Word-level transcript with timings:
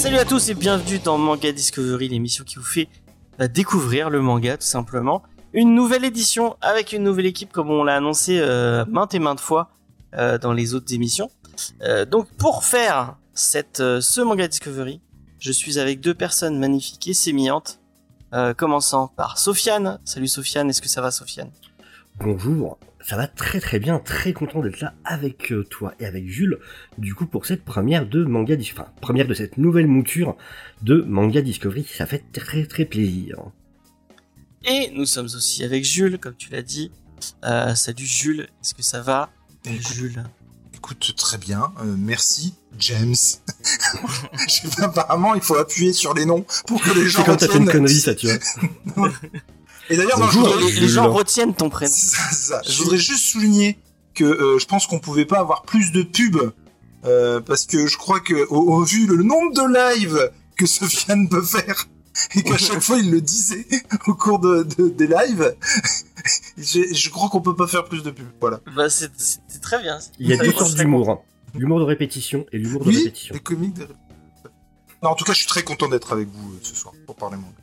Salut 0.00 0.16
à 0.16 0.24
tous 0.24 0.48
et 0.48 0.54
bienvenue 0.54 0.98
dans 0.98 1.18
Manga 1.18 1.52
Discovery, 1.52 2.08
l'émission 2.08 2.42
qui 2.42 2.56
vous 2.56 2.64
fait 2.64 2.88
bah, 3.38 3.48
découvrir 3.48 4.08
le 4.08 4.22
manga 4.22 4.56
tout 4.56 4.66
simplement. 4.66 5.22
Une 5.52 5.74
nouvelle 5.74 6.06
édition 6.06 6.56
avec 6.62 6.94
une 6.94 7.02
nouvelle 7.02 7.26
équipe 7.26 7.52
comme 7.52 7.70
on 7.70 7.84
l'a 7.84 7.96
annoncé 7.96 8.38
euh, 8.40 8.86
maintes 8.88 9.12
et 9.12 9.18
maintes 9.18 9.40
fois 9.40 9.68
euh, 10.14 10.38
dans 10.38 10.54
les 10.54 10.72
autres 10.74 10.94
émissions. 10.94 11.30
Euh, 11.82 12.06
donc 12.06 12.32
pour 12.38 12.64
faire 12.64 13.18
cette, 13.34 13.76
ce 13.76 14.22
Manga 14.22 14.48
Discovery, 14.48 15.02
je 15.38 15.52
suis 15.52 15.78
avec 15.78 16.00
deux 16.00 16.14
personnes 16.14 16.58
magnifiques 16.58 17.06
et 17.06 17.14
sémillantes. 17.14 17.78
Commençant 18.56 19.08
par 19.08 19.36
Sofiane. 19.36 19.98
Salut 20.06 20.28
Sofiane, 20.28 20.70
est-ce 20.70 20.80
que 20.80 20.88
ça 20.88 21.02
va 21.02 21.10
Sofiane? 21.10 21.50
Bonjour, 22.20 22.78
ça 23.02 23.16
va 23.16 23.26
très 23.26 23.60
très 23.60 23.78
bien, 23.78 23.98
très 23.98 24.32
content 24.32 24.60
d'être 24.60 24.80
là 24.80 24.94
avec 25.04 25.52
euh, 25.52 25.64
toi 25.64 25.94
et 26.00 26.06
avec 26.06 26.28
Jules, 26.28 26.58
du 26.98 27.14
coup 27.14 27.26
pour 27.26 27.46
cette 27.46 27.64
première 27.64 28.06
de 28.06 28.24
Manga 28.24 28.56
enfin 28.60 28.86
première 29.00 29.26
de 29.26 29.34
cette 29.34 29.58
nouvelle 29.58 29.86
mouture 29.86 30.36
de 30.82 31.02
Manga 31.02 31.42
Discovery, 31.42 31.86
ça 31.96 32.06
fait 32.06 32.24
très 32.32 32.66
très 32.66 32.84
plaisir. 32.84 33.36
Et 34.64 34.90
nous 34.94 35.06
sommes 35.06 35.26
aussi 35.26 35.64
avec 35.64 35.84
Jules, 35.84 36.18
comme 36.18 36.36
tu 36.36 36.50
l'as 36.50 36.62
dit. 36.62 36.90
Euh, 37.44 37.74
salut 37.74 38.04
Jules, 38.04 38.48
est-ce 38.62 38.74
que 38.74 38.82
ça 38.82 39.00
va? 39.00 39.30
Écoute, 39.64 39.92
Jules 39.92 40.24
écoute, 40.80 41.14
très 41.16 41.36
bien. 41.36 41.72
Euh, 41.80 41.94
merci, 41.98 42.54
James. 42.78 43.14
Je 44.48 44.48
sais 44.48 44.68
pas, 44.76 44.84
apparemment, 44.84 45.34
il 45.34 45.42
faut 45.42 45.56
appuyer 45.56 45.92
sur 45.92 46.14
les 46.14 46.24
noms 46.24 46.44
pour 46.66 46.82
que 46.82 46.90
les 46.90 47.06
gens 47.06 47.20
C'est 47.20 47.26
quand 47.26 47.36
t'as 47.36 47.48
fait 47.48 47.58
une 47.58 47.70
connerie 47.70 48.00
ça 48.00 48.14
tu 48.14 48.28
vois. 48.96 49.10
Et 49.90 49.96
d'ailleurs, 49.96 50.18
les, 50.72 50.80
les 50.80 50.88
gens 50.88 51.10
retiennent 51.12 51.54
ton 51.54 51.68
prénom. 51.68 51.92
C'est 51.94 52.16
ça, 52.16 52.22
c'est 52.30 52.48
ça. 52.52 52.62
Je 52.66 52.82
voudrais 52.82 52.98
juste 52.98 53.24
souligner 53.24 53.78
que 54.14 54.24
euh, 54.24 54.58
je 54.58 54.66
pense 54.66 54.86
qu'on 54.86 54.98
pouvait 55.00 55.24
pas 55.26 55.38
avoir 55.40 55.62
plus 55.62 55.92
de 55.92 56.02
pubs 56.02 56.52
euh, 57.04 57.40
parce 57.40 57.66
que 57.66 57.86
je 57.86 57.96
crois 57.96 58.20
que 58.20 58.46
au, 58.50 58.74
au 58.74 58.84
vu 58.84 59.06
le 59.06 59.22
nombre 59.22 59.52
de 59.54 59.96
lives 59.96 60.30
que 60.56 60.66
Sofiane 60.66 61.28
peut 61.28 61.42
faire 61.42 61.86
et 62.34 62.42
qu'à 62.42 62.58
chaque 62.58 62.80
fois 62.80 62.98
il 62.98 63.10
le 63.10 63.20
disait 63.20 63.66
au 64.06 64.14
cours 64.14 64.38
de, 64.40 64.64
de- 64.76 64.88
des 64.88 65.06
lives, 65.06 65.54
je, 66.58 66.92
je 66.92 67.10
crois 67.10 67.28
qu'on 67.30 67.40
peut 67.40 67.56
pas 67.56 67.66
faire 67.66 67.84
plus 67.84 68.02
de 68.02 68.10
pubs. 68.10 68.26
Voilà. 68.40 68.60
Bah, 68.76 68.90
c'était 68.90 69.14
très 69.62 69.80
bien. 69.80 69.98
Il 70.18 70.28
y 70.28 70.32
a 70.32 70.36
deux 70.36 70.52
sortes 70.52 70.74
d'humour, 70.74 71.08
hein. 71.10 71.18
l'humour 71.54 71.78
de 71.80 71.84
répétition 71.84 72.44
et 72.52 72.58
l'humour 72.58 72.82
de 72.84 72.88
Oui, 72.90 72.96
répétition. 72.98 73.34
les 73.34 73.40
comiques 73.40 73.74
de... 73.74 73.88
Non, 75.02 75.10
en 75.10 75.14
tout 75.14 75.24
cas, 75.24 75.32
je 75.32 75.38
suis 75.38 75.46
très 75.48 75.62
content 75.62 75.88
d'être 75.88 76.12
avec 76.12 76.28
vous 76.28 76.52
euh, 76.52 76.58
ce 76.62 76.74
soir 76.74 76.92
pour 77.06 77.16
parler 77.16 77.36
manga. 77.36 77.54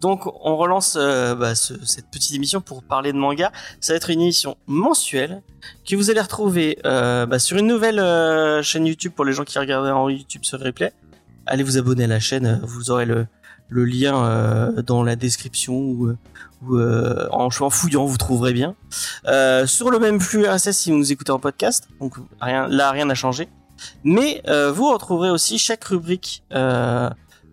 Donc 0.00 0.26
on 0.26 0.56
relance 0.56 0.96
euh, 0.98 1.34
bah, 1.34 1.54
ce- 1.54 1.84
cette 1.84 2.08
petite 2.10 2.34
émission 2.34 2.60
pour 2.60 2.82
parler 2.82 3.12
de 3.12 3.18
manga. 3.18 3.52
Ça 3.80 3.92
va 3.92 3.96
être 3.96 4.10
une 4.10 4.20
émission 4.20 4.56
mensuelle 4.66 5.42
que 5.88 5.96
vous 5.96 6.10
allez 6.10 6.20
retrouver 6.20 6.78
euh, 6.84 7.26
bah, 7.26 7.38
sur 7.38 7.56
une 7.56 7.66
nouvelle 7.66 7.98
euh, 7.98 8.62
chaîne 8.62 8.86
YouTube 8.86 9.12
pour 9.14 9.24
les 9.24 9.32
gens 9.32 9.44
qui 9.44 9.58
regardent 9.58 9.86
en 9.88 10.08
YouTube 10.08 10.42
sur 10.44 10.60
replay. 10.60 10.92
Allez 11.46 11.62
vous 11.62 11.78
abonner 11.78 12.04
à 12.04 12.08
la 12.08 12.20
chaîne, 12.20 12.60
vous 12.64 12.90
aurez 12.90 13.04
le, 13.04 13.26
lien 13.70 14.72
dans 14.86 15.02
la 15.02 15.16
description 15.16 15.74
ou, 15.74 16.16
en, 17.30 17.50
fouillant 17.50 18.06
vous 18.06 18.16
trouverez 18.16 18.52
bien. 18.52 18.74
Sur 19.66 19.90
le 19.90 19.98
même 19.98 20.20
flux 20.20 20.46
RSS 20.46 20.70
si 20.70 20.90
vous 20.90 20.96
nous 20.96 21.12
écoutez 21.12 21.32
en 21.32 21.38
podcast, 21.38 21.88
donc 22.00 22.14
là 22.40 22.90
rien 22.92 23.04
n'a 23.04 23.14
changé. 23.14 23.48
Mais 24.04 24.42
vous 24.46 24.90
retrouverez 24.90 25.30
aussi 25.30 25.58
chaque 25.58 25.84
rubrique 25.84 26.42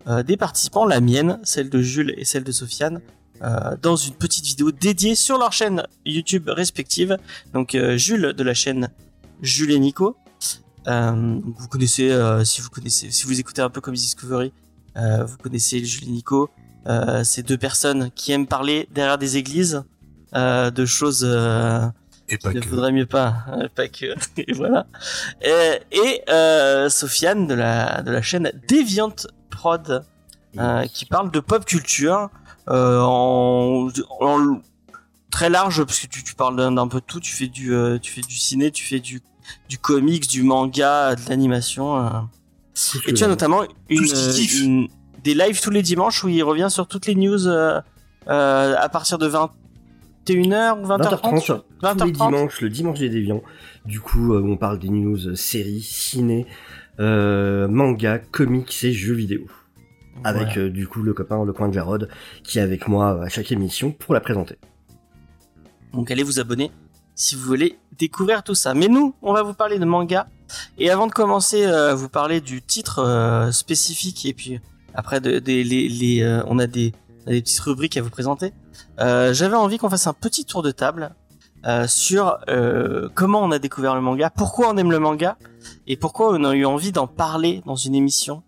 euh, 0.08 0.24
des 0.24 0.38
participants, 0.38 0.86
la 0.86 1.02
mienne, 1.02 1.40
celle 1.44 1.70
de 1.70 1.82
Jules 1.82 2.14
et 2.18 2.26
celle 2.26 2.44
de 2.44 2.52
Sofiane, 2.52 3.02
euh, 3.44 3.76
dans 3.82 3.96
une 3.96 4.14
petite 4.14 4.46
vidéo 4.46 4.72
dédiée 4.72 5.16
sur 5.16 5.38
leur 5.38 5.52
chaîne 5.52 5.84
YouTube 6.06 6.50
respective. 6.50 7.18
Donc 7.54 7.76
euh, 7.76 7.98
Jules 7.98 8.34
de 8.34 8.44
la 8.44 8.54
chaîne 8.54 8.90
Jules 9.42 9.72
et 9.72 9.80
Nico. 9.80 10.16
Euh, 10.88 11.40
vous 11.44 11.68
connaissez, 11.68 12.12
euh, 12.12 12.44
si 12.44 12.62
vous 12.62 12.70
connaissez, 12.70 13.12
si 13.12 13.26
vous 13.26 13.40
écoutez 13.40 13.62
un 13.62 13.70
peu 13.70 13.82
comme 13.82 13.94
Discovery, 13.94 14.52
euh, 14.98 15.24
vous 15.26 15.38
connaissez 15.38 15.84
Jules 15.84 16.08
et 16.08 16.12
Nico. 16.12 16.50
Euh, 16.88 17.24
ces 17.24 17.44
deux 17.44 17.58
personnes 17.58 18.10
qui 18.16 18.32
aiment 18.32 18.48
parler 18.48 18.88
derrière 18.92 19.20
des 19.20 19.38
églises 19.38 19.84
euh, 20.36 20.72
de 20.72 20.86
choses 20.86 21.24
euh, 21.28 21.86
Et 22.28 22.38
pas 22.40 22.52
il 22.52 22.58
ne 22.58 22.62
faudrait 22.64 22.92
mieux 22.92 23.06
pas, 23.06 23.44
hein, 23.48 23.68
pas 23.76 23.88
que. 23.88 24.16
Et 24.38 24.54
voilà. 24.54 24.88
Et, 25.44 25.80
et 25.92 26.22
euh, 26.30 26.90
Sofiane 26.90 27.46
de 27.46 27.54
la 27.54 28.02
de 28.02 28.12
la 28.12 28.22
chaîne 28.22 28.52
Deviant 28.68 29.14
Prod 29.52 30.04
euh, 30.58 30.86
qui 30.88 31.06
parle 31.06 31.30
de 31.32 31.40
pop 31.40 31.64
culture 31.66 32.30
euh, 32.70 33.00
en, 33.02 33.90
en 34.20 34.62
très 35.30 35.50
large 35.50 35.84
parce 35.84 36.00
que 36.00 36.08
tu, 36.08 36.24
tu 36.24 36.34
parles 36.36 36.56
d'un 36.58 36.88
peu 36.88 37.00
de 37.00 37.06
tout. 37.06 37.20
Tu 37.20 37.32
fais 37.34 37.48
du 37.48 37.74
euh, 37.74 38.00
tu 38.00 38.12
fais 38.12 38.22
du 38.22 38.36
ciné, 38.36 38.72
tu 38.72 38.84
fais 38.84 39.00
du 39.00 39.22
du 39.70 39.78
comics, 39.78 40.28
du 40.28 40.44
manga, 40.44 41.16
de 41.16 41.22
l'animation. 41.30 41.96
Et 43.10 43.14
tu 43.14 43.24
as 43.24 43.28
notamment 43.28 43.62
une, 43.90 44.04
une- 44.64 44.88
des 45.24 45.34
lives 45.36 45.62
tous 45.62 45.70
les 45.70 45.82
dimanches 45.84 46.24
où 46.24 46.30
il 46.30 46.42
revient 46.44 46.68
sur 46.70 46.88
toutes 46.88 47.06
les 47.06 47.16
news 47.16 47.48
à 48.28 48.90
partir 48.92 49.18
de 49.18 49.28
21h 49.28 50.80
ou 50.80 50.88
20h30. 50.88 50.92
20h30, 51.02 51.62
tous 51.98 52.06
les 52.06 52.12
dimanches, 52.32 52.62
le 52.62 52.70
dimanche 52.70 53.00
des 53.00 53.10
déviants. 53.10 53.42
Du 53.86 54.00
coup, 54.00 54.36
on 54.36 54.58
parle 54.58 54.80
des 54.80 54.90
news 54.90 55.36
séries, 55.36 55.82
ciné, 55.82 56.46
manga, 57.68 58.20
comics 58.20 58.84
et 58.84 58.94
jeux 58.94 59.14
vidéo. 59.14 59.42
Avec 60.24 60.50
Voilà. 60.50 60.62
euh, 60.64 60.70
du 60.70 60.88
coup 60.88 61.02
le 61.02 61.14
copain, 61.14 61.44
le 61.46 61.54
coin 61.54 61.68
de 61.70 61.74
Jarod, 61.74 62.10
qui 62.44 62.60
est 62.60 62.62
avec 62.62 62.88
moi 62.88 63.24
à 63.24 63.30
chaque 63.30 63.52
émission 63.52 63.92
pour 63.92 64.14
la 64.14 64.20
présenter. 64.20 64.58
Donc 65.94 66.12
allez 66.12 66.24
vous 66.24 66.40
abonner 66.40 66.72
si 67.16 67.36
vous 67.36 67.44
voulez 67.44 67.78
découvrir 67.98 68.44
tout 68.44 68.56
ça. 68.56 68.74
Mais 68.74 68.88
nous, 68.88 69.14
on 69.22 69.34
va 69.34 69.44
vous 69.44 69.54
parler 69.54 69.80
de 69.80 69.86
manga. 69.86 70.28
Et 70.78 70.90
avant 70.90 71.08
de 71.08 71.12
commencer, 71.12 71.66
euh, 71.66 71.94
vous 71.96 72.10
parler 72.10 72.42
du 72.42 72.62
titre 72.62 73.00
euh, 73.00 73.52
spécifique 73.52 74.26
et 74.26 74.34
puis 74.34 74.60
après 74.94 75.22
de, 75.22 75.40
des- 75.40 75.64
les, 75.64 75.88
les, 75.88 76.22
euh, 76.24 76.44
on 76.48 76.60
a 76.60 76.68
des, 76.68 76.94
petites 77.26 77.60
rubriques 77.62 77.98
à 77.98 78.02
vous 78.02 78.10
présenter. 78.10 78.52
Euh, 79.00 79.34
J'avais 79.34 79.56
envie 79.56 79.78
qu'on 79.78 79.90
fasse 79.90 80.08
un 80.08 80.14
petit 80.14 80.46
tour 80.46 80.62
de 80.62 80.72
table 80.72 81.16
euh, 81.66 81.88
sur 81.88 82.38
euh, 82.50 83.08
comment 83.14 83.42
on 83.44 83.52
a 83.52 83.60
découvert 83.60 83.96
le 83.96 84.02
manga, 84.02 84.30
pourquoi 84.30 84.70
on 84.70 84.78
aime 84.78 84.92
le 84.92 85.00
manga 85.00 85.38
et 85.88 85.98
pourquoi 85.98 86.30
on 86.34 86.44
a 86.44 86.54
eu 86.56 86.66
envie 86.66 86.92
d'en 86.92 87.08
parler 87.08 87.62
dans 87.66 87.76
une 87.76 87.96
émission 87.96 88.44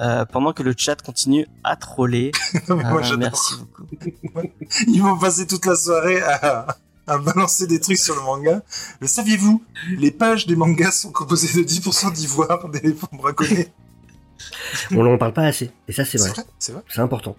euh, 0.00 0.24
pendant 0.24 0.52
que 0.52 0.62
le 0.62 0.74
chat 0.76 1.00
continue 1.02 1.46
à 1.64 1.76
troller. 1.76 2.32
Moi, 2.68 2.76
Euh, 2.82 3.02
j'adore. 3.02 3.18
merci 3.18 3.54
beaucoup. 3.58 3.86
Ils 4.86 5.02
vont 5.02 5.18
passer 5.18 5.46
toute 5.46 5.66
la 5.66 5.76
soirée 5.76 6.20
à, 6.22 6.76
à 7.06 7.18
balancer 7.18 7.66
des 7.66 7.78
trucs 7.80 7.98
sur 7.98 8.14
le 8.14 8.22
manga. 8.22 8.62
Le 9.00 9.06
saviez-vous? 9.06 9.62
Les 9.98 10.10
pages 10.10 10.46
des 10.46 10.56
mangas 10.56 10.92
sont 10.92 11.12
composées 11.12 11.62
de 11.62 11.66
10% 11.68 12.12
d'ivoire 12.12 12.68
d'éléphants 12.70 13.08
braconnés. 13.12 13.68
On 14.92 15.02
n'en 15.04 15.16
parle 15.18 15.32
pas 15.32 15.44
assez, 15.44 15.70
et 15.88 15.92
ça 15.92 16.04
c'est 16.04 16.18
vrai, 16.18 16.30
C'est 16.58 16.72
vrai 16.72 16.82
c'est 16.88 17.00
important. 17.00 17.36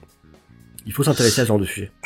Il 0.85 0.93
faut 0.93 1.03
s'intéresser 1.03 1.41
à 1.41 1.43
ce 1.43 1.47
genre 1.49 1.59
de 1.59 1.65
sujet. 1.65 1.91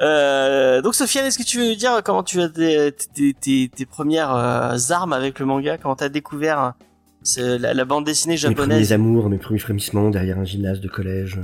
Euh, 0.00 0.80
donc 0.82 0.94
Sofiane, 0.94 1.26
est-ce 1.26 1.38
que 1.38 1.42
tu 1.44 1.58
veux 1.58 1.68
nous 1.68 1.74
dire 1.74 2.00
comment 2.04 2.22
tu 2.22 2.40
as 2.40 2.48
tes, 2.48 2.92
tes- 3.34 3.68
tes 3.68 3.86
premières 3.86 4.34
euh, 4.34 4.76
armes 4.90 5.12
avec 5.12 5.38
le 5.38 5.46
manga, 5.46 5.76
comment 5.78 5.96
tu 5.96 6.04
as 6.04 6.08
découvert 6.08 6.62
euh, 6.62 6.70
ce- 7.22 7.58
la, 7.60 7.74
la 7.74 7.84
bande 7.84 8.04
dessinée 8.04 8.34
Mes 8.34 8.40
premiers 8.40 8.56
japonaise? 8.56 8.92
amours, 8.92 9.28
mes 9.28 9.38
premiers 9.38 9.58
frémissements 9.58 10.10
derrière 10.10 10.38
un 10.38 10.44
gymnase 10.44 10.80
de 10.80 10.88
collège. 10.88 11.40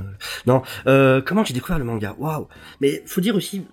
Non, 0.47 0.61
euh, 0.87 1.21
comment 1.25 1.43
j'ai 1.43 1.53
découvert 1.53 1.79
le 1.79 1.85
manga? 1.85 2.15
Waouh! 2.17 2.47
Mais 2.81 3.03
faut 3.05 3.21
dire 3.21 3.35
aussi, 3.35 3.65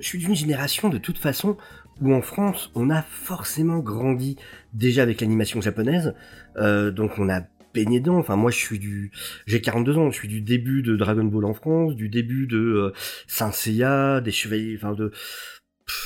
je 0.00 0.06
suis 0.06 0.18
d'une 0.18 0.34
génération 0.34 0.88
de 0.90 0.98
toute 0.98 1.18
façon 1.18 1.56
où 2.02 2.12
en 2.12 2.20
France, 2.20 2.70
on 2.74 2.90
a 2.90 3.00
forcément 3.00 3.78
grandi 3.78 4.36
déjà 4.74 5.00
avec 5.02 5.22
l'animation 5.22 5.62
japonaise, 5.62 6.12
euh, 6.58 6.90
donc 6.90 7.12
on 7.18 7.30
a 7.30 7.40
baigné 7.76 8.00
dedans. 8.00 8.18
Enfin, 8.18 8.36
moi, 8.36 8.50
je 8.50 8.56
suis 8.56 8.78
du, 8.78 9.12
j'ai 9.46 9.60
42 9.60 9.98
ans, 9.98 10.10
je 10.10 10.16
suis 10.16 10.28
du 10.28 10.40
début 10.40 10.82
de 10.82 10.96
Dragon 10.96 11.24
Ball 11.24 11.44
en 11.44 11.54
France, 11.54 11.94
du 11.94 12.08
début 12.08 12.46
de 12.46 12.58
euh, 12.58 12.92
Saint 13.26 13.52
Seiya, 13.52 14.20
des 14.20 14.32
Chevaliers, 14.32 14.76
enfin 14.76 14.94
de, 14.94 15.12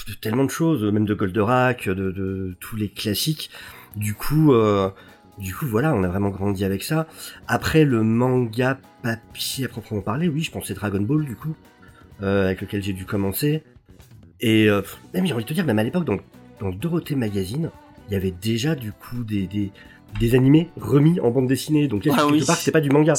de 0.09 0.15
tellement 0.21 0.45
de 0.45 0.51
choses, 0.51 0.85
même 0.85 1.07
de 1.07 1.15
Goldorak, 1.15 1.89
de, 1.89 2.57
tous 2.61 2.77
les 2.77 2.89
classiques. 2.89 3.51
Du 3.97 4.15
coup, 4.15 4.53
euh, 4.53 4.91
Du 5.39 5.55
coup, 5.55 5.67
voilà, 5.67 5.95
on 5.95 6.03
a 6.03 6.09
vraiment 6.09 6.29
grandi 6.29 6.65
avec 6.65 6.83
ça. 6.83 7.07
Après, 7.47 7.85
le 7.85 8.03
manga 8.03 8.79
papier 9.03 9.65
à 9.65 9.69
proprement 9.69 10.03
parler, 10.03 10.29
oui, 10.29 10.43
je 10.43 10.51
pensais 10.51 10.75
Dragon 10.75 11.01
Ball, 11.01 11.25
du 11.25 11.35
coup, 11.35 11.55
euh, 12.21 12.47
avec 12.47 12.61
lequel 12.61 12.83
j'ai 12.83 12.93
dû 12.93 13.07
commencer. 13.07 13.63
Et 14.41 14.69
même, 15.15 15.27
j'ai 15.27 15.35
envie 15.35 15.45
de 15.45 15.49
te 15.49 15.55
dire, 15.55 15.67
même 15.67 15.79
à 15.79 15.85
l'époque, 15.85 16.05
dans, 16.05 16.19
dans 16.61 16.71
Dorothée 16.71 17.15
Magazine, 17.15 17.71
il 18.09 18.15
y 18.15 18.17
avait 18.17 18.33
déjà, 18.33 18.75
du 18.75 18.93
coup, 18.93 19.23
des, 19.23 19.71
des 20.19 20.35
animés 20.35 20.69
remis 20.77 21.21
en 21.21 21.31
bande 21.31 21.47
dessinée. 21.47 21.89
Donc, 21.89 22.07
Ah 22.11 22.17
quelque 22.17 22.33
oui. 22.33 22.45
part, 22.45 22.57
c'était 22.57 22.73
pas 22.73 22.81
du 22.81 22.91
manga. 22.91 23.15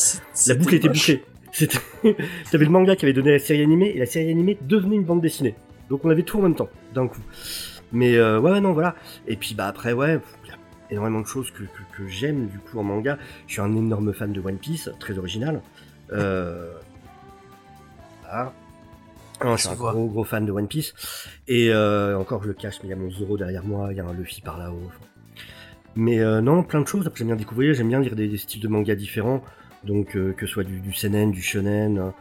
La 0.47 0.55
boucle 0.55 0.75
était. 0.75 1.21
C'était, 1.53 1.77
t'avais 2.51 2.65
le 2.65 2.71
manga 2.71 2.95
qui 2.95 3.05
avait 3.05 3.13
donné 3.13 3.31
la 3.31 3.39
série 3.39 3.61
animée, 3.61 3.89
et 3.95 3.99
la 3.99 4.05
série 4.05 4.29
animée 4.31 4.57
devenait 4.61 4.95
une 4.95 5.03
bande 5.03 5.21
dessinée. 5.21 5.55
Donc, 5.89 6.05
on 6.05 6.09
avait 6.09 6.23
tout 6.23 6.39
en 6.39 6.43
même 6.43 6.55
temps, 6.55 6.69
d'un 6.93 7.07
coup. 7.07 7.21
Mais 7.91 8.15
euh, 8.15 8.39
ouais, 8.39 8.51
ouais, 8.51 8.61
non, 8.61 8.71
voilà. 8.71 8.95
Et 9.27 9.35
puis 9.35 9.53
bah 9.53 9.67
après, 9.67 9.91
ouais, 9.91 10.17
il 10.45 10.49
y 10.49 10.53
a 10.53 10.57
énormément 10.91 11.19
de 11.19 11.25
choses 11.25 11.51
que, 11.51 11.63
que, 11.63 11.97
que 11.97 12.07
j'aime 12.07 12.47
du 12.47 12.57
coup 12.59 12.79
en 12.79 12.83
manga. 12.83 13.17
Je 13.47 13.53
suis 13.53 13.61
un 13.61 13.75
énorme 13.75 14.13
fan 14.13 14.31
de 14.31 14.39
One 14.39 14.57
Piece, 14.57 14.89
très 14.99 15.17
original. 15.17 15.61
Euh... 16.13 16.71
Voilà. 18.21 18.53
Non, 19.43 19.57
je 19.57 19.61
suis 19.61 19.69
un 19.69 19.73
gros 19.75 20.07
gros 20.07 20.23
fan 20.23 20.45
de 20.45 20.51
One 20.53 20.67
Piece. 20.69 20.93
Et 21.49 21.69
euh, 21.69 22.17
encore, 22.17 22.41
je 22.43 22.47
le 22.47 22.53
cache, 22.53 22.77
mais 22.81 22.87
il 22.87 22.91
y 22.91 22.93
a 22.93 22.95
mon 22.95 23.09
Zoro 23.11 23.37
derrière 23.37 23.65
moi, 23.65 23.89
il 23.91 23.97
y 23.97 23.99
a 23.99 24.05
un 24.05 24.13
Luffy 24.13 24.39
par 24.41 24.57
là-haut. 24.57 24.83
enfin. 24.87 25.05
Mais 25.95 26.19
euh, 26.19 26.41
non, 26.41 26.63
plein 26.63 26.81
de 26.81 26.87
choses. 26.87 27.05
Après, 27.07 27.19
j'aime 27.19 27.27
bien 27.27 27.35
découvrir, 27.35 27.73
j'aime 27.73 27.89
bien 27.89 27.99
lire 27.99 28.15
des, 28.15 28.27
des 28.27 28.37
styles 28.37 28.61
de 28.61 28.67
manga 28.67 28.95
différents. 28.95 29.43
Donc, 29.83 30.15
euh, 30.15 30.33
que 30.33 30.45
ce 30.45 30.53
soit 30.53 30.63
du, 30.63 30.79
du 30.79 30.93
seinen, 30.93 31.31
du 31.31 31.41
shonen, 31.41 32.13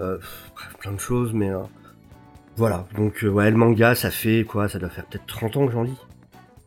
euh, 0.00 0.16
pff, 0.18 0.50
bref, 0.54 0.76
plein 0.80 0.92
de 0.92 1.00
choses. 1.00 1.32
Mais 1.32 1.50
euh, 1.50 1.60
voilà. 2.56 2.86
Donc, 2.94 3.24
euh, 3.24 3.28
ouais, 3.28 3.50
le 3.50 3.56
manga, 3.56 3.94
ça 3.94 4.10
fait 4.10 4.44
quoi? 4.44 4.68
Ça 4.68 4.78
doit 4.78 4.90
faire 4.90 5.06
peut-être 5.06 5.26
30 5.26 5.56
ans 5.56 5.66
que 5.66 5.72
j'en 5.72 5.82
lis. 5.82 5.96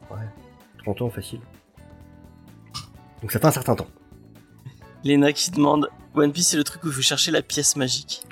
Ouais, 0.10 0.18
30 0.80 1.04
ans 1.04 1.10
facile. 1.10 1.40
Donc, 3.22 3.32
ça 3.32 3.40
fait 3.40 3.48
un 3.48 3.52
certain 3.52 3.76
temps. 3.76 3.88
Léna 5.04 5.32
qui 5.34 5.52
demande 5.52 5.90
One 6.16 6.32
Piece, 6.32 6.50
c'est 6.50 6.58
le 6.58 6.64
truc 6.64 6.84
où 6.84 6.88
il 6.88 6.94
faut 6.94 7.02
chercher 7.02 7.32
la 7.32 7.42
pièce 7.42 7.76
magique. 7.76 8.24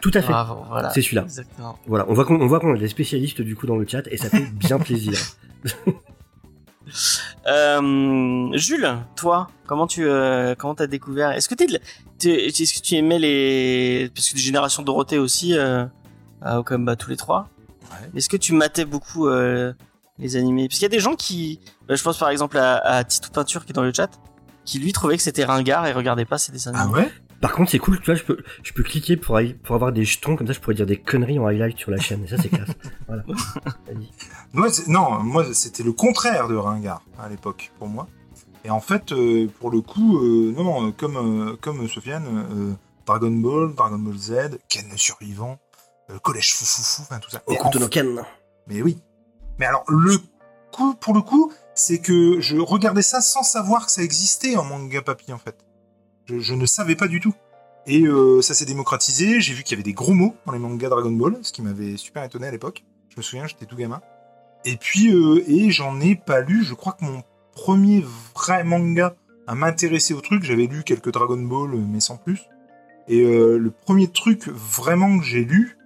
Tout 0.00 0.10
à 0.14 0.20
fait. 0.20 0.32
Bravo, 0.32 0.62
voilà. 0.68 0.90
C'est 0.90 1.02
celui-là. 1.02 1.22
Exactement. 1.22 1.78
Voilà, 1.86 2.04
on 2.08 2.14
voit 2.14 2.24
qu'on 2.24 2.40
on 2.40 2.46
voit 2.46 2.60
qu'on 2.60 2.74
a 2.74 2.78
des 2.78 2.88
spécialistes 2.88 3.40
du 3.40 3.56
coup 3.56 3.66
dans 3.66 3.76
le 3.76 3.86
chat 3.86 4.06
et 4.08 4.16
ça 4.16 4.28
fait 4.28 4.46
bien 4.52 4.78
plaisir. 4.80 5.18
Euh, 7.46 8.48
Jules, 8.54 8.96
toi, 9.14 9.48
comment 9.66 9.86
tu 9.86 10.04
euh, 10.08 10.54
comment 10.56 10.74
t'as 10.74 10.86
découvert? 10.86 11.30
Est-ce 11.30 11.48
que 11.48 11.54
t'es, 11.54 11.66
est-ce 11.66 12.74
que 12.74 12.84
tu 12.84 12.94
aimais 12.96 13.18
les 13.18 14.10
parce 14.14 14.30
que 14.30 14.34
des 14.34 14.40
générations 14.40 14.82
Dorothée 14.82 15.18
aussi, 15.18 15.56
euh, 15.56 15.84
euh, 16.44 16.62
comme 16.62 16.84
bah, 16.84 16.96
tous 16.96 17.10
les 17.10 17.16
trois. 17.16 17.48
Ouais. 17.90 18.10
Est-ce 18.18 18.28
que 18.28 18.36
tu 18.36 18.52
matais 18.52 18.84
beaucoup 18.84 19.28
euh, 19.28 19.72
les 20.18 20.36
animés? 20.36 20.66
Parce 20.68 20.78
qu'il 20.78 20.84
y 20.84 20.86
a 20.86 20.96
des 20.96 20.98
gens 21.00 21.14
qui, 21.14 21.60
bah, 21.88 21.94
je 21.94 22.02
pense 22.02 22.18
par 22.18 22.30
exemple 22.30 22.58
à, 22.58 22.78
à 22.78 23.04
Titou 23.04 23.30
Peinture 23.30 23.64
qui 23.64 23.70
est 23.72 23.74
dans 23.74 23.82
le 23.82 23.92
chat, 23.92 24.10
qui 24.64 24.78
lui 24.80 24.92
trouvait 24.92 25.16
que 25.16 25.22
c'était 25.22 25.44
ringard 25.44 25.86
et 25.86 25.92
regardait 25.92 26.24
pas 26.24 26.38
ces 26.38 26.50
dessins 26.50 26.72
Ah 26.74 26.82
animés. 26.82 26.98
ouais? 26.98 27.12
Par 27.40 27.52
contre, 27.52 27.70
c'est 27.70 27.78
cool, 27.78 28.00
tu 28.00 28.06
vois, 28.06 28.14
je 28.14 28.22
peux, 28.22 28.38
je 28.62 28.72
peux 28.72 28.82
cliquer 28.82 29.16
pour, 29.16 29.36
avoir 29.36 29.92
des 29.92 30.04
jetons, 30.04 30.36
comme 30.36 30.46
ça 30.46 30.52
je 30.52 30.60
pourrais 30.60 30.74
dire 30.74 30.86
des 30.86 30.98
conneries 30.98 31.38
en 31.38 31.46
highlight 31.46 31.78
sur 31.78 31.90
la 31.90 31.98
chaîne, 31.98 32.24
et 32.24 32.28
ça 32.28 32.36
c'est 32.38 32.48
classe. 32.48 32.70
Voilà. 33.06 33.22
Moi, 34.52 34.68
non, 34.88 35.22
moi 35.22 35.44
c'était 35.52 35.82
le 35.82 35.92
contraire 35.92 36.48
de 36.48 36.56
Ringard 36.56 37.02
à 37.18 37.28
l'époque 37.28 37.72
pour 37.78 37.88
moi. 37.88 38.08
Et 38.64 38.70
en 38.70 38.80
fait, 38.80 39.12
euh, 39.12 39.46
pour 39.60 39.70
le 39.70 39.80
coup, 39.80 40.18
euh, 40.18 40.52
non, 40.56 40.64
non, 40.64 40.88
euh, 40.88 40.90
comme 40.90 41.16
euh, 41.16 41.56
comme 41.60 41.86
Sofiane, 41.86 42.24
euh, 42.26 42.72
Dragon 43.06 43.30
Ball, 43.30 43.74
Dragon 43.74 43.98
Ball 43.98 44.16
Z, 44.16 44.58
Ken 44.68 44.86
le 44.90 44.96
survivant, 44.96 45.58
euh, 46.10 46.18
Collège 46.18 46.52
Foufoufou, 46.54 47.02
enfin 47.02 47.20
tout 47.20 47.30
ça. 47.30 47.42
Et 47.48 47.56
en 47.58 47.60
Okuto 47.60 47.78
no 47.78 47.88
Ken. 47.88 48.24
Mais 48.66 48.82
oui. 48.82 48.98
Mais 49.58 49.66
alors, 49.66 49.84
le 49.88 50.18
coup, 50.72 50.94
pour 50.94 51.14
le 51.14 51.22
coup, 51.22 51.52
c'est 51.74 52.00
que 52.00 52.40
je 52.40 52.58
regardais 52.58 53.02
ça 53.02 53.20
sans 53.20 53.42
savoir 53.42 53.86
que 53.86 53.92
ça 53.92 54.02
existait 54.02 54.56
en 54.56 54.64
manga 54.64 55.00
papier, 55.02 55.32
en 55.32 55.38
fait. 55.38 55.65
Je, 56.26 56.38
je 56.40 56.54
ne 56.54 56.66
savais 56.66 56.96
pas 56.96 57.08
du 57.08 57.20
tout. 57.20 57.34
Et 57.86 58.02
euh, 58.02 58.42
ça 58.42 58.54
s'est 58.54 58.64
démocratisé. 58.64 59.40
J'ai 59.40 59.54
vu 59.54 59.62
qu'il 59.62 59.72
y 59.72 59.76
avait 59.76 59.84
des 59.84 59.92
gros 59.92 60.12
mots 60.12 60.34
dans 60.46 60.52
les 60.52 60.58
mangas 60.58 60.88
Dragon 60.88 61.12
Ball, 61.12 61.36
ce 61.42 61.52
qui 61.52 61.62
m'avait 61.62 61.96
super 61.96 62.24
étonné 62.24 62.46
à 62.48 62.50
l'époque. 62.50 62.84
Je 63.10 63.16
me 63.18 63.22
souviens, 63.22 63.46
j'étais 63.46 63.66
tout 63.66 63.76
gamin. 63.76 64.00
Et 64.64 64.76
puis, 64.76 65.12
euh, 65.14 65.44
et 65.46 65.70
j'en 65.70 66.00
ai 66.00 66.16
pas 66.16 66.40
lu. 66.40 66.64
Je 66.64 66.74
crois 66.74 66.92
que 66.94 67.04
mon 67.04 67.22
premier 67.52 68.04
vrai 68.34 68.64
manga 68.64 69.14
à 69.46 69.54
m'intéresser 69.54 70.12
au 70.14 70.20
truc, 70.20 70.42
j'avais 70.42 70.66
lu 70.66 70.82
quelques 70.82 71.12
Dragon 71.12 71.36
Ball, 71.36 71.74
euh, 71.74 71.78
mais 71.88 72.00
sans 72.00 72.16
plus. 72.16 72.40
Et 73.06 73.20
euh, 73.22 73.56
le 73.58 73.70
premier 73.70 74.08
truc 74.08 74.48
vraiment 74.48 75.20
que 75.20 75.24
j'ai 75.24 75.44
lu, 75.44 75.78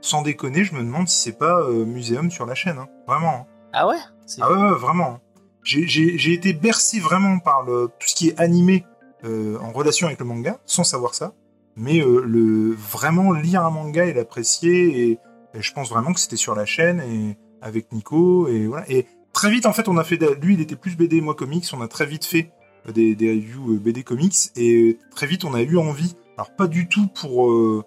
sans 0.00 0.22
déconner, 0.22 0.64
je 0.64 0.74
me 0.74 0.80
demande 0.80 1.06
si 1.08 1.16
c'est 1.22 1.38
pas 1.38 1.68
Muséum 1.70 2.30
sur 2.32 2.46
la 2.46 2.56
chaîne. 2.56 2.78
hein. 2.78 2.88
Vraiment. 3.06 3.34
hein. 3.42 3.46
Ah 3.72 3.86
ouais 3.86 3.96
Ah 4.40 4.52
ouais, 4.52 4.58
ouais, 4.72 4.76
vraiment. 4.76 5.10
hein. 5.14 5.20
J'ai 5.62 6.32
été 6.32 6.52
bercé 6.52 6.98
vraiment 6.98 7.38
par 7.38 7.62
le, 7.62 7.88
tout 8.00 8.08
ce 8.08 8.14
qui 8.16 8.28
est 8.30 8.40
animé 8.40 8.84
euh, 9.24 9.58
en 9.58 9.72
relation 9.72 10.06
avec 10.06 10.18
le 10.20 10.24
manga, 10.26 10.60
sans 10.66 10.84
savoir 10.84 11.14
ça. 11.14 11.34
Mais 11.76 12.00
euh, 12.00 12.22
le 12.26 12.72
vraiment 12.72 13.32
lire 13.32 13.64
un 13.64 13.70
manga 13.70 14.04
et 14.04 14.12
l'apprécier, 14.12 15.10
et, 15.10 15.18
et 15.54 15.62
je 15.62 15.72
pense 15.72 15.90
vraiment 15.90 16.12
que 16.12 16.20
c'était 16.20 16.36
sur 16.36 16.54
la 16.54 16.66
chaîne 16.66 17.00
et 17.00 17.36
avec 17.62 17.92
Nico 17.92 18.48
et 18.48 18.66
voilà. 18.66 18.84
Et 18.90 19.06
très 19.32 19.50
vite 19.50 19.66
en 19.66 19.72
fait, 19.72 19.88
on 19.88 19.96
a 19.96 20.04
fait, 20.04 20.18
lui 20.42 20.54
il 20.54 20.60
était 20.60 20.76
plus 20.76 20.96
BD, 20.96 21.20
moi 21.20 21.34
comics, 21.34 21.64
on 21.72 21.80
a 21.80 21.88
très 21.88 22.06
vite 22.06 22.24
fait 22.24 22.50
des, 22.92 23.14
des 23.14 23.30
reviews 23.30 23.74
euh, 23.74 23.78
BD 23.78 24.02
comics 24.02 24.34
et 24.56 24.98
très 25.14 25.26
vite 25.26 25.44
on 25.44 25.54
a 25.54 25.62
eu 25.62 25.76
envie. 25.78 26.16
Alors 26.36 26.54
pas 26.56 26.66
du 26.68 26.88
tout 26.88 27.06
pour 27.08 27.50
euh, 27.52 27.84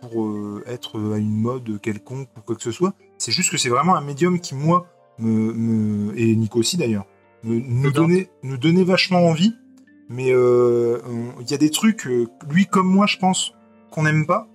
pour 0.00 0.60
être 0.66 0.98
à 1.14 1.16
une 1.18 1.36
mode 1.40 1.80
quelconque 1.80 2.28
ou 2.36 2.40
quoi 2.42 2.54
que 2.56 2.62
ce 2.62 2.70
soit. 2.72 2.92
C'est 3.16 3.32
juste 3.32 3.50
que 3.50 3.56
c'est 3.56 3.70
vraiment 3.70 3.96
un 3.96 4.02
médium 4.02 4.38
qui 4.40 4.54
moi 4.54 4.86
me, 5.18 5.52
me- 5.54 6.18
et 6.18 6.34
Nico 6.36 6.58
aussi 6.58 6.76
d'ailleurs, 6.76 7.06
me- 7.44 7.60
nous 7.60 7.90
donnait, 7.90 8.28
nous 8.42 8.58
donnait 8.58 8.84
vachement 8.84 9.20
envie. 9.26 9.54
Mais 10.08 10.32
euh, 10.32 10.98
il 11.40 11.50
y 11.50 11.54
a 11.54 11.58
des 11.58 11.70
trucs, 11.70 12.06
euh, 12.06 12.26
lui 12.48 12.66
comme 12.66 12.88
moi, 12.88 13.06
je 13.06 13.16
pense, 13.18 13.52
qu'on 13.90 14.02
n'aime 14.02 14.26
pas, 14.26 14.46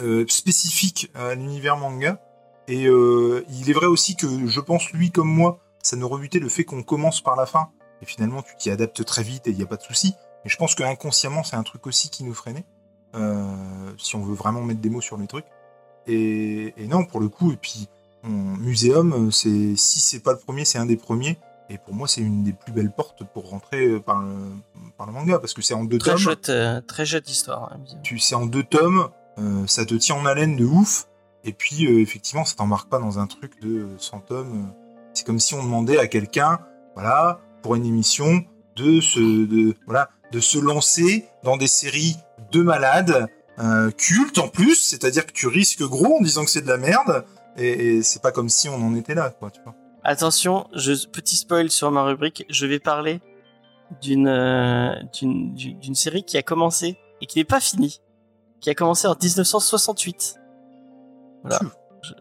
euh, 0.00 0.24
spécifiques 0.28 1.10
à 1.14 1.34
l'univers 1.34 1.76
manga. 1.76 2.20
Et 2.68 2.84
il 2.84 3.70
est 3.70 3.72
vrai 3.72 3.86
aussi 3.86 4.14
que 4.14 4.46
je 4.46 4.60
pense, 4.60 4.92
lui 4.92 5.10
comme 5.10 5.28
moi, 5.28 5.58
ça 5.82 5.96
nous 5.96 6.08
rebutait 6.08 6.38
le 6.38 6.48
fait 6.48 6.64
qu'on 6.64 6.84
commence 6.84 7.20
par 7.20 7.34
la 7.36 7.44
fin. 7.44 7.70
Et 8.00 8.06
finalement, 8.06 8.40
tu 8.42 8.54
t'y 8.56 8.70
adaptes 8.70 9.04
très 9.04 9.22
vite 9.24 9.46
et 9.48 9.50
il 9.50 9.56
n'y 9.56 9.62
a 9.62 9.66
pas 9.66 9.76
de 9.76 9.82
souci. 9.82 10.14
Mais 10.44 10.50
je 10.50 10.56
pense 10.56 10.74
qu'inconsciemment, 10.76 11.42
c'est 11.42 11.56
un 11.56 11.64
truc 11.64 11.86
aussi 11.88 12.08
qui 12.08 12.22
nous 12.24 12.34
freinait. 12.34 12.64
si 13.98 14.16
on 14.16 14.22
veut 14.22 14.34
vraiment 14.34 14.62
mettre 14.62 14.80
des 14.80 14.90
mots 14.90 15.00
sur 15.00 15.16
les 15.18 15.26
trucs. 15.26 15.44
Et, 16.06 16.72
et 16.76 16.86
non, 16.86 17.04
pour 17.04 17.20
le 17.20 17.28
coup, 17.28 17.52
et 17.52 17.56
puis 17.56 17.88
on- 18.24 18.28
Muséum, 18.28 19.30
c'est 19.32 19.74
si 19.76 20.00
c'est 20.00 20.20
pas 20.20 20.32
le 20.32 20.38
premier, 20.38 20.64
c'est 20.64 20.78
un 20.78 20.86
des 20.86 20.96
premiers. 20.96 21.38
Et 21.72 21.78
pour 21.78 21.94
moi, 21.94 22.06
c'est 22.06 22.20
une 22.20 22.42
des 22.44 22.52
plus 22.52 22.70
belles 22.72 22.92
portes 22.92 23.22
pour 23.32 23.48
rentrer 23.48 23.86
euh, 23.86 23.98
par 24.00 24.20
le, 24.20 24.34
par 24.98 25.06
le 25.06 25.12
manga, 25.12 25.38
parce 25.38 25.54
que 25.54 25.62
c'est 25.62 25.72
en 25.74 25.84
deux 25.84 25.96
Très 25.98 26.10
tomes. 26.10 26.18
chouette, 26.20 26.48
euh, 26.50 26.80
très 26.82 27.06
chouette 27.06 27.30
histoire. 27.30 27.72
hein. 27.72 27.80
Tu 28.02 28.18
c'est 28.18 28.34
en 28.34 28.44
deux 28.44 28.62
tomes, 28.62 29.08
euh, 29.38 29.66
ça 29.66 29.86
te 29.86 29.94
tient 29.94 30.16
en 30.16 30.26
haleine 30.26 30.56
de 30.56 30.66
ouf. 30.66 31.06
Et 31.44 31.52
puis 31.54 31.86
euh, 31.86 32.00
effectivement, 32.00 32.44
ça 32.44 32.54
t'embarque 32.56 32.88
pas 32.90 32.98
dans 32.98 33.18
un 33.18 33.26
truc 33.26 33.60
de 33.62 33.86
100 33.98 34.20
tomes. 34.20 34.70
C'est 35.14 35.24
comme 35.26 35.40
si 35.40 35.54
on 35.54 35.62
demandait 35.62 35.98
à 35.98 36.06
quelqu'un, 36.08 36.58
voilà, 36.94 37.40
pour 37.62 37.74
une 37.74 37.86
émission, 37.86 38.44
de 38.76 39.00
se, 39.00 39.18
de, 39.46 39.74
voilà, 39.86 40.10
de 40.30 40.40
se 40.40 40.58
lancer 40.58 41.26
dans 41.42 41.56
des 41.56 41.66
séries 41.68 42.16
de 42.52 42.62
malades, 42.62 43.26
euh, 43.58 43.90
cultes 43.90 44.38
en 44.38 44.48
plus, 44.48 44.76
c'est-à-dire 44.76 45.26
que 45.26 45.32
tu 45.32 45.46
risques 45.46 45.82
gros 45.82 46.18
en 46.18 46.22
disant 46.22 46.44
que 46.44 46.50
c'est 46.50 46.62
de 46.62 46.68
la 46.68 46.78
merde. 46.78 47.24
Et, 47.58 47.96
et 47.96 48.02
c'est 48.02 48.22
pas 48.22 48.32
comme 48.32 48.48
si 48.48 48.68
on 48.70 48.76
en 48.76 48.94
était 48.94 49.14
là, 49.14 49.30
quoi, 49.30 49.50
tu 49.50 49.60
vois. 49.62 49.74
Attention, 50.04 50.66
je, 50.74 51.06
petit 51.06 51.36
spoil 51.36 51.70
sur 51.70 51.90
ma 51.90 52.02
rubrique, 52.04 52.44
je 52.50 52.66
vais 52.66 52.78
parler 52.80 53.20
d'une 54.00 54.26
euh, 54.28 54.94
d'une 55.20 55.94
série 55.94 56.24
qui 56.24 56.36
a 56.38 56.42
commencé 56.42 56.98
et 57.20 57.26
qui 57.26 57.38
n'est 57.38 57.44
pas 57.44 57.60
finie, 57.60 58.00
qui 58.60 58.70
a 58.70 58.74
commencé 58.74 59.06
en 59.06 59.14
1968. 59.20 60.36
Voilà. 61.42 61.60
Je- 62.02 62.12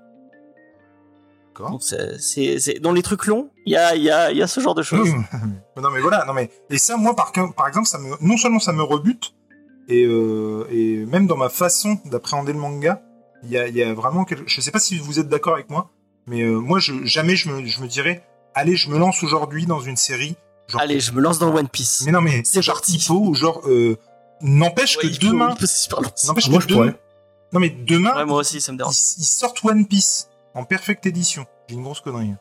D'accord. 1.47 1.71
Donc 1.71 1.81
c'est 1.83 2.79
dans 2.81 2.91
les 2.91 3.01
trucs 3.01 3.25
longs, 3.25 3.49
il 3.65 3.73
y 3.73 3.77
a 3.77 3.95
y 3.95 4.09
a 4.11 4.31
y 4.31 4.41
a 4.41 4.47
ce 4.47 4.59
genre 4.61 4.75
de 4.75 4.83
choses. 4.83 5.09
non 5.75 5.89
mais 5.91 6.01
voilà, 6.01 6.23
non 6.25 6.33
mais 6.33 6.49
et 6.69 6.77
ça 6.77 6.97
moi 6.97 7.15
par, 7.15 7.31
par 7.55 7.67
exemple 7.67 7.87
ça 7.87 7.97
me 7.97 8.15
non 8.21 8.37
seulement 8.37 8.59
ça 8.59 8.73
me 8.73 8.83
rebute 8.83 9.33
et, 9.89 10.05
euh, 10.05 10.65
et 10.69 11.05
même 11.07 11.25
dans 11.27 11.35
ma 11.37 11.49
façon 11.49 11.97
d'appréhender 12.05 12.53
le 12.53 12.59
manga, 12.59 13.01
il 13.43 13.49
y 13.49 13.57
a, 13.57 13.67
y 13.67 13.81
a 13.83 13.93
vraiment 13.93 14.23
quelque... 14.23 14.43
je 14.47 14.61
sais 14.61 14.71
pas 14.71 14.79
si 14.79 14.97
vous 14.99 15.19
êtes 15.19 15.27
d'accord 15.27 15.55
avec 15.55 15.69
moi, 15.69 15.89
mais 16.27 16.41
euh, 16.41 16.57
moi 16.59 16.79
je 16.79 16.93
jamais 17.05 17.35
je 17.35 17.49
me, 17.49 17.65
je 17.65 17.81
me 17.81 17.87
dirais 17.87 18.23
allez 18.53 18.75
je 18.75 18.89
me 18.89 18.97
lance 18.97 19.23
aujourd'hui 19.23 19.65
dans 19.65 19.79
une 19.81 19.97
série. 19.97 20.35
Genre, 20.67 20.79
Allez, 20.81 20.99
je 21.01 21.11
me 21.11 21.19
lance 21.21 21.37
dans 21.39 21.53
One 21.53 21.67
Piece. 21.67 22.03
mais 22.05 22.11
non 22.11 22.21
mais 22.21 22.43
c'est 22.45 22.61
genre 22.61 22.81
ou 23.09 23.33
genre 23.33 23.61
euh, 23.67 23.97
n'empêche 24.41 24.95
Ouais, 24.97 25.03
que 25.03 25.07
il 25.07 25.19
peut- 25.19 25.27
demain 25.27 25.49
il 25.51 25.57
peut 25.57 25.65
lancer. 25.65 26.27
n'empêche 26.27 26.47
Moi, 26.49 26.59
que 26.59 26.63
je 26.63 26.67
demain 26.69 26.81
pourrais. 26.91 27.01
non 27.53 27.59
mais 27.59 27.69
demain 27.69 28.15
Ouais, 28.15 28.25
moi 28.25 28.37
aussi, 28.39 28.61
ça 28.61 28.71
me 28.71 28.77
dérange. 28.77 28.95
ils, 29.17 29.21
ils 29.21 29.25
sortent 29.25 29.63
One 29.65 29.85
Piece 29.85 30.29
en 30.53 30.63
perfect 30.63 31.05
édition. 31.05 31.45
J'ai 31.67 31.75
une 31.75 31.83
grosse 31.83 31.99
connerie. 32.01 32.33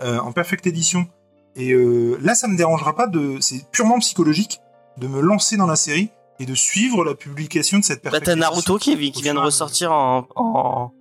Euh, 0.00 0.18
en 0.18 0.32
perfect 0.32 0.66
édition. 0.66 1.06
Et 1.54 1.72
euh, 1.72 2.18
là, 2.22 2.34
ça 2.34 2.48
me 2.48 2.56
dérangera 2.56 2.96
pas 2.96 3.06
de. 3.06 3.36
C'est 3.40 3.68
purement 3.70 3.98
psychologique 3.98 4.60
de 4.96 5.06
me 5.06 5.20
lancer 5.20 5.56
dans 5.56 5.66
la 5.66 5.76
série 5.76 6.10
et 6.40 6.46
de 6.46 6.54
suivre 6.54 7.04
la 7.04 7.14
publication 7.14 7.78
de 7.78 7.84
cette 7.84 8.02
Bah, 8.02 8.10
perfect 8.10 8.26
t'as 8.26 8.32
édition. 8.32 8.50
Naruto 8.50 8.78
qui, 8.78 9.12
qui 9.12 9.22
vient 9.22 9.34
de 9.34 9.38
ressortir 9.38 9.92
en. 9.92 10.92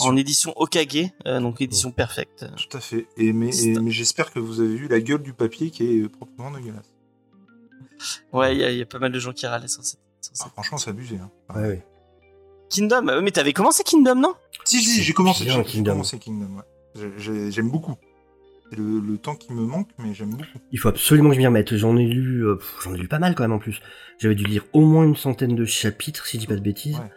En 0.00 0.16
édition 0.16 0.52
Okage, 0.56 1.10
euh, 1.26 1.40
donc 1.40 1.60
édition 1.60 1.90
perfecte. 1.90 2.46
Tout 2.56 2.76
à 2.76 2.80
fait. 2.80 3.06
Et 3.16 3.32
mais, 3.32 3.48
et- 3.64 3.90
j'espère 3.90 4.30
que 4.32 4.38
vous 4.38 4.60
avez 4.60 4.74
vu 4.76 4.88
la 4.88 5.00
gueule 5.00 5.22
du 5.22 5.32
papier 5.32 5.70
qui 5.70 5.84
est 5.84 6.08
proprement 6.08 6.50
dégueulasse. 6.50 6.92
Ouais, 8.32 8.54
il 8.54 8.60
y, 8.60 8.64
a- 8.64 8.70
il 8.70 8.78
y 8.78 8.82
a 8.82 8.86
pas 8.86 8.98
mal 8.98 9.10
de 9.12 9.18
gens 9.18 9.32
qui 9.32 9.46
râlaient 9.46 9.68
sur 9.68 9.82
cette. 9.84 9.98
sur 10.20 10.36
cette- 10.36 10.46
Ah, 10.46 10.50
franchement, 10.52 10.78
c'est 10.78 10.90
abusé. 10.90 11.16
Hein. 11.16 11.30
Ouais, 11.54 11.62
ouais. 11.62 11.86
Kingdom, 12.70 13.08
euh, 13.08 13.20
mais 13.22 13.30
t'avais 13.30 13.52
commencé 13.52 13.82
Kingdom, 13.82 14.14
non? 14.16 14.34
Si, 14.64 14.80
si, 14.82 15.02
j'ai 15.02 15.12
commencé, 15.14 15.46
Kingdom. 15.64 15.92
commencé 15.92 16.18
Kingdom. 16.18 16.58
Ouais. 16.58 17.10
J'aime 17.50 17.70
beaucoup. 17.70 17.94
C'est 18.70 18.76
le, 18.78 19.00
le 19.00 19.16
temps 19.16 19.34
qui 19.34 19.50
me 19.54 19.62
manque, 19.62 19.88
mais 19.98 20.12
j'aime 20.12 20.30
beaucoup. 20.30 20.58
Il 20.72 20.78
faut 20.78 20.88
absolument 20.88 21.30
que 21.30 21.36
je 21.36 21.40
m'y 21.40 21.46
remette. 21.46 21.74
J'en 21.76 21.96
ai 21.96 22.04
lu, 22.06 22.44
euh, 22.46 22.58
j'en 22.82 22.92
ai 22.94 22.98
lu 22.98 23.08
pas 23.08 23.18
mal 23.18 23.34
quand 23.34 23.42
même 23.44 23.52
en 23.52 23.58
plus. 23.58 23.80
J'avais 24.18 24.34
dû 24.34 24.44
lire 24.44 24.64
au 24.74 24.82
moins 24.84 25.04
une 25.04 25.16
centaine 25.16 25.54
de 25.56 25.64
chapitres, 25.64 26.26
si 26.26 26.36
je 26.36 26.40
dis 26.42 26.46
pas 26.46 26.56
de 26.56 26.60
bêtises. 26.60 26.98
Ouais. 26.98 27.10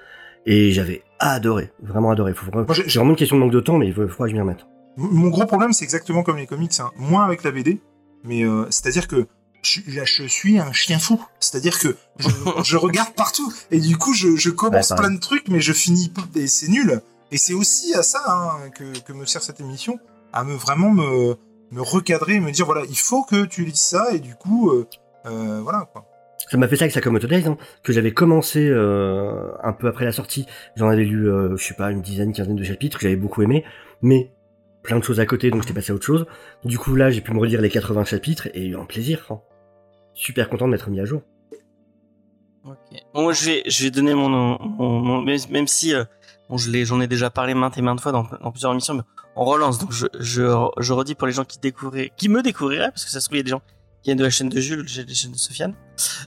Et 0.45 0.71
j'avais 0.71 1.03
adoré, 1.19 1.71
vraiment 1.81 2.11
adoré. 2.11 2.33
Faut 2.33 2.45
vraiment... 2.47 2.65
Moi, 2.65 2.73
j'ai- 2.75 2.83
vraiment 2.83 3.11
une 3.11 3.15
question 3.15 3.35
de 3.37 3.41
manque 3.41 3.51
de 3.51 3.59
temps, 3.59 3.77
mais 3.77 3.87
il 3.87 3.93
faut 3.93 4.05
que 4.07 4.27
je 4.29 4.33
m'y 4.33 4.39
remette. 4.39 4.65
Mon 4.97 5.29
gros 5.29 5.45
problème, 5.45 5.71
c'est 5.73 5.83
exactement 5.85 6.23
comme 6.23 6.37
les 6.37 6.47
comics, 6.47 6.79
hein. 6.79 6.91
moins 6.97 7.23
avec 7.23 7.43
la 7.43 7.51
BD, 7.51 7.81
mais 8.23 8.43
euh, 8.43 8.65
c'est-à-dire 8.69 9.07
que 9.07 9.27
je, 9.61 9.79
là, 9.95 10.03
je 10.05 10.23
suis 10.23 10.59
un 10.59 10.71
chien 10.73 10.99
fou. 10.99 11.23
C'est-à-dire 11.39 11.79
que 11.79 11.95
je, 12.17 12.27
je 12.63 12.77
regarde 12.77 13.13
partout 13.13 13.53
et 13.71 13.79
du 13.79 13.97
coup, 13.97 14.13
je, 14.13 14.35
je 14.35 14.49
commence 14.49 14.89
Ouais, 14.89 14.97
plein 14.97 15.11
de 15.11 15.19
trucs, 15.19 15.47
mais 15.47 15.61
je 15.61 15.71
finis 15.73 16.11
et 16.35 16.47
c'est 16.47 16.67
nul. 16.67 17.01
Et 17.31 17.37
c'est 17.37 17.53
aussi 17.53 17.93
à 17.93 18.03
ça 18.03 18.21
hein, 18.27 18.69
que, 18.71 18.99
que 18.99 19.13
me 19.13 19.25
sert 19.25 19.41
cette 19.41 19.61
émission, 19.61 19.97
à 20.33 20.43
me 20.43 20.53
vraiment 20.55 20.89
me, 20.91 21.35
me 21.71 21.81
recadrer, 21.81 22.39
me 22.41 22.51
dire 22.51 22.65
voilà, 22.65 22.81
il 22.89 22.97
faut 22.97 23.23
que 23.23 23.45
tu 23.45 23.63
lises 23.63 23.75
ça 23.79 24.11
et 24.13 24.19
du 24.19 24.35
coup, 24.35 24.71
euh, 24.71 24.85
euh, 25.27 25.61
voilà 25.63 25.87
quoi. 25.93 26.05
Ça 26.51 26.57
m'a 26.57 26.67
fait 26.67 26.75
ça 26.75 26.83
avec 26.83 26.91
Sakamoto 26.91 27.27
Days, 27.27 27.47
hein, 27.47 27.57
que 27.81 27.93
j'avais 27.93 28.11
commencé 28.11 28.67
euh, 28.67 29.53
un 29.63 29.71
peu 29.71 29.87
après 29.87 30.03
la 30.03 30.11
sortie. 30.11 30.45
J'en 30.75 30.89
avais 30.89 31.05
lu, 31.05 31.29
euh, 31.29 31.55
je 31.55 31.63
sais 31.63 31.75
pas, 31.75 31.91
une 31.91 32.01
dizaine, 32.01 32.33
quinzaine 32.33 32.57
de 32.57 32.63
chapitres 32.65 32.97
que 32.97 33.03
j'avais 33.03 33.15
beaucoup 33.15 33.41
aimé, 33.41 33.63
mais 34.01 34.33
plein 34.83 34.99
de 34.99 35.03
choses 35.05 35.21
à 35.21 35.25
côté, 35.25 35.49
donc 35.49 35.61
j'étais 35.61 35.73
passé 35.73 35.93
à 35.93 35.95
autre 35.95 36.03
chose. 36.05 36.25
Du 36.65 36.77
coup, 36.77 36.93
là, 36.95 37.09
j'ai 37.09 37.21
pu 37.21 37.31
me 37.31 37.39
relire 37.39 37.61
les 37.61 37.69
80 37.69 38.03
chapitres 38.03 38.49
et 38.53 38.65
eu 38.65 38.75
un 38.75 38.83
plaisir. 38.83 39.27
hein. 39.29 39.39
Super 40.13 40.49
content 40.49 40.65
de 40.65 40.71
m'être 40.71 40.89
mis 40.89 40.99
à 40.99 41.05
jour. 41.05 41.21
Ok. 42.65 42.75
Bon, 43.13 43.21
moi, 43.21 43.31
je 43.31 43.45
vais, 43.45 43.63
je 43.67 43.85
vais 43.85 43.89
donner 43.89 44.13
mon, 44.13 44.27
mon, 44.27 45.21
même, 45.21 45.67
si 45.67 45.95
euh, 45.95 46.03
bon, 46.49 46.57
j'en 46.57 46.99
ai 46.99 47.07
déjà 47.07 47.29
parlé 47.29 47.53
maintes 47.53 47.77
et 47.77 47.81
maintes 47.81 48.01
fois 48.01 48.11
dans, 48.11 48.25
plusieurs 48.51 48.73
émissions, 48.73 48.95
mais 48.95 49.03
on 49.37 49.45
relance. 49.45 49.79
Donc, 49.79 49.93
je 49.93 50.91
redis 50.91 51.15
pour 51.15 51.27
les 51.27 51.33
gens 51.33 51.45
qui 51.45 51.59
découvriraient, 51.59 52.11
qui 52.17 52.27
me 52.27 52.43
découvriraient, 52.43 52.89
parce 52.89 53.05
que 53.05 53.11
ça 53.11 53.21
se 53.21 53.27
trouve 53.29 53.37
il 53.37 53.39
y 53.39 53.43
a 53.43 53.43
des 53.43 53.51
gens 53.51 53.61
qui 54.01 54.09
viennent 54.09 54.17
de 54.17 54.23
la 54.23 54.29
chaîne 54.29 54.49
de 54.49 54.59
Jules, 54.59 54.87
j'ai 54.87 55.03
des 55.03 55.13
chaînes 55.13 55.31
de 55.31 55.37
Sofiane. 55.37 55.73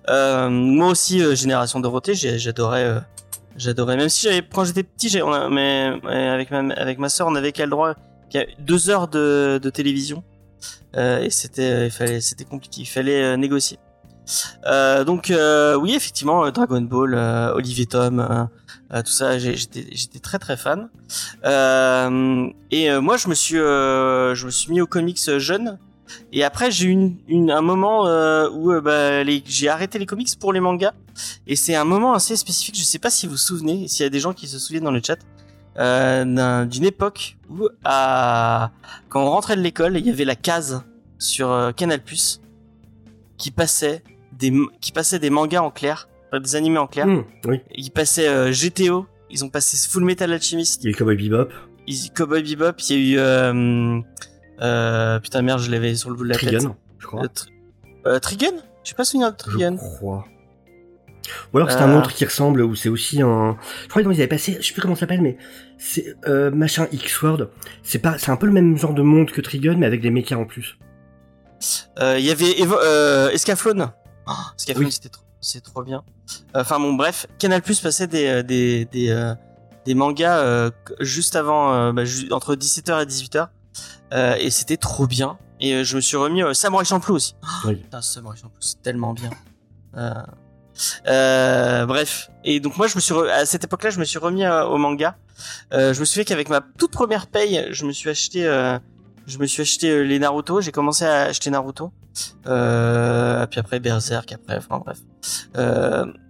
Euh, 0.08 0.48
moi 0.48 0.88
aussi, 0.88 1.22
euh, 1.22 1.34
génération 1.34 1.80
Dorothée, 1.80 2.14
j'adorais, 2.14 2.84
euh, 2.84 3.00
j'adorais. 3.56 3.96
Même 3.96 4.08
si 4.08 4.28
quand 4.52 4.64
j'étais 4.64 4.84
petit, 4.84 5.08
j'ai, 5.08 5.20
a, 5.20 5.48
mais, 5.50 5.92
avec 6.04 6.50
ma, 6.50 6.72
avec 6.74 6.98
ma 6.98 7.08
sœur, 7.08 7.26
on 7.26 7.34
avait 7.34 7.52
qu'à 7.52 7.64
le 7.64 7.70
droit, 7.70 7.94
qu'à 8.30 8.44
deux 8.60 8.90
heures 8.90 9.08
de, 9.08 9.58
de 9.60 9.70
télévision. 9.70 10.22
Euh, 10.96 11.22
et 11.22 11.30
c'était, 11.30 11.86
il 11.86 11.90
fallait, 11.90 12.20
c'était 12.20 12.44
compliqué, 12.44 12.82
il 12.82 12.86
fallait 12.86 13.22
euh, 13.22 13.36
négocier. 13.36 13.78
Euh, 14.66 15.04
donc 15.04 15.30
euh, 15.30 15.74
oui 15.76 15.94
effectivement 15.94 16.46
euh, 16.46 16.50
Dragon 16.50 16.80
Ball, 16.80 17.12
euh, 17.14 17.52
Olivier 17.54 17.84
Tom, 17.84 18.20
euh, 18.20 18.44
euh, 18.94 19.02
tout 19.02 19.12
ça 19.12 19.38
j'étais 19.38 19.86
j'étais 19.92 20.18
très 20.18 20.38
très 20.38 20.56
fan. 20.56 20.88
Euh, 21.44 22.48
et 22.70 22.90
euh, 22.90 23.02
moi 23.02 23.18
je 23.18 23.28
me 23.28 23.34
suis 23.34 23.58
euh, 23.58 24.34
je 24.34 24.46
me 24.46 24.50
suis 24.50 24.72
mis 24.72 24.80
aux 24.80 24.86
comics 24.86 25.20
euh, 25.28 25.38
jeune. 25.38 25.78
Et 26.32 26.44
après 26.44 26.70
j'ai 26.70 26.86
eu 26.86 26.90
une, 26.90 27.16
une- 27.28 27.50
un 27.50 27.62
moment 27.62 28.06
euh, 28.06 28.48
où 28.50 28.72
euh, 28.72 28.80
bah, 28.80 29.24
j'ai 29.46 29.68
arrêté 29.68 29.98
les 29.98 30.06
comics 30.06 30.28
pour 30.38 30.52
les 30.52 30.60
mangas. 30.60 30.92
Et 31.46 31.56
c'est 31.56 31.74
un 31.74 31.84
moment 31.84 32.12
assez 32.14 32.36
spécifique. 32.36 32.76
Je 32.76 32.82
sais 32.84 32.98
pas 32.98 33.10
si 33.10 33.26
vous 33.26 33.32
vous 33.32 33.38
souvenez, 33.38 33.88
s'il 33.88 34.02
y 34.02 34.06
a 34.06 34.10
des 34.10 34.20
gens 34.20 34.32
qui 34.32 34.46
se 34.48 34.58
souviennent 34.58 34.84
dans 34.84 34.90
le 34.90 35.00
chat. 35.04 35.18
euh, 35.76 36.24
d'un- 36.24 36.66
d'une 36.66 36.84
époque 36.84 37.36
où 37.50 37.68
à, 37.84 38.70
quand 39.08 39.22
on 39.24 39.30
rentrait 39.30 39.56
de 39.56 39.60
l'école 39.60 39.96
il 39.98 40.06
y 40.06 40.10
avait 40.10 40.24
la 40.24 40.36
case 40.36 40.84
sur 41.18 41.72
Canal 41.76 42.00
Plus 42.00 42.40
qui 43.38 43.50
passait 43.50 44.04
des 44.38 44.52
qui 44.80 44.92
passait 44.92 45.18
des 45.18 45.30
mangas 45.30 45.62
en 45.62 45.70
clair, 45.72 46.08
des 46.32 46.54
animés 46.54 46.78
en 46.78 46.86
clair. 46.86 47.06
Oui, 47.46 47.60
Ils 47.76 47.90
passaient 47.90 48.52
GTO, 48.52 49.06
ils 49.30 49.44
ont 49.44 49.48
passé 49.48 49.76
Full 49.88 50.04
Metal 50.04 50.32
Alchemist, 50.32 50.82
il 50.82 50.84
y 50.84 50.88
a 50.88 50.90
eu 50.92 50.94
Cowboy 50.94 51.16
Bebop, 51.16 51.48
ils, 51.88 52.10
Cowboy 52.12 52.42
Bebop, 52.44 52.76
il 52.88 52.96
y 53.10 53.18
a 53.18 53.50
eu 53.50 54.02
euh, 54.60 55.18
putain 55.20 55.42
merde, 55.42 55.60
je 55.60 55.70
l'avais 55.70 55.94
sur 55.94 56.10
le 56.10 56.16
bout 56.16 56.24
de 56.24 56.28
la 56.30 56.36
tête. 56.38 56.62
Je 56.98 57.06
crois. 57.06 57.22
Euh, 57.24 57.28
euh, 58.06 58.18
Je 58.22 58.88
sais 58.90 58.94
pas 58.94 59.04
souvenir 59.04 59.32
de 59.32 59.36
Trigun. 59.36 59.72
Je 59.76 59.96
crois. 59.96 60.24
Ou 61.52 61.56
alors 61.56 61.70
c'est 61.70 61.78
un 61.78 61.90
Euh. 61.90 61.98
autre 61.98 62.12
qui 62.12 62.24
ressemble, 62.26 62.60
où 62.62 62.74
c'est 62.74 62.90
aussi 62.90 63.22
un... 63.22 63.56
Je 63.84 63.88
crois 63.88 64.02
qu'ils 64.02 64.10
avaient 64.12 64.26
passé, 64.26 64.58
je 64.60 64.66
sais 64.66 64.72
plus 64.74 64.82
comment 64.82 64.94
ça 64.94 65.00
s'appelle, 65.00 65.22
mais 65.22 65.38
c'est 65.78 66.14
euh, 66.28 66.50
machin 66.50 66.86
X-Word. 66.92 67.48
C'est 67.82 67.98
pas, 67.98 68.18
c'est 68.18 68.30
un 68.30 68.36
peu 68.36 68.44
le 68.46 68.52
même 68.52 68.76
genre 68.76 68.92
de 68.92 69.00
monde 69.02 69.30
que 69.30 69.40
Trigun, 69.40 69.76
mais 69.78 69.86
avec 69.86 70.02
des 70.02 70.10
mechas 70.10 70.36
en 70.36 70.44
plus. 70.44 70.78
Il 72.00 72.20
y 72.20 72.30
avait 72.30 72.60
Evo 72.60 72.76
Escaflowne. 73.32 73.90
Oh, 74.26 74.32
Escaflowne 74.58 74.86
Oui. 74.86 74.92
c'était 74.92 75.08
trop, 75.08 75.24
c'est 75.40 75.62
trop 75.62 75.82
bien. 75.82 76.02
Enfin 76.54 76.78
bon 76.78 76.92
bref, 76.92 77.26
Canal 77.38 77.62
Plus 77.62 77.80
passait 77.80 78.06
des 78.06 78.42
des 78.42 78.84
des, 78.86 79.32
des 79.86 79.94
mangas 79.94 80.70
juste 81.00 81.36
avant 81.36 81.92
bah, 81.94 82.04
ju- 82.04 82.30
entre 82.32 82.54
17h 82.54 83.02
et 83.02 83.06
18h 83.06 83.48
euh, 84.14 84.36
et 84.38 84.50
c'était 84.50 84.76
trop 84.76 85.06
bien. 85.06 85.38
Et 85.60 85.72
euh, 85.74 85.84
je 85.84 85.96
me 85.96 86.00
suis 86.00 86.16
remis 86.16 86.42
euh, 86.42 86.54
Samurai 86.54 86.84
Champloo 86.84 87.14
aussi. 87.16 87.34
Oh, 87.42 87.46
Oui. 87.68 87.76
Putain, 87.76 88.02
Samurai 88.02 88.36
Champloo, 88.36 88.60
c'est 88.60 88.82
tellement 88.82 89.12
bien. 89.12 89.30
Euh, 91.06 91.86
bref. 91.86 92.30
Et 92.44 92.60
donc 92.60 92.76
moi, 92.76 92.86
je 92.88 92.96
me 92.96 93.00
suis 93.00 93.14
re- 93.14 93.28
à 93.30 93.46
cette 93.46 93.64
époque-là, 93.64 93.90
je 93.90 93.98
me 94.00 94.04
suis 94.04 94.18
remis 94.18 94.44
euh, 94.44 94.64
au 94.66 94.76
manga. 94.78 95.16
Euh, 95.72 95.94
je 95.94 96.00
me 96.00 96.04
souviens 96.04 96.24
qu'avec 96.24 96.48
ma 96.48 96.60
toute 96.60 96.90
première 96.90 97.26
paye, 97.28 97.68
je 97.70 97.84
me 97.86 97.92
suis 97.92 98.10
acheté, 98.10 98.42
je 99.26 99.38
me 99.38 99.46
suis 99.46 99.62
acheté 99.62 100.04
les 100.04 100.18
Naruto. 100.18 100.60
J'ai 100.60 100.72
commencé 100.72 101.04
à 101.04 101.22
acheter 101.24 101.50
Naruto. 101.50 101.92
Puis 102.44 103.60
après 103.60 103.80
Berserk, 103.80 104.32
après, 104.32 104.56
enfin 104.58 104.82
bref. 104.84 104.98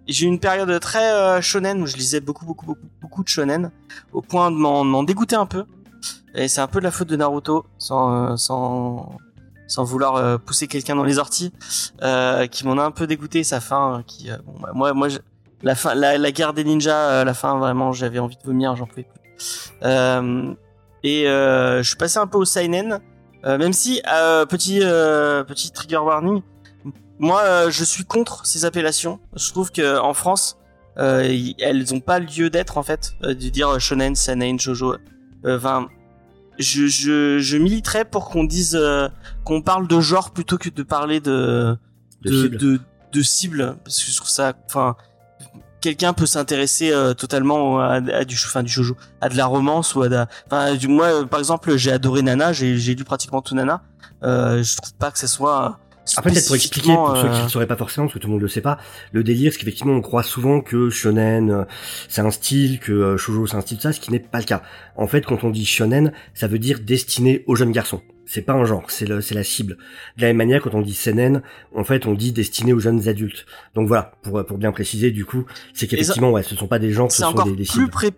J'ai 0.07 0.25
eu 0.25 0.29
une 0.29 0.39
période 0.39 0.79
très 0.79 1.41
shonen 1.41 1.81
où 1.81 1.87
je 1.87 1.95
lisais 1.97 2.19
beaucoup, 2.21 2.45
beaucoup, 2.45 2.65
beaucoup, 2.67 2.87
beaucoup 3.01 3.23
de 3.23 3.27
shonen, 3.27 3.71
au 4.13 4.21
point 4.21 4.51
de 4.51 4.55
m'en 4.57 5.03
dégoûter 5.03 5.35
un 5.35 5.47
peu. 5.47 5.65
Et 6.35 6.47
c'est 6.47 6.61
un 6.61 6.67
peu 6.67 6.79
de 6.79 6.83
la 6.83 6.91
faute 6.91 7.07
de 7.07 7.15
Naruto, 7.15 7.65
sans, 7.77 8.33
euh, 8.33 8.35
sans, 8.37 9.83
vouloir 9.83 10.15
euh, 10.15 10.37
pousser 10.37 10.67
quelqu'un 10.67 10.95
dans 10.95 11.03
les 11.03 11.17
orties, 11.17 11.53
euh, 12.03 12.45
qui 12.47 12.65
m'en 12.65 12.77
a 12.77 12.83
un 12.83 12.91
peu 12.91 13.07
dégoûté 13.07 13.43
sa 13.43 13.61
fin, 13.61 14.03
qui, 14.05 14.29
bah, 14.61 14.71
moi, 14.73 14.93
moi, 14.93 15.07
la 15.63 15.75
fin, 15.75 15.95
la, 15.95 16.31
guerre 16.31 16.53
des 16.53 16.65
ninjas, 16.65 17.23
la 17.23 17.33
fin, 17.33 17.57
vraiment, 17.57 17.93
j'avais 17.93 18.19
envie 18.19 18.35
de 18.35 18.43
vomir, 18.43 18.75
j'en 18.75 18.85
pouvais 18.85 19.03
plus. 19.05 19.21
Et 21.03 21.23
je 21.25 21.83
suis 21.83 21.95
passé 21.95 22.19
un 22.19 22.27
peu 22.27 22.37
au 22.37 22.45
seinen, 22.45 22.99
même 23.43 23.73
si 23.73 24.01
petit 24.49 24.81
petit 24.81 25.71
trigger 25.71 25.97
warning, 25.97 26.41
moi, 27.17 27.69
je 27.69 27.83
suis 27.85 28.03
contre 28.03 28.45
ces 28.45 28.65
appellations. 28.65 29.19
Je 29.35 29.49
trouve 29.51 29.71
que 29.71 29.97
en 29.99 30.13
France, 30.13 30.57
elles 30.97 31.93
ont 31.93 32.01
pas 32.01 32.19
lieu 32.19 32.49
d'être 32.49 32.77
en 32.77 32.83
fait, 32.83 33.13
de 33.21 33.33
dire 33.33 33.79
shonen, 33.79 34.15
seinen, 34.15 34.59
jojo. 34.59 34.97
Euh, 35.45 35.57
Enfin, 35.57 35.87
je, 36.59 36.87
je, 36.87 37.39
je 37.39 37.57
militerais 37.57 38.05
pour 38.05 38.29
qu'on 38.29 38.43
dise 38.43 38.75
euh, 38.79 39.07
qu'on 39.43 39.61
parle 39.61 39.87
de 39.87 39.99
genre 39.99 40.31
plutôt 40.31 40.57
que 40.57 40.69
de 40.69 40.83
parler 40.83 41.19
de 41.19 41.77
De 42.21 42.29
de, 42.31 42.41
cible. 42.43 42.57
de, 42.57 42.79
de 43.13 43.21
cible 43.21 43.77
parce 43.83 44.03
que 44.03 44.11
je 44.11 44.15
trouve 44.17 44.29
ça 44.29 44.53
enfin 44.67 44.95
quelqu'un 45.81 46.13
peut 46.13 46.25
s'intéresser 46.25 46.91
euh, 46.91 47.13
totalement 47.13 47.79
à, 47.79 47.95
à 47.95 48.25
du 48.25 48.35
enfin 48.35 48.63
du 48.63 48.71
shoujo 48.71 48.95
à 49.21 49.29
de 49.29 49.37
la 49.37 49.45
romance 49.45 49.93
ou 49.95 50.01
à 50.01 50.09
de 50.09 50.25
enfin 50.47 50.75
du 50.75 50.87
moi 50.87 51.07
euh, 51.07 51.25
par 51.25 51.39
exemple 51.39 51.75
j'ai 51.77 51.91
adoré 51.91 52.21
Nana 52.23 52.53
j'ai 52.53 52.77
j'ai 52.77 52.95
lu 52.95 53.03
pratiquement 53.03 53.41
tout 53.41 53.53
Nana 53.55 53.81
euh, 54.23 54.63
je 54.63 54.77
trouve 54.77 54.93
pas 54.95 55.11
que 55.11 55.19
ce 55.19 55.27
soit 55.27 55.77
Après, 56.17 56.31
peut-être 56.31 56.47
pour 56.47 56.55
expliquer, 56.55 56.93
pour 56.93 57.17
ceux 57.17 57.29
qui 57.29 57.43
ne 57.43 57.47
sauraient 57.47 57.67
pas 57.67 57.75
forcément, 57.75 58.07
parce 58.07 58.13
que 58.13 58.19
tout 58.19 58.27
le 58.27 58.33
monde 58.33 58.41
le 58.41 58.47
sait 58.47 58.61
pas, 58.61 58.77
le 59.11 59.23
délire, 59.23 59.51
c'est 59.51 59.59
qu'effectivement, 59.59 59.93
on 59.93 60.01
croit 60.01 60.23
souvent 60.23 60.61
que 60.61 60.89
shonen, 60.89 61.51
euh, 61.51 61.63
c'est 62.07 62.21
un 62.21 62.31
style, 62.31 62.79
que 62.79 62.91
euh, 62.91 63.17
shoujo, 63.17 63.47
c'est 63.47 63.55
un 63.55 63.61
style, 63.61 63.79
ça, 63.81 63.91
ce 63.91 63.99
qui 63.99 64.11
n'est 64.11 64.19
pas 64.19 64.39
le 64.39 64.45
cas. 64.45 64.61
En 64.95 65.07
fait, 65.07 65.25
quand 65.25 65.43
on 65.43 65.49
dit 65.49 65.65
shonen, 65.65 66.11
ça 66.33 66.47
veut 66.47 66.59
dire 66.59 66.79
destiné 66.79 67.43
aux 67.47 67.55
jeunes 67.55 67.71
garçons. 67.71 68.01
C'est 68.27 68.41
pas 68.41 68.53
un 68.53 68.65
genre, 68.65 68.83
c'est 68.89 69.05
le, 69.05 69.21
c'est 69.21 69.35
la 69.35 69.43
cible. 69.43 69.77
De 70.17 70.21
la 70.21 70.27
même 70.29 70.37
manière, 70.37 70.61
quand 70.61 70.73
on 70.73 70.81
dit 70.81 70.95
seinen, 70.95 71.43
en 71.75 71.83
fait, 71.83 72.07
on 72.07 72.13
dit 72.13 72.31
destiné 72.31 72.73
aux 72.73 72.79
jeunes 72.79 73.07
adultes. 73.07 73.45
Donc 73.75 73.87
voilà, 73.87 74.13
pour, 74.23 74.43
pour 74.45 74.57
bien 74.57 74.71
préciser, 74.71 75.11
du 75.11 75.25
coup, 75.25 75.45
c'est 75.73 75.85
qu'effectivement, 75.87 76.31
ouais, 76.31 76.41
ce 76.41 76.55
sont 76.55 76.67
pas 76.67 76.79
des 76.79 76.91
genres, 76.91 77.11
ce 77.11 77.21
sont 77.21 77.33
des, 77.33 77.51
des 77.51 77.55
plus 77.57 77.65
cibles. 77.65 77.89
pré 77.89 78.11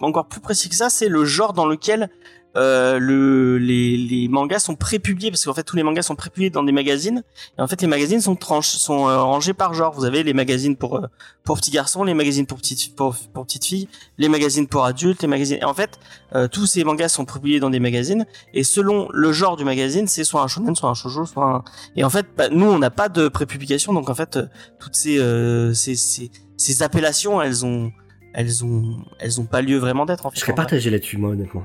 encore 0.00 0.28
plus 0.28 0.40
précis 0.40 0.68
que 0.68 0.74
ça 0.74 0.90
c'est 0.90 1.08
le 1.08 1.24
genre 1.24 1.52
dans 1.52 1.66
lequel 1.66 2.10
euh, 2.56 2.98
le 2.98 3.58
les, 3.58 3.96
les 3.96 4.28
mangas 4.28 4.60
sont 4.60 4.76
prépubliés 4.76 5.30
parce 5.30 5.44
qu'en 5.44 5.54
fait 5.54 5.62
tous 5.64 5.76
les 5.76 5.82
mangas 5.82 6.02
sont 6.02 6.14
prépubliés 6.14 6.50
dans 6.50 6.62
des 6.62 6.72
magazines 6.72 7.22
et 7.58 7.60
en 7.60 7.66
fait 7.66 7.80
les 7.82 7.88
magazines 7.88 8.20
sont 8.20 8.36
tranches 8.36 8.68
sont 8.68 9.08
euh, 9.08 9.22
rangés 9.22 9.54
par 9.54 9.74
genre 9.74 9.92
vous 9.92 10.04
avez 10.04 10.22
les 10.22 10.34
magazines 10.34 10.76
pour 10.76 10.96
euh, 10.96 11.06
pour 11.42 11.56
petits 11.56 11.70
garçons 11.70 12.04
les 12.04 12.14
magazines 12.14 12.46
pour 12.46 12.58
petites 12.58 12.94
pour, 12.94 13.16
pour 13.32 13.44
petites 13.46 13.64
filles 13.64 13.88
les 14.18 14.28
magazines 14.28 14.66
pour 14.66 14.84
adultes 14.84 15.22
les 15.22 15.28
magazines 15.28 15.58
et 15.60 15.64
en 15.64 15.74
fait 15.74 15.98
euh, 16.34 16.46
tous 16.48 16.66
ces 16.66 16.84
mangas 16.84 17.08
sont 17.08 17.24
publiés 17.24 17.60
dans 17.60 17.70
des 17.70 17.80
magazines 17.80 18.26
et 18.52 18.64
selon 18.64 19.08
le 19.12 19.32
genre 19.32 19.56
du 19.56 19.64
magazine 19.64 20.06
c'est 20.06 20.24
soit 20.24 20.42
un 20.42 20.48
shonen 20.48 20.74
soit 20.76 20.90
un 20.90 20.94
shoujo 20.94 21.26
soit 21.26 21.44
un 21.44 21.64
et 21.96 22.04
en 22.04 22.10
fait 22.10 22.26
bah, 22.36 22.48
nous 22.50 22.66
on 22.66 22.78
n'a 22.78 22.90
pas 22.90 23.08
de 23.08 23.28
prépublication 23.28 23.92
donc 23.92 24.10
en 24.10 24.14
fait 24.14 24.38
toutes 24.78 24.94
ces, 24.94 25.18
euh, 25.18 25.74
ces 25.74 25.96
ces 25.96 26.30
ces 26.56 26.82
appellations 26.82 27.42
elles 27.42 27.64
ont 27.64 27.90
elles 28.34 28.64
ont, 28.64 28.96
elles 29.20 29.40
ont 29.40 29.44
pas 29.44 29.62
lieu 29.62 29.78
vraiment 29.78 30.04
d'être 30.06 30.26
en 30.26 30.30
fait. 30.30 30.36
Je 30.36 30.40
serais 30.40 30.54
partagé 30.54 30.90
là-dessus, 30.90 31.16
moi, 31.16 31.30
honnêtement. 31.30 31.62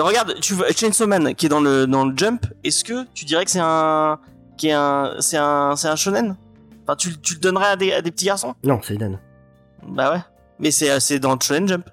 Euh, 0.00 0.04
regarde, 0.04 0.34
tu 0.40 0.54
vois 0.54 0.68
Chainsaw 0.72 1.06
Man 1.06 1.34
qui 1.34 1.46
est 1.46 1.48
dans 1.48 1.60
le 1.60 1.86
dans 1.86 2.06
le 2.06 2.14
Jump. 2.16 2.46
Est-ce 2.64 2.84
que 2.84 3.06
tu 3.14 3.24
dirais 3.26 3.44
que 3.44 3.50
c'est 3.50 3.60
un, 3.62 4.18
qui 4.56 4.68
est 4.68 4.72
un, 4.72 5.14
c'est 5.20 5.36
un, 5.36 5.76
c'est 5.76 5.88
un 5.88 5.96
shonen? 5.96 6.36
Enfin, 6.84 6.96
tu, 6.96 7.18
tu 7.20 7.34
le 7.34 7.40
donnerais 7.40 7.66
à 7.72 7.76
des, 7.76 7.92
à 7.92 8.00
des 8.02 8.10
petits 8.10 8.24
garçons? 8.26 8.54
Non, 8.64 8.80
Seinen. 8.82 9.18
Bah 9.86 10.12
ouais. 10.12 10.20
Mais 10.58 10.70
c'est, 10.70 10.90
euh, 10.90 11.00
c'est 11.00 11.18
dans 11.18 11.34
le 11.34 11.38
Shonen 11.42 11.68
Jump. 11.68 11.88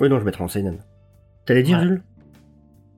Oui, 0.00 0.08
non, 0.08 0.18
je 0.18 0.24
mettrais 0.24 0.44
en 0.44 0.48
Seinen. 0.48 0.78
T'allais 1.46 1.62
dire, 1.62 1.78
Ouais. 1.78 1.84
Jules? 1.84 2.02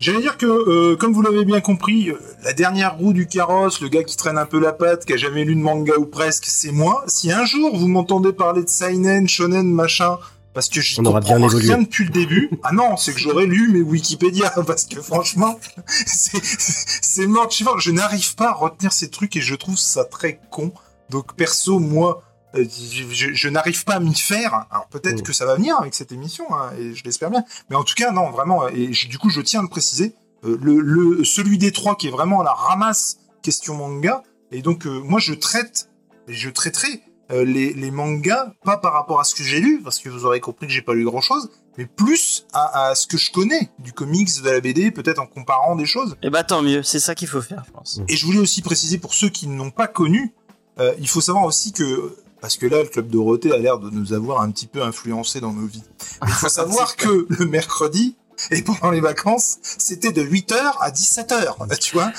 J'allais 0.00 0.20
dire 0.20 0.36
que, 0.36 0.46
euh, 0.46 0.96
comme 0.96 1.12
vous 1.12 1.22
l'avez 1.22 1.44
bien 1.44 1.60
compris, 1.60 2.10
euh, 2.10 2.18
la 2.44 2.52
dernière 2.52 2.96
roue 2.98 3.12
du 3.12 3.26
carrosse, 3.26 3.80
le 3.80 3.88
gars 3.88 4.02
qui 4.04 4.16
traîne 4.16 4.36
un 4.38 4.44
peu 4.46 4.60
la 4.60 4.72
patte, 4.72 5.04
qui 5.04 5.12
a 5.12 5.16
jamais 5.16 5.44
lu 5.44 5.54
de 5.54 5.60
manga 5.60 5.94
ou 5.98 6.06
presque, 6.06 6.44
c'est 6.46 6.72
moi. 6.72 7.04
Si 7.06 7.30
un 7.32 7.44
jour 7.44 7.76
vous 7.76 7.88
m'entendez 7.88 8.32
parler 8.32 8.62
de 8.64 8.68
seinen, 8.68 9.28
shonen, 9.28 9.66
machin, 9.70 10.18
parce 10.54 10.68
que 10.68 10.80
je 10.80 11.00
On 11.00 11.04
comprends 11.04 11.20
bien 11.20 11.38
évolué. 11.38 11.66
rien 11.68 11.78
depuis 11.82 12.04
le 12.04 12.10
début, 12.10 12.50
ah 12.62 12.72
non, 12.72 12.96
c'est 12.96 13.12
que 13.12 13.18
j'aurais 13.18 13.46
lu 13.46 13.68
mes 13.72 13.82
Wikipédia, 13.82 14.50
parce 14.66 14.84
que 14.86 15.02
franchement, 15.02 15.58
c'est 15.96 17.26
mort. 17.26 17.48
Je 17.78 17.90
n'arrive 17.90 18.34
pas 18.34 18.50
à 18.50 18.52
retenir 18.54 18.92
ces 18.92 19.10
trucs 19.10 19.36
et 19.36 19.40
je 19.40 19.54
trouve 19.54 19.76
ça 19.78 20.04
très 20.04 20.40
con. 20.50 20.72
Donc 21.10 21.34
perso, 21.34 21.78
moi, 21.78 22.22
euh, 22.54 22.64
je, 22.68 23.48
n'arrive 23.48 23.84
pas 23.84 23.94
à 23.94 24.00
m'y 24.00 24.14
faire. 24.14 24.66
Alors 24.70 24.86
peut-être 24.88 25.20
Mm. 25.20 25.22
que 25.22 25.32
ça 25.32 25.44
va 25.46 25.56
venir 25.56 25.76
avec 25.78 25.94
cette 25.94 26.12
émission, 26.12 26.44
hein, 26.54 26.70
et 26.78 26.94
je 26.94 27.04
l'espère 27.04 27.30
bien. 27.30 27.44
Mais 27.70 27.76
en 27.76 27.84
tout 27.84 27.94
cas, 27.94 28.10
non, 28.12 28.30
vraiment, 28.30 28.68
et 28.68 28.92
je- 28.92 29.08
du 29.08 29.18
coup, 29.18 29.30
je 29.30 29.40
tiens 29.40 29.60
à 29.60 29.62
le 29.62 29.68
préciser, 29.68 30.14
euh, 30.44 30.58
le, 30.62 30.80
le, 30.80 31.24
celui 31.24 31.58
des 31.58 31.72
trois 31.72 31.96
qui 31.96 32.08
est 32.08 32.10
vraiment 32.10 32.40
à 32.40 32.44
la 32.44 32.52
ramasse 32.52 33.18
question 33.42 33.74
manga, 33.74 34.22
et 34.52 34.62
donc 34.62 34.86
euh, 34.86 35.00
moi 35.00 35.18
je 35.20 35.34
traite, 35.34 35.90
et 36.28 36.32
je 36.34 36.48
traiterai 36.48 37.02
euh, 37.30 37.44
les, 37.44 37.72
les 37.72 37.90
mangas, 37.90 38.52
pas 38.64 38.76
par 38.76 38.92
rapport 38.92 39.20
à 39.20 39.24
ce 39.24 39.34
que 39.34 39.42
j'ai 39.42 39.60
lu, 39.60 39.80
parce 39.82 39.98
que 39.98 40.08
vous 40.08 40.24
aurez 40.24 40.40
compris 40.40 40.66
que 40.66 40.72
j'ai 40.72 40.82
pas 40.82 40.94
lu 40.94 41.04
grand 41.04 41.20
chose, 41.20 41.50
mais 41.78 41.86
plus 41.86 42.46
à, 42.52 42.88
à 42.88 42.94
ce 42.94 43.06
que 43.06 43.16
je 43.16 43.32
connais 43.32 43.70
du 43.78 43.92
comics, 43.92 44.28
de 44.42 44.50
la 44.50 44.60
BD, 44.60 44.90
peut-être 44.90 45.20
en 45.20 45.26
comparant 45.26 45.74
des 45.76 45.86
choses. 45.86 46.16
Et 46.22 46.30
bah 46.30 46.44
tant 46.44 46.62
mieux. 46.62 46.82
C'est 46.82 47.00
ça 47.00 47.14
qu'il 47.14 47.28
faut 47.28 47.42
faire, 47.42 47.64
je 47.66 47.72
pense. 47.72 48.00
Et 48.08 48.16
je 48.16 48.26
voulais 48.26 48.38
aussi 48.38 48.62
préciser 48.62 48.98
pour 48.98 49.14
ceux 49.14 49.28
qui 49.28 49.46
ne 49.46 49.56
l'ont 49.56 49.70
pas 49.70 49.86
connu, 49.86 50.34
euh, 50.78 50.92
il 50.98 51.08
faut 51.08 51.20
savoir 51.20 51.44
aussi 51.44 51.72
que 51.72 52.14
parce 52.40 52.58
que 52.58 52.66
là, 52.66 52.82
le 52.82 52.88
club 52.88 53.08
Dorothée 53.08 53.52
a 53.52 53.56
l'air 53.56 53.78
de 53.78 53.88
nous 53.88 54.12
avoir 54.12 54.42
un 54.42 54.50
petit 54.50 54.66
peu 54.66 54.82
influencé 54.82 55.40
dans 55.40 55.54
nos 55.54 55.66
vies. 55.66 55.82
Il 56.26 56.32
faut 56.34 56.48
savoir 56.50 56.94
que 56.96 57.26
le 57.30 57.46
mercredi 57.46 58.16
et 58.50 58.62
pendant 58.62 58.90
les 58.90 59.00
vacances, 59.00 59.58
c'était 59.62 60.12
de 60.12 60.22
8h 60.22 60.54
à 60.80 60.90
17h, 60.90 61.78
tu 61.78 61.94
vois. 61.96 62.12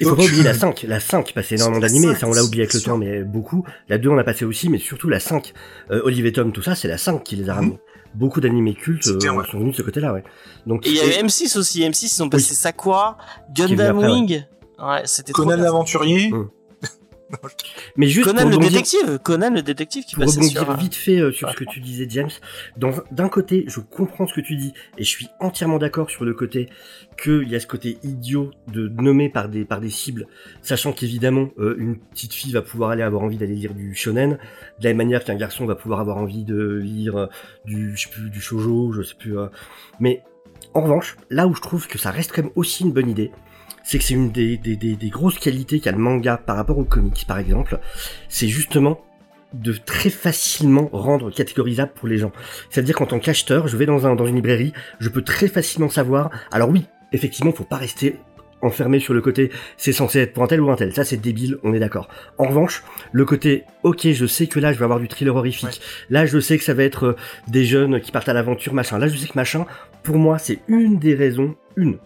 Il 0.00 0.06
faut 0.06 0.16
pas 0.16 0.22
oublier 0.24 0.42
la 0.42 0.50
euh, 0.50 0.54
5. 0.54 0.84
La 0.88 1.00
5 1.00 1.32
passait 1.34 1.56
énormément 1.56 1.80
d'animés, 1.80 2.12
5, 2.14 2.18
ça 2.20 2.26
on 2.28 2.32
l'a 2.32 2.42
oublié 2.44 2.62
avec 2.64 2.74
le 2.74 2.80
temps, 2.80 2.96
mais 2.98 3.22
beaucoup. 3.24 3.64
La 3.88 3.98
2 3.98 4.08
on 4.08 4.18
a 4.18 4.24
passé 4.24 4.44
aussi, 4.44 4.68
mais 4.68 4.78
surtout 4.78 5.08
la 5.08 5.20
5. 5.20 5.52
Euh, 5.90 6.00
Olivier 6.04 6.32
Tom, 6.32 6.52
tout 6.52 6.62
ça, 6.62 6.74
c'est 6.74 6.88
la 6.88 6.98
5 6.98 7.22
qui 7.24 7.36
les 7.36 7.48
a 7.50 7.54
Mhm. 7.54 7.58
ramenés. 7.58 7.78
Beaucoup 8.14 8.40
d'animés 8.40 8.74
cultes 8.74 9.06
euh, 9.06 9.18
ouais. 9.30 9.44
sont 9.50 9.58
venus 9.58 9.72
de 9.72 9.76
ce 9.76 9.82
côté-là, 9.82 10.12
ouais. 10.14 10.24
Donc, 10.66 10.86
Et 10.86 10.90
il 10.90 10.96
y 10.96 11.00
avait 11.00 11.22
M6 11.22 11.58
aussi. 11.58 11.82
M6, 11.82 12.16
ils 12.16 12.22
ont 12.22 12.30
passé 12.30 12.48
Oui. 12.50 12.56
Sakura, 12.56 13.18
Gundam 13.54 13.98
après, 13.98 14.08
ouais. 14.08 14.12
Wing. 14.14 14.44
Ouais, 14.78 15.02
c'était 15.04 15.32
trop 15.32 15.42
Conan 15.44 15.56
bien. 15.56 16.40
Mais 17.96 18.06
juste 18.06 18.26
Conan 18.26 18.48
le 18.48 18.56
rebondir- 18.56 18.70
détective. 18.70 19.18
Conan 19.22 19.50
le 19.54 19.62
détective 19.62 20.04
qui 20.04 20.14
pour 20.14 20.24
passait 20.24 20.38
rebondir 20.40 20.60
sur. 20.62 20.70
euh, 20.70 20.74
vite 20.76 20.94
fait 20.94 21.18
euh, 21.20 21.32
sur 21.32 21.48
ouais. 21.48 21.54
ce 21.54 21.58
que 21.58 21.64
tu 21.70 21.80
disais, 21.80 22.06
James, 22.08 22.30
d'un 22.76 23.28
côté, 23.28 23.64
je 23.68 23.80
comprends 23.80 24.26
ce 24.26 24.34
que 24.34 24.40
tu 24.40 24.56
dis 24.56 24.72
et 24.96 25.04
je 25.04 25.08
suis 25.08 25.28
entièrement 25.40 25.78
d'accord 25.78 26.10
sur 26.10 26.24
le 26.24 26.34
côté 26.34 26.68
qu'il 27.22 27.48
y 27.48 27.56
a 27.56 27.60
ce 27.60 27.66
côté 27.66 27.98
idiot 28.02 28.50
de 28.72 28.88
nommer 28.88 29.28
par 29.28 29.48
des 29.48 29.64
par 29.64 29.80
des 29.80 29.90
cibles, 29.90 30.26
sachant 30.62 30.92
qu'évidemment 30.92 31.50
euh, 31.58 31.74
une 31.78 31.96
petite 31.98 32.32
fille 32.32 32.52
va 32.52 32.62
pouvoir 32.62 32.90
aller 32.90 33.02
avoir 33.02 33.22
envie 33.22 33.36
d'aller 33.36 33.54
lire 33.56 33.74
du 33.74 33.94
shonen, 33.94 34.32
de 34.78 34.84
la 34.84 34.90
même 34.90 34.98
manière 34.98 35.24
qu'un 35.24 35.34
garçon 35.36 35.66
va 35.66 35.74
pouvoir 35.74 36.00
avoir 36.00 36.16
envie 36.18 36.44
de 36.44 36.76
lire 36.82 37.16
euh, 37.16 37.26
du 37.64 37.96
je 37.96 38.04
sais 38.04 38.10
plus 38.10 38.30
du 38.30 38.40
shojo, 38.40 38.92
je 38.92 39.02
sais 39.02 39.14
plus. 39.18 39.34
Mais 40.00 40.22
en 40.74 40.82
revanche, 40.82 41.16
là 41.30 41.46
où 41.46 41.54
je 41.54 41.60
trouve 41.60 41.86
que 41.88 41.98
ça 41.98 42.10
reste 42.10 42.32
quand 42.34 42.42
même 42.42 42.52
aussi 42.54 42.84
une 42.84 42.92
bonne 42.92 43.08
idée, 43.10 43.30
c'est 43.88 43.96
que 43.96 44.04
c'est 44.04 44.12
une 44.12 44.30
des, 44.30 44.58
des, 44.58 44.76
des, 44.76 44.96
des 44.96 45.08
grosses 45.08 45.38
qualités 45.38 45.80
qu'a 45.80 45.92
le 45.92 45.98
manga 45.98 46.36
par 46.36 46.56
rapport 46.56 46.76
aux 46.76 46.84
comics, 46.84 47.24
par 47.26 47.38
exemple, 47.38 47.78
c'est 48.28 48.46
justement 48.46 49.00
de 49.54 49.72
très 49.72 50.10
facilement 50.10 50.90
rendre 50.92 51.30
catégorisable 51.30 51.92
pour 51.94 52.06
les 52.06 52.18
gens. 52.18 52.30
C'est-à-dire 52.68 52.94
qu'en 52.94 53.06
tant 53.06 53.18
qu'acheteur, 53.18 53.66
je 53.66 53.78
vais 53.78 53.86
dans, 53.86 54.06
un, 54.06 54.14
dans 54.14 54.26
une 54.26 54.34
librairie, 54.34 54.74
je 55.00 55.08
peux 55.08 55.22
très 55.22 55.48
facilement 55.48 55.88
savoir. 55.88 56.30
Alors 56.52 56.68
oui, 56.68 56.84
effectivement, 57.12 57.50
faut 57.50 57.64
pas 57.64 57.78
rester 57.78 58.16
enfermé 58.60 58.98
sur 58.98 59.14
le 59.14 59.22
côté 59.22 59.52
c'est 59.76 59.92
censé 59.92 60.18
être 60.18 60.34
pour 60.34 60.42
un 60.42 60.48
tel 60.48 60.60
ou 60.60 60.70
un 60.70 60.76
tel. 60.76 60.92
Ça 60.92 61.04
c'est 61.04 61.16
débile, 61.16 61.56
on 61.62 61.72
est 61.72 61.78
d'accord. 61.78 62.10
En 62.36 62.48
revanche, 62.48 62.82
le 63.12 63.24
côté 63.24 63.64
ok, 63.84 64.06
je 64.12 64.26
sais 64.26 64.48
que 64.48 64.60
là 64.60 64.74
je 64.74 64.78
vais 64.78 64.84
avoir 64.84 65.00
du 65.00 65.08
thriller 65.08 65.34
horrifique. 65.34 65.80
Là 66.10 66.26
je 66.26 66.38
sais 66.40 66.58
que 66.58 66.64
ça 66.64 66.74
va 66.74 66.82
être 66.82 67.04
euh, 67.04 67.16
des 67.46 67.64
jeunes 67.64 68.00
qui 68.00 68.12
partent 68.12 68.28
à 68.28 68.34
l'aventure, 68.34 68.74
machin. 68.74 68.98
Là 68.98 69.08
je 69.08 69.16
sais 69.16 69.28
que 69.28 69.36
machin, 69.36 69.64
pour 70.02 70.16
moi 70.16 70.38
c'est 70.38 70.58
une 70.68 70.98
des 70.98 71.14
raisons, 71.14 71.54
une, 71.76 71.98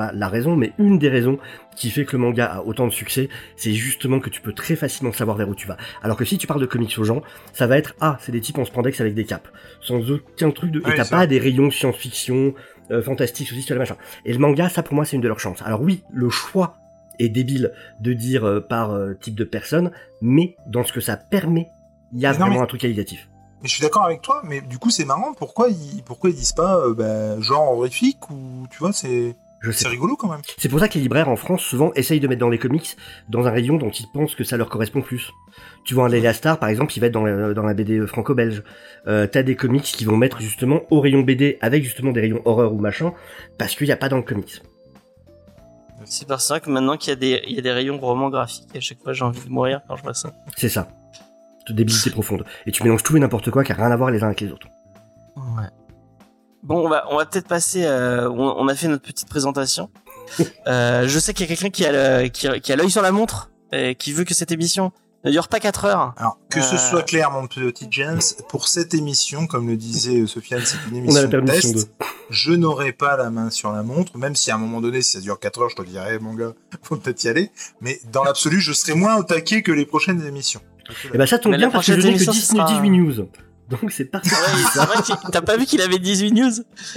pas 0.00 0.12
la 0.14 0.28
raison, 0.28 0.56
mais 0.56 0.72
une 0.78 0.98
des 0.98 1.10
raisons 1.10 1.38
qui 1.76 1.90
fait 1.90 2.04
que 2.06 2.12
le 2.12 2.22
manga 2.22 2.46
a 2.46 2.62
autant 2.62 2.86
de 2.86 2.92
succès, 2.92 3.28
c'est 3.56 3.74
justement 3.74 4.18
que 4.18 4.30
tu 4.30 4.40
peux 4.40 4.54
très 4.54 4.76
facilement 4.76 5.12
savoir 5.12 5.36
vers 5.36 5.48
où 5.48 5.54
tu 5.54 5.66
vas. 5.66 5.76
Alors 6.02 6.16
que 6.16 6.24
si 6.24 6.38
tu 6.38 6.46
parles 6.46 6.60
de 6.60 6.66
comics 6.66 6.98
aux 6.98 7.04
gens, 7.04 7.20
ça 7.52 7.66
va 7.66 7.76
être 7.76 7.94
ah, 8.00 8.16
c'est 8.20 8.32
des 8.32 8.40
types 8.40 8.56
en 8.58 8.64
spandex 8.64 8.98
avec 9.00 9.14
des 9.14 9.24
capes, 9.24 9.48
sans 9.82 10.10
aucun 10.10 10.50
truc 10.52 10.70
de. 10.70 10.80
Ouais, 10.80 10.92
et 10.92 10.96
t'as 10.96 11.04
pas 11.04 11.26
des 11.26 11.38
rayons 11.38 11.70
science-fiction, 11.70 12.54
euh, 12.90 13.02
fantastique, 13.02 13.48
ceci, 13.48 13.74
machin. 13.74 13.96
Et 14.24 14.32
le 14.32 14.38
manga, 14.38 14.68
ça 14.70 14.82
pour 14.82 14.94
moi, 14.94 15.04
c'est 15.04 15.16
une 15.16 15.22
de 15.22 15.28
leurs 15.28 15.40
chances. 15.40 15.60
Alors 15.62 15.82
oui, 15.82 16.02
le 16.10 16.30
choix 16.30 16.76
est 17.18 17.28
débile 17.28 17.72
de 18.00 18.14
dire 18.14 18.44
euh, 18.46 18.60
par 18.60 18.92
euh, 18.92 19.12
type 19.20 19.34
de 19.34 19.44
personne, 19.44 19.90
mais 20.22 20.56
dans 20.66 20.82
ce 20.84 20.92
que 20.94 21.00
ça 21.02 21.18
permet, 21.18 21.68
il 22.14 22.20
y 22.20 22.26
a 22.26 22.30
Mais 22.32 22.38
non, 22.38 22.44
vraiment 22.46 22.56
mais- 22.60 22.64
un 22.64 22.66
truc 22.66 22.80
qualitatif. 22.80 23.28
Mais 23.62 23.68
je 23.68 23.74
suis 23.74 23.82
d'accord 23.82 24.04
avec 24.06 24.22
toi, 24.22 24.40
mais 24.42 24.62
du 24.62 24.78
coup 24.78 24.88
c'est 24.88 25.04
marrant. 25.04 25.34
Pourquoi 25.34 25.68
ils, 25.68 26.02
pourquoi 26.02 26.30
ils 26.30 26.36
disent 26.36 26.54
pas 26.54 26.78
euh, 26.78 26.94
bah, 26.94 27.38
genre 27.42 27.72
horrifique 27.76 28.30
ou 28.30 28.66
tu 28.70 28.78
vois 28.78 28.94
c'est 28.94 29.36
c'est 29.72 29.88
rigolo 29.88 30.16
quand 30.16 30.28
même. 30.28 30.40
C'est 30.56 30.68
pour 30.68 30.80
ça 30.80 30.88
que 30.88 30.94
les 30.94 31.00
libraires 31.00 31.28
en 31.28 31.36
France 31.36 31.62
souvent 31.62 31.92
essayent 31.94 32.20
de 32.20 32.28
mettre 32.28 32.40
dans 32.40 32.48
les 32.48 32.58
comics 32.58 32.96
dans 33.28 33.46
un 33.46 33.50
rayon 33.50 33.76
dont 33.76 33.90
ils 33.90 34.06
pensent 34.12 34.34
que 34.34 34.44
ça 34.44 34.56
leur 34.56 34.68
correspond 34.68 35.02
plus. 35.02 35.30
Tu 35.84 35.94
vois 35.94 36.06
un 36.06 36.08
Leila 36.08 36.32
Star 36.32 36.58
par 36.58 36.68
exemple, 36.68 36.92
il 36.96 37.00
va 37.00 37.08
être 37.08 37.12
dans 37.12 37.24
la, 37.24 37.52
dans 37.52 37.62
la 37.62 37.74
BD 37.74 38.06
franco-belge. 38.06 38.62
Euh, 39.06 39.26
T'as 39.26 39.42
des 39.42 39.56
comics 39.56 39.82
qui 39.82 40.04
vont 40.04 40.16
mettre 40.16 40.40
justement 40.40 40.80
au 40.90 41.00
rayon 41.00 41.20
BD 41.20 41.58
avec 41.60 41.84
justement 41.84 42.12
des 42.12 42.20
rayons 42.20 42.40
horreur 42.46 42.72
ou 42.72 42.78
machin 42.78 43.12
parce 43.58 43.74
qu'il 43.74 43.86
n'y 43.86 43.92
a 43.92 43.96
pas 43.96 44.08
dans 44.08 44.16
le 44.16 44.22
comics. 44.22 44.62
C'est 46.06 46.26
pour 46.26 46.40
ça 46.40 46.60
que 46.60 46.70
maintenant 46.70 46.96
qu'il 46.96 47.10
y 47.10 47.12
a 47.12 47.16
des, 47.16 47.42
il 47.46 47.54
y 47.54 47.58
a 47.58 47.62
des 47.62 47.72
rayons 47.72 47.98
romans 47.98 48.30
graphiques, 48.30 48.74
à 48.74 48.80
chaque 48.80 49.02
fois 49.02 49.12
j'ai 49.12 49.24
envie 49.24 49.44
de 49.44 49.50
mourir 49.50 49.82
quand 49.86 49.96
je 49.96 50.02
vois 50.02 50.14
ça. 50.14 50.32
C'est 50.56 50.70
ça. 50.70 50.88
De 51.68 51.74
débilité 51.74 52.08
profonde. 52.10 52.46
Et 52.64 52.72
tu 52.72 52.82
mélanges 52.82 53.02
tout 53.02 53.16
et 53.16 53.20
n'importe 53.20 53.50
quoi 53.50 53.62
qui 53.62 53.72
a 53.72 53.74
rien 53.74 53.90
à 53.90 53.96
voir 53.96 54.10
les 54.10 54.22
uns 54.22 54.28
avec 54.28 54.40
les 54.40 54.50
autres. 54.50 54.66
Ouais. 55.36 55.68
Bon, 56.62 56.84
on 56.84 56.88
va, 56.88 57.04
on 57.10 57.16
va 57.16 57.26
peut-être 57.26 57.48
passer. 57.48 57.84
euh, 57.84 58.28
on, 58.30 58.54
on 58.58 58.68
a 58.68 58.74
fait 58.74 58.88
notre 58.88 59.02
petite 59.04 59.28
présentation. 59.28 59.90
Euh, 60.68 61.08
je 61.08 61.18
sais 61.18 61.34
qu'il 61.34 61.44
y 61.48 61.52
a 61.52 61.56
quelqu'un 61.56 61.70
qui 61.70 61.84
a 61.84 62.22
le- 62.22 62.28
qui, 62.28 62.46
a- 62.46 62.60
qui 62.60 62.72
a 62.72 62.76
l'œil 62.76 62.90
sur 62.90 63.02
la 63.02 63.10
montre 63.10 63.50
et 63.72 63.96
qui 63.96 64.12
veut 64.12 64.22
que 64.22 64.32
cette 64.34 64.52
émission 64.52 64.92
ne 65.24 65.30
dure 65.32 65.48
pas 65.48 65.58
4 65.58 65.86
heures. 65.86 66.14
Alors 66.18 66.38
que 66.50 66.60
ce 66.60 66.76
Euh. 66.76 66.78
soit 66.78 67.02
clair, 67.02 67.32
mon 67.32 67.48
petit 67.48 67.88
James, 67.90 68.20
pour 68.48 68.68
cette 68.68 68.94
émission, 68.94 69.48
comme 69.48 69.66
le 69.66 69.76
disait 69.76 70.24
Sofiane, 70.28 70.62
c'est 70.64 70.76
une 70.88 70.98
On 71.10 71.16
a 71.16 71.22
émission 71.22 71.28
de 71.28 71.40
test. 71.40 71.74
de. 71.74 72.04
Je 72.30 72.52
n'aurai 72.52 72.92
pas 72.92 73.16
la 73.16 73.28
main 73.30 73.50
sur 73.50 73.72
la 73.72 73.82
montre, 73.82 74.16
même 74.16 74.36
si 74.36 74.52
à 74.52 74.54
un 74.54 74.58
moment 74.58 74.80
donné, 74.80 75.02
si 75.02 75.10
ça 75.12 75.20
dure 75.20 75.40
4 75.40 75.62
heures, 75.62 75.70
je 75.70 75.74
te 75.76 75.82
dirais, 75.82 76.20
mon 76.20 76.34
gars, 76.34 76.52
faut 76.82 76.94
peut-être 76.96 77.24
y 77.24 77.28
aller. 77.28 77.50
Mais 77.80 77.98
dans 78.12 78.22
l'absolu, 78.22 78.60
je 78.60 78.72
serai 78.72 78.94
moins 78.94 79.16
au 79.16 79.24
taquet 79.24 79.62
que 79.62 79.72
les 79.72 79.84
prochaines 79.86 80.24
émissions. 80.24 80.60
Et 81.12 81.18
bah 81.18 81.26
ça 81.26 81.40
tombe 81.40 81.56
bien 81.56 81.70
parce 81.70 81.86
que 81.88 81.96
je 81.96 82.00
que 82.02 82.06
émission, 82.06 82.30
10, 82.30 82.40
ce 82.40 82.54
sera- 82.54 82.66
18 82.68 82.90
news. 82.90 83.26
Donc 83.70 83.92
c'est. 83.92 84.12
Ouais, 84.14 84.20
vrai 84.20 84.96
que 85.02 85.30
t'as 85.30 85.42
pas 85.42 85.56
vu 85.56 85.64
qu'il 85.66 85.80
avait 85.80 85.98
18 85.98 86.32
news? 86.32 86.50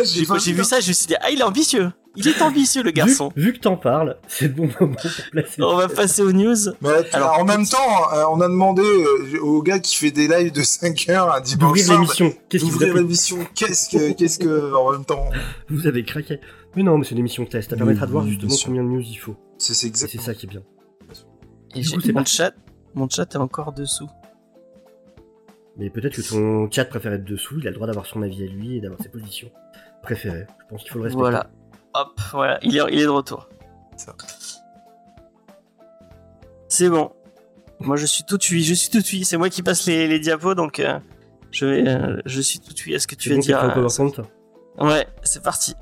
J'ai 0.03 0.21
vu, 0.53 0.61
hein. 0.61 0.63
ça, 0.63 0.79
je 0.79 0.87
me 0.89 0.93
suis 0.93 1.07
dit, 1.07 1.15
ah, 1.21 1.29
il 1.29 1.39
est 1.39 1.43
ambitieux. 1.43 1.91
Il 2.15 2.27
est 2.27 2.41
ambitieux, 2.43 2.83
le 2.83 2.91
garçon. 2.91 3.31
Vu, 3.35 3.45
vu 3.45 3.53
que 3.53 3.59
t'en 3.59 3.75
parles, 3.75 4.17
c'est 4.27 4.45
le 4.47 4.53
bon 4.53 4.69
moment 4.79 4.93
pour 4.95 5.11
placer. 5.31 5.61
On 5.63 5.75
va 5.75 5.87
passer 5.87 6.21
aux 6.21 6.31
news. 6.31 6.55
Mais 6.81 6.89
Alors, 7.11 7.39
en 7.39 7.43
même 7.43 7.65
temps, 7.67 8.13
euh, 8.13 8.23
on 8.29 8.39
a 8.41 8.47
demandé 8.47 8.83
euh, 8.83 9.39
au 9.41 9.63
gars 9.63 9.79
qui 9.79 9.95
fait 9.95 10.11
des 10.11 10.27
lives 10.27 10.51
de 10.51 10.61
5 10.61 11.09
heures 11.09 11.31
à 11.31 11.41
dimanche 11.41 11.59
D'ouvrir 11.79 11.93
l'émission. 11.99 12.33
Qu'est-ce 12.49 12.65
vous 12.65 12.69
a 12.69 12.73
d'ouvrir 12.73 12.93
l'émission. 12.95 13.37
Qu'est-ce 13.55 13.89
que, 13.89 14.11
qu'est-ce 14.13 14.37
que, 14.37 14.73
en 14.75 14.91
même 14.91 15.05
temps, 15.05 15.25
Vous 15.69 15.87
avez 15.87 16.03
craqué. 16.03 16.39
Mais 16.75 16.83
non, 16.83 16.97
mais 16.99 17.03
c'est 17.05 17.11
une 17.13 17.19
émission 17.19 17.45
test. 17.45 17.71
Ça 17.71 17.75
permettra 17.77 18.05
de 18.05 18.11
voir 18.11 18.23
Oui, 18.25 18.31
justement 18.31 18.55
combien 18.65 18.83
de 18.83 18.89
news 18.89 19.01
il 19.01 19.15
faut. 19.15 19.35
c'est, 19.57 19.73
c'est 19.73 19.87
Et 19.87 19.91
c'est 19.95 20.05
exactement. 20.05 20.23
ça 20.23 20.33
qui 20.35 20.45
est 20.45 20.49
bien. 20.49 20.61
Et 21.75 21.79
Du 21.81 21.87
j'ai- 21.87 21.95
coup, 21.95 22.01
c'est 22.01 22.07
mon 22.09 22.13
parti. 22.19 22.35
chat, 22.35 22.53
mon 22.93 23.09
chat 23.09 23.33
est 23.33 23.37
encore 23.37 23.73
dessous. 23.73 24.07
Mais 25.77 25.89
peut-être 25.89 26.15
que 26.15 26.21
ton 26.21 26.69
chat 26.71 26.85
préfère 26.85 27.13
être 27.13 27.23
dessous, 27.23 27.59
il 27.59 27.67
a 27.67 27.71
le 27.71 27.75
droit 27.75 27.87
d'avoir 27.87 28.05
son 28.05 28.21
avis 28.21 28.43
à 28.43 28.47
lui 28.47 28.77
et 28.77 28.81
d'avoir 28.81 29.01
ses 29.01 29.09
positions 29.09 29.51
préférées. 30.03 30.45
Je 30.59 30.65
pense 30.69 30.83
qu'il 30.83 30.91
faut 30.91 30.99
le 30.99 31.05
respecter. 31.05 31.21
Voilà. 31.21 31.49
Hop, 31.95 32.19
voilà, 32.31 32.59
il 32.61 32.75
est, 32.77 32.81
il 32.91 32.99
est 32.99 33.03
de 33.05 33.09
retour. 33.09 33.49
Ça. 33.97 34.15
C'est 36.67 36.89
bon. 36.89 37.11
Moi, 37.79 37.97
je 37.97 38.05
suis 38.05 38.23
tout 38.23 38.39
oui, 38.51 38.63
je 38.63 38.73
suis 38.73 38.89
tout 38.89 39.03
oui. 39.11 39.25
C'est 39.25 39.37
moi 39.37 39.49
qui 39.49 39.61
passe 39.61 39.85
les, 39.87 40.07
les 40.07 40.19
diapos, 40.19 40.55
donc 40.55 40.79
euh, 40.79 40.99
je 41.51 41.65
vais, 41.65 41.87
euh, 41.87 42.21
je 42.25 42.41
suis 42.41 42.59
tout 42.59 42.73
oui. 42.85 42.93
Est-ce 42.93 43.07
que 43.07 43.15
tu 43.15 43.23
Tu 43.23 43.29
vas 43.29 43.35
veux 43.35 43.41
dire 43.41 43.59
dire 43.59 43.77
un 43.77 44.83
euh, 44.83 44.87
Ouais, 44.87 45.07
c'est 45.23 45.43
parti. 45.43 45.75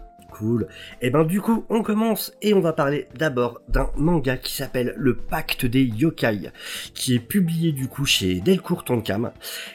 Et 1.02 1.10
ben 1.10 1.24
du 1.24 1.42
coup, 1.42 1.66
on 1.70 1.82
commence 1.84 2.34
et 2.42 2.54
on 2.54 2.62
va 2.62 2.74
parler 2.74 3.08
d'abord 3.16 3.62
d'un 3.68 3.90
manga 3.96 4.38
qui 4.38 4.54
s'appelle 4.54 4.94
Le 4.98 5.16
Pacte 5.16 5.66
des 5.66 5.84
Yokai, 5.84 6.52
qui 6.94 7.16
est 7.16 7.20
publié 7.20 7.72
du 7.72 7.88
coup 7.88 8.06
chez 8.06 8.42
Delcourt 8.42 8.84
Tonkam. 8.84 9.32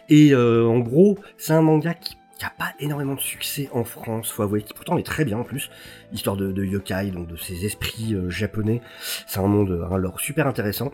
Et 0.09 0.33
euh, 0.33 0.67
en 0.67 0.79
gros, 0.79 1.19
c'est 1.37 1.53
un 1.53 1.63
manga 1.63 1.95
qui 1.95 2.17
qui 2.39 2.45
a 2.45 2.51
pas 2.51 2.75
énormément 2.81 3.15
de 3.15 3.21
succès 3.21 3.71
en 3.73 3.85
France, 3.85 4.31
faut 4.31 4.43
avouer, 4.43 4.63
qui 4.63 4.75
pourtant 4.75 4.99
est 4.99 5.03
très 5.03 5.25
bien 5.25 5.39
en 5.39 5.43
plus, 5.43 5.71
histoire 6.13 6.37
de, 6.37 6.65
yokai, 6.65 7.11
donc 7.11 7.29
de 7.29 7.37
ces 7.37 7.65
esprits 7.65 8.15
euh, 8.15 8.29
japonais. 8.29 8.83
C'est 9.27 9.39
un 9.39 9.47
monde, 9.47 9.87
un 9.91 9.97
lore 9.97 10.21
super 10.21 10.47
intéressant. 10.47 10.93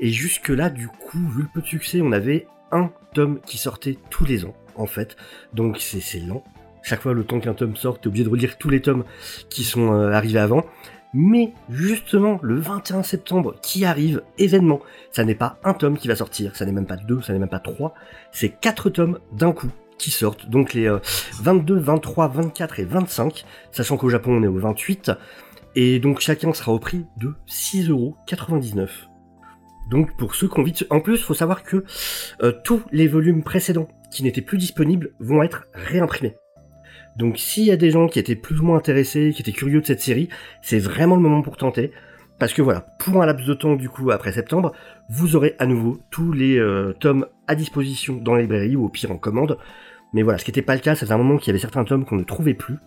Et 0.00 0.08
jusque 0.08 0.48
là, 0.48 0.70
du 0.70 0.88
coup, 0.88 1.18
vu 1.28 1.42
le 1.42 1.48
peu 1.52 1.60
de 1.60 1.66
succès, 1.66 2.00
on 2.00 2.12
avait 2.12 2.46
un 2.72 2.90
tome 3.12 3.38
qui 3.40 3.58
sortait 3.58 3.98
tous 4.08 4.24
les 4.24 4.46
ans, 4.46 4.54
en 4.76 4.86
fait. 4.86 5.16
Donc 5.52 5.78
c'est 5.78 6.20
lent. 6.20 6.42
Chaque 6.88 7.02
fois, 7.02 7.12
le 7.12 7.22
temps 7.22 7.38
qu'un 7.38 7.52
tome 7.52 7.76
sort, 7.76 8.00
t'es 8.00 8.06
obligé 8.06 8.24
de 8.24 8.30
relire 8.30 8.56
tous 8.56 8.70
les 8.70 8.80
tomes 8.80 9.04
qui 9.50 9.62
sont 9.62 9.92
euh, 9.92 10.10
arrivés 10.10 10.38
avant. 10.38 10.64
Mais 11.12 11.52
justement, 11.68 12.38
le 12.40 12.58
21 12.58 13.02
septembre 13.02 13.56
qui 13.60 13.84
arrive, 13.84 14.22
événement, 14.38 14.80
ça 15.12 15.22
n'est 15.26 15.34
pas 15.34 15.58
un 15.64 15.74
tome 15.74 15.98
qui 15.98 16.08
va 16.08 16.16
sortir, 16.16 16.56
ça 16.56 16.64
n'est 16.64 16.72
même 16.72 16.86
pas 16.86 16.96
deux, 16.96 17.20
ça 17.20 17.34
n'est 17.34 17.38
même 17.38 17.50
pas 17.50 17.58
trois, 17.58 17.92
c'est 18.32 18.48
quatre 18.48 18.88
tomes 18.88 19.18
d'un 19.32 19.52
coup 19.52 19.68
qui 19.98 20.10
sortent, 20.10 20.48
donc 20.48 20.72
les 20.72 20.88
euh, 20.88 20.98
22, 21.42 21.78
23, 21.78 22.28
24 22.28 22.80
et 22.80 22.84
25, 22.84 23.44
sachant 23.70 23.98
qu'au 23.98 24.08
Japon 24.08 24.38
on 24.38 24.42
est 24.42 24.46
au 24.46 24.58
28, 24.58 25.12
et 25.74 25.98
donc 25.98 26.20
chacun 26.20 26.54
sera 26.54 26.72
au 26.72 26.78
prix 26.78 27.04
de 27.18 27.34
6,99€. 27.50 28.88
Donc 29.90 30.16
pour 30.16 30.34
ceux 30.34 30.48
qui 30.48 30.58
ont 30.58 30.62
envie 30.62 30.72
En 30.88 31.00
plus, 31.00 31.22
faut 31.22 31.34
savoir 31.34 31.64
que 31.64 31.84
euh, 32.42 32.52
tous 32.64 32.80
les 32.92 33.08
volumes 33.08 33.42
précédents 33.42 33.88
qui 34.10 34.22
n'étaient 34.22 34.40
plus 34.40 34.56
disponibles 34.56 35.12
vont 35.20 35.42
être 35.42 35.66
réimprimés. 35.74 36.34
Donc 37.18 37.36
s'il 37.36 37.64
y 37.64 37.72
a 37.72 37.76
des 37.76 37.90
gens 37.90 38.06
qui 38.06 38.20
étaient 38.20 38.36
plus 38.36 38.60
ou 38.60 38.64
moins 38.64 38.78
intéressés, 38.78 39.32
qui 39.34 39.42
étaient 39.42 39.52
curieux 39.52 39.80
de 39.80 39.86
cette 39.86 40.00
série, 40.00 40.28
c'est 40.62 40.78
vraiment 40.78 41.16
le 41.16 41.22
moment 41.22 41.42
pour 41.42 41.56
tenter. 41.56 41.90
Parce 42.38 42.52
que 42.52 42.62
voilà, 42.62 42.82
pour 43.00 43.20
un 43.20 43.26
laps 43.26 43.44
de 43.44 43.54
temps 43.54 43.74
du 43.74 43.88
coup 43.88 44.12
après 44.12 44.32
septembre, 44.32 44.72
vous 45.10 45.34
aurez 45.34 45.56
à 45.58 45.66
nouveau 45.66 45.98
tous 46.10 46.32
les 46.32 46.56
euh, 46.56 46.94
tomes 47.00 47.26
à 47.48 47.56
disposition 47.56 48.14
dans 48.14 48.36
la 48.36 48.42
librairie 48.42 48.76
ou 48.76 48.84
au 48.84 48.88
pire 48.88 49.10
en 49.10 49.18
commande. 49.18 49.58
Mais 50.12 50.22
voilà, 50.22 50.38
ce 50.38 50.44
qui 50.44 50.50
n'était 50.50 50.62
pas 50.62 50.76
le 50.76 50.80
cas, 50.80 50.94
faisait 50.94 51.12
un 51.12 51.18
moment 51.18 51.38
qu'il 51.38 51.48
y 51.48 51.50
avait 51.50 51.58
certains 51.58 51.84
tomes 51.84 52.04
qu'on 52.04 52.16
ne 52.16 52.22
trouvait 52.22 52.54
plus. 52.54 52.78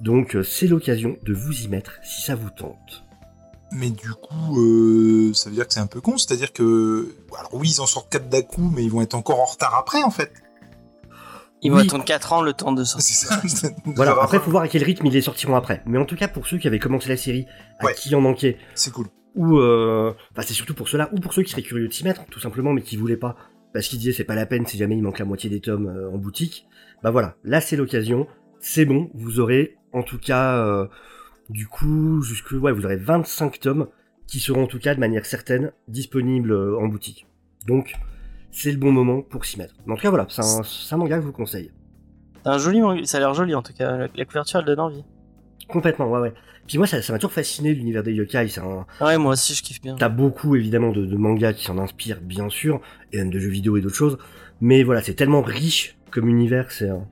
Donc 0.00 0.34
euh, 0.34 0.42
c'est 0.42 0.66
l'occasion 0.66 1.18
de 1.22 1.34
vous 1.34 1.64
y 1.64 1.68
mettre 1.68 1.98
si 2.02 2.22
ça 2.22 2.34
vous 2.34 2.50
tente. 2.50 3.04
Mais 3.72 3.90
du 3.90 4.10
coup, 4.10 4.58
euh, 4.58 5.34
ça 5.34 5.50
veut 5.50 5.56
dire 5.56 5.66
que 5.66 5.74
c'est 5.74 5.80
un 5.80 5.86
peu 5.86 6.00
con, 6.00 6.16
c'est-à-dire 6.16 6.52
que... 6.52 7.14
Alors 7.38 7.52
oui, 7.54 7.68
ils 7.76 7.80
en 7.82 7.86
sortent 7.86 8.10
4 8.10 8.30
d'un 8.30 8.42
coup, 8.42 8.72
mais 8.74 8.84
ils 8.84 8.90
vont 8.90 9.02
être 9.02 9.14
encore 9.14 9.40
en 9.40 9.46
retard 9.46 9.74
après, 9.74 10.02
en 10.02 10.10
fait. 10.10 10.32
Ils 11.64 11.70
vont 11.72 11.78
Oui. 11.78 11.84
attendre 11.86 12.04
4 12.04 12.32
ans 12.34 12.42
le 12.42 12.52
temps 12.52 12.72
de 12.72 12.84
sortir. 12.84 13.30
Voilà, 13.96 14.14
après 14.20 14.38
faut 14.38 14.50
voir 14.50 14.62
à 14.62 14.68
quel 14.68 14.84
rythme 14.84 15.06
ils 15.06 15.12
les 15.12 15.22
sortiront 15.22 15.56
après. 15.56 15.82
Mais 15.86 15.98
en 15.98 16.04
tout 16.04 16.14
cas 16.16 16.28
pour 16.28 16.46
ceux 16.46 16.58
qui 16.58 16.66
avaient 16.68 16.78
commencé 16.78 17.08
la 17.08 17.16
série, 17.16 17.46
à 17.80 17.86
Ouais. 17.86 17.94
qui 17.94 18.10
il 18.10 18.16
en 18.16 18.20
manquait, 18.20 18.58
C'est 18.74 18.92
cool. 18.92 19.06
ou 19.34 19.58
euh, 19.58 20.12
enfin 20.32 20.42
c'est 20.46 20.54
surtout 20.54 20.74
pour 20.74 20.88
ceux-là, 20.88 21.08
ou 21.12 21.18
pour 21.20 21.32
ceux 21.32 21.42
qui 21.42 21.50
seraient 21.50 21.62
curieux 21.62 21.88
de 21.88 21.92
s'y 21.92 22.04
mettre, 22.04 22.24
tout 22.26 22.38
simplement, 22.40 22.72
mais 22.72 22.82
qui 22.82 22.96
voulaient 22.96 23.16
pas, 23.16 23.34
parce 23.72 23.88
qu'ils 23.88 23.98
disaient 23.98 24.12
c'est 24.12 24.24
pas 24.24 24.34
la 24.36 24.46
peine 24.46 24.66
si 24.66 24.76
jamais 24.78 24.96
il 24.96 25.02
manque 25.02 25.18
la 25.18 25.24
moitié 25.24 25.48
des 25.50 25.60
tomes 25.60 25.86
euh, 25.88 26.10
en 26.12 26.18
boutique. 26.18 26.66
Bah 27.02 27.10
voilà, 27.10 27.34
là 27.44 27.60
c'est 27.60 27.76
l'occasion, 27.76 28.26
c'est 28.60 28.84
bon, 28.84 29.10
vous 29.14 29.40
aurez 29.40 29.76
en 29.92 30.02
tout 30.02 30.18
cas, 30.18 30.56
euh, 30.58 30.86
du 31.50 31.66
coup, 31.66 32.20
jusque 32.22 32.50
ouais, 32.52 32.72
vous 32.72 32.84
aurez 32.84 32.96
25 32.96 33.58
tomes 33.60 33.88
qui 34.26 34.40
seront 34.40 34.64
en 34.64 34.66
tout 34.66 34.78
cas 34.78 34.94
de 34.94 35.00
manière 35.00 35.24
certaine 35.26 35.72
disponibles 35.88 36.52
euh, 36.52 36.78
en 36.78 36.88
boutique. 36.88 37.26
Donc 37.66 37.94
c'est 38.54 38.70
le 38.72 38.78
bon 38.78 38.92
moment 38.92 39.20
pour 39.22 39.44
s'y 39.44 39.58
mettre. 39.58 39.74
En 39.88 39.96
tout 39.96 40.02
cas 40.02 40.10
voilà, 40.10 40.26
c'est 40.30 40.94
un, 40.94 40.96
manga 40.96 41.16
que 41.16 41.22
je 41.22 41.26
vous 41.26 41.32
conseille. 41.32 41.70
C'est 42.42 42.50
un 42.50 42.58
joli 42.58 42.80
manga, 42.80 43.04
ça 43.04 43.16
a 43.16 43.20
l'air 43.20 43.34
joli 43.34 43.54
en 43.54 43.62
tout 43.62 43.72
cas. 43.72 43.96
La, 43.96 44.08
la 44.14 44.24
couverture 44.24 44.60
elle 44.60 44.66
donne 44.66 44.80
envie. 44.80 45.04
Complètement, 45.68 46.10
ouais 46.10 46.20
ouais. 46.20 46.34
Puis 46.66 46.78
moi 46.78 46.86
ça 46.86 46.96
m'a 47.10 47.18
toujours 47.18 47.32
fasciné 47.32 47.74
l'univers 47.74 48.02
des 48.02 48.12
yokai, 48.12 48.48
c'est 48.48 48.60
un, 48.60 48.86
Ouais, 49.00 49.18
moi 49.18 49.32
aussi 49.32 49.54
je 49.54 49.62
kiffe 49.62 49.80
bien. 49.82 49.96
T'as 49.96 50.08
beaucoup 50.08 50.54
évidemment 50.56 50.92
de, 50.92 51.04
de 51.04 51.16
mangas 51.16 51.52
qui 51.52 51.64
s'en 51.64 51.78
inspirent, 51.78 52.20
bien 52.22 52.48
sûr, 52.48 52.80
et 53.12 53.18
même 53.18 53.30
de 53.30 53.38
jeux 53.38 53.50
vidéo 53.50 53.76
et 53.76 53.80
d'autres 53.80 53.94
choses. 53.96 54.18
Mais 54.60 54.82
voilà, 54.82 55.02
c'est 55.02 55.14
tellement 55.14 55.42
riche 55.42 55.96
comme 56.10 56.28
univers, 56.28 56.70
c'est 56.70 56.88
un- 56.88 57.06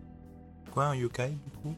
Quoi, 0.70 0.86
un 0.86 0.94
yokai, 0.94 1.28
du 1.28 1.50
coup? 1.62 1.74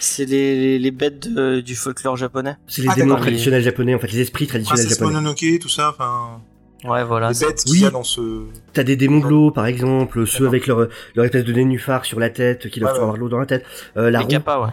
C'est 0.00 0.24
les, 0.26 0.56
les, 0.56 0.78
les 0.78 0.90
bêtes 0.90 1.32
de- 1.32 1.60
du 1.60 1.74
folklore 1.76 2.16
japonais. 2.16 2.56
c'est 2.66 2.82
les 2.82 2.88
Ah, 2.90 2.94
démons 2.94 3.16
traditionnels 3.16 3.62
japonais, 3.62 3.94
en 3.94 3.98
fait, 3.98 4.08
les 4.12 4.20
esprits 4.20 4.46
traditionnels 4.46 4.84
Princesse 4.86 4.98
japonais. 4.98 5.18
Mononoke, 5.20 5.58
tout 5.60 5.68
ça, 5.68 5.90
enfin... 5.90 6.42
Ouais, 6.84 7.02
voilà. 7.04 7.32
les 7.32 7.38
bêtes 7.38 7.64
qu'il 7.64 7.72
Oui. 7.72 7.80
y 7.80 7.86
a 7.86 7.90
dans 7.90 8.02
ce... 8.02 8.44
T'as 8.72 8.84
des 8.84 8.96
démons 8.96 9.20
de 9.20 9.28
l'eau, 9.28 9.50
par 9.50 9.66
exemple, 9.66 10.26
ceux 10.26 10.46
avec 10.46 10.66
leur, 10.66 10.88
leur 11.14 11.24
espèce 11.24 11.44
de 11.44 11.52
nénuphar 11.52 12.04
sur 12.04 12.20
la 12.20 12.30
tête, 12.30 12.68
qui 12.68 12.78
doivent 12.80 12.92
Ouais, 12.92 12.98
ouais. 12.98 13.02
avoir 13.02 13.14
de 13.16 13.20
l'eau 13.20 13.28
dans 13.28 13.38
la 13.38 13.46
tête. 13.46 13.64
Euh, 13.96 14.10
la 14.10 14.18
Les 14.18 14.24
roue- 14.24 14.30
kappas, 14.30 14.60
ouais. 14.64 14.70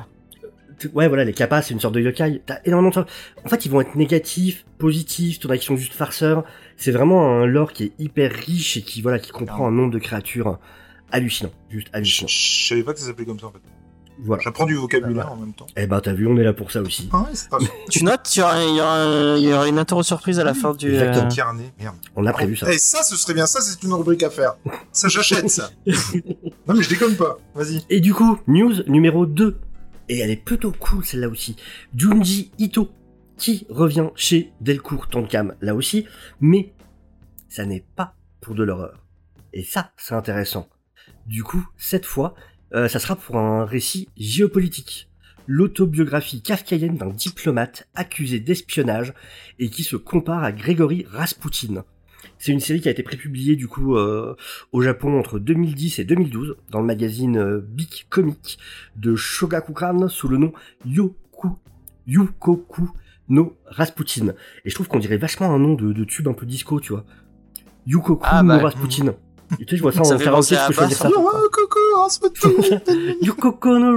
Ouais, 0.94 1.08
voilà, 1.08 1.24
les 1.26 1.34
kappas, 1.34 1.62
c'est 1.62 1.74
une 1.76 1.80
sorte 1.80 1.94
de 1.94 2.00
yokai. 2.02 2.42
T'as 2.46 2.58
énormément 2.66 2.90
de. 2.90 3.06
En 3.46 3.50
fait, 3.50 3.66
ils 3.66 3.70
vont 3.72 3.82
être 3.82 3.96
négatifs, 3.96 4.66
positifs, 4.80 5.40
t'en 5.40 5.50
as 5.52 5.58
qui 5.60 5.66
sont 5.66 5.76
juste 5.76 5.94
farceurs. 5.94 6.44
C'est 6.76 6.92
vraiment 6.92 7.38
un 7.40 7.46
lore 7.46 7.72
qui 7.72 7.84
est 7.86 7.92
hyper 8.00 8.32
riche 8.34 8.78
et 8.78 8.82
qui, 8.82 9.02
voilà, 9.04 9.20
qui 9.20 9.30
comprend 9.32 9.68
un 9.68 9.72
nombre 9.72 9.92
de 9.94 10.00
créatures 10.00 10.58
hallucinant. 11.12 11.52
Juste 11.70 11.88
Je, 11.92 11.98
hallucinant. 11.98 12.28
je 12.28 12.68
savais 12.68 12.84
pas 12.84 12.94
que 12.94 13.00
ça 13.00 13.06
s'appelait 13.06 13.26
comme 13.26 13.40
ça, 13.40 13.46
en 13.48 13.52
fait. 13.52 13.60
Voilà. 14.24 14.44
J'apprends 14.44 14.66
du 14.66 14.76
vocabulaire 14.76 15.32
en 15.32 15.36
même 15.36 15.54
temps. 15.54 15.66
Eh 15.76 15.88
ben, 15.88 16.00
t'as 16.00 16.14
vu, 16.14 16.28
on 16.28 16.38
est 16.38 16.44
là 16.44 16.54
pour 16.54 16.72
ça 16.72 16.82
aussi. 16.82 17.10
Ah 17.12 17.22
ouais, 17.22 17.38
pas. 17.50 17.58
Tu 17.90 18.04
notes, 18.04 18.36
il 18.36 18.40
y 18.40 18.42
aura, 18.42 19.66
y 19.66 19.70
une 19.70 19.80
interro 19.80 20.04
surprise 20.04 20.40
à 20.40 20.44
la 20.44 20.54
fin 20.54 20.74
du. 20.74 20.94
exactement. 20.94 21.26
euh, 21.26 21.36
Carnet, 21.36 21.74
merde. 21.80 21.96
On 22.16 22.26
a 22.26 22.34
prévu 22.34 22.56
ça. 22.56 22.68
Eh, 22.72 22.78
ça, 22.78 23.04
ce 23.04 23.16
serait 23.16 23.34
bien, 23.34 23.46
ça, 23.46 23.62
c'est 23.62 23.82
une 23.84 23.94
rubrique 23.94 24.24
à 24.24 24.30
faire. 24.30 24.56
Ça, 24.92 25.08
j'achète, 25.08 25.50
ça. 25.50 25.72
non, 25.86 26.76
mais 26.76 26.84
je 26.84 26.90
déconne 26.90 27.16
pas. 27.16 27.38
Vas-y. 27.56 27.84
Et 27.90 28.00
du 28.00 28.14
coup, 28.14 28.38
news 28.48 28.84
numéro 28.88 29.26
2. 29.26 29.58
Et 30.10 30.20
elle 30.20 30.30
est 30.32 30.36
plutôt 30.36 30.74
cool 30.78 31.06
celle-là 31.06 31.30
aussi. 31.30 31.56
Junji 31.96 32.52
Ito, 32.60 32.90
qui 33.38 33.66
revient 33.70 34.10
chez 34.16 34.52
Delcourt 34.60 35.08
Tonkam 35.08 35.56
là 35.62 35.74
aussi, 35.74 36.06
mais 36.42 36.74
ça 37.50 37.66
n'est 37.66 37.86
pas 37.96 38.16
pour 38.42 38.54
de 38.56 38.64
l'horreur. 38.64 39.06
Et 39.54 39.64
ça, 39.64 39.92
c'est 39.98 40.14
intéressant. 40.14 40.68
Du 41.28 41.44
coup, 41.44 41.66
cette 41.78 42.06
fois, 42.06 42.36
euh, 42.74 42.88
ça 42.88 43.00
sera 43.00 43.16
pour 43.16 43.38
un 43.38 43.66
récit 43.66 44.10
géopolitique. 44.18 45.10
L'autobiographie 45.48 46.42
kafkaïenne 46.42 46.96
d'un 46.98 47.10
diplomate 47.10 47.88
accusé 47.96 48.40
d'espionnage 48.40 49.14
et 49.60 49.70
qui 49.70 49.84
se 49.84 49.96
compare 49.96 50.44
à 50.44 50.52
Grégory 50.52 51.06
Rasputin. 51.10 51.84
C'est 52.38 52.52
une 52.52 52.60
série 52.60 52.82
qui 52.82 52.88
a 52.88 52.92
été 52.92 53.04
prépubliée 53.04 53.56
du 53.56 53.68
coup 53.68 53.96
euh, 53.96 54.36
au 54.72 54.82
Japon 54.82 55.20
entre 55.20 55.40
2010 55.40 56.00
et 56.00 56.06
2012 56.06 56.56
dans 56.70 56.80
le 56.80 56.86
magazine 56.86 57.38
euh, 57.38 57.60
Big 57.60 58.06
Comic 58.10 58.60
de 58.96 59.16
Shogakukan 59.16 60.08
sous 60.08 60.28
le 60.28 60.38
nom 60.38 60.54
Yoku, 60.86 61.50
Yukoku 62.08 62.90
no 63.30 63.58
Rasputin. 63.66 64.34
Et 64.66 64.70
je 64.70 64.76
trouve 64.76 64.88
qu'on 64.88 65.00
dirait 65.00 65.18
vachement 65.18 65.54
un 65.54 65.60
nom 65.60 65.74
de, 65.74 65.94
de 65.94 66.04
tube 66.04 66.28
un 66.28 66.34
peu 66.34 66.46
disco, 66.46 66.80
tu 66.80 66.94
vois. 66.94 67.06
Yukoku 67.88 68.24
Ah, 68.24 68.44
no 68.44 68.50
bah, 68.50 68.58
Rasputin. 68.60 69.16
Et 69.60 69.66
tu 69.66 69.72
sais, 69.72 69.78
je 69.78 69.82
vois 69.82 69.92
ça, 69.92 70.04
Ça 70.04 70.16
en 70.16 70.18
karaoké, 70.18 70.56
je 70.56 70.68
peux 70.68 70.74
choisir 70.74 70.98
ça. 70.98 71.10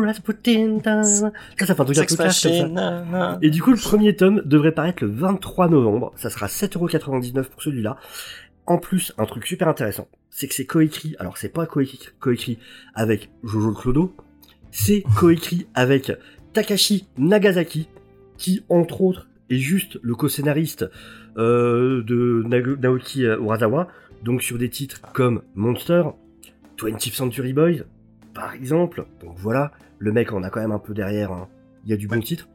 Rasputin. 0.05 1.03
Ça, 1.03 1.31
ça 1.67 1.75
fait 1.75 1.81
un 1.81 1.85
truc 1.85 1.99
un 1.99 2.05
peu 2.05 2.17
comme 2.17 2.31
ça. 2.31 3.39
Et 3.43 3.51
du 3.51 3.63
coup, 3.63 3.71
le 3.71 3.77
premier 3.77 4.17
tome 4.17 4.43
devrait 4.45 4.73
paraître 4.73 5.05
le 5.05 5.11
23 5.11 5.69
novembre. 5.69 6.13
Ça 6.17 6.31
sera 6.31 6.47
7,99€ 6.47 7.45
pour 7.45 7.63
celui-là. 7.63 7.97
En 8.67 8.79
plus, 8.79 9.13
un 9.19 9.27
truc 9.27 9.47
super 9.47 9.69
intéressant, 9.69 10.09
c'est 10.31 10.49
que 10.49 10.55
c'est 10.55 10.65
coécrit. 10.65 11.15
Alors, 11.19 11.37
c'est 11.37 11.51
pas 11.51 11.67
coécrit, 11.67 12.01
coécrit 12.19 12.59
avec 12.95 13.31
Jojo 13.43 13.69
le 13.69 13.75
Clodo. 13.75 14.15
C'est 14.71 15.05
coécrit 15.17 15.67
avec 15.75 16.13
Takashi 16.55 17.07
Nagasaki, 17.19 17.89
qui, 18.39 18.65
entre 18.71 19.03
autres, 19.03 19.29
est 19.51 19.59
juste 19.59 19.99
le 20.03 20.15
co-scénariste 20.15 20.87
euh, 21.37 22.03
de 22.05 22.43
Naoki 22.81 23.23
Urasawa. 23.23 23.89
Donc, 24.25 24.43
sur 24.43 24.59
des 24.59 24.71
titres 24.71 25.01
comme 25.13 25.43
Monster, 25.55 26.03
20th 26.79 27.15
Century 27.15 27.53
Boys, 27.53 27.85
par 28.35 28.55
exemple. 28.55 29.07
Donc 29.21 29.37
voilà, 29.37 29.73
le 29.99 30.13
mec 30.13 30.33
en 30.33 30.43
a 30.43 30.51
quand 30.51 30.61
même 30.61 30.73
un 30.73 30.79
peu 30.79 30.95
derrière. 30.95 31.31
hein. 31.33 31.49
Il 31.85 31.91
y 31.91 31.93
a 31.93 31.97
du 31.97 32.09
bon 32.09 32.21
titre. 32.21 32.49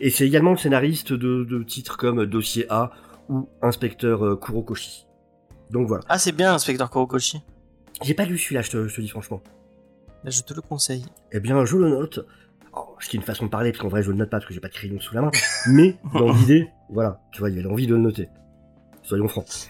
Et 0.00 0.08
c'est 0.10 0.26
également 0.26 0.52
le 0.52 0.56
scénariste 0.56 1.12
de, 1.12 1.44
de 1.44 1.62
titres 1.62 1.98
comme 1.98 2.24
Dossier 2.26 2.66
A 2.70 2.92
ou 3.28 3.48
Inspecteur 3.60 4.24
euh, 4.24 4.36
Kurokoshi. 4.36 5.06
Donc 5.70 5.88
voilà. 5.88 6.04
Ah, 6.08 6.18
c'est 6.18 6.32
bien, 6.32 6.54
inspecteur 6.54 6.88
Kurokoshi. 6.90 7.42
J'ai 8.02 8.14
pas 8.14 8.24
lu 8.24 8.38
celui-là, 8.38 8.62
je 8.62 8.70
te, 8.70 8.88
je 8.88 8.94
te 8.96 9.00
dis 9.00 9.08
franchement. 9.08 9.42
Là, 10.24 10.30
je 10.30 10.42
te 10.42 10.54
le 10.54 10.60
conseille. 10.62 11.04
Eh 11.32 11.40
bien, 11.40 11.64
je 11.64 11.76
le 11.76 11.88
note. 11.88 12.24
Oh, 12.74 12.94
ce 13.00 13.08
qui 13.08 13.16
est 13.16 13.20
une 13.20 13.24
façon 13.26 13.46
de 13.46 13.50
parler, 13.50 13.72
parce 13.72 13.82
qu'en 13.82 13.88
vrai, 13.88 14.02
je 14.02 14.10
le 14.10 14.16
note 14.16 14.30
pas 14.30 14.36
parce 14.38 14.46
que 14.46 14.54
j'ai 14.54 14.60
pas 14.60 14.68
de 14.68 14.74
crayon 14.74 15.00
sous 15.00 15.14
la 15.14 15.22
main. 15.22 15.30
Mais, 15.68 15.96
dans 16.14 16.32
l'idée, 16.40 16.68
voilà. 16.88 17.20
Tu 17.32 17.40
vois, 17.40 17.50
il 17.50 17.56
y 17.56 17.58
avait 17.58 17.68
l'envie 17.68 17.86
de 17.86 17.94
le 17.94 18.00
noter. 18.00 18.28
Soyons 19.02 19.28
francs. 19.28 19.68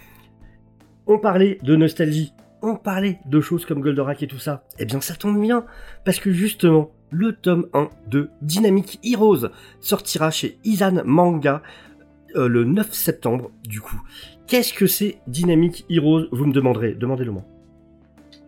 On 1.07 1.19
parlait 1.19 1.59
de 1.63 1.77
nostalgie. 1.77 2.33
On 2.63 2.77
parlait 2.77 3.19
de 3.27 3.41
choses 3.41 3.65
comme 3.67 3.81
Goldorak 3.81 4.23
et 4.23 4.27
tout 4.27 4.39
ça. 4.39 4.65
Eh 4.79 4.85
bien, 4.87 5.01
ça 5.01 5.15
tombe 5.15 5.41
bien. 5.41 5.65
Parce 6.05 6.19
que 6.19 6.33
justement, 6.33 6.91
le 7.11 7.33
tome 7.33 7.67
1 7.75 7.89
de 8.09 8.31
Dynamic 8.43 8.99
Heroes 9.05 9.49
sortira 9.81 10.31
chez 10.31 10.59
Izan 10.65 11.03
Manga 11.05 11.63
euh, 12.35 12.49
le 12.49 12.65
9 12.65 12.93
septembre, 12.93 13.51
du 13.69 13.81
coup. 13.81 14.01
Qu'est-ce 14.47 14.73
que 14.73 14.87
c'est 14.87 15.19
Dynamic 15.27 15.85
Heroes? 15.91 16.25
Vous 16.33 16.45
me 16.47 16.53
demanderez. 16.53 16.95
Demandez-le 16.95 17.31
moi. 17.33 17.43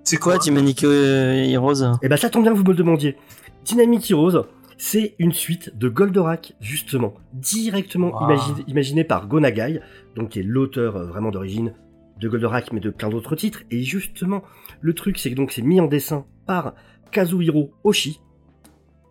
C'est 0.04 0.16
Quoi, 0.16 0.38
Dynamic 0.38 0.84
euh, 0.84 1.34
Heroes? 1.44 1.98
Eh 2.02 2.08
ben 2.08 2.16
ça 2.16 2.30
tombe 2.30 2.42
bien 2.42 2.52
que 2.52 2.56
vous 2.58 2.64
me 2.64 2.70
le 2.70 2.76
demandiez. 2.76 3.16
Dynamic 3.64 4.10
Heroes, 4.10 4.46
c'est 4.78 5.14
une 5.18 5.32
suite 5.32 5.76
de 5.76 5.88
Goldorak, 5.88 6.54
justement, 6.60 7.14
directement 7.34 8.08
Wow. 8.10 8.26
imagi- 8.30 8.64
imaginée 8.68 9.04
par 9.04 9.28
Gonagai, 9.28 9.80
donc 10.16 10.30
qui 10.30 10.40
est 10.40 10.42
l'auteur 10.44 10.96
euh, 10.96 11.04
vraiment 11.06 11.30
d'origine 11.30 11.74
de 12.20 12.28
Goldorak, 12.28 12.72
mais 12.72 12.80
de 12.80 12.90
plein 12.90 13.08
d'autres 13.08 13.36
titres. 13.36 13.62
Et 13.70 13.82
justement, 13.82 14.42
le 14.80 14.94
truc, 14.94 15.18
c'est 15.18 15.30
que 15.30 15.36
donc 15.36 15.52
c'est 15.52 15.62
mis 15.62 15.80
en 15.80 15.86
dessin 15.86 16.26
par 16.46 16.74
Kazuhiro 17.10 17.72
Oshi. 17.84 18.20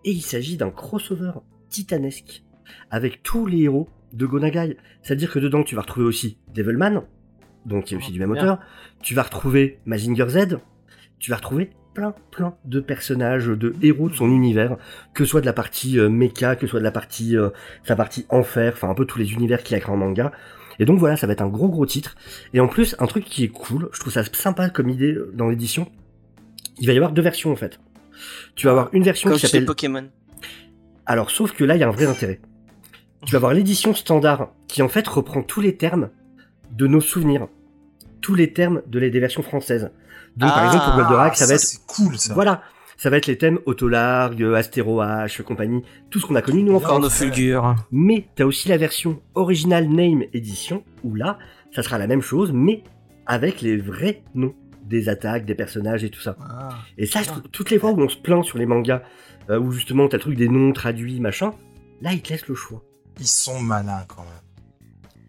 Et 0.06 0.12
il 0.12 0.22
s'agit 0.22 0.58
d'un 0.58 0.70
crossover 0.70 1.32
titanesque 1.70 2.44
avec 2.92 3.24
tous 3.24 3.46
les 3.46 3.62
héros 3.64 3.90
de 4.14 4.26
Gonagai. 4.26 4.78
C'est-à-dire 5.02 5.32
que 5.32 5.40
dedans, 5.40 5.64
tu 5.64 5.76
vas 5.76 5.82
retrouver 5.82 6.06
aussi 6.06 6.38
Devilman, 6.54 7.04
donc 7.66 7.86
qui 7.86 7.94
est 7.94 7.98
aussi 7.98 8.10
Oh, 8.10 8.14
du 8.14 8.20
même 8.20 8.34
bien. 8.34 8.42
auteur. 8.42 8.60
Tu 9.02 9.14
vas 9.16 9.24
retrouver 9.24 9.80
Mazinger 9.86 10.28
Z. 10.30 10.60
Tu 11.20 11.32
vas 11.32 11.38
retrouver 11.38 11.72
plein, 11.94 12.14
plein 12.32 12.56
de 12.66 12.80
personnages, 12.80 13.48
de 13.48 13.74
héros 13.82 14.08
de 14.10 14.14
son 14.14 14.30
univers, 14.30 14.78
que 15.14 15.26
ce 15.26 15.32
soit 15.32 15.42
de 15.42 15.46
la 15.48 15.54
partie 15.54 15.98
euh, 15.98 16.10
mecha, 16.10 16.56
que 16.56 16.68
ce 16.68 16.72
soit 16.72 16.80
de 16.80 16.84
la 16.86 16.92
partie, 16.92 17.36
euh, 17.36 17.50
sa 17.84 17.96
partie 17.96 18.26
enfer, 18.30 18.74
enfin 18.76 18.90
un 18.90 18.94
peu 18.94 19.06
tous 19.06 19.18
les 19.18 19.34
univers 19.34 19.64
qu'il 19.64 19.76
a 19.76 19.80
créé 19.80 19.92
en 19.92 19.98
manga. 19.98 20.32
Et 20.80 20.86
donc 20.86 21.00
voilà, 21.00 21.18
ça 21.18 21.28
va 21.28 21.34
être 21.34 21.42
un 21.42 21.48
gros 21.48 21.70
gros 21.70 21.86
titre. 21.86 22.16
Et 22.54 22.60
en 22.60 22.68
plus, 22.68 22.96
un 23.00 23.08
truc 23.08 23.26
qui 23.26 23.44
est 23.44 23.48
cool, 23.50 23.90
je 23.94 24.00
trouve 24.00 24.14
ça 24.14 24.24
sympa 24.32 24.70
comme 24.70 24.90
idée 24.90 25.14
euh, 25.14 25.32
dans 25.34 25.50
l'édition, 25.50 25.90
il 26.80 26.88
va 26.88 26.94
y 26.94 26.98
avoir 26.98 27.12
deux 27.12 27.22
versions 27.22 27.52
en 27.52 27.56
fait. 27.56 27.80
Tu 28.56 28.66
vas 28.66 28.72
avoir 28.72 28.90
une 28.94 29.04
version 29.04 29.30
Comme 29.30 29.38
qui 29.40 29.46
s'appelle 29.48 29.66
Pokémon. 29.66 30.08
alors, 31.06 31.30
sauf 31.32 31.52
que 31.54 31.64
là, 31.64 31.76
il 31.76 31.80
y 31.80 31.84
a 31.84 31.88
un 31.88 31.92
vrai 31.92 32.06
intérêt. 32.06 32.40
Tu 33.26 33.32
vas 33.32 33.38
avoir 33.38 33.54
l'édition 33.54 33.94
standard 33.94 34.50
qui, 34.68 34.82
en 34.82 34.90
fait, 34.90 35.08
reprend 35.08 35.42
tous 35.44 35.62
les 35.62 35.76
termes 35.78 36.10
de 36.72 36.86
nos 36.88 37.02
souvenirs. 37.02 37.48
Tous 38.22 38.36
les 38.36 38.54
termes 38.54 38.82
de 38.88 39.00
les, 39.00 39.10
des 39.12 39.20
versions 39.20 39.42
françaises. 39.44 39.92
Donc, 40.36 40.50
par 40.50 40.58
Ah, 40.60 40.66
exemple, 40.68 40.86
pour 40.86 40.96
Goldorak, 40.96 41.36
ça 41.36 41.46
va 41.48 41.54
être, 41.56 41.86
cool 41.88 42.18
ça. 42.18 42.34
voilà. 42.34 42.62
Ça 42.98 43.10
va 43.12 43.18
être 43.18 43.28
les 43.28 43.38
thèmes 43.38 43.60
Autolargue, 43.68 44.44
Astéro 44.56 45.02
H, 45.02 45.44
compagnie, 45.44 45.84
tout 46.10 46.20
ce 46.20 46.26
qu'on 46.26 46.36
a 46.36 46.42
connu 46.42 46.64
nous 46.64 46.74
en 46.76 46.80
France. 46.80 46.92
Cornofulgur. 46.94 47.76
Mais 47.92 48.28
t'as 48.36 48.46
aussi 48.46 48.70
la 48.70 48.78
version 48.78 49.22
Original 49.36 49.88
Name 49.88 50.24
Edition, 50.34 50.84
où 51.04 51.14
là, 51.14 51.38
ça 51.76 51.84
sera 51.84 51.98
la 52.00 52.08
même 52.08 52.22
chose, 52.22 52.52
mais 52.54 52.84
avec 53.28 53.62
les 53.62 53.78
vrais 53.78 54.24
noms 54.34 54.56
des 54.84 55.10
attaques, 55.10 55.46
des 55.46 55.54
personnages 55.54 56.04
et 56.04 56.10
tout 56.10 56.22
ça. 56.22 56.36
Ah. 56.42 56.70
Et 56.98 57.06
ça, 57.06 57.22
je 57.22 57.28
trouve- 57.28 57.44
toutes 57.52 57.70
les 57.70 57.78
fois 57.78 57.92
où 57.92 58.02
on 58.02 58.10
se 58.10 58.18
plaint 58.18 58.44
sur 58.44 58.58
les 58.58 58.66
mangas, 58.66 59.04
euh, 59.50 59.60
où 59.60 59.72
justement 59.72 60.08
t'as 60.08 60.18
le 60.18 60.22
truc 60.22 60.36
des 60.38 60.48
noms 60.48 60.72
traduits, 60.74 61.20
machin, 61.20 61.54
là, 62.02 62.14
ils 62.14 62.22
te 62.22 62.30
laissent 62.30 62.48
le 62.48 62.56
choix. 62.56 62.82
Ils 63.20 63.28
sont 63.28 63.60
malins 63.60 64.06
quand 64.08 64.24
même. 64.24 64.32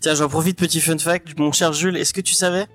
Tiens, 0.00 0.14
j'en 0.14 0.28
profite, 0.28 0.57
petit 0.59 0.81
fun 0.81 0.96
fact. 0.96 1.38
Mon 1.38 1.50
cher 1.52 1.72
Jules, 1.72 1.96
est-ce 1.96 2.14
que 2.14 2.20
tu 2.20 2.35
savais 2.35 2.66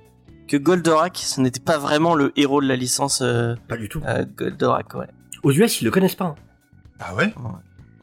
que 0.47 0.57
Goldorak, 0.57 1.17
ce 1.17 1.41
n'était 1.41 1.59
pas 1.59 1.77
vraiment 1.77 2.15
le 2.15 2.31
héros 2.35 2.61
de 2.61 2.67
la 2.67 2.75
licence 2.75 3.21
euh, 3.21 3.55
Pas 3.67 3.77
du 3.77 3.89
tout. 3.89 4.01
euh, 4.07 4.25
Goldorak, 4.37 4.93
ouais. 4.95 5.07
Aux 5.43 5.51
US, 5.51 5.81
ils 5.81 5.85
le 5.85 5.91
connaissent 5.91 6.15
pas. 6.15 6.25
hein. 6.25 6.35
Ah 6.99 7.15
ouais? 7.15 7.33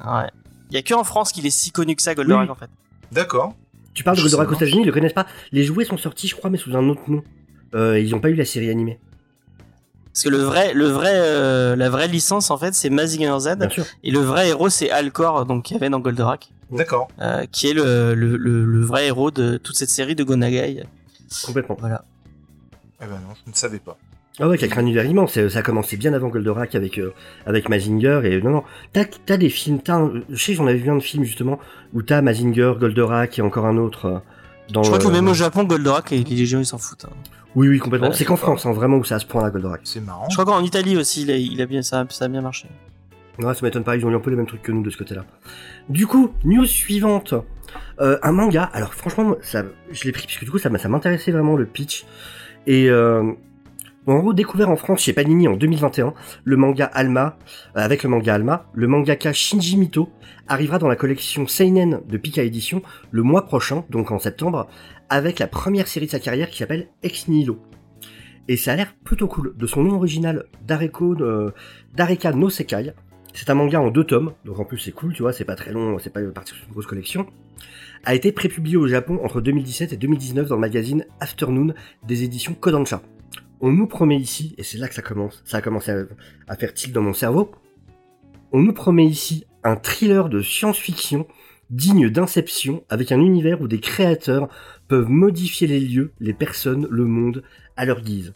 Ouais. 0.05 0.29
Il 0.71 0.75
y 0.75 0.79
a 0.79 0.83
que 0.83 0.95
en 0.95 1.05
France 1.05 1.33
qu'il 1.33 1.47
est 1.47 1.51
si 1.51 1.71
connu 1.71 1.97
que 1.97 2.03
ça, 2.03 2.15
Goldorak, 2.15 2.45
Oui. 2.47 2.51
en 2.51 2.55
fait. 2.55 2.71
D'accord. 3.13 3.55
Tu 3.95 4.05
parles 4.05 4.17
de 4.17 4.23
Goldorak 4.23 4.51
aux. 4.51 4.55
États-Unis, 4.55 4.83
ils 4.83 4.87
le 4.87 4.93
connaissent 4.93 5.13
pas. 5.13 5.27
Les 5.53 5.65
jouets 5.65 5.85
sont 5.85 5.97
sortis, 5.99 6.29
je 6.29 6.37
crois, 6.37 6.51
mais 6.51 6.59
sous 6.59 6.75
un 6.77 6.89
autre 6.89 7.03
nom. 7.09 7.23
Euh, 7.75 7.99
ils 8.01 8.15
ont 8.15 8.21
pas 8.21 8.31
eu 8.31 8.35
la 8.35 8.45
série 8.45 8.71
animée. 8.71 8.99
Parce 10.13 10.25
que 10.25 10.29
le 10.29 10.39
vrai, 10.39 10.75
le 10.75 10.87
vrai, 10.87 11.13
euh, 11.15 11.77
la 11.77 11.89
vraie 11.89 12.09
licence, 12.09 12.51
en 12.51 12.59
fait, 12.59 12.75
c'est 12.75 12.91
Mazinger 12.91 13.37
Z. 13.39 13.57
Bien 13.59 13.69
sûr. 13.71 13.85
Et 14.03 14.11
le 14.11 14.19
vrai 14.19 14.49
héros, 14.49 14.69
c'est 14.69 14.91
Alcor, 14.91 15.47
donc 15.47 15.65
qu'il 15.67 15.77
y 15.77 15.81
avait 15.81 15.89
dans 15.89 16.01
Goldorak. 16.01 16.51
D'accord. 16.73 17.09
euh, 17.21 17.47
qui 17.51 17.69
est 17.69 17.73
le, 17.75 18.15
le, 18.15 18.37
le, 18.37 18.65
le 18.65 18.81
vrai 18.85 19.07
héros 19.07 19.31
de 19.31 19.57
toute 19.57 19.77
cette 19.77 19.89
série 19.91 20.15
de 20.17 20.23
Gonagai. 20.25 20.85
Complètement. 21.45 21.77
Voilà. 21.81 22.05
Eh 23.03 23.07
ben 23.07 23.13
non, 23.27 23.35
je 23.47 23.51
ne 23.51 23.55
savais 23.57 23.79
pas. 23.79 23.97
Ah 24.39 24.49
ouais, 24.49 24.57
avec 24.59 24.77
un 24.77 24.81
univers 24.83 25.05
immense. 25.05 25.33
c'est- 25.33 25.49
Ça 25.51 25.59
a 25.59 25.63
commencé 25.63 25.97
bien 25.97 26.13
avant 26.15 26.29
Goldorak 26.29 26.75
avec, 26.75 26.99
euh, 26.99 27.13
avec 27.47 27.69
Mazinger. 27.69 28.21
Et 28.25 28.41
non, 28.41 28.51
non. 28.51 28.63
T'as, 28.93 29.05
t'as 29.27 29.37
des 29.37 29.51
films. 29.51 29.81
T'as, 29.81 29.97
un- 29.97 30.13
je 30.31 30.43
sais, 30.43 30.55
j'en 30.55 30.67
avais 30.67 30.79
vu 30.79 30.89
un 30.91 30.97
de 30.97 31.01
film 31.03 31.25
justement 31.25 31.59
où 31.93 32.03
t'as 32.03 32.23
Mazinger, 32.23 32.75
Goldorak 32.79 33.39
et 33.39 33.43
encore 33.43 33.67
un 33.67 33.77
autre. 33.77 34.07
euh, 34.07 34.19
dans, 34.73 34.83
Je 34.83 34.89
crois 34.89 34.99
que 35.01 35.09
euh, 35.09 35.11
même 35.13 35.29
au 35.29 35.35
Japon, 35.35 35.65
Goldorak, 35.65 36.11
les, 36.11 36.23
les 36.25 36.47
gens 36.47 36.59
ils 36.61 36.67
s'en 36.67 36.79
foutent. 36.79 37.07
hein. 37.07 37.15
Oui, 37.57 37.69
oui, 37.69 37.79
complètement. 37.81 38.13
C'est 38.13 38.25
qu'en. 38.25 38.37
France, 38.37 38.65
hein, 38.65 38.73
vraiment, 38.73 38.97
où 38.99 39.05
ça 39.05 39.17
a 39.17 39.19
ce 39.19 39.27
point-là, 39.27 39.51
Goldorak. 39.51 39.81
C'est 39.85 40.01
marrant. 40.01 40.29
Je 40.31 40.37
crois 40.37 40.45
qu'en 40.45 40.63
Italie 40.63 40.97
aussi, 40.97 41.23
il 41.23 41.31
a, 41.33 41.37
il 41.37 41.61
a 41.61 41.67
bien, 41.67 41.83
ça, 41.83 42.07
ça 42.09 42.27
a 42.27 42.29
bien 42.29 42.41
marché. 42.43 42.69
Ouais, 43.41 43.55
ça 43.55 43.61
m'étonne 43.63 43.85
pas, 43.85 43.97
ils 43.97 44.05
ont 44.07 44.11
eu 44.11 44.15
un 44.15 44.21
peu 44.21 44.31
les 44.31 44.37
mêmes 44.37 44.47
trucs 44.47 44.63
que 44.63 44.71
nous 44.71 44.83
de 44.83 44.91
ce 44.91 44.97
côté-là. 44.99 45.25
Du 45.89 46.07
coup, 46.07 46.31
news 46.45 46.67
suivante. 46.67 47.35
Euh, 48.01 48.19
un 48.23 48.33
manga, 48.33 48.65
alors 48.75 48.95
franchement, 48.95 49.35
ça, 49.43 49.63
je 49.91 50.05
l'ai 50.05 50.13
pris 50.13 50.27
puisque 50.27 50.45
du 50.45 50.51
coup, 50.51 50.59
ça 50.59 50.69
m'intéressait 50.71 51.31
vraiment 51.33 51.57
le 51.57 51.67
pitch. 51.67 52.05
Et 52.67 52.89
euh, 52.91 53.33
en 54.07 54.19
gros, 54.19 54.33
découvert 54.33 54.71
en 54.71 54.77
France 54.77 55.03
chez 55.03 55.13
Panini 55.13 55.47
en 55.47 55.57
2021, 55.57 56.15
le 56.45 56.57
manga 56.57 56.87
Alma, 56.87 57.37
euh, 57.77 57.81
avec 57.81 58.03
le 58.03 58.09
manga 58.09 58.35
Alma, 58.35 58.67
le 58.73 58.87
mangaka 58.87 59.33
Shinji 59.33 59.77
Mito 59.77 60.11
arrivera 60.49 60.79
dans 60.79 60.89
la 60.89 60.97
collection 60.97 61.47
Seinen 61.47 62.01
de 62.09 62.17
Pika 62.17 62.43
Edition 62.43 62.83
le 63.11 63.23
mois 63.23 63.45
prochain, 63.45 63.85
donc 63.91 64.11
en 64.11 64.19
septembre, 64.19 64.69
avec 65.11 65.39
la 65.39 65.47
première 65.47 65.87
série 65.87 66.07
de 66.07 66.11
sa 66.11 66.21
carrière 66.21 66.51
qui 66.51 66.59
s'appelle 66.59 66.89
Ex 67.03 67.29
Nihilo. 67.29 67.61
Et 68.49 68.57
ça 68.57 68.73
a 68.73 68.77
l'air 68.77 68.95
plutôt 69.05 69.29
cool. 69.29 69.55
De 69.57 69.67
son 69.67 69.85
nom 69.85 69.97
original, 69.97 70.47
Dareko, 70.67 71.15
euh, 71.21 71.53
Dareka 71.95 72.33
no 72.33 72.51
Sekai, 72.51 72.93
c'est 73.33 73.51
un 73.51 73.55
manga 73.55 73.81
en 73.81 73.91
deux 73.91 74.05
tomes, 74.05 74.33
donc 74.45 74.59
en 74.59 74.65
plus 74.65 74.79
c'est 74.79 74.93
cool, 74.93 75.13
tu 75.13 75.23
vois, 75.23 75.33
c'est 75.33 75.45
pas 75.45 75.57
très 75.57 75.73
long, 75.73 75.99
c'est 75.99 76.13
pas 76.13 76.21
sur 76.45 76.57
une 76.67 76.73
grosse 76.73 76.87
collection. 76.87 77.27
A 78.05 78.15
été 78.15 78.33
prépublié 78.33 78.77
au 78.77 78.87
Japon 78.87 79.21
entre 79.23 79.41
2017 79.41 79.93
et 79.93 79.97
2019 79.97 80.49
dans 80.49 80.55
le 80.55 80.61
magazine 80.61 81.05
Afternoon 81.21 81.75
des 82.07 82.23
éditions 82.23 82.55
Kodansha. 82.55 83.03
On 83.61 83.73
nous 83.73 83.87
promet 83.87 84.17
ici, 84.17 84.55
et 84.57 84.63
c'est 84.63 84.79
là 84.79 84.89
que 84.89 84.95
ça 84.95 85.03
commence, 85.03 85.43
ça 85.45 85.59
a 85.59 85.61
commencé 85.61 85.91
à, 85.91 86.05
à 86.49 86.57
faire 86.57 86.73
tilt 86.73 86.95
dans 86.95 87.03
mon 87.03 87.13
cerveau, 87.13 87.51
on 88.53 88.63
nous 88.63 88.73
promet 88.73 89.05
ici 89.05 89.45
un 89.63 89.77
thriller 89.77 90.29
de 90.29 90.41
science-fiction 90.41 91.27
digne 91.71 92.11
d'Inception 92.11 92.85
avec 92.89 93.13
un 93.13 93.21
univers 93.21 93.61
où 93.61 93.69
des 93.69 93.81
créateurs 93.81 94.49
peuvent 94.89 95.09
modifier 95.09 95.67
les 95.67 95.81
lieux, 95.81 96.13
les 96.19 96.33
personnes, 96.33 96.89
le 96.91 97.05
monde 97.05 97.45
à 97.77 97.85
leur 97.85 98.01
guise. 98.01 98.33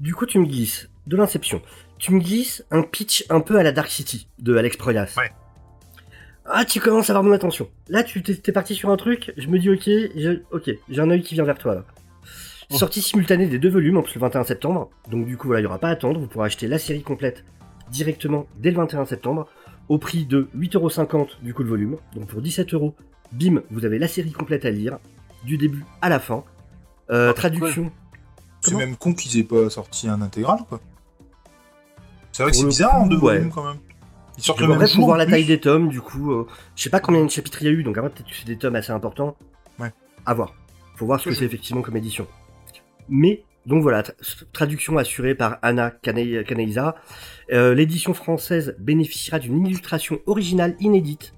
Du 0.00 0.14
coup, 0.14 0.26
tu 0.26 0.38
me 0.38 0.46
glisses 0.46 0.90
de 1.06 1.16
l'Inception. 1.16 1.62
Tu 1.98 2.12
me 2.12 2.20
glisses 2.20 2.64
un 2.70 2.82
pitch 2.82 3.24
un 3.28 3.40
peu 3.40 3.58
à 3.58 3.62
la 3.62 3.72
Dark 3.72 3.90
City 3.90 4.26
de 4.38 4.56
Alex 4.56 4.76
Proyas. 4.76 5.14
Ouais. 5.16 5.30
Ah, 6.46 6.64
tu 6.64 6.80
commences 6.80 7.10
à 7.10 7.12
avoir 7.12 7.22
mon 7.22 7.32
attention. 7.32 7.68
Là, 7.88 8.02
tu 8.02 8.22
t'es 8.22 8.52
parti 8.52 8.74
sur 8.74 8.90
un 8.90 8.96
truc, 8.96 9.32
je 9.36 9.46
me 9.48 9.58
dis 9.58 9.70
ok, 9.70 9.82
j'ai- 9.84 10.42
ok, 10.50 10.70
j'ai 10.88 11.00
un 11.00 11.10
œil 11.10 11.22
qui 11.22 11.34
vient 11.34 11.44
vers 11.44 11.58
toi 11.58 11.74
là. 11.74 11.84
Oh. 12.70 12.76
Sortie 12.76 13.02
simultanée 13.02 13.46
des 13.46 13.58
deux 13.58 13.68
volumes 13.68 13.96
en 13.98 14.02
plus 14.02 14.14
le 14.14 14.20
21 14.20 14.44
septembre, 14.44 14.90
donc 15.10 15.26
du 15.26 15.36
coup 15.36 15.48
voilà, 15.48 15.60
il 15.60 15.64
n'y 15.64 15.66
aura 15.68 15.78
pas 15.78 15.88
à 15.88 15.92
attendre, 15.92 16.20
vous 16.20 16.26
pourrez 16.28 16.46
acheter 16.46 16.68
la 16.68 16.78
série 16.78 17.02
complète 17.02 17.44
directement 17.90 18.46
dès 18.58 18.70
le 18.70 18.76
21 18.76 19.04
septembre 19.04 19.48
au 19.88 19.98
prix 19.98 20.24
de 20.24 20.48
8,50€ 20.56 21.42
du 21.42 21.52
coup 21.52 21.62
le 21.64 21.68
volume. 21.68 21.96
Donc 22.14 22.28
pour 22.28 22.40
17€, 22.40 22.94
bim, 23.32 23.62
vous 23.70 23.84
avez 23.84 23.98
la 23.98 24.08
série 24.08 24.30
complète 24.32 24.64
à 24.64 24.70
lire, 24.70 24.98
du 25.44 25.58
début 25.58 25.84
à 26.00 26.08
la 26.08 26.20
fin. 26.20 26.44
Euh, 27.10 27.32
traduction. 27.32 27.90
C'est 28.60 28.76
même 28.76 28.96
con 28.96 29.14
qu'ils 29.14 29.38
aient 29.40 29.44
pas 29.44 29.68
sorti 29.68 30.08
un 30.08 30.22
intégral, 30.22 30.58
quoi. 30.68 30.80
C'est 32.30 32.44
vrai 32.44 32.52
que 32.52 32.58
c'est 32.58 32.66
bizarre 32.66 32.94
en 32.94 33.06
deux 33.06 33.18
ouais. 33.18 33.38
volumes 33.38 33.50
quand 33.52 33.64
même. 33.64 33.78
Je 34.38 34.52
le 34.60 34.68
même 34.68 34.86
jour. 34.86 34.96
pour 34.96 35.04
voir 35.06 35.18
la 35.18 35.24
plus. 35.24 35.32
taille 35.32 35.44
des 35.44 35.60
tomes, 35.60 35.88
du 35.88 36.00
coup, 36.00 36.32
euh, 36.32 36.46
je 36.76 36.82
sais 36.82 36.90
pas 36.90 37.00
combien 37.00 37.24
de 37.24 37.30
chapitres 37.30 37.62
il 37.62 37.66
y 37.66 37.68
a 37.68 37.72
eu, 37.72 37.82
donc 37.82 37.98
après 37.98 38.10
peut-être 38.10 38.28
que 38.28 38.34
c'est 38.34 38.46
des 38.46 38.56
tomes 38.56 38.74
assez 38.76 38.92
importants. 38.92 39.36
Ouais. 39.78 39.92
À 40.26 40.34
voir. 40.34 40.54
Faut 40.96 41.06
voir 41.06 41.20
ce 41.20 41.28
que 41.30 41.34
c'est 41.34 41.44
effectivement 41.44 41.82
comme 41.82 41.96
édition. 41.96 42.26
Mais, 43.08 43.42
donc 43.66 43.82
voilà, 43.82 44.02
tra- 44.02 44.14
traduction 44.52 44.96
assurée 44.98 45.34
par 45.34 45.58
Anna 45.62 45.90
Kaneiza. 45.90 46.94
Euh, 47.52 47.74
L'édition 47.74 48.14
française 48.14 48.76
bénéficiera 48.78 49.38
d'une 49.38 49.66
illustration 49.66 50.18
originale 50.26 50.76
inédite 50.80 51.34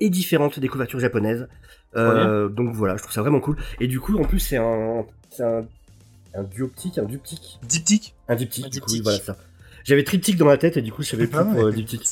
et 0.00 0.10
différente 0.10 0.58
des 0.60 0.68
couvertures 0.68 1.00
japonaises. 1.00 1.48
Euh, 1.96 2.48
Donc 2.48 2.74
voilà, 2.74 2.96
je 2.96 3.02
trouve 3.02 3.14
ça 3.14 3.22
vraiment 3.22 3.40
cool. 3.40 3.56
Et 3.80 3.86
du 3.86 4.00
coup, 4.00 4.18
en 4.18 4.24
plus, 4.24 4.40
c'est 4.40 4.56
un, 4.56 5.06
c'est 5.30 5.44
un, 5.44 5.64
un 6.34 6.42
duoptique, 6.42 6.98
un 6.98 7.04
duptyque. 7.04 7.58
Diptyque? 7.62 8.14
Un 8.28 8.34
diptyque, 8.34 8.66
Un 8.66 8.68
du 8.68 8.80
coup, 8.80 8.90
oui, 8.90 9.00
voilà 9.02 9.18
ça. 9.18 9.36
J'avais 9.84 10.02
triptyque 10.02 10.36
dans 10.36 10.46
la 10.48 10.56
tête 10.58 10.76
et 10.76 10.82
du 10.82 10.92
coup, 10.92 11.02
je 11.02 11.08
savais 11.10 11.26
plus 11.28 11.38
Ah 11.38 11.44
pour 11.44 11.56
ouais. 11.56 11.64
euh, 11.64 11.72
diptyque. 11.72 12.06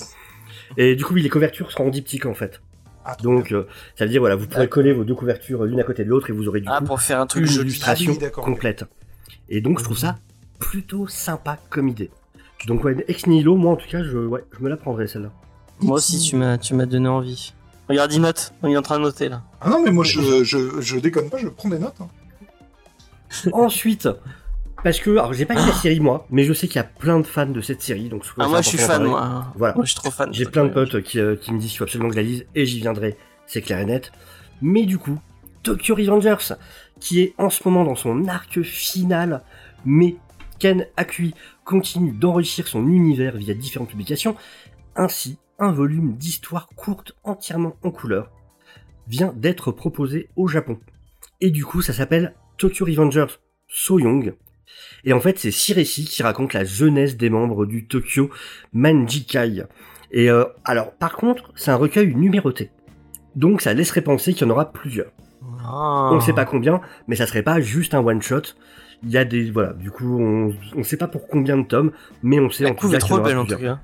Et 0.77 0.97
du 0.97 1.05
coup, 1.05 1.15
oui, 1.15 1.23
les 1.23 1.29
couvertures 1.29 1.71
seront 1.71 1.87
en 1.87 1.91
diptyque 1.91 2.27
en 2.27 2.35
fait. 2.35 2.61
Ah, 3.05 3.17
Donc, 3.23 3.51
euh, 3.53 3.67
ça 3.99 4.05
veut 4.05 4.11
dire, 4.11 4.21
voilà, 4.21 4.37
vous 4.37 4.47
pourrez 4.47 4.69
coller 4.69 4.93
vos 4.93 5.03
deux 5.05 5.15
couvertures 5.15 5.65
l'une 5.65 5.81
à 5.81 5.85
côté 5.85 6.05
de 6.05 6.09
l'autre 6.09 6.31
et 6.31 6.33
vous 6.33 6.47
aurez 6.49 6.61
du 6.61 6.69
Ah, 6.71 6.79
coup 6.79 6.85
pour 6.85 7.01
faire 7.01 7.21
un 7.21 7.27
truc 7.27 7.45
une 7.51 7.61
illustration 7.63 8.13
Ah 8.21 8.25
oui, 8.25 8.31
complète. 8.31 8.85
Et 9.49 9.61
donc, 9.61 9.79
je 9.81 9.85
trouve 9.85 9.99
ça 9.99 10.17
plutôt 10.61 11.09
sympa 11.09 11.59
comme 11.69 11.89
idée. 11.89 12.11
Donc, 12.69 12.85
ouais, 12.85 12.95
Ex 13.09 13.27
Nihilo, 13.27 13.57
moi 13.57 13.73
en 13.73 13.77
tout 13.77 13.89
cas, 13.89 14.05
je, 14.05 14.17
ouais, 14.19 14.45
je 14.57 14.63
me 14.63 14.69
la 14.69 14.77
prendrai 14.77 15.09
celle-là. 15.09 15.33
Moi 15.81 15.97
aussi, 15.97 16.21
tu 16.21 16.37
m'as, 16.37 16.59
tu 16.59 16.75
m'as 16.75 16.87
donné 16.87 17.09
envie. 17.09 17.53
Regarde, 17.89 18.13
il 18.13 18.21
note. 18.21 18.53
Il 18.63 18.71
est 18.71 18.77
en 18.77 18.83
train 18.83 18.99
de 18.99 19.03
noter 19.03 19.29
là. 19.29 19.43
Ah 19.61 19.69
non, 19.69 19.83
mais 19.83 19.91
moi 19.91 20.05
je, 20.05 20.45
je, 20.45 20.81
je 20.81 20.99
déconne 21.01 21.29
pas, 21.29 21.39
je 21.39 21.49
prends 21.49 21.69
des 21.69 21.81
notes. 21.81 21.97
hein. 22.01 22.09
Ensuite, 23.53 24.09
parce 24.83 24.99
que, 25.01 25.11
alors 25.11 25.33
j'ai 25.33 25.47
pas 25.47 25.55
vu 25.55 25.67
la 25.67 25.75
série 25.75 26.01
moi, 26.01 26.27
mais 26.31 26.45
je 26.45 26.53
sais 26.53 26.67
qu'il 26.69 26.77
y 26.77 26.81
a 26.81 26.85
plein 26.85 27.19
de 27.21 27.27
fans 27.27 27.47
de 27.47 27.61
cette 27.61 27.83
série, 27.83 28.09
donc 28.09 28.25
Ah, 28.39 28.49
moi, 28.49 28.61
je 28.63 28.69
suis 28.69 28.79
fan, 28.79 29.05
moi. 29.05 29.21
moi. 29.21 29.47
Voilà. 29.57 29.75
Moi, 29.75 29.85
je 29.85 29.91
suis 29.93 30.01
trop 30.01 30.11
fan. 30.11 30.33
J'ai 30.33 30.45
plein 30.47 30.65
de 30.65 30.71
potes 30.71 31.03
qui, 31.03 31.19
euh, 31.21 31.37
qui 31.37 31.53
me 31.53 31.59
disent 31.59 31.71
qu'il 31.71 31.79
faut 31.79 31.85
absolument 31.85 32.09
que 32.09 32.15
je 32.17 32.21
la 32.21 32.27
lise 32.27 32.47
et 32.55 32.67
j'y 32.67 32.81
viendrai, 32.81 33.17
c'est 33.47 33.63
clair 33.63 33.79
et 33.79 33.85
net. 33.85 34.13
Mais 34.61 34.85
du 34.85 34.99
coup, 34.99 35.19
Tokyo 35.63 35.95
Revengers, 35.95 36.55
qui 37.01 37.21
est 37.21 37.35
en 37.39 37.51
ce 37.51 37.61
moment 37.69 37.85
dans 37.85 37.95
son 37.97 38.27
arc 38.29 38.63
final, 38.63 39.43
mais 39.85 40.17
Ken 40.59 40.87
Akui 40.97 41.35
continue 41.65 42.13
d'enrichir 42.13 42.69
son 42.69 42.87
univers 42.89 43.37
via 43.37 43.55
différentes 43.55 43.89
publications, 43.91 44.37
ainsi 44.97 45.39
un 45.59 45.73
volume 45.73 46.15
d'histoire 46.17 46.69
courte 46.77 47.13
entièrement 47.25 47.77
en 47.83 47.91
couleur 47.91 48.31
vient 49.09 49.33
d'être 49.37 49.73
proposé 49.73 50.29
au 50.37 50.49
Japon. 50.49 50.79
Et 51.41 51.51
du 51.51 51.65
coup, 51.65 51.83
ça 51.83 51.93
s'appelle 51.93 52.35
Tokyo 52.59 52.85
Revengers 52.85 53.39
So 53.69 53.99
Young, 53.99 54.35
Et 55.05 55.13
en 55.13 55.21
fait, 55.21 55.39
c'est 55.39 55.51
six 55.51 55.73
récits 55.73 56.05
qui 56.05 56.23
racontent 56.23 56.57
la 56.57 56.65
jeunesse 56.65 57.17
des 57.17 57.31
membres 57.31 57.67
du 57.67 57.87
Tokyo 57.87 58.31
Manjikai. 58.73 59.65
Et 60.13 60.31
euh, 60.31 60.45
alors, 60.65 60.93
par 60.93 61.17
contre, 61.17 61.51
c'est 61.57 61.71
un 61.71 61.77
recueil 61.77 62.15
numéroté. 62.15 62.71
Donc 63.35 63.63
ça 63.63 63.73
laisserait 63.75 64.03
penser 64.03 64.33
qu'il 64.35 64.47
y 64.47 64.51
en 64.51 64.53
aura 64.53 64.73
plusieurs. 64.73 65.11
Ah. 65.65 66.11
On 66.13 66.17
ne 66.17 66.21
sait 66.21 66.33
pas 66.35 66.45
combien, 66.45 66.81
mais 67.09 67.17
ça 67.17 67.27
serait 67.27 67.43
pas 67.43 67.61
juste 67.61 67.95
un 67.95 68.01
one 68.01 68.21
shot. 68.23 68.43
Il 69.03 69.11
y 69.11 69.17
a 69.17 69.25
des 69.25 69.51
voilà, 69.51 69.73
du 69.73 69.91
coup 69.91 70.21
on 70.23 70.55
on 70.77 70.83
sait 70.85 70.97
pas 70.97 71.09
pour 71.09 71.27
combien 71.27 71.57
de 71.57 71.65
tomes, 71.67 71.91
mais 72.23 72.39
on 72.39 72.51
sait 72.51 72.65
La 72.65 72.71
en 72.71 72.75
tout 72.75 72.89
cas 72.89 72.99
qu'il 72.99 73.09
y 73.09 73.13
en 73.13 73.17
aura 73.17 73.25
belle 73.29 73.39
en 73.39 73.45
tout 73.45 73.55
plusieurs. 73.55 73.77
cas. 73.79 73.83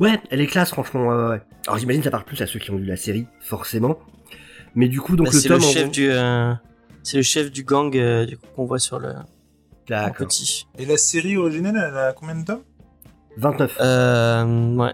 Ouais, 0.00 0.20
elle 0.30 0.40
est 0.40 0.46
classe 0.46 0.70
franchement. 0.70 1.06
Ouais, 1.08 1.14
ouais, 1.14 1.28
ouais. 1.28 1.40
Alors 1.66 1.78
j'imagine 1.78 2.00
que 2.00 2.06
ça 2.06 2.10
parle 2.10 2.24
plus 2.24 2.40
à 2.42 2.46
ceux 2.46 2.58
qui 2.58 2.70
ont 2.72 2.76
vu 2.76 2.84
la 2.84 2.96
série, 2.96 3.26
forcément. 3.40 3.98
Mais 4.74 4.88
du 4.88 5.00
coup 5.00 5.14
donc 5.14 5.26
Bah, 5.26 5.32
le 5.32 5.38
c'est 5.38 5.48
le 5.48 5.58
tome 5.58 5.84
en 5.86 5.88
du, 5.90 6.10
euh, 6.10 6.54
c'est 7.04 7.18
le 7.18 7.22
chef 7.22 7.52
du 7.52 7.62
gang 7.62 7.94
euh, 7.96 8.26
qu'on 8.56 8.64
voit 8.64 8.78
sur 8.80 8.98
le 8.98 9.10
en 9.90 10.10
petit. 10.10 10.66
Et 10.78 10.86
la 10.86 10.96
série 10.96 11.36
originale, 11.36 11.76
elle 11.76 11.98
a 11.98 12.12
combien 12.12 12.34
de 12.36 12.44
tomes? 12.44 12.62
29. 13.36 13.76
Euh, 13.80 14.74
ouais. 14.76 14.92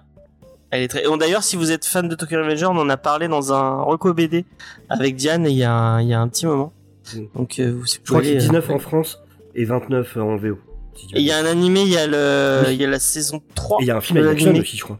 Elle 0.70 0.82
est 0.82 0.88
très. 0.88 1.04
Bon, 1.04 1.16
D'ailleurs, 1.16 1.42
si 1.42 1.56
vous 1.56 1.70
êtes 1.70 1.84
fan 1.86 2.08
de 2.08 2.14
Tokyo 2.14 2.36
Revenger, 2.38 2.66
on 2.66 2.78
en 2.78 2.88
a 2.88 2.96
parlé 2.96 3.28
dans 3.28 3.52
un 3.52 3.82
reco 3.82 4.12
BD 4.12 4.44
avec 4.88 5.16
Diane 5.16 5.46
il 5.46 5.56
y 5.56 5.62
a 5.64 5.72
un, 5.72 6.02
il 6.02 6.08
y 6.08 6.14
a 6.14 6.20
un 6.20 6.28
petit 6.28 6.46
moment. 6.46 6.72
Mm. 7.14 7.18
Donc, 7.34 7.58
euh, 7.58 7.72
vous 7.72 7.86
Je 7.86 7.98
crois 8.04 8.20
que 8.20 8.26
pouvez, 8.26 8.40
c'est 8.40 8.46
euh, 8.46 8.60
19 8.60 8.70
en 8.70 8.78
France 8.78 9.20
et 9.54 9.64
29 9.64 10.16
en 10.16 10.36
VO. 10.36 10.58
si 10.96 11.06
il 11.14 11.22
y 11.22 11.30
a 11.30 11.38
un 11.38 11.46
animé, 11.46 11.82
il 11.82 11.90
y 11.90 11.96
a 11.96 12.06
le, 12.06 12.64
Oui. 12.66 12.74
il 12.74 12.80
y 12.80 12.84
a 12.84 12.90
la 12.90 12.98
saison 12.98 13.40
3. 13.54 13.78
Et 13.80 13.84
il 13.84 13.86
y 13.86 13.90
a 13.90 13.96
un 13.96 14.00
film 14.00 14.18
live 14.18 14.28
action 14.28 14.52
aussi, 14.54 14.76
je 14.76 14.84
crois. 14.84 14.98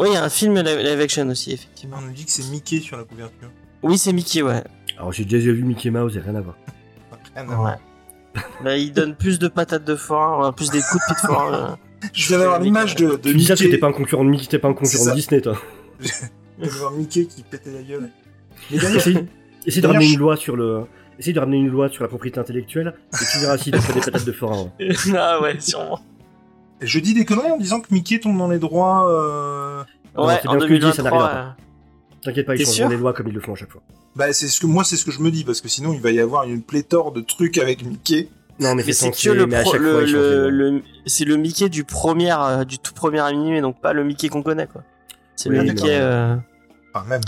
Oui, 0.00 0.08
il 0.10 0.14
y 0.14 0.16
a 0.16 0.24
un 0.24 0.28
film 0.28 0.54
live 0.60 0.78
live 0.78 1.00
action 1.00 1.28
aussi, 1.28 1.52
effectivement. 1.52 1.96
On 2.00 2.06
nous 2.06 2.12
dit 2.12 2.24
que 2.24 2.30
c'est 2.30 2.48
Mickey 2.50 2.80
sur 2.80 2.96
la 2.96 3.04
couverture. 3.04 3.50
Oui, 3.82 3.98
c'est 3.98 4.12
Mickey, 4.12 4.42
ouais. 4.42 4.62
Alors 4.96 5.12
j'ai 5.12 5.24
déjà 5.24 5.52
vu 5.52 5.62
Mickey 5.62 5.90
Mouse 5.90 6.16
et 6.16 6.20
rien 6.20 6.34
à 6.34 6.40
voir. 6.40 6.56
Rien 7.34 7.44
à 7.44 7.46
voir. 7.46 7.64
Ouais. 7.64 7.78
Là, 8.64 8.76
il 8.76 8.92
donne 8.92 9.14
plus 9.14 9.38
de 9.38 9.48
patates 9.48 9.84
de 9.84 9.94
forain, 9.96 10.52
plus 10.52 10.70
des 10.70 10.80
coups 10.80 10.94
de 11.08 11.14
pied 11.14 11.22
de 11.22 11.26
forain. 11.26 11.54
euh. 11.54 12.08
Je 12.12 12.28
viens 12.28 12.38
d'avoir 12.38 12.60
l'image 12.60 12.94
de, 12.94 13.10
de 13.10 13.16
Tu 13.16 13.34
Mickey. 13.34 13.54
t'es 13.70 13.78
pas 13.78 13.88
un 13.88 13.92
concurrent 13.92 14.24
de 14.24 14.30
Mickey, 14.30 14.46
t'es 14.46 14.58
pas 14.58 14.68
un 14.68 14.74
concurrent 14.74 15.06
de 15.06 15.14
Disney, 15.14 15.40
toi. 15.40 15.56
Je 16.00 16.64
de 16.64 16.68
voir 16.70 16.92
Mickey 16.92 17.26
qui 17.26 17.42
pétait 17.42 17.70
la 17.72 17.82
gueule. 17.82 18.08
Essaye, 19.66 19.82
de 19.82 19.86
ramener 19.86 20.12
une 20.12 20.18
loi 20.18 20.36
sur 20.36 20.56
le. 20.56 20.84
Essaye 21.18 21.32
de 21.32 21.40
ramener 21.40 21.58
une 21.58 21.68
loi 21.68 21.88
sur 21.88 22.02
la 22.04 22.08
propriété 22.08 22.38
intellectuelle 22.38 22.94
et 23.12 23.24
tu 23.32 23.38
verras 23.38 23.58
si 23.58 23.70
t'as 23.70 23.80
pas 23.80 23.92
des 23.92 24.00
patates 24.00 24.24
de 24.24 24.32
forain. 24.32 24.70
ouais. 24.78 24.94
ah 25.16 25.40
ouais, 25.42 25.58
sûrement. 25.60 26.00
je 26.80 26.98
dis 27.00 27.14
des 27.14 27.24
conneries 27.24 27.50
en 27.50 27.56
disant 27.58 27.80
que 27.80 27.88
Mickey 27.92 28.18
tombe 28.20 28.38
dans 28.38 28.48
les 28.48 28.58
droits. 28.60 29.08
Euh... 29.10 29.82
Non, 30.16 30.26
Ouais, 30.26 30.38
c'est 30.42 30.48
en 30.48 30.52
bien 30.56 30.60
ce 30.60 30.66
que 30.66 30.74
je 30.74 30.80
dis, 30.80 30.92
ça 30.92 31.02
2023. 31.02 31.18
n'arrivera 31.18 31.40
euh, 31.40 31.50
T'inquiète 32.24 32.46
pas, 32.46 32.54
ils 32.56 32.64
changeront 32.66 32.88
les 32.88 32.96
lois 32.96 33.12
comme 33.12 33.28
ils 33.28 33.34
le 33.34 33.40
font 33.40 33.52
à 33.52 33.56
chaque 33.56 33.70
fois. 33.70 33.82
Bah, 34.16 34.32
c'est 34.32 34.48
ce 34.48 34.60
que 34.60 34.66
moi, 34.66 34.84
c'est 34.84 34.96
ce 34.96 35.04
que 35.04 35.10
je 35.10 35.20
me 35.20 35.30
dis 35.30 35.44
parce 35.44 35.60
que 35.60 35.68
sinon, 35.68 35.92
il 35.92 36.00
va 36.00 36.10
y 36.10 36.20
avoir 36.20 36.44
une 36.44 36.62
pléthore 36.62 37.12
de 37.12 37.20
trucs 37.20 37.58
avec 37.58 37.84
Mickey. 37.84 38.28
Non, 38.60 38.74
mais, 38.74 38.82
Mais 38.84 38.92
c'est 38.92 39.10
que 39.10 39.30
le, 39.30 40.50
le, 40.50 40.82
c'est 41.06 41.24
le 41.24 41.36
Mickey 41.36 41.68
du 41.68 41.84
premier, 41.84 42.32
euh, 42.32 42.64
du 42.64 42.78
tout 42.78 42.92
premier 42.92 43.20
animé, 43.20 43.60
donc 43.60 43.80
pas 43.80 43.92
le 43.92 44.02
Mickey 44.02 44.28
qu'on 44.28 44.42
connaît 44.42 44.66
quoi. 44.66 44.82
C'est 45.36 45.48
le 45.48 45.62
Mickey. 45.62 45.96
Euh... 46.00 46.34
Enfin, 46.92 47.06
même. 47.06 47.20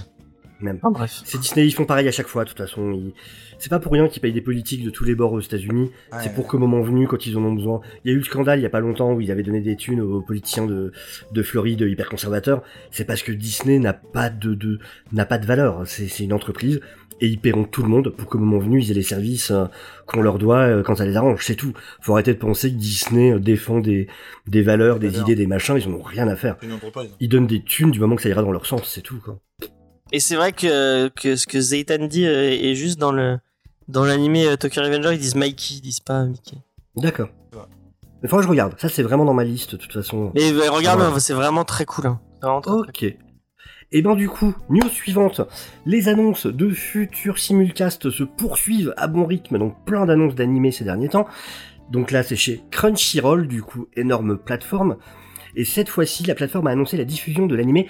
Même. 0.61 0.77
Enfin, 0.83 0.90
bref. 0.90 1.23
C'est 1.25 1.38
Disney, 1.40 1.66
ils 1.66 1.73
font 1.73 1.85
pareil 1.87 2.07
à 2.09 2.12
chaque 2.12 2.27
fois, 2.29 2.44
de 2.44 2.49
toute 2.51 2.59
façon. 2.59 2.92
ils- 2.92 3.12
C'est 3.59 3.68
pas 3.68 3.79
pour 3.79 3.92
rien 3.92 4.09
qu'ils 4.09 4.23
payent 4.23 4.33
des 4.33 4.40
politiques 4.40 4.83
de 4.85 4.90
tous 4.90 5.05
les 5.05 5.14
bords 5.14 5.33
aux 5.35 5.40
États-Unis. 5.40 5.90
C'est 6.12 6.29
Ouais. 6.29 6.35
pour 6.35 6.46
qu'au 6.46 6.59
moment 6.59 6.81
venu, 6.81 7.07
quand 7.07 7.27
ils 7.27 7.37
en 7.37 7.42
ont 7.44 7.53
besoin. 7.53 7.81
Il 8.05 8.11
y 8.11 8.14
a 8.14 8.14
eu 8.14 8.18
le 8.18 8.25
scandale 8.25 8.59
il 8.59 8.62
y 8.62 8.66
a 8.66 8.70
pas 8.70 8.81
longtemps 8.81 9.12
où 9.12 9.20
ils 9.20 9.31
avaient 9.31 9.42
donné 9.42 9.61
des 9.61 9.77
thunes 9.77 10.01
aux 10.01 10.23
politiciens 10.23 10.64
de, 10.66 10.92
de 11.33 11.42
Floride 11.42 11.83
hyper 11.83 12.09
conservateurs. 12.09 12.62
C'est 12.90 13.05
parce 13.05 13.23
que 13.23 13.33
Disney 13.33 13.79
n'a 13.79 13.92
pas 13.92 14.31
de, 14.31 14.55
de 14.55 14.79
n'a 15.12 15.27
pas 15.27 15.37
de 15.38 15.44
valeur. 15.46 15.83
C'est 15.87 16.09
c'est 16.09 16.25
une 16.25 16.33
entreprise 16.33 16.81
et 17.20 17.27
ils 17.27 17.38
paieront 17.38 17.64
tout 17.64 17.83
le 17.83 17.88
monde 17.90 18.09
pour 18.09 18.31
qu'au 18.31 18.38
moment 18.38 18.59
venu 18.59 18.81
ils 18.81 18.90
aient 18.90 18.94
les 18.94 19.03
services 19.03 19.51
euh, 19.51 19.66
qu'on 20.07 20.23
leur 20.23 20.38
doit 20.38 20.61
euh, 20.61 20.83
quand 20.83 20.94
ça 20.94 21.05
les 21.05 21.16
arrange. 21.16 21.44
C'est 21.44 21.55
tout. 21.55 21.75
Faut 22.01 22.14
arrêter 22.14 22.33
de 22.33 22.38
penser 22.38 22.70
que 22.70 22.77
Disney 22.77 23.33
euh, 23.35 23.38
défend 23.38 23.81
des, 23.81 24.07
des 24.46 24.62
valeurs, 24.62 24.99
Des 24.99 25.09
des 25.09 25.12
valeurs. 25.12 25.29
idées, 25.29 25.37
des 25.37 25.46
machins. 25.46 25.77
Ils 25.77 25.87
en 25.87 25.92
ont 25.96 26.03
rien 26.03 26.29
à 26.29 26.37
faire. 26.37 26.57
Ils 27.20 27.29
donnent 27.29 27.46
des 27.46 27.62
thunes 27.62 27.90
du 27.90 28.01
moment 28.01 28.16
que 28.16 28.23
ça 28.23 28.31
ira 28.31 28.40
dans 28.40 28.53
leur 28.53 28.64
sens. 28.64 28.90
C'est 28.90 29.03
tout 29.03 29.20
quoi. 29.23 29.38
Et 30.12 30.20
c'est 30.20 30.37
vrai 30.37 30.53
que, 30.53 31.09
que 31.09 31.37
ce 31.37 31.46
que 31.46 31.61
Zaytan 31.61 32.07
dit 32.07 32.27
euh, 32.27 32.51
est 32.51 32.75
juste 32.75 32.99
dans 32.99 33.12
le 33.12 33.38
dans 33.88 34.05
l'animé 34.05 34.46
euh, 34.46 34.57
Tokyo 34.57 34.83
Revenger, 34.83 35.12
ils 35.14 35.18
disent 35.20 35.35
Mikey, 35.35 35.75
ils 35.75 35.81
disent 35.81 36.01
pas 36.01 36.25
Mickey. 36.25 36.57
D'accord. 36.96 37.29
Ouais. 37.53 37.59
Mais 38.23 38.29
faudra 38.29 38.42
que 38.42 38.46
je 38.46 38.51
regarde. 38.51 38.75
Ça, 38.79 38.88
c'est 38.88 39.03
vraiment 39.03 39.25
dans 39.25 39.35
ma 39.35 39.44
liste, 39.44 39.73
de 39.73 39.77
toute 39.77 39.92
façon. 39.92 40.31
Mais 40.35 40.51
regarde, 40.68 41.01
Ouais. 41.01 41.20
c'est 41.20 41.33
vraiment 41.35 41.64
très 41.64 41.85
cool. 41.87 42.07
Hein. 42.07 42.20
C'est 42.40 42.46
vraiment 42.46 42.61
très, 42.61 42.73
très 42.92 43.09
Ok. 43.09 43.16
Et 43.92 44.03
ben 44.03 44.14
du 44.14 44.29
coup, 44.29 44.55
news 44.68 44.88
suivante. 44.88 45.40
Les 45.85 46.09
annonces 46.09 46.46
de 46.46 46.70
futurs 46.70 47.38
simulcasts 47.38 48.11
se 48.11 48.23
poursuivent 48.23 48.94
à 48.96 49.09
bon 49.09 49.27
rythme, 49.27 49.59
donc 49.59 49.85
plein 49.85 50.07
d'annonces 50.07 50.37
d'animés 50.37 50.70
ces 50.70 50.85
derniers 50.85 51.09
temps. 51.09 51.27
Donc 51.90 52.12
là, 52.12 52.23
c'est 52.23 52.37
chez 52.37 52.62
Crunchyroll, 52.70 53.49
du 53.49 53.62
coup, 53.62 53.88
énorme 53.96 54.38
plateforme. 54.38 54.96
Et 55.57 55.64
cette 55.64 55.88
fois-ci, 55.88 56.23
la 56.23 56.37
plateforme 56.37 56.68
a 56.68 56.70
annoncé 56.70 56.96
la 56.96 57.05
diffusion 57.05 57.46
de 57.46 57.57
l'animé 57.57 57.88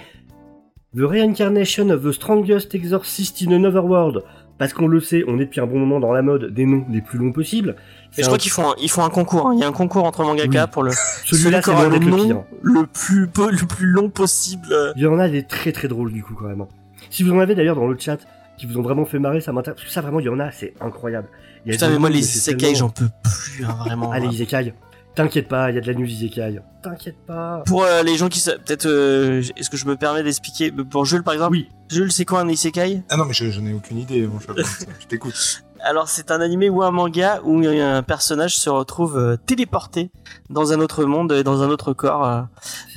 The 0.95 1.01
Reincarnation 1.03 1.89
of 1.89 2.03
the 2.03 2.11
Strongest 2.11 2.75
Exorcist 2.75 3.41
in 3.41 3.51
Another 3.53 3.85
World. 3.85 4.23
Parce 4.57 4.73
qu'on 4.73 4.87
le 4.87 4.99
sait, 4.99 5.23
on 5.27 5.37
est 5.39 5.45
depuis 5.45 5.59
un 5.61 5.65
bon 5.65 5.79
moment 5.79 5.99
dans 5.99 6.11
la 6.11 6.21
mode 6.21 6.53
des 6.53 6.65
noms 6.65 6.85
les 6.91 7.01
plus 7.01 7.17
longs 7.17 7.31
possibles. 7.31 7.75
Mais 8.17 8.21
je 8.21 8.21
un- 8.23 8.25
crois 8.27 8.37
qu'ils 8.37 8.51
font 8.51 8.69
un, 8.71 8.75
ils 8.79 8.89
font 8.91 9.03
un 9.03 9.09
concours. 9.09 9.47
hein. 9.47 9.53
Il 9.55 9.59
y 9.59 9.63
a 9.63 9.67
un 9.67 9.71
concours 9.71 10.03
entre 10.03 10.23
mangaka 10.23 10.65
Oui. 10.65 10.69
pour 10.71 10.83
le 10.83 10.91
Celui-là, 11.25 11.61
c'est 11.63 11.71
le 11.73 11.89
d'être 11.89 12.03
le 12.03 12.09
nom 12.11 12.25
pire. 12.25 12.43
le 12.61 12.85
plus 12.85 13.27
peu- 13.27 13.49
le 13.49 13.65
plus 13.65 13.87
long 13.87 14.09
possible. 14.09 14.67
Il 14.97 15.01
y 15.01 15.07
en 15.07 15.17
a 15.17 15.29
des 15.29 15.43
très 15.43 15.71
très 15.71 15.87
drôles 15.87 16.11
du 16.11 16.23
coup 16.23 16.35
quand 16.35 16.45
même. 16.47 16.65
Si 17.09 17.23
vous 17.23 17.31
en 17.31 17.39
avez 17.39 17.55
d'ailleurs 17.55 17.77
dans 17.77 17.87
le 17.87 17.97
chat 17.97 18.17
qui 18.57 18.65
vous 18.67 18.77
ont 18.77 18.83
vraiment 18.83 19.05
fait 19.05 19.17
marrer, 19.17 19.41
ça 19.41 19.51
m'intéresse. 19.53 19.77
Parce 19.79 19.87
que 19.87 19.93
ça 19.93 20.01
vraiment 20.01 20.19
il 20.19 20.25
y 20.25 20.29
en 20.29 20.39
a, 20.39 20.51
c'est 20.51 20.73
incroyable. 20.81 21.29
Il 21.65 21.69
y 21.69 21.71
a 21.71 21.77
Putain, 21.77 21.89
mais 21.89 21.97
moi 21.97 22.09
les 22.09 22.19
isekai, 22.19 22.57
tellement- 22.57 22.75
j'en 22.77 22.89
peux 22.89 23.07
plus, 23.23 23.65
hein, 23.65 23.75
vraiment. 23.85 24.11
Allez 24.11 24.27
Isekai, 24.27 24.73
t'inquiète 25.15 25.47
pas, 25.47 25.69
il 25.71 25.75
y 25.75 25.77
a 25.77 25.81
de 25.81 25.87
la 25.87 25.93
news 25.93 26.05
Isekai. 26.07 26.59
T'inquiète 26.81 27.17
pas. 27.25 27.63
Pour 27.65 27.83
euh, 27.83 28.01
les 28.03 28.17
gens 28.17 28.27
qui 28.29 28.39
sa- 28.39 28.57
peut-être, 28.57 28.85
euh, 28.87 29.41
est-ce 29.55 29.69
que 29.69 29.77
je 29.77 29.85
me 29.85 29.95
permets 29.95 30.23
d'expliquer 30.23 30.71
pour 30.71 31.05
Jules 31.05 31.23
par 31.23 31.33
exemple? 31.33 31.51
Oui. 31.51 31.69
Jules, 31.89 32.11
c'est 32.11 32.25
quoi 32.25 32.41
un 32.41 32.49
isekai? 32.49 33.03
Ah 33.09 33.17
non, 33.17 33.25
mais 33.25 33.33
je, 33.33 33.51
je 33.51 33.59
n'ai 33.61 33.73
aucune 33.73 33.97
idée, 33.99 34.25
mon 34.25 34.39
chat. 34.39 34.53
je 34.99 35.05
t'écoute. 35.07 35.63
Alors 35.83 36.07
c'est 36.07 36.31
un 36.31 36.41
animé 36.41 36.69
ou 36.69 36.83
un 36.83 36.91
manga 36.91 37.41
où 37.43 37.59
un 37.65 38.03
personnage 38.03 38.55
se 38.55 38.69
retrouve 38.69 39.17
euh, 39.17 39.35
téléporté 39.35 40.11
dans 40.49 40.73
un 40.73 40.79
autre 40.79 41.05
monde 41.05 41.31
et 41.31 41.43
dans 41.43 41.63
un 41.63 41.69
autre 41.69 41.93
corps 41.93 42.25
euh, 42.25 42.41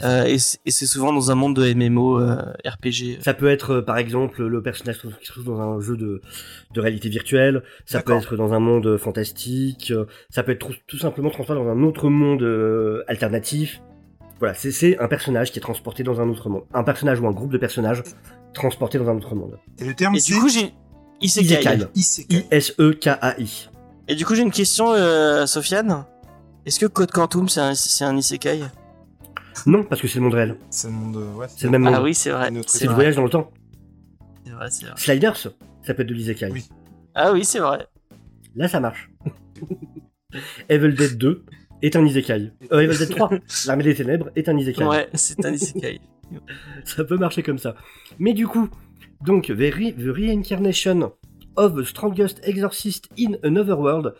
euh, 0.04 0.24
et 0.24 0.38
c'est 0.38 0.86
souvent 0.86 1.12
dans 1.12 1.30
un 1.30 1.34
monde 1.34 1.56
de 1.56 1.72
MMO 1.72 2.20
euh, 2.20 2.36
RPG. 2.66 3.22
Ça 3.22 3.32
peut 3.34 3.48
être 3.50 3.80
par 3.80 3.96
exemple 3.98 4.42
le 4.44 4.62
personnage 4.62 5.00
qui 5.00 5.26
se 5.26 5.32
trouve 5.32 5.44
dans 5.44 5.60
un 5.60 5.80
jeu 5.80 5.96
de, 5.96 6.20
de 6.74 6.80
réalité 6.80 7.08
virtuelle, 7.08 7.62
ça 7.86 8.02
peut 8.02 8.12
être 8.12 8.36
dans 8.36 8.52
un 8.52 8.60
monde 8.60 8.96
fantastique, 8.98 9.92
ça 10.30 10.42
peut 10.42 10.52
être 10.52 10.66
tout, 10.66 10.74
tout 10.86 10.98
simplement 10.98 11.30
transporté 11.30 11.62
dans 11.62 11.70
un 11.70 11.82
autre 11.84 12.08
monde 12.08 12.42
euh, 12.42 13.02
alternatif. 13.08 13.80
Voilà, 14.40 14.52
c'est- 14.54 14.98
un 15.00 15.08
personnage 15.08 15.52
qui 15.52 15.58
est 15.58 15.62
transporté 15.62 16.02
dans 16.02 16.20
un 16.20 16.28
autre 16.28 16.48
monde. 16.50 16.64
Un 16.74 16.82
personnage 16.84 17.20
ou 17.20 17.26
un 17.26 17.30
groupe 17.30 17.52
de 17.52 17.56
personnages 17.58 18.02
transportés 18.52 18.98
dans 18.98 19.08
un 19.08 19.16
autre 19.16 19.34
monde. 19.34 19.58
Et 19.78 19.84
le 19.86 19.94
terme, 19.94 20.16
Et 20.16 20.20
c'est 20.20 20.34
du 20.34 20.40
coup 20.40 20.48
j'ai 20.48 20.74
Isekai. 21.20 21.61
Isekai. 21.61 21.87
Isekai. 21.94 22.37
I-S-E-K-A-I. 22.50 23.68
Et 24.09 24.14
du 24.14 24.27
coup 24.27 24.35
j'ai 24.35 24.42
une 24.42 24.50
question 24.50 24.92
euh, 24.92 25.46
Sofiane. 25.46 26.05
Est-ce 26.66 26.79
que 26.79 26.87
Code 26.87 27.11
Quantum 27.11 27.48
c'est 27.48 27.61
un, 27.61 27.74
c'est 27.74 28.05
un 28.05 28.16
isekai? 28.16 28.61
Non, 29.66 29.85
parce 29.85 30.00
que 30.00 30.09
c'est 30.09 30.18
le 30.18 30.24
monde 30.24 30.35
réel. 30.35 30.57
C'est 30.70 30.88
le 30.88 30.94
monde. 30.94 31.16
Ouais, 31.37 31.46
C'est 31.48 31.64
le 31.64 31.70
même 31.70 31.83
monde. 31.83 31.94
Ah 31.96 32.03
oui 32.03 32.14
c'est 32.14 32.31
vrai. 32.31 32.50
C'est 32.66 32.87
le 32.87 32.92
voyage 32.92 33.16
dans 33.16 33.22
le 33.24 33.31
temps. 33.31 33.50
C'est 34.44 34.50
vrai, 34.53 34.70
c'est 34.70 34.87
vrai. 34.87 34.94
Sliders, 34.96 35.37
ça 35.37 35.94
peut 35.94 36.03
être 36.03 36.09
de 36.09 36.14
l'isekai. 36.14 36.50
Oui. 36.50 36.68
Ah 37.14 37.33
oui 37.33 37.44
c'est 37.44 37.61
vrai. 37.61 37.87
Là, 38.57 38.68
ça 38.68 38.81
marche. 38.81 39.11
Evil 40.68 40.94
Dead 40.94 41.16
2 41.16 41.44
est 41.83 41.96
un 41.96 42.05
isekai. 42.05 42.53
Euh, 42.72 42.81
Evil 42.81 42.98
Dead 42.98 43.11
3, 43.11 43.31
l'armée 43.66 43.85
des 43.85 43.94
ténèbres, 43.94 44.31
est 44.37 44.48
un 44.48 44.57
isekai. 44.59 44.85
Ouais 44.85 45.09
c'est 45.14 45.44
un 45.44 45.53
isekai. 45.53 46.00
Ça 46.85 47.05
peut 47.05 47.16
marcher 47.16 47.42
comme 47.42 47.59
ça. 47.59 47.74
Mais 48.18 48.33
du 48.33 48.46
coup, 48.46 48.68
donc, 49.22 49.46
The, 49.46 49.50
Re- 49.50 49.94
The 49.94 50.14
Reincarnation 50.14 51.12
of 51.57 51.77
the 51.77 51.85
Strongest 51.85 52.40
Exorcist 52.42 53.09
in 53.18 53.33
Another 53.44 53.79
World, 53.79 54.14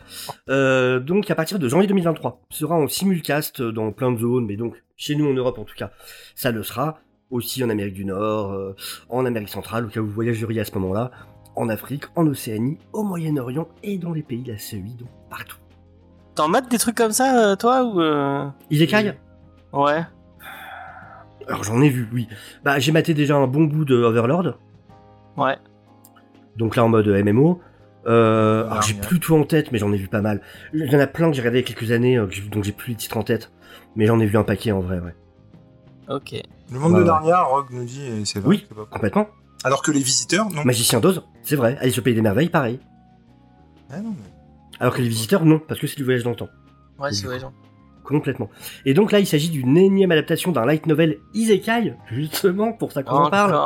euh, 0.49 1.01
donc 1.01 1.31
à 1.31 1.35
partir 1.35 1.59
de 1.59 1.69
janvier 1.69 1.89
2023, 1.89 2.41
sera 2.51 2.77
en 2.77 2.87
simulcast 2.87 3.61
dans 3.61 3.91
plein 3.93 4.13
de 4.13 4.19
zones, 4.19 4.47
mais 4.47 4.57
donc 4.57 4.83
chez 4.97 5.17
nous 5.17 5.29
en 5.29 5.35
Europe 5.35 5.59
en 5.59 5.65
tout 5.65 5.75
cas, 5.77 5.91
ça 6.37 6.51
le 6.53 6.63
sera. 6.63 6.99
Aussi 7.31 7.65
en 7.65 7.71
Amérique 7.71 7.95
du 7.95 8.05
Nord, 8.05 8.53
euh, 8.53 8.77
en 9.09 9.25
Amérique 9.25 9.49
centrale, 9.49 9.87
au 9.87 9.89
cas 9.89 9.99
où 10.01 10.07
vous 10.07 10.13
voyageriez 10.13 10.61
à 10.61 10.65
ce 10.65 10.73
moment-là, 10.79 11.11
en 11.57 11.69
Afrique, 11.69 12.05
en 12.15 12.27
Océanie, 12.29 12.79
au 12.93 13.03
Moyen-Orient 13.03 13.67
et 13.83 13.99
dans 13.99 14.13
les 14.13 14.23
pays 14.23 14.43
de 14.43 14.53
la 14.53 14.59
CEI, 14.59 14.83
donc 14.97 15.09
partout. 15.31 15.57
T'en 16.37 16.47
mates 16.49 16.71
des 16.71 16.79
trucs 16.79 16.95
comme 16.97 17.11
ça 17.13 17.51
euh, 17.53 17.57
toi 17.57 17.83
ou 17.85 18.01
euh... 18.01 18.47
Isekai 18.71 19.15
Ouais. 19.73 20.03
Alors 21.49 21.65
j'en 21.65 21.81
ai 21.83 21.88
vu, 21.88 22.09
oui. 22.13 22.29
Bah 22.63 22.79
j'ai 22.79 22.92
maté 22.92 23.15
déjà 23.15 23.37
un 23.37 23.47
bon 23.49 23.65
bout 23.65 23.85
de 23.85 23.97
Overlord, 23.97 24.59
Ouais. 25.37 25.57
donc 26.57 26.77
là 26.77 26.85
en 26.85 26.89
mode 26.89 27.07
MMO. 27.09 27.61
Euh, 28.07 28.67
alors 28.69 28.83
j'ai 28.83 28.95
plus 28.95 29.19
tout 29.19 29.35
en 29.35 29.45
tête, 29.45 29.73
mais 29.73 29.79
j'en 29.79 29.93
ai 29.93 29.97
vu 29.97 30.09
pas 30.09 30.21
mal. 30.21 30.43
Il 30.75 30.85
y 30.93 30.95
en 30.97 31.01
a 31.01 31.07
plein 31.07 31.29
que 31.31 31.35
j'ai 31.37 31.41
regardé 31.41 31.61
il 31.61 31.63
y 31.63 31.65
a 31.65 31.75
quelques 31.75 31.91
années, 31.91 32.19
euh, 32.19 32.29
donc 32.53 32.65
j'ai 32.65 32.73
plus 32.73 32.91
les 32.91 32.97
titres 32.97 33.17
en 33.17 33.23
tête. 33.23 33.51
Mais 33.97 34.07
j'en 34.07 34.21
ai 34.21 34.27
vu 34.27 34.37
un 34.37 34.43
paquet 34.45 34.73
en 34.73 34.81
vrai, 34.81 34.99
ouais. 35.01 35.15
Ok. 36.09 36.35
Le 36.71 36.79
monde 36.79 36.93
de 36.95 36.99
ouais. 36.99 37.05
Narnia, 37.05 37.43
Rogue 37.43 37.69
nous 37.71 37.85
dit, 37.85 38.05
et 38.05 38.25
c'est 38.25 38.41
vrai. 38.41 38.49
Oui. 38.49 38.67
pas. 38.75 38.85
Complètement. 38.91 39.29
Alors 39.65 39.83
que 39.83 39.91
les 39.91 40.01
visiteurs, 40.01 40.51
non. 40.51 40.65
Magicien 40.65 41.01
d'Oz, 41.01 41.23
c'est 41.43 41.57
vrai. 41.57 41.79
Alice 41.81 41.99
au 41.99 42.03
Pays 42.03 42.15
des 42.15 42.21
Merveilles, 42.21 42.51
pareil. 42.51 42.79
Ah 43.91 44.01
non, 44.01 44.11
mais- 44.11 44.77
Alors 44.81 44.95
que 44.95 45.01
les 45.01 45.09
visiteurs, 45.09 45.45
non, 45.47 45.59
parce 45.59 45.81
que 45.81 45.87
c'est 45.87 45.97
du 45.97 46.05
voyage 46.05 46.25
dans 46.25 46.31
le 46.31 46.37
temps. 46.37 46.51
Ouais, 46.99 47.13
c'est 47.13 47.27
vrai, 47.27 47.41
genre. 47.41 47.53
Complètement. 48.03 48.51
Et 48.85 48.93
donc 48.93 49.13
là, 49.13 49.19
il 49.21 49.27
s'agit 49.27 49.49
d'une 49.49 49.79
énième 49.79 50.13
adaptation 50.13 50.53
d'un 50.53 50.67
light 50.67 50.87
novel 50.87 51.17
Isekai, 51.33 51.95
justement, 52.11 52.75
pour 52.75 52.93
ça 52.93 53.03
qu'on 53.03 53.17
en 53.17 53.31
parle. 53.31 53.59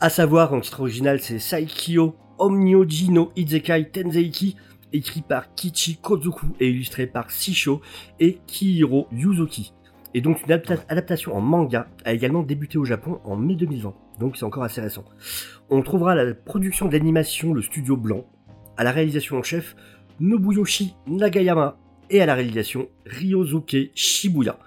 À 0.00 0.08
savoir, 0.08 0.52
en 0.54 0.60
titre 0.60 0.80
original, 0.80 1.20
c'est 1.20 1.38
Saikyo 1.38 2.16
Omnyoji 2.38 3.10
no 3.10 3.32
Isekai 3.36 3.90
Tenzeiki, 3.90 4.56
écrit 4.92 5.20
par 5.22 5.54
Kichi 5.54 5.96
Kozuku 5.98 6.46
et 6.58 6.70
illustré 6.70 7.06
par 7.06 7.30
Sisho 7.30 7.82
et 8.18 8.38
Kihiro 8.46 9.08
Yuzuki. 9.12 9.74
Et 10.14 10.20
donc 10.22 10.40
une 10.42 10.52
adapta- 10.52 10.84
adaptation 10.88 11.36
en 11.36 11.40
manga 11.40 11.86
a 12.04 12.12
également 12.12 12.42
débuté 12.42 12.78
au 12.78 12.84
Japon 12.84 13.20
en 13.24 13.36
mai 13.36 13.54
2020, 13.54 13.94
donc 14.18 14.36
c'est 14.36 14.44
encore 14.44 14.64
assez 14.64 14.80
récent. 14.80 15.04
On 15.68 15.82
trouvera 15.82 16.14
la 16.16 16.34
production 16.34 16.86
d'animation 16.86 17.52
le 17.52 17.62
studio 17.62 17.96
Blanc, 17.96 18.24
à 18.76 18.82
la 18.84 18.90
réalisation 18.90 19.36
en 19.36 19.42
chef 19.42 19.76
Nobuyoshi 20.18 20.94
Nagayama 21.06 21.76
et 22.08 22.20
à 22.20 22.26
la 22.26 22.34
réalisation 22.34 22.88
Ryosuke 23.06 23.92
Shibuya. 23.94 24.58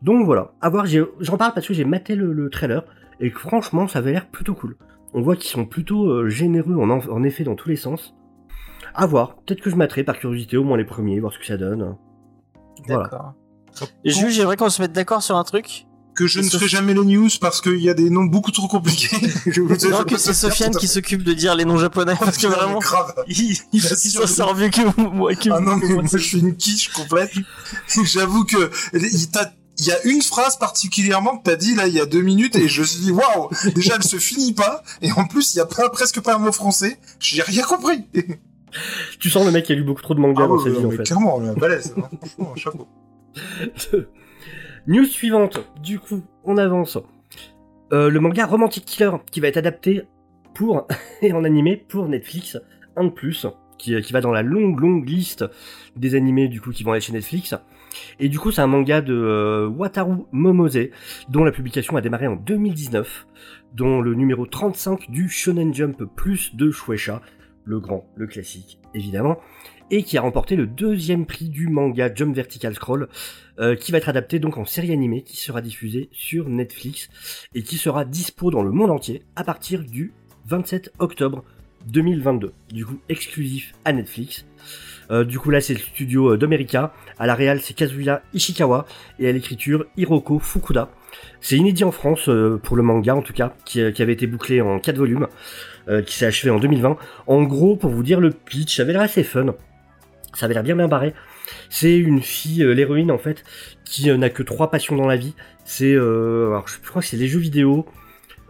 Donc 0.00 0.24
voilà, 0.24 0.52
à 0.60 0.68
voir, 0.68 0.86
j'en 0.86 1.36
parle 1.36 1.52
parce 1.54 1.68
que 1.68 1.74
j'ai 1.74 1.84
maté 1.84 2.16
le, 2.16 2.32
le 2.32 2.50
trailer 2.50 2.82
et 3.22 3.30
que 3.30 3.38
franchement 3.38 3.88
ça 3.88 4.00
avait 4.00 4.12
l'air 4.12 4.28
plutôt 4.28 4.54
cool. 4.54 4.76
On 5.14 5.22
voit 5.22 5.36
qu'ils 5.36 5.50
sont 5.50 5.64
plutôt 5.64 6.06
euh, 6.10 6.28
généreux 6.28 6.74
en, 6.76 6.90
en- 6.90 7.22
effet 7.22 7.44
dans 7.44 7.54
tous 7.54 7.68
les 7.70 7.76
sens. 7.76 8.14
À 8.94 9.06
voir, 9.06 9.36
peut-être 9.36 9.62
que 9.62 9.70
je 9.70 9.76
materai 9.76 10.04
par 10.04 10.18
curiosité 10.18 10.56
au 10.58 10.64
moins 10.64 10.76
les 10.76 10.84
premiers, 10.84 11.18
voir 11.20 11.32
ce 11.32 11.38
que 11.38 11.46
ça 11.46 11.56
donne. 11.56 11.96
Voilà. 12.86 13.04
D'accord. 13.04 13.34
Jules, 14.04 14.30
j'aimerais 14.30 14.56
qu'on 14.56 14.68
se 14.68 14.82
mette 14.82 14.92
d'accord 14.92 15.22
sur 15.22 15.36
un 15.36 15.44
truc. 15.44 15.86
Que 16.14 16.26
je 16.26 16.40
ne 16.40 16.44
C'est 16.44 16.58
ferai 16.58 16.68
jamais 16.68 16.92
les 16.92 17.00
news 17.06 17.30
parce 17.40 17.62
qu'il 17.62 17.80
y 17.80 17.88
a 17.88 17.94
des 17.94 18.10
noms 18.10 18.24
beaucoup 18.26 18.50
trop 18.50 18.68
compliqués. 18.68 19.16
je 19.46 19.62
vous 19.62 19.68
Non, 19.68 20.00
je 20.00 20.04
que 20.04 20.18
c'est 20.18 20.34
Sofiane 20.34 20.72
qui 20.76 20.86
s'occupe 20.86 21.22
de 21.22 21.32
dire 21.32 21.54
les 21.54 21.64
noms 21.64 21.78
japonais, 21.78 22.12
parce 22.20 22.36
que 22.36 22.48
vraiment, 22.48 22.80
grave. 22.80 23.14
il, 23.28 23.52
il, 23.52 23.58
il 23.72 23.80
s'en 23.80 24.26
sort 24.26 24.54
mieux 24.54 24.68
que 24.68 25.00
moi. 25.00 25.34
Que 25.34 25.48
Ah 25.50 25.60
non, 25.60 25.76
mais 25.76 25.88
moi, 25.88 26.02
moi, 26.02 26.10
je 26.12 26.18
suis 26.18 26.40
une 26.40 26.54
quiche 26.54 26.90
complète. 26.92 27.32
J'avoue 28.04 28.44
que 28.44 28.70
il 28.92 29.30
t'a- 29.30 29.52
il 29.78 29.86
y 29.86 29.92
a 29.92 30.02
une 30.04 30.22
phrase 30.22 30.58
particulièrement 30.58 31.38
que 31.38 31.44
t'as 31.44 31.56
dit 31.56 31.74
là 31.74 31.86
il 31.86 31.94
y 31.94 32.00
a 32.00 32.06
deux 32.06 32.22
minutes 32.22 32.56
et 32.56 32.68
je 32.68 32.82
me 32.82 32.86
suis 32.86 33.00
dit 33.00 33.10
waouh 33.10 33.48
déjà 33.74 33.94
elle 33.96 34.02
se 34.02 34.18
finit 34.18 34.52
pas 34.52 34.82
et 35.00 35.10
en 35.12 35.24
plus 35.24 35.54
il 35.54 35.58
y 35.58 35.60
a 35.60 35.66
pas 35.66 35.88
presque 35.88 36.20
pas 36.20 36.34
un 36.34 36.38
mot 36.38 36.52
français 36.52 36.98
j'ai 37.18 37.42
rien 37.42 37.62
compris 37.62 38.06
Tu 39.18 39.28
sens 39.28 39.44
le 39.44 39.52
mec 39.52 39.66
qui 39.66 39.72
a 39.72 39.74
lu 39.74 39.82
beaucoup 39.82 40.02
trop 40.02 40.14
de 40.14 40.20
mangas 40.20 40.44
ah, 40.44 40.48
dans 40.48 40.56
ouais, 40.56 40.64
sa 40.64 40.70
vie 40.70 40.84
ouais, 40.84 40.94
en 40.94 40.96
fait. 40.96 41.02
clairement 41.04 41.36
on 41.36 41.52
est 41.52 41.58
balèze 41.58 41.94
hein. 41.96 42.08
franchement 42.38 42.54
chapeau 42.56 42.88
News 44.88 45.04
suivante, 45.04 45.60
du 45.80 46.00
coup, 46.00 46.22
on 46.42 46.56
avance. 46.56 46.98
Euh, 47.92 48.10
le 48.10 48.18
manga 48.18 48.46
Romantic 48.46 48.84
Killer 48.84 49.12
qui 49.30 49.38
va 49.38 49.46
être 49.46 49.56
adapté 49.56 50.02
pour 50.54 50.88
et 51.22 51.32
en 51.32 51.44
animé 51.44 51.76
pour 51.76 52.08
Netflix, 52.08 52.58
un 52.96 53.04
de 53.04 53.10
plus, 53.10 53.46
qui, 53.78 54.00
qui 54.00 54.12
va 54.12 54.20
dans 54.20 54.32
la 54.32 54.42
longue 54.42 54.80
longue 54.80 55.08
liste 55.08 55.44
des 55.94 56.16
animés 56.16 56.48
du 56.48 56.60
coup 56.60 56.72
qui 56.72 56.82
vont 56.82 56.92
aller 56.92 57.00
chez 57.00 57.12
Netflix. 57.12 57.54
Et 58.18 58.28
du 58.28 58.38
coup, 58.38 58.50
c'est 58.50 58.60
un 58.60 58.66
manga 58.66 59.00
de 59.00 59.14
euh, 59.14 59.68
Wataru 59.68 60.24
Momose, 60.32 60.78
dont 61.28 61.44
la 61.44 61.52
publication 61.52 61.96
a 61.96 62.00
démarré 62.00 62.26
en 62.26 62.36
2019, 62.36 63.26
dont 63.74 64.00
le 64.00 64.14
numéro 64.14 64.46
35 64.46 65.10
du 65.10 65.28
Shonen 65.28 65.74
Jump 65.74 66.04
Plus 66.16 66.54
de 66.54 66.70
Shueisha, 66.70 67.22
le 67.64 67.80
grand, 67.80 68.06
le 68.16 68.26
classique, 68.26 68.78
évidemment, 68.94 69.38
et 69.90 70.02
qui 70.02 70.16
a 70.16 70.22
remporté 70.22 70.56
le 70.56 70.66
deuxième 70.66 71.26
prix 71.26 71.48
du 71.48 71.68
manga 71.68 72.12
Jump 72.12 72.34
Vertical 72.34 72.74
Scroll, 72.74 73.08
euh, 73.58 73.76
qui 73.76 73.92
va 73.92 73.98
être 73.98 74.08
adapté 74.08 74.38
donc 74.38 74.56
en 74.56 74.64
série 74.64 74.92
animée, 74.92 75.22
qui 75.22 75.36
sera 75.36 75.60
diffusée 75.60 76.08
sur 76.12 76.48
Netflix, 76.48 77.08
et 77.54 77.62
qui 77.62 77.76
sera 77.76 78.04
dispo 78.04 78.50
dans 78.50 78.62
le 78.62 78.70
monde 78.70 78.90
entier 78.90 79.22
à 79.36 79.44
partir 79.44 79.84
du 79.84 80.12
27 80.46 80.92
octobre 80.98 81.44
2022. 81.86 82.52
Du 82.72 82.86
coup, 82.86 82.98
exclusif 83.08 83.74
à 83.84 83.92
Netflix. 83.92 84.46
Euh, 85.12 85.24
du 85.24 85.38
coup, 85.38 85.50
là, 85.50 85.60
c'est 85.60 85.74
le 85.74 85.80
studio 85.80 86.32
euh, 86.32 86.38
d'America. 86.38 86.92
À 87.18 87.26
la 87.26 87.34
réal, 87.34 87.60
c'est 87.60 87.74
Kazuya 87.74 88.22
Ishikawa. 88.32 88.86
Et 89.18 89.28
à 89.28 89.32
l'écriture, 89.32 89.86
Hiroko 89.96 90.38
Fukuda. 90.38 90.90
C'est 91.40 91.56
inédit 91.56 91.84
en 91.84 91.92
France, 91.92 92.28
euh, 92.28 92.58
pour 92.62 92.76
le 92.76 92.82
manga 92.82 93.14
en 93.14 93.22
tout 93.22 93.34
cas, 93.34 93.54
qui, 93.66 93.80
avait 93.80 94.12
été 94.14 94.26
bouclé 94.26 94.60
en 94.60 94.78
4 94.78 94.96
volumes, 94.96 95.28
qui 96.06 96.16
s'est 96.16 96.26
achevé 96.26 96.50
en 96.50 96.58
2020. 96.58 96.96
En 97.26 97.42
gros, 97.42 97.76
pour 97.76 97.90
vous 97.90 98.02
dire 98.02 98.20
le 98.20 98.30
pitch, 98.30 98.76
ça 98.76 98.82
avait 98.82 98.92
l'air 98.92 99.02
assez 99.02 99.24
fun. 99.24 99.54
Ça 100.32 100.46
avait 100.46 100.54
l'air 100.54 100.62
bien 100.62 100.76
bien 100.76 100.88
barré. 100.88 101.12
C'est 101.68 101.96
une 101.96 102.22
fille, 102.22 102.64
l'héroïne 102.64 103.10
en 103.10 103.18
fait, 103.18 103.44
qui 103.84 104.10
n'a 104.16 104.30
que 104.30 104.42
trois 104.42 104.70
passions 104.70 104.96
dans 104.96 105.08
la 105.08 105.16
vie. 105.16 105.34
C'est, 105.64 105.94
alors 105.94 106.68
je 106.68 106.78
crois 106.88 107.02
que 107.02 107.08
c'est 107.08 107.16
les 107.16 107.26
jeux 107.26 107.40
vidéo. 107.40 107.84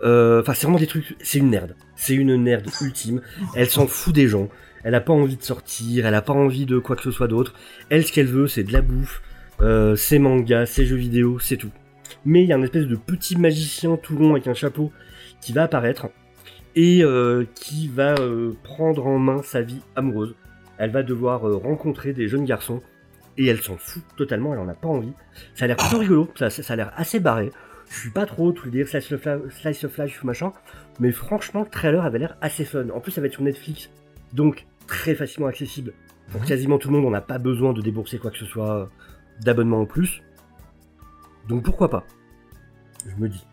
Enfin, 0.03 0.53
c'est 0.55 0.65
vraiment 0.65 0.79
des 0.79 0.87
trucs. 0.87 1.17
C'est 1.23 1.39
une 1.39 1.51
nerd. 1.51 1.75
C'est 1.97 2.15
une 2.15 2.37
nerd 2.37 2.69
ultime. 2.83 3.23
Elle 3.57 3.71
s'en 3.71 3.87
fout 3.87 4.15
des 4.15 4.29
gens. 4.29 4.49
Elle 4.85 4.95
a 4.95 5.01
pas 5.01 5.13
envie 5.13 5.37
de 5.37 5.43
sortir. 5.43 6.07
Elle 6.07 6.15
a 6.15 6.23
pas 6.23 6.33
envie 6.33 6.67
de 6.67 6.79
quoi 6.79 6.97
que 6.97 7.03
ce 7.03 7.11
soit 7.11 7.29
d'autre. 7.29 7.55
Elle, 7.91 8.05
ce 8.05 8.13
qu'elle 8.13 8.27
veut, 8.27 8.47
c'est 8.47 8.65
de 8.65 8.73
la 8.73 8.83
bouffe, 8.83 9.23
euh, 9.61 9.97
ses 9.97 10.19
mangas, 10.19 10.67
ses 10.67 10.87
jeux 10.87 10.97
vidéo, 10.97 11.39
c'est 11.39 11.57
tout. 11.57 11.71
Mais 12.25 12.43
il 12.43 12.49
y 12.49 12.53
a 12.53 12.57
un 12.57 12.63
espèce 12.63 12.87
de 12.87 12.97
petit 12.97 13.37
magicien 13.37 13.97
tout 13.97 14.17
rond 14.17 14.33
avec 14.33 14.47
un 14.47 14.55
chapeau 14.55 14.93
qui 15.41 15.53
va 15.53 15.65
apparaître 15.65 16.09
et 16.75 17.03
euh, 17.03 17.45
qui 17.55 17.89
va 17.89 18.15
euh, 18.19 18.53
prendre 18.63 19.07
en 19.07 19.19
main 19.19 19.43
sa 19.43 19.61
vie 19.61 19.81
amoureuse. 19.97 20.35
Elle 20.79 20.91
va 20.91 21.03
devoir 21.03 21.47
euh, 21.47 21.57
rencontrer 21.57 22.13
des 22.13 22.29
jeunes 22.29 22.45
garçons 22.45 22.83
et 23.37 23.47
elle 23.47 23.61
s'en 23.61 23.77
fout 23.77 24.03
totalement, 24.17 24.53
elle 24.53 24.61
en 24.61 24.69
a 24.69 24.75
pas 24.75 24.89
envie. 24.89 25.13
Ça 25.55 25.65
a 25.65 25.69
l'air 25.69 25.77
plutôt 25.77 25.99
rigolo, 25.99 26.29
ça, 26.37 26.49
a 26.69 26.77
l'air 26.77 26.93
assez 26.97 27.21
barré. 27.21 27.51
Je 27.91 27.99
suis 27.99 28.11
pas 28.11 28.27
trop 28.27 28.53
tout 28.53 28.67
le 28.67 28.71
délire 28.71 28.89
slice 28.89 29.13
of, 29.13 29.25
life, 29.65 29.87
slice 29.87 30.25
machin, 30.25 30.53
mais 30.99 31.13
franchement 31.13 31.61
le 31.61 31.69
trailer 31.69 32.05
avait 32.05 32.19
l'air 32.19 32.37
assez 32.41 32.65
fun. 32.65 32.89
En 32.91 33.01
plus 33.01 33.13
ça 33.13 33.21
va 33.21 33.27
être 33.27 33.35
sur 33.35 33.43
Netflix, 33.43 33.91
donc 34.33 34.67
très 34.93 35.15
facilement 35.15 35.49
accessible 35.49 35.95
pour 36.31 36.45
quasiment 36.45 36.79
tout 36.79 36.89
le 36.89 36.95
monde. 36.95 37.07
On 37.07 37.11
n'a 37.11 37.21
pas 37.23 37.39
besoin 37.39 37.73
de 37.73 37.81
débourser 37.81 38.19
quoi 38.19 38.31
que 38.31 38.39
ce 38.39 38.45
soit 38.45 38.89
d'abonnement 39.41 39.81
en 39.81 39.87
plus. 39.87 40.23
Donc 41.49 41.63
pourquoi 41.65 41.89
pas? 41.89 42.05
Je 43.07 43.21
me 43.21 43.29
dis. 43.29 43.45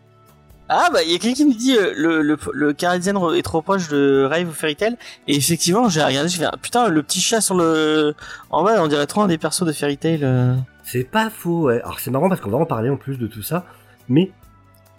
Ah 0.68 0.88
bah 0.92 1.02
il 1.02 1.10
y 1.10 1.14
a 1.16 1.18
quelqu'un 1.18 1.34
qui 1.34 1.44
me 1.46 1.54
dit 1.54 1.76
euh, 1.76 1.92
le 1.96 2.22
le 2.22 2.36
le 2.52 2.72
Caribbean 2.72 3.34
est 3.34 3.42
trop 3.42 3.60
proche 3.60 3.88
de 3.88 4.24
Rave 4.30 4.48
ou 4.48 4.52
Fairy 4.52 4.76
Tail 4.76 4.96
et 5.26 5.34
effectivement 5.34 5.88
j'ai 5.88 6.00
regardé 6.00 6.28
je 6.28 6.36
fais 6.38 6.44
ah, 6.44 6.56
putain 6.62 6.86
le 6.88 7.02
petit 7.02 7.20
chat 7.20 7.40
sur 7.40 7.56
le 7.56 8.14
en 8.50 8.62
bas 8.62 8.80
on 8.80 8.86
dirait 8.86 9.08
trop 9.08 9.22
un 9.22 9.26
des 9.26 9.36
persos 9.36 9.64
de 9.64 9.72
Fairy 9.72 9.98
Tail. 9.98 10.20
euh. 10.22 10.54
C'est 10.84 11.04
pas 11.04 11.28
faux, 11.30 11.62
ouais. 11.66 11.80
Alors 11.82 11.98
c'est 11.98 12.10
marrant 12.12 12.28
parce 12.28 12.40
qu'on 12.40 12.50
va 12.50 12.58
en 12.58 12.66
parler 12.66 12.88
en 12.88 12.96
plus 12.96 13.18
de 13.18 13.26
tout 13.26 13.42
ça, 13.42 13.64
mais 14.08 14.30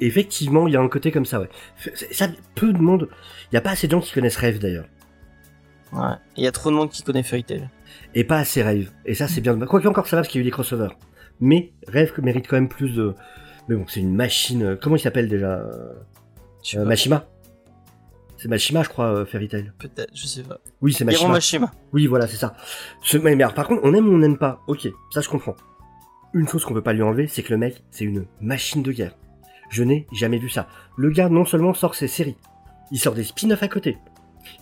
effectivement, 0.02 0.68
il 0.68 0.74
y 0.74 0.78
a 0.78 0.82
un 0.82 0.88
côté 0.90 1.12
comme 1.12 1.26
ça, 1.26 1.40
ouais. 1.40 1.50
Ça, 2.12 2.28
peu 2.56 2.74
de 2.74 2.80
monde. 2.80 3.08
Il 3.52 3.56
y 3.56 3.58
a 3.58 3.62
pas 3.62 3.72
assez 3.72 3.88
de 3.88 3.92
gens 3.92 4.02
qui 4.02 4.12
connaissent 4.14 4.38
Rêve 4.38 4.60
d'ailleurs, 4.60 4.86
Ouais. 5.94 6.16
Il 6.38 6.44
y 6.44 6.48
a 6.48 6.52
trop 6.52 6.70
de 6.72 6.76
monde 6.76 6.90
qui 6.90 7.04
connaît 7.04 7.24
Fairy 7.24 7.44
Tail. 7.44 7.70
et 8.16 8.24
pas 8.24 8.38
assez 8.38 8.62
Rêve. 8.64 8.92
Et 9.06 9.14
ça, 9.14 9.28
c'est 9.28 9.42
bien. 9.42 9.58
Quoique 9.60 9.88
encore 9.88 10.08
ça 10.08 10.16
va 10.16 10.22
parce 10.22 10.32
qu'il 10.32 10.40
y 10.40 10.42
a 10.42 10.44
eu 10.44 10.46
des 10.46 10.52
crossovers. 10.52 10.96
Mais 11.40 11.74
Rêve 11.88 12.14
mérite 12.22 12.48
quand 12.48 12.56
même 12.56 12.70
plus 12.70 12.92
de. 12.96 13.14
Mais 13.68 13.76
bon, 13.76 13.86
c'est 13.88 14.00
une 14.00 14.16
machine. 14.16 14.64
euh, 14.64 14.76
Comment 14.82 14.96
il 14.96 15.00
s'appelle 15.00 15.28
déjà 15.28 15.60
euh, 15.60 16.86
Mashima? 16.86 17.28
C'est 18.38 18.48
Mashima, 18.48 18.82
je 18.84 18.90
crois, 18.90 19.06
euh, 19.14 19.26
Fairy 19.26 19.48
Tail. 19.48 19.72
peut-être 19.78 20.10
je 20.16 20.26
sais 20.26 20.42
pas. 20.44 20.60
Oui, 20.82 20.94
c'est 20.94 21.04
Hiro 21.04 21.28
Mashima. 21.28 21.68
Mashima. 21.68 21.72
Oui, 21.94 22.08
voilà, 22.08 22.28
c'est 22.28 22.38
ça. 22.38 22.56
Ce, 23.04 23.18
mais, 23.18 23.34
alors, 23.34 23.54
par 23.54 23.68
contre, 23.68 23.82
on 23.84 23.94
aime 23.94 24.08
ou 24.08 24.14
on 24.14 24.18
n'aime 24.18 24.38
pas? 24.38 24.62
Ok, 24.68 24.88
ça 25.14 25.22
je 25.22 25.30
comprends. 25.30 25.56
Une 26.34 26.48
chose 26.48 26.64
qu'on 26.66 26.74
peut 26.74 26.82
pas 26.82 26.94
lui 26.94 27.04
enlever, 27.04 27.28
c'est 27.28 27.44
que 27.44 27.52
le 27.52 27.58
mec, 27.58 27.84
c'est 27.92 28.06
une 28.06 28.26
machine 28.40 28.82
de 28.82 28.92
guerre. 28.92 29.16
Je 29.70 29.84
n'ai 29.84 30.08
jamais 30.14 30.38
vu 30.40 30.50
ça. 30.50 30.68
Le 30.98 31.10
gars, 31.12 31.30
non 31.30 31.46
seulement 31.46 31.74
sort 31.74 31.94
ses 31.94 32.08
séries, 32.08 32.38
il 32.92 32.98
sort 33.00 33.14
des 33.14 33.24
spin-offs 33.24 33.62
à 33.64 33.68
côté. 33.68 33.98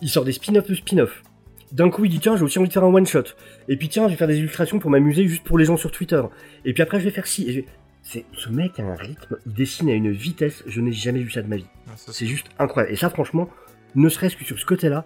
Il 0.02 0.10
sort 0.10 0.24
des 0.26 0.32
spin-offs 0.32 0.68
de 0.70 0.76
spin-offs. 0.76 1.24
D'un 1.72 1.90
coup, 1.90 2.06
il 2.06 2.10
dit 2.10 2.20
tiens, 2.20 2.36
j'ai 2.36 2.44
aussi 2.44 2.58
envie 2.60 2.68
de 2.68 2.74
faire 2.74 2.84
un 2.84 2.94
one-shot. 2.94 3.24
Et 3.68 3.78
puis 3.78 3.90
tiens, 3.90 4.06
je 4.08 4.12
vais 4.14 4.18
faire 4.18 4.28
des 4.28 4.38
illustrations 4.40 4.80
pour 4.80 4.90
m'amuser 4.90 5.28
juste 5.28 5.44
pour 5.44 5.58
les 5.58 5.66
gens 5.66 5.78
sur 5.78 5.92
Twitter. 5.92 6.22
Et 6.66 6.74
puis 6.74 6.82
après, 6.82 7.00
je 7.00 7.06
vais 7.06 7.12
faire 7.12 7.28
ci. 7.28 7.48
Et 7.48 7.52
je 7.54 7.60
vais- 7.62 7.66
C'est 8.02 8.26
ce 8.34 8.50
mec 8.50 8.80
a 8.80 8.84
un 8.84 8.96
rythme, 8.96 9.38
il 9.46 9.54
dessine 9.54 9.90
à 9.90 9.94
une 9.94 10.10
vitesse, 10.12 10.64
je 10.66 10.82
n'ai 10.82 10.94
jamais 10.94 11.20
vu 11.20 11.30
ça 11.30 11.42
de 11.44 11.48
ma 11.48 11.58
vie. 11.58 11.68
C'est 11.96 12.26
juste 12.26 12.48
incroyable. 12.58 12.94
Et 12.94 12.96
ça, 12.96 13.10
franchement, 13.10 13.50
ne 13.94 14.08
serait-ce 14.10 14.36
que 14.38 14.46
sur 14.46 14.58
ce 14.58 14.66
côté-là, 14.66 15.06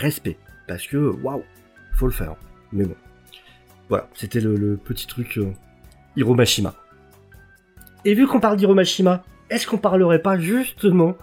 respect. 0.00 0.36
Parce 0.68 0.86
que, 0.86 0.96
waouh, 0.96 1.42
faut 1.94 2.06
le 2.06 2.12
faire. 2.12 2.36
Mais 2.72 2.84
bon. 2.84 2.94
Voilà, 3.88 4.08
c'était 4.14 4.40
le, 4.40 4.54
le 4.56 4.76
petit 4.76 5.06
truc 5.06 5.36
euh, 5.38 5.52
Hiromashima. 6.16 6.74
Et 8.04 8.14
vu 8.14 8.26
qu'on 8.26 8.40
parle 8.40 8.56
d'Hiromashima, 8.56 9.24
est-ce 9.50 9.66
qu'on 9.66 9.78
parlerait 9.78 10.22
pas 10.22 10.38
justement 10.38 11.16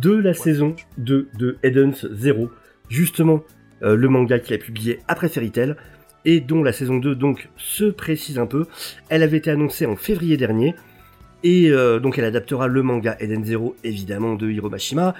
de 0.00 0.14
la 0.14 0.34
saison 0.34 0.76
2 0.98 1.28
de 1.38 1.58
Eden's 1.62 2.06
Zero 2.12 2.50
Justement, 2.88 3.42
euh, 3.82 3.96
le 3.96 4.08
manga 4.08 4.38
qu'il 4.38 4.54
a 4.54 4.58
publié 4.58 5.00
après 5.08 5.28
Fairy 5.28 5.50
Tail, 5.50 5.76
et 6.24 6.40
dont 6.40 6.62
la 6.62 6.72
saison 6.72 6.96
2 6.96 7.14
donc 7.14 7.48
se 7.56 7.84
précise 7.84 8.38
un 8.38 8.46
peu. 8.46 8.66
Elle 9.08 9.22
avait 9.22 9.38
été 9.38 9.50
annoncée 9.50 9.86
en 9.86 9.96
février 9.96 10.36
dernier, 10.36 10.74
et 11.42 11.70
euh, 11.70 11.98
donc 11.98 12.18
elle 12.18 12.24
adaptera 12.24 12.68
le 12.68 12.82
manga 12.82 13.16
Eden 13.20 13.44
Zero 13.44 13.76
évidemment 13.84 14.34
de 14.34 14.48
Hiromashima, 14.50 15.14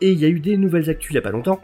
et 0.00 0.12
il 0.12 0.18
y 0.18 0.24
a 0.24 0.28
eu 0.28 0.40
des 0.40 0.56
nouvelles 0.56 0.88
actus 0.90 1.10
il 1.10 1.14
y 1.14 1.18
a 1.18 1.22
pas 1.22 1.30
longtemps. 1.30 1.60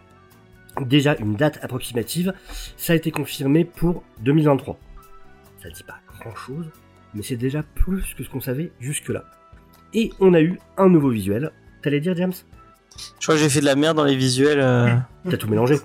Déjà 0.80 1.14
une 1.20 1.36
date 1.36 1.60
approximative, 1.62 2.32
ça 2.76 2.94
a 2.94 2.96
été 2.96 3.12
confirmé 3.12 3.64
pour 3.64 4.02
2023. 4.22 4.76
Ça 5.62 5.70
dit 5.70 5.84
pas 5.84 6.00
grand 6.18 6.34
chose, 6.34 6.66
mais 7.14 7.22
c'est 7.22 7.36
déjà 7.36 7.62
plus 7.62 8.14
que 8.14 8.24
ce 8.24 8.28
qu'on 8.28 8.40
savait 8.40 8.72
jusque-là. 8.80 9.24
Et 9.92 10.10
on 10.18 10.34
a 10.34 10.40
eu 10.40 10.58
un 10.76 10.88
nouveau 10.88 11.10
visuel. 11.10 11.52
T'allais 11.84 12.00
dire 12.00 12.16
James? 12.16 12.32
Je 13.20 13.26
crois 13.26 13.34
que 13.36 13.40
j'ai 13.42 13.48
fait 13.48 13.60
de 13.60 13.64
la 13.66 13.76
merde 13.76 13.96
dans 13.96 14.04
les 14.04 14.16
visuels. 14.16 14.58
euh. 14.60 14.88
T'as 15.30 15.36
tout 15.36 15.48
mélangé. 15.48 15.76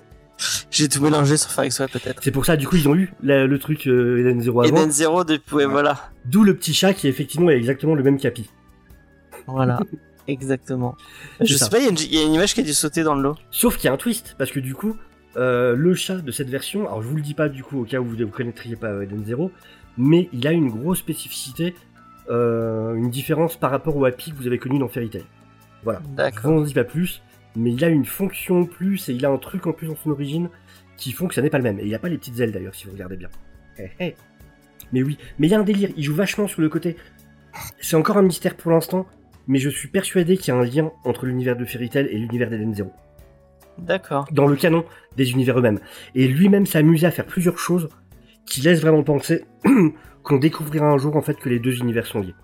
J'ai 0.70 0.88
tout 0.88 1.02
mélangé 1.02 1.36
sans 1.36 1.50
faire 1.50 1.64
exprès 1.64 1.86
peut-être. 1.88 2.22
C'est 2.22 2.30
pour 2.30 2.46
ça, 2.46 2.56
du 2.56 2.66
coup, 2.66 2.76
ils 2.76 2.88
ont 2.88 2.94
eu 2.94 3.12
la- 3.22 3.46
le 3.46 3.58
truc 3.58 3.86
euh, 3.86 4.18
Eden 4.20 4.40
Zero 4.40 4.62
avant. 4.62 4.68
Eden 4.74 4.90
Zero 4.90 5.22
depuis, 5.24 5.54
ouais, 5.56 5.66
voilà. 5.66 6.10
D'où 6.24 6.42
le 6.42 6.56
petit 6.56 6.72
chat 6.72 6.94
qui, 6.94 7.06
effectivement, 7.08 7.50
est 7.50 7.56
exactement 7.56 7.94
le 7.94 8.02
même 8.02 8.18
capi. 8.18 8.48
Voilà. 9.46 9.78
Exactement. 10.28 10.96
Je 11.40 11.56
sais 11.56 11.68
pas, 11.68 11.78
il 11.78 11.84
y, 11.84 11.86
a 11.88 11.90
une- 11.90 11.98
il 11.98 12.14
y 12.14 12.18
a 12.18 12.22
une 12.24 12.34
image 12.34 12.54
qui 12.54 12.60
a 12.60 12.62
dû 12.62 12.72
sauter 12.72 13.02
dans 13.02 13.14
le 13.16 13.22
lot. 13.22 13.36
Sauf 13.50 13.76
qu'il 13.76 13.86
y 13.86 13.88
a 13.88 13.92
un 13.92 13.96
twist, 13.96 14.36
parce 14.38 14.52
que 14.52 14.60
du 14.60 14.74
coup, 14.74 14.96
euh, 15.36 15.74
le 15.74 15.94
chat 15.94 16.16
de 16.18 16.30
cette 16.30 16.48
version, 16.48 16.86
alors 16.86 17.02
je 17.02 17.08
vous 17.08 17.16
le 17.16 17.22
dis 17.22 17.34
pas 17.34 17.48
du 17.48 17.64
coup 17.64 17.80
au 17.80 17.84
cas 17.84 17.98
où 17.98 18.04
vous 18.04 18.16
ne 18.16 18.26
connaîtriez 18.26 18.76
pas 18.76 18.88
euh, 18.88 19.02
Eden 19.02 19.24
Zero, 19.24 19.50
mais 19.98 20.28
il 20.32 20.46
a 20.46 20.52
une 20.52 20.68
grosse 20.70 20.98
spécificité, 20.98 21.74
euh, 22.30 22.94
une 22.94 23.10
différence 23.10 23.56
par 23.56 23.72
rapport 23.72 23.96
au 23.96 24.04
Happy 24.04 24.30
que 24.30 24.36
vous 24.36 24.46
avez 24.46 24.58
connu 24.58 24.78
dans 24.78 24.88
Fairy 24.88 25.10
Tail. 25.10 25.24
Je 25.84 25.90
D'accord. 26.14 26.52
vous 26.52 26.60
en 26.60 26.62
dis 26.62 26.74
pas 26.74 26.84
plus, 26.84 27.22
mais 27.56 27.72
il 27.72 27.84
a 27.84 27.88
une 27.88 28.04
fonction 28.04 28.60
en 28.60 28.64
plus 28.64 29.08
et 29.08 29.12
il 29.12 29.24
a 29.24 29.30
un 29.30 29.38
truc 29.38 29.66
en 29.66 29.72
plus 29.72 29.88
dans 29.88 29.96
son 29.96 30.10
origine 30.10 30.48
qui 30.96 31.12
font 31.12 31.28
que 31.28 31.34
ça 31.34 31.42
n'est 31.42 31.50
pas 31.50 31.58
le 31.58 31.64
même. 31.64 31.78
Et 31.78 31.82
il 31.82 31.88
n'y 31.88 31.94
a 31.94 31.98
pas 31.98 32.08
les 32.08 32.18
petites 32.18 32.38
ailes 32.40 32.52
d'ailleurs, 32.52 32.74
si 32.74 32.86
vous 32.86 32.92
regardez 32.92 33.16
bien. 33.16 33.28
Eh, 33.78 33.90
eh. 34.00 34.14
Mais 34.92 35.02
oui, 35.02 35.18
mais 35.38 35.46
il 35.46 35.50
y 35.50 35.54
a 35.54 35.58
un 35.58 35.64
délire, 35.64 35.90
il 35.96 36.02
joue 36.02 36.14
vachement 36.14 36.46
sur 36.46 36.60
le 36.60 36.68
côté. 36.68 36.96
C'est 37.80 37.96
encore 37.96 38.18
un 38.18 38.22
mystère 38.22 38.56
pour 38.56 38.70
l'instant, 38.70 39.06
mais 39.46 39.58
je 39.58 39.70
suis 39.70 39.88
persuadé 39.88 40.36
qu'il 40.36 40.52
y 40.52 40.56
a 40.56 40.60
un 40.60 40.64
lien 40.64 40.92
entre 41.04 41.26
l'univers 41.26 41.56
de 41.56 41.64
Fairy 41.64 41.88
Tail 41.88 42.06
et 42.06 42.18
l'univers 42.18 42.50
d'Eden 42.50 42.74
Zero 42.74 42.92
D'accord. 43.78 44.26
dans 44.30 44.46
le 44.46 44.56
canon 44.56 44.84
des 45.16 45.32
univers 45.32 45.58
eux-mêmes. 45.58 45.80
Et 46.14 46.28
lui-même 46.28 46.66
s'est 46.66 46.78
amusé 46.78 47.06
à 47.06 47.10
faire 47.10 47.26
plusieurs 47.26 47.58
choses 47.58 47.88
qui 48.46 48.60
laissent 48.60 48.80
vraiment 48.80 49.02
penser 49.02 49.44
qu'on 50.22 50.36
découvrira 50.36 50.86
un 50.86 50.98
jour 50.98 51.16
en 51.16 51.22
fait 51.22 51.38
que 51.38 51.48
les 51.48 51.58
deux 51.58 51.78
univers 51.78 52.06
sont 52.06 52.20
liés. 52.20 52.34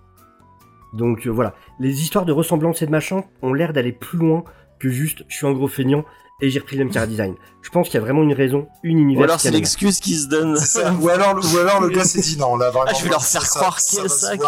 Donc 0.97 1.27
euh, 1.27 1.31
voilà, 1.31 1.55
les 1.79 2.03
histoires 2.03 2.25
de 2.25 2.33
ressemblance 2.33 2.83
et 2.83 2.87
de 2.87 2.91
machin 2.91 3.25
ont 3.43 3.53
l'air 3.53 3.73
d'aller 3.73 3.93
plus 3.93 4.19
loin 4.19 4.45
que 4.79 4.89
juste 4.89 5.25
je 5.29 5.37
suis 5.37 5.47
un 5.47 5.53
gros 5.53 5.69
feignant 5.69 6.05
et 6.41 6.51
j'ai 6.51 6.59
repris 6.59 6.77
le 6.77 6.85
même 6.85 6.93
car 6.93 7.07
design. 7.07 7.35
Je 7.63 7.71
pense 7.71 7.89
qu'il 7.89 7.95
y 7.95 7.99
a 7.99 8.01
vraiment 8.01 8.23
une 8.23 8.35
raison, 8.35 8.69
une 8.83 8.99
Ou 8.99 9.03
univers 9.03 9.25
alors 9.25 9.41
c'est 9.41 9.51
l'excuse 9.51 10.01
qui 10.01 10.15
se 10.15 10.29
donne. 10.29 10.57
Ou 11.01 11.09
alors, 11.09 11.37
ou 11.37 11.59
alors 11.59 11.81
le 11.81 11.89
gars 11.89 12.05
s'est 12.05 12.21
dit 12.21 12.37
non, 12.39 12.57
là 12.57 12.71
vraiment. 12.71 12.87
Ah, 12.91 12.95
je 12.95 13.05
vais 13.05 13.11
leur 13.11 13.25
faire 13.25 13.43
ça- 13.43 13.59
croire 13.61 13.77
que 13.77 14.03
va 14.03 14.09
ça, 14.09 14.37
que-. 14.37 14.45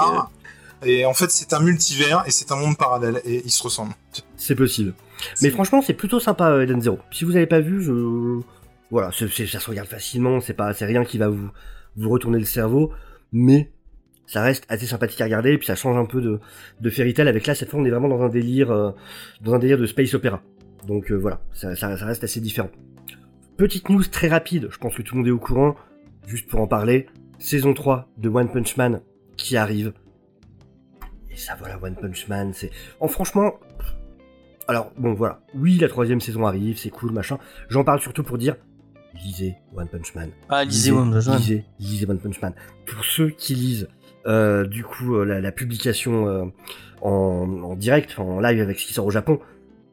Et 0.86 1.04
en 1.04 1.14
fait, 1.14 1.30
c'est 1.30 1.52
un 1.54 1.60
multivers 1.60 2.22
et 2.26 2.30
c'est 2.30 2.52
un 2.52 2.56
monde 2.56 2.76
parallèle 2.76 3.20
et 3.24 3.42
ils 3.44 3.50
se 3.50 3.62
ressemblent. 3.62 3.94
C'est 4.36 4.54
possible. 4.54 4.94
Mais 5.42 5.50
franchement, 5.50 5.82
c'est 5.82 5.94
plutôt 5.94 6.20
sympa 6.20 6.50
euh, 6.50 6.62
Eden 6.62 6.80
Zero. 6.80 6.98
Si 7.10 7.24
vous 7.24 7.34
avez 7.34 7.46
pas 7.46 7.60
vu, 7.60 7.82
je 7.82 8.38
voilà, 8.90 9.10
ça 9.12 9.26
se 9.28 9.68
regarde 9.68 9.88
facilement, 9.88 10.40
c'est 10.40 10.54
pas 10.54 10.72
c'est 10.72 10.86
rien 10.86 11.04
qui 11.04 11.18
va 11.18 11.28
vous 11.28 11.48
vous 11.96 12.08
retourner 12.10 12.38
le 12.38 12.44
cerveau, 12.44 12.92
mais 13.32 13.70
ça 14.28 14.42
reste 14.42 14.64
assez 14.68 14.86
sympathique 14.86 15.20
à 15.20 15.24
regarder 15.24 15.54
et 15.54 15.58
puis 15.58 15.66
ça 15.66 15.74
change 15.74 15.96
un 15.96 16.04
peu 16.04 16.20
de 16.20 16.38
de 16.80 16.90
Fairy 16.90 17.14
Tail 17.14 17.26
avec 17.26 17.46
là 17.46 17.56
cette 17.56 17.70
fois 17.70 17.80
on 17.80 17.84
est 17.84 17.90
vraiment 17.90 18.08
dans 18.08 18.22
un 18.22 18.28
délire 18.28 18.70
euh, 18.70 18.92
dans 19.40 19.54
un 19.54 19.58
délire 19.58 19.78
de 19.78 19.86
space 19.86 20.14
opéra. 20.14 20.40
Donc 20.86 21.10
euh, 21.10 21.16
voilà, 21.16 21.40
ça, 21.52 21.74
ça, 21.74 21.96
ça 21.96 22.06
reste 22.06 22.22
assez 22.22 22.40
différent. 22.40 22.70
Petite 23.58 23.88
news 23.88 24.04
très 24.04 24.28
rapide, 24.28 24.68
je 24.70 24.78
pense 24.78 24.94
que 24.94 25.02
tout 25.02 25.16
le 25.16 25.18
monde 25.18 25.26
est 25.26 25.32
au 25.32 25.38
courant, 25.40 25.74
juste 26.28 26.48
pour 26.48 26.60
en 26.60 26.68
parler, 26.68 27.08
saison 27.40 27.74
3 27.74 28.08
de 28.16 28.28
One 28.28 28.48
Punch 28.52 28.76
Man 28.76 29.00
qui 29.36 29.56
arrive. 29.56 29.92
Et 31.28 31.36
ça 31.36 31.56
voilà, 31.58 31.76
One 31.82 31.96
Punch 31.96 32.28
Man, 32.28 32.52
c'est... 32.54 32.70
En 33.00 33.08
franchement... 33.08 33.54
Alors, 34.68 34.92
bon 34.96 35.12
voilà, 35.14 35.40
oui, 35.54 35.76
la 35.78 35.88
troisième 35.88 36.20
saison 36.20 36.46
arrive, 36.46 36.78
c'est 36.78 36.90
cool, 36.90 37.10
machin. 37.10 37.38
J'en 37.68 37.82
parle 37.82 38.00
surtout 38.00 38.22
pour 38.22 38.38
dire, 38.38 38.54
lisez 39.24 39.56
One 39.74 39.88
Punch 39.88 40.14
Man. 40.14 40.30
Ah, 40.48 40.64
lisez 40.64 40.92
One 40.92 41.10
Punch 41.10 41.26
Man. 41.26 41.38
Lisez, 41.38 41.64
lisez 41.80 42.06
One 42.08 42.20
Punch 42.20 42.40
Man. 42.40 42.54
Pour 42.86 43.04
ceux 43.04 43.30
qui 43.30 43.56
lisent, 43.56 43.88
euh, 44.28 44.66
du 44.66 44.84
coup, 44.84 45.16
euh, 45.16 45.24
la, 45.24 45.40
la 45.40 45.52
publication 45.52 46.28
euh, 46.28 46.44
en, 47.00 47.62
en 47.62 47.74
direct, 47.76 48.18
en 48.18 48.40
live 48.40 48.60
avec 48.60 48.78
ce 48.78 48.86
qui 48.86 48.92
sort 48.92 49.06
au 49.06 49.10
Japon, 49.10 49.40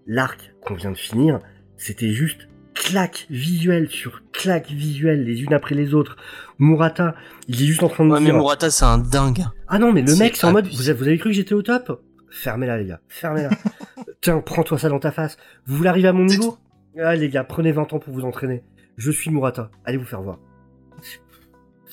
l'arc 0.06 0.54
qu'on 0.62 0.76
vient 0.76 0.92
de 0.92 0.98
finir, 0.98 1.40
c'était 1.78 2.12
juste 2.12 2.48
claque 2.74 3.26
visuelle 3.30 3.90
sur 3.90 4.22
claque 4.32 4.70
visuelle, 4.70 5.24
les 5.24 5.44
unes 5.44 5.54
après 5.54 5.76
les 5.76 5.94
autres. 5.94 6.18
Murata, 6.60 7.16
il 7.48 7.62
est 7.62 7.66
juste 7.66 7.84
en 7.84 7.90
train 7.90 8.06
de 8.06 8.12
Ouais, 8.12 8.20
mais 8.20 8.26
dire... 8.26 8.36
Murata, 8.36 8.70
c'est 8.70 8.86
un 8.86 8.98
dingue. 8.98 9.44
Ah 9.68 9.80
non, 9.80 9.94
mais 9.94 10.02
le 10.02 10.16
mec, 10.16 10.36
c'est 10.36 10.46
en 10.46 10.52
mode, 10.52 10.68
vous 10.68 10.90
avez, 10.90 10.98
vous 11.00 11.08
avez 11.08 11.18
cru 11.18 11.30
que 11.30 11.36
j'étais 11.36 11.54
au 11.54 11.62
top? 11.62 12.02
Fermez-la, 12.30 12.78
les 12.78 12.86
gars. 12.86 13.00
Fermez-la. 13.08 13.50
Tiens, 14.22 14.42
prends-toi 14.42 14.78
ça 14.78 14.90
dans 14.90 15.00
ta 15.00 15.12
face. 15.12 15.38
Vous 15.66 15.78
voulez 15.78 15.90
arriver 15.90 16.10
à 16.10 16.14
mon 16.14 16.26
niveau? 16.26 16.58
Ah, 17.02 17.16
les 17.16 17.30
gars, 17.30 17.44
prenez 17.46 17.72
20 17.72 17.94
ans 17.94 18.00
pour 18.00 18.14
vous 18.14 18.26
entraîner. 18.26 18.64
Je 18.98 19.12
suis 19.12 19.32
Murata. 19.32 19.72
Allez 19.86 19.98
vous 19.98 20.06
faire 20.06 20.22
voir. 20.22 20.40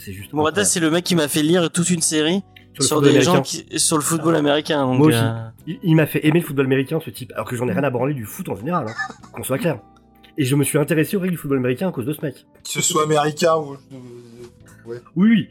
C'est 0.04 0.12
juste. 0.12 0.32
Murata, 0.32 0.48
incroyable. 0.62 0.68
c'est 0.70 0.80
le 0.80 0.90
mec 0.90 1.04
qui 1.04 1.14
m'a 1.14 1.28
fait 1.28 1.42
lire 1.42 1.70
toute 1.70 1.90
une 1.90 2.00
série 2.02 2.42
Sur 2.74 2.80
le 2.80 2.84
sur, 2.86 3.02
des 3.02 3.20
gens 3.22 3.42
qui, 3.42 3.64
sur 3.78 3.96
le 3.96 4.02
football 4.02 4.34
américain. 4.36 4.84
Donc, 4.86 4.98
Moi 4.98 5.06
aussi. 5.08 5.16
euh, 5.18 5.48
Il, 5.66 5.78
il 5.82 5.94
m'a 5.96 6.06
fait 6.06 6.26
aimer 6.26 6.40
le 6.40 6.46
football 6.46 6.66
américain, 6.66 6.98
ce 7.04 7.10
type. 7.10 7.32
Alors 7.34 7.46
que 7.48 7.54
j'en 7.56 7.68
ai 7.68 7.72
rien 7.72 7.84
à 7.84 7.90
branler 7.90 8.14
du 8.14 8.24
foot 8.24 8.48
en 8.48 8.56
général, 8.56 8.86
hein, 8.88 9.14
qu'on 9.32 9.42
soit 9.44 9.58
clair. 9.58 9.78
Et 10.38 10.44
je 10.44 10.56
me 10.56 10.64
suis 10.64 10.78
intéressé 10.78 11.16
aux 11.16 11.20
règles 11.20 11.32
du 11.34 11.38
football 11.38 11.58
américain 11.58 11.88
à 11.88 11.92
cause 11.92 12.06
de 12.06 12.12
ce 12.12 12.22
mec. 12.22 12.34
Que 12.64 12.70
ce 12.70 12.80
soit 12.80 13.04
américain 13.04 13.54
ou. 13.56 13.76
Oui, 14.86 14.96
oui. 15.16 15.48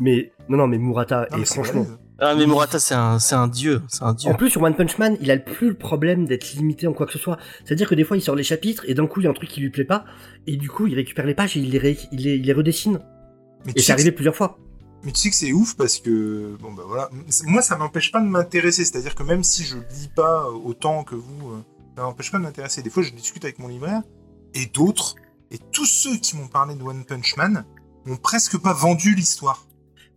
Mais, 0.00 0.32
non, 0.48 0.56
non, 0.56 0.66
mais 0.66 0.78
Murata, 0.78 1.26
Non, 1.30 1.36
et 1.36 1.40
mais 1.40 1.44
c'est 1.46 1.54
franchement. 1.54 1.82
balèze. 1.82 1.98
Ah, 2.18 2.34
mais 2.36 2.46
Murata, 2.46 2.78
c'est 2.78 2.94
un, 2.94 3.18
c'est 3.18 3.34
un 3.34 3.48
dieu. 3.48 3.82
C'est 3.88 4.04
un 4.04 4.14
dieu. 4.14 4.30
En 4.30 4.34
plus, 4.34 4.48
sur 4.50 4.62
One 4.62 4.74
Punch 4.74 4.96
Man, 4.98 5.16
il 5.20 5.30
a 5.30 5.34
le 5.34 5.42
plus 5.42 5.68
le 5.70 5.74
problème 5.74 6.24
d'être 6.24 6.52
limité 6.54 6.86
en 6.86 6.92
quoi 6.92 7.04
que 7.06 7.12
ce 7.12 7.18
soit. 7.18 7.36
C'est-à-dire 7.64 7.88
que 7.88 7.94
des 7.96 8.04
fois, 8.04 8.16
il 8.16 8.20
sort 8.22 8.36
les 8.36 8.42
chapitres 8.44 8.84
et 8.86 8.94
d'un 8.94 9.06
coup, 9.06 9.20
il 9.20 9.24
y 9.24 9.26
a 9.26 9.30
un 9.30 9.34
truc 9.34 9.48
qui 9.50 9.60
lui 9.60 9.70
plaît 9.70 9.84
pas. 9.84 10.04
Et 10.46 10.56
du 10.56 10.70
coup, 10.70 10.86
il 10.86 10.94
récupère 10.94 11.26
les 11.26 11.34
pages 11.34 11.56
et 11.56 11.60
il 11.60 11.70
les, 11.70 11.78
ré- 11.78 11.98
il 12.12 12.22
les, 12.22 12.36
il 12.36 12.42
les 12.46 12.52
redessine. 12.52 13.00
Mais 13.64 13.70
Et 13.70 13.74
tu 13.74 13.80
c'est 13.80 13.86
sais 13.86 13.86
que 13.88 13.92
arrivé 13.94 14.12
plusieurs 14.12 14.34
fois. 14.36 14.58
Mais 15.04 15.10
tu 15.12 15.20
sais 15.20 15.30
que 15.30 15.36
c'est 15.36 15.52
ouf 15.52 15.74
parce 15.74 15.98
que 15.98 16.56
bon 16.60 16.72
bah 16.72 16.84
voilà, 16.86 17.10
C'est- 17.28 17.46
moi 17.46 17.60
ça 17.62 17.76
m'empêche 17.76 18.12
pas 18.12 18.20
de 18.20 18.26
m'intéresser, 18.26 18.84
c'est-à-dire 18.84 19.14
que 19.16 19.22
même 19.24 19.42
si 19.42 19.64
je 19.64 19.76
lis 19.76 20.08
pas 20.14 20.48
autant 20.48 21.02
que 21.02 21.16
vous, 21.16 21.50
euh, 21.50 21.62
ça 21.96 22.02
m'empêche 22.04 22.30
pas 22.30 22.38
de 22.38 22.44
m'intéresser. 22.44 22.82
Des 22.82 22.90
fois 22.90 23.02
je 23.02 23.10
discute 23.10 23.44
avec 23.44 23.58
mon 23.58 23.66
libraire 23.68 24.02
et 24.54 24.66
d'autres 24.66 25.16
et 25.50 25.58
tous 25.72 25.86
ceux 25.86 26.16
qui 26.18 26.36
m'ont 26.36 26.46
parlé 26.48 26.74
de 26.76 26.82
One 26.82 27.04
Punch 27.04 27.36
Man 27.36 27.64
m'ont 28.06 28.16
presque 28.16 28.58
pas 28.58 28.72
vendu 28.72 29.14
l'histoire. 29.14 29.66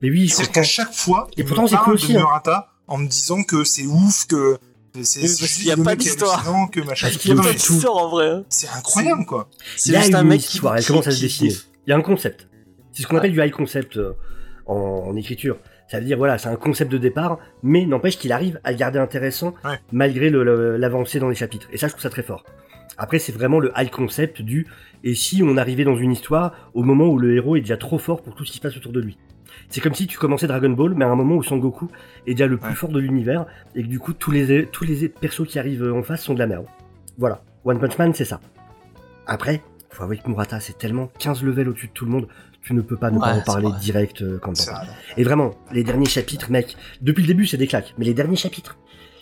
Mais 0.01 0.09
oui, 0.11 0.29
comprends. 0.29 0.51
qu'à 0.51 0.63
chaque 0.63 0.93
fois, 0.93 1.27
Et 1.35 1.41
ils 1.41 1.45
pourtant, 1.45 1.63
me 1.63 1.67
c'est 1.67 1.77
cool 1.77 1.93
aussi, 1.93 2.13
de 2.13 2.17
hein. 2.17 2.21
Murata 2.21 2.69
en 2.87 2.97
me 2.97 3.07
disant 3.07 3.41
que 3.43 3.63
c'est 3.63 3.85
ouf, 3.87 4.27
que 4.27 4.57
c'est 5.01 5.27
c'est 5.27 5.47
qu'il 5.47 5.65
y 5.65 5.71
a 5.71 5.77
pas 5.77 5.95
d'histoire. 5.95 6.43
que 6.71 6.79
machin. 6.81 7.07
Parce 7.09 7.25
Il 7.25 7.29
y 7.29 7.31
a 7.31 7.35
de 7.35 7.41
pas 7.41 7.53
tout. 7.53 7.73
d'histoire 7.73 7.97
en 7.97 8.09
vrai. 8.09 8.27
hein. 8.29 8.43
C'est 8.49 8.67
incroyable 8.69 9.25
quoi. 9.25 9.49
C'est 9.77 9.89
Il 9.89 9.93
y 9.93 9.95
a 9.95 10.01
juste 10.01 10.13
un 10.15 10.23
mec 10.23 10.41
qui. 10.41 10.59
commence 10.59 11.07
à 11.07 11.11
se 11.11 11.21
dessiner. 11.21 11.53
Il 11.87 11.89
y 11.89 11.93
a 11.93 11.97
un 11.97 12.01
concept. 12.01 12.47
C'est 12.95 13.03
ce 13.03 13.07
qu'on 13.07 13.17
appelle 13.17 13.33
du 13.33 13.41
high 13.41 13.51
concept 13.51 13.97
euh, 13.97 14.13
en, 14.65 14.75
en 15.07 15.15
écriture. 15.15 15.57
Ça 15.87 15.99
veut 15.99 16.05
dire, 16.05 16.17
voilà, 16.17 16.37
c'est 16.37 16.47
un 16.49 16.55
concept 16.55 16.91
de 16.91 16.97
départ, 16.97 17.37
mais 17.61 17.85
n'empêche 17.85 18.17
qu'il 18.17 18.31
arrive 18.31 18.59
à 18.63 18.71
le 18.71 18.77
garder 18.77 18.97
intéressant 18.99 19.53
Ouais. 19.65 19.79
malgré 19.91 20.29
le- 20.29 20.43
le- 20.43 20.77
l'avancée 20.77 21.19
dans 21.19 21.29
les 21.29 21.35
chapitres. 21.35 21.67
Et 21.71 21.77
ça, 21.77 21.87
je 21.87 21.91
trouve 21.91 22.01
ça 22.01 22.09
très 22.09 22.23
fort. 22.23 22.43
Après, 22.97 23.19
c'est 23.19 23.33
vraiment 23.33 23.59
le 23.59 23.71
high 23.75 23.89
concept 23.91 24.41
du 24.41 24.65
et 25.03 25.13
si 25.13 25.43
on 25.43 25.57
arrivait 25.57 25.83
dans 25.83 25.97
une 25.97 26.11
histoire 26.13 26.71
au 26.73 26.81
moment 26.83 27.07
où 27.07 27.19
le 27.19 27.35
héros 27.35 27.57
est 27.57 27.59
déjà 27.61 27.75
trop 27.77 27.97
fort 27.97 28.23
pour 28.23 28.33
tout 28.33 28.45
ce 28.45 28.51
qui 28.51 28.57
se 28.57 28.61
passe 28.61 28.77
autour 28.77 28.93
de 28.93 29.01
lui? 29.01 29.17
C'est 29.69 29.81
comme 29.81 29.93
si 29.93 30.07
tu 30.07 30.17
commençais 30.17 30.47
Dragon 30.47 30.69
Ball, 30.69 30.93
mais 30.95 31.03
à 31.05 31.09
un 31.09 31.15
moment 31.15 31.35
où 31.35 31.43
Son 31.43 31.57
Goku 31.57 31.89
est 32.25 32.31
déjà 32.31 32.47
le 32.47 32.57
plus 32.57 32.69
Ouais. 32.69 32.75
fort 32.75 32.89
de 32.89 32.99
l'univers 32.99 33.45
et 33.75 33.83
que 33.83 33.87
du 33.87 33.99
coup 33.99 34.13
tous 34.13 34.31
les 34.31 34.65
tous 34.67 34.85
les 34.85 35.09
persos 35.09 35.45
qui 35.47 35.59
arrivent 35.59 35.91
en 35.93 36.01
face 36.03 36.23
sont 36.23 36.33
de 36.33 36.39
la 36.39 36.47
merde. 36.47 36.65
Voilà, 37.17 37.41
One 37.65 37.79
Punch 37.79 37.97
Man, 37.97 38.13
c'est 38.13 38.25
ça. 38.25 38.39
Après, 39.27 39.61
faut 39.89 40.03
avouer 40.03 40.17
que 40.17 40.27
Murata, 40.29 40.59
c'est 40.59 40.77
tellement 40.77 41.09
15 41.19 41.43
levels 41.43 41.69
au-dessus 41.69 41.87
de 41.87 41.91
tout 41.93 42.05
le 42.05 42.11
monde, 42.11 42.27
tu 42.65 42.73
ne 42.73 42.81
peux 42.81 42.97
pas 42.97 43.11
ne 43.11 43.19
pas 43.19 43.33
en 43.35 43.41
parler 43.41 43.67
vrai. 43.69 43.79
direct 43.79 44.21
euh, 44.23 44.39
quand 44.41 44.53
t'en 44.53 44.61
Ça- 44.63 44.71
parles. 44.71 44.87
Et 45.17 45.23
vraiment, 45.23 45.51
les 45.71 45.83
derniers 45.83 46.07
chapitres, 46.09 46.49
mec, 46.51 46.75
depuis 47.01 47.21
le 47.21 47.27
début, 47.27 47.45
c'est 47.45 47.57
des 47.57 47.67
claques, 47.67 47.93
mais 47.97 48.05
les 48.05 48.13
derniers 48.15 48.35
chapitres, 48.35 48.77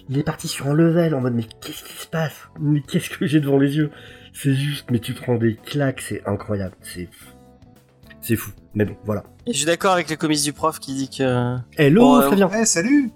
il 0.10 0.18
est 0.18 0.24
parti 0.24 0.48
sur 0.48 0.68
un 0.68 0.74
level 0.74 1.14
en 1.16 1.22
mode, 1.22 1.34
mais 1.34 1.44
qu'est-ce 1.62 1.84
qui 1.84 1.94
se 2.02 2.08
passe? 2.08 2.34
Mais 2.60 2.82
qu'est-ce 2.82 3.10
que 3.10 3.26
j'ai 3.26 3.40
devant 3.42 3.58
les 3.60 3.76
yeux? 3.78 3.92
C'est 4.34 4.54
juste, 4.54 4.90
mais 4.92 5.00
tu 5.00 5.14
prends 5.14 5.36
des 5.36 5.56
claques, 5.56 6.02
c'est 6.02 6.22
incroyable, 6.26 6.76
c'est 6.82 7.10
c'est 8.22 8.36
fou. 8.38 8.52
Mais 8.74 8.86
bon, 8.86 8.96
voilà. 9.06 9.24
Et 9.46 9.52
je 9.52 9.58
suis 9.58 9.66
d'accord 9.66 9.92
avec 9.94 10.10
le 10.10 10.16
comice 10.16 10.44
du 10.44 10.54
prof 10.54 10.80
qui 10.80 10.94
dit 10.94 11.10
que. 11.10 11.58
Hello, 11.78 12.02
Bon, 12.02 12.16
euh, 12.22 12.28
très 12.28 12.36
bien. 12.38 12.50
Eh 12.58 12.66
salut 12.66 13.12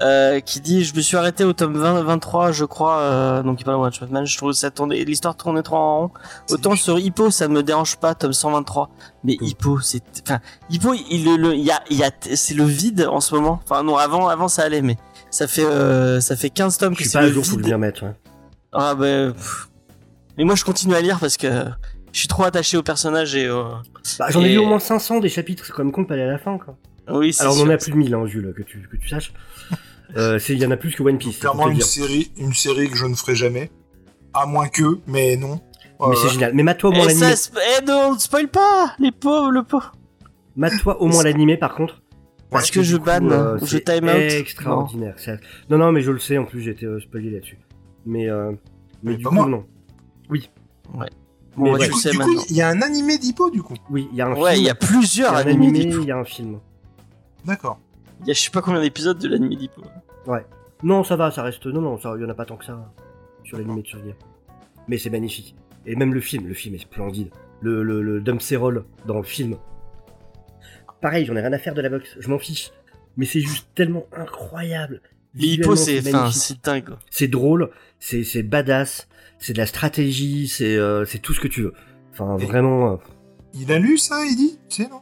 Euh, 0.00 0.40
qui 0.40 0.60
dit 0.60 0.84
je 0.84 0.94
me 0.94 1.00
suis 1.00 1.16
arrêté 1.16 1.44
au 1.44 1.52
tome 1.52 1.76
20, 1.76 2.02
23 2.02 2.52
je 2.52 2.64
crois 2.64 2.98
euh, 3.00 3.42
donc 3.42 3.60
il 3.60 3.64
parle 3.64 3.76
de 3.90 4.02
One 4.04 4.10
Man 4.10 4.26
je 4.26 4.36
trouve 4.36 4.52
ça 4.52 4.70
tournait 4.70 5.02
l'histoire 5.04 5.36
tournait 5.36 5.62
trop 5.62 5.76
en 5.76 5.98
rond 6.00 6.10
autant 6.50 6.76
sur 6.76 6.98
Hippo 6.98 7.30
ça 7.30 7.48
me 7.48 7.62
dérange 7.62 7.96
pas 7.96 8.14
tome 8.14 8.32
123 8.32 8.90
mais 9.24 9.36
Mm. 9.40 9.44
Hippo 9.44 9.80
c'est 9.80 10.02
enfin 10.24 10.38
Hippo 10.70 10.94
il 11.10 11.36
le- 11.36 11.56
y 11.56 11.70
a 11.70 11.80
il 11.90 11.96
y 11.98 12.04
a 12.04 12.10
c'est 12.34 12.54
le 12.54 12.64
vide 12.64 13.06
en 13.10 13.20
ce 13.20 13.34
moment 13.34 13.60
enfin 13.64 13.82
non 13.82 13.96
avant 13.96 14.28
avant 14.28 14.48
ça 14.48 14.62
allait 14.62 14.82
mais 14.82 14.96
ça 15.30 15.46
fait 15.48 15.64
euh, 15.64 16.20
ça 16.20 16.36
fait 16.36 16.50
15 16.50 16.78
tomes 16.78 16.94
Je 16.96 17.02
que 17.02 17.08
c'est 17.08 17.20
le 17.20 17.32
jour, 17.32 17.44
faut 17.44 17.56
le 17.56 17.62
vide 17.62 17.66
bien 17.70 17.78
mettre. 17.78 18.04
ouais. 18.04 18.14
ah 18.72 18.94
ben 18.94 19.32
pff. 19.32 19.68
mais 20.36 20.44
moi 20.44 20.54
je 20.54 20.64
continue 20.64 20.94
à 20.94 21.00
lire 21.00 21.18
parce 21.18 21.36
que 21.36 21.48
je 22.12 22.18
suis 22.20 22.28
trop 22.28 22.44
attaché 22.44 22.76
au 22.78 22.82
personnage 22.82 23.34
et. 23.34 23.48
Bah, 24.18 24.26
J'en 24.30 24.40
ai 24.42 24.46
Et- 24.46 24.52
lu 24.52 24.58
au 24.58 24.64
moins 24.66 24.78
500 24.78 25.20
des 25.20 25.28
chapitres, 25.28 25.64
c'est 25.66 25.72
quand 25.72 25.84
même 25.84 25.92
con 25.92 26.02
de 26.02 26.06
pas 26.06 26.14
aller 26.14 26.22
à 26.22 26.26
la 26.26 26.38
fin, 26.38 26.56
quoi. 26.56 26.74
Oui 27.10 27.34
Alors, 27.40 27.56
on 27.58 27.62
en 27.62 27.70
a 27.70 27.76
plus 27.76 27.92
de 27.92 27.96
1000, 27.96 28.14
hein, 28.14 28.26
Jules, 28.26 28.52
que 28.56 28.62
tu, 28.62 28.86
que 28.90 28.96
tu 28.96 29.08
saches. 29.08 29.32
Euh, 30.16 30.38
Il 30.48 30.58
y 30.58 30.66
en 30.66 30.70
a 30.70 30.76
plus 30.76 30.94
que 30.94 31.02
One 31.02 31.18
Piece. 31.18 31.38
Clairement 31.38 31.68
une 31.68 31.80
série, 31.80 32.32
une 32.38 32.54
série 32.54 32.88
que 32.88 32.96
je 32.96 33.04
ne 33.06 33.14
ferai 33.14 33.34
jamais. 33.34 33.70
À 34.34 34.46
moins 34.46 34.68
que, 34.68 35.00
mais 35.06 35.36
non. 35.36 35.60
Mais 36.00 36.06
Euh, 36.06 36.14
c'est 36.14 36.28
génial. 36.30 36.52
Mais 36.54 36.62
mate-toi 36.62 36.90
au 36.90 36.92
moins 36.92 37.04
et 37.08 37.14
l'animé. 37.14 37.34
eh 37.80 37.84
non 37.84 38.18
spoil 38.18 38.48
pas 38.48 38.94
les 38.98 39.10
pauvres 39.12 39.50
le 39.50 39.62
pauvre 39.64 39.92
Mate-toi 40.56 41.00
au 41.02 41.06
moins 41.08 41.22
l'animé, 41.24 41.56
par 41.56 41.74
contre. 41.74 42.02
Parce 42.50 42.64
Parce 42.64 42.70
que 42.70 42.82
je 42.82 42.96
banne, 42.96 43.30
euh, 43.30 43.58
je 43.60 43.66
c'est 43.66 43.84
time 43.84 44.04
out. 44.08 44.32
extraordinaire. 44.32 45.16
Non. 45.68 45.76
non, 45.78 45.92
mais 45.92 46.00
je 46.00 46.10
le 46.10 46.18
sais, 46.18 46.38
en 46.38 46.46
plus 46.46 46.62
j'ai 46.62 46.70
été 46.70 46.86
euh, 46.86 46.98
spoilé 47.00 47.30
là-dessus. 47.30 47.58
Mais, 48.06 48.30
euh, 48.30 48.52
mais 49.02 49.12
Mais 49.12 49.16
du 49.18 49.24
coup, 49.24 49.34
moi. 49.34 49.46
non. 49.46 49.66
Bon, 51.56 51.64
Mais 51.64 51.72
bah, 51.72 51.78
ouais. 51.78 51.78
tu 51.80 51.84
Du 51.86 51.90
coup, 51.92 51.98
sais 52.00 52.10
du 52.12 52.18
coup, 52.18 52.44
il 52.48 52.56
y 52.56 52.62
a 52.62 52.68
un 52.68 52.80
animé 52.80 53.18
d'Hippo, 53.18 53.50
du 53.50 53.62
coup. 53.62 53.74
Oui, 53.90 54.08
il 54.12 54.16
y 54.16 54.22
a 54.22 54.26
un 54.28 54.34
Ouais, 54.34 54.52
film. 54.52 54.62
il 54.62 54.66
y 54.66 54.70
a 54.70 54.74
plusieurs 54.74 55.32
il 55.32 55.34
y 55.34 55.36
a 55.36 55.44
un 55.44 55.50
animés 55.50 55.72
d'Hippo. 55.84 56.00
il 56.02 56.08
y 56.08 56.12
a 56.12 56.16
un 56.16 56.24
film. 56.24 56.58
D'accord. 57.48 57.80
Il 58.20 58.28
y 58.28 58.30
a 58.30 58.34
je 58.34 58.40
sais 58.40 58.50
pas 58.50 58.62
combien 58.62 58.80
d'épisodes 58.80 59.18
de 59.18 59.26
l'animé 59.28 59.56
d'Hippo. 59.56 59.82
Non, 60.84 61.02
ça 61.02 61.16
va, 61.16 61.30
ça 61.32 61.42
reste. 61.42 61.66
Non, 61.66 61.80
non, 61.80 61.98
ça, 61.98 62.12
il 62.16 62.22
y 62.22 62.24
en 62.24 62.28
a 62.28 62.34
pas 62.34 62.44
tant 62.44 62.56
que 62.56 62.64
ça 62.64 62.92
sur 63.42 63.58
l'animé 63.58 63.82
de 63.82 63.88
souvenir. 63.88 64.14
Mais 64.86 64.96
c'est 64.98 65.10
magnifique. 65.10 65.56
Et 65.86 65.96
même 65.96 66.14
le 66.14 66.20
film, 66.20 66.46
le 66.46 66.54
film 66.54 66.74
est 66.74 66.78
splendide. 66.78 67.30
Le, 67.60 67.82
le, 67.82 68.02
le 68.02 68.20
dans 68.20 69.16
le 69.16 69.22
film. 69.24 69.56
Pareil, 71.00 71.24
j'en 71.24 71.34
ai 71.36 71.40
rien 71.40 71.52
à 71.52 71.58
faire 71.58 71.74
de 71.74 71.80
la 71.80 71.88
boxe, 71.88 72.16
je 72.20 72.28
m'en 72.28 72.38
fiche. 72.38 72.70
Mais 73.16 73.24
c'est 73.24 73.40
juste 73.40 73.68
tellement 73.74 74.06
incroyable. 74.12 75.00
Les 75.34 75.54
Hippo, 75.54 75.74
Visuellement, 75.74 76.30
c'est 76.30 76.64
dingue. 76.64 76.90
C'est 77.10 77.28
drôle, 77.28 77.70
c'est 77.98 78.22
c'est 78.22 78.42
badass, 78.42 79.08
c'est 79.38 79.52
de 79.54 79.58
la 79.58 79.66
stratégie, 79.66 80.48
c'est 80.48 80.76
euh, 80.76 81.04
c'est 81.04 81.18
tout 81.18 81.34
ce 81.34 81.40
que 81.40 81.48
tu 81.48 81.62
veux. 81.62 81.72
Enfin, 82.12 82.38
Et- 82.38 82.44
vraiment. 82.46 82.92
euh, 82.92 82.96
Il 83.54 83.72
a 83.72 83.78
lu 83.78 83.98
ça, 83.98 84.24
Eddie 84.24 84.58
Tu 84.68 84.82
sais, 84.82 84.88
non? 84.88 85.00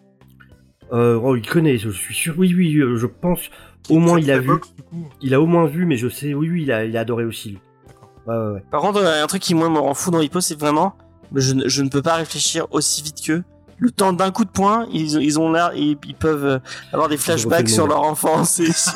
Euh, 0.92 1.18
oh, 1.22 1.36
il 1.36 1.46
connaît, 1.46 1.78
je 1.78 1.90
suis 1.90 2.14
sûr. 2.14 2.34
Oui, 2.38 2.54
oui, 2.56 2.76
euh, 2.76 2.96
je 2.96 3.06
pense. 3.06 3.50
Au 3.90 3.98
moins, 3.98 4.18
il 4.20 4.30
a 4.30 4.38
vu. 4.38 4.48
boxe. 4.48 4.72
Il 5.20 5.34
a 5.34 5.40
au 5.40 5.46
moins 5.46 5.66
vu, 5.66 5.84
mais 5.86 5.96
je 5.96 6.08
sais. 6.08 6.34
Oui, 6.34 6.48
oui, 6.50 6.62
il 6.62 6.72
a, 6.72 6.84
il 6.84 6.96
a 6.96 7.00
adoré 7.00 7.24
aussi, 7.24 7.50
lui. 7.50 7.58
Ouais, 8.26 8.34
ouais, 8.36 8.52
ouais. 8.54 8.62
Par 8.70 8.80
contre, 8.80 8.98
euh, 9.00 9.22
un 9.22 9.26
truc 9.26 9.42
qui 9.42 9.54
moi 9.54 9.68
me 9.68 9.78
rend 9.78 9.94
fou 9.94 10.10
dans 10.10 10.20
Hippo, 10.20 10.40
c'est 10.40 10.58
vraiment, 10.58 10.94
je, 11.34 11.54
ne- 11.54 11.68
je 11.68 11.82
ne 11.82 11.88
peux 11.88 12.02
pas 12.02 12.14
réfléchir 12.14 12.66
aussi 12.72 13.02
vite 13.02 13.20
qu'eux. 13.24 13.44
Le 13.78 13.90
temps 13.90 14.12
d'un 14.12 14.30
coup 14.30 14.44
de 14.44 14.50
poing, 14.50 14.86
ils, 14.92 15.20
ils 15.22 15.38
ont 15.38 15.52
l'air, 15.52 15.72
ils, 15.74 15.96
ils 16.06 16.14
peuvent 16.14 16.44
euh, 16.46 16.58
avoir 16.92 17.08
des 17.08 17.16
flashbacks 17.18 17.62
le 17.68 17.68
sur 17.68 17.86
leur 17.86 18.00
enfance 18.02 18.58
et 18.60 18.72
sur... 18.72 18.94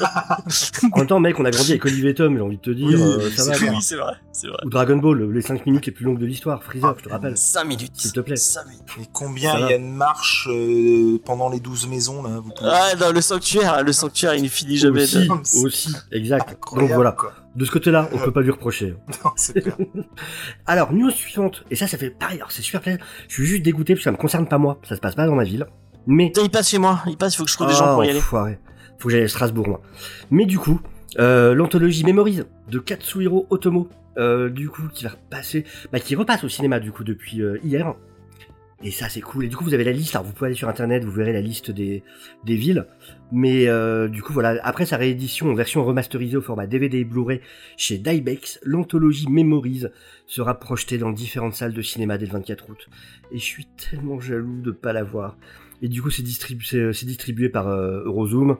En 0.92 0.98
même 0.98 1.06
temps, 1.06 1.20
mec, 1.20 1.38
on 1.38 1.44
a 1.44 1.50
grandi 1.50 1.72
avec 1.72 1.84
Olivier 1.84 2.14
Tom, 2.14 2.34
j'ai 2.36 2.40
envie 2.42 2.56
de 2.56 2.62
te 2.62 2.70
dire. 2.70 2.86
Oui, 2.88 2.94
euh, 3.02 3.30
ça 3.30 3.44
c'est 3.54 3.64
va. 3.66 3.72
oui, 3.72 3.78
c'est 3.82 3.96
vrai, 3.96 4.14
c'est 4.32 4.46
vrai. 4.46 4.56
Ou 4.64 4.70
Dragon 4.70 4.96
Ball, 4.96 5.30
les 5.32 5.42
5 5.42 5.66
minutes 5.66 5.84
les 5.86 5.92
plus 5.92 6.04
longues 6.06 6.18
de 6.18 6.24
l'histoire. 6.26 6.62
Freezer, 6.62 6.94
je 6.98 7.04
te 7.04 7.08
rappelle. 7.10 7.36
5 7.36 7.64
minutes. 7.64 7.92
S'il 7.94 8.12
te 8.12 8.20
plaît. 8.20 8.36
5 8.36 8.64
minutes. 8.66 8.82
Et 9.02 9.06
combien 9.12 9.58
il 9.58 9.70
y 9.70 9.74
a 9.74 9.78
de 9.78 9.82
marches 9.84 10.48
euh, 10.50 11.18
pendant 11.24 11.50
les 11.50 11.60
12 11.60 11.86
maisons, 11.88 12.22
là 12.22 12.40
vous 12.42 12.50
pouvez... 12.50 12.70
Ah, 12.72 12.94
dans 12.96 13.12
le 13.12 13.20
sanctuaire, 13.20 13.82
le 13.84 13.92
sanctuaire, 13.92 14.34
il 14.34 14.42
ne 14.44 14.48
finit 14.48 14.78
jamais. 14.78 15.02
Aussi, 15.02 15.28
de- 15.28 15.66
aussi, 15.66 15.94
exact. 16.10 16.50
Incroyable, 16.52 16.88
Donc 16.88 16.94
voilà. 16.96 17.12
quoi. 17.12 17.32
De 17.56 17.64
ce 17.64 17.70
côté-là, 17.70 18.08
on 18.12 18.18
peut 18.18 18.32
pas 18.32 18.42
lui 18.42 18.50
reprocher. 18.50 18.94
Non, 19.24 19.32
c'est 19.36 19.60
clair. 19.60 19.76
Alors, 20.66 20.92
news 20.92 21.10
suivante. 21.10 21.64
Et 21.70 21.76
ça, 21.76 21.86
ça 21.86 21.98
fait 21.98 22.10
pareil. 22.10 22.36
Alors, 22.36 22.52
c'est 22.52 22.62
super 22.62 22.80
plaisant. 22.80 22.98
Je 23.28 23.34
suis 23.34 23.46
juste 23.46 23.62
dégoûté 23.62 23.94
parce 23.94 24.00
que 24.00 24.04
ça 24.04 24.12
me 24.12 24.16
concerne 24.16 24.46
pas 24.46 24.58
moi. 24.58 24.78
Ça 24.88 24.94
se 24.94 25.00
passe 25.00 25.14
pas 25.14 25.26
dans 25.26 25.34
ma 25.34 25.44
ville. 25.44 25.66
Mais. 26.06 26.26
Putain, 26.26 26.42
il 26.42 26.50
passe 26.50 26.70
chez 26.70 26.78
moi, 26.78 27.02
il 27.06 27.16
passe, 27.16 27.34
il 27.34 27.38
faut 27.38 27.44
que 27.44 27.50
je 27.50 27.56
trouve 27.56 27.68
des 27.68 27.74
gens 27.74 27.94
pour 27.94 28.04
y 28.04 28.08
aller. 28.08 28.18
Ah, 28.18 28.22
enfoiré. 28.22 28.58
Faut 28.98 29.08
que 29.08 29.14
j'aille 29.14 29.24
à 29.24 29.28
Strasbourg, 29.28 29.68
moi. 29.68 29.82
Mais 30.30 30.46
du 30.46 30.58
coup, 30.58 30.80
euh, 31.18 31.54
l'anthologie 31.54 32.04
Memories 32.04 32.42
de 32.68 32.78
Katsuhiro 32.78 33.46
Otomo, 33.50 33.88
euh, 34.18 34.48
du 34.50 34.68
coup, 34.68 34.82
qui 34.92 35.04
va 35.04 35.10
repasser, 35.10 35.64
bah, 35.92 36.00
qui 36.00 36.14
repasse 36.14 36.44
au 36.44 36.48
cinéma, 36.48 36.80
du 36.80 36.92
coup, 36.92 37.04
depuis 37.04 37.42
euh, 37.42 37.58
hier. 37.64 37.94
Et 38.82 38.90
ça, 38.90 39.10
c'est 39.10 39.20
cool. 39.20 39.44
Et 39.44 39.48
du 39.48 39.56
coup, 39.56 39.64
vous 39.64 39.74
avez 39.74 39.84
la 39.84 39.92
liste. 39.92 40.14
Alors, 40.16 40.26
vous 40.26 40.32
pouvez 40.32 40.46
aller 40.46 40.56
sur 40.56 40.68
Internet, 40.68 41.04
vous 41.04 41.10
verrez 41.10 41.34
la 41.34 41.42
liste 41.42 41.70
des, 41.70 42.02
des 42.44 42.56
villes. 42.56 42.86
Mais 43.30 43.68
euh, 43.68 44.08
du 44.08 44.22
coup, 44.22 44.32
voilà. 44.32 44.58
Après 44.62 44.86
sa 44.86 44.96
réédition 44.96 45.50
en 45.50 45.54
version 45.54 45.84
remasterisée 45.84 46.38
au 46.38 46.40
format 46.40 46.66
DVD 46.66 46.98
et 47.00 47.04
Blu-ray 47.04 47.40
chez 47.76 47.98
Dybex, 47.98 48.58
l'anthologie 48.62 49.28
Memories 49.28 49.84
sera 50.26 50.58
projetée 50.58 50.96
dans 50.96 51.10
différentes 51.12 51.54
salles 51.54 51.74
de 51.74 51.82
cinéma 51.82 52.16
dès 52.16 52.24
le 52.24 52.32
24 52.32 52.70
août. 52.70 52.88
Et 53.32 53.38
je 53.38 53.44
suis 53.44 53.66
tellement 53.66 54.18
jaloux 54.18 54.62
de 54.62 54.70
pas 54.70 54.94
la 54.94 55.04
voir. 55.04 55.36
Et 55.82 55.88
du 55.88 56.00
coup, 56.00 56.10
c'est 56.10 56.22
distribu- 56.22 56.64
c'est- 56.66 56.92
c'est 56.94 57.06
distribué 57.06 57.50
par 57.50 57.68
euh, 57.68 58.02
Eurozoom. 58.04 58.56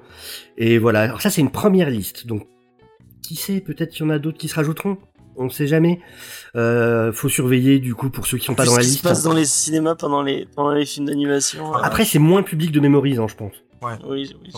Et 0.58 0.76
voilà. 0.76 1.00
Alors 1.02 1.22
ça, 1.22 1.30
c'est 1.30 1.40
une 1.40 1.50
première 1.50 1.88
liste. 1.88 2.26
Donc, 2.26 2.46
qui 3.22 3.36
sait 3.36 3.60
Peut-être 3.60 3.90
qu'il 3.92 4.04
y 4.04 4.06
en 4.06 4.10
a 4.10 4.18
d'autres 4.18 4.38
qui 4.38 4.48
se 4.48 4.54
rajouteront? 4.54 4.98
On 5.36 5.44
ne 5.44 5.48
sait 5.50 5.66
jamais. 5.66 6.00
Euh, 6.56 7.12
faut 7.12 7.28
surveiller 7.28 7.78
du 7.78 7.94
coup 7.94 8.10
pour 8.10 8.26
ceux 8.26 8.36
qui 8.38 8.46
sont 8.46 8.54
pas 8.54 8.64
dans 8.64 8.72
ce 8.72 8.76
la 8.78 8.82
qui 8.82 8.88
se 8.88 8.92
liste. 8.94 9.06
hein. 9.06 9.10
passe 9.10 9.22
dans 9.22 9.32
les 9.32 9.44
cinémas 9.44 9.94
pendant 9.94 10.22
les, 10.22 10.46
pendant 10.54 10.72
les 10.72 10.84
films 10.84 11.06
d'animation. 11.06 11.74
euh, 11.74 11.78
Après, 11.82 12.04
c'est 12.04 12.18
moins 12.18 12.42
public 12.42 12.72
de 12.72 12.80
Memories, 12.80 13.16
hein, 13.18 13.26
je 13.28 13.34
pense. 13.36 13.54
Ouais, 13.82 13.94
oui, 14.06 14.30
oui. 14.42 14.50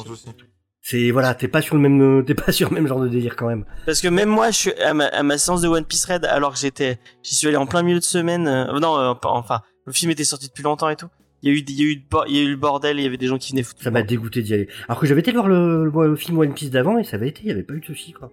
C'est 0.85 1.13
voilà, 1.13 1.35
t'es 1.35 1.47
pas 1.47 1.63
sur 1.63 1.77
le 1.77 1.81
même, 1.81 2.25
t'es 2.25 2.35
pas 2.35 2.51
sur 2.53 2.69
le 2.71 2.75
même 2.75 2.89
genre 2.89 3.01
de 3.01 3.09
délire 3.09 3.37
quand 3.37 3.47
même. 3.47 3.65
Parce 3.87 4.01
que 4.01 4.09
même 4.09 4.29
moi, 4.29 4.51
je 4.51 4.57
suis 4.57 4.73
à 4.81 4.95
ma, 4.95 5.07
à 5.07 5.23
ma 5.23 5.39
séance 5.39 5.61
de 5.61 5.69
One 5.69 5.85
Piece 5.85 6.05
Red, 6.07 6.25
alors 6.25 6.55
que 6.55 6.59
j'étais, 6.59 6.99
j'y 7.23 7.35
suis 7.37 7.47
allé 7.47 7.57
en 7.57 7.67
plein 7.67 7.83
milieu 7.83 8.01
de 8.01 8.05
semaine. 8.05 8.49
euh, 8.49 8.81
non, 8.81 8.97
euh, 8.99 9.13
enfin, 9.23 9.61
le 9.87 9.93
film 9.93 10.11
était 10.11 10.25
sorti 10.25 10.49
depuis 10.49 10.63
longtemps 10.65 10.89
et 10.89 10.97
tout. 10.97 11.07
Il 11.45 11.51
y 11.51 11.55
a 11.55 11.59
eu, 11.59 11.65
il 11.69 11.81
y 11.81 11.83
a 11.83 11.85
eu, 11.93 11.95
le 11.97 12.01
bo- 12.11 12.25
il 12.29 12.37
y 12.37 12.39
a 12.39 12.43
eu 12.43 12.51
le 12.51 12.57
bordel, 12.57 12.99
il 12.99 13.03
y 13.03 13.07
avait 13.07 13.17
des 13.17 13.27
gens 13.27 13.39
qui 13.39 13.53
venaient 13.53 13.63
foutre. 13.65 13.83
Ça 13.83 13.91
m'a 13.91 14.03
dégoûté 14.03 14.43
d'y 14.43 14.55
aller. 14.55 14.69
Alors 14.89 15.01
que 15.01 15.07
j'avais 15.07 15.21
été 15.21 15.31
voir 15.33 15.47
le, 15.49 15.85
le- 15.85 16.07
le 16.09 16.17
film 16.17 16.39
One 16.39 16.55
Piece 16.55 16.71
d'avant 16.71 16.99
et 16.99 17.05
ça 17.05 17.17
avait 17.17 17.29
été, 17.29 17.43
il 17.45 17.49
y 17.49 17.53
avait 17.53 17.63
pas 17.65 17.75
eu 17.75 17.81
de 17.81 17.85
soucis 17.87 18.13
quoi. 18.13 18.31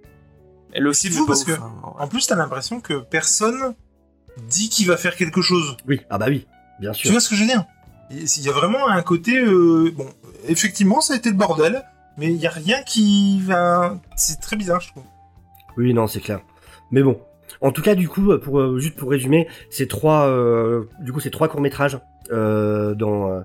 Et 0.74 0.80
le 0.80 0.94
C'est 0.94 1.08
film 1.10 1.22
fou 1.22 1.26
parce 1.28 1.42
ouf, 1.42 1.48
que- 1.48 1.52
hein, 1.62 1.72
ouais. 1.84 1.92
En 2.04 2.08
plus, 2.08 2.28
t'as 2.28 2.36
l'impression 2.36 2.80
que 2.80 2.94
personne 3.00 3.74
dit 4.48 4.70
qu'il 4.70 4.88
va 4.88 4.98
faire 4.98 5.16
quelque 5.16 5.42
chose. 5.42 5.76
Oui, 5.88 6.02
ah 6.10 6.18
bah 6.18 6.28
oui, 6.30 6.48
bien 6.80 6.92
Tu 6.92 7.02
sûr. 7.04 7.12
vois 7.12 7.20
ce 7.20 7.30
que 7.30 7.36
je 7.36 7.42
veux 7.42 7.48
dire? 7.48 7.66
Il 8.12 8.42
y 8.44 8.50
a 8.50 8.52
vraiment 8.54 8.88
un 8.88 9.02
côté... 9.02 9.38
euh, 9.38 9.92
bon, 9.96 10.08
effectivement, 10.48 11.02
ça 11.02 11.14
a 11.14 11.18
été 11.18 11.30
le 11.30 11.36
bordel, 11.36 11.84
mais 12.18 12.28
il 12.28 12.38
y 12.38 12.48
a 12.48 12.52
rien 12.52 12.82
qui 12.84 13.40
va... 13.42 14.00
C'est 14.16 14.40
très 14.40 14.56
bizarre, 14.56 14.82
je 14.82 14.90
trouve. 14.90 15.04
Oui, 15.78 15.94
non, 15.94 16.08
c'est 16.08 16.20
clair. 16.22 16.40
Mais 16.92 17.04
bon, 17.04 17.20
en 17.62 17.72
tout 17.72 17.82
cas, 17.82 17.96
du 17.96 18.08
coup, 18.10 18.36
pour 18.40 18.60
euh, 18.60 18.80
juste 18.80 18.96
pour 18.96 19.10
résumer, 19.12 19.48
c'est 19.70 19.88
trois, 19.88 20.28
euh, 20.28 20.86
du 21.02 21.12
coup, 21.14 21.20
c'est 21.20 21.30
trois 21.30 21.48
courts 21.48 21.62
métrages 21.62 22.00
euh, 22.32 22.96
dans 22.96 23.30
euh, 23.30 23.42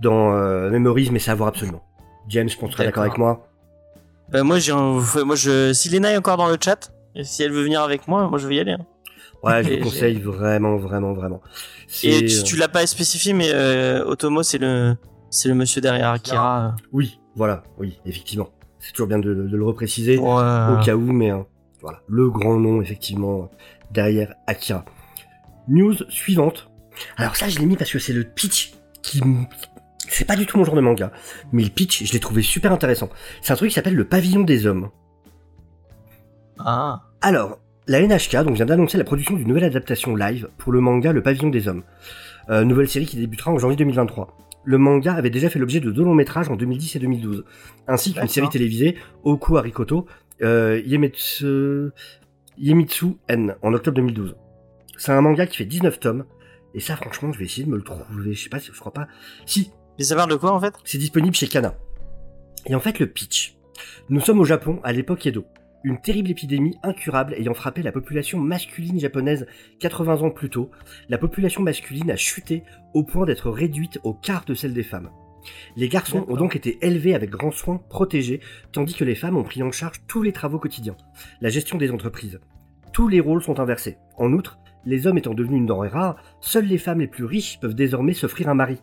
dans 0.00 0.32
euh, 0.34 0.68
Memories, 0.70 1.10
mais 1.10 1.18
c'est 1.18 1.30
à 1.30 1.34
voir 1.34 1.48
absolument. 1.48 1.82
James, 2.28 2.48
je 2.48 2.56
pense 2.58 2.70
que 2.72 2.76
tu 2.76 2.82
es 2.82 2.84
d'accord 2.84 3.04
D'accord. 3.04 3.14
avec 3.14 3.18
moi. 3.18 3.48
Bah, 4.30 4.42
moi, 4.42 4.58
j'ai, 4.58 4.72
un- 4.72 5.00
moi, 5.24 5.36
je, 5.36 5.72
si 5.72 5.88
Lena 5.88 6.12
est 6.12 6.16
encore 6.16 6.36
dans 6.36 6.48
le 6.48 6.56
chat, 6.62 6.92
et 7.14 7.24
si 7.24 7.42
elle 7.42 7.52
veut 7.52 7.62
venir 7.62 7.80
avec 7.82 8.08
moi, 8.08 8.28
moi, 8.28 8.38
je 8.38 8.46
vais 8.48 8.56
y 8.56 8.60
aller. 8.60 8.72
hein. 8.72 8.86
Ouais, 9.42 9.62
je 9.62 9.70
le 9.70 9.76
conseille 9.82 10.20
vraiment, 10.20 10.76
vraiment, 10.76 11.12
vraiment. 11.12 11.40
Et 12.02 12.28
C'est, 12.28 12.42
tu, 12.42 12.42
tu 12.44 12.56
l'as 12.56 12.68
pas 12.68 12.84
spécifié, 12.86 13.32
mais 13.32 13.50
euh, 13.52 14.04
Otomo, 14.04 14.42
c'est 14.42 14.58
le, 14.58 14.96
c'est 15.30 15.48
le 15.48 15.54
monsieur 15.54 15.80
derrière 15.80 16.10
Akira. 16.10 16.66
euh, 16.68 16.70
Oui, 16.92 17.20
voilà, 17.36 17.62
oui, 17.78 17.98
effectivement. 18.06 18.48
C'est 18.80 18.92
toujours 18.92 19.06
bien 19.08 19.18
de, 19.18 19.32
de 19.34 19.56
le 19.56 19.64
repréciser. 19.64 20.18
Euh, 20.18 20.74
au 20.74 20.84
cas 20.84 20.94
où, 20.96 21.12
mais 21.12 21.30
euh, 21.32 21.38
voilà, 21.80 22.00
le 22.08 22.28
grand 22.30 22.58
nom 22.58 22.80
effectivement 22.82 23.48
derrière 23.92 24.34
Akira. 24.46 24.84
News 25.68 25.94
suivante. 26.08 26.68
Alors 27.16 27.36
ça, 27.36 27.48
je 27.48 27.58
l'ai 27.58 27.66
mis 27.66 27.76
parce 27.76 27.90
que 27.92 27.98
c'est 27.98 28.12
le 28.12 28.24
pitch 28.24 28.72
qui, 29.02 29.20
c'est 30.08 30.24
pas 30.24 30.36
du 30.36 30.46
tout 30.46 30.58
mon 30.58 30.64
genre 30.64 30.74
de 30.74 30.80
manga, 30.80 31.12
mais 31.52 31.62
le 31.62 31.70
pitch, 31.70 32.04
je 32.04 32.12
l'ai 32.12 32.20
trouvé 32.20 32.42
super 32.42 32.72
intéressant. 32.72 33.10
C'est 33.42 33.52
un 33.52 33.56
truc 33.56 33.70
qui 33.70 33.74
s'appelle 33.74 33.94
le 33.94 34.04
pavillon 34.04 34.42
des 34.42 34.66
hommes. 34.66 34.90
Ah. 36.58 37.02
Alors, 37.20 37.58
la 37.88 38.00
NHK 38.00 38.44
donc, 38.44 38.56
vient 38.56 38.66
d'annoncer 38.66 38.98
la 38.98 39.04
production 39.04 39.36
d'une 39.36 39.46
nouvelle 39.46 39.64
adaptation 39.64 40.16
live 40.16 40.48
pour 40.58 40.72
le 40.72 40.80
manga 40.80 41.12
Le 41.12 41.22
Pavillon 41.22 41.50
des 41.50 41.68
Hommes. 41.68 41.82
Euh, 42.50 42.64
nouvelle 42.64 42.88
série 42.88 43.06
qui 43.06 43.16
débutera 43.16 43.52
en 43.52 43.58
janvier 43.58 43.76
2023. 43.76 44.36
Le 44.64 44.78
manga 44.78 45.14
avait 45.14 45.30
déjà 45.30 45.48
fait 45.48 45.60
l'objet 45.60 45.78
de 45.78 45.92
deux 45.92 46.02
longs 46.02 46.14
métrages 46.14 46.48
en 46.48 46.56
2010 46.56 46.96
et 46.96 46.98
2012, 46.98 47.44
ainsi 47.86 48.14
qu'une 48.14 48.26
série 48.26 48.48
télévisée, 48.48 48.96
Oku 49.22 49.56
Arikoto, 49.56 50.06
euh, 50.42 50.82
Yemetsu, 50.84 51.90
Yemitsu 52.58 53.16
N, 53.28 53.54
en 53.62 53.72
octobre 53.74 53.96
2012. 53.96 54.36
C'est 54.96 55.12
un 55.12 55.20
manga 55.20 55.46
qui 55.46 55.58
fait 55.58 55.64
19 55.64 56.00
tomes, 56.00 56.24
et 56.74 56.80
ça 56.80 56.96
franchement 56.96 57.32
je 57.32 57.38
vais 57.38 57.44
essayer 57.44 57.64
de 57.64 57.70
me 57.70 57.76
le 57.76 57.82
trouver, 57.82 58.32
je 58.32 58.42
sais 58.42 58.48
pas 58.48 58.58
si 58.58 58.72
je 58.72 58.78
crois 58.78 58.92
pas. 58.92 59.06
Si, 59.44 59.70
Mais 59.98 60.04
ça 60.04 60.16
parle 60.16 60.30
de 60.30 60.36
quoi 60.36 60.52
en 60.52 60.60
fait? 60.60 60.74
C'est 60.84 60.98
disponible 60.98 61.34
chez 61.34 61.48
Kana. 61.48 61.74
Et 62.66 62.74
en 62.74 62.80
fait, 62.80 62.98
le 62.98 63.06
pitch. 63.06 63.56
Nous 64.08 64.20
sommes 64.20 64.40
au 64.40 64.44
Japon 64.44 64.80
à 64.82 64.92
l'époque 64.92 65.26
Edo. 65.26 65.46
Une 65.84 66.00
terrible 66.00 66.30
épidémie 66.30 66.76
incurable 66.82 67.34
ayant 67.34 67.54
frappé 67.54 67.82
la 67.82 67.92
population 67.92 68.38
masculine 68.38 68.98
japonaise 68.98 69.46
80 69.78 70.22
ans 70.22 70.30
plus 70.30 70.50
tôt, 70.50 70.70
la 71.08 71.18
population 71.18 71.62
masculine 71.62 72.10
a 72.10 72.16
chuté 72.16 72.64
au 72.92 73.04
point 73.04 73.24
d'être 73.24 73.50
réduite 73.50 74.00
au 74.02 74.12
quart 74.12 74.44
de 74.44 74.54
celle 74.54 74.74
des 74.74 74.82
femmes. 74.82 75.10
Les 75.76 75.88
garçons 75.88 76.24
ont 76.28 76.36
donc 76.36 76.56
été 76.56 76.78
élevés 76.82 77.14
avec 77.14 77.30
grand 77.30 77.52
soin, 77.52 77.80
protégés, 77.88 78.40
tandis 78.72 78.94
que 78.94 79.04
les 79.04 79.14
femmes 79.14 79.36
ont 79.36 79.44
pris 79.44 79.62
en 79.62 79.70
charge 79.70 80.02
tous 80.08 80.22
les 80.22 80.32
travaux 80.32 80.58
quotidiens, 80.58 80.96
la 81.40 81.50
gestion 81.50 81.78
des 81.78 81.92
entreprises. 81.92 82.40
Tous 82.92 83.06
les 83.06 83.20
rôles 83.20 83.42
sont 83.42 83.60
inversés. 83.60 83.98
En 84.16 84.32
outre, 84.32 84.58
les 84.84 85.06
hommes 85.06 85.18
étant 85.18 85.34
devenus 85.34 85.58
une 85.58 85.66
denrée 85.66 85.88
rare, 85.88 86.16
seules 86.40 86.66
les 86.66 86.78
femmes 86.78 87.00
les 87.00 87.06
plus 87.06 87.24
riches 87.24 87.60
peuvent 87.60 87.74
désormais 87.74 88.14
s'offrir 88.14 88.48
un 88.48 88.54
mari. 88.54 88.80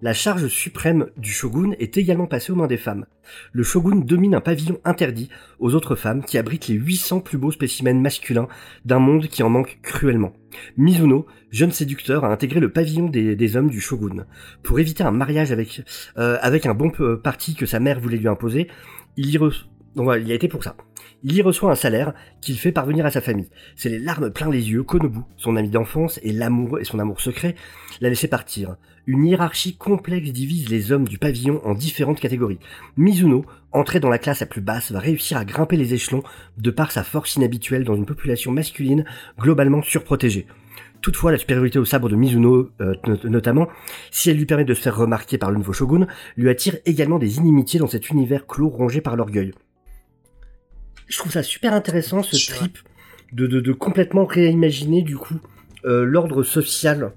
La 0.00 0.14
charge 0.14 0.46
suprême 0.48 1.06
du 1.16 1.30
shogun 1.30 1.72
est 1.78 1.96
également 1.96 2.26
passée 2.26 2.52
aux 2.52 2.56
mains 2.56 2.66
des 2.66 2.76
femmes. 2.76 3.06
Le 3.52 3.62
shogun 3.62 3.96
domine 3.96 4.34
un 4.34 4.40
pavillon 4.40 4.78
interdit 4.84 5.28
aux 5.58 5.74
autres 5.74 5.94
femmes 5.94 6.24
qui 6.24 6.38
abritent 6.38 6.68
les 6.68 6.74
800 6.74 7.20
plus 7.20 7.38
beaux 7.38 7.52
spécimens 7.52 7.94
masculins 8.00 8.48
d'un 8.84 8.98
monde 8.98 9.26
qui 9.28 9.42
en 9.42 9.48
manque 9.48 9.78
cruellement. 9.82 10.32
Mizuno, 10.76 11.26
jeune 11.50 11.72
séducteur, 11.72 12.24
a 12.24 12.32
intégré 12.32 12.60
le 12.60 12.70
pavillon 12.72 13.08
des, 13.08 13.56
hommes 13.56 13.70
du 13.70 13.80
shogun. 13.80 14.26
Pour 14.62 14.80
éviter 14.80 15.04
un 15.04 15.12
mariage 15.12 15.52
avec, 15.52 15.82
euh, 16.18 16.38
avec 16.42 16.66
un 16.66 16.74
bon 16.74 16.90
p- 16.90 17.16
parti 17.22 17.54
que 17.54 17.66
sa 17.66 17.80
mère 17.80 18.00
voulait 18.00 18.18
lui 18.18 18.28
imposer, 18.28 18.68
il 19.16 19.28
y, 19.30 19.36
re- 19.38 19.64
donc 19.94 20.04
voilà, 20.04 20.22
il 20.22 20.30
a 20.30 20.34
été 20.34 20.48
pour 20.48 20.64
ça. 20.64 20.76
Il 21.24 21.34
y 21.34 21.42
reçoit 21.42 21.70
un 21.70 21.76
salaire 21.76 22.14
qu'il 22.40 22.58
fait 22.58 22.72
parvenir 22.72 23.06
à 23.06 23.10
sa 23.10 23.20
famille. 23.20 23.48
C'est 23.76 23.88
les 23.88 23.98
larmes 23.98 24.30
plein 24.30 24.50
les 24.50 24.70
yeux 24.70 24.82
qu'Onobu, 24.82 25.20
son 25.36 25.56
ami 25.56 25.68
d'enfance 25.68 26.18
et 26.22 26.32
l'amour 26.32 26.80
et 26.80 26.84
son 26.84 26.98
amour 26.98 27.20
secret, 27.20 27.54
l'a 28.00 28.08
laissé 28.08 28.26
partir. 28.26 28.76
Une 29.06 29.24
hiérarchie 29.26 29.76
complexe 29.76 30.30
divise 30.30 30.68
les 30.68 30.90
hommes 30.92 31.06
du 31.06 31.18
pavillon 31.18 31.60
en 31.64 31.74
différentes 31.74 32.20
catégories. 32.20 32.58
Mizuno, 32.96 33.44
entré 33.72 34.00
dans 34.00 34.08
la 34.08 34.18
classe 34.18 34.40
la 34.40 34.46
plus 34.46 34.60
basse, 34.60 34.92
va 34.92 34.98
réussir 35.00 35.36
à 35.36 35.44
grimper 35.44 35.76
les 35.76 35.94
échelons 35.94 36.22
de 36.58 36.70
par 36.70 36.90
sa 36.90 37.02
force 37.04 37.36
inhabituelle 37.36 37.84
dans 37.84 37.96
une 37.96 38.06
population 38.06 38.50
masculine 38.52 39.04
globalement 39.38 39.82
surprotégée. 39.82 40.46
Toutefois, 41.02 41.32
la 41.32 41.38
supériorité 41.38 41.80
au 41.80 41.84
sabre 41.84 42.08
de 42.08 42.14
Mizuno, 42.16 42.70
euh, 42.80 42.94
not- 43.06 43.28
notamment, 43.28 43.66
si 44.12 44.30
elle 44.30 44.36
lui 44.36 44.46
permet 44.46 44.64
de 44.64 44.74
se 44.74 44.80
faire 44.80 44.96
remarquer 44.96 45.36
par 45.36 45.50
le 45.50 45.58
nouveau 45.58 45.72
shogun, 45.72 46.06
lui 46.36 46.48
attire 46.48 46.76
également 46.86 47.18
des 47.18 47.38
inimitiés 47.38 47.80
dans 47.80 47.88
cet 47.88 48.10
univers 48.10 48.46
clos 48.46 48.68
rongé 48.68 49.00
par 49.00 49.16
l'orgueil. 49.16 49.52
Je 51.12 51.18
trouve 51.18 51.30
ça 51.30 51.42
super 51.42 51.74
intéressant, 51.74 52.22
ce 52.22 52.52
trip 52.54 52.78
de, 53.32 53.46
de, 53.46 53.60
de 53.60 53.72
complètement 53.72 54.24
réimaginer, 54.24 55.02
du 55.02 55.18
coup, 55.18 55.38
euh, 55.84 56.04
l'ordre 56.06 56.42
social 56.42 57.12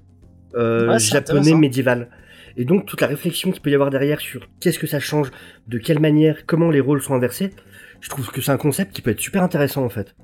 euh, 0.54 0.88
Ouais, 0.88 0.98
japonais 0.98 1.54
médiéval. 1.54 2.10
Et 2.58 2.66
donc, 2.66 2.84
toute 2.84 3.00
la 3.00 3.06
réflexion 3.06 3.52
qu'il 3.52 3.62
peut 3.62 3.70
y 3.70 3.74
avoir 3.74 3.88
derrière 3.88 4.20
sur 4.20 4.46
qu'est-ce 4.60 4.78
que 4.78 4.86
ça 4.86 5.00
change, 5.00 5.30
de 5.66 5.78
quelle 5.78 5.98
manière, 5.98 6.44
comment 6.44 6.70
les 6.70 6.80
rôles 6.80 7.00
sont 7.00 7.14
inversés, 7.14 7.54
je 8.02 8.10
trouve 8.10 8.30
que 8.30 8.42
c'est 8.42 8.50
un 8.50 8.58
concept 8.58 8.92
qui 8.92 9.00
peut 9.00 9.12
être 9.12 9.20
super 9.20 9.42
intéressant, 9.42 9.82
en 9.82 9.88
fait. 9.88 10.14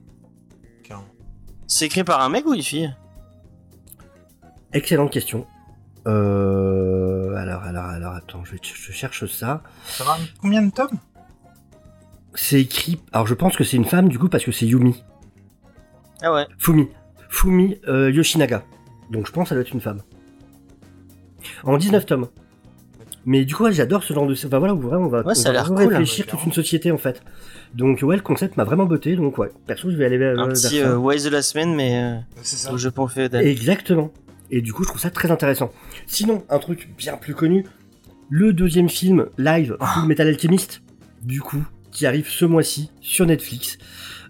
C'est 1.66 1.86
écrit 1.86 2.04
par 2.04 2.20
un 2.20 2.28
mec 2.28 2.44
ou 2.46 2.52
une 2.52 2.62
fille? 2.62 2.94
Excellente 4.74 5.10
question. 5.10 5.46
Euh, 6.06 7.34
alors, 7.36 7.62
alors, 7.62 7.86
alors, 7.86 8.12
attends, 8.12 8.44
je, 8.44 8.56
je 8.62 8.92
cherche 8.92 9.24
ça. 9.24 9.62
Ça 9.86 10.04
va 10.04 10.18
combien 10.42 10.60
de 10.60 10.70
tomes? 10.70 10.98
C'est 12.34 12.60
écrit. 12.60 13.00
Alors, 13.12 13.26
je 13.26 13.34
pense 13.34 13.56
que 13.56 13.64
c'est 13.64 13.76
une 13.76 13.84
femme, 13.84 14.08
du 14.08 14.18
coup, 14.18 14.28
parce 14.28 14.44
que 14.44 14.52
c'est 14.52 14.66
Yumi. 14.66 15.02
Ah 16.22 16.32
ouais. 16.32 16.46
Fumi. 16.58 16.88
Fumi 17.28 17.78
euh, 17.88 18.10
Yoshinaga. 18.10 18.64
Donc, 19.10 19.26
je 19.26 19.32
pense 19.32 19.44
que 19.44 19.48
ça 19.50 19.54
doit 19.54 19.62
être 19.62 19.72
une 19.72 19.80
femme. 19.80 20.00
En 21.64 21.76
19 21.76 22.06
tomes. 22.06 22.28
Mais 23.24 23.44
du 23.44 23.54
coup, 23.54 23.64
ouais, 23.64 23.72
j'adore 23.72 24.02
ce 24.02 24.12
genre 24.12 24.26
de. 24.26 24.32
Enfin 24.34 24.58
voilà, 24.58 24.74
où 24.74 24.80
vraiment, 24.80 25.06
on 25.06 25.08
va, 25.08 25.22
Ouais, 25.22 25.34
ça 25.34 25.50
on 25.52 25.54
a 25.54 25.62
va 25.62 25.68
cool, 25.68 25.82
hein. 25.82 25.88
réfléchir 25.88 26.26
toute 26.26 26.44
une 26.44 26.52
société, 26.52 26.90
en 26.90 26.98
fait. 26.98 27.22
Donc, 27.74 28.00
ouais, 28.02 28.16
le 28.16 28.22
concept 28.22 28.56
m'a 28.56 28.64
vraiment 28.64 28.84
botté. 28.86 29.14
Donc, 29.14 29.38
ouais, 29.38 29.50
perso, 29.66 29.90
je 29.90 29.96
vais 29.96 30.04
aller 30.06 30.18
vers, 30.18 30.38
Un 30.38 30.46
vers 30.46 30.54
petit 30.54 30.80
euh, 30.80 30.96
Wise 30.96 31.24
de 31.24 31.30
la 31.30 31.42
semaine, 31.42 31.74
mais 31.74 32.02
euh, 32.02 32.18
C'est 32.42 32.56
ça. 32.56 32.72
féodal. 33.08 33.46
Exactement. 33.46 34.10
Et 34.50 34.60
du 34.60 34.72
coup, 34.72 34.82
je 34.82 34.88
trouve 34.88 35.00
ça 35.00 35.10
très 35.10 35.30
intéressant. 35.30 35.70
Sinon, 36.06 36.44
un 36.50 36.58
truc 36.58 36.90
bien 36.98 37.16
plus 37.16 37.34
connu, 37.34 37.64
le 38.28 38.52
deuxième 38.52 38.88
film 38.88 39.26
live. 39.38 39.76
Full 39.80 40.06
Metal 40.06 40.26
Alchemist, 40.26 40.82
du 41.22 41.40
coup, 41.40 41.64
qui 41.92 42.06
arrive 42.06 42.28
ce 42.28 42.44
mois-ci 42.44 42.90
sur 43.00 43.26
Netflix, 43.26 43.78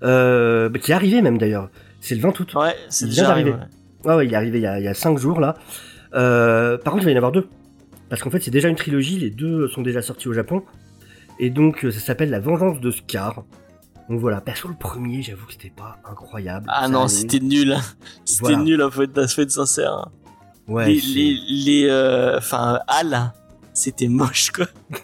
euh, 0.02 0.68
bah, 0.68 0.78
qui 0.78 0.90
est 0.92 0.94
arrivé 0.94 1.22
même 1.22 1.38
d'ailleurs. 1.38 1.70
C'est 2.00 2.14
le 2.14 2.20
20 2.20 2.38
août. 2.40 2.54
Ouais, 2.54 2.76
c'est 2.88 3.06
déjà 3.06 3.30
arrivé. 3.30 3.54
Ouais, 4.04 4.14
ouais, 4.14 4.26
il 4.26 4.32
est 4.32 4.36
arrivé 4.36 4.58
il 4.58 4.62
y 4.62 4.66
a, 4.66 4.78
il 4.80 4.84
y 4.84 4.88
a 4.88 4.94
5 4.94 5.16
jours 5.18 5.40
là. 5.40 5.54
Euh, 6.14 6.76
par 6.76 6.92
contre, 6.92 7.04
il 7.04 7.06
va 7.06 7.10
y 7.12 7.14
en 7.14 7.18
avoir 7.18 7.32
deux. 7.32 7.48
Parce 8.10 8.20
qu'en 8.22 8.30
fait, 8.30 8.40
c'est 8.40 8.50
déjà 8.50 8.68
une 8.68 8.76
trilogie, 8.76 9.18
les 9.18 9.30
deux 9.30 9.68
sont 9.68 9.80
déjà 9.82 10.02
sortis 10.02 10.28
au 10.28 10.32
Japon. 10.34 10.62
Et 11.38 11.48
donc, 11.48 11.84
euh, 11.84 11.90
ça 11.90 12.00
s'appelle 12.00 12.28
La 12.30 12.40
Vengeance 12.40 12.80
de 12.80 12.90
Scar. 12.90 13.44
Donc 14.10 14.20
voilà, 14.20 14.40
perso, 14.40 14.68
le 14.68 14.74
premier, 14.74 15.22
j'avoue 15.22 15.46
que 15.46 15.52
c'était 15.52 15.72
pas 15.74 15.96
incroyable. 16.10 16.66
Ah 16.68 16.82
Ça 16.82 16.88
non, 16.88 17.08
c'était 17.08 17.38
nul. 17.40 17.76
C'était 18.24 18.40
Voilà. 18.54 18.58
nul, 18.64 18.82
en 18.82 18.90
fait, 18.90 19.16
être 19.16 19.50
sincère. 19.50 20.08
Ouais, 20.68 20.86
les, 20.88 21.00
les, 21.00 21.38
les, 21.48 21.86
euh, 21.88 22.36
enfin, 22.38 22.80
Al, 22.88 23.32
c'était 23.72 24.08
moche, 24.08 24.50
quoi. 24.50 24.66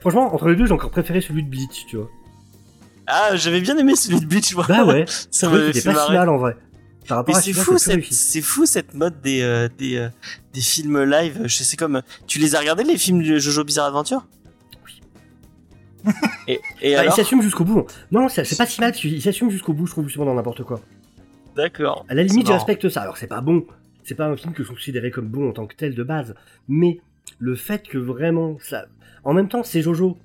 Franchement, 0.00 0.34
entre 0.34 0.48
les 0.48 0.56
deux, 0.56 0.66
j'ai 0.66 0.72
encore 0.72 0.90
préféré 0.90 1.20
celui 1.20 1.42
de 1.42 1.48
Bleach, 1.48 1.86
tu 1.88 1.96
vois. 1.96 2.10
Ah, 3.06 3.34
j'avais 3.36 3.60
bien 3.60 3.76
aimé 3.76 3.96
celui 3.96 4.20
de 4.20 4.26
Bleach, 4.26 4.54
moi. 4.54 4.64
Bah 4.68 4.84
ouais, 4.84 5.04
ça 5.30 5.48
m'avait 5.48 5.72
fait 5.72 5.92
pas 5.92 6.06
si 6.06 6.12
mal 6.12 6.28
en 6.28 6.38
vrai. 6.38 6.56
Mais 7.26 7.34
c'est 7.34 7.52
fou, 7.52 7.76
c'est 7.78 8.40
fou 8.42 8.66
cette 8.66 8.94
mode 8.94 9.20
des, 9.20 9.42
euh, 9.42 9.68
des, 9.78 9.96
euh, 9.96 10.08
des 10.52 10.60
films 10.60 11.02
live. 11.02 11.40
Je 11.44 11.62
sais 11.64 11.76
comme, 11.76 12.02
tu 12.28 12.38
les 12.38 12.54
as 12.54 12.60
regardés 12.60 12.84
les 12.84 12.96
films 12.96 13.22
de 13.22 13.38
Jojo 13.38 13.64
Bizarre 13.64 13.86
Adventure? 13.86 14.24
Oui. 14.86 15.00
Et, 16.46 16.52
et 16.52 16.58
Bah, 16.58 16.60
il 16.82 16.94
alors? 16.96 17.14
s'assume 17.16 17.42
jusqu'au 17.42 17.64
bout. 17.64 17.84
Non, 18.12 18.28
c'est 18.28 18.42
pas 18.56 18.66
si 18.66 18.80
mal, 18.80 18.92
parce 18.92 19.00
qu'il 19.00 19.20
s'assume 19.20 19.50
jusqu'au 19.50 19.72
bout, 19.72 19.86
je 19.86 19.92
trouve, 19.92 20.04
justement, 20.06 20.26
dans 20.26 20.34
n'importe 20.34 20.62
quoi. 20.62 20.80
D'accord. 21.56 22.06
À 22.08 22.14
la 22.14 22.22
limite, 22.22 22.46
je 22.46 22.52
respecte 22.52 22.88
ça. 22.88 23.00
Alors, 23.02 23.16
c'est 23.16 23.26
pas 23.26 23.40
bon. 23.40 23.66
C'est 24.04 24.14
pas 24.14 24.26
un 24.26 24.36
film 24.36 24.52
que 24.54 24.62
je 24.62 24.68
considérais 24.68 25.10
comme 25.10 25.26
bon 25.26 25.50
en 25.50 25.52
tant 25.52 25.66
que 25.66 25.74
tel 25.74 25.94
de 25.96 26.02
base. 26.04 26.34
Mais 26.68 27.00
le 27.38 27.54
fait 27.54 27.86
que 27.86 27.98
vraiment 27.98 28.56
ça. 28.60 28.86
En 29.24 29.32
même 29.34 29.48
temps, 29.48 29.62
c'est 29.62 29.82
Jojo. 29.82 30.16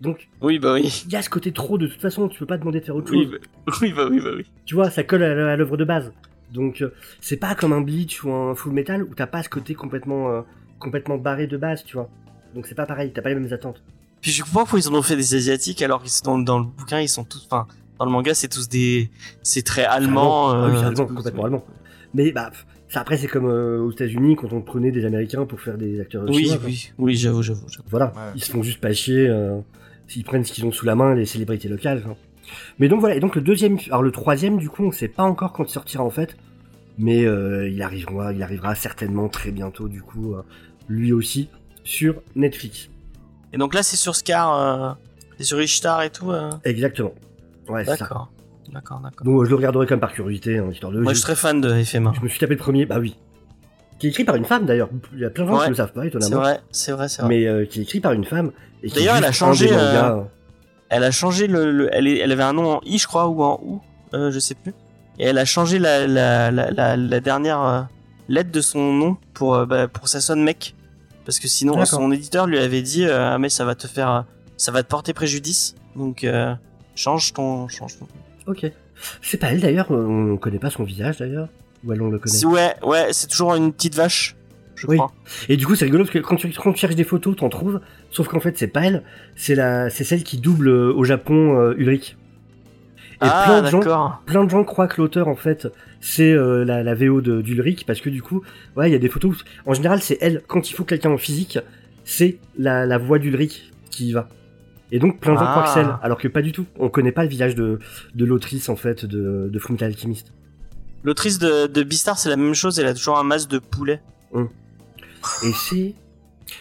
Donc, 0.00 0.28
Oui, 0.40 0.58
bah 0.58 0.74
oui. 0.74 1.02
il 1.06 1.12
y 1.12 1.16
a 1.16 1.22
ce 1.22 1.28
côté 1.28 1.52
trop, 1.52 1.76
de 1.76 1.86
toute 1.86 2.00
façon, 2.00 2.28
tu 2.28 2.38
peux 2.38 2.46
pas 2.46 2.56
demander 2.56 2.80
de 2.80 2.84
faire 2.86 2.96
autre 2.96 3.12
Oui, 3.12 3.24
chose. 3.24 3.38
bah, 3.66 3.72
oui, 3.82 3.92
bah 3.92 4.06
oui, 4.10 4.20
bah 4.20 4.30
oui. 4.36 4.46
Tu 4.64 4.74
vois, 4.74 4.90
ça 4.90 5.02
colle 5.02 5.22
à, 5.22 5.56
l'œuvre 5.56 5.76
de 5.76 5.84
base. 5.84 6.12
Donc, 6.52 6.80
euh, 6.80 6.92
c'est 7.20 7.36
pas 7.36 7.54
comme 7.54 7.72
un 7.72 7.80
Bleach 7.82 8.24
ou 8.24 8.32
un 8.32 8.54
Full 8.54 8.72
Metal 8.72 9.02
où 9.02 9.14
t'as 9.14 9.26
pas 9.26 9.42
ce 9.42 9.48
côté 9.48 9.74
complètement, 9.74 10.30
euh, 10.30 10.40
complètement 10.78 11.18
barré 11.18 11.46
de 11.46 11.56
base, 11.56 11.84
tu 11.84 11.96
vois. 11.96 12.08
Donc, 12.54 12.66
c'est 12.66 12.74
pas 12.74 12.86
pareil, 12.86 13.12
t'as 13.12 13.20
pas 13.22 13.28
les 13.28 13.34
mêmes 13.34 13.52
attentes. 13.52 13.82
Puis 14.20 14.32
je 14.32 14.42
comprends 14.42 14.60
pourquoi 14.60 14.78
ils 14.80 14.88
en 14.88 14.94
ont 14.94 15.02
fait 15.02 15.16
des 15.16 15.34
asiatiques 15.34 15.80
alors 15.82 16.02
qu'ils 16.02 16.10
sont 16.10 16.38
dans, 16.38 16.38
dans 16.38 16.58
le 16.58 16.64
bouquin 16.66 17.00
ils 17.00 17.08
sont 17.08 17.24
tous, 17.24 17.46
enfin 17.50 17.66
dans 17.98 18.04
le 18.04 18.10
manga 18.10 18.34
c'est 18.34 18.48
tous 18.48 18.68
des, 18.68 19.10
c'est 19.42 19.62
très 19.64 19.84
allemand. 19.84 20.50
Ah 20.50 20.66
oui, 20.66 20.72
c'est 20.76 20.84
euh, 20.84 20.88
allemand, 20.88 21.06
complètement 21.06 21.44
allemand. 21.46 21.64
Mais 22.12 22.30
bah, 22.30 22.50
pff, 22.50 22.66
ça, 22.90 23.00
après, 23.00 23.16
c'est 23.16 23.26
comme 23.28 23.46
euh, 23.46 23.78
aux 23.80 23.90
États-Unis 23.92 24.36
quand 24.36 24.52
on 24.52 24.60
prenait 24.60 24.90
des 24.90 25.04
Américains 25.06 25.46
pour 25.46 25.60
faire 25.60 25.78
des 25.78 26.00
acteurs 26.00 26.24
Oui, 26.28 26.44
chinois, 26.44 26.58
oui, 26.64 26.90
oui, 26.98 27.14
j'avoue, 27.14 27.42
j'avoue. 27.42 27.66
j'avoue. 27.68 27.88
Voilà, 27.88 28.06
Ouais. 28.14 28.32
ils 28.34 28.44
se 28.44 28.50
font 28.50 28.62
juste 28.62 28.80
pas 28.80 28.92
chier. 28.92 29.26
euh, 29.28 29.58
S'ils 30.08 30.24
prennent 30.24 30.44
ce 30.44 30.52
qu'ils 30.52 30.66
ont 30.66 30.72
sous 30.72 30.84
la 30.86 30.96
main, 30.96 31.14
les 31.14 31.24
célébrités 31.24 31.68
locales. 31.68 32.02
quoi. 32.02 32.16
Mais 32.80 32.88
donc 32.88 32.98
voilà, 32.98 33.14
et 33.14 33.20
donc 33.20 33.36
le 33.36 33.42
deuxième, 33.42 33.78
alors 33.90 34.02
le 34.02 34.10
troisième, 34.10 34.58
du 34.58 34.68
coup, 34.68 34.82
on 34.84 34.90
sait 34.90 35.06
pas 35.06 35.22
encore 35.22 35.52
quand 35.52 35.62
il 35.64 35.70
sortira 35.72 36.02
en 36.02 36.10
fait, 36.10 36.36
mais 36.98 37.24
euh, 37.24 37.68
il 37.68 37.80
arrivera, 37.80 38.32
il 38.32 38.42
arrivera 38.42 38.74
certainement 38.74 39.28
très 39.28 39.52
bientôt, 39.52 39.86
du 39.86 40.02
coup, 40.02 40.34
euh, 40.34 40.42
lui 40.88 41.12
aussi 41.12 41.48
sur 41.84 42.16
Netflix. 42.34 42.88
Et 43.52 43.56
donc 43.58 43.72
là 43.72 43.84
c'est 43.84 43.94
sur 43.96 44.16
Scar, 44.16 44.52
euh, 44.52 44.92
c'est 45.38 45.44
sur 45.44 45.62
Ishtar 45.62 46.02
et 46.02 46.10
tout. 46.10 46.32
euh. 46.32 46.50
Exactement. 46.64 47.14
Ouais, 47.68 47.84
c'est 47.84 47.92
ça. 47.92 47.96
D'accord, 47.98 48.32
d'accord, 48.72 49.00
d'accord. 49.00 49.24
Donc 49.24 49.40
euh, 49.40 49.44
je 49.44 49.50
le 49.50 49.56
regarderai 49.56 49.86
comme 49.86 50.00
par 50.00 50.12
curiosité, 50.12 50.58
hein, 50.58 50.68
histoire 50.70 50.92
de. 50.92 51.00
Moi 51.00 51.12
je 51.12 51.16
je, 51.18 51.20
suis 51.20 51.24
très 51.26 51.36
fan 51.36 51.60
de 51.60 51.82
FMA. 51.84 52.12
je 52.16 52.20
me 52.20 52.28
suis 52.28 52.38
tapé 52.38 52.54
le 52.54 52.58
premier, 52.60 52.86
bah 52.86 52.98
oui, 52.98 53.16
qui 53.98 54.06
est 54.06 54.10
écrit 54.10 54.24
par 54.24 54.36
une 54.36 54.44
femme 54.44 54.66
d'ailleurs. 54.66 54.88
Il 55.12 55.20
y 55.20 55.24
a 55.24 55.30
plein 55.30 55.44
de 55.44 55.48
gens 55.50 55.54
Ouais, 55.56 55.60
qui 55.60 55.66
ne 55.66 55.70
le 55.70 55.76
savent 55.76 55.92
pas, 55.92 56.02
C'est 56.02 56.08
étonnamment. 56.08 56.36
vrai, 56.36 56.60
c'est 56.70 56.92
vrai, 56.92 57.08
c'est 57.08 57.22
vrai. 57.22 57.28
Mais 57.28 57.46
euh, 57.46 57.64
qui 57.66 57.80
est 57.80 57.82
écrit 57.82 58.00
par 58.00 58.12
une 58.12 58.24
femme. 58.24 58.52
et 58.82 58.88
D'ailleurs, 58.88 59.16
elle 59.16 59.24
a 59.24 59.32
changé, 59.32 59.66
mangas, 59.70 60.16
euh, 60.16 60.22
Elle 60.88 61.04
a 61.04 61.10
changé 61.10 61.46
le, 61.46 61.70
le- 61.70 61.88
elle, 61.92 62.06
est, 62.06 62.18
elle 62.18 62.32
avait 62.32 62.42
un 62.42 62.52
nom 62.52 62.74
en 62.76 62.80
I 62.84 62.98
je 62.98 63.06
crois 63.06 63.28
ou 63.28 63.42
en 63.42 63.60
OU, 63.62 63.80
euh, 64.14 64.30
je 64.30 64.38
sais 64.38 64.54
plus. 64.54 64.72
Et 65.18 65.24
elle 65.24 65.38
a 65.38 65.44
changé 65.44 65.78
la, 65.78 66.06
la, 66.06 66.50
la, 66.50 66.70
la, 66.70 66.96
la 66.96 67.20
dernière 67.20 67.60
euh, 67.62 67.82
lettre 68.28 68.50
de 68.50 68.60
son 68.60 68.92
nom 68.92 69.16
pour, 69.34 69.54
euh, 69.54 69.66
bah, 69.66 69.86
pour 69.88 70.04
que 70.04 70.10
ça 70.10 70.20
sonne 70.20 70.42
mec. 70.42 70.74
Parce 71.26 71.38
que 71.38 71.46
sinon 71.48 71.72
D'accord. 71.74 71.86
son 71.86 72.10
éditeur 72.10 72.46
lui 72.46 72.58
avait 72.58 72.80
dit 72.82 73.04
euh, 73.04 73.32
ah 73.34 73.38
mais 73.38 73.50
ça 73.50 73.64
va 73.66 73.74
te 73.74 73.86
faire, 73.86 74.10
euh, 74.10 74.20
ça 74.56 74.72
va 74.72 74.82
te 74.82 74.88
porter 74.88 75.12
préjudice. 75.12 75.74
Donc 75.94 76.24
euh, 76.24 76.54
change 76.96 77.34
ton, 77.34 77.68
change 77.68 77.98
ton. 77.98 78.08
Ok. 78.50 78.70
C'est 79.22 79.38
pas 79.38 79.48
elle 79.52 79.60
d'ailleurs, 79.60 79.90
on 79.90 80.36
connaît 80.36 80.58
pas 80.58 80.70
son 80.70 80.84
visage 80.84 81.18
d'ailleurs. 81.18 81.48
Ou 81.84 81.92
elle 81.92 82.02
on 82.02 82.10
le 82.10 82.18
connaît. 82.18 82.44
Ouais, 82.44 82.74
ouais, 82.84 83.08
c'est 83.12 83.28
toujours 83.28 83.54
une 83.54 83.72
petite 83.72 83.94
vache, 83.94 84.36
je 84.74 84.86
Oui. 84.86 84.96
crois. 84.96 85.12
Et 85.48 85.56
du 85.56 85.66
coup, 85.66 85.74
c'est 85.74 85.86
rigolo 85.86 86.04
parce 86.04 86.12
que 86.12 86.18
quand 86.18 86.36
tu, 86.36 86.50
quand 86.50 86.72
tu 86.72 86.80
cherches 86.80 86.94
des 86.96 87.04
photos, 87.04 87.36
t'en 87.36 87.48
trouves. 87.48 87.80
Sauf 88.10 88.28
qu'en 88.28 88.40
fait, 88.40 88.58
c'est 88.58 88.66
pas 88.68 88.82
elle. 88.84 89.02
C'est 89.36 89.54
la, 89.54 89.88
c'est 89.88 90.04
celle 90.04 90.22
qui 90.22 90.36
double 90.38 90.68
euh, 90.68 90.92
au 90.94 91.04
Japon 91.04 91.58
euh, 91.58 91.74
Ulrich. 91.78 92.16
Et 93.22 93.26
ah 93.26 93.42
plein 93.46 93.62
de 93.62 93.66
gens, 93.68 94.12
plein 94.26 94.44
de 94.44 94.50
gens 94.50 94.64
croient 94.64 94.88
que 94.88 95.00
l'auteur, 95.00 95.28
en 95.28 95.36
fait, 95.36 95.68
c'est 96.00 96.32
euh, 96.32 96.64
la, 96.64 96.82
la 96.82 96.94
VO 96.94 97.20
de- 97.20 97.42
d'Ulrich 97.42 97.84
parce 97.86 98.00
que 98.00 98.08
du 98.10 98.22
coup, 98.22 98.42
ouais, 98.76 98.88
il 98.88 98.92
y 98.92 98.96
a 98.96 98.98
des 98.98 99.08
photos. 99.10 99.36
où- 99.36 99.70
en 99.70 99.74
général, 99.74 100.00
c'est 100.00 100.16
elle. 100.22 100.42
Quand 100.46 100.70
il 100.70 100.72
faut 100.74 100.84
quelqu'un 100.84 101.10
en 101.10 101.18
physique, 101.18 101.58
c'est 102.04 102.38
la, 102.58 102.86
la 102.86 102.96
voix 102.98 103.18
d'Ulrich 103.18 103.70
qui 103.90 104.08
y 104.08 104.12
va. 104.12 104.28
Et 104.92 104.98
donc, 104.98 105.20
plein 105.20 105.34
de 105.34 105.38
gens 105.38 105.44
Ah. 105.46 105.50
croient 105.52 105.62
que 105.64 105.70
c'est 105.70 105.80
elle, 105.80 105.96
alors 106.02 106.18
que 106.18 106.28
pas 106.28 106.42
du 106.42 106.52
tout. 106.52 106.66
On 106.78 106.88
connaît 106.88 107.12
pas 107.12 107.22
le 107.22 107.28
visage 107.28 107.54
de, 107.54 107.78
de 108.14 108.24
l'autrice, 108.24 108.68
en 108.68 108.76
fait, 108.76 109.04
de, 109.04 109.48
de 109.52 109.58
Fullmetal 109.58 109.88
Alchemist. 109.92 110.32
L'autrice 111.04 111.38
de, 111.38 111.66
de 111.66 111.82
Beastar 111.82 112.18
c'est 112.18 112.28
la 112.28 112.36
même 112.36 112.54
chose, 112.54 112.78
elle 112.78 112.86
a 112.86 112.92
toujours 112.94 113.18
un 113.18 113.22
masque 113.24 113.48
de 113.50 113.58
poulet. 113.58 114.00
Et 114.34 115.52
c'est. 115.52 115.94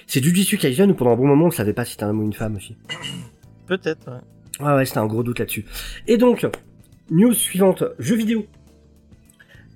C'est 0.06 0.24
Jujutsu 0.24 0.58
Kaisen 0.58 0.92
où 0.92 0.94
pendant 0.94 1.12
un 1.14 1.16
bon 1.16 1.26
moment, 1.28 1.46
on 1.46 1.52
savait 1.52 1.74
pas 1.74 1.84
si 1.86 1.94
c'était 1.94 2.04
un 2.04 2.10
homme 2.10 2.20
ou 2.20 2.26
une 2.26 2.34
femme 2.34 2.56
aussi. 2.56 2.78
Peut-être. 3.68 4.08
Ouais. 4.60 4.66
Ouais, 4.68 4.74
ouais, 4.76 4.86
c'était 4.86 5.00
un 5.00 5.08
gros 5.08 5.24
doute 5.24 5.40
là-dessus. 5.40 5.66
Et 6.08 6.18
donc, 6.18 6.46
news 7.10 7.34
suivante, 7.34 7.84
jeu 7.98 8.16
vidéo. 8.16 8.46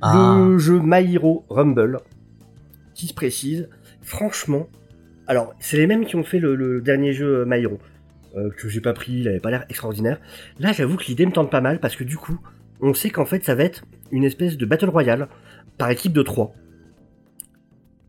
Ah. 0.01 0.35
Le 0.37 0.57
jeu 0.59 0.79
My 0.83 1.13
Hero 1.15 1.45
Rumble, 1.49 1.99
qui 2.93 3.07
se 3.07 3.13
précise, 3.13 3.69
franchement, 4.01 4.67
alors, 5.25 5.53
c'est 5.59 5.77
les 5.77 5.87
mêmes 5.87 6.05
qui 6.05 6.15
ont 6.17 6.23
fait 6.23 6.39
le, 6.39 6.55
le 6.55 6.81
dernier 6.81 7.13
jeu 7.13 7.45
My 7.47 7.61
Hero, 7.61 7.79
euh, 8.35 8.49
que 8.57 8.67
j'ai 8.69 8.81
pas 8.81 8.93
pris, 8.93 9.13
il 9.13 9.27
avait 9.27 9.39
pas 9.39 9.51
l'air 9.51 9.65
extraordinaire. 9.69 10.19
Là, 10.59 10.71
j'avoue 10.73 10.97
que 10.97 11.05
l'idée 11.05 11.25
me 11.25 11.31
tente 11.31 11.51
pas 11.51 11.61
mal, 11.61 11.79
parce 11.79 11.95
que 11.95 12.03
du 12.03 12.17
coup, 12.17 12.39
on 12.81 12.93
sait 12.93 13.09
qu'en 13.09 13.25
fait, 13.25 13.43
ça 13.43 13.55
va 13.55 13.63
être 13.63 13.83
une 14.11 14.23
espèce 14.23 14.57
de 14.57 14.65
Battle 14.65 14.89
Royale 14.89 15.27
par 15.77 15.89
équipe 15.89 16.13
de 16.13 16.21
3. 16.21 16.53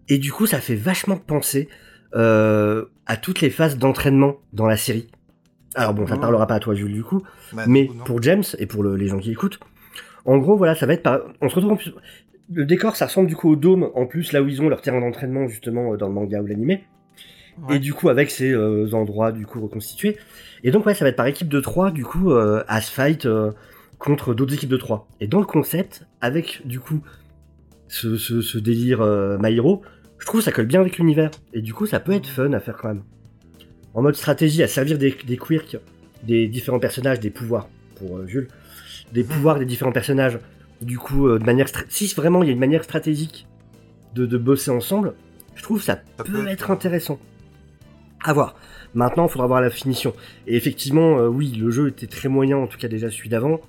Et 0.09 0.19
du 0.19 0.33
coup, 0.33 0.47
ça 0.47 0.61
fait 0.61 0.75
vachement 0.75 1.17
penser 1.17 1.69
euh, 2.15 2.85
à 3.07 3.17
toutes 3.17 3.41
les 3.41 3.51
phases 3.51 3.77
d'entraînement 3.79 4.37
dans 4.53 4.67
la 4.67 4.77
série. 4.77 5.09
Alors 5.75 5.95
bon, 5.95 6.07
ça 6.07 6.13
ne 6.13 6.17
Mhm. 6.19 6.23
parlera 6.23 6.47
pas 6.47 6.55
à 6.55 6.61
toi, 6.61 6.75
Jules, 6.75 6.93
du 6.93 7.03
coup, 7.03 7.23
Bah, 7.53 7.65
mais 7.67 7.91
non. 7.93 8.05
pour 8.05 8.23
James 8.23 8.45
et 8.59 8.67
pour 8.67 8.83
le- 8.85 8.95
les 8.97 9.09
gens 9.09 9.19
qui 9.19 9.33
écoutent, 9.33 9.59
en 10.25 10.39
gros, 10.39 10.57
voilà, 10.57 10.75
ça 10.77 10.87
va 10.87 10.93
être 10.95 11.03
par... 11.03 11.21
On 11.41 11.49
se 11.49 11.55
retrouve 11.57 11.73
en 11.73 11.77
plus... 11.77 11.93
Le 12.53 12.67
décor, 12.67 12.95
ça 12.97 13.07
ressemble 13.07 13.27
du 13.29 13.35
coup 13.37 13.51
au 13.51 13.57
dôme, 13.57 13.91
en 13.95 14.07
plus, 14.07 14.33
là 14.33 14.43
où 14.43 14.49
ils 14.49 14.61
ont 14.63 14.69
leur 14.69 14.83
terrain 14.83 15.01
d'entraînement, 15.01 15.49
justement, 15.49 15.95
euh, 15.95 15.97
dans 15.97 16.07
le 16.09 16.13
manga 16.15 16.41
ou 16.43 16.47
l'animé. 16.47 16.85
Ouais. 17.63 17.77
Et 17.77 17.79
du 17.79 17.95
coup, 17.95 18.09
avec 18.09 18.31
ces 18.31 18.51
euh, 18.51 18.93
endroits, 18.93 19.33
du 19.33 19.47
coup, 19.47 19.61
reconstitués. 19.61 20.17
Et 20.63 20.71
donc, 20.71 20.87
ouais, 20.87 20.95
ça 20.95 21.05
va 21.05 21.11
être 21.11 21.17
par 21.17 21.27
équipe 21.27 21.49
de 21.49 21.61
3, 21.61 21.91
du 21.91 22.05
coup, 22.05 22.33
euh, 22.33 22.65
à 22.69 22.81
se 22.81 22.91
fight 22.91 23.27
euh, 23.27 23.53
contre 23.99 24.35
d'autres 24.35 24.55
équipes 24.55 24.71
de 24.71 24.77
3. 24.77 25.09
Et 25.21 25.27
dans 25.27 25.41
le 25.41 25.47
concept, 25.47 26.05
avec, 26.21 26.63
du 26.67 26.81
coup, 26.81 27.01
ce, 27.89 28.17
ce, 28.17 28.41
ce 28.41 28.59
délire 28.59 29.01
euh, 29.01 29.39
My 29.39 29.55
Hero, 29.55 29.83
je 30.19 30.27
trouve 30.27 30.41
que 30.41 30.45
ça 30.45 30.53
colle 30.53 30.67
bien 30.67 30.81
avec 30.81 30.99
l'univers. 30.99 31.31
Et 31.53 31.63
du 31.63 31.75
coup, 31.75 31.87
ça 31.87 32.01
peut 32.01 32.13
être 32.13 32.27
fun 32.27 32.53
à 32.53 32.61
faire 32.61 32.77
quand 32.77 32.89
même. 32.89 33.03
En 33.95 34.03
mode 34.03 34.17
stratégie, 34.17 34.63
à 34.63 34.69
servir 34.69 34.99
des, 34.99 35.17
des 35.27 35.37
quirks, 35.37 35.77
des 36.25 36.49
différents 36.49 36.81
personnages, 36.81 37.21
des 37.21 37.31
pouvoirs, 37.31 37.69
pour 37.97 38.19
euh, 38.19 38.27
Jules, 38.27 38.49
des 39.13 39.23
pouvoirs 39.23 39.59
des 39.59 39.67
différents 39.67 39.93
personnages. 39.93 40.39
Du 40.83 40.99
coup, 40.99 41.29
euh, 41.29 41.39
de 41.39 41.45
manière. 41.45 41.69
Si 41.89 42.13
vraiment 42.15 42.43
il 42.43 42.47
y 42.47 42.51
a 42.51 42.53
une 42.53 42.59
manière 42.59 42.85
stratégique 42.85 43.47
de, 44.15 44.27
de 44.27 44.37
bosser 44.39 44.71
ensemble, 44.71 45.15
je 45.55 45.63
trouve 45.63 45.83
ça, 45.83 46.01
Ça 46.17 46.25
peut, 46.25 46.33
peut 46.33 46.49
être 46.49 46.71
intéressant. 46.71 47.19
À 48.25 48.33
voir. 48.33 48.55
Maintenant, 48.95 49.27
il 49.27 49.31
faudra 49.31 49.47
voir 49.47 49.61
la 49.61 49.71
finition. 49.71 50.15
Et 50.47 50.57
effectivement, 50.57 51.19
euh, 51.19 51.29
oui, 51.29 51.53
le 51.53 51.71
jeu 51.71 51.89
était 51.89 52.07
très 52.07 52.29
moyen, 52.29 52.57
en 52.57 52.67
tout 52.67 52.79
cas 52.79 52.89
déjà 52.89 53.11
celui 53.11 53.29
d'avant. 53.29 53.61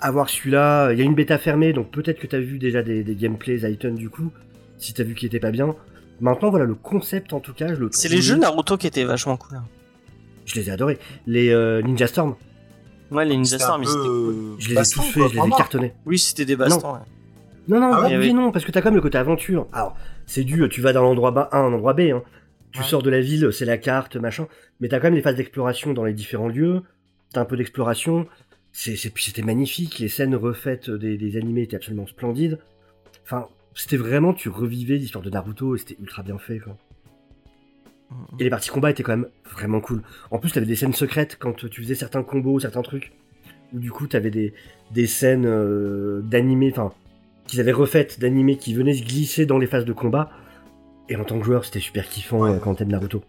À 0.00 0.10
voir 0.10 0.28
celui-là, 0.28 0.92
il 0.92 0.98
y 0.98 1.02
a 1.02 1.04
une 1.04 1.14
bêta 1.14 1.38
fermée, 1.38 1.72
donc 1.72 1.90
peut-être 1.90 2.18
que 2.18 2.26
tu 2.26 2.36
as 2.36 2.40
vu 2.40 2.58
déjà 2.58 2.82
des, 2.82 3.02
des 3.04 3.14
gameplays 3.14 3.58
Zayton 3.58 3.94
du 3.94 4.10
coup, 4.10 4.30
si 4.76 4.92
tu 4.92 5.00
as 5.00 5.04
vu 5.04 5.14
qu'il 5.14 5.26
était 5.26 5.40
pas 5.40 5.50
bien. 5.50 5.74
Maintenant, 6.20 6.50
voilà, 6.50 6.64
le 6.66 6.74
concept 6.74 7.32
en 7.32 7.40
tout 7.40 7.54
cas, 7.54 7.68
je 7.68 7.80
le 7.80 7.88
C'est 7.92 8.08
les 8.08 8.20
jeux 8.20 8.36
Naruto 8.36 8.76
qui 8.76 8.86
étaient 8.86 9.04
vachement 9.04 9.36
cool. 9.36 9.56
hein. 9.58 9.64
Je 10.44 10.56
les 10.56 10.68
ai 10.68 10.72
adorés. 10.72 10.98
Les 11.26 11.50
euh, 11.50 11.80
Ninja 11.80 12.06
Storm, 12.06 12.34
Ouais, 13.10 13.24
les 13.24 13.36
Ninja 13.36 13.58
Storm, 13.58 13.82
ils 13.82 13.88
étaient 13.88 13.96
cool. 13.98 14.08
euh, 14.34 14.54
je 14.58 14.68
les 14.68 14.74
ai 14.74 14.82
tous 14.92 15.02
faits, 15.02 15.28
je 15.32 15.40
les 15.40 15.46
ai 15.46 15.50
cartonnés. 15.56 15.92
Oui, 16.06 16.18
c'était 16.18 16.44
des 16.44 16.56
bastons. 16.56 16.92
ouais. 16.94 16.98
Non, 17.68 17.80
non, 17.80 17.90
Ah 17.94 18.02
ouais, 18.02 18.16
oui, 18.18 18.26
oui. 18.26 18.34
non, 18.34 18.52
parce 18.52 18.64
que 18.66 18.72
t'as 18.72 18.82
quand 18.82 18.88
même 18.90 18.96
le 18.96 19.00
côté 19.00 19.16
aventure. 19.16 19.66
Alors, 19.72 19.96
c'est 20.26 20.44
du, 20.44 20.68
tu 20.68 20.82
vas 20.82 20.92
d'un 20.92 21.00
endroit 21.00 21.30
B 21.30 21.38
à 21.38 21.48
un 21.56 21.72
endroit 21.72 21.94
B, 21.94 22.00
hein. 22.00 22.22
Tu 22.74 22.80
Ouais. 22.80 22.86
sors 22.86 23.02
de 23.02 23.10
la 23.10 23.20
ville, 23.20 23.50
c'est 23.52 23.64
la 23.64 23.78
carte, 23.78 24.16
machin. 24.16 24.46
Mais 24.80 24.88
t'as 24.88 24.98
quand 24.98 25.06
même 25.06 25.14
les 25.14 25.22
phases 25.22 25.36
d'exploration 25.36 25.92
dans 25.94 26.04
les 26.04 26.12
différents 26.12 26.48
lieux. 26.48 26.82
T'as 27.32 27.40
un 27.40 27.44
peu 27.44 27.56
d'exploration. 27.56 28.26
C'était 28.72 29.42
magnifique. 29.42 29.98
Les 30.00 30.08
scènes 30.08 30.34
refaites 30.34 30.90
des, 30.90 31.16
des 31.16 31.36
animés 31.36 31.62
étaient 31.62 31.76
absolument 31.76 32.06
splendides. 32.06 32.58
Enfin, 33.22 33.46
c'était 33.74 33.96
vraiment, 33.96 34.34
tu 34.34 34.48
revivais 34.48 34.96
l'histoire 34.96 35.22
de 35.24 35.30
Naruto 35.30 35.76
et 35.76 35.78
c'était 35.78 35.96
ultra 36.00 36.22
bien 36.24 36.36
fait, 36.38 36.58
quoi. 36.58 36.76
Mhm. 38.10 38.16
Et 38.40 38.44
les 38.44 38.50
parties 38.50 38.70
combat 38.70 38.90
étaient 38.90 39.04
quand 39.04 39.16
même 39.16 39.28
vraiment 39.48 39.80
cool. 39.80 40.02
En 40.32 40.38
plus, 40.38 40.50
t'avais 40.50 40.66
des 40.66 40.76
scènes 40.76 40.92
secrètes 40.92 41.36
quand 41.38 41.52
tu 41.68 41.80
faisais 41.82 41.94
certains 41.94 42.22
combos, 42.24 42.58
certains 42.60 42.82
trucs. 42.82 43.12
Où 43.72 43.78
du 43.78 43.90
coup, 43.92 44.06
t'avais 44.08 44.30
des, 44.30 44.52
des 44.90 45.06
scènes 45.06 45.46
euh, 45.46 46.20
d'animés, 46.22 46.70
enfin, 46.72 46.92
qu'ils 47.46 47.60
avaient 47.60 47.72
refaites 47.72 48.18
d'animés 48.20 48.56
qui 48.56 48.74
venaient 48.74 48.94
se 48.94 49.04
glisser 49.04 49.46
dans 49.46 49.58
les 49.58 49.66
phases 49.68 49.84
de 49.84 49.92
combat. 49.92 50.30
Et 51.08 51.16
en 51.16 51.24
tant 51.24 51.38
que 51.38 51.44
joueur, 51.44 51.64
c'était 51.64 51.80
super 51.80 52.08
kiffant 52.08 52.40
Ouais. 52.40 52.50
euh, 52.50 52.58
quand 52.58 52.74
t'aimes 52.76 52.88
Naruto. 52.92 53.22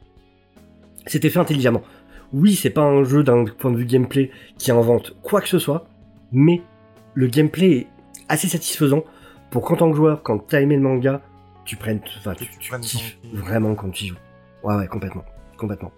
C'était 1.08 1.30
fait 1.30 1.40
intelligemment. 1.40 1.82
Oui, 2.34 2.56
c'est 2.56 2.70
pas 2.70 2.82
un 2.82 3.04
jeu 3.04 3.24
d'un 3.24 3.46
point 3.46 3.72
de 3.72 3.78
vue 3.78 3.86
gameplay 3.86 4.32
qui 4.58 4.72
invente 4.72 5.16
quoi 5.22 5.42
que 5.42 5.48
ce 5.48 5.60
soit, 5.60 5.88
mais 6.32 6.62
le 7.14 7.28
gameplay 7.28 7.72
est 7.72 7.88
assez 8.30 8.48
satisfaisant 8.48 9.04
pour 9.52 9.64
qu'en 9.64 9.76
tant 9.76 9.90
que 9.92 9.96
joueur, 9.96 10.24
quand 10.24 10.40
t'as 10.40 10.62
aimé 10.62 10.76
le 10.76 10.82
manga, 10.82 11.22
tu 11.66 11.76
prennes, 11.76 12.02
enfin, 12.18 12.34
tu, 12.34 12.48
tu 12.60 12.72
kiffes 12.80 13.18
vraiment 13.34 13.76
quand 13.76 13.90
tu 13.92 14.06
y 14.06 14.08
joues. 14.08 14.18
Ouais, 14.64 14.76
ouais, 14.76 14.88
complètement, 14.88 15.24
complètement. 15.58 15.92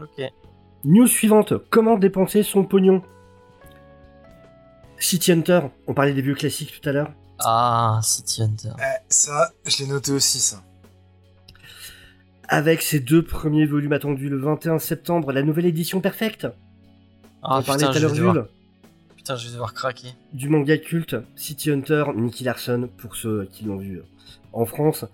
Ok. 0.00 0.22
News 0.84 1.06
suivante, 1.06 1.54
comment 1.70 1.96
dépenser 1.96 2.42
son 2.42 2.64
pognon? 2.64 3.02
City 4.98 5.32
Hunter, 5.32 5.60
on 5.86 5.94
parlait 5.94 6.12
des 6.12 6.22
vieux 6.22 6.34
classiques 6.34 6.80
tout 6.80 6.88
à 6.88 6.92
l'heure. 6.92 7.10
Ah, 7.44 7.98
City 8.02 8.42
Hunter. 8.42 8.70
Eh, 8.78 9.00
ça, 9.08 9.50
je 9.66 9.78
l'ai 9.82 9.88
noté 9.90 10.12
aussi, 10.12 10.38
ça. 10.38 10.62
Avec 12.48 12.82
ses 12.82 13.00
deux 13.00 13.22
premiers 13.22 13.66
volumes 13.66 13.92
attendus 13.92 14.28
le 14.28 14.38
21 14.38 14.78
septembre, 14.78 15.32
la 15.32 15.42
nouvelle 15.42 15.66
édition 15.66 16.00
perfecte. 16.00 16.46
Ah, 17.42 17.58
on 17.58 17.62
parlait 17.62 17.86
putain, 17.86 17.98
je 17.98 18.06
vais 18.06 18.16
devoir... 18.16 18.46
Putain, 19.16 19.36
je 19.36 19.46
vais 19.46 19.52
devoir 19.52 19.72
craquer. 19.72 20.08
du 20.32 20.48
manga 20.48 20.76
culte 20.78 21.16
City 21.36 21.70
Hunter, 21.70 22.04
Nicky 22.16 22.44
Larson, 22.44 22.88
pour 22.98 23.14
ceux 23.14 23.48
qui 23.52 23.64
l'ont 23.64 23.76
vu 23.76 24.02
en 24.52 24.66
France, 24.66 25.04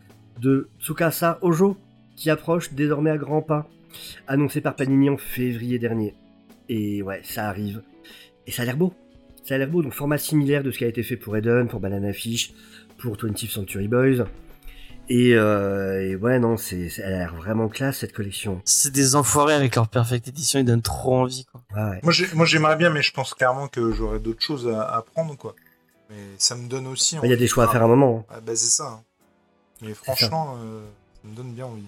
de 0.41 0.68
Tsukasa 0.81 1.39
Ojo, 1.43 1.76
qui 2.16 2.31
approche 2.31 2.72
désormais 2.72 3.11
à 3.11 3.18
grands 3.18 3.43
pas, 3.43 3.68
annoncé 4.26 4.61
par 4.61 4.76
Panini 4.76 5.11
en 5.11 5.16
février 5.16 5.79
dernier. 5.79 6.14
Et 6.68 7.03
ouais, 7.03 7.20
ça 7.22 7.49
arrive. 7.49 7.83
Et 8.47 8.51
ça 8.51 8.62
a 8.62 8.64
l'air 8.64 8.76
beau. 8.76 8.95
Ça 9.45 9.55
a 9.55 9.59
l'air 9.59 9.68
beau, 9.68 9.83
donc 9.83 9.93
format 9.93 10.18
similaire 10.18 10.62
de 10.62 10.70
ce 10.70 10.79
qui 10.79 10.85
a 10.85 10.89
été 10.89 11.03
fait 11.03 11.16
pour 11.16 11.37
Eden, 11.37 11.68
pour 11.68 11.81
Banana 11.81 12.12
Fish, 12.12 12.53
pour 12.99 13.16
20th 13.16 13.51
Century 13.51 13.89
Boys. 13.89 14.24
Et, 15.11 15.34
euh, 15.34 16.02
et 16.06 16.16
ouais, 16.16 16.38
non, 16.38 16.56
c'est, 16.59 16.90
c'est- 16.90 17.00
elle 17.02 17.14
a 17.14 17.18
l'air 17.18 17.34
vraiment 17.34 17.68
classe 17.68 17.98
cette 17.98 18.12
collection. 18.12 18.61
C'est 18.64 18.92
des 18.92 19.16
enfoirés 19.16 19.54
avec 19.54 19.74
leur 19.74 19.88
Perfect 19.88 20.28
Edition, 20.28 20.59
ils 20.61 20.64
donnent 20.66 20.82
trop 20.82 21.16
envie, 21.16 21.46
quoi. 21.46 21.62
Ouais, 21.74 21.90
ouais. 21.90 22.00
Moi, 22.02 22.12
j'ai- 22.12 22.28
moi, 22.34 22.44
j'aimerais 22.44 22.76
bien, 22.76 22.90
mais 22.90 23.00
je 23.02 23.12
pense 23.12 23.32
clairement 23.34 23.68
que 23.68 23.90
j'aurais 23.92 24.18
d'autres 24.20 24.42
choses 24.42 24.68
à, 24.68 24.82
à 24.82 25.00
prendre, 25.02 25.36
quoi. 25.36 25.54
Mais 26.11 26.16
ça 26.36 26.56
me 26.56 26.68
donne 26.68 26.86
aussi. 26.86 27.16
Il 27.22 27.30
y 27.30 27.32
a 27.32 27.36
des 27.36 27.46
choix 27.46 27.64
à 27.64 27.68
faire 27.68 27.82
à 27.82 27.84
un 27.84 27.88
moment. 27.88 28.26
hein. 28.30 28.34
Ah, 28.36 28.40
bah, 28.40 28.52
c'est 28.54 28.68
ça. 28.70 28.86
hein. 28.88 29.02
Mais 29.82 29.94
franchement, 29.94 30.56
euh, 30.62 30.82
ça 31.22 31.28
me 31.28 31.34
donne 31.36 31.52
bien 31.54 31.66
envie. 31.66 31.84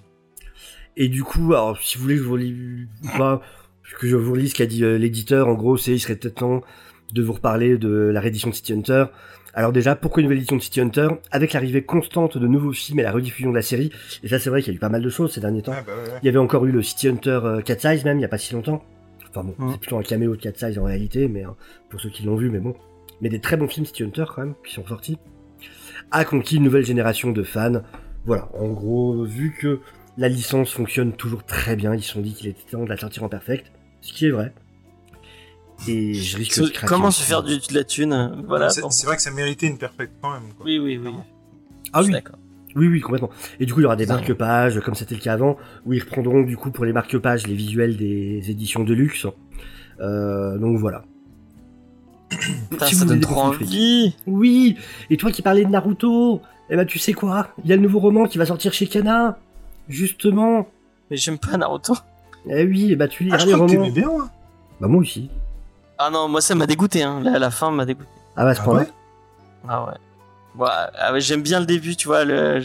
Et 0.97 1.09
du 1.09 1.23
coup, 1.25 1.53
alors 1.55 1.79
si 1.81 1.97
vous 1.99 2.03
voulez 2.05 2.17
que 2.17 2.23
je 2.23 2.29
vous 2.29 2.37
lise 2.37 2.89
ou 3.05 3.19
pas, 3.19 3.43
que 3.99 4.07
je 4.09 4.17
vous 4.17 4.35
lise 4.35 4.51
ce 4.51 4.55
qu'a 4.57 4.67
dit 4.67 4.85
euh, 4.85 4.97
l'éditeur, 4.99 5.49
en 5.49 5.55
gros, 5.55 5.77
c'est 5.77 5.93
il 5.93 6.01
serait 6.01 6.17
peut-être 6.17 6.37
temps 6.37 6.63
de 7.13 7.23
vous 7.23 7.33
reparler 7.33 7.77
de 7.79 7.89
la 8.13 8.21
réédition 8.21 8.51
de 8.51 8.55
City 8.55 8.73
Hunter. 8.73 9.07
Alors 9.55 9.73
déjà, 9.73 9.97
pourquoi 9.97 10.21
une 10.21 10.27
nouvelle 10.27 10.39
édition 10.39 10.57
de 10.57 10.63
City 10.63 10.81
Hunter 10.81 11.09
Avec 11.31 11.53
l'arrivée 11.53 11.83
constante 11.83 12.39
de 12.39 12.47
nouveaux 12.47 12.73
films 12.73 13.01
et 13.01 13.03
la 13.03 13.13
rediffusion 13.13 13.51
de 13.51 13.57
la 13.57 13.63
série, 13.63 13.91
et 14.23 14.29
ça 14.29 14.39
c'est 14.39 14.51
vrai 14.51 14.63
qu'il 14.63 14.73
y 14.73 14.77
a 14.77 14.77
eu 14.77 14.81
pas 14.81 14.89
mal 14.89 15.03
de 15.03 15.09
choses 15.09 15.33
ces 15.33 15.41
derniers 15.41 15.63
temps. 15.63 15.73
Ouais, 15.73 15.85
bah, 15.87 15.93
ouais, 15.97 16.11
ouais. 16.11 16.19
Il 16.23 16.27
y 16.27 16.29
avait 16.29 16.39
encore 16.39 16.65
eu 16.67 16.73
le 16.73 16.83
City 16.83 17.09
Hunter 17.09 17.41
euh, 17.45 17.61
Cat 17.61 17.79
Size 17.79 18.05
même, 18.05 18.19
il 18.19 18.23
y 18.23 18.25
a 18.25 18.29
pas 18.29 18.39
si 18.39 18.55
longtemps. 18.55 18.85
Enfin 19.29 19.45
bon, 19.45 19.55
c'est 19.71 19.79
plutôt 19.79 19.99
un 19.99 20.03
caméo 20.03 20.35
de 20.35 20.41
Cat 20.41 20.53
Size 20.57 20.79
en 20.79 20.85
réalité, 20.85 21.29
mais 21.29 21.45
hein, 21.45 21.55
pour 21.89 22.01
ceux 22.01 22.11
qui 22.11 22.25
l'ont 22.25 22.37
vu, 22.37 22.51
mais 22.51 22.59
bon. 22.59 22.75
Mais 23.21 23.29
des 23.29 23.41
très 23.41 23.57
bons 23.57 23.69
films 23.69 23.87
City 23.87 24.03
Hunter 24.03 24.25
quand 24.35 24.43
même, 24.43 24.55
qui 24.67 24.75
sont 24.75 24.87
sortis. 24.87 25.19
A 26.11 26.25
conquis 26.25 26.57
une 26.57 26.65
nouvelle 26.65 26.85
génération 26.85 27.31
de 27.31 27.43
fans. 27.43 27.83
Voilà, 28.25 28.49
en 28.55 28.69
gros, 28.69 29.25
vu 29.25 29.55
que 29.59 29.81
la 30.19 30.29
licence 30.29 30.73
fonctionne 30.73 31.13
toujours 31.13 31.45
très 31.45 31.77
bien, 31.77 31.95
ils 31.95 32.03
se 32.03 32.13
sont 32.13 32.21
dit 32.21 32.35
qu'il 32.35 32.49
était 32.49 32.71
temps 32.71 32.85
de 32.85 32.89
la 32.89 32.97
sortir 32.97 33.23
en 33.25 33.29
perfect, 33.29 33.71
ce 34.01 34.13
qui 34.13 34.27
est 34.27 34.31
vrai. 34.31 34.53
Et 35.89 36.15
je 36.15 36.37
risque 36.37 36.61
de 36.61 36.69
craquer 36.69 36.87
Comment 36.87 37.11
se 37.11 37.23
faire 37.23 37.43
du, 37.43 37.57
de 37.59 37.75
la 37.75 37.85
thune 37.85 38.43
Voilà. 38.47 38.69
C'est 38.71 38.83
bon. 38.83 38.89
vrai 39.05 39.17
que 39.17 39.23
ça 39.23 39.31
méritait 39.31 39.67
une 39.67 39.79
perfecte 39.79 40.13
quand 40.21 40.33
même. 40.33 40.53
Quoi. 40.57 40.67
Oui, 40.67 40.79
oui, 40.79 40.99
oui. 41.03 41.11
Ah 41.93 42.03
oui, 42.03 42.13
D'accord. 42.13 42.37
oui, 42.77 42.87
oui, 42.89 43.01
complètement. 43.01 43.31
Et 43.59 43.67
du 43.67 43.73
coup, 43.73 43.81
il 43.81 43.85
y 43.85 43.87
aura 43.87 43.97
des 43.97 44.07
marque-pages, 44.07 44.81
comme 44.81 44.95
c'était 44.95 45.15
le 45.15 45.21
cas 45.21 45.33
avant, 45.33 45.57
où 45.87 45.93
ils 45.93 46.01
reprendront 46.01 46.43
du 46.43 46.57
coup 46.57 46.71
pour 46.71 46.85
les 46.85 46.93
marque-pages 46.93 47.47
les 47.47 47.55
visuels 47.55 47.97
des 47.97 48.51
éditions 48.51 48.85
de 48.85 48.93
luxe. 48.95 49.27
Euh, 50.01 50.59
donc 50.59 50.79
voilà. 50.79 51.05
Putain, 52.71 52.87
Si 52.87 52.95
ça 52.95 53.05
donne 53.07 53.21
trop 53.21 53.41
envie. 53.41 54.15
Oui, 54.27 54.77
et 55.11 55.17
toi 55.17 55.33
qui 55.33 55.43
parlais 55.43 55.65
de 55.65 55.71
Naruto, 55.71 56.41
eh 56.69 56.77
ben 56.77 56.87
tu 56.87 56.99
sais 56.99 57.13
quoi? 57.13 57.49
Il 57.65 57.71
y 57.71 57.73
a 57.73 57.77
le 57.77 57.83
nouveau 57.83 57.99
roman 57.99 58.27
qui 58.27 58.39
va 58.39 58.47
sortir 58.47 58.73
chez 58.73 58.87
Kana. 58.87 59.39
Justement. 59.89 60.69
Mais 61.11 61.17
j'aime 61.17 61.39
pas 61.39 61.57
Naruto. 61.57 61.95
Eh 62.49 62.65
oui, 62.65 62.89
eh 62.91 62.97
ben 62.97 63.09
tu 63.09 63.25
Ah, 63.25 63.27
liras 63.27 63.39
je 63.39 63.47
les 63.47 63.55
romans. 63.55 63.67
t'aimais 63.67 63.91
bien, 63.91 64.09
hein. 64.11 64.31
Bah 64.81 64.87
moi 64.87 65.01
aussi. 65.01 65.29
Ah 66.03 66.09
non, 66.11 66.29
moi 66.29 66.41
ça 66.41 66.55
m'a 66.55 66.67
dégoûté, 66.67 67.03
hein. 67.03 67.21
Là, 67.23 67.39
la 67.39 67.51
fin 67.51 67.71
m'a 67.71 67.85
dégoûté. 67.85 68.09
Ah 68.37 68.45
bah 68.45 68.51
à 68.51 68.55
ce 68.55 68.61
Ah 68.61 68.65
point-là. 68.65 68.81
ouais? 68.81 68.89
Ah 69.69 69.85
ouais. 69.85 69.93
Ouais, 70.59 70.69
ah 70.99 71.13
ouais, 71.13 71.21
j'aime 71.21 71.43
bien 71.43 71.61
le 71.61 71.67
début, 71.67 71.95
tu 71.95 72.09
vois. 72.09 72.25
Le... 72.25 72.63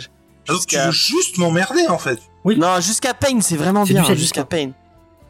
Alors 0.48 0.66
tu 0.66 0.78
veux 0.78 0.92
juste 0.92 1.38
m'emmerder 1.38 1.88
en 1.90 1.98
fait. 1.98 2.20
Oui. 2.46 2.58
Non, 2.58 2.80
jusqu'à 2.80 3.14
Pain, 3.14 3.42
c'est 3.42 3.58
vraiment 3.58 3.84
bien. 3.84 4.04
sadisme. 4.04 4.20
Jusqu'à 4.22 4.46
Pain. 4.46 4.72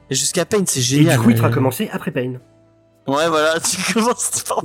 Et 0.10 0.16
jusqu'à 0.16 0.46
Pain, 0.46 0.64
c'est 0.68 0.80
Et 0.80 0.84
génial. 0.84 1.18
du 1.18 1.24
coup, 1.24 1.30
il 1.32 1.38
fera 1.38 1.50
commencer 1.50 1.90
après 1.92 2.12
Pain. 2.12 2.34
Ouais, 3.08 3.28
voilà, 3.28 3.60
tu 3.64 3.94
commences 3.94 4.44
par... 4.48 4.64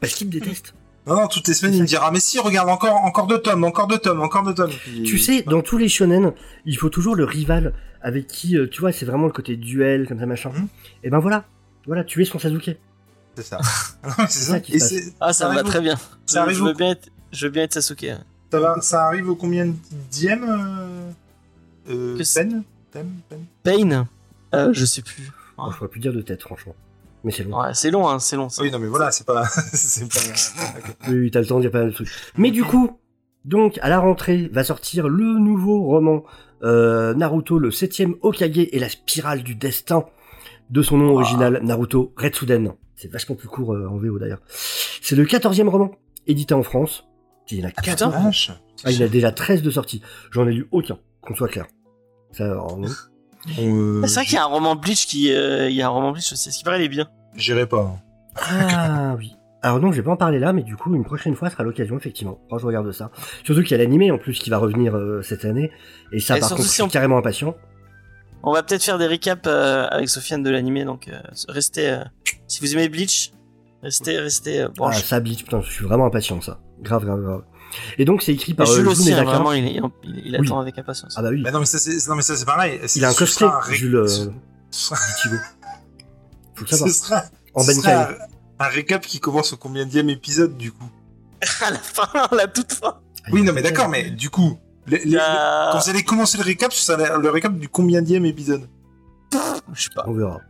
Parce 0.00 0.14
qu'il 0.14 0.28
te 0.30 0.38
déteste. 0.38 0.74
Non, 1.06 1.16
non, 1.16 1.26
toutes 1.28 1.48
les 1.48 1.54
semaines 1.54 1.74
il 1.74 1.82
me 1.82 1.86
dira 1.86 2.10
mais 2.10 2.20
si 2.20 2.38
regarde 2.38 2.68
encore 2.68 2.94
encore 2.96 3.26
deux 3.26 3.38
tomes, 3.40 3.64
encore 3.64 3.86
deux 3.88 3.98
tomes, 3.98 4.20
encore 4.20 4.42
deux 4.44 4.54
tomes. 4.54 4.70
Puis- 4.70 5.02
Tu 5.02 5.18
sais, 5.18 5.42
dans 5.42 5.62
tous 5.62 5.78
les 5.78 5.88
shonen, 5.88 6.32
il 6.66 6.76
faut 6.76 6.90
toujours 6.90 7.16
le 7.16 7.24
rival 7.24 7.72
avec 8.02 8.26
qui, 8.26 8.56
euh, 8.56 8.68
tu 8.68 8.80
vois, 8.80 8.92
c'est 8.92 9.06
vraiment 9.06 9.26
le 9.26 9.32
côté 9.32 9.56
duel, 9.56 10.06
comme 10.06 10.20
ça, 10.20 10.26
machin. 10.26 10.50
Mhm. 10.54 10.68
Et 11.04 11.10
ben 11.10 11.18
voilà. 11.18 11.44
Voilà, 11.86 12.04
tu 12.04 12.20
es 12.22 12.24
son 12.24 12.38
Sasuke. 12.38 12.76
c'est 13.36 13.42
ça. 13.42 13.58
Mais 14.18 14.24
c'est 14.28 14.40
ça 14.40 14.52
ça. 14.52 14.60
qui 14.60 14.78
se 14.80 14.94
Ah, 15.20 15.32
ça 15.32 15.46
Ça 15.46 15.50
me 15.50 15.54
va 15.54 15.62
très 15.62 15.80
bien. 15.80 15.96
ça 15.96 16.02
Je, 16.26 16.38
arrive 16.38 16.56
je 16.58 16.64
veux 16.64 16.74
bien 16.74 16.90
être... 16.90 17.08
Je 17.32 17.46
veux 17.46 17.52
bien 17.52 17.62
être 17.64 17.74
Sasuke. 17.74 18.04
hein. 18.04 18.24
ça 18.50 18.60
va, 18.60 18.80
ça 18.80 19.04
arrive 19.06 19.28
au 19.28 19.36
combien 19.36 19.66
de 19.66 19.74
dième 20.10 20.44
euh, 20.44 21.10
euh, 21.90 22.22
peine 22.34 22.62
Pain 23.62 24.06
euh, 24.54 24.72
Je 24.72 24.84
sais 24.84 25.02
plus. 25.02 25.30
Bon, 25.56 25.70
je 25.70 25.76
pourrais 25.76 25.88
plus 25.90 26.00
dire 26.00 26.12
de 26.12 26.22
tête, 26.22 26.42
franchement. 26.42 26.74
Mais 27.22 27.32
c'est 27.32 27.44
long. 27.44 27.60
Ouais, 27.60 27.74
c'est 27.74 27.90
long, 27.90 28.08
hein, 28.08 28.18
c'est 28.18 28.36
long. 28.36 28.48
Oui, 28.60 28.70
non 28.70 28.78
mais 28.78 28.86
voilà, 28.88 29.10
c'est 29.10 29.26
pas, 29.26 29.44
c'est 29.72 30.08
pas. 30.08 30.78
ok. 30.78 30.96
Oui, 31.08 31.18
oui, 31.18 31.30
t'as 31.30 31.40
le 31.40 31.46
temps 31.46 31.56
de 31.56 31.62
dire 31.62 31.70
pas 31.70 31.80
mal 31.80 31.90
de 31.90 31.94
trucs. 31.94 32.08
Mais 32.36 32.50
du 32.50 32.64
coup, 32.64 32.98
donc, 33.44 33.78
à 33.82 33.88
la 33.88 33.98
rentrée, 33.98 34.48
va 34.52 34.64
sortir 34.64 35.08
le 35.08 35.38
nouveau 35.38 35.82
roman 35.82 36.24
euh, 36.62 37.14
Naruto, 37.14 37.58
le 37.58 37.70
septième 37.70 38.14
Okage 38.22 38.58
et 38.58 38.78
la 38.78 38.88
spirale 38.88 39.42
du 39.42 39.54
destin, 39.54 40.04
de 40.70 40.82
son 40.82 40.96
nom 40.98 41.14
original, 41.14 41.60
Naruto 41.62 42.12
Retsuden. 42.16 42.72
C'est 42.96 43.10
vachement 43.10 43.34
plus 43.34 43.48
court 43.48 43.74
euh, 43.74 43.88
en 43.88 43.96
VO 43.98 44.18
d'ailleurs. 44.18 44.40
C'est 45.02 45.16
le 45.16 45.24
quatorzième 45.24 45.68
roman, 45.68 45.90
édité 46.26 46.54
en 46.54 46.62
France. 46.62 47.04
Il 47.50 47.58
y 47.58 47.62
en 47.64 47.68
a 47.68 47.72
Ah, 47.76 47.82
14. 47.82 48.12
putain. 48.12 48.24
Vache. 48.24 48.50
Ah, 48.84 48.90
il 48.92 48.98
y 48.98 49.02
en 49.02 49.06
a 49.06 49.08
déjà 49.08 49.32
13 49.32 49.62
de 49.62 49.70
sortie. 49.70 50.02
J'en 50.30 50.46
ai 50.46 50.52
lu 50.52 50.68
aucun, 50.70 50.98
qu'on 51.22 51.34
soit 51.34 51.48
clair. 51.48 51.66
Ça. 52.32 52.44
Euh, 52.44 54.02
C'est 54.06 54.14
vrai 54.14 54.24
qu'il 54.24 54.34
y 54.34 54.38
a 54.38 54.42
un 54.44 54.46
roman 54.46 54.76
Bleach 54.76 55.06
qui... 55.06 55.32
euh, 55.32 55.68
Il 55.70 55.74
y 55.76 55.82
a 55.82 55.86
un 55.86 55.90
roman 55.90 56.12
Bleach 56.12 56.32
aussi. 56.32 56.52
Ce 56.52 56.58
qui 56.58 56.64
paraît, 56.64 56.80
il 56.80 56.84
est 56.84 56.88
bien. 56.88 57.08
J'irai 57.34 57.66
pas. 57.66 57.80
hein. 57.82 57.98
Ah 58.36 59.14
oui. 59.18 59.32
Alors 59.62 59.78
non, 59.80 59.90
je 59.92 59.96
vais 59.96 60.02
pas 60.02 60.12
en 60.12 60.16
parler 60.16 60.38
là, 60.38 60.52
mais 60.54 60.62
du 60.62 60.76
coup, 60.76 60.94
une 60.94 61.04
prochaine 61.04 61.34
fois 61.34 61.50
sera 61.50 61.64
l'occasion, 61.64 61.96
effectivement. 61.96 62.40
Quand 62.48 62.58
je 62.58 62.66
regarde 62.66 62.90
ça. 62.92 63.10
Surtout 63.44 63.62
qu'il 63.62 63.72
y 63.72 63.74
a 63.74 63.78
l'animé 63.78 64.10
en 64.10 64.16
plus 64.18 64.38
qui 64.38 64.48
va 64.48 64.56
revenir 64.58 64.94
euh, 64.96 65.20
cette 65.22 65.44
année. 65.44 65.70
Et 66.12 66.20
ça, 66.20 66.36
Et 66.36 66.40
par 66.40 66.50
contre, 66.50 66.62
je 66.62 66.68
suis 66.68 66.82
on- 66.82 66.88
carrément 66.88 67.18
impatient. 67.18 67.54
On 68.42 68.52
va 68.52 68.62
peut-être 68.62 68.82
faire 68.82 68.98
des 68.98 69.06
recaps 69.06 69.42
euh, 69.46 69.86
avec 69.90 70.08
Sofiane 70.08 70.42
de 70.42 70.50
l'animé, 70.50 70.84
donc 70.84 71.08
euh, 71.08 71.20
restez. 71.48 71.88
euh, 71.90 72.04
si 72.48 72.60
vous 72.60 72.72
aimez 72.72 72.88
Bleach, 72.88 73.32
restez, 73.82 74.18
restez 74.18 74.60
euh, 74.62 74.66
Ah, 74.68 74.72
branchés. 74.76 75.02
ça, 75.04 75.20
Bleach, 75.20 75.44
putain, 75.44 75.60
je 75.60 75.70
suis 75.70 75.84
vraiment 75.84 76.06
impatient, 76.06 76.40
ça. 76.40 76.58
Grave, 76.80 77.04
grave, 77.04 77.20
grave. 77.22 77.42
Et 77.98 78.04
donc, 78.04 78.22
c'est 78.22 78.32
écrit 78.32 78.52
Et 78.52 78.54
par 78.54 78.68
euh, 78.68 78.74
Jules 78.74 78.84
Jun 78.84 78.90
aussi, 78.90 79.12
hein, 79.12 79.24
vraiment, 79.24 79.52
il, 79.52 79.64
il, 79.66 79.82
il- 80.04 80.22
il 80.26 80.36
Oui. 80.40 80.46
attend 80.46 80.58
avec 80.60 80.78
impatience. 80.78 81.14
Ah 81.16 81.22
bah 81.22 81.28
oui, 81.30 81.42
Mais 81.44 81.52
non, 81.52 81.60
mais 81.60 81.66
ça, 81.66 81.78
c'est, 81.78 82.08
non, 82.08 82.16
mais 82.16 82.22
ça, 82.22 82.34
c'est 82.36 82.44
pareil. 82.46 82.80
il 82.96 83.04
a 83.04 83.08
un 83.08 83.12
Ce 83.12 83.18
cosplay, 83.18 83.46
sera 83.46 83.60
ré- 83.60 83.74
Jules 83.76 83.96
euh, 83.96 84.06
ce- 84.08 84.28
Ichigo. 85.16 85.36
Faut 86.54 86.64
le 86.64 86.66
ce 86.66 86.76
savoir. 86.76 86.90
sera, 86.90 87.22
En 87.54 87.62
ce 87.62 87.66
Benkai. 87.68 87.80
sera 87.82 88.10
un, 88.10 88.66
un 88.66 88.68
récap 88.68 89.02
qui 89.06 89.20
commence 89.20 89.52
au 89.52 89.56
combien 89.56 89.86
épisode, 90.08 90.56
du 90.56 90.72
coup? 90.72 90.90
à 91.66 91.70
la 91.70 91.78
fin, 91.78 92.08
à 92.14 92.34
la 92.34 92.46
toute 92.48 92.72
fin. 92.72 92.98
Oui, 93.32 93.42
non, 93.42 93.52
mais 93.52 93.62
d'accord, 93.62 93.88
mais 93.88 94.10
du 94.10 94.30
coup, 94.30 94.58
les- 94.90 94.98
les- 94.98 95.04
Il 95.06 95.10
y 95.12 95.16
a- 95.18 95.70
quand 95.72 95.78
vous 95.78 95.90
allez 95.90 96.02
commencer 96.02 96.38
le 96.38 96.44
récap, 96.44 96.72
ce 96.72 96.84
sera 96.84 97.16
le 97.16 97.30
récap 97.30 97.54
du 97.56 97.68
combien 97.68 98.04
épisode? 98.04 98.68
Je 99.72 99.82
sais 99.82 99.90
pas. 99.94 100.04
On 100.06 100.12
verra. 100.12 100.40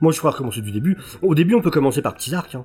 Moi, 0.00 0.12
je 0.12 0.18
crois 0.18 0.32
recommencer 0.32 0.60
du 0.60 0.72
début. 0.72 0.98
Au 1.22 1.34
début, 1.34 1.54
on 1.54 1.62
peut 1.62 1.70
commencer 1.70 2.02
par 2.02 2.14
petits 2.14 2.34
arcs. 2.34 2.54
Hein. 2.56 2.64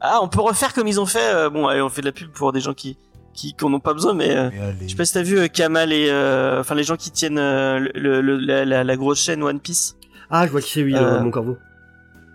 Ah, 0.00 0.18
on 0.22 0.28
peut 0.28 0.40
refaire 0.40 0.74
comme 0.74 0.86
ils 0.86 1.00
ont 1.00 1.06
fait. 1.06 1.34
euh, 1.34 1.48
bon, 1.48 1.66
allez, 1.68 1.80
on 1.80 1.88
fait 1.88 2.00
de 2.02 2.06
la 2.06 2.12
pub 2.12 2.30
pour 2.30 2.52
des 2.52 2.60
gens 2.60 2.74
qui 2.74 2.98
qui, 3.34 3.54
qui 3.54 3.64
en 3.64 3.72
ont 3.72 3.80
pas 3.80 3.94
besoin, 3.94 4.12
mais 4.12 4.36
euh, 4.36 4.50
Mais 4.52 4.74
je 4.82 4.88
sais 4.90 4.96
pas 4.96 5.06
si 5.06 5.14
t'as 5.14 5.22
vu 5.22 5.38
euh, 5.38 5.48
Kamal 5.48 5.90
et 5.90 6.08
euh, 6.10 6.60
enfin 6.60 6.74
les 6.74 6.84
gens 6.84 6.96
qui 6.96 7.10
tiennent 7.10 7.38
euh, 7.38 7.78
le, 7.94 8.20
le- 8.20 8.36
la, 8.36 8.66
la, 8.66 8.84
la 8.84 8.96
grosse 8.96 9.20
chaîne 9.22 9.42
One 9.42 9.58
Piece. 9.58 9.96
Ah, 10.28 10.46
je 10.46 10.52
vois 10.52 10.60
qui 10.60 10.70
c'est, 10.70 10.82
oui, 10.82 10.94
Euh, 10.94 11.00
euh, 11.18 11.20
mon 11.22 11.30
corbeau. 11.30 11.56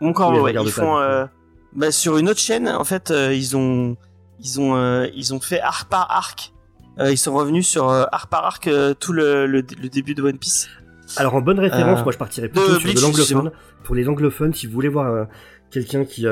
Mon 0.02 0.08
Oui, 0.10 0.16
je 0.16 0.42
ouais, 0.42 0.54
ils 0.64 0.72
font 0.72 0.98
euh, 0.98 1.26
bah, 1.76 1.92
sur 1.92 2.18
une 2.18 2.30
autre 2.30 2.40
chaîne. 2.40 2.68
En 2.68 2.84
fait, 2.84 3.12
euh, 3.12 3.32
ils 3.32 3.56
ont 3.56 3.96
ils 4.40 4.60
ont 4.60 4.76
euh, 4.76 5.08
ils 5.14 5.36
ont 5.36 5.40
fait 5.40 5.62
arc 5.62 5.88
par 5.88 6.10
arc. 6.10 6.52
Euh, 7.00 7.12
ils 7.12 7.18
sont 7.18 7.34
revenus 7.34 7.68
sur 7.68 7.90
euh, 7.90 8.06
arc 8.12 8.30
par 8.30 8.46
arc 8.46 8.68
euh, 8.68 8.94
tout 8.94 9.14
le, 9.14 9.46
le, 9.46 9.58
le 9.82 9.90
début 9.90 10.16
de 10.16 10.22
One 10.22 10.38
Piece. 10.38 10.68
Alors, 11.16 11.36
en 11.36 11.42
bonne 11.42 11.60
référence, 11.60 12.04
moi, 12.04 12.12
je 12.12 12.18
partirais 12.18 12.50
plutôt 12.50 12.74
de 12.74 12.80
sur 12.80 12.94
de 12.94 13.02
l'anglophone. 13.02 13.52
Pour 13.84 13.96
les 13.96 14.10
anglophones, 14.10 14.54
si 14.54 14.68
vous 14.68 14.74
voulez 14.74 14.90
voir 14.90 15.28
quelqu'un 15.72 16.04
qui, 16.04 16.26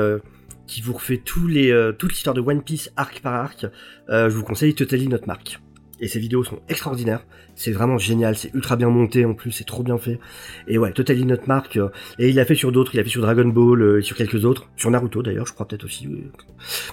qui 0.66 0.80
vous 0.82 0.92
refait 0.92 1.16
tous 1.16 1.46
les, 1.46 1.70
euh, 1.70 1.92
toute 1.92 2.12
l'histoire 2.12 2.34
de 2.34 2.40
One 2.40 2.62
Piece 2.62 2.90
arc 2.96 3.20
par 3.20 3.34
arc, 3.34 3.66
euh, 4.10 4.28
je 4.28 4.34
vous 4.36 4.42
conseille 4.42 4.74
Totally 4.74 5.08
Not 5.08 5.20
Mark. 5.26 5.60
Et 5.98 6.08
ces 6.08 6.18
vidéos 6.18 6.44
sont 6.44 6.60
extraordinaires. 6.68 7.24
C'est 7.54 7.72
vraiment 7.72 7.96
génial. 7.96 8.36
C'est 8.36 8.52
ultra 8.52 8.76
bien 8.76 8.90
monté 8.90 9.24
en 9.24 9.32
plus. 9.32 9.50
C'est 9.50 9.64
trop 9.64 9.82
bien 9.82 9.96
fait. 9.96 10.20
Et 10.68 10.76
ouais, 10.76 10.92
Totally 10.92 11.24
Not 11.24 11.46
Mark. 11.46 11.78
euh, 11.78 11.88
et 12.18 12.28
il 12.28 12.34
l'a 12.34 12.44
fait 12.44 12.54
sur 12.54 12.70
d'autres. 12.70 12.94
Il 12.94 12.98
l'a 12.98 13.04
fait 13.04 13.08
sur 13.08 13.22
Dragon 13.22 13.48
Ball 13.48 13.98
et 13.98 14.02
sur 14.02 14.14
quelques 14.14 14.44
autres. 14.44 14.68
Sur 14.76 14.90
Naruto 14.90 15.22
d'ailleurs, 15.22 15.46
je 15.46 15.54
crois 15.54 15.66
peut-être 15.66 15.84
aussi. 15.84 16.06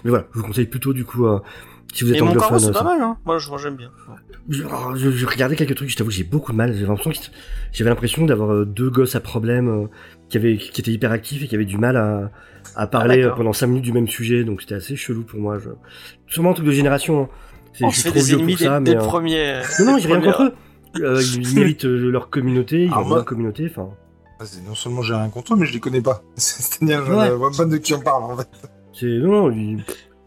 Mais 0.05 0.09
voilà, 0.09 0.27
je 0.33 0.39
vous 0.39 0.45
conseille 0.45 0.67
plutôt 0.67 0.93
du 0.93 1.03
coup, 1.03 1.27
si 1.93 2.03
vous 2.03 2.11
êtes 2.13 2.19
corps, 2.19 2.27
anglophone. 2.29 2.59
c'est 2.59 2.67
euh, 2.67 2.71
pas 2.71 2.83
mal, 2.83 3.01
hein. 3.01 3.17
Moi, 3.25 3.37
j'aime 3.57 3.75
bien. 3.75 3.89
Ouais. 4.09 4.15
Je, 4.49 4.63
alors, 4.63 4.95
je- 4.95 5.11
je 5.11 5.25
regardais 5.25 5.55
quelques 5.55 5.75
trucs, 5.75 5.89
je 5.89 5.95
t'avoue, 5.95 6.11
j'ai 6.11 6.23
beaucoup 6.23 6.51
de 6.51 6.57
mal. 6.57 6.73
J'avais 6.73 6.87
l'impression, 6.87 7.11
que- 7.11 7.17
j'avais 7.71 7.89
l'impression 7.89 8.25
d'avoir 8.25 8.51
euh, 8.53 8.65
deux 8.65 8.89
gosses 8.89 9.15
à 9.15 9.19
problème 9.19 9.69
euh, 9.69 9.87
qui, 10.29 10.37
avaient, 10.37 10.57
qui 10.57 10.81
étaient 10.81 10.91
hyper 10.91 11.11
actifs 11.11 11.43
et 11.43 11.47
qui 11.47 11.55
avaient 11.55 11.65
du 11.65 11.77
mal 11.77 11.95
à, 11.97 12.31
à 12.75 12.87
parler 12.87 13.23
euh, 13.23 13.29
pendant 13.31 13.53
5 13.53 13.67
minutes 13.67 13.83
du 13.83 13.93
même 13.93 14.07
sujet, 14.07 14.43
donc 14.43 14.61
c'était 14.61 14.75
assez 14.75 14.95
chelou 14.95 15.23
pour 15.23 15.39
moi. 15.39 15.59
Je... 15.59 15.69
Sûrement 16.27 16.51
un 16.51 16.53
truc 16.53 16.65
de 16.65 16.71
génération. 16.71 17.23
hein. 17.23 17.29
C'est- 17.73 17.85
On 17.85 17.89
je 17.89 17.95
se 17.95 18.01
suis 18.01 18.11
fait 18.11 18.19
trop 18.19 18.25
des 18.25 18.25
vieux 18.31 18.39
ennemis 18.39 18.55
pour 18.55 18.65
ça, 18.65 18.79
des, 18.79 18.85
des 18.91 18.97
mais, 18.97 19.01
euh, 19.01 19.05
premiers. 19.07 19.61
Non, 19.79 19.85
non, 19.85 19.97
j'ai 19.97 20.07
rien 20.07 20.21
contre 20.21 20.43
eux. 20.43 20.53
Euh, 21.03 21.21
ils 21.35 21.53
méritent 21.55 21.85
leur 21.85 22.29
communauté, 22.29 22.83
ils 22.83 22.87
Alors 22.91 23.05
ont 23.05 23.07
moi- 23.07 23.17
leur 23.17 23.25
communauté. 23.25 23.67
Enfin, 23.71 23.89
Ah, 24.39 24.43
Non 24.67 24.75
seulement 24.75 25.01
j'ai 25.03 25.13
rien 25.13 25.29
contre 25.29 25.53
eux, 25.53 25.57
mais 25.57 25.65
je 25.65 25.73
les 25.73 25.79
connais 25.79 26.01
pas. 26.01 26.21
C'est-à-dire, 26.35 27.05
je 27.05 27.13
Ouais. 27.13 27.29
vois 27.31 27.51
pas 27.55 27.65
de 27.65 27.77
qui 27.77 27.93
on 27.93 27.99
parle, 28.01 28.23
en 28.23 28.37
fait. 28.37 28.47
c'est 28.93 29.05
non, 29.07 29.49
non. 29.49 29.51
ils- 29.51 29.83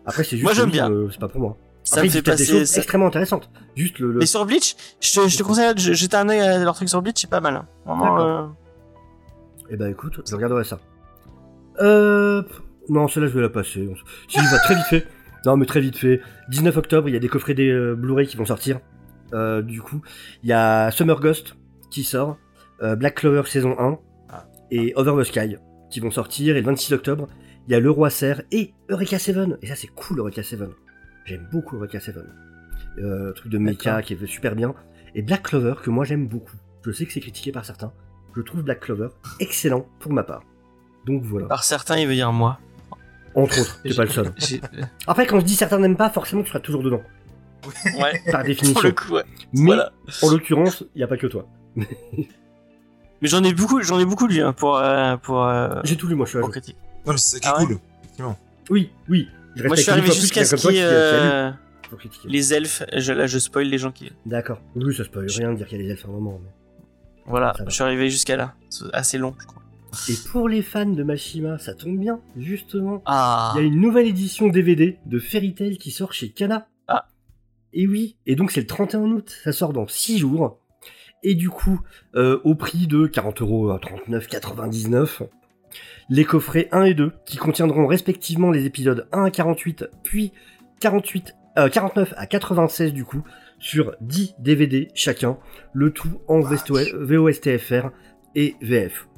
Après, 0.06 0.24
c'est 0.24 0.30
juste. 0.36 0.44
Moi, 0.44 0.54
j'aime 0.54 0.70
bien. 0.70 0.90
c'est 1.10 1.20
pas 1.20 1.28
pour 1.28 1.40
moi. 1.40 1.56
Ça 1.84 1.96
Après, 1.96 2.06
me 2.08 2.12
fait 2.12 2.18
des 2.22 2.30
passer. 2.30 2.44
choses 2.46 2.64
ça- 2.68 2.78
extrêmement 2.78 3.06
intéressantes. 3.06 3.50
Juste 3.76 3.98
le. 3.98 4.12
le- 4.12 4.18
Mais 4.20 4.26
sur 4.26 4.44
Bleach, 4.46 4.76
je 5.00 5.14
te, 5.20 5.28
je 5.28 5.36
te 5.38 5.42
conseille 5.42 5.72
de 5.74 5.78
jeter 5.80 6.16
un 6.16 6.28
œil 6.28 6.40
à 6.40 6.58
leur 6.58 6.74
truc 6.74 6.88
sur 6.88 7.00
Bleach, 7.02 7.16
c'est 7.20 7.30
pas 7.30 7.40
mal. 7.40 7.62
Vraiment. 7.84 8.20
Euh, 8.20 8.46
Eh 9.70 9.76
ben 9.76 9.90
écoute, 9.90 10.20
je 10.28 10.34
regarderai 10.34 10.64
ça. 10.64 10.78
Euh... 11.80 12.42
Non, 12.88 13.08
celle-là 13.08 13.28
je 13.28 13.34
vais 13.34 13.40
la 13.42 13.48
passer. 13.48 13.88
Si, 14.28 14.38
va 14.38 14.58
très 14.60 14.74
vite 14.76 14.86
fait. 14.86 15.06
Non, 15.44 15.56
mais 15.56 15.66
très 15.66 15.80
vite 15.80 15.96
fait. 15.96 16.20
19 16.50 16.76
octobre, 16.76 17.08
il 17.08 17.12
y 17.12 17.16
a 17.16 17.20
des 17.20 17.28
coffrets 17.28 17.54
des 17.54 17.68
euh, 17.70 17.94
Blu-ray 17.96 18.26
qui 18.26 18.36
vont 18.36 18.44
sortir. 18.46 18.78
Euh, 19.32 19.60
du 19.62 19.82
coup, 19.82 20.00
il 20.44 20.48
y 20.48 20.52
a 20.52 20.90
Summer 20.92 21.18
Ghost 21.20 21.56
qui 21.90 22.04
sort, 22.04 22.36
euh, 22.82 22.94
Black 22.94 23.16
Clover 23.16 23.42
saison 23.46 23.74
1 23.78 23.98
Ah. 24.30 24.44
et 24.70 24.92
Over 24.96 25.20
the 25.20 25.24
Sky 25.26 25.56
qui 25.90 25.98
vont 26.00 26.10
sortir. 26.12 26.56
Et 26.56 26.60
le 26.60 26.66
26 26.66 26.92
octobre, 26.94 27.26
il 27.66 27.72
y 27.72 27.74
a 27.74 27.80
Le 27.80 27.90
Roi 27.90 28.10
Serre 28.10 28.42
et 28.52 28.72
Eureka 28.88 29.18
7. 29.18 29.36
Et 29.62 29.66
ça, 29.66 29.74
c'est 29.76 29.88
cool, 29.88 30.18
Eureka 30.20 30.42
7. 30.42 30.60
J'aime 31.24 31.46
beaucoup 31.52 31.76
Eureka 31.76 32.00
7. 32.00 32.16
Euh, 32.98 33.32
truc 33.32 33.50
de 33.52 33.58
mecha 33.58 34.02
qui 34.02 34.14
est 34.14 34.26
super 34.26 34.54
bien. 34.54 34.74
Et 35.14 35.22
Black 35.22 35.42
Clover, 35.44 35.74
que 35.82 35.90
moi 35.90 36.04
j'aime 36.04 36.26
beaucoup. 36.28 36.56
Je 36.84 36.92
sais 36.92 37.04
que 37.06 37.12
c'est 37.12 37.20
critiqué 37.20 37.52
par 37.52 37.64
certains. 37.64 37.92
Je 38.34 38.42
trouve 38.42 38.62
Black 38.62 38.80
Clover 38.80 39.08
excellent 39.40 39.86
pour 40.00 40.12
ma 40.12 40.22
part. 40.22 40.42
Donc 41.06 41.22
voilà. 41.22 41.46
Par 41.46 41.64
certains, 41.64 41.96
il 41.98 42.06
veut 42.06 42.14
dire 42.14 42.32
moi. 42.32 42.58
Entre 43.34 43.60
autres, 43.60 43.80
t'es 43.82 43.94
pas 43.94 44.04
le 44.04 44.10
seul. 44.10 44.32
Après, 45.06 45.26
quand 45.26 45.40
je 45.40 45.44
dis 45.44 45.54
certains 45.54 45.78
n'aiment 45.78 45.96
pas, 45.96 46.08
forcément 46.10 46.42
tu 46.42 46.48
seras 46.48 46.60
toujours 46.60 46.82
dedans. 46.82 47.02
Ouais. 48.00 48.20
Par 48.30 48.40
Pour 48.40 48.44
définition. 48.46 48.80
le 48.82 48.92
coup, 48.92 49.12
ouais. 49.14 49.24
Mais 49.52 49.66
Voilà. 49.66 49.92
en 50.22 50.30
l'occurrence, 50.30 50.84
il 50.94 50.98
n'y 50.98 51.02
a 51.04 51.06
pas 51.06 51.16
que 51.16 51.26
toi. 51.26 51.46
Mais 51.76 53.28
j'en 53.28 53.42
ai 53.44 53.52
beaucoup, 53.52 53.82
j'en 53.82 53.98
ai 53.98 54.04
beaucoup 54.04 54.26
lu 54.26 54.40
hein, 54.42 54.52
pour 54.52 54.76
euh, 54.78 55.16
pour 55.18 55.44
euh, 55.44 55.80
J'ai 55.84 55.96
tout 55.96 56.06
lu, 56.06 56.14
moi 56.14 56.24
je 56.26 56.30
suis 56.30 56.38
à 56.38 56.40
pour 56.40 56.48
jour. 56.48 56.52
critique. 56.52 56.76
Non, 57.06 57.12
mais 57.12 57.18
c'est 57.18 57.36
ça 57.36 57.40
qui 57.40 57.46
est 57.46 57.50
Ah 57.54 57.58
ouais 57.60 57.66
cool, 57.66 57.78
effectivement. 58.02 58.38
Oui, 58.70 58.90
oui. 59.08 59.28
Je 59.54 59.66
Moi, 59.66 59.76
je 59.76 59.82
suis 59.82 59.90
arrivé 59.90 60.12
jusqu'à 60.12 60.44
ce 60.44 60.56
quelqu'un 60.56 60.62
comme 60.68 60.72
qui 60.72 60.78
toi 60.80 60.88
qui 60.90 60.94
a- 60.94 61.00
qui 61.08 61.14
a 61.14 62.08
lu 62.10 62.26
euh, 62.26 62.28
les 62.30 62.54
elfes. 62.54 62.82
Je, 62.96 63.12
là, 63.12 63.26
je 63.26 63.38
spoil 63.38 63.66
les 63.68 63.78
gens 63.78 63.92
qui. 63.92 64.10
D'accord. 64.26 64.60
Oui, 64.74 64.94
ça 64.94 65.04
peut 65.04 65.20
rien 65.26 65.52
de 65.52 65.56
dire 65.56 65.66
qu'il 65.66 65.78
y 65.78 65.80
a 65.80 65.84
des 65.84 65.90
elfes 65.92 66.04
à 66.04 66.08
un 66.08 66.12
moment. 66.12 66.40
mais- 66.42 66.50
Voilà, 67.26 67.54
je 67.66 67.70
suis 67.72 67.82
arrivé 67.82 68.10
jusqu'à 68.10 68.36
là. 68.36 68.54
C'est 68.70 68.84
assez 68.92 69.18
long, 69.18 69.34
je 69.40 69.46
crois. 69.46 69.62
Et 70.10 70.14
pour 70.30 70.48
les 70.48 70.60
fans 70.62 70.84
de 70.84 71.02
Mashima, 71.02 71.58
ça 71.58 71.72
tombe 71.72 71.98
bien, 71.98 72.20
justement. 72.36 73.02
Ah. 73.06 73.52
Il 73.54 73.60
y 73.60 73.64
a 73.64 73.66
une 73.66 73.80
nouvelle 73.80 74.06
édition 74.06 74.48
DVD 74.48 74.98
de 75.06 75.18
Fairy 75.18 75.54
Tail 75.54 75.78
qui 75.78 75.90
sort 75.90 76.12
chez 76.12 76.30
Kana. 76.30 76.68
Ah. 76.86 77.08
Et 77.72 77.86
oui, 77.86 78.16
et 78.26 78.36
donc 78.36 78.50
c'est 78.50 78.60
le 78.60 78.66
31 78.66 79.00
août, 79.12 79.34
ça 79.44 79.52
sort 79.52 79.72
dans 79.72 79.86
6 79.86 80.18
jours. 80.18 80.58
Et 81.22 81.34
du 81.34 81.48
coup, 81.50 81.80
euh, 82.14 82.40
au 82.44 82.54
prix 82.54 82.86
de 82.86 83.06
40 83.06 83.40
euros 83.40 83.70
à 83.70 83.78
39,99, 83.78 85.22
les 86.08 86.24
coffrets 86.24 86.68
1 86.72 86.84
et 86.84 86.94
2, 86.94 87.12
qui 87.24 87.36
contiendront 87.36 87.86
respectivement 87.86 88.50
les 88.50 88.64
épisodes 88.66 89.08
1 89.12 89.24
à 89.24 89.30
48, 89.30 89.86
puis 90.04 90.32
48, 90.80 91.34
euh, 91.58 91.68
49 91.68 92.14
à 92.16 92.26
96 92.26 92.92
du 92.92 93.04
coup, 93.04 93.22
sur 93.58 93.94
10 94.00 94.34
DVD 94.38 94.88
chacun, 94.94 95.38
le 95.72 95.90
tout 95.92 96.20
en 96.28 96.40
VOSTFR 96.40 97.88
et 98.34 98.54
VF. 98.60 99.08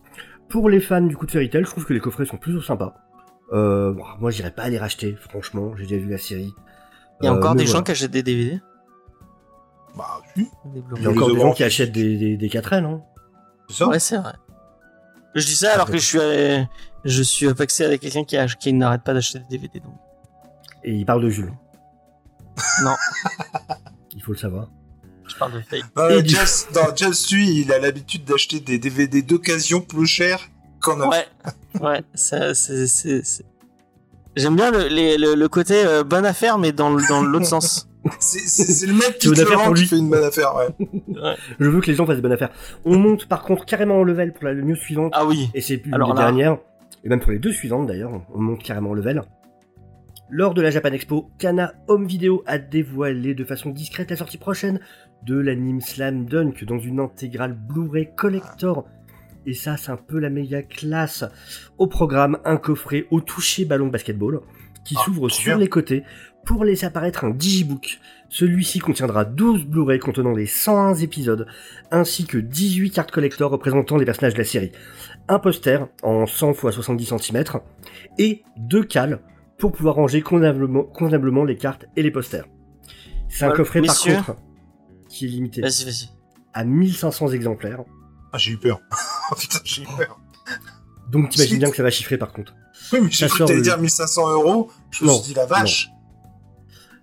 Pour 0.48 0.70
les 0.70 0.80
fans 0.80 1.02
du 1.02 1.16
coup 1.16 1.26
de 1.26 1.30
Fairy 1.30 1.50
Tail, 1.50 1.64
je 1.64 1.70
trouve 1.70 1.84
que 1.84 1.92
les 1.92 2.00
coffrets 2.00 2.24
sont 2.24 2.38
plutôt 2.38 2.62
sympas. 2.62 2.94
Euh, 3.52 3.92
bon, 3.92 4.04
moi, 4.20 4.30
j'irais 4.30 4.50
pas 4.50 4.68
les 4.68 4.78
racheter, 4.78 5.14
franchement. 5.28 5.74
J'ai 5.76 5.84
déjà 5.86 5.96
vu 5.96 6.08
la 6.10 6.18
série. 6.18 6.52
Il 7.20 7.24
y 7.26 7.28
a 7.28 7.32
Euh, 7.32 7.36
encore 7.36 7.54
des 7.54 7.64
voilà. 7.64 7.78
gens 7.78 7.82
qui 7.84 7.90
achètent 7.90 8.10
des 8.10 8.22
DVD. 8.22 8.60
Bah, 9.96 10.20
oui. 10.36 10.48
Il 10.96 11.02
y 11.02 11.06
a 11.06 11.10
encore 11.10 11.28
des 11.32 11.40
gens 11.40 11.48
en 11.48 11.52
qui 11.52 11.64
achètent 11.64 11.92
des, 11.92 12.16
des, 12.16 12.36
des 12.36 12.48
4L, 12.48 12.84
hein. 12.84 13.02
c'est 13.68 13.76
ça? 13.76 13.88
Ouais, 13.88 13.98
c'est 13.98 14.16
vrai. 14.18 14.32
Je 15.38 15.46
dis 15.46 15.54
ça 15.56 15.72
alors 15.74 15.86
que 15.90 15.98
je 15.98 16.04
suis 16.04 16.18
euh, 16.18 16.62
je 17.04 17.22
suis 17.22 17.48
apaxé 17.48 17.84
avec 17.84 18.00
quelqu'un 18.00 18.24
qui, 18.24 18.36
a- 18.36 18.46
qui 18.46 18.72
n'arrête 18.72 19.02
pas 19.02 19.14
d'acheter 19.14 19.38
des 19.50 19.58
DVD. 19.58 19.80
Donc. 19.80 19.94
Et 20.84 20.92
il 20.94 21.04
parle 21.06 21.22
de 21.22 21.30
Jules. 21.30 21.52
Non, 22.82 22.94
Il 24.16 24.22
faut 24.22 24.32
le 24.32 24.38
savoir. 24.38 24.68
je 25.28 25.36
parle 25.36 25.52
de 25.52 25.60
fake. 25.60 25.84
Non, 25.96 26.08
Et 26.10 26.22
du- 26.22 26.34
Jess, 26.34 26.66
non, 26.74 26.94
Jess, 26.96 27.30
lui, 27.30 27.60
il 27.60 27.72
a 27.72 27.78
l'habitude 27.78 28.24
d'acheter 28.24 28.58
des 28.60 28.78
DVD 28.78 29.22
d'occasion 29.22 29.80
plus 29.80 30.06
chers 30.06 30.48
qu'en 30.80 30.96
neuf. 30.96 31.08
Ouais, 31.08 31.26
ouais, 31.80 32.02
ça, 32.14 32.54
c'est, 32.54 32.86
J'aime 34.36 34.56
bien 34.56 34.70
le, 34.70 34.86
les- 34.88 35.18
le, 35.18 35.34
le 35.34 35.48
côté 35.48 35.84
euh, 35.84 36.04
bonne 36.04 36.26
affaire, 36.26 36.58
mais 36.58 36.72
dans, 36.72 36.90
dans 37.08 37.22
l'autre 37.22 37.46
sens. 37.54 37.87
C'est- 38.20 38.86
le 38.86 38.94
mec 38.94 39.18
qui 39.18 39.28
te 39.30 39.40
affaire 39.40 39.76
fait 39.76 39.96
une 39.98 40.08
bonne 40.10 40.24
affaire, 40.24 40.54
ouais. 40.56 41.34
Je 41.58 41.68
veux 41.68 41.80
que 41.80 41.86
les 41.86 41.94
gens 41.94 42.06
fassent 42.06 42.16
des 42.16 42.22
bonnes 42.22 42.32
affaires. 42.32 42.50
On 42.84 42.96
monte 42.96 43.26
par 43.26 43.42
contre 43.42 43.64
carrément 43.66 43.96
en 43.98 44.04
level 44.04 44.32
pour 44.32 44.44
la 44.44 44.54
news 44.54 44.76
suivante. 44.76 45.12
Ah 45.14 45.26
oui, 45.26 45.50
Et 45.54 45.60
c'est 45.60 45.78
plus 45.78 45.92
Alors 45.92 46.08
les 46.14 46.14
là- 46.14 46.26
dernières. 46.26 46.58
Et 47.04 47.08
même 47.08 47.20
pour 47.20 47.32
les 47.32 47.38
deux 47.38 47.52
suivantes 47.52 47.86
d'ailleurs, 47.86 48.12
on 48.34 48.40
monte 48.40 48.62
carrément 48.62 48.90
en 48.90 48.94
level. 48.94 49.22
Lors 50.30 50.52
de 50.54 50.60
la 50.60 50.70
Japan 50.70 50.90
Expo, 50.92 51.30
Kana 51.38 51.72
Home 51.88 52.06
Video 52.06 52.42
a 52.46 52.58
dévoilé 52.58 53.34
de 53.34 53.44
façon 53.44 53.70
discrète 53.70 54.10
la 54.10 54.16
sortie 54.16 54.36
prochaine 54.38 54.78
de 55.24 55.38
l'anime 55.38 55.80
Slam 55.80 56.26
Dunk 56.26 56.64
dans 56.64 56.78
une 56.78 57.00
intégrale 57.00 57.54
Blu-ray 57.54 58.10
Collector. 58.14 58.84
Et 59.46 59.54
ça, 59.54 59.76
c'est 59.78 59.90
un 59.90 59.96
peu 59.96 60.18
la 60.18 60.28
méga 60.28 60.62
classe. 60.62 61.24
Au 61.78 61.86
programme, 61.86 62.38
un 62.44 62.58
coffret 62.58 63.06
au 63.10 63.20
toucher 63.20 63.64
ballon 63.64 63.86
de 63.86 63.92
basketball 63.92 64.40
qui 64.84 64.94
Ah, 64.98 65.02
s'ouvre 65.04 65.28
sur 65.30 65.52
bien. 65.54 65.58
les 65.58 65.68
côtés 65.68 66.02
pour 66.48 66.64
laisser 66.64 66.86
apparaître 66.86 67.24
un 67.24 67.30
digibook. 67.30 68.00
Celui-ci 68.30 68.78
contiendra 68.78 69.26
12 69.26 69.66
Blu-ray 69.66 69.98
contenant 69.98 70.32
les 70.32 70.46
101 70.46 70.94
épisodes 70.94 71.46
ainsi 71.90 72.24
que 72.24 72.38
18 72.38 72.90
cartes 72.90 73.10
collector 73.10 73.50
représentant 73.50 73.98
les 73.98 74.06
personnages 74.06 74.32
de 74.32 74.38
la 74.38 74.44
série. 74.44 74.72
un 75.28 75.38
poster 75.38 75.86
en 76.02 76.26
100 76.26 76.52
x 76.52 76.60
70 76.70 77.12
cm 77.18 77.44
et 78.16 78.42
deux 78.56 78.82
cales 78.82 79.20
pour 79.58 79.72
pouvoir 79.72 79.96
ranger 79.96 80.22
convenablement, 80.22 80.84
convenablement 80.84 81.44
les 81.44 81.56
cartes 81.58 81.84
et 81.96 82.02
les 82.02 82.10
posters. 82.10 82.46
C'est 83.28 83.44
un 83.44 83.50
Ouais, 83.50 83.56
coffret 83.56 83.82
messieurs. 83.82 84.14
par 84.14 84.24
contre 84.26 84.38
qui 85.10 85.26
est 85.26 85.28
limité 85.28 85.60
Vas-y, 85.60 85.84
vas-y. 85.84 86.08
à 86.54 86.64
1500 86.64 87.28
exemplaires. 87.32 87.82
Ah, 88.32 88.38
j'ai 88.38 88.52
eu 88.52 88.56
peur. 88.58 88.80
Putain, 89.38 89.58
j'ai 89.64 89.82
eu 89.82 89.86
peur. 89.98 90.18
Donc 91.10 91.28
t'imagines 91.28 91.58
bien 91.58 91.70
que 91.70 91.76
ça 91.76 91.82
va 91.82 91.90
chiffrer 91.90 92.16
par 92.16 92.32
contre. 92.32 92.54
Oui, 92.94 93.00
mais 93.02 93.10
j'ai 93.10 93.26
cru 93.26 93.32
que 93.32 93.38
sort 93.38 93.46
t'allais 93.48 93.58
le- 93.58 93.64
dire 93.64 93.76
1500 93.78 94.30
euros. 94.30 94.70
Je 94.90 95.04
me 95.04 95.08
Non, 95.10 95.14
suis 95.18 95.32
dit, 95.32 95.34
la 95.34 95.44
vache. 95.44 95.90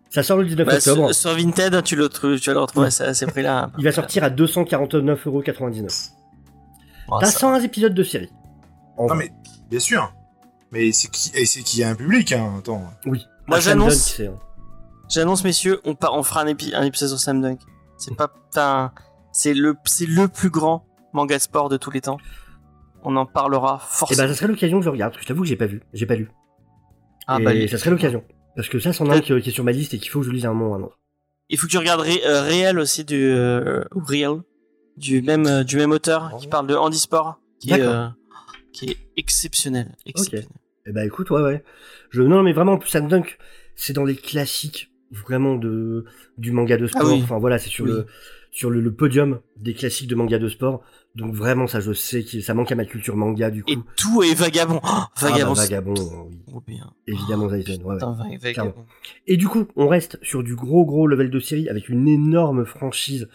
Ça 0.09 0.23
sort 0.23 0.37
le 0.37 0.45
19 0.45 0.65
Bah, 0.67 0.75
octobre. 0.75 1.13
sur, 1.13 1.31
sur 1.31 1.37
Vinted, 1.37 1.83
tu, 1.83 1.95
le, 1.95 2.07
tu 2.09 2.49
vas 2.49 2.53
le 2.53 2.59
retrouver 2.59 2.87
à, 2.87 2.91
ce- 2.91 3.03
à 3.03 3.13
ces 3.13 3.25
prix-là. 3.25 3.71
Il 3.77 3.83
va 3.83 3.91
sortir 3.91 4.23
à 4.23 4.29
249,99€. 4.29 6.11
Oh, 7.09 7.17
T'as 7.19 7.25
ça- 7.27 7.39
101 7.39 7.61
épisodes 7.61 7.93
de 7.93 8.03
série. 8.03 8.29
En 8.97 9.03
Non, 9.07 9.15
vrai. 9.15 9.25
mais, 9.25 9.51
bien 9.69 9.79
sûr. 9.79 10.13
Mais 10.71 10.91
c'est 10.91 11.09
qui, 11.09 11.31
et 11.35 11.45
c'est 11.45 11.61
qu'il 11.61 11.79
y 11.81 11.83
a 11.83 11.89
un 11.89 11.95
public, 11.95 12.31
hein. 12.31 12.53
Attends. 12.59 12.83
Oui. 13.05 13.25
Moi, 13.47 13.57
Ah, 13.57 13.61
j'annonce- 13.61 14.19
hein. 14.21 14.33
J'annonce, 15.09 15.43
messieurs, 15.43 15.81
on, 15.85 15.93
part, 15.95 16.13
on 16.15 16.23
fera 16.23 16.41
un, 16.41 16.47
épi- 16.47 16.73
un 16.73 16.81
épisode 16.83 17.09
sur 17.09 17.19
Slam 17.19 17.41
Dunk. 17.41 17.59
C'est 17.97 18.15
pas, 18.15 18.91
c'est 19.31 19.53
le, 19.53 19.75
c'est 19.85 20.07
le 20.07 20.27
plus 20.27 20.49
grand 20.49 20.85
manga 21.13 21.35
de 21.37 21.41
sport 21.41 21.69
de 21.69 21.77
tous 21.77 21.91
les 21.91 22.01
temps. 22.01 22.17
On 23.03 23.15
en 23.17 23.25
parlera 23.27 23.79
Et 23.83 23.85
forcément. 23.87 24.23
bah 24.23 24.27
ça 24.29 24.33
serait 24.35 24.47
l'occasion 24.47 24.79
que 24.79 24.85
je 24.85 24.89
regarde, 24.89 25.11
parce 25.11 25.19
que 25.21 25.23
je 25.25 25.27
t'avoue 25.27 25.43
que 25.43 25.47
j'ai 25.47 25.55
pas 25.55 25.67
vu. 25.67 25.83
J'ai 25.93 26.05
pas 26.07 26.15
lu. 26.15 26.31
ah, 27.27 27.37
et 27.39 27.43
bah, 27.43 27.51
ça 27.69 27.77
serait 27.77 27.91
l'occasion. 27.91 28.23
Parce 28.55 28.69
que 28.69 28.79
ça, 28.79 28.93
c'en 28.93 29.09
a 29.09 29.15
un 29.15 29.19
qui, 29.21 29.39
qui 29.41 29.49
est 29.49 29.53
sur 29.53 29.63
ma 29.63 29.71
liste 29.71 29.93
et 29.93 29.99
qu'il 29.99 30.09
faut 30.09 30.19
que 30.21 30.25
je 30.25 30.31
lise 30.31 30.45
à 30.45 30.49
un 30.49 30.53
moment 30.53 30.71
ou 30.71 30.73
à 30.75 30.77
un 30.77 30.81
autre. 30.83 30.99
Il 31.49 31.57
faut 31.59 31.67
que 31.67 31.71
tu 31.71 31.77
regardes 31.77 32.01
Ré- 32.01 32.25
euh, 32.25 32.41
Réel 32.41 32.79
aussi 32.79 33.03
du 33.03 33.15
euh, 33.29 33.83
Real 33.91 34.41
du 34.97 35.21
même 35.21 35.45
euh, 35.45 35.63
du 35.63 35.75
même 35.75 35.91
auteur 35.91 36.35
qui 36.39 36.47
parle 36.47 36.67
de 36.67 36.75
handisport 36.75 37.39
qui 37.59 37.71
est 37.71 37.81
euh, 37.81 38.07
qui 38.71 38.89
est 38.89 38.97
exceptionnel. 39.17 39.95
exceptionnel. 40.05 40.47
Et 40.87 40.91
bah 40.91 41.05
écoute, 41.05 41.29
ouais, 41.31 41.41
ouais. 41.41 41.63
Je, 42.11 42.21
non, 42.21 42.43
mais 42.43 42.53
vraiment, 42.53 42.73
en 42.73 42.77
plus, 42.77 42.89
Slam 42.89 43.07
Dunk, 43.07 43.37
c'est 43.75 43.93
dans 43.93 44.05
les 44.05 44.15
classiques, 44.15 44.91
vraiment, 45.11 45.55
de, 45.55 46.05
du 46.37 46.51
manga 46.51 46.77
de 46.77 46.85
sport. 46.87 47.01
Ah 47.03 47.07
oui. 47.07 47.21
Enfin, 47.23 47.39
voilà, 47.39 47.57
c'est 47.57 47.69
sur 47.69 47.85
Oui. 47.85 47.91
le, 47.91 48.05
sur 48.55 48.69
le, 48.69 48.79
le 48.79 48.93
podium 48.93 49.41
des 49.57 49.73
classiques 49.73 50.07
de 50.07 50.15
manga 50.15 50.39
de 50.39 50.47
sport. 50.47 50.81
Donc 51.13 51.33
vraiment, 51.33 51.67
ça, 51.67 51.81
je 51.81 51.91
sais 51.91 52.23
que 52.23 52.39
ça 52.39 52.53
manque 52.53 52.71
à 52.71 52.75
ma 52.75 52.85
culture 52.85 53.17
manga, 53.17 53.51
du 53.51 53.63
coup. 53.63 53.69
Et 53.69 53.77
tout 53.97 54.23
est 54.23 54.33
vagabond. 54.33 54.79
Oh, 54.81 54.87
Ah, 54.87 55.09
bah, 55.21 55.29
vagabond. 55.29 55.55
c'est 55.55 55.61
vagabond, 55.63 55.93
oui. 56.29 56.61
bien. 56.65 56.89
Évidemment, 57.05 57.47
ouais, 57.47 57.63
ouais. 57.67 58.37
Vagabond. 58.41 58.73
Et 59.27 59.35
du 59.35 59.49
coup, 59.49 59.65
on 59.75 59.89
reste 59.89 60.17
sur 60.21 60.41
du 60.41 60.55
gros 60.55 60.85
gros 60.85 61.05
level 61.05 61.29
de 61.29 61.39
série 61.41 61.67
avec 61.67 61.89
une 61.89 62.07
énorme 62.07 62.65
franchise 62.65 63.27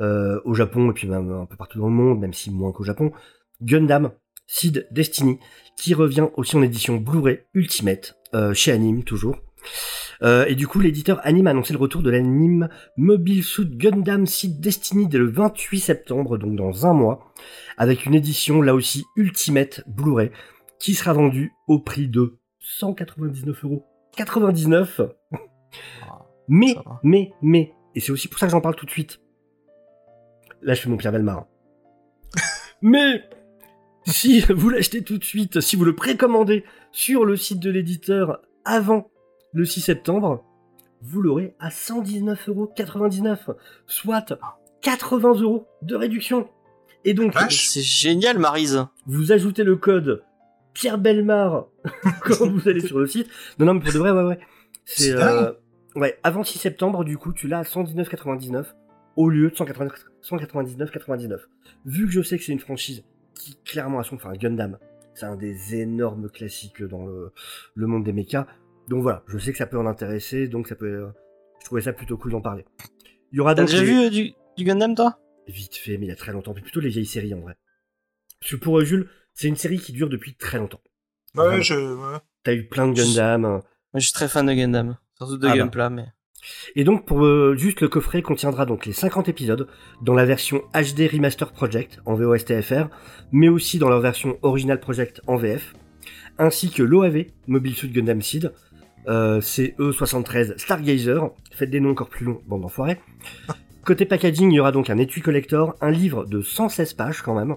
euh, 0.00 0.40
au 0.44 0.54
Japon 0.54 0.90
et 0.90 0.92
puis 0.92 1.06
même 1.06 1.30
un 1.30 1.46
peu 1.46 1.54
partout 1.56 1.78
dans 1.78 1.86
le 1.88 1.94
monde, 1.94 2.18
même 2.18 2.34
si 2.34 2.50
moins 2.50 2.72
qu'au 2.72 2.82
Japon. 2.82 3.12
Gundam 3.62 4.10
Seed 4.48 4.88
Destiny, 4.90 5.38
qui 5.78 5.94
revient 5.94 6.26
aussi 6.36 6.56
en 6.56 6.62
édition 6.62 6.96
Blu-ray 6.96 7.40
Ultimate 7.54 8.16
euh, 8.34 8.52
chez 8.54 8.72
Anime 8.72 9.04
toujours. 9.04 9.36
Euh, 10.22 10.44
et 10.46 10.54
du 10.54 10.66
coup, 10.66 10.80
l'éditeur 10.80 11.20
Anime 11.24 11.46
a 11.46 11.50
annoncé 11.50 11.72
le 11.72 11.78
retour 11.78 12.02
de 12.02 12.10
l'anime 12.10 12.68
Mobile 12.96 13.42
Suit 13.42 13.76
Gundam 13.76 14.26
Seed 14.26 14.60
Destiny 14.60 15.06
dès 15.06 15.18
le 15.18 15.28
28 15.28 15.80
septembre, 15.80 16.38
donc 16.38 16.56
dans 16.56 16.86
un 16.86 16.92
mois, 16.92 17.32
avec 17.76 18.06
une 18.06 18.14
édition 18.14 18.62
là 18.62 18.74
aussi 18.74 19.04
Ultimate 19.16 19.82
Blu-ray 19.86 20.30
qui 20.78 20.94
sera 20.94 21.12
vendue 21.12 21.52
au 21.66 21.78
prix 21.78 22.08
de 22.08 22.38
199 22.60 23.64
euros. 23.64 23.86
99 24.16 25.00
mais, 26.48 26.76
mais, 27.02 27.32
mais, 27.42 27.72
et 27.94 28.00
c'est 28.00 28.12
aussi 28.12 28.28
pour 28.28 28.38
ça 28.38 28.46
que 28.46 28.52
j'en 28.52 28.60
parle 28.60 28.76
tout 28.76 28.86
de 28.86 28.90
suite. 28.90 29.20
Là, 30.62 30.74
je 30.74 30.80
fais 30.80 30.88
mon 30.88 30.96
Pierre 30.96 31.12
Belmar. 31.12 31.46
mais, 32.82 33.22
si 34.06 34.40
vous 34.40 34.68
l'achetez 34.68 35.02
tout 35.02 35.18
de 35.18 35.24
suite, 35.24 35.60
si 35.60 35.76
vous 35.76 35.84
le 35.84 35.94
précommandez 35.94 36.64
sur 36.92 37.24
le 37.24 37.36
site 37.36 37.60
de 37.60 37.70
l'éditeur 37.70 38.42
avant 38.64 39.10
le 39.54 39.64
6 39.64 39.80
septembre, 39.80 40.44
vous 41.00 41.22
l'aurez 41.22 41.54
à 41.60 41.68
119,99€, 41.70 43.54
soit 43.86 44.38
80 44.82 45.40
euros 45.40 45.66
de 45.82 45.94
réduction. 45.94 46.48
Et 47.04 47.14
donc, 47.14 47.32
Vache. 47.34 47.68
C'est 47.68 47.82
génial, 47.82 48.38
Marise. 48.38 48.86
vous 49.06 49.32
ajoutez 49.32 49.62
le 49.62 49.76
code 49.76 50.22
Pierre 50.72 50.98
Belmar 50.98 51.66
quand 52.22 52.46
vous 52.50 52.68
allez 52.68 52.80
sur 52.80 52.98
le 52.98 53.06
site. 53.06 53.28
Non, 53.58 53.66
non, 53.66 53.74
mais 53.74 53.80
pour 53.80 53.92
de 53.92 53.98
vrai, 53.98 54.10
ouais, 54.10 54.22
ouais. 54.24 54.38
C'est, 54.84 55.12
euh, 55.12 55.52
ouais, 55.94 56.18
avant 56.22 56.42
6 56.42 56.58
septembre, 56.58 57.04
du 57.04 57.16
coup, 57.16 57.32
tu 57.32 57.46
l'as 57.46 57.60
à 57.60 57.62
119,99 57.62 58.66
au 59.16 59.28
lieu 59.30 59.50
de 59.50 59.56
199 59.56 60.06
199,99. 60.22 61.38
Vu 61.84 62.06
que 62.06 62.12
je 62.12 62.22
sais 62.22 62.38
que 62.38 62.44
c'est 62.44 62.52
une 62.52 62.58
franchise 62.58 63.04
qui, 63.34 63.56
clairement, 63.64 64.00
a 64.00 64.04
son, 64.04 64.16
enfin, 64.16 64.32
Gundam, 64.32 64.78
c'est 65.14 65.26
un 65.26 65.36
des 65.36 65.76
énormes 65.76 66.28
classiques 66.28 66.82
dans 66.82 67.06
le, 67.06 67.32
le 67.74 67.86
monde 67.86 68.04
des 68.04 68.12
mechas. 68.12 68.46
Donc 68.88 69.02
voilà, 69.02 69.22
je 69.28 69.38
sais 69.38 69.52
que 69.52 69.58
ça 69.58 69.66
peut 69.66 69.78
en 69.78 69.86
intéresser, 69.86 70.46
donc 70.48 70.68
ça 70.68 70.74
peut, 70.74 70.86
euh, 70.86 71.06
je 71.60 71.64
trouvais 71.66 71.80
ça 71.82 71.92
plutôt 71.92 72.16
cool 72.18 72.32
d'en 72.32 72.40
parler. 72.40 72.64
Il 73.32 73.36
y 73.36 73.40
aura 73.40 73.54
T'as 73.54 73.64
déjà 73.64 73.80
les- 73.80 73.84
vu 73.86 73.98
euh, 74.06 74.10
du, 74.10 74.32
du 74.56 74.64
Gundam, 74.64 74.94
toi? 74.94 75.18
Vite 75.48 75.76
fait, 75.76 75.96
mais 75.98 76.06
il 76.06 76.08
y 76.08 76.12
a 76.12 76.16
très 76.16 76.32
longtemps. 76.32 76.54
Puis 76.54 76.62
plutôt 76.62 76.80
les 76.80 76.88
vieilles 76.90 77.06
séries 77.06 77.34
en 77.34 77.40
vrai. 77.40 77.56
Parce 78.40 78.52
que 78.52 78.56
pour 78.56 78.78
euh, 78.78 78.84
Jules, 78.84 79.08
c'est 79.34 79.48
une 79.48 79.56
série 79.56 79.78
qui 79.78 79.92
dure 79.92 80.08
depuis 80.08 80.34
très 80.34 80.58
longtemps. 80.58 80.80
Ouais, 81.34 81.44
Vraiment. 81.46 81.62
je, 81.62 81.74
ouais. 81.74 82.18
T'as 82.44 82.52
eu 82.54 82.68
plein 82.68 82.86
de 82.88 82.92
Gundam. 82.94 83.44
euh. 83.44 83.48
Moi, 83.48 83.60
je 83.96 84.00
suis 84.00 84.12
très 84.12 84.28
fan 84.28 84.46
de 84.46 84.52
Gundam. 84.52 84.96
Surtout 85.16 85.36
de 85.38 85.46
Ah 85.46 85.50
bah. 85.50 85.56
Gunpla, 85.56 85.90
mais. 85.90 86.06
Et 86.76 86.84
donc, 86.84 87.06
pour 87.06 87.24
euh, 87.24 87.56
juste 87.56 87.80
le 87.80 87.88
coffret 87.88 88.20
contiendra 88.20 88.66
donc 88.66 88.84
les 88.84 88.92
50 88.92 89.28
épisodes 89.30 89.66
dans 90.02 90.12
la 90.14 90.26
version 90.26 90.62
HD 90.74 91.08
Remaster 91.10 91.50
Project 91.52 92.00
en 92.04 92.14
VOSTFR, 92.14 92.88
mais 93.32 93.48
aussi 93.48 93.78
dans 93.78 93.88
leur 93.88 94.00
version 94.00 94.38
Original 94.42 94.78
Project 94.78 95.22
en 95.26 95.36
VF, 95.36 95.74
ainsi 96.38 96.70
que 96.70 96.82
l'OAV 96.82 97.26
Mobile 97.46 97.74
Suit 97.74 97.88
Gundam 97.88 98.20
Seed, 98.20 98.52
euh, 99.08 99.40
CE73 99.40 100.58
Stargazer, 100.58 101.30
faites 101.52 101.70
des 101.70 101.80
noms 101.80 101.90
encore 101.90 102.08
plus 102.08 102.24
longs, 102.24 102.40
bande 102.46 102.62
d'enfoirés. 102.62 103.00
Côté 103.84 104.06
packaging, 104.06 104.50
il 104.50 104.54
y 104.54 104.60
aura 104.60 104.72
donc 104.72 104.88
un 104.88 104.96
étui 104.96 105.20
collector, 105.20 105.74
un 105.80 105.90
livre 105.90 106.24
de 106.24 106.40
116 106.40 106.94
pages 106.94 107.20
quand 107.22 107.34
même, 107.34 107.56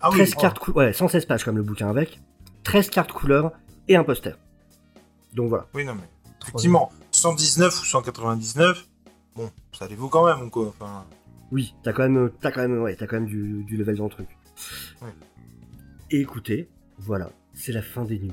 Ah 0.00 0.10
oui. 0.10 0.16
13 0.16 0.34
oh. 0.36 0.40
cartes 0.40 0.68
ouais, 0.68 0.92
116 0.92 1.26
pages 1.26 1.44
comme 1.44 1.56
le 1.56 1.62
bouquin 1.62 1.88
avec, 1.88 2.20
13 2.64 2.90
cartes 2.90 3.12
couleurs 3.12 3.52
et 3.88 3.94
un 3.96 4.02
poster. 4.04 4.36
Donc 5.34 5.48
voilà. 5.48 5.66
Oui, 5.74 5.84
non, 5.84 5.94
mais 5.94 6.08
effectivement, 6.42 6.90
119 7.12 7.80
ou 7.80 7.84
199, 7.84 8.88
bon, 9.36 9.50
ça 9.72 9.86
les 9.86 9.94
vaut 9.94 10.08
quand 10.08 10.26
même, 10.26 10.50
quoi. 10.50 10.66
Enfin, 10.68 11.04
Oui, 11.52 11.74
t'as 11.84 11.92
quand 11.92 12.08
même, 12.08 12.30
t'as 12.40 12.50
quand 12.50 12.62
même, 12.62 12.82
ouais, 12.82 12.96
t'as 12.96 13.06
quand 13.06 13.16
même 13.16 13.26
du, 13.26 13.62
du 13.64 13.76
level 13.76 13.96
dans 13.96 14.04
le 14.04 14.10
truc. 14.10 14.28
Ouais. 15.00 15.08
Et 16.10 16.20
écoutez, 16.20 16.68
voilà, 16.98 17.30
c'est 17.54 17.72
la 17.72 17.82
fin 17.82 18.04
des 18.04 18.18
news. 18.18 18.32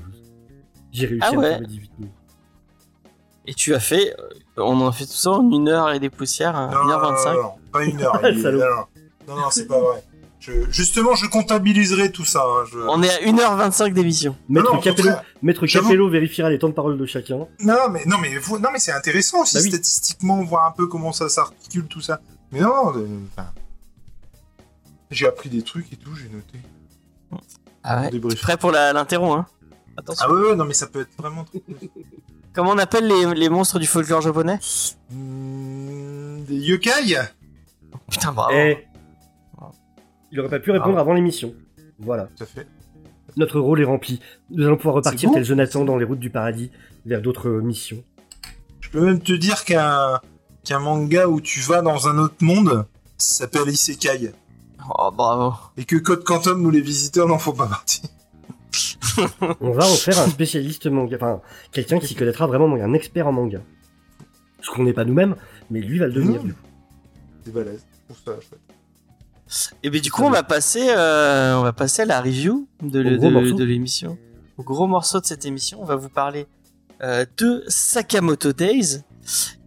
J'ai 0.92 1.06
réussi 1.06 1.22
Ah 1.24 1.28
à 1.28 1.32
me 1.36 1.38
ouais. 1.38 1.48
faire 1.50 1.60
les 1.60 1.66
18 1.66 1.90
news. 2.00 2.08
Et 3.46 3.54
tu 3.54 3.74
as 3.74 3.80
fait, 3.80 4.14
euh, 4.18 4.28
on 4.58 4.80
en 4.80 4.92
fait 4.92 5.06
tout 5.06 5.12
ça 5.12 5.30
en 5.30 5.50
une 5.50 5.68
heure 5.68 5.90
et 5.92 5.98
des 5.98 6.10
poussières, 6.10 6.52
non, 6.52 6.76
1h25. 6.76 7.24
non, 7.26 7.34
non, 7.34 7.42
non, 7.42 7.52
pas 7.72 7.84
une 7.84 8.02
heure. 8.02 8.20
Il- 8.30 8.42
non, 8.42 8.52
non, 8.52 8.86
non, 9.28 9.36
non, 9.36 9.50
c'est 9.50 9.66
pas 9.66 9.78
vrai. 9.80 10.04
Je, 10.40 10.52
justement, 10.70 11.14
je 11.14 11.26
comptabiliserai 11.26 12.12
tout 12.12 12.24
ça. 12.24 12.42
hein, 12.46 12.64
je- 12.70 12.78
On 12.78 13.02
est 13.02 13.10
à 13.10 13.20
1h25 13.26 13.92
d'émission. 13.92 14.36
Maître 14.48 14.72
non, 14.74 14.80
Capello. 14.80 15.10
Maître. 15.42 15.66
Capello 15.66 16.08
vérifiera 16.08 16.48
les 16.48 16.58
temps 16.58 16.68
de 16.70 16.74
parole 16.74 16.96
de 16.96 17.04
chacun. 17.06 17.46
Non, 17.62 17.88
mais 17.90 18.04
non, 18.06 18.16
mais 18.18 18.36
vous- 18.38 18.58
non, 18.58 18.70
mais 18.72 18.78
c'est 18.78 18.92
intéressant 18.92 19.42
aussi 19.42 19.56
Bah 19.56 19.60
oui. 19.64 19.70
statistiquement 19.70 20.42
voir 20.42 20.66
un 20.66 20.70
peu 20.72 20.86
comment 20.86 21.12
ça 21.12 21.28
s'articule 21.28 21.86
tout 21.88 22.00
ça. 22.00 22.20
Mais 22.52 22.60
non, 22.60 22.94
euh, 22.96 23.06
enfin, 23.36 23.48
j'ai 25.10 25.26
appris 25.26 25.48
des 25.50 25.62
trucs 25.62 25.92
et 25.92 25.96
tout, 25.96 26.14
j'ai 26.14 26.28
noté. 26.28 26.58
Ah 27.82 28.08
débriefe. 28.10 28.40
Prêt 28.40 28.56
pour 28.56 28.70
l'interro, 28.72 29.32
hein 29.32 29.46
Attention. 29.96 30.26
Ah 30.28 30.32
ouais, 30.32 30.50
ouais, 30.50 30.56
non, 30.56 30.64
mais 30.64 30.74
ça 30.74 30.86
peut 30.86 31.00
être 31.02 31.10
vraiment 31.18 31.44
trop. 31.44 31.62
Comment 32.52 32.70
on 32.70 32.78
appelle 32.78 33.06
les, 33.06 33.34
les 33.34 33.48
monstres 33.48 33.78
du 33.78 33.86
folklore 33.86 34.20
japonais 34.20 34.58
Hmm, 35.10 36.42
des 36.44 36.56
yokai 36.56 37.16
Putain, 38.10 38.32
bravo. 38.32 38.52
Eh, 38.54 38.86
il 40.32 40.40
aurait 40.40 40.48
pas 40.48 40.60
pu 40.60 40.70
répondre 40.70 40.98
avant 40.98 41.12
l'émission. 41.12 41.54
Voilà, 41.98 42.28
Tout 42.36 42.44
à 42.44 42.46
fait. 42.46 42.66
notre 43.36 43.60
rôle 43.60 43.80
est 43.80 43.84
rempli. 43.84 44.20
Nous 44.50 44.64
allons 44.66 44.76
pouvoir 44.76 44.94
repartir 44.96 45.28
bon. 45.28 45.34
tel 45.34 45.44
Jonathan 45.44 45.84
dans 45.84 45.96
les 45.96 46.04
routes 46.04 46.18
du 46.20 46.30
paradis 46.30 46.70
vers 47.06 47.20
d'autres 47.22 47.48
missions. 47.50 48.02
Je 48.80 48.88
peux 48.90 49.00
même 49.04 49.20
te 49.20 49.32
dire 49.32 49.64
qu'un 49.64 50.20
qu'un 50.64 50.78
manga 50.78 51.26
où 51.26 51.40
tu 51.40 51.60
vas 51.60 51.82
dans 51.82 52.08
un 52.08 52.18
autre 52.18 52.36
monde 52.42 52.86
s'appelle 53.16 53.68
Isekai. 53.68 54.32
Oh, 54.98 55.10
bravo. 55.12 55.54
Et 55.76 55.84
que 55.84 55.96
Code 55.96 56.24
Quantum 56.24 56.64
ou 56.64 56.70
les 56.70 56.80
visiteurs 56.80 57.28
n'en 57.28 57.38
font 57.38 57.52
pas 57.52 57.66
partie. 57.66 58.02
On 59.60 59.70
va 59.72 59.84
en 59.86 59.94
faire 59.94 60.18
un 60.20 60.28
spécialiste 60.28 60.86
manga, 60.86 61.16
enfin 61.16 61.40
quelqu'un 61.72 61.98
qui 61.98 62.06
s'y 62.06 62.14
connaîtra 62.14 62.46
vraiment, 62.46 62.68
manga, 62.68 62.84
un 62.84 62.92
expert 62.94 63.26
en 63.26 63.32
manga. 63.32 63.60
Ce 64.62 64.70
qu'on 64.70 64.84
n'est 64.84 64.92
pas 64.92 65.04
nous-mêmes, 65.04 65.36
mais 65.70 65.80
lui 65.80 65.98
va 65.98 66.06
le 66.06 66.12
devenir 66.12 66.42
Mmh. 66.44 66.54
C'est 67.44 67.52
balèze. 67.54 67.84
Pour 68.06 68.16
ça, 68.18 68.32
chouette. 68.40 68.60
Et 69.82 69.90
bien 69.90 70.00
du 70.00 70.10
coup, 70.12 70.22
on 70.22 70.30
va 70.30 70.42
passer, 70.42 70.86
euh, 70.90 71.56
on 71.56 71.62
va 71.62 71.72
passer 71.72 72.02
à 72.02 72.04
la 72.04 72.20
review 72.20 72.68
de, 72.82 73.00
le- 73.00 73.64
l'émission. 73.64 74.16
Au 74.58 74.62
gros 74.62 74.86
morceau 74.86 75.20
de 75.20 75.26
cette 75.26 75.44
émission, 75.46 75.80
on 75.80 75.84
va 75.84 75.96
vous 75.96 76.08
parler 76.10 76.46
euh, 77.02 77.24
de 77.38 77.64
Sakamoto 77.66 78.52
Days. 78.52 79.02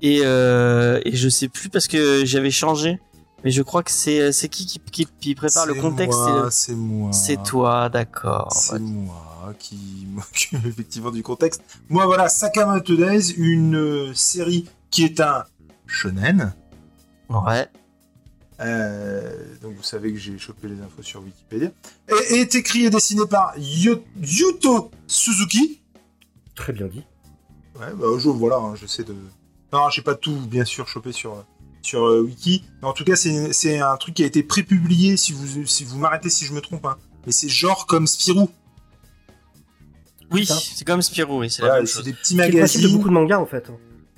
Et, 0.01 0.21
euh, 0.23 0.99
et 1.05 1.15
je 1.15 1.27
sais 1.29 1.47
plus 1.47 1.69
parce 1.69 1.87
que 1.87 2.23
j'avais 2.25 2.51
changé 2.51 2.99
Mais 3.43 3.51
je 3.51 3.61
crois 3.61 3.83
que 3.83 3.91
c'est 3.91 4.31
c'est 4.31 4.47
qui 4.49 4.65
qui, 4.65 4.79
qui, 4.79 5.05
qui 5.19 5.35
prépare 5.35 5.65
le 5.65 5.73
contexte 5.75 6.17
moi, 6.19 6.49
c'est- 6.51 6.67
C'est 6.71 6.75
moi. 6.75 7.11
C'est 7.11 7.43
toi, 7.43 7.89
d'accord. 7.89 8.51
C'est 8.53 8.73
Ouais. 8.73 8.79
moi 8.79 9.53
qui 9.59 10.07
m'occupe 10.09 10.53
effectivement 10.65 11.11
du 11.11 11.23
contexte. 11.23 11.61
Moi, 11.89 12.05
voilà, 12.05 12.29
Sakamoto 12.29 12.95
Days, 12.95 13.31
une 13.37 13.75
euh, 13.75 14.13
série 14.13 14.69
qui 14.89 15.03
est 15.03 15.19
un 15.19 15.43
shonen. 15.87 16.53
Ouais. 17.29 17.67
Euh, 18.59 19.55
donc 19.61 19.73
vous 19.75 19.83
savez 19.83 20.13
que 20.13 20.19
j'ai 20.19 20.37
chopé 20.37 20.67
les 20.67 20.79
infos 20.79 21.01
sur 21.01 21.21
Wikipédia. 21.23 21.71
Et, 22.09 22.35
et 22.35 22.39
est 22.41 22.55
écrit 22.55 22.85
et 22.85 22.89
dessiné 22.89 23.23
par 23.29 23.53
Yuto 23.57 24.91
Suzuki. 25.07 25.81
Très 26.55 26.71
bien 26.71 26.87
dit. 26.87 27.03
Ouais, 27.79 27.91
bah, 27.95 28.05
je, 28.19 28.29
voilà, 28.29 28.57
hein, 28.57 28.75
j'essaie 28.75 29.03
de. 29.03 29.15
Non, 29.73 29.89
j'ai 29.89 30.03
pas 30.03 30.13
tout, 30.15 30.35
bien 30.47 30.65
sûr, 30.65 30.87
chopé 30.87 31.11
sur, 31.11 31.43
sur 31.83 32.05
euh, 32.07 32.21
Wiki. 32.21 32.63
Mais 32.81 32.87
en 32.87 32.93
tout 32.93 33.03
cas, 33.03 33.15
c'est 33.15 33.53
c'est 33.53 33.79
un 33.79 33.95
truc 33.97 34.15
qui 34.15 34.23
a 34.23 34.25
été 34.25 34.41
prépublié, 34.41 35.15
si 35.17 35.31
vous, 35.33 35.65
si 35.67 35.83
vous 35.83 35.99
m'arrêtez 35.99 36.29
si 36.29 36.45
je 36.45 36.53
me 36.53 36.61
trompe. 36.61 36.85
Hein. 36.85 36.97
Mais 37.27 37.31
c'est 37.31 37.49
genre 37.49 37.85
comme 37.85 38.07
Spirou. 38.07 38.49
Oui, 40.31 40.47
c'est 40.47 40.85
comme 40.85 41.01
Spirou, 41.01 41.39
oui, 41.41 41.49
c'est 41.49 41.61
la 41.61 41.67
Voilà, 41.67 41.79
même 41.81 41.87
c'est 41.87 41.93
chose. 41.95 42.03
des 42.05 42.13
petits 42.13 42.29
C'est 42.29 42.35
magazines. 42.35 42.91
beaucoup 42.97 43.09
de 43.09 43.13
mangas 43.13 43.39
en 43.39 43.45
fait. 43.45 43.69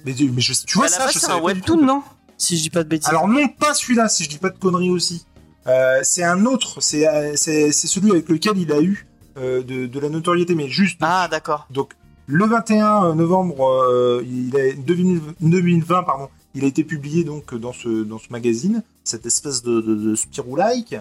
Mais, 0.05 0.15
mais 0.33 0.41
je, 0.41 0.53
tu 0.65 0.77
vois 0.77 0.87
ça, 0.87 1.09
c'est 1.11 1.29
un 1.29 1.39
webtoon, 1.41 1.77
tout. 1.77 1.85
non? 1.85 2.03
Si 2.37 2.57
je 2.57 2.63
dis 2.63 2.69
pas 2.69 2.83
de 2.83 2.89
bêtises. 2.89 3.09
Alors 3.09 3.27
non, 3.27 3.47
pas 3.47 3.73
celui-là, 3.73 4.07
si 4.07 4.23
je 4.23 4.29
dis 4.29 4.37
pas 4.37 4.49
de 4.49 4.57
conneries 4.57 4.89
aussi. 4.91 5.25
Euh, 5.67 5.99
c'est 6.03 6.23
un 6.23 6.45
autre, 6.45 6.79
c'est 6.81 7.07
euh, 7.07 7.33
c'est 7.35 7.71
c'est 7.71 7.87
celui 7.87 8.11
avec 8.11 8.29
lequel 8.29 8.57
il 8.57 8.71
a 8.71 8.81
eu 8.81 9.07
euh, 9.37 9.63
de, 9.63 9.87
de 9.87 9.99
la 9.99 10.09
notoriété, 10.09 10.53
mais 10.53 10.69
juste. 10.69 10.97
Ah, 11.01 11.27
d'accord. 11.29 11.65
Donc 11.71 11.93
le 12.27 12.45
21 12.45 13.15
novembre, 13.15 13.65
euh, 13.67 14.23
il 14.25 14.55
a, 14.57 14.73
2020, 14.73 16.03
pardon, 16.03 16.29
il 16.55 16.63
a 16.63 16.67
été 16.67 16.83
publié 16.83 17.23
donc 17.23 17.53
dans 17.53 17.73
ce 17.73 18.03
dans 18.03 18.17
ce 18.19 18.27
magazine, 18.31 18.81
cette 19.03 19.25
espèce 19.25 19.61
de, 19.61 19.81
de, 19.81 19.95
de 19.95 20.15
Spirou-like. 20.15 20.95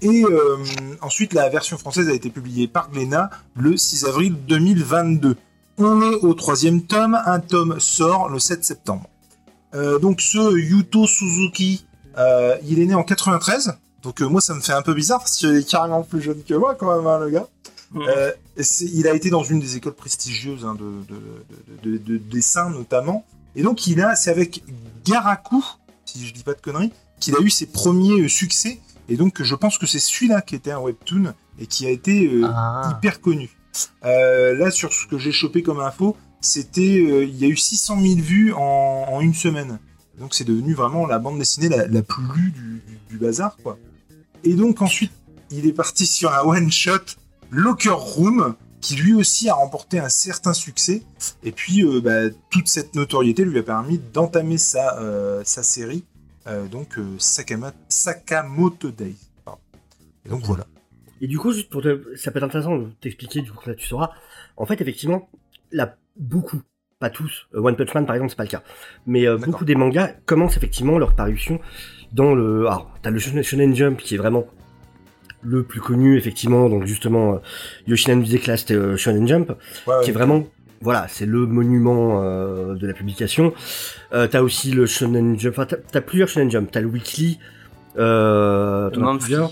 Et 0.00 0.24
euh, 0.24 0.56
ensuite, 1.00 1.32
la 1.32 1.48
version 1.48 1.78
française 1.78 2.08
a 2.08 2.12
été 2.12 2.28
publiée 2.30 2.66
par 2.66 2.90
Glénat 2.90 3.30
le 3.54 3.76
6 3.76 4.04
avril 4.06 4.34
2022. 4.48 5.36
On 5.78 6.02
est 6.02 6.16
au 6.16 6.34
troisième 6.34 6.82
tome, 6.82 7.18
un 7.24 7.40
tome 7.40 7.78
sort 7.78 8.28
le 8.28 8.38
7 8.38 8.64
septembre. 8.64 9.08
Euh, 9.74 9.98
donc 9.98 10.20
ce 10.20 10.56
Yuto 10.58 11.06
Suzuki, 11.06 11.86
euh, 12.18 12.56
il 12.66 12.78
est 12.80 12.86
né 12.86 12.94
en 12.94 13.04
93. 13.04 13.74
Donc 14.02 14.20
moi 14.20 14.40
ça 14.40 14.54
me 14.54 14.60
fait 14.60 14.72
un 14.72 14.82
peu 14.82 14.92
bizarre 14.94 15.20
parce 15.20 15.36
qu'il 15.36 15.54
est 15.54 15.68
carrément 15.68 16.02
plus 16.02 16.20
jeune 16.20 16.42
que 16.42 16.54
moi 16.54 16.74
quand 16.74 16.94
même 16.96 17.06
hein, 17.06 17.18
le 17.20 17.30
gars. 17.30 17.46
Il 18.92 19.06
a 19.08 19.14
été 19.14 19.30
dans 19.30 19.44
une 19.44 19.60
des 19.60 19.76
écoles 19.76 19.94
prestigieuses 19.94 20.64
hein, 20.64 20.74
de, 20.74 21.14
de, 21.14 21.20
de- 21.84 21.98
de- 21.98 21.98
de 21.98 22.16
dessin 22.18 22.70
notamment. 22.70 23.24
Et 23.56 23.62
donc 23.62 23.86
il 23.86 24.00
a, 24.00 24.14
c'est 24.16 24.30
avec 24.30 24.62
Garaku, 25.04 25.62
si 26.04 26.26
je 26.26 26.32
dis 26.32 26.42
pas 26.42 26.54
de 26.54 26.60
conneries, 26.60 26.92
qu'il 27.20 27.34
a 27.36 27.40
eu 27.40 27.50
ses 27.50 27.66
premiers 27.66 28.22
euh, 28.22 28.28
succès. 28.28 28.80
Et 29.08 29.16
donc 29.16 29.42
je 29.42 29.54
pense 29.54 29.78
que 29.78 29.86
c'est 29.86 29.98
celui-là 29.98 30.40
qui 30.42 30.54
était 30.54 30.70
un 30.70 30.78
webtoon 30.78 31.34
et 31.58 31.66
qui 31.66 31.86
a 31.86 31.90
été 31.90 32.26
euh, 32.26 32.46
Ah. 32.46 32.92
hyper 32.96 33.20
connu. 33.20 33.50
Euh, 34.04 34.54
là 34.56 34.70
sur 34.70 34.92
ce 34.92 35.06
que 35.06 35.18
j'ai 35.18 35.32
chopé 35.32 35.62
comme 35.62 35.80
info, 35.80 36.16
c'était, 36.40 36.98
euh, 37.00 37.24
il 37.24 37.36
y 37.36 37.44
a 37.44 37.48
eu 37.48 37.56
600 37.56 38.00
000 38.00 38.14
vues 38.16 38.52
en, 38.52 38.60
en 39.10 39.20
une 39.20 39.34
semaine. 39.34 39.78
Donc 40.18 40.34
c'est 40.34 40.44
devenu 40.44 40.74
vraiment 40.74 41.06
la 41.06 41.18
bande 41.18 41.38
dessinée 41.38 41.68
la, 41.68 41.86
la 41.86 42.02
plus 42.02 42.22
lue 42.36 42.50
du, 42.50 42.82
du- 42.86 42.98
du 43.10 43.18
bazar 43.18 43.56
quoi. 43.62 43.78
Et 44.44 44.54
donc 44.54 44.82
ensuite 44.82 45.12
il 45.50 45.66
est 45.66 45.72
parti 45.72 46.06
sur 46.06 46.32
un 46.32 46.40
one 46.42 46.70
shot 46.72 46.98
Locker 47.50 47.90
Room, 47.90 48.54
qui 48.82 48.96
lui 48.96 49.14
aussi 49.14 49.48
a 49.48 49.54
remporté 49.54 50.00
un 50.00 50.10
certain 50.10 50.52
succès. 50.52 51.02
Et 51.42 51.52
puis, 51.52 51.82
euh, 51.82 52.00
bah, 52.02 52.28
toute 52.50 52.68
cette 52.68 52.94
notoriété 52.94 53.44
lui 53.44 53.58
a 53.58 53.62
permis 53.62 53.98
d'entamer 53.98 54.58
sa, 54.58 55.00
euh, 55.00 55.42
sa 55.44 55.62
série, 55.62 56.04
euh, 56.48 56.66
donc 56.66 56.98
Sakama- 57.18 57.72
Sakamoto 57.88 58.90
Days. 58.90 59.16
Et 60.26 60.28
donc 60.28 60.42
voilà. 60.42 60.66
Et 61.20 61.28
du 61.28 61.38
coup, 61.38 61.52
juste 61.52 61.70
pour 61.70 61.80
te... 61.80 62.16
ça 62.16 62.32
peut 62.32 62.38
être 62.38 62.44
intéressant 62.44 62.76
de 62.76 62.88
t'expliquer, 63.00 63.40
du 63.42 63.52
coup, 63.52 63.68
là, 63.68 63.76
tu 63.76 63.86
sauras. 63.86 64.10
En 64.56 64.66
fait, 64.66 64.80
effectivement, 64.80 65.30
là, 65.70 65.96
beaucoup, 66.16 66.60
pas 66.98 67.10
tous, 67.10 67.46
One 67.54 67.76
Punch 67.76 67.94
Man, 67.94 68.04
par 68.04 68.16
exemple, 68.16 68.30
c'est 68.30 68.36
pas 68.36 68.42
le 68.42 68.48
cas. 68.48 68.62
Mais 69.06 69.26
beaucoup 69.38 69.64
des 69.64 69.76
mangas 69.76 70.08
commencent 70.26 70.56
effectivement 70.56 70.98
leur 70.98 71.14
parution 71.14 71.60
dans 72.12 72.34
le... 72.34 72.66
Alors, 72.66 72.90
t'as 73.02 73.10
le 73.10 73.20
Shonen 73.20 73.74
Jump, 73.74 74.00
qui 74.00 74.16
est 74.16 74.18
vraiment 74.18 74.44
le 75.42 75.62
plus 75.62 75.80
connu, 75.80 76.16
effectivement, 76.16 76.68
donc 76.68 76.86
justement, 76.86 77.34
euh, 77.34 77.36
Yoshina 77.86 78.14
Music 78.16 78.42
Class 78.42 78.64
euh, 78.70 78.96
Shonen 78.96 79.26
Jump, 79.26 79.52
Ouais, 79.86 79.94
qui 80.04 80.10
est 80.10 80.12
vraiment... 80.12 80.44
Voilà, 80.80 81.06
c'est 81.08 81.26
le 81.26 81.46
monument 81.46 82.20
euh, 82.24 82.74
de 82.74 82.86
la 82.88 82.92
publication. 82.92 83.52
Euh, 84.12 84.26
t'as 84.26 84.42
aussi 84.42 84.72
le 84.72 84.86
Shonen 84.86 85.38
Jump, 85.38 85.54
enfin, 85.56 85.66
t'as- 85.66 85.76
t'as 85.76 86.00
plusieurs 86.00 86.28
Shonen 86.28 86.50
Jump. 86.50 86.70
T'as 86.72 86.80
le 86.80 86.88
Weekly, 86.88 87.38
euh, 87.98 88.90
t'en 88.90 89.00
as 89.00 89.04
Monthly. 89.04 89.18
plusieurs. 89.20 89.50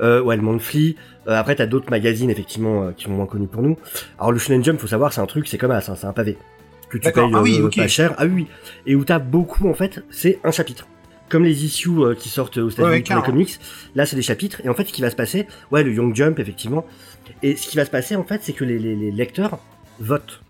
Euh, 0.00 0.22
ouais, 0.22 0.36
le 0.36 0.42
Monthly. 0.42 0.96
Euh, 1.26 1.34
après, 1.36 1.56
t'as 1.56 1.66
d'autres 1.66 1.90
magazines, 1.90 2.30
effectivement, 2.30 2.84
euh, 2.84 2.90
qui 2.92 3.04
sont 3.04 3.10
moins 3.10 3.26
connus 3.26 3.48
pour 3.48 3.62
nous. 3.62 3.76
Alors, 4.18 4.30
le 4.32 4.38
Shonen 4.38 4.62
Jump, 4.64 4.78
faut 4.78 4.86
savoir, 4.86 5.12
c'est 5.12 5.20
un 5.20 5.26
truc, 5.26 5.48
c'est 5.48 5.58
comme 5.58 5.72
As, 5.72 5.88
hein, 5.88 5.94
c'est 5.96 6.06
un 6.06 6.12
pavé. 6.12 6.36
Que 6.88 6.96
tu 6.98 7.04
D'accord. 7.04 7.24
payes 7.28 7.34
Ah 7.36 7.42
oui, 7.42 7.58
euh, 7.60 7.66
ok. 7.66 7.76
pas 7.76 7.88
cher. 7.88 8.14
Ah 8.16 8.24
oui, 8.26 8.30
oui. 8.34 8.46
Et 8.86 8.94
où 8.94 9.04
t'as 9.04 9.18
beaucoup, 9.18 9.68
en 9.68 9.74
fait, 9.74 10.02
c'est 10.10 10.38
un 10.44 10.50
chapitre. 10.52 10.86
Comme 11.28 11.44
les 11.44 11.64
issues 11.64 11.90
euh, 11.90 12.14
qui 12.14 12.28
sortent 12.28 12.56
aux 12.58 12.68
États-Unis 12.70 12.88
Ouais, 12.88 12.96
ouais, 12.96 13.02
pour 13.02 13.14
les 13.16 13.20
carrément. 13.20 13.26
comics, 13.26 13.58
là, 13.94 14.06
c'est 14.06 14.16
des 14.16 14.22
chapitres. 14.22 14.60
Et 14.64 14.68
en 14.68 14.74
fait, 14.74 14.84
ce 14.86 14.92
qui 14.92 15.02
va 15.02 15.10
se 15.10 15.16
passer, 15.16 15.46
ouais, 15.70 15.82
le 15.84 15.92
Young 15.92 16.14
Jump, 16.14 16.38
effectivement. 16.38 16.84
Et 17.42 17.56
ce 17.56 17.68
qui 17.68 17.76
va 17.76 17.84
se 17.84 17.90
passer, 17.90 18.16
en 18.16 18.24
fait, 18.24 18.40
c'est 18.42 18.52
que 18.54 18.64
les, 18.64 18.78
les, 18.78 18.96
les 18.96 19.10
lecteurs 19.10 19.58
votent. 20.00 20.40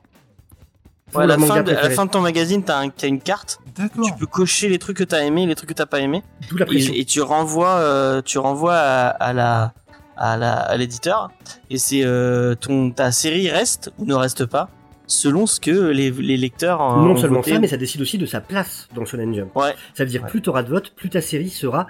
pour 1.10 1.18
Ouais, 1.18 1.24
à, 1.24 1.26
la 1.26 1.38
fin 1.38 1.46
de, 1.46 1.52
à 1.52 1.56
la 1.56 1.62
préféré. 1.62 1.94
fin 1.94 2.06
de 2.06 2.10
ton 2.10 2.20
magazine, 2.20 2.62
t'as 2.62 2.78
un, 2.78 2.90
t'as 2.90 3.08
une 3.08 3.20
carte. 3.20 3.60
D'accord. 3.76 4.04
Tu 4.06 4.12
peux 4.14 4.26
cocher 4.26 4.68
les 4.68 4.78
trucs 4.78 4.96
que 4.98 5.04
t'as 5.04 5.24
aimé, 5.24 5.46
les 5.46 5.54
trucs 5.54 5.68
que 5.70 5.74
t'as 5.74 5.86
pas 5.86 6.00
aimé, 6.00 6.22
D'où 6.48 6.56
la 6.58 6.66
pression. 6.66 6.92
et, 6.94 7.00
et 7.00 7.04
tu 7.04 7.20
renvoies, 7.22 7.76
euh, 7.78 8.22
tu 8.22 8.38
renvoies 8.38 8.76
à, 8.76 9.08
à 9.08 9.32
la, 9.32 9.72
à 10.16 10.36
la, 10.36 10.52
à 10.54 10.76
l'éditeur. 10.76 11.30
Et 11.70 11.78
c'est 11.78 12.02
euh, 12.04 12.54
ton 12.54 12.90
ta 12.90 13.10
série 13.10 13.50
reste 13.50 13.90
ou 13.98 14.04
ne 14.04 14.14
reste 14.14 14.44
pas 14.46 14.68
selon 15.08 15.46
ce 15.46 15.58
que 15.58 15.88
les, 15.90 16.12
les 16.12 16.36
lecteurs 16.36 16.78
non 16.98 17.10
ont 17.12 17.16
seulement 17.16 17.38
voté. 17.40 17.52
ça, 17.54 17.58
mais 17.58 17.66
ça 17.66 17.76
décide 17.76 18.00
aussi 18.02 18.16
de 18.18 18.26
sa 18.26 18.40
place 18.40 18.88
dans 18.94 19.00
le 19.00 19.06
Shonen 19.06 19.34
Jump. 19.34 19.56
Ouais. 19.56 19.74
Ça 19.94 20.04
veut 20.04 20.10
dire 20.10 20.22
Ouais. 20.22 20.28
plus 20.30 20.40
tu 20.42 20.48
auras 20.50 20.62
de 20.62 20.68
votes, 20.68 20.94
plus 20.94 21.08
ta 21.10 21.20
série 21.20 21.48
sera 21.50 21.86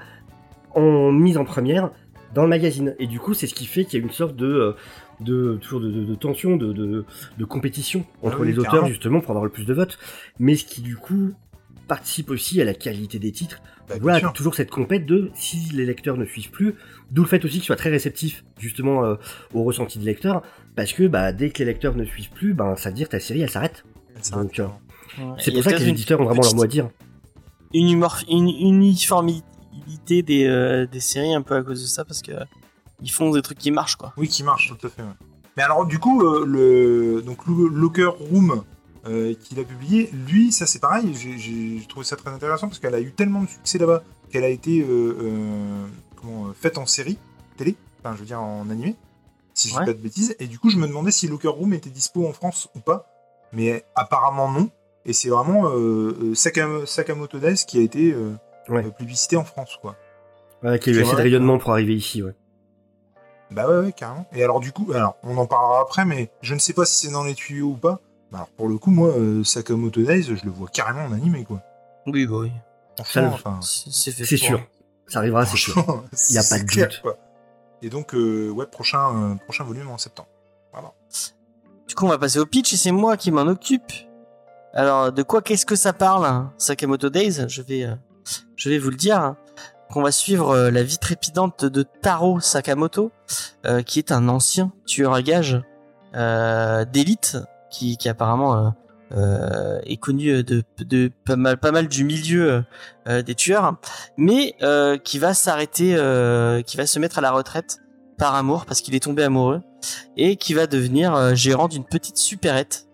en 0.75 1.13
mise 1.13 1.37
en 1.37 1.45
première 1.45 1.91
dans 2.35 2.43
le 2.43 2.49
magazine. 2.49 2.95
Et 2.99 3.07
du 3.07 3.19
coup, 3.21 3.35
c'est 3.35 3.47
ce 3.47 3.55
qui 3.55 3.67
fait 3.67 3.85
qu'il 3.85 3.99
y 3.99 4.03
a 4.03 4.05
une 4.07 4.13
sorte 4.13 4.37
de 4.37 4.47
euh, 4.47 4.73
de 5.21 5.59
toujours 5.61 5.81
de, 5.81 5.91
de- 5.91 6.05
de 6.05 6.15
tension, 6.15 6.57
de, 6.57 6.73
de, 6.73 7.05
de 7.37 7.45
compétition 7.45 8.05
entre 8.23 8.37
Ah 8.39 8.43
oui, 8.43 8.49
les 8.53 8.59
auteurs 8.59 8.71
carrément. 8.73 8.89
justement 8.89 9.21
pour 9.21 9.31
avoir 9.31 9.45
le 9.45 9.51
plus 9.51 9.65
de 9.65 9.75
votes, 9.75 9.99
mais 10.39 10.55
ce 10.55 10.65
qui 10.65 10.81
du 10.81 10.95
coup 10.97 11.33
participe 11.89 12.31
aussi 12.31 12.61
à 12.61 12.65
la 12.65 12.75
qualité 12.75 13.19
des 13.19 13.33
titres. 13.33 13.61
Bah, 13.89 13.95
voilà, 14.01 14.21
toujours 14.35 14.55
cette 14.55 14.71
compète 14.71 15.07
de 15.07 15.31
si 15.35 15.57
les 15.75 15.87
lecteurs 15.87 16.17
ne 16.19 16.27
suivent 16.27 16.51
plus, 16.51 16.75
d'où 17.11 17.23
le 17.23 17.29
fait 17.29 17.45
aussi 17.45 17.55
qu'ils 17.57 17.65
soient 17.65 17.77
très 17.77 17.91
réceptifs 17.91 18.45
justement 18.59 19.05
euh, 19.05 19.15
au 19.55 19.63
ressenti 19.65 19.99
des 19.99 20.05
lecteurs, 20.05 20.43
parce 20.77 20.93
que 20.93 21.07
bah 21.09 21.33
dès 21.33 21.51
que 21.51 21.59
les 21.61 21.65
lecteurs 21.67 21.95
ne 21.97 22.05
suivent 22.05 22.31
plus, 22.31 22.55
ben 22.55 22.77
ça 22.77 22.91
veut 22.91 22.95
dire 22.97 23.09
ta 23.09 23.21
série 23.21 23.41
elle 23.43 23.51
s'arrête. 23.51 23.85
Donc, 24.33 24.59
euh, 24.59 24.67
Ouais. 25.19 25.25
C'est 25.39 25.51
pour 25.53 25.65
ça 25.65 25.73
que 25.73 25.79
les 25.79 25.89
éditeurs 25.89 26.21
ont 26.21 26.25
vraiment 26.27 26.43
leur 26.43 26.55
mot 26.55 26.63
à 26.63 26.67
dire. 26.69 26.91
une 27.73 28.49
uniformité 28.49 30.23
des, 30.23 30.45
euh, 30.47 30.87
des 30.87 31.01
séries 31.01 31.35
un 31.35 31.43
peu 31.43 31.55
à 31.57 31.63
cause 31.63 31.83
de 31.83 31.87
ça 31.87 32.05
parce 32.05 32.23
que 32.23 32.33
ils 33.03 33.11
font 33.11 33.31
des 33.33 33.43
trucs 33.43 33.59
qui 33.59 33.71
marchent 33.71 33.97
quoi. 33.97 34.13
Oui, 34.17 34.29
qui 34.29 34.43
marche, 34.45 34.73
tout 34.79 34.87
à 34.87 34.91
fait. 34.91 35.03
ouais. 35.03 35.09
Mais 35.57 35.63
alors, 35.65 35.87
du 35.87 35.99
coup, 35.99 36.23
euh, 36.23 36.45
le 36.47 37.23
donc 37.23 37.39
Locker 37.47 38.11
Room 38.31 38.63
euh, 39.07 39.35
qu'il 39.35 39.59
a 39.59 39.65
publié, 39.65 40.11
lui, 40.29 40.53
ça 40.53 40.67
c'est 40.67 40.79
pareil. 40.79 41.13
J'ai- 41.15 41.81
trouvé 41.89 42.05
ça 42.05 42.17
très 42.17 42.31
intéressant 42.31 42.69
parce 42.69 42.79
qu'elle 42.79 42.95
a 42.95 43.01
eu 43.01 43.11
tellement 43.13 43.43
de 43.43 43.49
succès 43.49 43.79
là-bas 43.79 44.03
qu'elle 44.31 44.45
a 44.45 44.49
été 44.51 44.83
euh, 44.83 45.17
euh, 45.21 45.87
comment, 46.29 46.49
euh, 46.49 46.53
faite 46.53 46.79
en 46.79 46.87
série 46.87 47.19
télé, 47.57 47.77
enfin, 48.01 48.15
je 48.15 48.21
veux 48.21 48.27
dire 48.27 48.41
en 48.41 48.69
animé, 48.71 48.97
si 49.55 49.69
je 49.69 49.73
dis 49.75 49.79
Ouais. 49.81 49.87
pas 49.87 49.93
de 49.93 49.99
bêtises. 49.99 50.37
Et 50.39 50.47
du 50.47 50.59
coup, 50.59 50.71
je 50.71 50.77
me 50.77 50.87
demandais 50.87 51.11
si 51.11 51.27
Locker 51.29 51.49
Room 51.49 51.73
était 51.75 51.91
dispo 51.91 52.27
en 52.27 52.33
France 52.33 52.69
ou 52.75 52.81
pas. 52.81 53.07
Mais 53.53 53.85
apparemment 53.95 54.51
non. 54.51 54.71
Et 55.07 55.13
c'est 55.15 55.31
vraiment 55.31 55.69
euh, 55.71 56.17
euh, 56.21 56.35
Sakam- 56.35 56.85
Sakamoto 56.87 57.39
Days 57.39 57.65
qui 57.67 57.79
a 57.79 57.83
été 57.83 58.13
euh, 58.13 58.33
Ouais. 58.69 58.83
publicité 58.91 59.37
en 59.39 59.45
France, 59.45 59.79
quoi. 59.81 59.97
Ouais, 60.63 60.79
qu'il 60.79 60.93
y 60.93 60.97
a 60.97 61.01
eu 61.01 61.03
assez 61.03 61.17
de 61.17 61.23
rayonnement 61.23 61.57
pour 61.59 61.71
arriver 61.73 61.95
ici, 61.95 62.23
ouais. 62.23 62.35
Bah 63.51 63.67
ouais, 63.67 63.79
ouais, 63.87 63.93
carrément. 63.93 64.27
Et 64.33 64.43
alors 64.45 64.61
du 64.61 64.73
coup, 64.73 64.93
alors 64.93 65.17
on 65.23 65.39
en 65.39 65.47
parlera 65.47 65.81
après, 65.81 66.05
mais 66.05 66.31
je 66.43 66.53
ne 66.55 66.59
sais 66.59 66.75
pas 66.75 66.85
si 66.85 67.07
c'est 67.07 67.13
dans 67.13 67.25
les 67.25 67.35
tuyaux 67.35 67.69
ou 67.69 67.77
pas. 67.77 68.01
Bah 68.31 68.39
alors 68.39 68.49
pour 68.49 68.69
le 68.69 68.77
coup, 68.77 68.91
moi, 68.91 69.09
euh, 69.09 69.43
Sakamoto 69.43 70.03
Days, 70.03 70.25
je 70.25 70.45
le 70.45 70.51
vois 70.51 70.69
carrément 70.69 71.05
en 71.07 71.13
animé, 71.13 71.45
quoi. 71.45 71.63
Oui 72.07 72.27
bah 72.27 72.37
oui. 72.41 72.53
Enfin, 72.99 73.61
C'est 73.63 74.37
sûr. 74.37 74.61
Ça 75.09 75.19
arrivera, 75.21 75.45
c'est 75.47 75.57
sûr. 75.57 75.73
franchement, 75.75 76.05
Y 76.31 76.39
a 76.39 76.43
pas 76.49 76.59
de 76.59 76.65
clair, 76.65 76.89
doute. 76.89 77.01
quoi. 77.03 77.17
Et 77.83 77.91
donc, 77.91 78.15
euh, 78.15 78.51
ouais, 78.51 78.67
prochain, 78.67 79.33
euh, 79.33 79.35
prochain 79.45 79.65
volume 79.65 79.89
en 79.91 79.99
septembre. 79.99 80.29
Du 81.87 81.95
coup 81.95 82.05
on 82.05 82.09
va 82.11 82.19
passer 82.19 82.39
au 82.39 82.45
pitch 82.45 82.75
et 82.75 82.77
c'est 82.77 82.93
moi 82.93 83.17
qui 83.17 83.31
m'en 83.31 83.47
occupe. 83.47 83.91
Alors 84.75 85.11
de 85.11 85.23
quoi 85.23 85.41
qu'est-ce 85.41 85.65
que 85.65 85.75
ça 85.75 85.95
parle 85.95 86.27
hein, 86.27 86.53
Sakamoto 86.59 87.09
Days? 87.09 87.49
Je 87.49 87.63
vais 87.63 87.85
euh, 87.85 87.95
je 88.57 88.69
vais 88.69 88.79
vous 88.79 88.91
le 88.91 88.97
dire. 88.97 89.19
hein. 89.19 89.37
Qu'on 89.91 90.03
va 90.03 90.13
suivre 90.13 90.51
euh, 90.51 90.71
la 90.71 90.83
vie 90.83 90.99
trépidante 90.99 91.65
de 91.65 91.83
Taro 91.83 92.41
Sakamoto, 92.41 93.11
euh, 93.65 93.81
qui 93.83 93.99
est 93.99 94.13
un 94.13 94.29
ancien 94.29 94.71
tueur 94.87 95.15
à 95.15 95.23
gages 95.23 95.63
euh, 96.15 96.85
d'élite, 96.85 97.39
qui, 97.71 97.97
qui 97.97 98.11
apparemment 98.11 98.75
euh, 99.13 99.39
euh, 99.79 99.81
est 99.85 99.97
connu 99.97 100.43
de, 100.43 100.63
de 100.79 101.11
pas 101.25 101.37
mal 101.37 101.57
pas 101.57 101.73
mal 101.73 101.89
du 101.89 102.05
milieu 102.05 102.65
euh, 103.09 103.23
des 103.23 103.35
tueurs, 103.35 103.77
mais 104.17 104.55
euh, 104.63 104.99
qui 104.99 105.19
va 105.19 105.35
s'arrêter, 105.35 105.95
euh, 105.97 106.63
qui 106.63 106.77
va 106.77 106.87
se 106.87 106.99
mettre 106.99 107.19
à 107.19 107.21
la 107.21 107.31
retraite 107.31 107.79
par 108.19 108.35
amour 108.35 108.67
parce 108.67 108.81
qu'il 108.81 108.95
est 108.95 109.03
tombé 109.03 109.23
amoureux 109.23 109.63
et 110.17 110.37
qui 110.37 110.55
va 110.55 110.67
devenir 110.67 111.15
euh, 111.15 111.35
gérant 111.35 111.69
d'une 111.69 111.85
petite 111.85 112.19
supérette. 112.19 112.85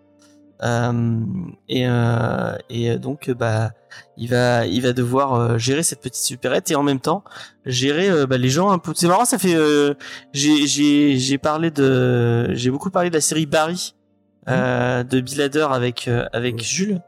Euh, 0.63 1.21
et, 1.69 1.87
euh, 1.89 2.57
et 2.71 2.97
donc 2.97 3.29
bah 3.33 3.73
il 4.17 4.31
va 4.31 4.67
il 4.67 4.83
va 4.83 4.93
devoir 4.93 5.35
euh, 5.35 5.59
gérer 5.59 5.83
cette 5.83 6.01
petite 6.01 6.23
supérette 6.23 6.71
et 6.71 6.77
en 6.77 6.85
même 6.85 7.01
temps 7.01 7.25
gérer 7.67 8.09
euh, 8.09 8.27
bah, 8.27 8.39
les 8.39 8.51
gens 8.51 8.71
un 8.71 8.79
peu 8.79 8.93
c'est 8.95 9.09
marrant 9.09 9.25
ça 9.25 9.37
fait 9.37 9.57
euh, 9.57 9.95
j'ai 10.33 10.69
j'ai 10.69 11.19
j'ai 11.19 11.39
parlé 11.39 11.73
de 11.73 12.55
j'ai 12.55 12.71
beaucoup 12.71 12.91
parlé 12.91 13.11
de 13.11 13.15
la 13.15 13.21
série 13.21 13.47
Barry 13.47 13.95
euh, 14.49 15.03
de 15.05 15.21
Bill 15.21 15.41
Hader 15.43 15.67
avec 15.71 16.09
euh, 16.09 16.27
avec 16.33 16.55
Mhm. 16.57 16.61
Jules 16.63 17.01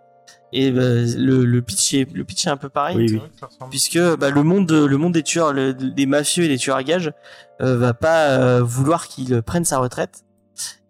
et 0.52 0.70
bah, 0.70 0.80
le 0.82 1.44
le 1.44 1.62
pitch 1.62 1.94
est 1.94 2.10
le 2.12 2.24
pitch 2.24 2.46
est 2.46 2.50
un 2.50 2.56
peu 2.56 2.68
pareil 2.68 2.96
Oui, 2.96 3.06
oui. 3.12 3.48
puisque 3.70 3.98
bah, 4.16 4.30
le 4.30 4.42
monde 4.42 4.66
de- 4.66 4.84
le 4.84 4.96
monde 4.96 5.12
des 5.12 5.22
tueurs 5.22 5.52
le- 5.52 5.74
des 5.74 6.06
mafieux 6.06 6.44
et 6.44 6.48
des 6.48 6.56
tueurs 6.58 6.76
à 6.76 6.82
gages 6.84 7.12
euh, 7.60 7.76
va 7.76 7.94
pas 7.94 8.28
euh, 8.30 8.62
vouloir 8.62 9.08
qu'il 9.08 9.42
prenne 9.42 9.64
sa 9.64 9.78
retraite 9.78 10.22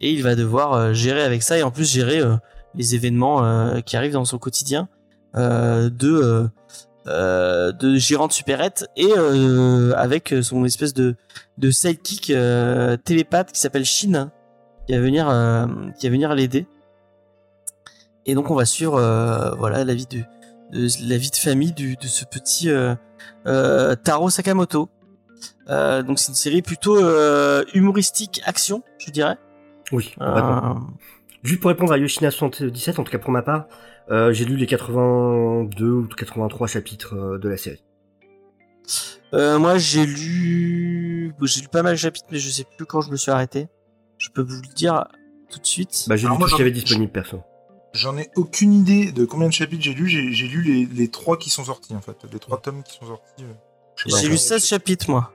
et 0.01 0.13
il 0.13 0.23
va 0.23 0.35
devoir 0.37 0.75
euh, 0.75 0.93
gérer 0.93 1.23
avec 1.23 1.43
ça 1.43 1.57
et 1.59 1.63
en 1.63 1.71
plus 1.71 1.91
gérer 1.91 2.21
euh, 2.21 2.37
les 2.75 2.95
événements 2.95 3.43
euh, 3.45 3.81
qui 3.81 3.97
arrivent 3.97 4.13
dans 4.13 4.25
son 4.27 4.39
quotidien 4.39 4.89
euh, 5.37 5.89
de 5.91 6.11
euh, 6.13 6.49
euh, 7.09 7.73
de 7.73 7.97
gérant 7.97 8.27
de 8.27 8.33
supérette 8.33 8.89
et 8.97 9.09
euh, 9.17 9.93
avec 9.97 10.35
son 10.43 10.65
espèce 10.65 10.93
de 10.93 11.15
de 11.59 11.71
sidekick 11.71 12.31
euh, 12.31 12.97
télépathe 12.97 13.53
qui 13.53 13.61
s'appelle 13.61 13.85
Shin 13.85 14.31
qui 14.87 14.93
va 14.93 15.01
venir 15.01 15.29
euh, 15.29 15.67
qui 15.99 16.07
va 16.07 16.13
venir 16.13 16.35
l'aider 16.35 16.67
et 18.25 18.35
donc 18.35 18.51
on 18.51 18.55
va 18.55 18.65
suivre 18.65 18.97
euh, 18.97 19.55
voilà 19.57 19.85
la 19.85 19.95
vie 19.95 20.07
de, 20.07 20.19
de 20.73 20.89
la 21.09 21.17
vie 21.17 21.31
de 21.31 21.37
famille 21.37 21.73
du, 21.73 21.97
de 21.97 22.07
ce 22.07 22.25
petit 22.25 22.69
euh, 22.71 23.95
Taro 23.97 24.31
Sakamoto 24.31 24.89
donc 25.69 26.19
c'est 26.19 26.29
une 26.29 26.35
série 26.35 26.63
plutôt 26.63 26.99
humoristique 27.75 28.41
action 28.45 28.83
je 28.99 29.11
dirais 29.11 29.37
Oui, 29.93 30.15
Juste 31.43 31.61
pour 31.61 31.69
répondre 31.69 31.93
à 31.93 31.99
Yoshina 31.99 32.33
77, 32.33 32.99
en 32.99 33.05
tout 33.05 33.13
cas 33.13 33.19
pour 33.19 33.31
ma 33.31 33.43
part, 33.43 33.67
j'ai 34.09 34.45
lu 34.45 34.57
les 34.57 34.67
82 34.67 35.87
ou 35.87 36.09
83 36.09 36.67
chapitres 36.67 37.39
de 37.39 37.49
la 37.49 37.57
série. 37.57 37.85
Euh, 39.35 39.59
moi, 39.59 39.79
j'ai 39.79 40.07
lu, 40.07 41.33
j'ai 41.43 41.61
lu 41.61 41.69
pas 41.69 41.83
mal 41.83 41.95
de 41.95 41.99
chapitres, 41.99 42.27
mais 42.31 42.39
je 42.39 42.49
sais 42.49 42.65
plus 42.77 42.87
quand 42.87 43.01
je 43.01 43.11
me 43.11 43.17
suis 43.17 43.31
arrêté. 43.31 43.69
Je 44.27 44.31
peux 44.33 44.43
vous 44.43 44.61
le 44.61 44.75
dire 44.75 45.05
tout 45.51 45.61
de 45.61 45.67
suite. 45.67 46.07
Bah, 46.09 46.17
j'ai 46.17 46.27
lu 46.27 46.35
tout 46.37 46.43
ce 46.49 46.55
qu'il 46.57 46.59
y 46.59 46.63
avait 46.63 46.71
disponible 46.73 47.13
perso. 47.13 47.41
J'en 47.95 48.19
ai 48.19 48.29
aucune 48.35 48.73
idée 48.75 49.13
de 49.13 49.25
combien 49.25 49.47
de 49.47 49.53
chapitres 49.53 49.83
j'ai 49.85 49.95
lu. 49.95 50.09
J'ai 50.09 50.49
lu 50.49 50.63
les, 50.63 50.85
les 50.85 51.09
trois 51.09 51.39
qui 51.39 51.49
sont 51.49 51.65
sortis 51.65 51.95
en 51.95 52.01
fait, 52.01 52.17
les 52.33 52.39
trois 52.41 52.61
tomes 52.61 52.83
qui 52.83 52.97
sont 52.99 53.07
sortis. 53.07 53.45
euh, 53.45 53.53
j'ai 54.21 54.29
lu 54.29 54.37
16 54.37 54.67
chapitres, 54.67 55.09
moi. 55.09 55.33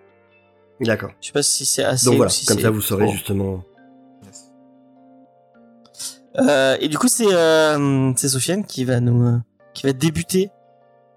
D'accord. 0.81 1.11
Je 1.21 1.27
sais 1.27 1.31
pas 1.33 1.41
si 1.43 1.65
c'est 1.65 1.83
assez 1.83 2.05
Donc 2.05 2.15
ou 2.15 2.17
voilà, 2.17 2.29
si 2.31 2.45
comme 2.45 2.59
ça 2.59 2.69
vous 2.69 2.81
saurez 2.81 3.05
trop. 3.05 3.13
justement. 3.13 3.63
Yes. 4.25 4.51
Euh, 6.39 6.77
et 6.79 6.87
du 6.87 6.97
coup, 6.97 7.07
c'est 7.07 7.31
euh, 7.33 8.11
c'est 8.15 8.29
Sofiane 8.29 8.65
qui 8.65 8.83
va 8.85 8.99
nous, 8.99 9.25
euh, 9.25 9.37
qui 9.73 9.85
va 9.85 9.93
débuter 9.93 10.49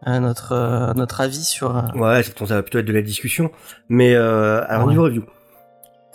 notre 0.07 0.53
euh, 0.53 0.93
notre 0.95 1.21
avis 1.21 1.45
sur. 1.45 1.77
euh, 1.77 1.83
Ouais, 1.95 2.23
ça, 2.23 2.33
ça 2.47 2.55
va 2.57 2.63
plutôt 2.63 2.79
être 2.79 2.87
de 2.87 2.93
la 2.93 3.03
discussion. 3.03 3.51
Mais 3.89 4.15
euh, 4.15 4.63
alors 4.69 4.87
Ouais. 4.87 4.93
niveau 4.93 5.05
review, 5.05 5.25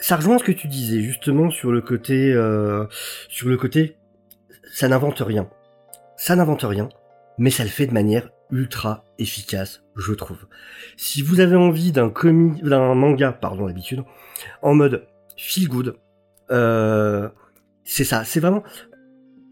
ça 0.01 0.15
rejoint 0.15 0.37
ce 0.37 0.43
que 0.43 0.51
tu 0.51 0.67
disais 0.67 1.01
justement 1.01 1.49
sur 1.49 1.71
le 1.71 1.81
côté, 1.81 2.31
euh, 2.33 2.85
sur 3.27 3.47
le 3.49 3.57
côté, 3.57 3.97
ça 4.71 4.87
n'invente 4.87 5.19
rien. 5.19 5.49
Ça 6.17 6.35
n'invente 6.35 6.63
rien, 6.63 6.89
mais 7.37 7.49
ça 7.49 7.63
le 7.63 7.69
fait 7.69 7.87
de 7.87 7.93
manière 7.93 8.29
ultra 8.51 9.05
efficace, 9.17 9.83
je 9.95 10.13
trouve. 10.13 10.47
Si 10.97 11.21
vous 11.21 11.39
avez 11.39 11.55
envie 11.55 11.91
d'un 11.91 12.11
d'un 12.11 12.95
manga, 12.95 13.31
pardon 13.31 13.67
d'habitude, 13.67 14.03
en 14.61 14.73
mode 14.73 15.07
feel 15.37 15.67
good, 15.67 15.95
euh, 16.51 17.29
c'est 17.83 18.03
ça. 18.03 18.23
C'est 18.23 18.39
vraiment. 18.39 18.63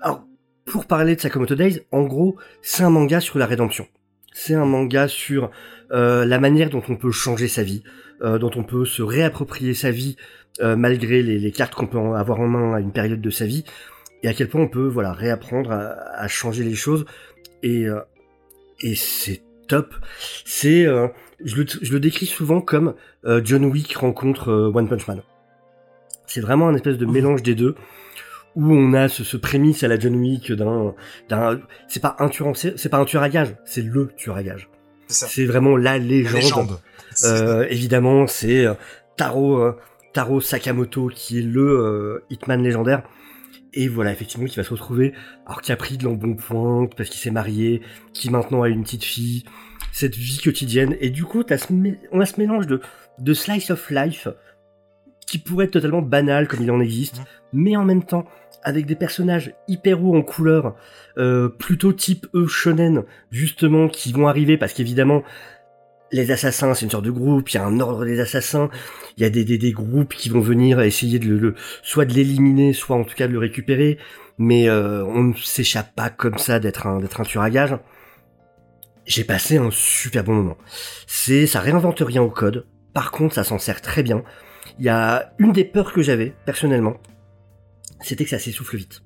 Alors, 0.02 0.26
pour 0.66 0.86
parler 0.86 1.16
de 1.16 1.22
Sakamoto 1.22 1.56
Days, 1.56 1.82
en 1.92 2.04
gros, 2.04 2.38
c'est 2.62 2.84
un 2.84 2.90
manga 2.90 3.20
sur 3.20 3.38
la 3.38 3.46
rédemption. 3.46 3.88
C'est 4.34 4.54
un 4.54 4.66
manga 4.66 5.08
sur 5.08 5.50
euh, 5.92 6.26
la 6.26 6.40
manière 6.40 6.70
dont 6.70 6.84
on 6.90 6.96
peut 6.96 7.12
changer 7.12 7.48
sa 7.48 7.64
vie, 7.64 7.84
euh, 8.22 8.38
dont 8.40 8.52
on 8.56 8.64
peut 8.64 8.86
se 8.86 9.02
réapproprier 9.02 9.74
sa 9.74 9.92
vie 9.92 10.16
euh, 10.62 10.76
malgré 10.76 11.22
les, 11.22 11.38
les 11.40 11.52
cartes 11.52 11.76
qu'on 11.76 11.88
peut 11.88 11.98
avoir 12.00 12.40
en 12.40 12.48
main 12.48 12.74
à 12.76 12.80
une 12.80 12.92
période 12.92 13.22
de 13.22 13.30
sa 13.30 13.46
vie, 13.46 13.64
et 14.24 14.28
à 14.28 14.34
quel 14.34 14.48
point 14.50 14.62
on 14.62 14.68
peut 14.68 14.88
voilà 14.88 15.14
réapprendre 15.14 15.72
à, 15.72 15.92
à 16.20 16.28
changer 16.28 16.64
les 16.64 16.76
choses. 16.76 17.06
Et, 17.64 17.86
euh, 17.88 18.00
et 18.82 18.96
c'est 18.96 19.42
top. 19.68 19.94
C'est, 20.46 20.84
je, 20.84 21.56
le, 21.56 21.66
je 21.82 21.92
le 21.94 22.00
décris 22.00 22.26
souvent 22.26 22.62
comme 22.62 22.96
John 23.44 23.66
Wick 23.66 23.96
rencontre 23.98 24.52
One 24.74 24.88
Punch 24.88 25.08
Man. 25.08 25.22
C'est 26.26 26.42
vraiment 26.42 26.68
un 26.70 26.76
espèce 26.76 26.98
de 26.98 27.06
Mhm. 27.06 27.12
mélange 27.14 27.44
des 27.44 27.56
deux 27.56 27.76
où 28.56 28.74
on 28.74 28.94
a 28.94 29.08
ce, 29.08 29.24
ce 29.24 29.38
prémisse 29.38 29.84
à 29.84 29.88
la 29.88 30.00
John 30.00 30.16
Wick 30.16 30.52
d'un, 30.52 30.96
d'un, 31.30 31.60
c'est 31.88 32.02
pas 32.02 32.16
un 32.20 32.28
tueur, 32.30 32.56
c'est 32.56 32.90
pas 32.90 32.98
un 32.98 33.06
tueur 33.06 33.22
à 33.24 33.30
gage, 33.30 33.56
c'est 33.66 33.82
le 33.84 34.08
tueur 34.18 34.36
à 34.38 34.44
gage. 34.44 34.70
C'est 35.08 35.46
vraiment 35.46 35.78
la 35.78 35.94
La 35.94 35.98
légende. 36.00 36.80
Euh, 37.24 37.66
évidemment, 37.70 38.28
c'est 38.28 38.66
euh, 38.66 38.74
Taro, 39.16 39.60
euh, 39.62 39.78
Taro 40.14 40.42
Sakamoto 40.42 41.08
qui 41.08 41.40
est 41.40 41.44
le 41.44 42.24
Hitman 42.30 42.62
légendaire. 42.62 43.04
Et 43.74 43.88
voilà, 43.88 44.12
effectivement, 44.12 44.46
qui 44.46 44.56
va 44.56 44.64
se 44.64 44.72
retrouver, 44.72 45.14
alors 45.46 45.62
qui 45.62 45.72
a 45.72 45.76
pris 45.76 45.98
de 45.98 46.04
l'embonpoint, 46.04 46.88
parce 46.96 47.10
qu'il 47.10 47.20
s'est 47.20 47.32
marié, 47.32 47.82
qui 48.14 48.30
maintenant 48.30 48.64
a 48.64 48.70
une 48.70 48.84
petite 48.84 49.04
fille, 49.04 49.44
cette 49.92 50.16
vie 50.16 50.40
quotidienne. 50.40 50.96
Et 51.00 51.10
du 51.10 51.26
coup, 51.26 51.44
on 52.12 52.20
a 52.22 52.26
ce 52.26 52.40
mélange 52.40 52.66
de, 52.66 52.82
de 53.20 53.34
slice 53.34 53.70
of 53.70 53.90
life, 53.92 54.30
qui 55.28 55.38
pourrait 55.38 55.66
être 55.66 55.72
totalement 55.72 56.02
banal 56.02 56.48
comme 56.48 56.64
il 56.64 56.72
en 56.72 56.80
existe, 56.80 57.22
mais 57.54 57.76
en 57.76 57.84
même 57.84 58.04
temps, 58.04 58.26
avec 58.64 58.86
des 58.86 58.96
personnages 58.96 59.54
hyper 59.68 60.04
hauts 60.04 60.16
en 60.16 60.22
couleur, 60.24 60.76
euh, 61.18 61.50
plutôt 61.50 61.94
type 61.94 62.26
eux 62.34 62.48
shonen, 62.48 63.04
justement, 63.32 63.88
qui 63.88 64.12
vont 64.12 64.28
arriver, 64.28 64.58
parce 64.58 64.74
qu'évidemment, 64.74 65.24
les 66.12 66.32
assassins, 66.32 66.74
c'est 66.74 66.86
une 66.86 66.92
sorte 66.92 67.06
de 67.06 67.12
groupe, 67.12 67.50
il 67.50 67.56
y 67.56 67.58
a 67.58 67.66
un 67.66 67.80
ordre 67.80 68.06
des 68.06 68.20
assassins, 68.20 68.70
il 69.18 69.24
y 69.24 69.26
a 69.26 69.30
des, 69.30 69.44
des, 69.44 69.72
groupes 69.72 70.14
qui 70.14 70.30
vont 70.30 70.40
venir 70.40 70.80
essayer 70.82 71.20
de 71.20 71.28
le, 71.28 71.38
le- 71.38 71.56
soit 71.84 72.06
de 72.06 72.14
l'éliminer, 72.14 72.74
soit 72.74 72.96
en 72.96 73.04
tout 73.04 73.16
cas 73.16 73.28
de 73.28 73.34
le 73.34 73.40
récupérer, 73.40 73.98
mais 74.38 74.70
euh, 74.70 75.04
on 75.06 75.24
ne 75.24 75.34
s'échappe 75.34 75.94
pas 75.96 76.10
comme 76.10 76.38
ça 76.38 76.60
d'être 76.60 76.88
un, 76.88 77.00
d'être 77.00 77.20
un 77.20 77.24
tueur 77.24 77.44
à 77.44 77.50
gage. 77.50 77.78
J'ai 79.06 79.24
passé 79.24 79.58
un 79.58 79.70
super 79.72 80.24
bon 80.24 80.36
moment. 80.36 80.58
C'est, 81.08 81.48
ça 81.48 81.60
réinvente 81.60 82.02
rien 82.06 82.22
au 82.22 82.30
code, 82.30 82.68
par 82.94 83.12
contre 83.12 83.36
ça 83.36 83.44
s'en 83.44 83.58
sert 83.58 83.82
très 83.82 84.04
bien. 84.04 84.24
Il 84.80 84.86
y 84.86 84.90
a 84.90 85.34
une 85.40 85.54
des 85.54 85.66
peurs 85.66 85.92
que 85.94 86.02
j'avais, 86.02 86.34
personnellement, 86.46 86.98
c'était 88.02 88.24
que 88.24 88.30
ça 88.30 88.40
s'essouffle 88.40 88.78
vite. 88.78 89.02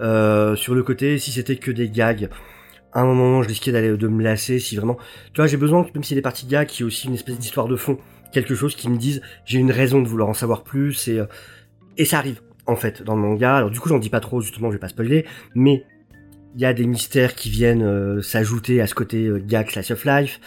Euh, 0.00 0.56
sur 0.56 0.74
le 0.74 0.82
côté, 0.82 1.18
si 1.18 1.30
c'était 1.30 1.56
que 1.56 1.70
des 1.70 1.88
gags, 1.88 2.28
à 2.94 3.00
un 3.00 3.04
moment, 3.04 3.42
je 3.42 3.48
risquais 3.48 3.72
d'aller 3.72 3.96
de 3.96 4.08
me 4.08 4.22
lasser. 4.22 4.58
Si 4.58 4.76
vraiment, 4.76 4.96
tu 5.32 5.40
vois, 5.40 5.46
j'ai 5.46 5.56
besoin, 5.56 5.86
même 5.94 6.04
si 6.04 6.14
des 6.14 6.22
parties 6.22 6.46
gags, 6.46 6.68
qui 6.68 6.82
est 6.82 6.86
aussi 6.86 7.08
une 7.08 7.14
espèce 7.14 7.38
d'histoire 7.38 7.68
de 7.68 7.76
fond, 7.76 7.98
quelque 8.32 8.54
chose 8.54 8.74
qui 8.74 8.88
me 8.88 8.96
dise, 8.96 9.20
j'ai 9.44 9.58
une 9.58 9.72
raison 9.72 10.00
de 10.00 10.08
vouloir 10.08 10.28
en 10.28 10.34
savoir 10.34 10.62
plus, 10.62 11.08
et 11.08 11.18
euh, 11.18 11.26
et 11.96 12.04
ça 12.04 12.18
arrive 12.18 12.40
en 12.66 12.76
fait 12.76 13.02
dans 13.02 13.14
le 13.14 13.22
manga. 13.22 13.56
Alors 13.56 13.70
du 13.70 13.80
coup, 13.80 13.88
j'en 13.88 13.98
dis 13.98 14.10
pas 14.10 14.20
trop, 14.20 14.40
justement, 14.40 14.68
je 14.70 14.74
vais 14.74 14.80
pas 14.80 14.88
spoiler, 14.88 15.26
mais 15.54 15.84
il 16.54 16.60
y 16.60 16.64
a 16.64 16.72
des 16.72 16.86
mystères 16.86 17.34
qui 17.34 17.50
viennent 17.50 17.82
euh, 17.82 18.22
s'ajouter 18.22 18.80
à 18.80 18.86
ce 18.86 18.94
côté 18.94 19.26
euh, 19.26 19.42
gag 19.44 19.68
of 19.90 20.04
life. 20.04 20.40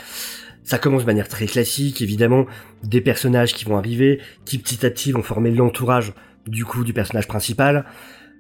Ça 0.64 0.78
commence 0.78 1.02
de 1.02 1.08
manière 1.08 1.28
très 1.28 1.46
classique, 1.46 2.02
évidemment, 2.02 2.46
des 2.84 3.02
personnages 3.02 3.54
qui 3.54 3.66
vont 3.66 3.78
arriver, 3.78 4.20
qui 4.46 4.58
petit 4.58 4.86
à 4.86 4.90
petit 4.90 5.12
vont 5.12 5.24
former 5.24 5.52
l'entourage 5.52 6.14
du 6.46 6.66
coup 6.66 6.84
du 6.84 6.94
personnage 6.94 7.28
principal, 7.28 7.86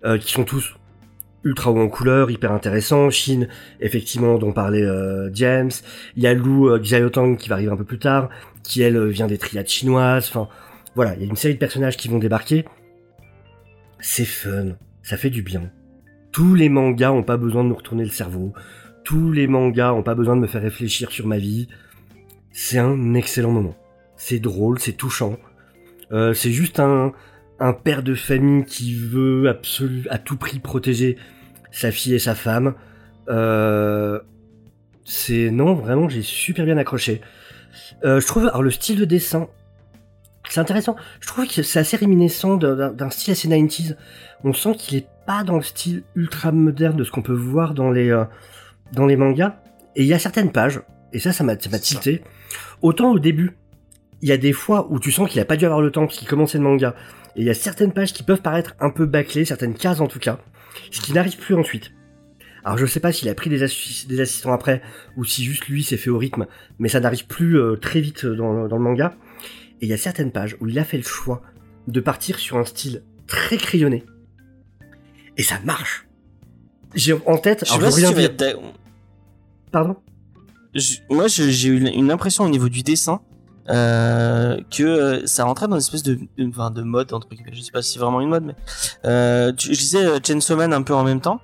euh, 0.05 0.17
qui 0.17 0.31
sont 0.31 0.43
tous 0.43 0.75
ultra 1.43 1.71
haut 1.71 1.79
en 1.79 1.87
couleur, 1.87 2.29
hyper 2.31 2.51
intéressants. 2.51 3.09
Shin, 3.09 3.47
effectivement, 3.79 4.37
dont 4.37 4.51
parlait 4.51 4.83
euh, 4.83 5.29
James. 5.33 5.71
Il 6.15 6.23
y 6.23 6.27
a 6.27 6.33
Lou 6.33 6.69
euh, 6.69 6.79
Xiaotang 6.79 7.35
qui 7.35 7.49
va 7.49 7.55
arriver 7.55 7.71
un 7.71 7.77
peu 7.77 7.85
plus 7.85 7.99
tard, 7.99 8.29
qui 8.63 8.81
elle 8.81 8.97
euh, 8.97 9.07
vient 9.07 9.27
des 9.27 9.37
triades 9.37 9.67
chinoises. 9.67 10.27
Enfin, 10.29 10.47
voilà, 10.95 11.15
il 11.15 11.21
y 11.21 11.25
a 11.25 11.27
une 11.27 11.35
série 11.35 11.53
de 11.53 11.59
personnages 11.59 11.97
qui 11.97 12.07
vont 12.07 12.19
débarquer. 12.19 12.65
C'est 13.99 14.25
fun, 14.25 14.75
ça 15.03 15.17
fait 15.17 15.29
du 15.29 15.41
bien. 15.41 15.71
Tous 16.31 16.53
les 16.53 16.69
mangas 16.69 17.11
ont 17.11 17.23
pas 17.23 17.37
besoin 17.37 17.63
de 17.63 17.69
nous 17.69 17.75
retourner 17.75 18.03
le 18.03 18.11
cerveau. 18.11 18.53
Tous 19.03 19.31
les 19.31 19.47
mangas 19.47 19.93
ont 19.93 20.03
pas 20.03 20.15
besoin 20.15 20.35
de 20.35 20.41
me 20.41 20.47
faire 20.47 20.61
réfléchir 20.61 21.11
sur 21.11 21.25
ma 21.25 21.37
vie. 21.37 21.67
C'est 22.51 22.77
un 22.77 23.13
excellent 23.13 23.51
moment. 23.51 23.75
C'est 24.17 24.39
drôle, 24.39 24.79
c'est 24.79 24.93
touchant. 24.93 25.37
C'est 26.11 26.51
juste 26.51 26.79
un, 26.79 27.13
un 27.59 27.73
père 27.73 28.03
de 28.03 28.13
famille 28.15 28.65
qui 28.65 28.93
veut 28.93 29.49
absolu, 29.49 30.07
à 30.09 30.17
tout 30.17 30.37
prix 30.37 30.59
protéger 30.59 31.17
sa 31.71 31.91
fille 31.91 32.13
et 32.13 32.19
sa 32.19 32.35
femme. 32.35 32.75
Euh, 33.29 34.19
c'est 35.03 35.49
non 35.51 35.73
vraiment 35.73 36.09
j'ai 36.09 36.21
super 36.21 36.65
bien 36.65 36.77
accroché. 36.77 37.21
Euh, 38.03 38.19
je 38.19 38.27
trouve 38.27 38.47
alors 38.47 38.63
le 38.63 38.71
style 38.71 38.99
de 38.99 39.05
dessin, 39.05 39.47
C'est 40.49 40.59
intéressant. 40.59 40.95
Je 41.19 41.27
trouve 41.27 41.47
que 41.47 41.61
c'est 41.61 41.79
assez 41.79 41.97
réminiscent 41.97 42.57
d'un 42.57 43.09
style 43.09 43.31
assez 43.33 43.47
90s. 43.47 43.95
On 44.43 44.53
sent 44.53 44.75
qu'il 44.77 44.97
est 44.97 45.07
pas 45.25 45.43
dans 45.43 45.57
le 45.57 45.63
style 45.63 46.03
ultra 46.15 46.51
moderne 46.51 46.95
de 46.95 47.03
ce 47.03 47.11
qu'on 47.11 47.21
peut 47.21 47.33
voir 47.33 47.73
dans 47.73 47.91
les 47.91 48.09
euh, 48.11 48.23
dans 48.93 49.05
les 49.05 49.17
mangas. 49.17 49.55
Et 49.95 50.03
il 50.03 50.07
y 50.07 50.13
a 50.13 50.19
certaines 50.19 50.51
pages, 50.51 50.81
et 51.11 51.19
ça, 51.19 51.31
ça 51.31 51.43
m'a 51.43 51.59
ça 51.59 51.69
m'a 51.69 51.79
tilté. 51.79 52.21
Autant 52.81 53.11
au 53.11 53.19
début, 53.19 53.57
il 54.21 54.29
y 54.29 54.31
a 54.31 54.37
des 54.37 54.53
fois 54.53 54.87
où 54.89 54.99
tu 54.99 55.11
sens 55.11 55.29
qu'il 55.29 55.39
a 55.39 55.45
pas 55.45 55.57
dû 55.57 55.65
avoir 55.65 55.81
le 55.81 55.91
temps 55.91 56.05
parce 56.05 56.17
qu'il 56.17 56.27
commençait 56.27 56.57
le 56.57 56.63
manga. 56.63 56.95
Et 57.35 57.41
il 57.41 57.45
y 57.45 57.49
a 57.49 57.53
certaines 57.53 57.93
pages 57.93 58.13
qui 58.13 58.23
peuvent 58.23 58.41
paraître 58.41 58.75
un 58.79 58.89
peu 58.89 59.05
bâclées, 59.05 59.45
certaines 59.45 59.75
cases 59.75 59.99
en 59.99 60.07
tout 60.07 60.19
cas, 60.19 60.39
ce 60.91 61.01
qui 61.01 61.13
n'arrive 61.13 61.37
plus 61.37 61.55
ensuite. 61.55 61.91
Alors 62.63 62.77
je 62.77 62.85
sais 62.85 62.99
pas 62.99 63.11
s'il 63.11 63.29
a 63.29 63.35
pris 63.35 63.49
des, 63.49 63.63
assi- 63.63 64.07
des 64.07 64.19
assistants 64.19 64.51
après 64.53 64.81
ou 65.15 65.23
si 65.23 65.43
juste 65.43 65.67
lui 65.67 65.83
s'est 65.83 65.97
fait 65.97 66.09
au 66.09 66.17
rythme, 66.17 66.47
mais 66.79 66.89
ça 66.89 66.99
n'arrive 66.99 67.27
plus 67.27 67.57
euh, 67.59 67.75
très 67.75 68.01
vite 68.01 68.25
dans, 68.25 68.67
dans 68.67 68.77
le 68.77 68.83
manga. 68.83 69.15
Et 69.81 69.85
il 69.85 69.89
y 69.89 69.93
a 69.93 69.97
certaines 69.97 70.31
pages 70.31 70.57
où 70.59 70.67
il 70.67 70.77
a 70.79 70.83
fait 70.83 70.97
le 70.97 71.03
choix 71.03 71.41
de 71.87 71.99
partir 71.99 72.39
sur 72.39 72.57
un 72.57 72.65
style 72.65 73.03
très 73.27 73.57
crayonné. 73.57 74.03
Et 75.37 75.43
ça 75.43 75.59
marche. 75.63 76.07
J'ai 76.95 77.13
en 77.25 77.37
tête, 77.37 77.59
Je 77.61 77.65
sais 77.65 77.71
alors 77.77 77.91
pas 77.91 77.95
je 77.99 78.05
si 78.07 78.13
tu 78.13 78.55
Pardon? 79.71 79.95
Je- 80.73 80.97
moi 81.09 81.27
j'ai 81.27 81.67
eu 81.69 81.79
une 81.87 82.11
impression 82.11 82.43
au 82.45 82.49
niveau 82.49 82.69
du 82.69 82.81
dessin 82.81 83.21
euh, 83.69 84.57
que 84.75 84.83
euh, 84.83 85.25
ça 85.25 85.43
rentrait 85.45 85.67
dans 85.67 85.75
une 85.75 85.79
espèce 85.81 86.03
de, 86.03 86.15
de, 86.37 86.47
enfin, 86.49 86.71
de 86.71 86.81
mode 86.83 87.13
entre 87.13 87.27
guillemets. 87.29 87.51
Je 87.53 87.61
sais 87.61 87.71
pas 87.71 87.81
si 87.81 87.93
c'est 87.93 87.99
vraiment 87.99 88.21
une 88.21 88.29
mode, 88.29 88.43
mais 88.45 88.55
euh, 89.05 89.51
je 89.57 89.69
disais 89.71 90.05
euh, 90.05 90.19
Chainsaw 90.25 90.55
Man 90.55 90.73
un 90.73 90.81
peu 90.81 90.93
en 90.93 91.03
même 91.03 91.21
temps. 91.21 91.39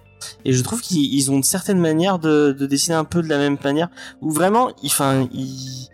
Et 0.45 0.53
je 0.53 0.63
trouve 0.63 0.79
qu'ils 0.81 1.13
ils 1.13 1.31
ont 1.31 1.35
une 1.35 1.43
certaine 1.43 1.79
manière 1.79 2.17
de, 2.17 2.55
de 2.57 2.65
dessiner 2.65 2.95
un 2.95 3.03
peu 3.03 3.21
de 3.21 3.27
la 3.27 3.37
même 3.37 3.57
manière, 3.61 3.89
où 4.21 4.31
vraiment, 4.31 4.69
ils, 4.81 4.87
enfin, 4.87 5.27
ils, 5.33 5.89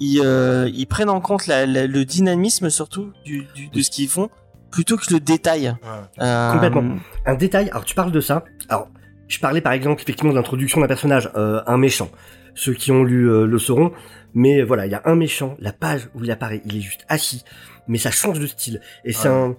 ils, 0.00 0.22
euh, 0.24 0.70
ils 0.72 0.86
prennent 0.86 1.10
en 1.10 1.20
compte 1.20 1.46
la, 1.46 1.66
la- 1.66 1.86
le 1.86 2.04
dynamisme 2.06 2.70
surtout 2.70 3.12
du, 3.26 3.46
du- 3.54 3.68
de 3.68 3.82
ce 3.82 3.90
qu'ils 3.90 4.08
font, 4.08 4.30
plutôt 4.70 4.96
que 4.96 5.12
le 5.12 5.20
détail. 5.20 5.68
Ouais. 5.82 6.24
Euh, 6.24 6.52
Complètement. 6.52 6.96
Un 7.26 7.34
détail, 7.34 7.68
alors 7.70 7.84
tu 7.84 7.94
parles 7.94 8.10
de 8.10 8.20
ça. 8.22 8.44
Alors, 8.70 8.88
je 9.28 9.38
parlais 9.38 9.60
par 9.60 9.72
exemple 9.74 10.00
effectivement 10.00 10.30
de 10.32 10.36
l'introduction 10.38 10.80
d'un 10.80 10.86
personnage, 10.86 11.30
euh, 11.36 11.60
un 11.66 11.76
méchant. 11.76 12.08
Ceux 12.54 12.74
qui 12.74 12.92
ont 12.92 13.04
lu 13.04 13.28
euh, 13.30 13.46
le 13.46 13.58
sauront. 13.58 13.92
Mais 14.34 14.62
voilà, 14.62 14.86
il 14.86 14.92
y 14.92 14.94
a 14.96 15.02
un 15.04 15.14
méchant, 15.14 15.56
la 15.60 15.72
page 15.72 16.08
où 16.14 16.24
il 16.24 16.30
apparaît, 16.30 16.60
il 16.64 16.76
est 16.76 16.80
juste 16.80 17.04
assis, 17.08 17.44
mais 17.86 17.98
ça 17.98 18.10
change 18.10 18.40
de 18.40 18.46
style. 18.46 18.80
Et 19.04 19.12
c'est 19.12 19.28
Ouais. 19.28 19.34
un, 19.34 19.56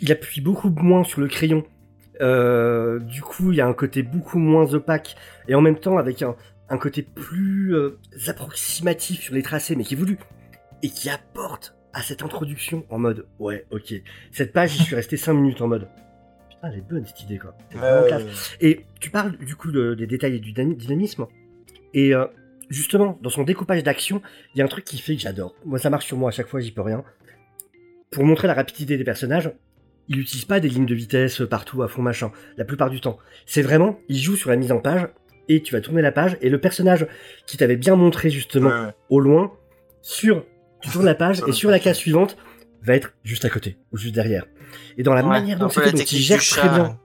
il 0.00 0.10
appuie 0.10 0.40
beaucoup 0.40 0.70
moins 0.70 1.04
sur 1.04 1.20
le 1.20 1.28
crayon. 1.28 1.64
Euh, 2.22 2.98
du 2.98 3.20
coup, 3.20 3.52
il 3.52 3.58
y 3.58 3.60
a 3.60 3.66
un 3.66 3.74
côté 3.74 4.02
beaucoup 4.02 4.38
moins 4.38 4.72
opaque 4.72 5.16
et 5.48 5.54
en 5.54 5.60
même 5.60 5.78
temps 5.78 5.98
avec 5.98 6.22
un, 6.22 6.34
un 6.70 6.78
côté 6.78 7.02
plus 7.02 7.74
euh, 7.74 7.98
approximatif 8.26 9.20
sur 9.20 9.34
les 9.34 9.42
tracés, 9.42 9.76
mais 9.76 9.84
qui 9.84 9.94
est 9.94 9.98
voulu 9.98 10.18
et 10.82 10.88
qui 10.88 11.10
apporte 11.10 11.74
à 11.92 12.00
cette 12.02 12.22
introduction 12.22 12.84
en 12.88 12.98
mode 12.98 13.26
ouais, 13.38 13.66
ok. 13.70 13.94
Cette 14.32 14.52
page, 14.54 14.70
j'y 14.70 14.82
suis 14.82 14.94
resté 14.94 15.16
5 15.18 15.34
minutes 15.34 15.60
en 15.60 15.68
mode 15.68 15.88
putain, 16.48 16.70
elle 16.72 16.78
est 16.78 16.88
bonne 16.88 17.04
cette 17.04 17.22
idée 17.22 17.38
quoi. 17.38 17.54
C'est 17.70 17.78
Ouais. 17.78 18.24
Et 18.62 18.86
tu 18.98 19.10
parles 19.10 19.36
du 19.36 19.54
coup 19.56 19.70
de- 19.70 19.92
des 19.94 20.06
détails 20.06 20.36
et 20.36 20.40
du 20.40 20.52
dynami- 20.52 20.76
dynamisme. 20.76 21.26
Et 21.96 22.14
euh, 22.14 22.26
justement, 22.68 23.18
dans 23.22 23.30
son 23.30 23.42
découpage 23.42 23.82
d'action, 23.82 24.20
il 24.54 24.58
y 24.58 24.62
a 24.62 24.64
un 24.64 24.68
truc 24.68 24.84
qui 24.84 24.98
fait 24.98 25.16
que 25.16 25.22
j'adore. 25.22 25.54
Moi, 25.64 25.78
ça 25.78 25.90
marche 25.90 26.06
sur 26.06 26.18
moi 26.18 26.28
à 26.28 26.32
chaque 26.32 26.46
fois, 26.46 26.60
j'y 26.60 26.70
peux 26.70 26.82
rien. 26.82 27.02
Pour 28.10 28.22
montrer 28.24 28.46
la 28.46 28.54
rapidité 28.54 28.98
des 28.98 29.02
personnages, 29.02 29.50
il 30.08 30.18
n'utilise 30.18 30.44
pas 30.44 30.60
des 30.60 30.68
lignes 30.68 30.86
de 30.86 30.94
vitesse 30.94 31.42
partout 31.48 31.82
à 31.82 31.88
fond 31.88 32.02
machin, 32.02 32.30
la 32.58 32.66
plupart 32.66 32.90
du 32.90 33.00
temps. 33.00 33.18
C'est 33.46 33.62
vraiment, 33.62 33.98
il 34.08 34.18
joue 34.18 34.36
sur 34.36 34.50
la 34.50 34.56
mise 34.56 34.72
en 34.72 34.78
page, 34.78 35.08
et 35.48 35.62
tu 35.62 35.72
vas 35.72 35.80
tourner 35.80 36.02
la 36.02 36.12
page, 36.12 36.36
et 36.42 36.50
le 36.50 36.60
personnage 36.60 37.06
qui 37.46 37.56
t'avait 37.56 37.76
bien 37.76 37.96
montré 37.96 38.28
justement 38.28 38.68
Ouais, 38.68 38.86
ouais. 38.86 38.94
au 39.08 39.18
loin, 39.18 39.52
sur, 40.02 40.44
tu 40.82 40.90
tournes 40.90 41.06
la 41.06 41.14
page, 41.24 41.42
et 41.48 41.52
sur 41.52 41.70
la 41.70 41.78
case 41.78 41.96
suivante, 41.96 42.36
va 42.82 42.94
être 42.94 43.14
juste 43.24 43.46
à 43.46 43.48
côté, 43.48 43.78
ou 43.90 43.96
juste 43.96 44.14
derrière. 44.14 44.44
Et 44.98 45.02
dans 45.02 45.14
la 45.14 45.22
ouais, 45.22 45.28
manière 45.28 45.58
dont 45.58 45.70
c'est 45.70 45.80
fait, 45.80 45.92
donc 45.92 46.12
il 46.12 46.18
gère 46.18 46.42
très 46.44 46.68
bien 46.68 46.98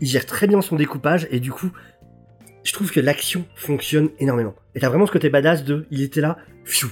il 0.00 0.08
gère 0.08 0.26
très 0.26 0.46
bien 0.46 0.60
son 0.60 0.76
découpage 0.76 1.26
et 1.30 1.40
du 1.40 1.52
coup, 1.52 1.70
je 2.64 2.72
trouve 2.72 2.90
que 2.90 2.98
l'action 3.00 3.44
fonctionne 3.54 4.08
énormément. 4.18 4.54
Et 4.74 4.80
t'as 4.80 4.88
vraiment 4.88 5.06
ce 5.06 5.12
côté 5.12 5.30
badass 5.30 5.62
de, 5.64 5.86
il 5.90 6.02
était 6.02 6.20
là, 6.20 6.38
fiou. 6.64 6.88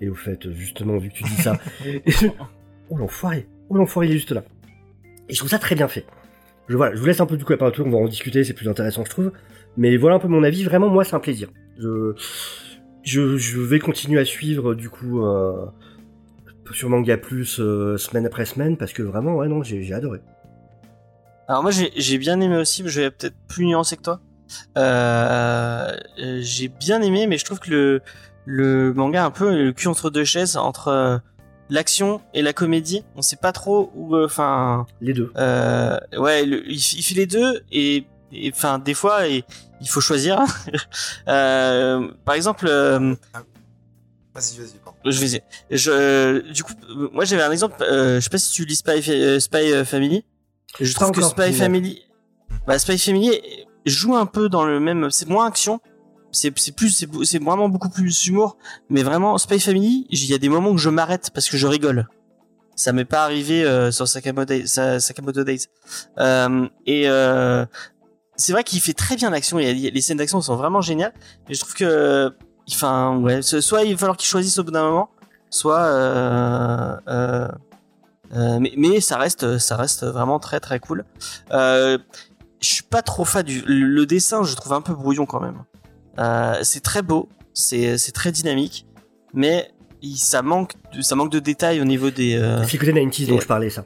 Et 0.00 0.08
au 0.08 0.14
fait, 0.16 0.50
justement, 0.52 0.98
vu 0.98 1.10
que 1.10 1.14
tu 1.14 1.22
dis 1.24 1.36
ça, 1.42 1.58
je- 2.06 2.26
oh 2.90 2.96
l'enfoiré, 2.96 3.46
oh 3.68 3.76
l'enfoiré, 3.76 4.08
il 4.08 4.10
est 4.14 4.16
juste 4.16 4.32
là. 4.32 4.42
Et 5.28 5.34
je 5.34 5.38
trouve 5.38 5.50
ça 5.50 5.58
très 5.60 5.76
bien 5.76 5.86
fait. 5.86 6.04
Je, 6.68 6.76
voilà, 6.76 6.94
je 6.94 7.00
vous 7.00 7.06
laisse 7.06 7.20
un 7.20 7.26
peu 7.26 7.36
du 7.36 7.44
coup 7.44 7.52
la 7.52 7.58
parole, 7.58 7.74
on 7.86 7.90
va 7.90 7.98
en 7.98 8.08
discuter, 8.08 8.42
c'est 8.42 8.54
plus 8.54 8.68
intéressant, 8.68 9.04
je 9.04 9.10
trouve. 9.10 9.32
Mais 9.76 9.96
voilà 9.96 10.16
un 10.16 10.18
peu 10.18 10.28
mon 10.28 10.42
avis, 10.42 10.64
vraiment, 10.64 10.88
moi, 10.88 11.04
c'est 11.04 11.14
un 11.14 11.20
plaisir. 11.20 11.48
Je, 11.78 12.14
je, 13.04 13.36
je 13.36 13.60
vais 13.60 13.78
continuer 13.78 14.20
à 14.20 14.24
suivre, 14.24 14.74
du 14.74 14.90
coup, 14.90 15.24
euh, 15.24 15.66
sur 16.72 16.88
Manga 16.88 17.16
Plus, 17.16 17.60
euh, 17.60 17.96
semaine 17.96 18.26
après 18.26 18.44
semaine, 18.46 18.76
parce 18.76 18.92
que 18.92 19.02
vraiment, 19.02 19.36
ouais, 19.36 19.48
non, 19.48 19.62
j'ai 19.62 19.92
adoré. 19.92 20.20
Alors 21.48 21.62
moi 21.62 21.72
j'ai 21.72 22.18
bien 22.18 22.40
aimé 22.40 22.56
aussi, 22.56 22.82
mais 22.82 22.88
je 22.88 23.00
vais 23.02 23.10
peut-être 23.10 23.34
plus 23.48 23.66
nuancé 23.66 23.96
que 23.96 24.02
toi. 24.02 24.20
Euh, 24.76 25.96
euh, 26.18 26.38
j'ai 26.42 26.68
bien 26.68 27.00
aimé, 27.02 27.26
mais 27.26 27.38
je 27.38 27.44
trouve 27.44 27.58
que 27.60 27.70
le 27.70 28.02
le 28.44 28.92
manga 28.92 29.22
a 29.22 29.26
un 29.26 29.30
peu 29.30 29.54
le 29.64 29.72
cul 29.72 29.86
entre 29.88 30.10
deux 30.10 30.24
chaises 30.24 30.56
entre 30.56 30.88
euh, 30.88 31.18
l'action 31.70 32.20
et 32.34 32.42
la 32.42 32.52
comédie. 32.52 33.04
On 33.16 33.22
sait 33.22 33.36
pas 33.36 33.52
trop 33.52 33.90
où. 33.94 34.16
euh, 34.16 34.24
Enfin, 34.26 34.86
Les 35.00 35.12
deux. 35.12 35.32
euh, 35.36 35.98
ouais, 36.18 36.44
le- 36.44 36.68
il, 36.68 36.80
fait 36.80 37.14
les 37.14 37.26
deux 37.26 37.62
et 37.70 38.04
enfin 38.52 38.78
des 38.78 38.94
fois 38.94 39.28
et, 39.28 39.44
il 39.80 39.88
faut 39.88 40.00
choisir. 40.00 40.40
Euh, 41.28 42.08
par 42.24 42.34
exemple. 42.34 42.66
euh, 42.68 43.14
Vas-y, 44.34 44.56
vas-y, 44.58 44.80
je 45.12 45.18
vais 45.20 45.26
essayer. 45.26 45.42
Je, 45.70 46.40
du 46.52 46.64
coup, 46.64 46.72
moi 47.12 47.24
j'avais 47.26 47.42
un 47.42 47.50
exemple. 47.52 47.76
Euh, 47.82 48.16
je 48.16 48.20
sais 48.20 48.30
pas 48.30 48.38
si 48.38 48.50
tu 48.52 48.64
lis 48.64 48.76
Spy, 48.76 49.02
euh, 49.10 49.38
Spy 49.38 49.84
Family. 49.84 50.24
Je 50.80 50.94
trouve 50.94 51.12
que 51.12 51.20
Spy. 51.20 51.52
Family, 51.52 52.02
bah, 52.66 52.78
Spy 52.78 52.96
Family 52.98 53.38
joue 53.86 54.16
un 54.16 54.26
peu 54.26 54.48
dans 54.48 54.64
le 54.64 54.80
même. 54.80 55.10
C'est 55.10 55.28
moins 55.28 55.46
action. 55.46 55.80
C'est 56.30 56.56
c'est 56.58 56.72
plus 56.72 57.06
c'est 57.24 57.42
vraiment 57.42 57.68
beaucoup 57.68 57.90
plus 57.90 58.26
humour. 58.26 58.56
Mais 58.88 59.02
vraiment 59.02 59.36
Spy 59.38 59.60
Family, 59.60 60.06
il 60.10 60.26
y 60.26 60.34
a 60.34 60.38
des 60.38 60.48
moments 60.48 60.70
où 60.70 60.78
je 60.78 60.88
m'arrête 60.90 61.30
parce 61.34 61.48
que 61.48 61.56
je 61.56 61.66
rigole. 61.66 62.08
Ça 62.74 62.92
m'est 62.92 63.04
pas 63.04 63.24
arrivé 63.24 63.64
euh, 63.64 63.90
sur 63.90 64.08
Sakamoto 64.08 64.54
Sakamoto 64.66 65.44
Days. 65.44 65.66
Euh, 66.18 66.66
et 66.86 67.08
euh, 67.08 67.66
c'est 68.36 68.52
vrai 68.52 68.64
qu'il 68.64 68.80
fait 68.80 68.94
très 68.94 69.16
bien 69.16 69.28
l'action. 69.30 69.58
Les 69.58 70.00
scènes 70.00 70.16
d'action 70.16 70.40
sont 70.40 70.56
vraiment 70.56 70.80
géniales. 70.80 71.12
Mais 71.48 71.54
je 71.54 71.60
trouve 71.60 71.74
que 71.74 72.34
enfin 72.70 73.18
ouais 73.18 73.42
soit 73.42 73.82
il 73.82 73.92
va 73.92 73.98
falloir 73.98 74.16
qu'ils 74.16 74.28
choisissent 74.28 74.58
au 74.58 74.64
bout 74.64 74.70
d'un 74.70 74.84
moment 74.84 75.10
soit 75.50 75.80
euh, 75.80 76.96
euh, 77.08 77.48
euh, 78.34 78.58
mais, 78.60 78.72
mais 78.76 79.00
ça 79.00 79.18
reste 79.18 79.58
ça 79.58 79.76
reste 79.76 80.04
vraiment 80.04 80.38
très 80.38 80.60
très 80.60 80.78
cool 80.78 81.04
euh, 81.50 81.98
je 82.62 82.68
suis 82.68 82.82
pas 82.82 83.02
trop 83.02 83.24
fan 83.24 83.44
du 83.44 83.62
le, 83.66 84.06
dessin 84.06 84.42
je 84.44 84.54
trouve 84.54 84.72
un 84.72 84.80
peu 84.80 84.94
brouillon 84.94 85.26
quand 85.26 85.40
même 85.40 85.64
euh, 86.18 86.58
c'est 86.62 86.80
très 86.80 87.02
beau 87.02 87.28
c'est 87.52 87.98
c'est 87.98 88.12
très 88.12 88.32
dynamique 88.32 88.86
mais 89.34 89.72
il, 90.02 90.16
ça 90.16 90.42
manque 90.42 90.74
de, 90.92 91.00
ça 91.00 91.14
manque 91.14 91.30
de 91.30 91.38
détails 91.38 91.80
au 91.80 91.84
niveau 91.84 92.10
des 92.10 92.36
euh, 92.36 92.64
C'est 92.64 92.74
le 92.74 92.78
côté 92.78 92.92
90 92.92 93.28
dont 93.28 93.40
je 93.40 93.46
parlais, 93.46 93.70
ça. 93.70 93.84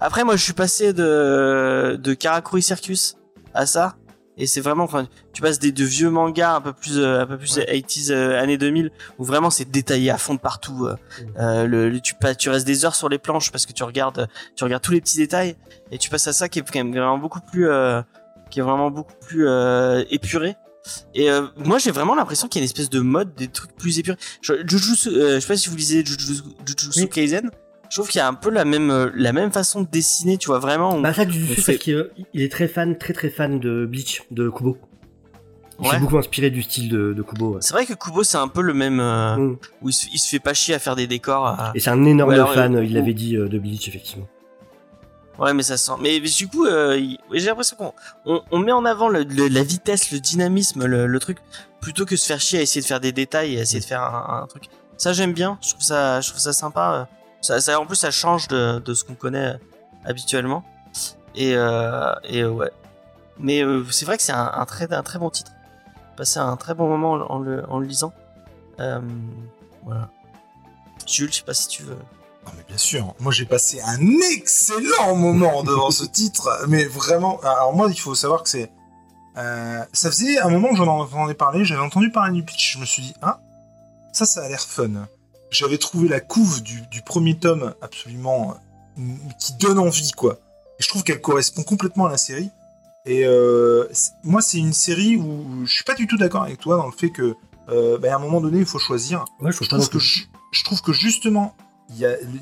après, 0.00 0.24
moi, 0.24 0.36
je 0.36 0.42
suis 0.42 0.52
passé 0.52 0.92
de 0.92 1.98
de 2.00 2.14
Karakuri 2.14 2.62
Circus 2.62 3.16
à 3.54 3.66
ça, 3.66 3.96
et 4.36 4.46
c'est 4.46 4.60
vraiment, 4.60 4.84
enfin, 4.84 5.06
tu 5.32 5.42
passes 5.42 5.58
des 5.58 5.70
de 5.72 5.84
vieux 5.84 6.10
mangas 6.10 6.56
un 6.56 6.60
peu 6.60 6.72
plus 6.72 6.98
euh, 6.98 7.20
un 7.22 7.26
peu 7.26 7.38
plus 7.38 7.58
80s 7.58 8.10
euh, 8.10 8.40
années 8.40 8.58
2000 8.58 8.90
où 9.18 9.24
vraiment 9.24 9.50
c'est 9.50 9.70
détaillé 9.70 10.10
à 10.10 10.18
fond 10.18 10.34
de 10.34 10.40
partout. 10.40 10.86
euh, 10.86 10.96
euh, 11.38 11.66
le, 11.66 11.88
le- 11.90 12.00
tu 12.00 12.14
passes, 12.14 12.36
tu 12.36 12.50
restes 12.50 12.66
des 12.66 12.84
heures 12.84 12.94
sur 12.96 13.08
les 13.08 13.18
planches 13.18 13.50
parce 13.52 13.64
que 13.66 13.72
tu 13.72 13.84
regardes 13.84 14.28
tu 14.56 14.64
regardes 14.64 14.82
tous 14.82 14.92
les 14.92 15.00
petits 15.00 15.18
détails 15.18 15.56
et 15.92 15.98
tu 15.98 16.10
passes 16.10 16.26
à 16.26 16.32
ça 16.32 16.48
qui 16.48 16.58
est 16.58 16.62
quand 16.62 16.74
même 16.78 16.90
vraiment 16.92 17.18
beaucoup 17.18 17.40
plus 17.40 17.68
euh, 17.68 18.02
qui 18.50 18.58
est 18.60 18.62
vraiment 18.62 18.90
beaucoup 18.90 19.14
plus 19.20 19.46
euh, 19.48 20.04
épuré. 20.10 20.56
Et 21.14 21.30
euh, 21.30 21.46
moi 21.56 21.78
j'ai 21.78 21.90
vraiment 21.92 22.14
l'impression 22.14 22.46
qu'il 22.48 22.60
y 22.60 22.62
a 22.62 22.64
une 22.64 22.68
espèce 22.70 22.90
de 22.90 23.00
mode 23.00 23.34
des 23.36 23.48
trucs 23.48 23.74
plus 23.76 23.98
épurés. 23.98 24.18
Je, 24.42 24.54
Jujutsu, 24.66 25.08
euh, 25.08 25.36
je 25.36 25.40
sais 25.40 25.46
pas 25.46 25.56
si 25.56 25.68
vous 25.70 25.76
lisez 25.76 26.04
Jujutsu, 26.04 26.42
Jujutsu 26.66 27.00
Oui. 27.02 27.08
Kaisen. 27.08 27.50
Je 27.94 28.00
trouve 28.00 28.10
qu'il 28.10 28.18
y 28.18 28.22
a 28.22 28.26
un 28.26 28.34
peu 28.34 28.50
la 28.50 28.64
même 28.64 28.90
euh, 28.90 29.08
la 29.14 29.32
même 29.32 29.52
façon 29.52 29.82
de 29.82 29.86
dessiner, 29.86 30.36
tu 30.36 30.48
vois 30.48 30.58
vraiment. 30.58 30.98
Bah 31.00 31.14
ça, 31.14 31.24
fait- 31.24 31.54
parce 31.64 31.78
qu'il 31.78 31.94
euh, 31.94 32.12
est 32.34 32.50
très 32.50 32.66
fan, 32.66 32.98
très 32.98 33.12
très 33.12 33.30
fan 33.30 33.60
de 33.60 33.86
Bleach, 33.86 34.22
de 34.32 34.48
Kubo. 34.48 34.76
Il 35.80 35.86
Ouais. 35.88 36.00
beaucoup 36.00 36.18
inspiré 36.18 36.50
du 36.50 36.62
style 36.62 36.88
de, 36.88 37.12
de 37.12 37.22
Kubo. 37.22 37.50
ouais. 37.52 37.58
C'est 37.60 37.72
vrai 37.72 37.86
que 37.86 37.92
Kubo 37.94 38.24
c'est 38.24 38.36
un 38.36 38.48
peu 38.48 38.62
le 38.62 38.74
même 38.74 38.98
euh, 38.98 39.36
Mm. 39.36 39.56
où 39.82 39.90
il 39.90 39.92
se, 39.92 40.06
il 40.12 40.18
se 40.18 40.28
fait 40.28 40.40
pas 40.40 40.54
chier 40.54 40.74
à 40.74 40.80
faire 40.80 40.96
des 40.96 41.06
décors. 41.06 41.46
à- 41.46 41.70
Et 41.76 41.78
c'est 41.78 41.90
un 41.90 42.04
énorme 42.04 42.30
Ouais, 42.30 42.34
alors, 42.34 42.52
fan, 42.52 42.74
euh, 42.74 42.84
il 42.84 42.94
l'avait 42.94 43.14
dit, 43.14 43.36
euh, 43.36 43.46
de 43.48 43.60
Bleach, 43.60 43.86
effectivement. 43.86 44.26
Ouais, 45.38 45.54
mais 45.54 45.62
ça 45.62 45.76
sent. 45.76 45.92
Mais, 46.00 46.18
mais 46.20 46.28
du 46.28 46.48
coup, 46.48 46.66
j'ai 46.66 47.46
l'impression 47.46 47.76
qu'on 47.76 47.92
on, 48.26 48.42
on 48.50 48.58
met 48.58 48.72
en 48.72 48.84
avant 48.84 49.08
le, 49.08 49.22
le- 49.22 49.46
la 49.46 49.62
vitesse, 49.62 50.10
le 50.10 50.18
dynamisme, 50.18 50.84
le, 50.84 51.06
le 51.06 51.18
truc, 51.20 51.38
plutôt 51.80 52.06
que 52.06 52.16
se 52.16 52.26
faire 52.26 52.40
chier 52.40 52.58
à 52.58 52.62
essayer 52.62 52.80
de 52.80 52.86
faire 52.86 52.98
des 53.00 53.12
détails 53.12 53.54
et 53.54 53.58
à 53.60 53.62
essayer 53.62 53.78
de 53.80 53.84
faire 53.84 54.02
un, 54.02 54.42
un 54.42 54.46
truc. 54.48 54.64
Ça, 54.96 55.12
j'aime 55.12 55.32
bien. 55.32 55.58
Je 55.62 55.70
trouve 55.70 55.82
ça, 55.82 56.20
je 56.20 56.28
trouve 56.30 56.40
ça 56.40 56.52
sympa. 56.52 57.08
En 57.50 57.86
plus, 57.86 57.96
ça 57.96 58.10
change 58.10 58.48
de, 58.48 58.94
ce 58.94 59.04
qu'on 59.04 59.14
connaît 59.14 59.54
habituellement. 60.04 60.64
Et, 61.34 61.54
euh, 61.56 62.14
ouais. 62.50 62.70
Mais 63.38 63.62
euh, 63.62 63.84
c'est 63.90 64.04
vrai 64.04 64.16
que 64.16 64.22
c'est 64.22 64.32
un, 64.32 64.64
très, 64.66 64.86
bon 65.18 65.30
titre. 65.30 65.52
Passé 66.16 66.38
un 66.38 66.56
très 66.56 66.74
bon 66.74 66.88
moment 66.88 67.12
en, 67.12 67.38
le, 67.38 67.64
lisant. 67.82 68.12
Euh, 68.80 69.00
voilà. 69.84 70.08
Jules, 71.06 71.32
je 71.32 71.38
sais 71.38 71.44
pas 71.44 71.54
si 71.54 71.68
tu 71.68 71.82
veux. 71.82 71.98
Non 72.46 72.52
mais 72.58 72.64
bien 72.68 72.76
sûr, 72.76 73.14
moi 73.20 73.32
j'ai 73.32 73.46
passé 73.46 73.80
un 73.80 74.20
excellent 74.34 75.16
moment 75.16 75.62
devant 75.62 75.90
ce 75.90 76.04
titre, 76.04 76.66
mais 76.68 76.84
vraiment. 76.84 77.40
Alors 77.40 77.74
moi, 77.74 77.88
il 77.90 77.98
faut 77.98 78.14
savoir 78.14 78.42
que 78.42 78.50
c'est. 78.50 78.70
ça 79.34 79.86
faisait 80.10 80.38
un 80.38 80.50
moment 80.50 80.68
que 80.68 80.76
j'en 80.76 80.86
entendais 80.86 81.34
parler, 81.34 81.64
j'avais 81.64 81.80
entendu 81.80 82.10
parler 82.10 82.32
du 82.32 82.44
pitch, 82.44 82.74
je 82.74 82.78
me 82.78 82.84
suis 82.84 83.02
dit, 83.02 83.14
ah, 83.22 83.40
ça, 84.12 84.26
ça 84.26 84.44
a 84.44 84.48
l'air 84.48 84.60
fun. 84.60 85.06
J'avais 85.54 85.78
trouvé 85.78 86.08
la 86.08 86.20
couve 86.20 86.62
du, 86.62 86.82
du 86.90 87.00
premier 87.02 87.38
tome 87.38 87.74
absolument 87.80 88.56
euh, 88.98 89.02
qui 89.38 89.54
donne 89.54 89.78
envie, 89.78 90.10
quoi. 90.10 90.40
Et 90.80 90.82
je 90.82 90.88
trouve 90.88 91.04
qu'elle 91.04 91.20
correspond 91.20 91.62
complètement 91.62 92.06
à 92.06 92.10
la 92.10 92.16
série. 92.16 92.50
Et 93.06 93.24
euh, 93.24 93.86
moi, 94.24 94.42
c'est 94.42 94.58
une 94.58 94.72
série 94.72 95.16
où 95.16 95.64
je 95.64 95.72
suis 95.72 95.84
pas 95.84 95.94
du 95.94 96.08
tout 96.08 96.16
d'accord 96.16 96.42
avec 96.42 96.58
toi 96.58 96.76
dans 96.76 96.86
le 96.86 96.92
fait 96.92 97.10
que, 97.10 97.36
euh, 97.68 97.98
bah, 97.98 98.12
à 98.12 98.16
un 98.16 98.18
moment 98.18 98.40
donné, 98.40 98.58
il 98.58 98.66
faut 98.66 98.80
choisir. 98.80 99.24
Ouais, 99.40 99.52
je 99.52 99.62
trouve 99.62 99.80
Je 99.80 99.86
que 99.86 99.90
plus. 99.98 100.00
je, 100.00 100.24
je 100.50 100.64
trouve 100.64 100.82
que 100.82 100.92
justement, 100.92 101.54
y 101.96 102.04
a, 102.04 102.20
ils, 102.20 102.40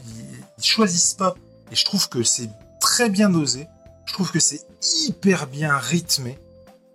ils 0.56 0.64
choisissent 0.64 1.14
pas, 1.14 1.34
et 1.70 1.76
je 1.76 1.84
trouve 1.84 2.08
que 2.08 2.22
c'est 2.22 2.48
très 2.80 3.10
bien 3.10 3.28
dosé. 3.28 3.66
Je 4.06 4.14
trouve 4.14 4.30
que 4.32 4.40
c'est 4.40 4.62
hyper 5.06 5.46
bien 5.46 5.76
rythmé. 5.76 6.38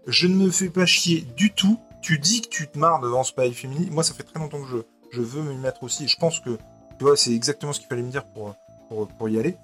Je 0.08 0.26
ne 0.26 0.36
me 0.36 0.50
fais 0.50 0.70
pas 0.70 0.88
chier 0.88 1.22
du 1.36 1.54
tout. 1.54 1.80
Tu 2.02 2.18
dis 2.18 2.42
que 2.42 2.48
tu 2.48 2.68
te 2.68 2.80
marres 2.80 3.02
devant 3.02 3.24
Spy 3.24 3.54
Family. 3.54 3.90
Moi, 3.92 4.04
ça 4.04 4.14
fait 4.14 4.24
très 4.24 4.40
longtemps 4.40 4.62
que 4.62 4.68
je, 4.70 4.78
je 5.12 5.22
veux 5.22 5.42
me 5.42 5.54
y 5.54 5.58
mettre 5.58 5.84
aussi. 5.84 6.08
Je 6.08 6.18
pense 6.18 6.40
que 6.40 6.58
tu 6.98 7.06
vois, 7.06 7.16
c'est 7.16 7.34
exactement 7.34 7.74
ce 7.74 7.80
qu'il 7.80 7.90
fallait 7.90 8.02
me 8.02 8.12
dire 8.12 8.26
pour, 8.26 8.56
pour, 8.90 9.08
pour 9.08 9.30
y 9.30 9.40
aller. 9.40 9.56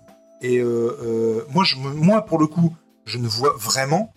Et 0.42 0.58
euh, 0.60 0.98
euh, 1.02 1.46
moi, 1.50 1.64
je 1.64 1.76
moi, 1.78 2.24
pour 2.26 2.38
le 2.38 2.48
coup, 2.48 2.76
je 3.06 3.18
ne 3.18 3.28
vois 3.28 3.54
vraiment 3.58 4.14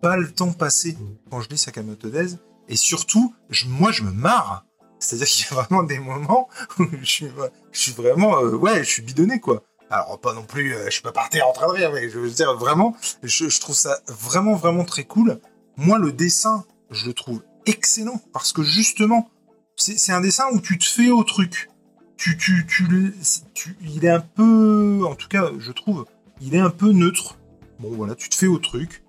pas 0.00 0.16
le 0.16 0.30
temps 0.30 0.52
passer 0.52 0.96
quand 1.30 1.40
je 1.40 1.48
lis 1.48 1.58
Sakamoto 1.58 2.10
Days. 2.10 2.36
Et 2.68 2.76
surtout, 2.76 3.34
je, 3.48 3.66
moi, 3.66 3.92
je 3.92 4.02
me 4.02 4.10
marre. 4.10 4.64
C'est-à-dire 4.98 5.28
qu'il 5.28 5.46
y 5.46 5.58
a 5.58 5.62
vraiment 5.62 5.84
des 5.84 5.98
moments 5.98 6.48
où 6.78 6.84
je 7.00 7.06
suis, 7.06 7.30
je 7.72 7.80
suis 7.80 7.92
vraiment, 7.92 8.38
euh, 8.38 8.56
ouais, 8.56 8.80
je 8.80 8.90
suis 8.90 9.02
bidonné, 9.02 9.40
quoi. 9.40 9.62
Alors, 9.90 10.18
pas 10.20 10.34
non 10.34 10.42
plus, 10.42 10.74
je 10.84 10.90
suis 10.90 11.02
pas 11.02 11.12
par 11.12 11.30
terre 11.30 11.48
en 11.48 11.52
train 11.52 11.68
de 11.68 11.72
rire, 11.72 11.92
mais 11.94 12.10
je 12.10 12.18
veux 12.18 12.28
dire, 12.28 12.54
vraiment, 12.54 12.94
je, 13.22 13.48
je 13.48 13.60
trouve 13.60 13.76
ça 13.76 14.00
vraiment, 14.08 14.54
vraiment 14.54 14.84
très 14.84 15.04
cool. 15.04 15.40
Moi, 15.76 15.98
le 15.98 16.12
dessin, 16.12 16.64
je 16.90 17.06
le 17.06 17.14
trouve 17.14 17.42
excellent, 17.64 18.20
parce 18.32 18.52
que 18.52 18.62
justement, 18.62 19.30
c'est 19.78 20.12
un 20.12 20.20
dessin 20.20 20.44
où 20.52 20.60
tu 20.60 20.76
te 20.78 20.84
fais 20.84 21.10
au 21.10 21.24
truc. 21.24 21.70
Tu, 22.16 22.36
tu, 22.36 22.66
tu, 22.66 23.76
il 23.80 24.04
est 24.04 24.10
un 24.10 24.20
peu, 24.20 25.04
en 25.08 25.14
tout 25.14 25.28
cas, 25.28 25.50
je 25.58 25.70
trouve, 25.70 26.04
il 26.40 26.54
est 26.54 26.60
un 26.60 26.70
peu 26.70 26.90
neutre. 26.90 27.38
Bon, 27.78 27.92
voilà, 27.92 28.16
tu 28.16 28.28
te 28.28 28.34
fais 28.34 28.48
au 28.48 28.58
truc. 28.58 29.04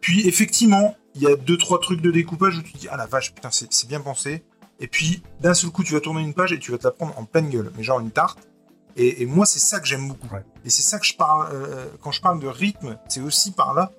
Puis, 0.00 0.28
effectivement, 0.28 0.96
il 1.16 1.22
y 1.22 1.26
a 1.26 1.34
deux, 1.34 1.58
trois 1.58 1.80
trucs 1.80 2.00
de 2.00 2.12
découpage 2.12 2.58
où 2.58 2.62
tu 2.62 2.72
te 2.72 2.78
dis, 2.78 2.88
ah 2.88 2.96
la 2.96 3.06
vache, 3.06 3.34
putain, 3.34 3.50
c'est 3.50 3.88
bien 3.88 4.00
pensé. 4.00 4.44
Et 4.78 4.86
puis, 4.86 5.22
d'un 5.40 5.54
seul 5.54 5.70
coup, 5.70 5.82
tu 5.82 5.92
vas 5.92 6.00
tourner 6.00 6.22
une 6.22 6.34
page 6.34 6.52
et 6.52 6.58
tu 6.58 6.70
vas 6.70 6.78
te 6.78 6.84
la 6.84 6.92
prendre 6.92 7.18
en 7.18 7.24
pleine 7.24 7.50
gueule, 7.50 7.72
mais 7.76 7.82
genre 7.82 7.98
une 7.98 8.12
tarte. 8.12 8.48
Et, 8.96 9.22
et 9.22 9.26
moi, 9.26 9.44
c'est 9.44 9.58
ça 9.58 9.80
que 9.80 9.86
j'aime 9.86 10.06
beaucoup. 10.06 10.28
Ouais. 10.32 10.44
Et 10.64 10.70
c'est 10.70 10.82
ça 10.82 11.00
que 11.00 11.06
je 11.06 11.14
parle, 11.14 11.48
euh, 11.52 11.86
quand 12.00 12.12
je 12.12 12.20
parle 12.20 12.38
de 12.40 12.46
rythme, 12.46 12.96
c'est 13.08 13.20
aussi 13.20 13.50
par 13.50 13.74
là. 13.74 13.90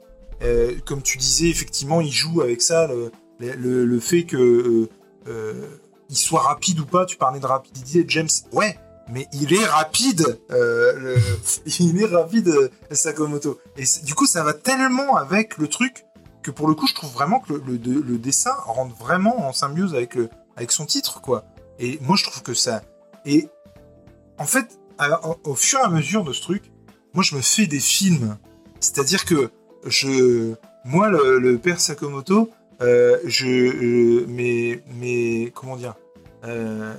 Euh, 0.41 0.76
comme 0.86 1.02
tu 1.02 1.18
disais, 1.18 1.50
effectivement, 1.50 2.00
il 2.00 2.12
joue 2.12 2.41
avec 2.41 2.62
ça, 2.62 2.88
le, 2.88 3.12
le, 3.40 3.86
le 3.86 4.00
fait 4.00 4.24
que 4.24 4.90
euh, 5.28 5.68
il 6.09 6.17
soit 6.17 6.41
rapide 6.41 6.80
ou 6.80 6.85
pas. 6.85 7.05
Tu 7.05 7.17
parlais 7.17 7.39
de 7.39 7.45
rapidité, 7.45 8.05
James. 8.07 8.30
Ouais, 8.51 8.77
mais 9.09 9.27
il 9.34 9.53
est 9.53 9.65
rapide. 9.65 10.39
euh, 10.51 11.17
il 11.80 12.01
est 12.01 12.05
rapide, 12.05 12.49
euh, 12.49 12.69
Sakamoto. 12.91 13.59
Et 13.77 13.84
du 14.03 14.15
coup, 14.15 14.25
ça 14.25 14.43
va 14.43 14.53
tellement 14.53 15.15
avec 15.15 15.57
le 15.57 15.67
truc 15.67 16.05
que 16.41 16.51
pour 16.51 16.67
le 16.67 16.75
coup, 16.75 16.88
je 16.88 16.93
trouve 16.93 17.11
vraiment 17.11 17.39
que 17.39 17.53
le, 17.53 17.77
dessin 18.17 18.53
rentre 18.65 18.95
vraiment 18.97 19.47
en 19.47 19.53
symbiose 19.53 19.95
avec, 19.95 20.71
son 20.71 20.85
titre, 20.85 21.21
quoi. 21.21 21.45
Et 21.80 21.97
moi, 22.01 22.17
je 22.17 22.23
trouve 22.23 22.43
que 22.43 22.53
ça. 22.53 22.81
Et 23.25 23.47
en 24.38 24.45
fait, 24.45 24.77
au, 25.23 25.51
au 25.51 25.55
fur 25.55 25.80
et 25.80 25.84
à 25.84 25.89
mesure 25.89 26.23
de 26.23 26.34
ce 26.34 26.41
truc, 26.41 26.71
moi, 27.13 27.23
je 27.23 27.35
me 27.35 27.41
fais 27.41 27.65
des 27.65 27.80
films. 27.80 28.38
C'est-à-dire 28.81 29.23
que 29.23 29.51
je, 29.85 30.55
moi, 30.84 31.09
le 31.09 31.57
père 31.57 31.80
Sakamoto, 31.80 32.49
euh, 32.84 33.18
je, 33.26 33.47
euh, 33.47 34.26
mais, 34.27 34.81
mais, 34.99 35.51
comment 35.55 35.76
dire, 35.77 35.95
euh, 36.43 36.93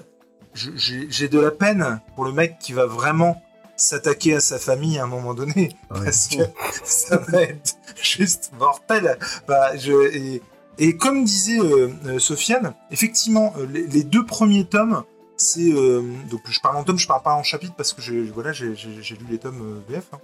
j'ai 0.55 1.28
de 1.28 1.39
la 1.40 1.51
peine 1.51 2.01
pour 2.15 2.24
le 2.24 2.32
mec 2.32 2.59
qui 2.59 2.73
va 2.73 2.86
vraiment 2.86 3.43
s'attaquer 3.77 4.35
à 4.35 4.40
sa 4.40 4.59
famille 4.59 4.98
à 4.98 5.05
un 5.05 5.09
moment 5.09 5.35
donné, 5.35 5.77
Ouais. 5.90 6.01
parce 6.05 6.28
que 6.28 6.43
ça 6.85 7.16
va 7.19 7.43
être 7.43 7.74
juste 8.01 8.52
mortel. 8.59 9.19
Bah, 9.48 9.77
je, 9.77 9.93
et, 10.16 10.43
et 10.78 10.97
comme 10.97 11.24
disait 11.24 11.59
euh, 11.61 12.19
Sofiane, 12.19 12.74
effectivement, 12.90 13.52
les, 13.73 13.86
les 13.86 14.05
deux 14.05 14.24
premiers 14.24 14.65
tomes, 14.65 15.02
c'est 15.36 15.73
donc 15.73 16.40
je 16.48 16.61
parle 16.61 16.77
en 16.77 16.85
tome, 16.85 16.97
je 16.98 17.09
parle 17.09 17.23
pas 17.23 17.35
en 17.35 17.43
chapitre 17.43 17.74
parce 17.77 17.93
que 17.93 18.01
j'ai 18.01 18.23
voilà 18.23 18.52
j'ai 18.52 18.69
lu 18.69 19.27
les 19.28 19.39
tomes 19.39 19.82
VF. 19.89 20.05
hein. 20.12 20.19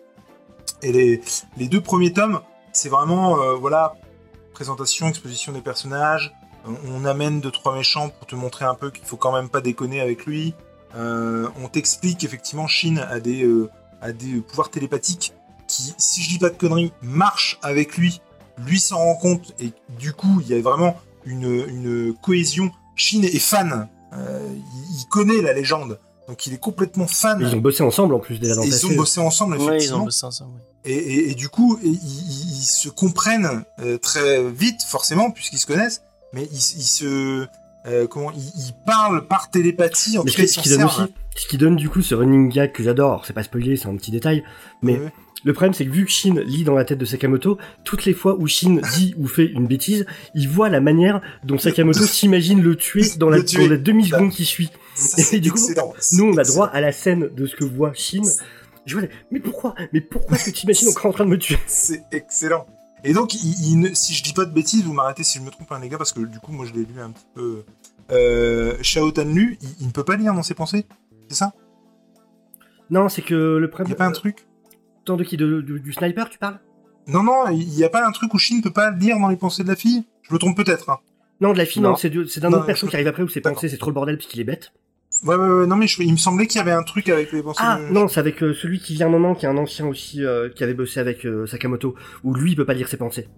Et 0.82 0.92
les, 0.92 1.20
les 1.56 1.66
deux 1.66 1.80
premiers 1.80 2.12
tomes, 2.12 2.40
c'est 2.72 2.88
vraiment 2.88 3.56
voilà 3.58 3.94
présentation, 4.64 5.08
exposition 5.08 5.52
des 5.52 5.62
personnages. 5.62 6.34
On, 6.66 7.02
on 7.02 7.04
amène 7.06 7.40
deux 7.40 7.50
trois 7.50 7.74
méchants 7.74 8.10
pour 8.10 8.26
te 8.26 8.34
montrer 8.34 8.66
un 8.66 8.74
peu 8.74 8.90
qu'il 8.90 9.06
faut 9.06 9.16
quand 9.16 9.32
même 9.32 9.48
pas 9.48 9.62
déconner 9.62 10.02
avec 10.02 10.26
lui. 10.26 10.52
Euh, 10.94 11.48
on 11.62 11.68
t'explique 11.68 12.24
effectivement 12.24 12.66
Shin 12.66 12.98
a 12.98 13.20
des 13.20 13.42
euh, 13.42 13.70
a 14.02 14.12
des 14.12 14.40
pouvoirs 14.42 14.68
télépathiques 14.68 15.32
qui, 15.66 15.94
si 15.96 16.20
je 16.22 16.28
dis 16.28 16.38
pas 16.38 16.50
de 16.50 16.56
conneries, 16.56 16.92
marchent 17.00 17.58
avec 17.62 17.96
lui. 17.96 18.20
Lui 18.58 18.78
s'en 18.78 18.98
rend 18.98 19.14
compte 19.14 19.54
et 19.60 19.72
du 19.98 20.12
coup 20.12 20.42
il 20.42 20.48
y 20.48 20.54
a 20.58 20.60
vraiment 20.60 20.94
une, 21.24 21.44
une 21.68 22.14
cohésion. 22.20 22.70
Shin 22.96 23.22
est 23.22 23.38
fan. 23.38 23.88
Euh, 24.12 24.46
il, 24.52 25.00
il 25.00 25.06
connaît 25.08 25.40
la 25.40 25.54
légende. 25.54 25.98
Donc 26.28 26.46
il 26.46 26.52
est 26.52 26.58
complètement 26.58 27.06
fan. 27.06 27.38
Ils 27.40 27.54
ont 27.54 27.60
bossé 27.60 27.82
ensemble 27.82 28.14
en 28.14 28.18
plus 28.18 28.38
déjà 28.38 28.56
dans 28.56 28.62
ils 28.62 28.86
ont 28.86 29.26
ensemble, 29.26 29.56
Ouais, 29.56 29.62
ils 29.64 29.68
effectivement. 29.68 30.02
ont 30.02 30.04
bossé 30.04 30.26
ensemble. 30.26 30.52
ouais. 30.56 30.60
Et, 30.84 30.92
et- 30.94 31.30
et 31.30 31.34
du 31.34 31.48
coup, 31.48 31.78
ils, 31.82 31.96
se 32.62 32.88
comprennent 32.88 33.64
euh, 33.80 33.98
très 33.98 34.42
vite, 34.50 34.82
forcément, 34.86 35.30
puisqu'ils 35.30 35.58
se 35.58 35.66
connaissent, 35.66 36.02
mais 36.32 36.44
ils, 36.52 36.56
ils 36.56 36.82
se. 36.82 37.46
euh, 37.86 38.06
comment 38.06 38.30
ils, 38.32 38.38
ils 38.56 38.72
parlent 38.86 39.26
par 39.26 39.50
télépathie, 39.50 40.16
en 40.18 40.24
Mais 40.24 40.30
tout 40.30 40.36
ce 40.38 40.42
cas, 40.54 40.62
qui, 40.62 40.68
ce 40.68 40.74
donne 40.76 40.84
aussi, 40.84 41.00
ce 41.36 41.46
qui 41.48 41.58
donne 41.58 41.76
du 41.76 41.88
coup 41.88 42.02
ce 42.02 42.14
running 42.14 42.50
gag 42.50 42.72
que 42.72 42.82
j'adore, 42.82 43.24
c'est 43.26 43.32
pas 43.32 43.42
spoilé, 43.42 43.76
c'est 43.76 43.88
un 43.88 43.96
petit 43.96 44.10
détail, 44.10 44.42
mais 44.82 44.98
Ouais. 44.98 45.12
le 45.44 45.52
problème 45.52 45.72
c'est 45.74 45.84
que 45.86 45.90
vu 45.90 46.04
que 46.04 46.10
Shin 46.10 46.34
lit 46.44 46.64
dans 46.64 46.74
la 46.74 46.84
tête 46.84 46.98
de 46.98 47.04
Sakamoto, 47.04 47.56
toutes 47.84 48.04
les 48.04 48.12
fois 48.14 48.36
où 48.38 48.46
Shin 48.46 48.80
dit 48.94 49.14
ou 49.18 49.26
fait 49.26 49.46
une 49.46 49.66
bêtise, 49.66 50.06
il 50.34 50.48
voit 50.48 50.68
la 50.68 50.80
manière 50.80 51.20
dont 51.44 51.56
Sakamoto 51.58 52.04
s'imagine 52.06 52.62
le 52.62 52.76
tuer 52.76 53.04
dans 53.18 53.28
la, 53.30 53.38
la 53.38 53.76
demi-seconde 53.76 54.30
qui 54.30 54.44
suit. 54.44 54.70
Ça, 54.94 55.22
Et 55.34 55.40
du 55.40 55.50
coup, 55.52 55.58
excellent. 55.58 55.92
Nous 56.12 56.24
on 56.24 56.36
a 56.36 56.42
droit 56.42 56.66
à 56.66 56.80
la 56.80 56.92
scène 56.92 57.28
de 57.34 57.46
ce 57.46 57.54
que 57.56 57.64
voit 57.64 57.92
Shin. 57.94 58.22
Je 58.90 58.98
vois, 58.98 59.08
mais 59.30 59.40
pourquoi 59.40 59.74
Mais 59.92 60.00
pourquoi 60.00 60.36
est-ce 60.36 60.50
que 60.50 60.56
tu 60.56 60.64
imagines 60.64 60.88
encore 60.90 61.06
en 61.06 61.12
train 61.12 61.24
de 61.24 61.30
me 61.30 61.38
tuer? 61.38 61.58
C'est 61.66 62.02
excellent. 62.12 62.66
Et 63.04 63.12
donc, 63.14 63.34
il, 63.34 63.54
il 63.72 63.76
ne- 63.80 63.94
si 63.94 64.12
je 64.14 64.22
dis 64.22 64.32
pas 64.32 64.44
de 64.44 64.52
bêtises, 64.52 64.84
vous 64.84 64.92
m'arrêtez 64.92 65.22
si 65.24 65.38
je 65.38 65.42
me 65.44 65.50
trompe, 65.50 65.70
hein, 65.72 65.78
les 65.80 65.88
gars, 65.88 65.96
parce 65.98 66.12
que 66.12 66.20
du 66.20 66.38
coup, 66.40 66.52
moi, 66.52 66.66
je 66.66 66.72
l'ai 66.72 66.84
lu 66.84 67.00
un 67.00 67.10
petit 67.10 67.26
peu. 67.34 67.64
Euh, 68.10 68.76
Shao 68.82 69.10
Tanlu, 69.12 69.56
il, 69.62 69.68
il 69.80 69.86
ne 69.86 69.92
peut 69.92 70.04
pas 70.04 70.16
lire 70.16 70.34
dans 70.34 70.42
ses 70.42 70.54
pensées 70.54 70.84
C'est 71.28 71.36
ça? 71.36 71.52
Non, 72.90 73.08
c'est 73.08 73.22
que 73.22 73.34
le 73.34 73.66
Il 73.66 73.70
problème. 73.70 73.86
n'y 73.88 73.92
a 73.94 73.96
pas 73.96 74.06
un 74.06 74.12
truc? 74.12 74.46
Tant 75.04 75.16
de 75.16 75.24
qui 75.24 75.36
de, 75.36 75.60
du- 75.60 75.80
du 75.80 75.92
sniper, 75.92 76.28
tu 76.28 76.38
parles? 76.38 76.58
Non, 77.06 77.22
non, 77.22 77.48
il 77.50 77.68
n'y 77.68 77.84
a 77.84 77.88
pas 77.88 78.06
un 78.06 78.10
truc 78.12 78.34
où 78.34 78.38
Shin 78.38 78.56
ne 78.56 78.62
peut 78.62 78.72
pas 78.72 78.90
lire 78.90 79.18
dans 79.18 79.28
les 79.28 79.36
pensées 79.36 79.62
de 79.62 79.68
la 79.68 79.76
fille? 79.76 80.04
Je 80.22 80.34
me 80.34 80.38
trompe 80.38 80.56
peut-être. 80.56 80.90
hein. 80.90 80.98
Non, 81.40 81.52
de 81.52 81.58
la 81.58 81.64
fille, 81.64 81.80
non, 81.80 81.90
Non. 81.90 81.96
c'est 81.96 82.10
d'un 82.10 82.52
autre 82.52 82.66
perso 82.66 82.86
je- 82.86 82.90
qui 82.90 82.96
arrive 82.96 83.06
après 83.08 83.22
où 83.22 83.28
c'est 83.28 83.40
D'accord. 83.40 83.54
pensé, 83.56 83.68
c'est 83.68 83.78
trop 83.78 83.90
le 83.90 83.94
bordel 83.94 84.16
puisqu'il 84.18 84.40
est 84.40 84.44
bête. 84.44 84.72
Ouais, 85.24 85.34
ouais, 85.36 85.48
ouais, 85.48 85.66
non, 85.66 85.76
mais 85.76 85.86
je- 85.86 86.02
il 86.02 86.12
me 86.12 86.16
semblait 86.16 86.46
qu'il 86.46 86.58
y 86.58 86.62
avait 86.62 86.72
un 86.72 86.82
truc 86.82 87.08
avec 87.10 87.30
les 87.32 87.42
pensées 87.42 87.60
Ah 87.62 87.78
de... 87.78 87.92
non, 87.92 88.08
c'est 88.08 88.20
avec 88.20 88.42
euh, 88.42 88.54
celui 88.54 88.80
qui 88.80 88.94
vient 88.94 89.06
un 89.06 89.10
moment, 89.10 89.34
qui 89.34 89.44
est 89.44 89.48
un 89.48 89.56
ancien 89.58 89.86
aussi, 89.86 90.24
euh, 90.24 90.48
qui 90.48 90.64
avait 90.64 90.72
bossé 90.74 90.98
avec 91.00 91.26
euh, 91.26 91.46
Sakamoto, 91.46 91.94
où 92.24 92.32
lui 92.34 92.52
il 92.52 92.56
peut 92.56 92.64
pas 92.64 92.72
lire 92.74 92.88
ses 92.88 92.96
pensées. 92.96 93.28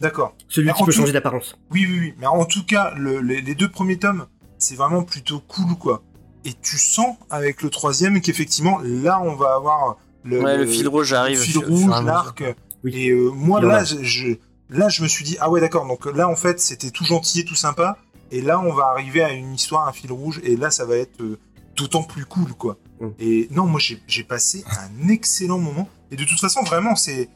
D'accord. 0.00 0.36
Celui 0.48 0.66
Mais 0.68 0.74
qui 0.74 0.84
peut 0.84 0.92
tout- 0.92 0.98
changer 0.98 1.12
d'apparence. 1.12 1.56
Oui, 1.70 1.86
oui, 1.88 1.98
oui. 2.00 2.14
Mais 2.18 2.26
en 2.26 2.44
tout 2.44 2.64
cas, 2.66 2.92
le- 2.96 3.20
les, 3.20 3.40
les 3.40 3.54
deux 3.54 3.70
premiers 3.70 3.96
tomes, 3.98 4.26
c'est 4.58 4.74
vraiment 4.74 5.02
plutôt 5.02 5.40
cool, 5.40 5.76
quoi. 5.78 6.02
Et 6.44 6.52
tu 6.52 6.76
sens 6.76 7.16
avec 7.30 7.62
le 7.62 7.70
troisième 7.70 8.20
qu'effectivement, 8.20 8.78
là, 8.84 9.20
on 9.22 9.34
va 9.34 9.54
avoir 9.54 9.96
le, 10.24 10.42
Ouais, 10.42 10.58
le 10.58 10.66
fil 10.66 10.88
rouge 10.88 11.12
le 11.12 11.16
arrive. 11.16 11.38
fil 11.40 11.56
et 11.58 11.64
à 11.64 11.66
rouge, 11.66 12.04
l'arc. 12.04 12.44
Oui. 12.82 12.92
Et 12.94 13.10
euh, 13.10 13.30
moi, 13.30 13.62
là, 13.62 13.82
je- 13.84 14.34
là, 14.68 14.90
je 14.90 15.02
me 15.02 15.08
suis 15.08 15.24
dit, 15.24 15.38
ah 15.40 15.48
ouais, 15.50 15.60
d'accord. 15.62 15.86
Donc 15.86 16.04
là, 16.14 16.28
en 16.28 16.36
fait, 16.36 16.60
c'était 16.60 16.90
tout 16.90 17.04
gentil 17.06 17.40
et 17.40 17.44
tout 17.46 17.54
sympa. 17.54 17.96
Et 18.34 18.40
là, 18.42 18.58
on 18.58 18.72
va 18.72 18.86
arriver 18.86 19.22
à 19.22 19.32
une 19.32 19.54
histoire, 19.54 19.86
un 19.86 19.92
fil 19.92 20.10
rouge. 20.10 20.40
Et 20.42 20.56
là, 20.56 20.70
ça 20.70 20.84
va 20.84 20.96
être 20.96 21.20
euh, 21.22 21.38
d'autant 21.76 22.02
plus 22.02 22.24
cool, 22.24 22.52
quoi. 22.54 22.78
Mm. 23.00 23.08
Et 23.20 23.48
non, 23.52 23.66
moi, 23.66 23.80
j'ai 23.80 24.24
passé 24.24 24.64
un 24.66 25.08
excellent 25.08 25.58
moment. 25.58 25.88
Et 26.10 26.16
de 26.16 26.24
toute 26.24 26.40
façon, 26.40 26.62
vraiment, 26.62 26.96
c'est 26.96 27.28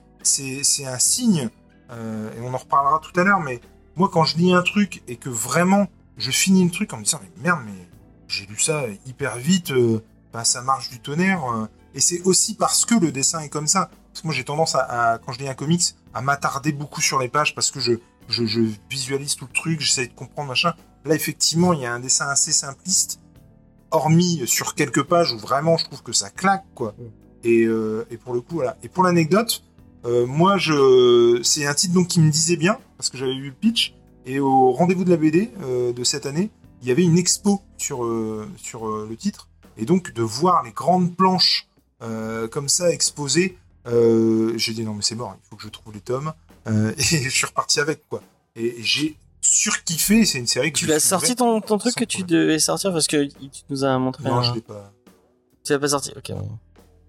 un 0.85 0.99
signe. 0.99 1.49
euh, 1.91 2.31
et 2.37 2.41
on 2.43 2.53
en 2.53 2.59
reparlera 2.59 3.01
tout 3.01 3.19
à 3.21 3.25
l'heure. 3.25 3.41
Mais 3.41 3.61
moi, 3.97 4.09
quand 4.13 4.25
je 4.25 4.37
lis 4.39 4.53
un 4.53 4.63
truc 4.63 5.03
et 5.09 5.17
que 5.17 5.29
vraiment, 5.29 5.87
je 6.17 6.31
finis 6.33 6.65
le 6.65 6.71
truc 6.71 6.93
en 6.93 6.99
me 6.99 7.05
disant, 7.05 7.21
mais 7.23 7.43
merde, 7.43 7.61
mais 7.65 7.89
j'ai 8.27 8.47
lu 8.47 8.59
ça 8.59 8.83
hyper 9.07 9.37
vite. 9.37 9.71
euh, 9.71 10.01
bah, 10.33 10.45
ça 10.45 10.63
marche 10.63 10.91
du 10.91 10.99
tonnerre. 11.01 11.41
et 11.95 12.01
c'est 12.01 12.21
aussi 12.23 12.55
parce 12.55 12.85
que 12.85 12.95
le 12.97 13.13
dessin 13.13 13.41
est 13.41 13.49
comme 13.49 13.69
ça. 13.69 13.89
Parce 14.13 14.23
que 14.23 14.27
moi, 14.27 14.35
j'ai 14.35 14.45
tendance 14.45 14.75
à, 14.75 14.81
à- 15.13 15.19
quand 15.19 15.33
je 15.33 15.39
lis 15.39 15.49
un 15.49 15.55
comics, 15.55 15.95
à 16.13 16.21
m'attarder 16.23 16.73
beaucoup 16.73 17.01
sur 17.01 17.19
les 17.21 17.29
pages 17.29 17.55
parce 17.55 17.71
que 17.71 17.79
je, 17.81 17.93
je, 18.29 18.45
je 18.47 18.61
visualise 18.91 19.37
tout 19.37 19.47
le 19.47 19.53
truc, 19.53 19.81
j'essaie 19.81 20.07
de 20.09 20.13
comprendre 20.13 20.49
machin. 20.49 20.75
Là, 21.05 21.15
effectivement, 21.15 21.73
il 21.73 21.81
y 21.81 21.87
a 21.87 21.93
un 21.93 22.01
dessin 22.01 22.29
assez 22.29 22.53
simpliste. 22.53 23.21
hormis 23.91 24.43
sur 24.47 24.75
quelques 24.75 25.03
pages 25.03 25.33
où 25.33 25.39
vraiment 25.39 25.79
je 25.79 25.85
trouve 25.87 26.03
que 26.03 26.13
ça 26.13 26.29
claque, 26.29 26.67
quoi. 26.75 26.95
Mm. 26.99 27.05
Et, 27.45 27.65
euh, 27.65 28.07
et 28.11 28.17
pour 28.17 28.35
le 28.35 28.41
coup, 28.41 28.57
voilà. 28.57 28.77
Et 28.83 28.89
pour 28.89 29.03
l'anecdote, 29.03 29.63
euh, 30.05 30.27
moi, 30.27 30.59
je, 30.59 31.41
c'est 31.43 31.67
un 31.67 31.75
titre 31.75 31.95
donc 31.95 32.09
qui 32.09 32.21
me 32.21 32.31
disait 32.31 32.57
bien 32.57 32.79
parce 32.97 33.11
que 33.11 33.17
j'avais 33.17 33.35
vu 33.35 33.47
le 33.47 33.55
pitch. 33.55 33.95
Et 34.27 34.41
au 34.41 34.73
rendez-vous 34.73 35.05
de 35.05 35.11
la 35.11 35.17
BD 35.17 35.51
euh, 35.63 35.93
de 35.93 36.05
cette 36.05 36.27
année, 36.27 36.51
il 36.83 36.89
y 36.89 36.91
avait 36.91 37.03
une 37.03 37.17
expo 37.17 37.63
sur 37.79 38.07
sur 38.57 38.87
le 38.87 39.17
titre. 39.17 39.49
Et 39.77 39.85
donc 39.85 40.13
de 40.13 40.23
voir 40.23 40.63
les 40.63 40.73
grandes 40.73 41.17
planches 41.17 41.69
comme 42.51 42.69
ça 42.69 42.91
exposées, 42.91 43.59
j'ai 43.87 44.75
dit 44.75 44.85
non 44.85 44.95
mais 44.95 45.03
c'est 45.03 45.17
mort, 45.17 45.35
il 45.43 45.49
faut 45.49 45.57
que 45.57 45.63
je 45.63 45.69
trouve 45.69 45.93
les 45.93 46.01
tomes. 46.01 46.33
Et 46.67 47.03
je 47.03 47.31
suis 47.31 47.47
reparti 47.47 47.81
avec 47.81 48.07
quoi. 48.09 48.23
Et, 48.55 48.81
et 48.81 48.83
j'ai 48.83 49.17
surkiffé. 49.49 50.25
C'est 50.25 50.39
une 50.39 50.47
série 50.47 50.73
que 50.73 50.79
Tu 50.79 50.87
l'as 50.87 51.01
sorti 51.01 51.35
ton, 51.37 51.61
ton 51.61 51.79
truc 51.79 51.95
que 51.95 52.05
tu 52.05 52.19
problème. 52.19 52.41
devais 52.41 52.59
sortir 52.59 52.93
parce 52.93 53.07
que 53.07 53.25
tu 53.27 53.63
nous 53.71 53.85
as 53.85 53.99
montré. 53.99 54.25
Non, 54.25 54.37
un- 54.39 54.43
je 54.43 54.55
l'ai 54.55 54.61
pas. 54.61 54.93
Tu 55.65 55.73
l'as 55.73 55.79
pas 55.79 55.89
sorti. 55.89 56.13
Ok. 56.17 56.31
bon. 56.33 56.59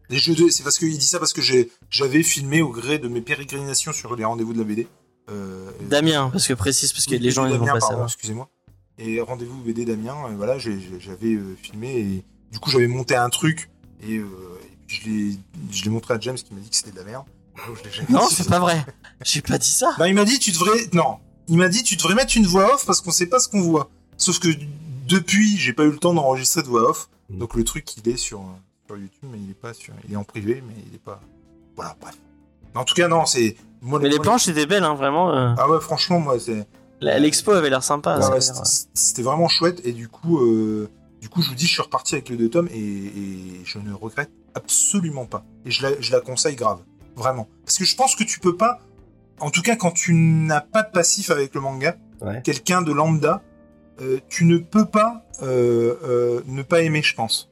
Les 0.09 0.17
jeux 0.17 0.33
de, 0.33 0.49
c'est 0.49 0.63
parce 0.63 0.79
qu'il 0.79 0.97
dit 0.97 1.05
ça 1.05 1.19
parce 1.19 1.33
que 1.33 1.41
j'avais 1.41 2.23
filmé 2.23 2.61
au 2.63 2.69
gré 2.69 2.97
de 2.97 3.07
mes 3.07 3.21
pérégrinations 3.21 3.93
sur 3.93 4.15
les 4.15 4.25
rendez-vous 4.25 4.53
de 4.53 4.57
la 4.59 4.63
BD. 4.63 4.87
Euh, 5.29 5.69
Damien, 5.81 6.29
parce 6.31 6.47
que 6.47 6.53
précise 6.53 6.91
parce 6.91 7.05
que 7.05 7.13
les 7.13 7.29
gens 7.29 7.45
ils 7.45 7.51
vont 7.51 7.59
Damien, 7.59 7.73
pas 7.73 7.79
pardon, 7.79 7.87
savoir. 7.91 8.07
Excusez-moi. 8.07 8.49
Et 8.97 9.21
rendez-vous 9.21 9.61
BD 9.61 9.85
Damien, 9.85 10.15
euh, 10.25 10.35
voilà, 10.35 10.57
j'avais 10.57 11.35
euh, 11.35 11.55
filmé 11.61 11.99
et 11.99 12.25
du 12.51 12.59
coup 12.59 12.71
j'avais 12.71 12.87
monté 12.87 13.15
un 13.15 13.29
truc 13.29 13.69
et, 14.01 14.17
euh, 14.17 14.25
et 14.63 14.77
puis 14.87 15.39
je 15.71 15.83
l'ai, 15.83 15.89
montré 15.91 16.15
à 16.15 16.19
James 16.19 16.35
qui 16.35 16.53
m'a 16.55 16.59
dit 16.59 16.69
que 16.71 16.75
c'était 16.75 16.91
de 16.91 16.97
la 16.97 17.03
merde. 17.03 17.25
Non, 18.09 18.27
c'est 18.31 18.49
pas 18.49 18.59
vrai. 18.59 18.83
J'ai 19.23 19.41
pas 19.41 19.57
dit 19.59 19.69
ça. 19.69 19.93
Non, 19.99 20.05
il 20.05 20.15
m'a 20.15 20.25
dit 20.25 20.39
tu 20.39 20.51
devrais, 20.51 20.87
non, 20.93 21.19
il 21.49 21.57
m'a 21.57 21.67
dit 21.67 21.83
tu 21.83 21.95
devrais 21.97 22.15
mettre 22.15 22.37
une 22.37 22.45
voix 22.45 22.73
off 22.75 22.85
parce 22.85 23.01
qu'on 23.01 23.11
sait 23.11 23.25
pas 23.27 23.39
ce 23.39 23.47
qu'on 23.49 23.61
voit. 23.61 23.89
Sauf 24.17 24.39
que 24.39 24.49
depuis 25.07 25.57
j'ai 25.57 25.73
pas 25.73 25.83
eu 25.83 25.91
le 25.91 25.97
temps 25.97 26.13
d'enregistrer 26.13 26.61
de 26.61 26.67
voix 26.67 26.89
off, 26.89 27.09
Mm. 27.29 27.37
donc 27.37 27.53
le 27.55 27.63
truc 27.63 27.85
il 27.97 28.09
est 28.11 28.17
sur 28.17 28.41
sur 28.87 28.97
YouTube 28.97 29.29
mais 29.31 29.37
il 29.37 29.51
est 29.51 29.53
pas 29.61 29.73
sur, 29.73 29.93
il 30.07 30.13
est 30.13 30.17
en 30.17 30.23
privé 30.23 30.63
mais 30.67 30.73
il 30.89 30.95
est 30.95 31.03
pas, 31.03 31.21
voilà 31.75 31.95
bref. 32.01 32.15
Mais 32.73 32.79
en 32.81 32.85
tout 32.85 32.95
cas 32.95 33.07
non 33.07 33.25
c'est 33.27 33.55
moi 33.81 33.99
Mais 33.99 34.09
les 34.09 34.15
moi, 34.15 34.23
planches 34.23 34.47
étaient 34.47 34.65
belles, 34.65 34.83
hein, 34.83 34.95
vraiment. 34.95 35.31
euh. 35.35 35.53
Ah 35.57 35.69
ouais 35.69 35.79
franchement 35.79 36.19
moi 36.19 36.39
c'est 36.39 36.65
L'expo 37.01 37.51
avait 37.51 37.69
l'air 37.69 37.81
sympa. 37.83 38.17
Ouais, 38.19 38.27
ouais, 38.35 38.39
c'était 38.93 39.21
vraiment 39.21 39.47
chouette 39.47 39.79
et 39.85 39.93
du 39.93 40.09
coup, 40.09 40.39
euh, 40.39 40.89
du 41.21 41.29
coup, 41.29 41.41
je 41.41 41.47
vous 41.47 41.55
dis, 41.55 41.65
je 41.65 41.71
suis 41.71 41.81
reparti 41.81 42.15
avec 42.15 42.27
les 42.27 42.35
deux 42.35 42.49
tomes 42.49 42.67
et, 42.73 42.77
et 42.77 43.61
je 43.63 43.79
ne 43.79 43.93
regrette 43.93 44.29
absolument 44.53 45.25
pas. 45.25 45.45
Et 45.65 45.71
je 45.71 45.81
la, 45.81 46.01
je 46.01 46.11
la 46.11 46.19
conseille 46.19 46.57
grave, 46.57 46.79
vraiment, 47.15 47.47
parce 47.63 47.77
que 47.77 47.85
je 47.85 47.95
pense 47.95 48.15
que 48.17 48.25
tu 48.25 48.41
peux 48.41 48.57
pas, 48.57 48.81
en 49.39 49.49
tout 49.49 49.61
cas, 49.61 49.75
quand 49.75 49.91
tu 49.91 50.13
n'as 50.13 50.61
pas 50.61 50.83
de 50.83 50.91
passif 50.91 51.29
avec 51.31 51.53
le 51.55 51.61
manga, 51.61 51.95
Ouais. 52.21 52.41
quelqu'un 52.43 52.81
de 52.81 52.91
lambda, 52.91 53.41
euh, 54.01 54.19
tu 54.29 54.43
ne 54.45 54.57
peux 54.57 54.85
pas 54.85 55.23
euh, 55.41 55.95
euh, 56.03 56.41
ne 56.47 56.61
pas 56.63 56.81
aimer, 56.81 57.01
je 57.01 57.15
pense. 57.15 57.49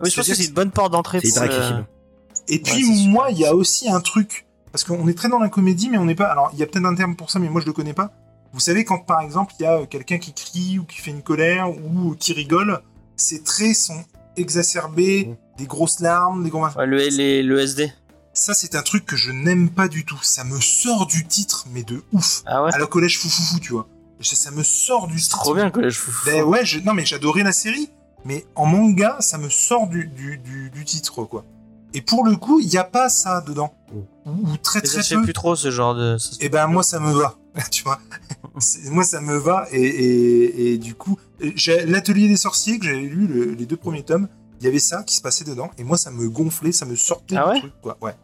Oui, 0.00 0.10
je 0.10 0.16
pense 0.16 0.28
que 0.28 0.34
c'est 0.34 0.44
une 0.44 0.52
bonne 0.54 0.70
porte 0.70 0.92
d'entrée 0.92 1.20
C'est 1.20 1.40
pour. 1.48 1.50
euh. 1.56 1.80
Et 2.48 2.60
puis 2.60 3.08
moi, 3.08 3.28
il 3.32 3.38
y 3.38 3.44
a 3.46 3.54
aussi 3.54 3.88
un 3.88 4.00
truc 4.00 4.46
parce 4.70 4.84
qu'on 4.84 5.08
est 5.08 5.14
très 5.14 5.28
dans 5.28 5.38
la 5.40 5.48
comédie, 5.48 5.88
mais 5.90 5.98
on 5.98 6.04
n'est 6.04 6.14
pas. 6.14 6.26
Alors, 6.26 6.50
il 6.52 6.58
y 6.58 6.62
a 6.62 6.66
peut-être 6.66 6.84
un 6.84 6.94
terme 6.94 7.16
pour 7.16 7.30
ça, 7.30 7.38
mais 7.40 7.48
moi 7.48 7.60
je 7.60 7.66
le 7.66 7.72
connais 7.72 7.94
pas. 7.94 8.12
Vous 8.52 8.60
savez, 8.60 8.84
quand 8.84 8.98
par 8.98 9.20
exemple 9.22 9.54
il 9.58 9.64
y 9.64 9.66
a 9.66 9.84
quelqu'un 9.86 10.18
qui 10.18 10.32
crie 10.32 10.78
ou 10.78 10.84
qui 10.84 10.98
fait 11.00 11.10
une 11.10 11.22
colère 11.22 11.70
ou 11.70 12.14
qui 12.16 12.32
rigole, 12.32 12.80
ses 13.16 13.42
traits 13.42 13.74
sont 13.74 14.04
exacerbés, 14.36 15.26
Mm. 15.26 15.36
des 15.58 15.66
grosses 15.66 16.00
larmes, 16.00 16.44
des 16.44 16.50
gros 16.50 16.62
ouais, 16.64 16.86
le, 16.86 16.96
les- 17.08 17.42
le 17.42 17.58
SD. 17.60 17.92
Ça, 18.36 18.52
c'est 18.52 18.74
un 18.74 18.82
truc 18.82 19.06
que 19.06 19.16
je 19.16 19.30
n'aime 19.30 19.70
pas 19.70 19.88
du 19.88 20.04
tout. 20.04 20.18
Ça 20.22 20.44
me 20.44 20.60
sort 20.60 21.06
du 21.06 21.26
titre, 21.26 21.66
mais 21.72 21.82
de 21.82 22.02
ouf. 22.12 22.42
Ah 22.44 22.62
ouais. 22.62 22.70
À 22.74 22.78
la 22.78 22.86
collège 22.86 23.18
foufoufou, 23.18 23.60
tu 23.60 23.72
vois. 23.72 23.88
Ça, 24.20 24.50
me 24.50 24.62
sort 24.62 25.08
du 25.08 25.16
titre. 25.20 25.38
trop 25.38 25.54
bien, 25.54 25.70
collège 25.70 25.98
foufou. 25.98 26.26
Ben 26.26 26.42
ouais, 26.42 26.64
je- 26.64 26.80
non 26.80 26.92
mais 26.92 27.04
j'adorais 27.06 27.42
la 27.42 27.52
série, 27.52 27.88
mais 28.26 28.46
en 28.54 28.66
manga, 28.66 29.16
ça 29.20 29.38
me 29.38 29.48
sort 29.48 29.86
du, 29.86 30.06
du, 30.06 30.36
du, 30.38 30.70
du 30.70 30.84
titre, 30.84 31.24
quoi. 31.24 31.44
Et 31.94 32.02
pour 32.02 32.24
le 32.26 32.36
coup, 32.36 32.60
il 32.60 32.68
n'y 32.68 32.76
a 32.76 32.84
pas 32.84 33.08
ça 33.08 33.40
dedans. 33.40 33.72
Mm. 34.26 34.30
Ou, 34.52 34.56
très 34.58 34.80
très 34.82 35.02
fait 35.02 35.14
peu. 35.14 35.22
plus 35.22 35.32
trop 35.32 35.56
ce 35.56 35.70
genre 35.70 35.94
de. 35.94 36.18
Et 36.40 36.48
ben 36.50 36.66
moi, 36.66 36.82
ça 36.82 37.00
me 37.00 37.12
va, 37.12 37.36
tu 37.70 37.84
vois. 37.84 37.98
C'est- 38.58 38.90
moi, 38.90 39.04
ça 39.04 39.20
me 39.22 39.36
va, 39.38 39.66
et, 39.70 39.80
et, 39.82 40.72
et 40.74 40.78
du 40.78 40.94
coup, 40.94 41.18
j'ai 41.54 41.86
l'atelier 41.86 42.28
des 42.28 42.36
sorciers 42.36 42.78
que 42.78 42.84
j'avais 42.84 43.00
lu 43.00 43.26
le- 43.26 43.52
les 43.52 43.64
deux 43.66 43.76
premiers 43.76 44.02
tomes, 44.02 44.28
il 44.60 44.64
y 44.64 44.68
avait 44.68 44.78
ça 44.78 45.02
qui 45.04 45.14
se 45.16 45.22
passait 45.22 45.44
dedans, 45.44 45.70
et 45.78 45.84
moi, 45.84 45.96
ça 45.96 46.10
me 46.10 46.28
gonflait, 46.28 46.72
ça 46.72 46.84
me 46.86 46.96
sortait 46.96 47.36
Ah 47.36 47.52
du 47.54 47.60
truc, 47.60 47.72
quoi. 47.82 47.96
Ouais. 48.00 48.14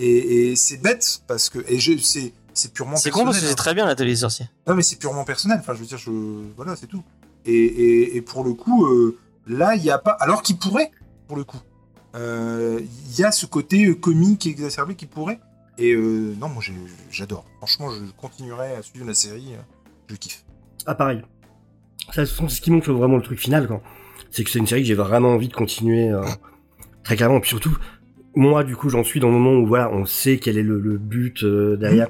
Et, 0.00 0.50
et 0.50 0.56
c'est 0.56 0.78
bête, 0.82 1.22
parce 1.28 1.48
que... 1.50 1.58
Et 1.68 1.78
je, 1.78 1.96
c'est... 1.98 2.32
C'est 2.52 2.72
purement 2.72 2.96
C'est 2.96 3.10
con 3.10 3.24
parce 3.24 3.36
que 3.36 3.42
personnel, 3.42 3.48
c'est 3.48 3.52
hein. 3.52 3.62
très 3.62 3.74
bien 3.74 3.86
l'atelier 3.86 4.10
des 4.10 4.16
sorciers. 4.16 4.46
Non, 4.66 4.74
mais 4.74 4.82
c'est 4.82 4.96
purement 4.96 5.22
personnel. 5.24 5.58
Enfin, 5.60 5.72
je 5.72 5.78
veux 5.78 5.86
dire, 5.86 5.98
je... 5.98 6.10
voilà, 6.56 6.74
c'est 6.74 6.88
tout. 6.88 7.02
Et, 7.46 7.52
et, 7.54 8.16
et 8.16 8.22
pour 8.22 8.42
le 8.42 8.54
coup, 8.54 8.86
euh, 8.86 9.16
là, 9.46 9.76
il 9.76 9.82
n'y 9.82 9.90
a 9.90 9.98
pas. 9.98 10.10
Alors 10.18 10.42
qu'il 10.42 10.58
pourrait, 10.58 10.90
pour 11.28 11.36
le 11.36 11.44
coup. 11.44 11.60
Euh, 12.16 12.80
Il 12.82 13.18
y 13.18 13.24
a 13.24 13.30
ce 13.30 13.46
côté 13.46 13.86
euh, 13.86 13.94
comique 13.94 14.46
et 14.46 14.50
exacerbé 14.50 14.96
qui 14.96 15.06
pourrait. 15.06 15.38
Et 15.78 15.92
euh, 15.92 16.34
non, 16.40 16.48
moi, 16.48 16.60
j'ai- 16.60 16.74
j'adore. 17.10 17.44
Franchement, 17.58 17.90
je 17.92 18.00
continuerai 18.20 18.74
à 18.74 18.82
suivre 18.82 19.06
la 19.06 19.14
série. 19.14 19.52
Je 20.08 20.16
kiffe. 20.16 20.44
Ah, 20.86 20.96
pareil. 20.96 21.22
Ça, 22.12 22.26
c'est 22.26 22.48
ce 22.48 22.60
qui 22.60 22.72
montre 22.72 22.92
vraiment 22.92 23.16
le 23.16 23.22
truc 23.22 23.38
final, 23.38 23.68
quoi. 23.68 23.80
C'est 24.32 24.42
que 24.42 24.50
c'est 24.50 24.58
une 24.58 24.66
série 24.66 24.82
que 24.82 24.88
j'ai 24.88 24.94
vraiment 24.94 25.34
envie 25.34 25.48
de 25.48 25.54
continuer 25.54 26.08
euh, 26.08 26.24
très 27.04 27.16
clairement. 27.16 27.36
Et 27.38 27.40
puis 27.40 27.50
surtout, 27.50 27.76
moi, 28.34 28.64
du 28.64 28.76
coup, 28.76 28.88
j'en 28.88 29.04
suis 29.04 29.20
dans 29.20 29.28
le 29.28 29.34
moment 29.34 29.52
où, 29.58 29.66
voilà, 29.66 29.90
on 29.92 30.04
sait 30.06 30.38
quel 30.38 30.56
est 30.58 30.62
le, 30.62 30.78
le 30.78 30.98
but 30.98 31.42
euh, 31.42 31.76
derrière, 31.76 32.08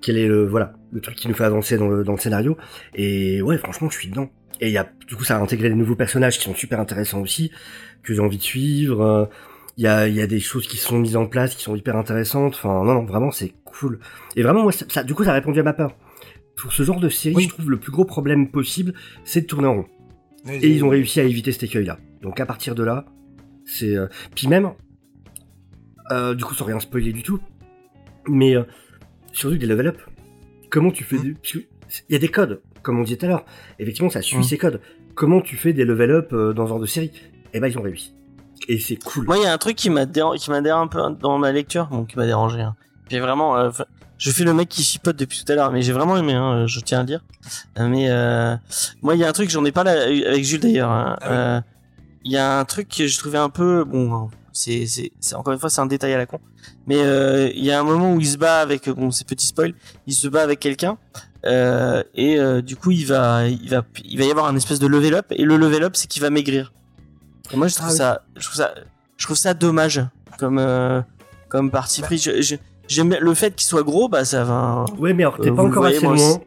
quel 0.00 0.16
est 0.16 0.28
le, 0.28 0.46
voilà, 0.46 0.74
le 0.92 1.00
truc 1.00 1.16
qui 1.16 1.28
nous 1.28 1.34
fait 1.34 1.44
avancer 1.44 1.76
dans 1.76 1.88
le, 1.88 2.04
dans 2.04 2.12
le 2.12 2.18
scénario. 2.18 2.56
Et 2.94 3.42
ouais, 3.42 3.58
franchement, 3.58 3.90
je 3.90 3.98
suis 3.98 4.08
dedans. 4.08 4.30
Et 4.60 4.68
il 4.68 4.72
y 4.72 4.78
a, 4.78 4.88
du 5.06 5.16
coup, 5.16 5.24
ça 5.24 5.36
a 5.36 5.40
intégré 5.40 5.68
des 5.68 5.74
nouveaux 5.74 5.96
personnages 5.96 6.38
qui 6.38 6.44
sont 6.44 6.54
super 6.54 6.80
intéressants 6.80 7.20
aussi, 7.20 7.50
que 8.02 8.14
j'ai 8.14 8.20
envie 8.20 8.38
de 8.38 8.42
suivre. 8.42 9.00
euh, 9.02 9.24
Il 9.76 9.84
y 9.84 9.86
a, 9.86 10.08
il 10.08 10.14
y 10.14 10.20
a 10.20 10.26
des 10.26 10.40
choses 10.40 10.66
qui 10.66 10.76
sont 10.76 10.98
mises 10.98 11.16
en 11.16 11.26
place, 11.26 11.54
qui 11.54 11.62
sont 11.62 11.76
hyper 11.76 11.96
intéressantes. 11.96 12.54
Enfin, 12.54 12.84
non, 12.84 12.94
non, 12.94 13.04
vraiment, 13.04 13.30
c'est 13.30 13.52
cool. 13.64 14.00
Et 14.36 14.42
vraiment, 14.42 14.62
moi, 14.62 14.72
ça, 14.72 14.84
ça- 14.88 15.04
du 15.04 15.14
coup, 15.14 15.24
ça 15.24 15.30
a 15.30 15.34
répondu 15.34 15.60
à 15.60 15.62
ma 15.62 15.72
peur. 15.72 15.94
Pour 16.56 16.72
ce 16.72 16.82
genre 16.82 16.98
de 16.98 17.08
série, 17.08 17.36
Oui. 17.36 17.44
je 17.44 17.48
trouve 17.50 17.70
le 17.70 17.78
plus 17.78 17.92
gros 17.92 18.04
problème 18.04 18.50
possible, 18.50 18.94
c'est 19.24 19.42
de 19.42 19.46
tourner 19.46 19.68
en 19.68 19.74
rond. 19.74 19.86
Et 20.50 20.68
ils 20.68 20.84
ont 20.84 20.88
réussi 20.88 21.20
à 21.20 21.24
éviter 21.24 21.52
cet 21.52 21.62
écueil-là. 21.64 21.98
Donc 22.22 22.40
à 22.40 22.46
partir 22.46 22.74
de 22.74 22.82
là, 22.82 23.04
c'est... 23.64 23.96
euh, 23.96 24.06
Puis 24.34 24.48
même, 24.48 24.70
euh, 26.12 26.34
du 26.34 26.44
coup 26.44 26.54
sans 26.54 26.64
rien 26.64 26.80
spoiler 26.80 27.12
du 27.12 27.22
tout, 27.22 27.40
mais 28.26 28.56
euh, 28.56 28.62
surtout 29.32 29.56
des 29.56 29.66
level 29.66 29.88
up. 29.88 29.98
Comment 30.70 30.90
tu 30.90 31.04
fais 31.04 31.16
Mm. 31.16 31.22
des... 31.22 31.36
Il 32.10 32.12
y 32.12 32.16
a 32.16 32.18
des 32.18 32.28
codes, 32.28 32.60
comme 32.82 32.98
on 32.98 33.02
disait 33.04 33.16
tout 33.16 33.26
à 33.26 33.28
l'heure. 33.28 33.44
Effectivement, 33.78 34.10
ça 34.10 34.20
suit 34.22 34.38
Mm. 34.38 34.42
ces 34.42 34.58
codes. 34.58 34.80
Comment 35.14 35.40
tu 35.40 35.56
fais 35.56 35.72
des 35.72 35.84
level 35.84 36.10
up 36.10 36.32
euh, 36.32 36.52
dans 36.52 36.64
ce 36.64 36.68
genre 36.68 36.80
de 36.80 36.86
série? 36.86 37.10
Eh 37.54 37.60
ben 37.60 37.68
ils 37.68 37.78
ont 37.78 37.82
réussi. 37.82 38.14
Et 38.68 38.78
c'est 38.78 38.96
cool. 38.96 39.24
Moi, 39.24 39.38
il 39.38 39.44
y 39.44 39.46
a 39.46 39.52
un 39.52 39.58
truc 39.58 39.76
qui 39.76 39.88
m'a 39.88 40.04
déran- 40.04 40.34
qui 40.36 40.50
m'a 40.50 40.60
dérangé 40.60 40.82
un 40.84 40.88
peu 40.88 41.00
dans 41.20 41.38
ma 41.38 41.52
lecture, 41.52 41.86
bon, 41.90 42.04
qui 42.04 42.16
m'a 42.16 42.26
dérangé. 42.26 42.60
Hein. 42.60 42.76
J'ai 43.10 43.20
vraiment, 43.20 43.56
euh, 43.56 43.70
je 44.18 44.30
fais 44.30 44.44
le 44.44 44.52
mec 44.52 44.68
qui 44.68 44.82
chipote 44.82 45.16
depuis 45.16 45.42
tout 45.42 45.50
à 45.50 45.54
l'heure, 45.54 45.72
mais 45.72 45.80
j'ai 45.80 45.92
vraiment 45.92 46.16
aimé, 46.18 46.34
hein, 46.34 46.66
je 46.66 46.80
tiens 46.80 46.98
à 46.98 47.00
le 47.02 47.06
dire. 47.06 47.24
Mais 47.78 48.10
euh, 48.10 48.54
moi, 49.00 49.14
il 49.14 49.20
y 49.20 49.24
a 49.24 49.28
un 49.28 49.32
truc, 49.32 49.48
j'en 49.48 49.64
ai 49.64 49.72
pas 49.72 49.84
là 49.84 49.92
avec 50.02 50.44
Jules 50.44 50.60
d'ailleurs. 50.60 50.90
hein. 50.90 51.16
Ah 51.22 51.26
oui. 51.30 51.36
Euh, 51.36 51.60
Il 52.24 52.32
y 52.32 52.36
a 52.36 52.58
un 52.58 52.64
truc 52.66 52.88
que 52.88 53.06
je 53.06 53.18
trouvais 53.18 53.38
un 53.38 53.48
peu, 53.48 53.84
bon, 53.84 54.28
c'est, 54.58 54.86
c'est, 54.86 55.12
c'est 55.20 55.34
encore 55.36 55.52
une 55.52 55.58
fois, 55.60 55.70
c'est 55.70 55.80
un 55.80 55.86
détail 55.86 56.12
à 56.14 56.18
la 56.18 56.26
con. 56.26 56.40
Mais 56.86 56.96
euh, 56.98 57.48
il 57.54 57.64
y 57.64 57.70
a 57.70 57.78
un 57.78 57.84
moment 57.84 58.12
où 58.14 58.20
il 58.20 58.26
se 58.26 58.36
bat 58.38 58.60
avec, 58.60 58.88
bon, 58.88 59.10
c'est 59.10 59.26
petit 59.26 59.46
spoil, 59.46 59.72
il 60.06 60.14
se 60.14 60.26
bat 60.28 60.42
avec 60.42 60.58
quelqu'un. 60.60 60.98
Euh, 61.46 62.02
et 62.14 62.38
euh, 62.40 62.60
du 62.60 62.74
coup, 62.76 62.90
il 62.90 63.06
va, 63.06 63.46
il 63.46 63.68
va, 63.70 63.82
il 64.04 64.18
va 64.18 64.24
y 64.24 64.30
avoir 64.30 64.46
un 64.46 64.56
espèce 64.56 64.80
de 64.80 64.86
level 64.88 65.14
up. 65.14 65.26
Et 65.30 65.44
le 65.44 65.56
level 65.56 65.84
up, 65.84 65.92
c'est 65.96 66.08
qu'il 66.08 66.20
va 66.22 66.30
maigrir. 66.30 66.72
Et 67.52 67.56
moi, 67.56 67.68
je 67.68 67.74
trouve 67.76 67.86
Ah 67.88 67.92
oui. 67.92 67.96
ça, 67.98 68.22
je 68.36 68.44
trouve 68.44 68.56
ça, 68.56 68.74
je 69.16 69.24
trouve 69.24 69.36
ça 69.36 69.54
dommage 69.54 70.04
comme, 70.38 70.58
euh, 70.58 71.00
comme 71.48 71.70
parti 71.70 72.02
pris. 72.02 72.18
Je- 72.18 72.42
je- 72.42 72.56
J'aime 72.88 73.10
bien 73.10 73.20
le 73.20 73.34
fait 73.34 73.54
qu'il 73.54 73.66
soit 73.66 73.82
gros, 73.82 74.08
bah 74.08 74.24
ça 74.24 74.44
va. 74.44 74.86
Ouais, 74.98 75.12
mais 75.12 75.22
alors 75.22 75.36
t'es 75.38 75.50
Euh, 75.50 75.54
pas 75.54 75.62
encore 75.62 75.82
voyez, 75.82 75.98
assez 75.98 76.06
loin. 76.06 76.40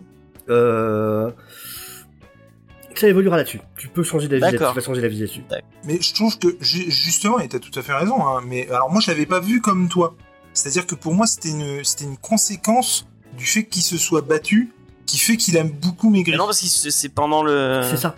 Ça 3.02 3.07
évoluera 3.07 3.36
là-dessus. 3.38 3.60
Tu 3.78 3.88
peux 3.88 4.03
changer 4.03 4.28
d'avis. 4.28 4.52
Tu 4.52 4.57
vas 4.57 4.80
changer 4.80 5.02
d'avis 5.02 5.19
là-dessus. 5.19 5.41
Mais 5.86 5.99
je 6.02 6.14
trouve 6.14 6.38
que, 6.38 6.56
ju- 6.61 6.90
justement, 6.91 7.40
et 7.40 7.48
t'as 7.48 7.60
tout 7.60 7.78
à 7.80 7.82
fait 7.82 7.94
raison, 7.94 8.26
hein, 8.28 8.41
mais 8.45 8.69
alors 8.69 8.91
moi, 8.91 9.02
je 9.02 9.10
l'avais 9.10 9.26
pas 9.26 9.40
vu 9.40 9.60
comme 9.61 9.90
toi. 9.90 10.15
C'est-à-dire 10.53 10.86
que 10.86 10.95
pour 10.95 11.14
moi, 11.15 11.26
c'était 11.26 11.49
une, 11.49 11.84
c'était 11.84 12.06
une 12.06 12.18
conséquence 12.18 13.07
du 13.38 13.45
fait 13.45 13.64
qu'il 13.65 13.82
se 13.82 13.98
soit 13.98 14.22
battu, 14.22 14.69
qui 15.06 15.18
fait 15.18 15.36
qu'il 15.38 15.57
a 15.57 15.64
beaucoup 15.64 16.10
maigri. 16.10 16.32
Mais 16.32 16.38
non, 16.38 16.45
parce 16.45 16.61
que 16.61 16.68
c'est 16.90 17.10
pendant 17.10 17.44
le. 17.44 17.82
C'est 17.90 17.98
ça. 17.98 18.15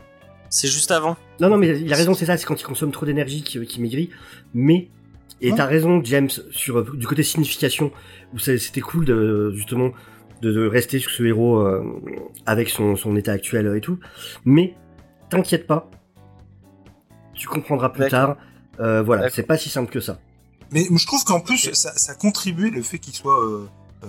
C'est 0.50 0.68
juste 0.68 0.92
avant. 0.92 1.16
Non, 1.40 1.50
non, 1.50 1.58
mais 1.58 1.80
il 1.80 1.92
a 1.92 1.96
raison, 1.96 2.14
c'est 2.14 2.26
ça, 2.26 2.38
c'est 2.38 2.46
quand 2.46 2.60
il 2.60 2.64
consomme 2.64 2.92
trop 2.92 3.06
d'énergie 3.06 3.42
qui, 3.42 3.66
qui 3.66 3.82
maigrit. 3.82 4.10
Mais, 4.54 4.90
et 5.42 5.52
Ouais. 5.52 5.58
t'as 5.58 5.66
raison, 5.66 6.02
James, 6.04 6.30
sur 6.52 6.96
du 6.96 7.08
côté 7.08 7.24
signification, 7.24 7.92
où 8.34 8.40
c'était 8.40 8.82
cool 8.82 9.06
de, 9.06 9.52
justement, 9.56 9.92
de, 10.44 10.52
de 10.52 10.68
rester 10.68 11.00
sur 11.00 11.12
ce 11.12 11.24
héros 11.24 11.58
euh, 11.58 11.84
avec 12.46 12.70
son, 12.70 12.96
son 12.96 13.16
état 13.16 13.32
actuel 13.32 13.74
et 13.76 13.82
tout. 13.82 13.98
Mais, 14.46 14.76
t'inquiète 15.30 15.66
pas, 15.66 15.90
tu 17.34 17.48
comprendras 17.48 17.90
plus 17.90 18.08
tard. 18.10 18.38
Euh, 18.80 19.02
voilà, 19.04 19.30
c'est 19.30 19.44
pas 19.44 19.58
si 19.58 19.70
simple 19.70 19.92
que 19.92 20.00
ça. 20.00 20.20
Mais 20.72 20.86
je 20.92 21.06
trouve 21.06 21.24
qu'en 21.24 21.40
plus, 21.40 21.72
ça, 21.74 21.94
ça 21.96 22.16
contribuait 22.16 22.72
le 22.72 22.82
fait 22.82 22.98
qu'il 22.98 23.14
soit 23.14 23.40
euh, 23.40 23.68
euh, 24.04 24.08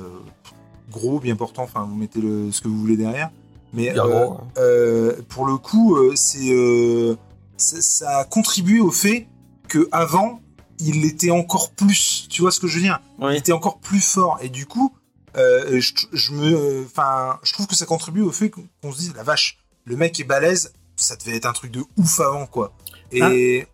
gros, 0.91 1.21
bien 1.21 1.37
portant. 1.37 1.65
Enfin, 1.65 1.87
vous 1.89 1.95
mettez 1.95 2.21
le, 2.21 2.51
ce 2.51 2.61
que 2.63 2.69
vous 2.69 2.79
voulez 2.79 2.97
derrière. 2.97 3.31
Mais 3.75 3.91
euh, 3.91 4.03
gros, 4.03 4.33
hein. 4.33 4.47
euh, 4.59 5.17
pour 5.29 5.47
le 5.47 5.59
coup, 5.59 5.97
euh, 5.97 6.13
c'est 6.15 6.53
euh, 6.53 7.17
ça, 7.57 7.81
ça 7.83 8.19
a 8.19 8.25
contribué 8.25 8.81
au 8.81 8.91
fait 8.91 9.27
que 9.69 9.89
avant 9.93 10.41
il 10.79 11.03
l'était 11.03 11.31
encore 11.31 11.71
plus. 11.73 12.27
Tu 12.31 12.41
vois 12.43 12.51
ce 12.51 12.61
que 12.61 12.67
je 12.67 12.77
veux 12.77 12.83
dire? 12.83 13.01
Il 13.21 13.37
était 13.37 13.53
encore 13.53 13.79
plus 13.79 14.01
fort. 14.01 14.39
Et 14.43 14.49
du 14.49 14.67
coup, 14.67 14.95
euh, 15.37 15.81
je, 15.81 15.93
je 16.13 16.33
me, 16.33 16.85
enfin, 16.85 17.39
je 17.43 17.53
trouve 17.53 17.67
que 17.67 17.75
ça 17.75 17.87
contribue 17.87 18.23
au 18.23 18.31
fait 18.33 18.51
qu'on 18.51 18.93
se 18.93 18.99
dise 18.99 19.15
la 19.17 19.23
vache, 19.23 19.59
le 19.85 19.97
mec 19.97 20.19
est 20.21 20.25
balèze. 20.25 20.73
Ça 20.97 21.17
devait 21.17 21.37
être 21.37 21.47
un 21.47 21.53
truc 21.53 21.73
de 21.73 21.83
ouf 21.97 22.21
avant, 22.21 22.47
quoi. 22.47 22.73
Et 23.11 23.21
Ah. 23.23 23.33
et 23.35 23.67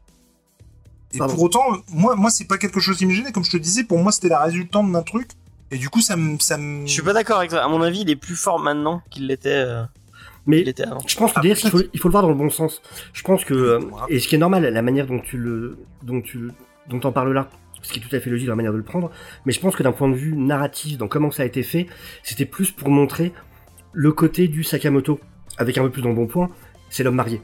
Pardon. 1.19 1.35
pour 1.35 1.43
autant, 1.45 1.63
moi, 1.89 2.17
moi, 2.17 2.31
c'est 2.31 2.47
pas 2.47 2.57
quelque 2.57 2.81
chose 2.81 2.97
qui 2.97 3.05
me 3.05 3.13
gênait. 3.13 3.33
Comme 3.33 3.45
je 3.45 3.51
te 3.51 3.57
disais, 3.59 3.85
pour 3.85 3.99
moi, 3.99 4.11
c'était 4.13 4.29
la 4.29 4.41
résultante 4.41 4.91
d'un 4.91 5.03
truc. 5.03 5.31
Et 5.71 5.77
du 5.79 5.89
coup, 5.91 6.01
ça 6.01 6.17
me, 6.17 6.39
ça 6.39 6.57
me. 6.57 6.87
Je 6.87 6.93
suis 6.93 7.03
pas 7.03 7.13
d'accord 7.13 7.39
avec 7.39 7.51
toi. 7.51 7.61
À 7.63 7.69
mon 7.69 7.83
avis, 7.83 8.01
il 8.01 8.11
est 8.11 8.17
plus 8.17 8.37
fort 8.37 8.59
maintenant 8.59 9.03
qu'il 9.11 9.27
l'était. 9.27 9.51
euh, 9.51 9.85
Mais 10.47 10.65
je 10.65 11.17
pense 11.17 11.33
que 11.33 11.41
d'ailleurs, 11.41 11.59
il 11.63 11.71
faut, 11.71 11.81
il 11.93 12.01
faut 12.01 12.09
le 12.09 12.13
voir 12.13 12.23
dans 12.23 12.29
le 12.31 12.35
bon 12.35 12.49
sens. 12.51 12.81
Je 13.13 13.23
pense 13.23 13.45
que, 13.45 13.53
euh, 13.55 13.79
Ouais. 13.81 14.01
et 14.09 14.19
ce 14.21 14.27
qui 14.29 14.35
est 14.35 14.39
normal, 14.39 14.65
la 14.65 14.83
manière 14.83 15.07
dont 15.07 15.21
tu 15.21 15.37
le, 15.37 15.79
dont 16.03 16.23
tu, 16.23 16.51
dont 16.89 16.99
t'en 17.01 17.13
parles 17.13 17.33
là, 17.35 17.49
ce 17.83 17.93
qui 17.93 17.99
est 17.99 18.03
tout 18.03 18.15
à 18.15 18.21
fait 18.21 18.31
logique 18.31 18.47
dans 18.47 18.53
la 18.53 18.57
manière 18.57 18.73
de 18.73 18.79
le 18.79 18.85
prendre, 18.85 19.11
mais 19.47 19.53
je 19.53 19.61
pense 19.61 19.77
que 19.77 19.83
d'un 19.83 19.93
point 19.93 20.09
de 20.09 20.15
vue 20.15 20.37
narratif, 20.37 20.99
dans 20.99 21.09
comment 21.09 21.31
ça 21.31 21.43
a 21.43 21.47
été 21.47 21.63
fait, 21.63 21.87
c'était 22.23 22.45
plus 22.45 22.71
pour 22.71 22.91
montrer 22.91 23.33
le 23.93 24.13
côté 24.13 24.49
du 24.49 24.63
Sakamoto, 24.63 25.21
avec 25.59 25.79
un 25.79 25.83
peu 25.83 25.91
plus 25.91 26.03
dans 26.03 26.11
le 26.11 26.15
bon 26.15 26.27
point, 26.27 26.49
c'est 26.89 27.03
l'homme 27.03 27.17
marié. 27.17 27.41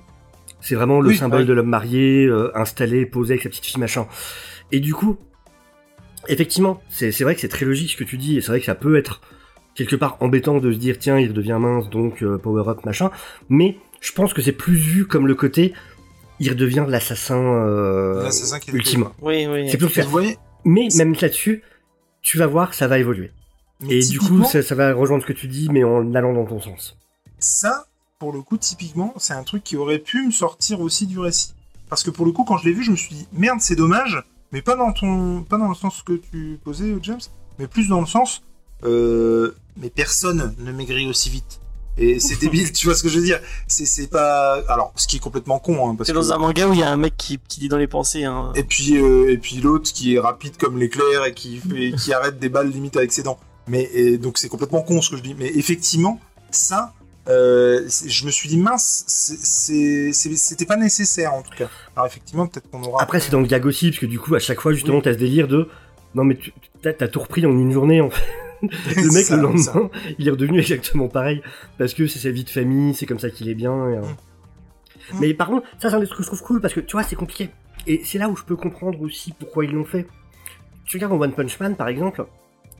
C'est 0.60 0.74
vraiment 0.74 1.00
le 1.00 1.10
Oui, 1.10 1.16
symbole 1.16 1.46
de 1.46 1.52
l'homme 1.52 1.68
marié, 1.68 2.26
euh, 2.26 2.56
installé, 2.56 3.06
posé 3.06 3.34
avec 3.34 3.42
sa 3.42 3.48
petite 3.48 3.66
fille, 3.66 3.80
machin. 3.80 4.06
Et 4.72 4.80
du 4.80 4.94
coup, 4.94 5.18
effectivement, 6.28 6.80
c'est 6.88 7.10
vrai 7.22 7.34
que 7.34 7.40
c'est 7.40 7.48
très 7.48 7.66
logique 7.66 7.90
ce 7.90 7.96
que 7.96 8.04
tu 8.04 8.16
dis, 8.16 8.36
et 8.36 8.40
c'est 8.40 8.48
vrai 8.48 8.60
que 8.60 8.66
ça 8.66 8.74
peut 8.74 8.96
être 8.96 9.20
quelque 9.76 9.94
part 9.94 10.16
embêtant 10.20 10.58
de 10.58 10.72
se 10.72 10.78
dire 10.78 10.98
tiens 10.98 11.18
il 11.18 11.32
devient 11.32 11.58
mince 11.60 11.88
donc 11.90 12.22
euh, 12.22 12.38
power 12.38 12.66
up 12.66 12.84
machin 12.84 13.10
mais 13.48 13.76
je 14.00 14.10
pense 14.12 14.32
que 14.32 14.42
c'est 14.42 14.52
plus 14.52 14.74
vu 14.74 15.06
comme 15.06 15.26
le 15.26 15.34
côté 15.34 15.74
il 16.40 16.50
redevient 16.50 16.84
l'assassin 16.88 17.38
euh, 17.38 18.30
ultime 18.72 19.08
Oui, 19.20 19.46
oui. 19.46 19.70
c'est 19.70 19.78
plus 19.78 20.36
mais 20.64 20.88
même 20.96 21.14
là-dessus 21.20 21.62
tu 22.22 22.38
vas 22.38 22.46
voir 22.46 22.74
ça 22.74 22.88
va 22.88 22.98
évoluer 22.98 23.32
mais 23.80 23.98
et 23.98 24.08
du 24.08 24.18
coup 24.18 24.44
ça 24.44 24.74
va 24.74 24.92
rejoindre 24.92 25.22
ce 25.22 25.28
que 25.28 25.32
tu 25.32 25.46
dis 25.48 25.68
mais 25.70 25.84
en 25.84 26.14
allant 26.14 26.32
dans 26.32 26.46
ton 26.46 26.60
sens 26.60 26.96
ça, 27.38 27.86
pour 28.18 28.32
le 28.32 28.40
coup, 28.40 28.56
typiquement, 28.56 29.14
c'est 29.18 29.34
un 29.34 29.42
truc 29.42 29.62
qui 29.62 29.76
aurait 29.76 29.98
pu 29.98 30.26
me 30.26 30.30
sortir 30.30 30.80
aussi 30.80 31.06
du 31.06 31.18
récit. 31.18 31.54
Parce 31.88 32.02
que 32.02 32.10
pour 32.10 32.26
le 32.26 32.32
coup, 32.32 32.44
quand 32.44 32.56
je 32.58 32.64
l'ai 32.64 32.72
vu, 32.72 32.82
je 32.82 32.90
me 32.90 32.96
suis 32.96 33.14
dit 33.14 33.28
merde, 33.32 33.60
c'est 33.60 33.76
dommage, 33.76 34.22
mais 34.52 34.62
pas 34.62 34.74
dans 34.74 34.92
ton, 34.92 35.42
pas 35.42 35.58
dans 35.58 35.68
le 35.68 35.74
sens 35.74 36.02
que 36.02 36.14
tu 36.14 36.58
posais, 36.64 36.94
James, 37.02 37.20
mais 37.58 37.66
plus 37.66 37.88
dans 37.88 38.00
le 38.00 38.06
sens, 38.06 38.42
euh, 38.84 39.54
mais 39.76 39.90
personne 39.90 40.54
ne 40.58 40.72
maigrit 40.72 41.08
aussi 41.08 41.30
vite. 41.30 41.60
Et 41.98 42.20
c'est 42.20 42.38
débile, 42.38 42.72
tu 42.72 42.86
vois 42.86 42.94
ce 42.94 43.02
que 43.02 43.08
je 43.08 43.18
veux 43.18 43.24
dire 43.24 43.40
C'est, 43.66 43.86
c'est 43.86 44.08
pas, 44.08 44.62
alors, 44.68 44.92
ce 44.96 45.06
qui 45.06 45.16
est 45.16 45.20
complètement 45.20 45.58
con, 45.58 45.88
hein, 45.90 45.94
parce 45.96 46.08
C'est 46.08 46.12
que. 46.12 46.18
dans 46.18 46.32
un 46.32 46.38
manga 46.38 46.68
où 46.68 46.74
il 46.74 46.80
y 46.80 46.82
a 46.82 46.90
un 46.90 46.96
mec 46.96 47.16
qui, 47.16 47.38
qui 47.48 47.60
dit 47.60 47.68
dans 47.68 47.78
les 47.78 47.86
pensées. 47.86 48.24
Hein. 48.24 48.52
Et 48.54 48.62
puis, 48.64 48.96
euh, 48.98 49.30
et 49.32 49.38
puis 49.38 49.56
l'autre 49.56 49.90
qui 49.92 50.14
est 50.14 50.18
rapide 50.20 50.56
comme 50.58 50.78
l'éclair 50.78 51.24
et 51.24 51.32
qui, 51.32 51.56
fait, 51.58 51.92
qui 51.92 52.12
arrête 52.12 52.38
des 52.38 52.48
balles 52.50 52.68
limite 52.70 52.96
avec 52.98 53.12
ses 53.12 53.22
dents. 53.22 53.38
Mais 53.68 53.88
et 53.94 54.18
donc 54.18 54.36
c'est 54.38 54.48
complètement 54.48 54.82
con 54.82 55.00
ce 55.00 55.10
que 55.10 55.16
je 55.16 55.22
dis. 55.22 55.34
Mais 55.38 55.46
effectivement, 55.54 56.20
ça, 56.50 56.92
euh, 57.28 57.88
je 58.06 58.26
me 58.26 58.30
suis 58.30 58.48
dit 58.48 58.58
mince, 58.58 59.04
c'est- 59.08 59.38
c'est- 59.42 60.12
c'est- 60.12 60.36
c'était 60.36 60.66
pas 60.66 60.76
nécessaire 60.76 61.32
en 61.34 61.42
tout 61.42 61.50
cas. 61.56 61.68
Alors 61.96 62.06
effectivement, 62.06 62.46
peut-être 62.46 62.70
qu'on 62.70 62.82
aura. 62.84 63.02
après 63.02 63.18
c'est 63.20 63.30
dans 63.32 63.40
le 63.40 63.46
gag 63.46 63.64
aussi 63.66 63.88
parce 63.90 63.98
que 64.00 64.06
du 64.06 64.20
coup 64.20 64.34
à 64.34 64.38
chaque 64.38 64.60
fois 64.60 64.72
justement 64.72 65.00
t'as 65.00 65.14
ce 65.14 65.18
délire 65.18 65.48
de 65.48 65.68
non 66.14 66.22
mais 66.24 66.36
tu 66.36 66.52
t'as 66.82 66.92
t'as 66.92 67.08
tout 67.08 67.18
repris 67.20 67.44
en 67.44 67.50
une 67.50 67.72
journée 67.72 68.00
en 68.00 68.10
fait 68.10 68.22
le 68.96 69.12
mec 69.12 69.24
Ça, 69.24 69.36
le 69.36 69.56
ça. 69.58 69.72
lendemain 69.74 69.90
il 70.18 70.28
est 70.28 70.30
redevenu 70.30 70.58
exactement 70.60 71.08
pareil 71.08 71.42
parce 71.78 71.94
que 71.94 72.06
c'est 72.06 72.18
sa 72.18 72.30
vie 72.30 72.44
de 72.44 72.50
famille 72.50 72.94
c'est 72.94 73.06
comme 73.06 73.18
ça 73.18 73.30
qu'il 73.30 73.48
est 73.48 73.54
bien 73.54 73.90
et, 73.90 73.96
euh, 73.96 74.02
Mm. 75.12 75.18
mais 75.20 75.34
par 75.34 75.46
contre 75.48 75.68
ça 75.78 75.88
c'est 75.88 75.94
un 75.96 76.00
des 76.00 76.06
trucs 76.06 76.18
que 76.18 76.22
je 76.24 76.28
trouve 76.28 76.42
cool 76.42 76.60
parce 76.60 76.74
que 76.74 76.80
tu 76.80 76.92
vois 76.92 77.04
c'est 77.04 77.14
compliqué 77.14 77.50
et 77.86 78.00
c'est 78.04 78.18
là 78.18 78.28
où 78.28 78.34
je 78.34 78.42
peux 78.42 78.56
comprendre 78.56 79.00
aussi 79.02 79.32
pourquoi 79.38 79.64
ils 79.64 79.70
l'ont 79.70 79.84
fait 79.84 80.04
tu 80.84 80.96
regardes 80.96 81.12
en 81.12 81.20
One 81.20 81.32
Punch 81.32 81.60
Man 81.60 81.76
par 81.76 81.86
exemple 81.86 82.24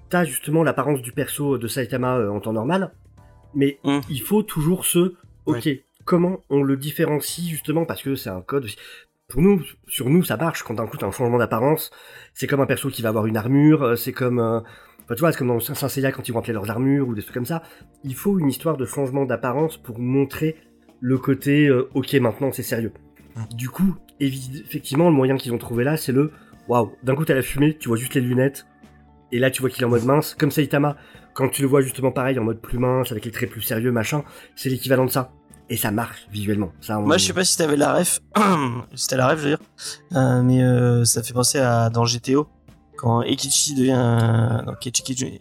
t'as 0.09 0.25
justement 0.25 0.65
l'apparence 0.65 1.03
du 1.03 1.13
perso 1.13 1.57
de 1.57 1.69
Saitama 1.69 2.17
euh, 2.17 2.31
en 2.31 2.41
temps 2.41 2.53
normal 2.53 2.91
mais 3.55 3.79
Mm. 3.85 4.01
il 4.11 4.21
faut 4.23 4.43
toujours 4.43 4.87
ce 4.87 5.15
ok 5.45 5.69
comment 6.05 6.41
on 6.51 6.63
le 6.65 6.77
différencie 6.77 7.47
justement 7.49 7.85
parce 7.85 8.03
que 8.03 8.17
c'est 8.17 8.31
un 8.31 8.41
code 8.41 8.65
aussi 8.65 8.77
pour 9.29 9.43
nous, 9.43 9.61
sur 9.89 10.09
nous, 10.09 10.23
ça 10.23 10.37
marche 10.37 10.63
quand 10.63 10.75
d'un 10.75 10.87
coup 10.87 10.97
t'as 10.97 11.07
un 11.09 11.11
changement 11.11 11.39
d'apparence. 11.39 11.91
C'est 12.33 12.47
comme 12.47 12.61
un 12.61 12.67
perso 12.67 12.91
qui 12.91 13.03
va 13.03 13.09
avoir 13.09 13.27
une 13.27 13.37
armure, 13.37 13.83
euh, 13.83 13.97
c'est 13.97 14.13
comme, 14.13 14.63
enfin, 15.07 15.15
tu 15.15 15.21
vois, 15.21 15.33
c'est 15.33 15.39
comme 15.39 15.49
dans 15.49 15.59
Saint 15.61 15.89
Seiya 15.89 16.13
quand 16.13 16.29
ils 16.29 16.33
vont 16.33 16.41
appeler 16.41 16.53
leurs 16.53 16.71
armures 16.71 17.09
ou 17.09 17.15
des 17.15 17.23
trucs 17.23 17.35
comme 17.35 17.47
ça. 17.47 17.63
Il 18.05 18.15
faut 18.15 18.39
une 18.39 18.49
histoire 18.49 18.77
de 18.77 18.85
changement 18.85 19.25
d'apparence 19.25 19.79
pour 19.79 19.99
montrer 19.99 20.57
le 21.01 21.17
côté, 21.19 21.67
euh, 21.69 21.89
ok, 21.95 22.13
maintenant 22.15 22.51
c'est 22.53 22.63
sérieux. 22.63 22.93
Mm. 23.37 23.43
Du 23.55 23.69
coup, 23.71 23.97
effectivement, 24.21 25.09
le 25.09 25.15
moyen 25.15 25.37
qu'ils 25.37 25.53
ont 25.53 25.59
trouvé 25.59 25.85
là, 25.85 25.97
c'est 25.97 26.13
le, 26.13 26.33
waouh, 26.69 26.93
d'un 27.03 27.15
coup 27.15 27.25
t'as 27.25 27.35
la 27.35 27.43
fumée, 27.43 27.77
tu 27.79 27.89
vois 27.89 27.97
juste 27.97 28.15
les 28.15 28.21
lunettes, 28.21 28.67
et 29.33 29.39
là 29.39 29.51
tu 29.51 29.61
vois 29.61 29.71
qu'il 29.71 29.83
est 29.83 29.87
en 29.87 29.91
mode 29.91 30.05
mince, 30.05 30.35
comme 30.39 30.51
Saitama. 30.51 30.97
Quand 31.35 31.49
tu 31.51 31.61
le 31.63 31.69
vois 31.69 31.83
justement 31.83 32.13
pareil, 32.13 32.39
en 32.39 32.45
mode 32.45 32.61
plus 32.61 32.79
mince, 32.79 33.13
avec 33.13 33.25
les 33.27 33.31
traits 33.31 33.51
plus 33.51 33.61
sérieux, 33.61 33.93
machin, 33.93 34.25
c'est 34.55 34.71
l'équivalent 34.71 35.05
de 35.05 35.11
ça. 35.11 35.33
Et 35.69 35.77
ça 35.77 35.91
marche 35.91 36.29
visuellement. 36.31 36.73
Ça, 36.81 36.99
on- 36.99 37.03
Moi, 37.03 37.19
je 37.19 37.27
sais 37.27 37.33
pas 37.33 37.45
si 37.45 37.59
t'avais 37.59 37.77
la 37.77 37.93
ref. 37.93 38.21
si 38.95 39.09
t'as 39.09 39.17
la 39.17 39.29
ref, 39.29 39.39
je 39.41 39.43
veux 39.43 39.51
dire. 39.57 39.59
Euh, 40.15 40.43
mais 40.43 40.63
euh, 40.63 41.05
ça 41.05 41.23
fait 41.25 41.35
penser 41.35 41.59
à 41.59 41.91
dans 41.91 42.05
GTO 42.05 42.47
quand 42.97 43.23
Ekichi 43.23 43.75
devient 43.75 43.95
euh, 43.97 44.63
non, 44.63 44.75
Kichi. 44.81 45.41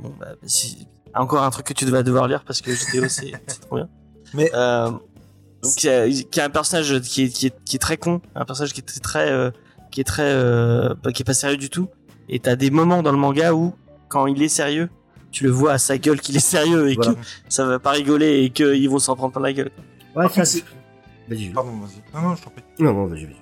Bon, 0.00 0.12
bah, 0.18 0.26
si... 0.44 0.86
encore 1.14 1.42
un 1.42 1.50
truc 1.50 1.66
que 1.66 1.74
tu 1.74 1.84
vas 1.86 2.02
devoir 2.02 2.28
lire 2.28 2.44
parce 2.44 2.60
que 2.60 2.70
GTO 2.70 3.08
c'est 3.08 3.32
c'est 3.46 3.60
trop 3.60 3.76
bien. 3.76 3.88
Mais- 4.34 4.50
euh, 4.54 4.90
donc 5.62 5.74
qui 5.74 5.88
a 5.88 6.44
un 6.44 6.50
personnage 6.50 7.00
qui 7.00 7.24
est, 7.24 7.28
qui 7.28 7.46
est 7.46 7.64
qui 7.64 7.76
est 7.76 7.80
très 7.80 7.96
con, 7.96 8.20
un 8.36 8.44
personnage 8.44 8.72
qui 8.72 8.80
est 8.80 9.00
très 9.02 9.30
euh, 9.30 9.50
qui 9.90 10.00
est 10.00 10.04
très 10.04 10.22
euh, 10.22 10.94
pas- 10.94 11.10
qui 11.12 11.22
est 11.22 11.24
pas 11.24 11.34
sérieux 11.34 11.56
du 11.56 11.68
tout. 11.70 11.88
Et 12.28 12.38
t'as 12.40 12.54
des 12.56 12.70
moments 12.70 13.02
dans 13.02 13.10
le 13.12 13.18
manga 13.18 13.52
où 13.54 13.74
quand 14.08 14.26
il 14.26 14.40
est 14.42 14.48
sérieux, 14.48 14.88
tu 15.32 15.44
le 15.44 15.50
vois 15.50 15.72
à 15.72 15.78
sa 15.78 15.98
gueule 15.98 16.20
qu'il 16.20 16.36
est 16.36 16.40
sérieux 16.40 16.90
et 16.90 16.94
Voilà. 16.94 17.14
que 17.14 17.18
ça 17.48 17.64
va 17.64 17.78
pas 17.78 17.90
rigoler 17.90 18.44
et 18.44 18.50
qu'ils 18.50 18.88
vont 18.88 18.98
s'en 18.98 19.16
prendre 19.16 19.32
plein 19.32 19.42
la 19.42 19.52
gueule. 19.52 19.70
Ouais, 20.14 20.28
Par 20.28 20.46
ça, 20.46 20.58
Vas-y. 21.28 21.50
Pardon, 21.50 21.72
vas-y. 21.78 22.02
Non, 22.14 22.28
non, 22.28 22.36
je 22.36 22.42
t'en 22.42 22.50
prie. 22.50 22.62
Non, 22.78 22.94
non, 22.94 23.06
vas-y, 23.06 23.24
vas-y. 23.24 23.36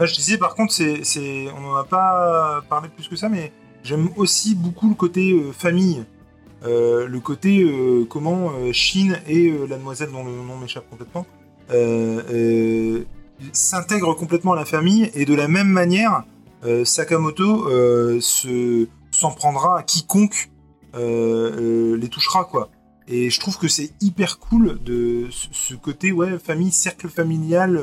Là, 0.00 0.06
je 0.06 0.14
disais, 0.14 0.38
par 0.38 0.54
contre, 0.54 0.72
c'est, 0.72 1.48
on 1.54 1.60
n'en 1.60 1.74
a 1.74 1.84
pas 1.84 2.62
parlé 2.70 2.88
plus 2.88 3.06
que 3.06 3.16
ça, 3.16 3.28
mais 3.28 3.52
j'aime 3.82 4.08
aussi 4.16 4.54
beaucoup 4.54 4.88
le 4.88 4.94
côté 4.94 5.32
euh, 5.32 5.52
famille. 5.52 6.06
Euh, 6.64 7.06
le 7.06 7.20
côté 7.20 7.62
euh, 7.62 8.06
comment 8.08 8.50
Shin 8.72 9.12
et 9.28 9.52
la 9.68 9.76
demoiselle 9.76 10.10
dont 10.10 10.24
le 10.24 10.32
nom 10.32 10.56
m'échappe 10.56 10.88
complètement 10.90 11.26
s'intègrent 13.52 14.14
complètement 14.14 14.54
à 14.54 14.56
la 14.56 14.64
famille 14.64 15.10
et 15.14 15.24
de 15.24 15.34
la 15.34 15.48
même 15.48 15.68
manière 15.68 16.24
Sakamoto 16.84 17.70
se 18.20 18.88
s'en 19.12 19.30
prendra 19.30 19.78
à 19.78 19.82
quiconque 19.84 20.50
les 20.94 22.08
touchera 22.10 22.44
quoi 22.44 22.68
et 23.06 23.30
je 23.30 23.40
trouve 23.40 23.56
que 23.56 23.68
c'est 23.68 23.92
hyper 24.02 24.40
cool 24.40 24.82
de 24.82 25.28
ce 25.30 25.74
côté 25.74 26.10
ouais 26.12 26.38
famille 26.40 26.72
cercle 26.72 27.08
familial 27.08 27.80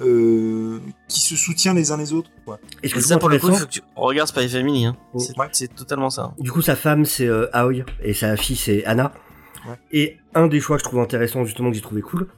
euh, 0.00 0.78
qui 1.08 1.20
se 1.20 1.36
soutient 1.36 1.72
les 1.74 1.90
uns 1.92 1.96
les 1.96 2.12
autres 2.12 2.30
quoi 2.44 2.58
Et 2.82 2.88
ça, 2.88 3.18
pour 3.18 3.28
le 3.28 3.38
coup, 3.38 3.46
il 3.48 3.50
intéressant, 3.54 3.60
faut 3.60 3.66
que 3.66 3.72
tu 3.72 3.82
regardes 3.96 4.28
Spy 4.28 4.48
Family. 4.48 4.84
Hein. 4.86 4.96
Oh. 5.14 5.18
C'est 5.18 5.36
Ouais. 5.38 5.46
c'est 5.52 5.74
totalement 5.74 6.10
ça. 6.10 6.34
du 6.38 6.50
coup, 6.52 6.62
sa 6.62 6.76
femme, 6.76 7.04
c'est 7.04 7.26
euh, 7.26 7.46
Aoi, 7.54 7.84
et 8.02 8.12
sa 8.14 8.36
fille, 8.36 8.56
c'est 8.56 8.84
Anna. 8.84 9.12
Ouais. 9.68 9.74
Et 9.92 10.16
un 10.34 10.46
des 10.48 10.60
choix 10.60 10.76
que 10.76 10.82
je 10.84 10.88
trouve 10.88 11.00
intéressant, 11.00 11.44
justement, 11.44 11.70
que 11.70 11.76
j'ai 11.76 11.82
trouvé 11.82 12.02
cool, 12.02 12.28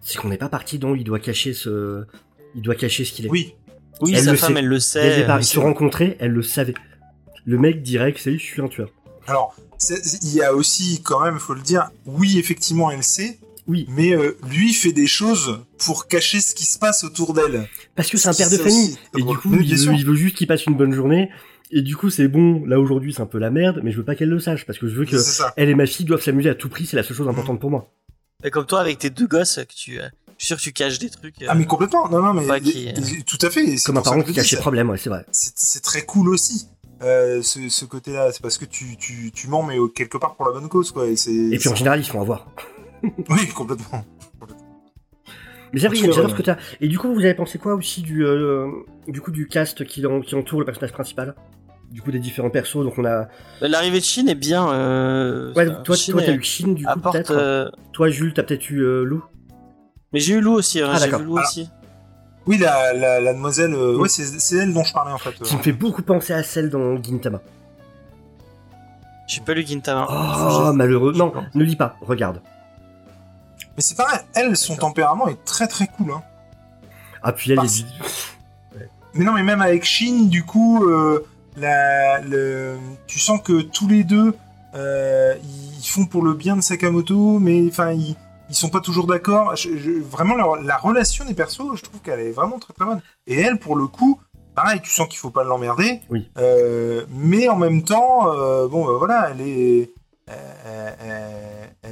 c'est 0.00 0.18
qu'on 0.18 0.28
n'est 0.28 0.36
pas 0.38 0.48
parti 0.48 0.78
dans 0.78 0.94
il 0.94 1.04
doit 1.04 1.18
cacher 1.18 1.52
ce, 1.54 2.04
il 2.54 2.62
doit 2.62 2.74
cacher 2.76 3.04
ce 3.04 3.12
qu'il 3.12 3.26
est. 3.26 3.30
oui 3.30 3.54
Oui, 4.00 4.12
Elle 4.14 4.24
sa 4.24 4.36
femme, 4.36 4.52
sait. 4.54 4.58
elle 4.60 4.66
le 4.66 4.70
Dès 4.70 4.74
le 4.74 4.80
sait. 4.80 5.16
départ, 5.16 5.36
euh, 5.36 5.40
ils 5.40 5.44
se 5.44 5.58
rencontraient, 5.58 6.16
elle 6.20 6.30
le 6.32 6.42
savait. 6.42 6.74
Le 7.44 7.58
mec 7.58 7.82
dirait 7.82 8.12
que 8.12 8.20
c'est 8.20 8.32
je 8.38 8.44
suis 8.44 8.60
un 8.62 8.68
tueur. 8.68 8.90
alors 9.26 9.54
il 10.22 10.32
y 10.34 10.42
a 10.42 10.54
aussi 10.54 11.02
quand 11.02 11.20
même 11.22 11.38
faut 11.38 11.52
le 11.54 11.60
dire 11.60 11.90
oui 12.06 12.38
effectivement 12.38 12.90
elle 12.90 13.02
sait 13.02 13.38
Oui, 13.68 13.86
mais 13.88 14.12
euh, 14.14 14.36
lui 14.48 14.72
fait 14.72 14.92
des 14.92 15.06
choses 15.06 15.60
pour 15.78 16.06
cacher 16.08 16.40
ce 16.40 16.54
qui 16.54 16.64
se 16.64 16.78
passe 16.78 17.02
autour 17.04 17.34
d'elle 17.34 17.68
parce 17.96 18.08
que 18.10 18.16
c'est 18.16 18.28
un 18.28 18.34
père 18.34 18.50
de 18.50 18.56
famille. 18.56 18.90
aussi, 18.90 18.98
Et 19.18 19.22
du 19.22 19.36
coup, 19.36 19.50
Oui, 19.50 19.58
il 19.64 19.70
veut, 19.72 19.76
sûr. 19.76 19.92
il 19.92 20.04
veut 20.06 20.14
juste 20.14 20.36
qu'il 20.36 20.46
passe 20.46 20.66
une 20.66 20.76
bonne 20.76 20.92
journée. 20.92 21.30
Et 21.72 21.82
du 21.82 21.96
coup, 21.96 22.10
c'est 22.10 22.28
bon, 22.28 22.64
là 22.64 22.78
aujourd'hui, 22.78 23.12
c'est 23.12 23.22
un 23.22 23.26
peu 23.26 23.38
la 23.38 23.50
merde, 23.50 23.80
mais 23.82 23.90
je 23.90 23.96
veux 23.96 24.04
pas 24.04 24.14
qu'elle 24.14 24.28
le 24.28 24.38
sache, 24.38 24.64
parce 24.66 24.78
que 24.78 24.86
je 24.86 24.94
veux 24.94 25.04
que 25.04 25.16
elle 25.56 25.68
et 25.68 25.74
ma 25.74 25.86
fille 25.86 26.06
doivent 26.06 26.22
s'amuser 26.22 26.48
à 26.48 26.54
tout 26.54 26.68
prix, 26.68 26.86
c'est 26.86 26.96
la 26.96 27.02
seule 27.02 27.16
chose 27.16 27.26
importante 27.28 27.58
pour 27.60 27.70
moi. 27.70 27.92
Et 28.44 28.50
comme 28.50 28.66
toi, 28.66 28.80
avec 28.80 28.98
tes 28.98 29.10
deux 29.10 29.26
gosses, 29.26 29.56
que 29.56 29.74
tu, 29.74 29.98
euh, 29.98 30.04
je 30.38 30.44
suis 30.44 30.46
sûr 30.46 30.56
que 30.58 30.62
tu 30.62 30.72
caches 30.72 31.00
des 31.00 31.10
trucs. 31.10 31.42
euh, 31.42 31.46
ah 31.48 31.56
mais 31.56 31.64
complètement 31.66 32.08
non 32.08 32.22
non 32.22 32.34
mais 32.34 32.60
qui, 32.60 32.88
euh, 32.88 32.92
tout 33.26 33.38
à 33.42 33.50
fait 33.50 33.64
Comme 33.84 33.96
un 33.96 34.02
parent 34.02 34.22
qui 34.22 34.32
cache 34.32 34.50
ses 34.50 34.58
problèmes, 34.58 34.90
ouais, 34.90 34.98
c'est 34.98 35.08
vrai. 35.08 35.24
c'est 35.32 35.82
très 35.82 36.02
cool 36.02 36.28
aussi 36.28 36.68
euh, 37.02 37.42
ce, 37.42 37.68
ce 37.68 37.84
côté-là 37.84 38.30
c'est 38.32 38.40
parce 38.42 38.58
que 38.58 38.64
tu, 38.64 38.96
tu, 38.96 39.30
tu 39.34 39.48
mens 39.48 39.62
mais 39.64 39.76
quelque 39.94 40.18
part 40.18 40.36
pour 40.36 40.46
la 40.46 40.52
bonne 40.52 40.68
cause 40.68 40.92
quoi 40.92 41.06
et 41.08 41.14
Et 41.52 41.58
puis 41.58 41.68
en 41.68 41.74
général, 41.74 41.98
ils 42.00 42.04
se 42.04 42.10
font 42.10 42.20
avoir. 42.22 42.46
oui 43.30 43.48
complètement 43.54 44.04
Mais 45.72 45.80
j'adore 45.80 45.96
ce 46.14 46.20
ouais. 46.20 46.32
que 46.32 46.42
t'as. 46.42 46.56
Et 46.80 46.88
du 46.88 46.98
coup, 46.98 47.12
vous 47.12 47.20
avez 47.20 47.34
pensé 47.34 47.58
quoi 47.58 47.74
aussi 47.74 48.02
du, 48.02 48.24
euh, 48.24 48.66
du 49.08 49.20
coup, 49.20 49.30
du 49.30 49.46
cast 49.48 49.84
qui, 49.84 50.04
en- 50.06 50.20
qui 50.20 50.34
entoure 50.34 50.60
le 50.60 50.64
personnage 50.64 50.92
principal? 50.92 51.34
Du 51.90 52.02
coup, 52.02 52.10
des 52.10 52.18
différents 52.18 52.50
persos, 52.50 52.82
donc 52.84 52.94
on 52.98 53.04
a. 53.04 53.28
L'arrivée 53.60 54.00
de 54.00 54.04
Chine 54.04 54.28
est 54.28 54.34
bien. 54.34 54.68
Euh... 54.72 55.52
Ouais, 55.54 55.66
toi, 55.84 55.94
Shin 55.96 56.12
toi, 56.12 56.22
t'as 56.22 56.32
est- 56.32 56.36
eu 56.36 56.42
Shin, 56.42 56.68
du 56.72 56.84
coup, 56.84 56.90
apporte. 56.90 57.14
peut-être? 57.14 57.30
euh, 57.32 57.68
Toi, 57.92 58.08
Jules, 58.10 58.32
t'as 58.34 58.42
peut-être 58.42 58.68
eu 58.70 58.80
euh, 58.80 59.04
Lou? 59.04 59.22
Mais 60.12 60.18
j'ai 60.20 60.34
eu 60.34 60.40
Lou 60.40 60.52
aussi. 60.54 60.80
hein, 60.80 60.88
Ah, 60.90 60.96
j'ai 60.96 61.04
d'accord. 61.04 61.20
vu 61.20 61.26
Lou 61.26 61.36
Alors, 61.36 61.48
aussi. 61.48 61.68
Oui, 62.46 62.58
la, 62.58 62.92
la, 62.92 63.20
la 63.20 63.32
demoiselle. 63.34 63.72
euh, 63.74 63.96
ouais, 63.96 64.08
c'est 64.08 64.24
c'est 64.24 64.56
elle 64.56 64.72
dont 64.72 64.84
je 64.84 64.92
parlais 64.92 65.12
en 65.12 65.18
fait. 65.18 65.32
Qui 65.42 65.56
me 65.56 65.62
fait 65.62 65.72
beaucoup 65.72 66.02
penser 66.02 66.32
à 66.32 66.42
celle 66.42 66.70
dans 66.70 67.00
Gintama. 67.02 67.40
J'ai 69.28 69.40
pas 69.40 69.54
lu 69.54 69.66
Gintama. 69.66 70.06
Oh, 70.08 70.72
malheureux. 70.72 71.12
Non, 71.12 71.32
ne 71.54 71.64
lis 71.64 71.76
pas, 71.76 71.96
regarde. 72.00 72.40
Mais 73.76 73.82
c'est 73.82 73.94
pareil, 73.96 74.18
elle, 74.34 74.56
son 74.56 74.76
tempérament 74.76 75.28
est 75.28 75.44
très 75.44 75.66
très 75.68 75.86
cool. 75.86 76.12
Hein. 76.12 76.22
Ah, 77.22 77.32
puis 77.32 77.50
elle 77.52 77.56
Parce- 77.56 77.80
est... 77.80 77.84
Mais 79.14 79.24
non, 79.24 79.32
mais 79.32 79.42
même 79.42 79.62
avec 79.62 79.84
Shin, 79.84 80.24
du 80.26 80.44
coup, 80.44 80.84
euh, 80.84 81.26
la, 81.56 82.20
le, 82.20 82.76
tu 83.06 83.18
sens 83.18 83.40
que 83.42 83.62
tous 83.62 83.88
les 83.88 84.04
deux, 84.04 84.34
euh, 84.74 85.34
ils 85.80 85.88
font 85.88 86.04
pour 86.04 86.22
le 86.22 86.34
bien 86.34 86.54
de 86.56 86.60
Sakamoto, 86.60 87.38
mais 87.38 87.66
enfin, 87.68 87.92
ils, 87.92 88.14
ils 88.50 88.54
sont 88.54 88.68
pas 88.68 88.80
toujours 88.80 89.06
d'accord. 89.06 89.54
Vraiment, 90.10 90.34
leur- 90.34 90.56
la 90.56 90.76
relation 90.76 91.24
des 91.24 91.32
persos, 91.32 91.76
je 91.76 91.82
trouve 91.82 92.00
qu'elle 92.00 92.20
est 92.20 92.30
vraiment 92.32 92.58
très 92.58 92.74
très 92.74 92.84
bonne. 92.84 93.00
Et 93.26 93.40
elle, 93.40 93.58
pour 93.58 93.74
le 93.76 93.86
coup, 93.86 94.20
pareil, 94.54 94.80
tu 94.82 94.90
sens 94.90 95.08
qu'il 95.08 95.18
faut 95.18 95.30
pas 95.30 95.44
l'emmerder. 95.44 96.00
Oui. 96.10 96.30
Euh, 96.36 97.06
mais 97.10 97.48
en 97.48 97.56
même 97.56 97.82
temps, 97.84 98.30
euh, 98.34 98.68
bon, 98.68 98.84
bah, 98.84 98.92
voilà, 98.98 99.30
elle 99.30 99.40
est, 99.40 99.90
euh, 100.28 100.90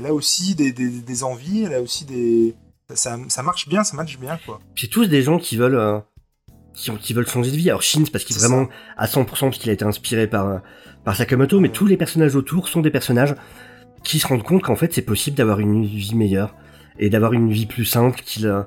elle, 0.04 0.10
a 0.10 0.14
aussi 0.14 0.54
des, 0.54 0.72
des, 0.72 0.88
des 0.88 1.24
envies, 1.24 1.64
elle 1.64 1.74
a 1.74 1.80
aussi 1.82 2.04
des, 2.04 2.54
ça, 2.94 3.18
ça 3.28 3.42
marche 3.42 3.68
bien, 3.68 3.84
ça 3.84 3.96
match 3.96 4.18
bien, 4.18 4.38
quoi. 4.44 4.60
C'est 4.76 4.88
tous 4.88 5.06
des 5.06 5.22
gens 5.22 5.38
qui 5.38 5.56
veulent... 5.56 5.76
euh, 5.76 5.98
Qui, 6.74 6.90
ont- 6.90 6.96
qui 6.96 7.14
veulent 7.14 7.28
changer 7.28 7.50
de 7.52 7.56
vie. 7.56 7.70
Alors 7.70 7.82
Shin, 7.82 8.02
c'est 8.04 8.10
parce 8.10 8.24
qu'il 8.24 8.36
est 8.36 8.40
vraiment 8.40 8.68
à 8.96 9.06
100% 9.06 9.26
parce 9.26 9.58
qu'il 9.58 9.70
a 9.70 9.72
été 9.72 9.84
inspiré 9.84 10.26
par, 10.26 10.60
par 11.04 11.14
Sakamoto, 11.16 11.60
mais 11.60 11.68
tous 11.70 11.86
les 11.86 11.96
personnages 11.96 12.34
autour 12.34 12.66
sont 12.68 12.80
des 12.80 12.90
personnages 12.90 13.34
qui 14.02 14.18
se 14.18 14.26
rendent 14.26 14.42
compte 14.42 14.62
qu'en 14.62 14.74
fait 14.76 14.92
c'est 14.92 15.02
possible 15.06 15.36
d'avoir 15.36 15.60
une 15.60 15.84
vie 15.84 16.14
meilleure 16.16 16.54
et 16.98 17.10
d'avoir 17.10 17.32
une 17.32 17.48
vie 17.50 17.66
plus 17.66 17.84
simple 17.84 18.20
qui, 18.24 18.44
euh, 18.44 18.62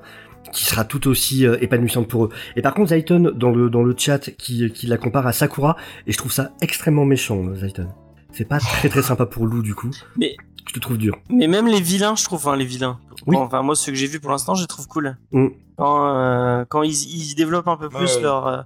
qui 0.54 0.64
sera 0.64 0.84
tout 0.86 1.06
aussi 1.06 1.46
euh, 1.46 1.58
épanouissante 1.60 2.08
pour 2.08 2.24
eux. 2.24 2.30
Et 2.56 2.62
par 2.62 2.72
contre 2.74 2.88
Zayton 2.88 3.30
dans 3.36 3.50
le, 3.50 3.68
dans 3.70 3.82
le 3.82 3.94
chat 3.96 4.30
qui, 4.38 4.72
qui 4.72 4.86
la 4.86 4.96
compare 4.96 5.26
à 5.26 5.32
Sakura 5.34 5.76
et 6.06 6.12
je 6.12 6.16
trouve 6.18 6.32
ça 6.32 6.52
extrêmement 6.62 7.04
méchant 7.04 7.54
Zayton. 7.56 7.88
C'est 8.32 8.46
pas 8.48 8.58
très 8.58 8.88
très 8.88 9.02
sympa 9.02 9.26
pour 9.26 9.46
Lou 9.46 9.62
du 9.62 9.74
coup. 9.74 9.90
Mais- 10.16 10.34
je 10.78 10.80
te 10.80 10.86
trouve 10.86 10.98
dur. 10.98 11.16
Mais 11.30 11.46
même 11.48 11.66
les 11.66 11.80
vilains, 11.80 12.14
je 12.14 12.24
trouve, 12.24 12.38
enfin 12.38 12.56
les 12.56 12.64
vilains. 12.64 12.98
Oui. 13.26 13.36
Bon, 13.36 13.42
enfin 13.42 13.62
moi 13.62 13.74
ceux 13.74 13.90
que 13.92 13.98
j'ai 13.98 14.06
vus 14.06 14.20
pour 14.20 14.30
l'instant, 14.30 14.54
je 14.54 14.62
les 14.62 14.66
trouve 14.68 14.86
cool. 14.86 15.16
Mm. 15.32 15.48
Quand, 15.76 16.06
euh, 16.14 16.64
quand 16.68 16.82
ils, 16.82 16.92
ils 16.92 17.34
développent 17.34 17.68
un 17.68 17.76
peu 17.76 17.88
plus 17.88 18.20
leur 18.20 18.46
euh, 18.46 18.62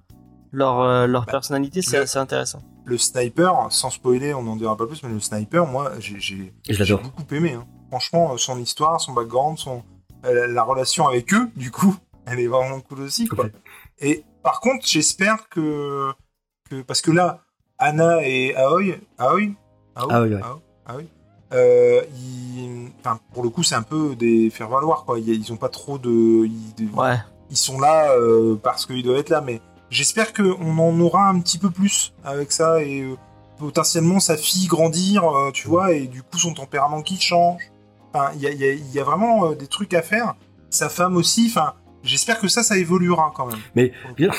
leur 0.53 0.81
euh, 0.81 1.07
leur 1.07 1.25
Bah, 1.25 1.33
personnalité, 1.33 1.81
c'est 1.83 1.97
le- 1.97 2.03
assez 2.03 2.19
intéressant. 2.19 2.61
le 2.85 2.99
sniper, 2.99 3.67
sans 3.71 3.91
spoiler, 3.91 4.35
on 4.35 4.43
n'en 4.43 4.57
dira 4.57 4.77
pas 4.77 4.87
plus, 4.87 5.03
mais 5.03 5.09
le 5.11 5.21
sniper, 5.21 5.67
moi, 5.67 5.93
j'ai 5.99 6.21
j'ai 6.21 6.53
l'adore. 6.69 7.01
beaucoup 7.03 7.35
aimé. 7.35 7.53
hein. 7.55 7.65
Franchement, 7.89 8.37
son 8.37 8.59
histoire, 8.59 9.01
son 9.01 9.13
background, 9.13 9.59
son 9.59 9.83
la 10.25 10.63
relation 10.63 11.09
avec 11.09 11.33
eux, 11.35 11.49
du 11.57 11.71
coup, 11.71 11.97
elle 12.27 12.39
est 12.41 12.47
vraiment 12.47 12.81
cool 12.81 13.01
aussi. 13.01 13.27
Quoi. 13.27 13.47
Et 13.99 14.25
par 14.43 14.61
contre, 14.61 14.87
j'espère 14.87 15.49
que, 15.49 16.11
que 16.71 16.83
parce 16.83 17.01
que 17.03 17.11
là, 17.11 17.41
Anna 17.79 18.19
et 18.23 18.55
Aoi, 18.57 18.95
Aoi, 19.19 19.41
Aoi, 19.97 20.23
oui, 20.23 20.31
ouais. 20.35 20.41
Aoi, 20.43 20.61
Aoi, 20.87 21.03
euh, 21.53 22.03
ils, 22.17 22.89
enfin, 23.01 23.19
pour 23.35 23.43
le 23.43 23.51
coup, 23.51 23.63
c'est 23.63 23.75
un 23.75 23.83
peu 23.83 24.15
des 24.15 24.51
faire 24.51 24.69
valoir 24.69 25.05
quoi. 25.05 25.19
Ils, 25.19 25.53
ont 25.53 25.57
pas 25.57 25.69
trop 25.69 25.99
de, 25.99 26.47
ils, 26.47 26.75
de- 26.87 26.95
Ouais. 26.97 27.17
ils 27.51 27.57
sont 27.57 27.79
là 27.81 28.13
euh, 28.13 28.57
parce 28.63 28.87
qu'ils 28.87 29.03
doivent 29.03 29.19
être 29.19 29.31
là, 29.31 29.41
mais 29.41 29.61
j'espère 29.91 30.33
qu'on 30.33 30.79
en 30.79 31.01
aura 31.01 31.29
un 31.29 31.39
petit 31.41 31.59
peu 31.59 31.71
plus 31.71 32.13
avec 32.25 32.53
ça 32.53 32.83
et 32.83 33.03
euh, 33.03 33.17
potentiellement 33.59 34.21
sa 34.21 34.37
fille 34.37 34.67
grandir, 34.67 35.25
euh, 35.25 35.51
tu 35.53 35.69
vois, 35.69 35.93
et 35.93 36.07
du 36.07 36.23
coup 36.23 36.39
son 36.39 36.55
tempérament 36.55 37.03
qui 37.03 37.21
change. 37.21 37.61
Enfin, 38.15 38.31
il 38.35 38.43
y 38.43 38.47
a, 38.47 38.51
il 38.51 38.61
y 38.61 38.65
a- 38.65 38.73
il 38.73 38.93
y 38.93 38.99
a 38.99 39.05
vraiment 39.05 39.47
euh, 39.51 39.55
des 39.55 39.67
trucs 39.67 39.95
à 39.95 40.03
faire. 40.03 40.35
Sa 40.71 40.89
femme 40.89 41.17
aussi, 41.17 41.47
enfin, 41.51 41.75
j'espère 42.03 42.41
que 42.41 42.49
ça, 42.49 42.63
ça 42.63 42.77
évoluera 42.79 43.33
quand 43.35 43.47
même. 43.47 43.59
Mais 43.75 43.93
bien- 44.17 44.31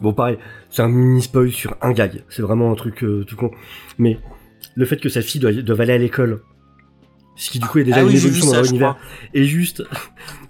bon, 0.00 0.12
pareil, 0.12 0.38
c'est 0.70 0.82
un 0.82 0.88
mini 0.88 1.22
spoil 1.22 1.50
sur 1.50 1.74
un 1.80 1.92
gag. 1.92 2.24
C'est 2.28 2.42
vraiment 2.42 2.70
un 2.70 2.74
truc 2.74 3.02
euh, 3.04 3.24
tout 3.24 3.36
con. 3.36 3.50
Mais 3.98 4.18
le 4.74 4.84
fait 4.84 4.96
que 4.96 5.08
sa 5.08 5.22
fille 5.22 5.40
doive, 5.40 5.56
doive 5.62 5.80
aller 5.80 5.92
à 5.92 5.98
l'école, 5.98 6.42
ce 7.34 7.50
qui 7.50 7.58
du 7.58 7.66
coup 7.66 7.78
est 7.78 7.84
déjà 7.84 7.98
ah 7.98 8.02
une 8.02 8.08
oui, 8.08 8.16
évolution 8.16 8.46
dans 8.46 8.52
leur 8.52 8.66
univers, 8.66 8.96
et 9.32 9.44
juste 9.44 9.82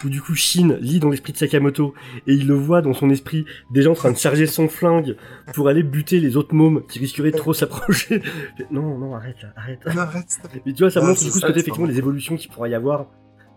où 0.04 0.08
du 0.08 0.20
coup 0.20 0.34
Shin 0.34 0.76
lit 0.80 0.98
dans 0.98 1.10
l'esprit 1.10 1.32
de 1.32 1.38
Sakamoto 1.38 1.94
et 2.26 2.34
il 2.34 2.46
le 2.46 2.54
voit 2.54 2.82
dans 2.82 2.92
son 2.92 3.08
esprit 3.10 3.44
déjà 3.70 3.90
en 3.90 3.94
train 3.94 4.10
de 4.10 4.16
charger 4.16 4.46
son 4.46 4.68
flingue 4.68 5.16
pour 5.54 5.68
aller 5.68 5.84
buter 5.84 6.18
les 6.18 6.36
autres 6.36 6.54
mômes 6.54 6.82
qui 6.88 6.98
risqueraient 6.98 7.30
de 7.30 7.36
trop 7.36 7.54
s'approcher. 7.54 8.22
Non, 8.70 8.98
non, 8.98 9.14
arrête 9.14 9.36
là, 9.42 9.52
arrête. 9.56 9.86
Non, 9.86 10.02
arrête. 10.02 10.38
Mais 10.66 10.72
tu 10.72 10.82
vois, 10.82 10.90
ça 10.90 11.00
montre 11.00 11.18
c'est 11.18 11.26
du 11.26 11.30
coup 11.30 11.38
ce 11.38 11.46
côté 11.46 11.54
c'est 11.54 11.60
effectivement 11.60 11.88
des 11.88 11.98
évolutions 11.98 12.36
qu'il 12.36 12.50
pourrait 12.50 12.70
y 12.70 12.74
avoir 12.74 13.06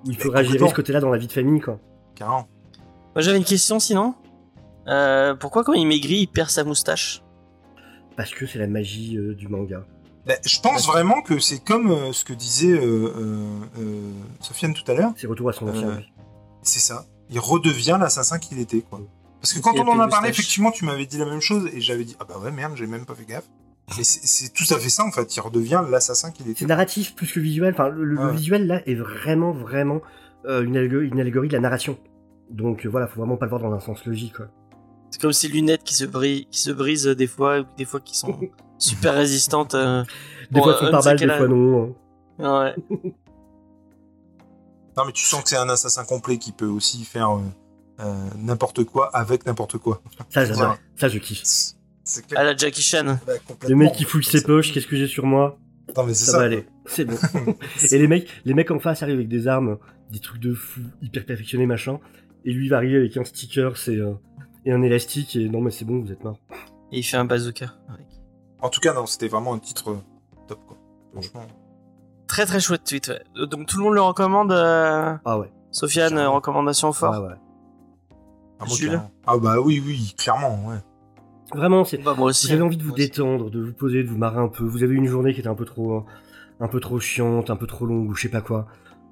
où 0.05 0.11
il 0.11 0.17
faudra 0.17 0.43
gérer 0.43 0.67
ce 0.67 0.73
côté-là 0.73 0.99
dans 0.99 1.09
la 1.09 1.17
vie 1.17 1.27
de 1.27 1.31
famille 1.31 1.61
quoi. 1.61 1.79
Carrément. 2.15 2.47
Moi 3.15 3.21
j'avais 3.21 3.37
une 3.37 3.43
question 3.43 3.79
sinon. 3.79 4.13
Euh, 4.87 5.33
pourquoi 5.35 5.63
quand 5.63 5.73
il 5.73 5.87
maigrit, 5.87 6.21
il 6.21 6.27
perd 6.27 6.49
sa 6.49 6.63
moustache? 6.63 7.23
Parce 8.15 8.33
que 8.33 8.45
c'est 8.45 8.59
la 8.59 8.67
magie 8.67 9.17
euh, 9.17 9.33
du 9.33 9.47
manga. 9.47 9.85
Ben, 10.25 10.37
je 10.43 10.59
pense 10.59 10.87
vraiment 10.87 11.21
que 11.21 11.37
c'est 11.39 11.63
comme 11.63 11.91
euh, 11.91 12.11
ce 12.11 12.25
que 12.25 12.33
disait 12.33 12.71
euh, 12.71 13.13
euh, 13.77 14.11
Sofiane 14.39 14.73
tout 14.73 14.89
à 14.91 14.95
l'heure. 14.95 15.11
C'est 15.17 15.27
retour 15.27 15.49
à 15.49 15.53
son 15.53 15.67
ancien. 15.67 15.87
Euh, 15.89 15.97
vie. 15.97 16.11
C'est 16.63 16.79
ça. 16.79 17.05
Il 17.29 17.39
redevient 17.39 17.97
l'assassin 17.99 18.39
qu'il 18.39 18.59
était, 18.59 18.81
quoi. 18.81 19.01
Parce 19.41 19.53
que 19.53 19.59
quand 19.59 19.73
on 19.77 19.87
en 19.87 19.99
a 19.99 20.07
parlé, 20.07 20.29
moustache. 20.29 20.29
effectivement, 20.29 20.71
tu 20.71 20.85
m'avais 20.85 21.05
dit 21.05 21.19
la 21.19 21.25
même 21.25 21.41
chose 21.41 21.69
et 21.71 21.79
j'avais 21.79 22.03
dit 22.03 22.15
ah 22.19 22.25
bah 22.27 22.39
ouais 22.39 22.51
merde, 22.51 22.73
j'ai 22.75 22.87
même 22.87 23.05
pas 23.05 23.13
fait 23.13 23.25
gaffe. 23.25 23.45
Mais 23.97 24.03
c'est 24.03 24.51
tout 24.51 24.65
à 24.73 24.79
fait 24.79 24.89
ça 24.89 25.03
en 25.03 25.11
fait. 25.11 25.35
Il 25.35 25.39
redevient 25.41 25.83
l'assassin 25.91 26.31
qu'il 26.31 26.49
était. 26.49 26.61
C'est 26.61 26.65
narratif 26.65 27.13
plus 27.13 27.31
que 27.31 27.39
visuel. 27.39 27.73
Enfin, 27.73 27.89
le, 27.89 28.17
Ouais. 28.17 28.33
visuel 28.33 28.65
là 28.65 28.81
est 28.87 28.95
vraiment, 28.95 29.51
vraiment 29.51 30.01
euh, 30.45 30.63
une, 30.63 30.75
allégorie, 30.75 31.07
une 31.07 31.19
allégorie 31.19 31.47
de 31.49 31.53
la 31.53 31.59
narration. 31.59 31.99
Donc 32.49 32.85
euh, 32.85 32.89
voilà, 32.89 33.07
faut 33.07 33.19
vraiment 33.19 33.37
pas 33.37 33.45
le 33.45 33.51
voir 33.51 33.61
dans 33.61 33.71
un 33.71 33.79
sens 33.79 34.03
logique. 34.05 34.33
Quoi. 34.37 34.47
C'est 35.11 35.21
comme 35.21 35.33
ces 35.33 35.47
lunettes 35.47 35.83
qui 35.83 35.93
se 35.93 36.05
brisent, 36.05 36.45
qui 36.49 36.59
se 36.59 36.71
brisent 36.71 37.05
des 37.05 37.27
fois, 37.27 37.59
ou 37.59 37.65
des 37.77 37.85
fois 37.85 37.99
qui 37.99 38.17
sont 38.17 38.39
super 38.77 39.13
résistantes. 39.15 39.75
euh. 39.75 40.03
Des 40.51 40.59
Bon, 40.59 40.63
fois, 40.63 40.83
euh, 40.83 40.87
on 40.87 40.91
par 40.91 41.03
balle, 41.03 41.17
des 41.17 41.27
fois 41.27 41.47
non. 41.47 41.95
hein. 42.39 42.73
Ouais. 42.73 42.75
Non 44.97 45.03
mais 45.05 45.11
tu 45.11 45.25
sens 45.25 45.43
que 45.43 45.49
c'est 45.49 45.57
un 45.57 45.67
assassin 45.69 46.05
complet 46.05 46.37
qui 46.37 46.51
peut 46.51 46.67
aussi 46.67 47.03
faire 47.03 47.31
euh, 47.31 47.41
euh, 48.01 48.13
n'importe 48.37 48.83
quoi 48.85 49.09
avec 49.15 49.45
n'importe 49.45 49.77
quoi. 49.77 50.01
Ça, 50.29 50.45
j'adore. 50.45 50.71
Ouais. 50.71 50.77
Ça, 50.95 51.07
je 51.09 51.17
kiffe. 51.19 51.43
À 52.35 52.43
la 52.43 52.55
Jackie 52.55 52.81
Chan. 52.81 53.17
Bah, 53.25 53.33
Le 53.67 53.75
mec 53.75 53.93
qui 53.93 54.03
fouille 54.03 54.23
ses 54.23 54.43
poches, 54.43 54.71
qu'est-ce 54.71 54.87
que 54.87 54.95
j'ai 54.95 55.07
sur 55.07 55.25
moi? 55.25 55.57
Non 55.97 56.03
mais 56.03 56.13
c'est 56.13 56.25
Ça, 56.25 56.31
ça. 56.33 56.37
va 56.39 56.43
aller. 56.45 56.65
C'est 56.85 57.05
bon. 57.05 57.17
Et 57.91 57.97
les 57.97 58.07
mecs, 58.07 58.29
les 58.45 58.53
mecs 58.53 58.69
en 58.71 58.79
face 58.79 59.01
arrivent 59.03 59.15
avec 59.15 59.27
des 59.27 59.47
armes, 59.47 59.77
des 60.11 60.19
trucs 60.19 60.41
de 60.41 60.53
fou, 60.53 60.81
hyper 61.01 61.25
perfectionnés, 61.25 61.65
machin. 61.65 61.99
Et 62.45 62.51
lui 62.53 62.65
il 62.67 62.69
va 62.69 62.77
arriver 62.77 62.97
avec 62.97 63.17
un 63.17 63.23
sticker, 63.23 63.75
c'est 63.77 63.95
euh, 63.97 64.13
et 64.65 64.71
un 64.71 64.81
élastique. 64.81 65.35
Et 65.35 65.49
non, 65.49 65.61
mais 65.61 65.71
c'est 65.71 65.85
bon, 65.85 65.99
vous 66.01 66.11
êtes 66.11 66.23
mort. 66.23 66.39
Et 66.91 66.99
il 66.99 67.03
fait 67.03 67.17
un 67.17 67.25
bazooka. 67.25 67.73
avec. 67.89 68.05
En 68.65 68.69
tout 68.69 68.79
cas 68.81 68.93
non, 68.93 69.05
c'était 69.05 69.27
vraiment 69.27 69.53
un 69.53 69.59
titre 69.59 69.91
euh, 69.91 69.97
top 70.47 70.59
quoi. 70.67 70.77
Franchement. 71.13 71.45
Très 72.27 72.45
très 72.45 72.59
chouette 72.59 72.83
tweet. 72.83 73.07
ouais. 73.09 73.21
Euh, 73.37 73.45
Donc 73.45 73.67
tout 73.67 73.77
le 73.77 73.83
monde 73.83 73.93
le 73.93 74.01
recommande. 74.01 74.51
euh, 74.51 75.15
Ah 75.25 75.37
ouais. 75.39 75.51
Sofiane, 75.71 76.17
euh, 76.17 76.29
recommandation 76.29 76.89
Ah 76.89 76.93
fort. 76.93 77.23
ouais. 77.23 77.29
Ah, 78.59 78.65
moi, 78.65 78.75
Jules 78.75 78.89
carrément. 78.91 79.11
Ah 79.27 79.37
bah 79.37 79.55
oui 79.59 79.81
oui 79.85 80.13
clairement 80.17 80.59
ouais. 80.67 80.77
Vraiment, 81.53 81.83
c'est. 81.85 81.97
Bah, 81.99 82.15
moi 82.17 82.27
aussi. 82.29 82.47
Vous 82.47 82.53
avez 82.53 82.61
envie 82.63 82.77
de 82.77 82.81
vous 82.83 82.89
Moi 82.89 82.97
aussi. 82.97 83.07
détendre, 83.09 83.51
de 83.51 83.61
vous 83.61 83.73
poser, 83.73 84.03
de 84.03 84.09
vous 84.09 84.17
marrer 84.17 84.39
un 84.39 84.47
peu. 84.47 84.63
Vous 84.63 84.81
avez 84.83 84.93
eu 84.95 84.97
une 84.97 85.05
journée 85.07 85.33
qui 85.33 85.39
était 85.41 85.47
un 85.49 85.53
peu 85.55 85.65
trop, 85.65 86.03
un 86.59 86.67
peu 86.67 86.79
trop 86.79 86.99
chiante, 86.99 87.49
un 87.51 87.55
peu 87.55 87.67
trop 87.67 87.85
longue 87.85 88.09
ou 88.09 88.15
je 88.15 88.23
sais 88.23 88.29
pas 88.29 88.41
quoi. 88.41 88.65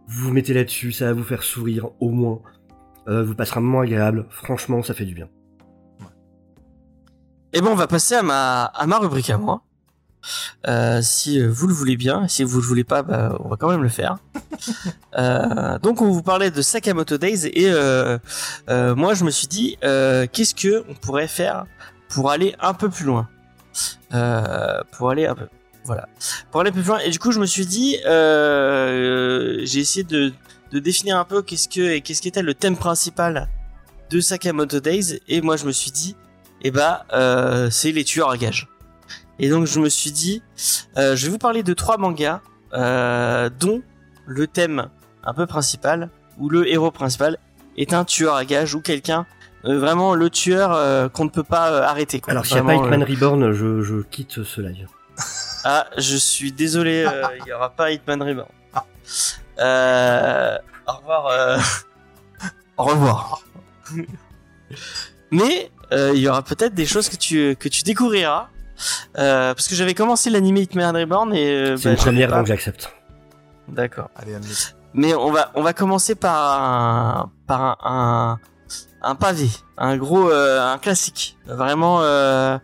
Vous 0.08 0.28
vous 0.30 0.34
mettez 0.34 0.54
là-dessus, 0.54 0.92
ça 0.94 1.06
va 1.06 1.14
vous 1.14 1.24
faire 1.24 1.44
sourire 1.44 1.90
au 2.00 2.10
moins. 2.10 2.42
Euh, 3.08 3.24
vous 3.24 3.36
passerez 3.36 3.60
un 3.60 3.62
moment 3.62 3.82
agréable. 3.82 4.26
Franchement, 4.30 4.82
ça 4.82 4.94
fait 4.96 5.06
du 5.06 5.14
bien. 5.14 5.30
Et 7.54 7.62
bon, 7.62 7.70
on 7.70 7.76
va 7.76 7.86
passer 7.86 8.16
à 8.16 8.24
ma, 8.24 8.98
rubrique 8.98 9.30
à 9.30 9.38
moi. 9.38 9.62
Euh, 10.68 11.02
si 11.04 11.40
euh, 11.40 11.48
vous 11.48 11.68
le 11.68 11.74
voulez 11.74 11.98
bien, 11.98 12.28
si 12.28 12.44
vous 12.44 12.60
le 12.60 12.66
voulez 12.66 12.84
pas, 12.84 13.04
bah, 13.04 13.38
on 13.44 13.50
va 13.50 13.58
quand 13.58 13.70
même 13.70 13.84
le 13.84 13.90
faire. 13.90 14.18
Euh, 15.16 15.78
donc, 15.78 16.02
on 16.02 16.10
vous 16.10 16.24
parlait 16.24 16.50
de 16.50 16.62
Sakamoto 16.64 17.20
Days 17.20 17.46
et 17.46 17.70
moi, 18.96 19.14
je 19.14 19.24
me 19.24 19.30
suis 19.30 19.46
dit, 19.46 19.78
qu'est-ce 19.82 20.56
que 20.56 20.84
on 20.90 20.96
pourrait 20.96 21.28
faire 21.28 21.66
pour 22.10 22.32
aller 22.32 22.56
un 22.60 22.74
peu 22.74 22.90
plus 22.90 23.06
loin, 23.06 23.30
pour 24.10 25.12
aller 25.12 25.28
un 25.28 25.36
peu, 25.36 25.48
voilà, 25.84 26.08
pour 26.50 26.62
aller 26.62 26.72
plus 26.72 26.82
loin. 26.82 26.98
Et 27.00 27.12
du 27.12 27.20
coup, 27.20 27.32
je 27.32 27.40
me 27.40 27.46
suis 27.46 27.68
dit, 27.68 27.98
j'ai 28.04 29.80
essayé 29.80 30.04
de, 30.04 30.34
définir 30.72 31.18
un 31.20 31.26
peu 31.26 31.44
qu'est-ce 31.44 31.68
que 31.68 32.00
qu'est-ce 32.00 32.22
qu'était 32.24 32.42
le 32.42 32.56
thème 32.56 32.78
principal 32.78 33.50
de 34.10 34.20
Sakamoto 34.20 34.80
Days. 34.80 35.20
Et 35.28 35.42
moi, 35.42 35.58
je 35.58 35.66
me 35.66 35.72
suis 35.72 35.92
dit, 35.92 36.16
eh 36.64 36.72
bah, 36.72 37.06
euh, 37.14 37.70
c'est 37.70 37.92
les 37.92 38.04
tueurs 38.04 38.30
à 38.30 38.38
gages. 38.38 38.68
Et 39.40 39.50
donc 39.50 39.66
je 39.68 39.80
me 39.80 39.90
suis 39.90 40.12
dit, 40.12 40.42
euh, 40.98 41.16
je 41.16 41.26
vais 41.26 41.32
vous 41.32 41.38
parler 41.38 41.64
de 41.64 41.74
trois 41.74 41.98
mangas, 41.98 42.42
euh, 42.74 43.50
dont 43.60 43.82
le 44.26 44.48
thème 44.48 44.90
un 45.24 45.34
peu 45.34 45.46
principal, 45.46 46.10
ou 46.38 46.50
le 46.50 46.68
héros 46.70 46.92
principal, 46.92 47.38
est 47.78 47.94
un 47.94 48.06
tueur 48.06 48.36
à 48.36 48.46
gages, 48.46 48.76
ou 48.76 48.82
quelqu'un, 48.82 49.26
euh, 49.66 49.80
vraiment 49.80 50.14
le 50.16 50.30
tueur 50.30 50.74
euh, 50.74 51.10
qu'on 51.10 51.26
ne 51.26 51.30
peut 51.30 51.44
pas 51.44 51.72
euh, 51.72 51.82
arrêter. 51.84 52.20
quoi. 52.22 52.32
Alors, 52.32 52.46
s'il 52.46 52.56
n'y 52.56 52.62
a 52.62 52.64
pas 52.66 52.76
Hitman 52.76 53.02
euh, 53.02 53.06
Reborn, 53.06 53.52
je, 53.54 53.82
je 53.82 53.96
quitte 54.02 54.44
ce 54.44 54.62
live. 54.62 54.88
Ah, 55.66 55.88
je 55.98 56.18
suis 56.18 56.52
désolé, 56.52 57.06
euh, 57.08 57.24
il 57.40 57.48
y 57.48 57.54
aura 57.54 57.70
pas 57.70 57.92
Hitman 57.92 58.22
Reborn. 58.22 58.50
Euh, 59.60 60.58
au 60.88 60.92
revoir. 60.98 61.26
euh, 61.28 61.58
Au 62.78 62.84
revoir. 62.84 63.42
Mais 65.32 65.72
il 66.14 66.20
y 66.20 66.28
aura 66.28 66.42
peut-être 66.42 66.74
des 66.74 66.86
choses 66.86 67.10
que 67.10 67.16
tu 67.16 67.56
que 67.60 67.70
tu 67.70 67.84
découvriras. 67.84 68.48
Euh, 69.18 69.54
parce 69.54 69.68
que 69.68 69.76
j'avais 69.76 69.94
commencé 69.94 70.30
l'anime 70.32 70.58
Hitman 70.58 70.96
Reborn 70.96 71.34
et 71.34 71.46
euh, 71.48 71.78
C'est 71.78 71.86
bah, 71.86 71.92
une 71.92 71.98
première, 71.98 72.30
pas- 72.30 72.38
donc 72.38 72.48
j'accepte. 72.48 72.92
D'accord. 73.68 74.10
Allez, 74.16 74.34
amenez. 74.36 74.50
Mais 74.96 75.14
on 75.14 75.32
va 75.32 75.52
on 75.56 75.62
va 75.62 75.74
commencer 75.74 76.16
par 76.16 76.62
un 76.62 77.32
par 77.48 77.62
un 77.86 78.40
un, 79.04 79.10
un 79.12 79.16
pavé, 79.16 79.48
un 79.78 79.96
gros 79.98 80.30
euh, 80.30 80.60
un 80.62 80.78
classique. 80.80 81.38
Vraiment 81.46 82.00
euh, 82.02 82.58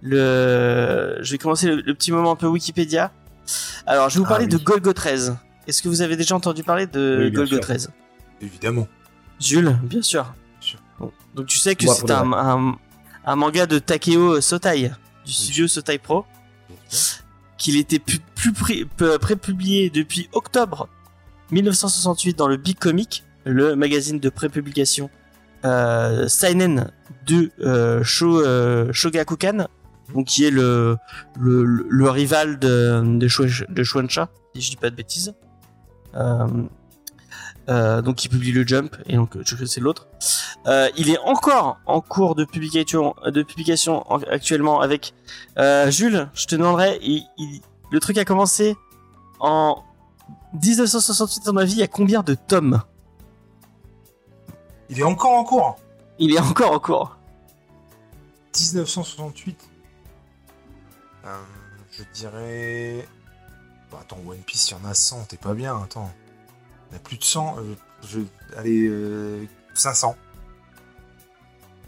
le 0.00 1.18
je 1.22 1.32
vais 1.32 1.38
commencer 1.38 1.66
le, 1.66 1.76
le 1.76 1.94
petit 1.94 2.12
moment 2.12 2.32
un 2.32 2.36
peu 2.36 2.46
Wikipédia. 2.46 3.10
Alors, 3.86 4.08
je 4.08 4.14
vais 4.14 4.20
vous 4.20 4.26
Ah 4.26 4.30
parler 4.30 4.46
de. 4.46 4.56
Golgo 4.58 4.92
13. 4.92 5.36
Est-ce 5.66 5.82
que 5.82 5.88
vous 5.88 6.02
avez 6.02 6.16
déjà 6.16 6.34
entendu 6.34 6.62
parler 6.62 6.86
de 6.86 7.18
Oui, 7.24 7.30
Golgo 7.32 7.52
sûr. 7.54 7.60
13 7.60 7.90
Évidemment. 8.40 8.86
Jules, 9.40 9.76
bien 9.82 10.02
sûr. 10.02 10.32
Bon. 11.02 11.12
Donc 11.34 11.46
tu 11.46 11.58
sais 11.58 11.74
que 11.74 11.84
c'est 11.94 12.10
un, 12.10 12.24
vrai. 12.24 12.38
un, 12.40 12.76
un 13.26 13.36
manga 13.36 13.66
de 13.66 13.78
Takeo 13.78 14.40
Sotai, 14.40 14.90
du 15.26 15.32
studio 15.32 15.68
Sotai 15.68 15.98
Pro, 15.98 16.24
qu'il 17.58 17.76
était 17.76 17.98
plus 17.98 18.52
pré- 18.52 18.86
pré-publié 19.18 19.90
depuis 19.90 20.28
octobre 20.32 20.88
1968 21.50 22.36
dans 22.38 22.48
le 22.48 22.56
Big 22.56 22.78
Comic, 22.78 23.24
le 23.44 23.76
magazine 23.76 24.18
de 24.18 24.28
pré-publication 24.30 25.10
euh, 25.64 26.26
Seinen 26.28 26.90
de 27.26 27.50
euh, 27.60 28.02
Sho, 28.02 28.40
euh, 28.40 28.92
Shogakukan, 28.92 29.66
donc 30.14 30.26
qui 30.26 30.44
est 30.44 30.50
le, 30.50 30.96
le, 31.38 31.64
le- 31.64 31.86
le 31.88 32.10
rival 32.10 32.58
de, 32.58 33.00
de, 33.04 33.72
de 33.72 33.82
Shueisha, 33.84 34.28
si 34.54 34.60
je 34.62 34.70
dis 34.70 34.76
pas 34.76 34.90
de 34.90 34.96
bêtises. 34.96 35.34
Euh, 37.68 37.98
euh, 37.98 38.02
donc 38.02 38.16
qui 38.16 38.28
publie 38.28 38.50
le 38.52 38.66
Jump 38.66 38.96
et 39.06 39.14
donc 39.16 39.30
que 39.42 39.66
c'est 39.66 39.80
l'autre. 39.80 40.08
Euh, 40.66 40.88
il 40.96 41.10
est 41.10 41.18
encore 41.18 41.78
en 41.86 42.00
cours 42.00 42.34
de 42.34 42.44
publication, 42.44 43.14
de 43.24 43.42
publication 43.44 44.04
en- 44.12 44.20
actuellement 44.22 44.80
avec 44.80 45.14
euh, 45.58 45.90
Jules. 45.90 46.28
Je 46.34 46.46
te 46.46 46.56
demanderai, 46.56 46.98
il- 47.02 47.24
il- 47.38 47.60
le 47.90 48.00
truc 48.00 48.18
a 48.18 48.24
commencé 48.24 48.76
en 49.38 49.82
1968 50.54 51.46
à 51.48 51.52
mon 51.52 51.60
avis. 51.60 51.72
Il 51.74 51.78
y 51.78 51.82
a 51.82 51.88
combien 51.88 52.22
de 52.22 52.34
tomes? 52.34 52.82
Il 54.88 54.98
est 54.98 55.04
encore 55.04 55.32
en 55.32 55.44
cours. 55.44 55.76
Il 56.18 56.34
est 56.34 56.40
encore 56.40 56.72
en 56.72 56.78
cours. 56.80 57.16
1968. 58.58 59.58
Euh, 61.24 61.28
je 61.92 62.02
dirais. 62.12 63.08
Bon, 63.90 63.98
attends, 63.98 64.18
One 64.26 64.38
Piece, 64.38 64.70
il 64.70 64.74
y 64.74 64.76
en 64.84 64.88
a 64.90 64.94
100, 64.94 65.24
t'es 65.28 65.36
pas 65.36 65.54
bien, 65.54 65.80
attends. 65.82 66.10
Il 66.92 66.94
y 66.94 66.96
en 66.96 66.96
a 66.96 67.00
plus 67.00 67.16
de 67.18 67.24
100. 67.24 67.56
euh, 67.58 67.62
je... 68.08 68.20
Allez, 68.56 68.86
euh, 68.88 69.44
500. 69.74 70.14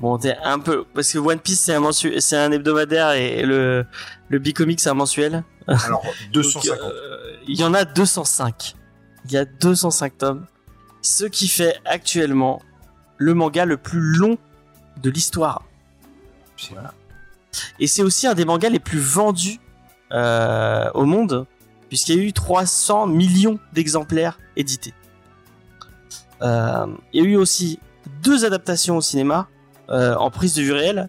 Bon, 0.00 0.18
t'es 0.18 0.36
un 0.42 0.58
peu 0.58 0.84
parce 0.94 1.12
que 1.12 1.18
One 1.18 1.38
Piece 1.38 1.60
c'est 1.60 1.74
un 1.74 1.80
mensu- 1.80 2.18
c'est 2.20 2.36
un 2.36 2.50
hebdomadaire 2.50 3.12
et 3.12 3.42
le 3.42 3.86
le 4.28 4.38
Bicomic 4.38 4.80
c'est 4.80 4.88
un 4.90 4.94
mensuel. 4.94 5.44
Alors, 5.68 6.02
Donc, 6.02 6.14
250. 6.32 6.80
euh, 6.80 7.36
il 7.46 7.58
y 7.58 7.64
en 7.64 7.72
a 7.74 7.84
205. 7.84 8.74
Il 9.26 9.32
y 9.32 9.36
a 9.36 9.44
205 9.44 10.18
tomes. 10.18 10.46
Ce 11.00 11.24
qui 11.24 11.46
fait 11.48 11.78
actuellement 11.84 12.60
le 13.18 13.34
manga 13.34 13.64
le 13.64 13.76
plus 13.76 14.00
long 14.00 14.36
de 15.02 15.10
l'histoire. 15.10 15.62
Et 17.78 17.86
c'est 17.86 18.02
aussi 18.02 18.26
un 18.26 18.34
des 18.34 18.44
mangas 18.44 18.70
les 18.70 18.80
plus 18.80 18.98
vendus 18.98 19.60
euh, 20.12 20.90
au 20.94 21.04
monde, 21.04 21.46
puisqu'il 21.88 22.16
y 22.16 22.20
a 22.20 22.22
eu 22.22 22.32
300 22.32 23.06
millions 23.06 23.58
d'exemplaires 23.72 24.38
édités. 24.56 24.94
Euh, 26.42 26.86
il 27.12 27.22
y 27.22 27.26
a 27.26 27.28
eu 27.30 27.36
aussi 27.36 27.78
deux 28.22 28.44
adaptations 28.44 28.96
au 28.96 29.00
cinéma 29.00 29.48
euh, 29.90 30.14
en 30.16 30.30
prise 30.30 30.54
de 30.54 30.62
vue 30.62 30.72
réelle, 30.72 31.08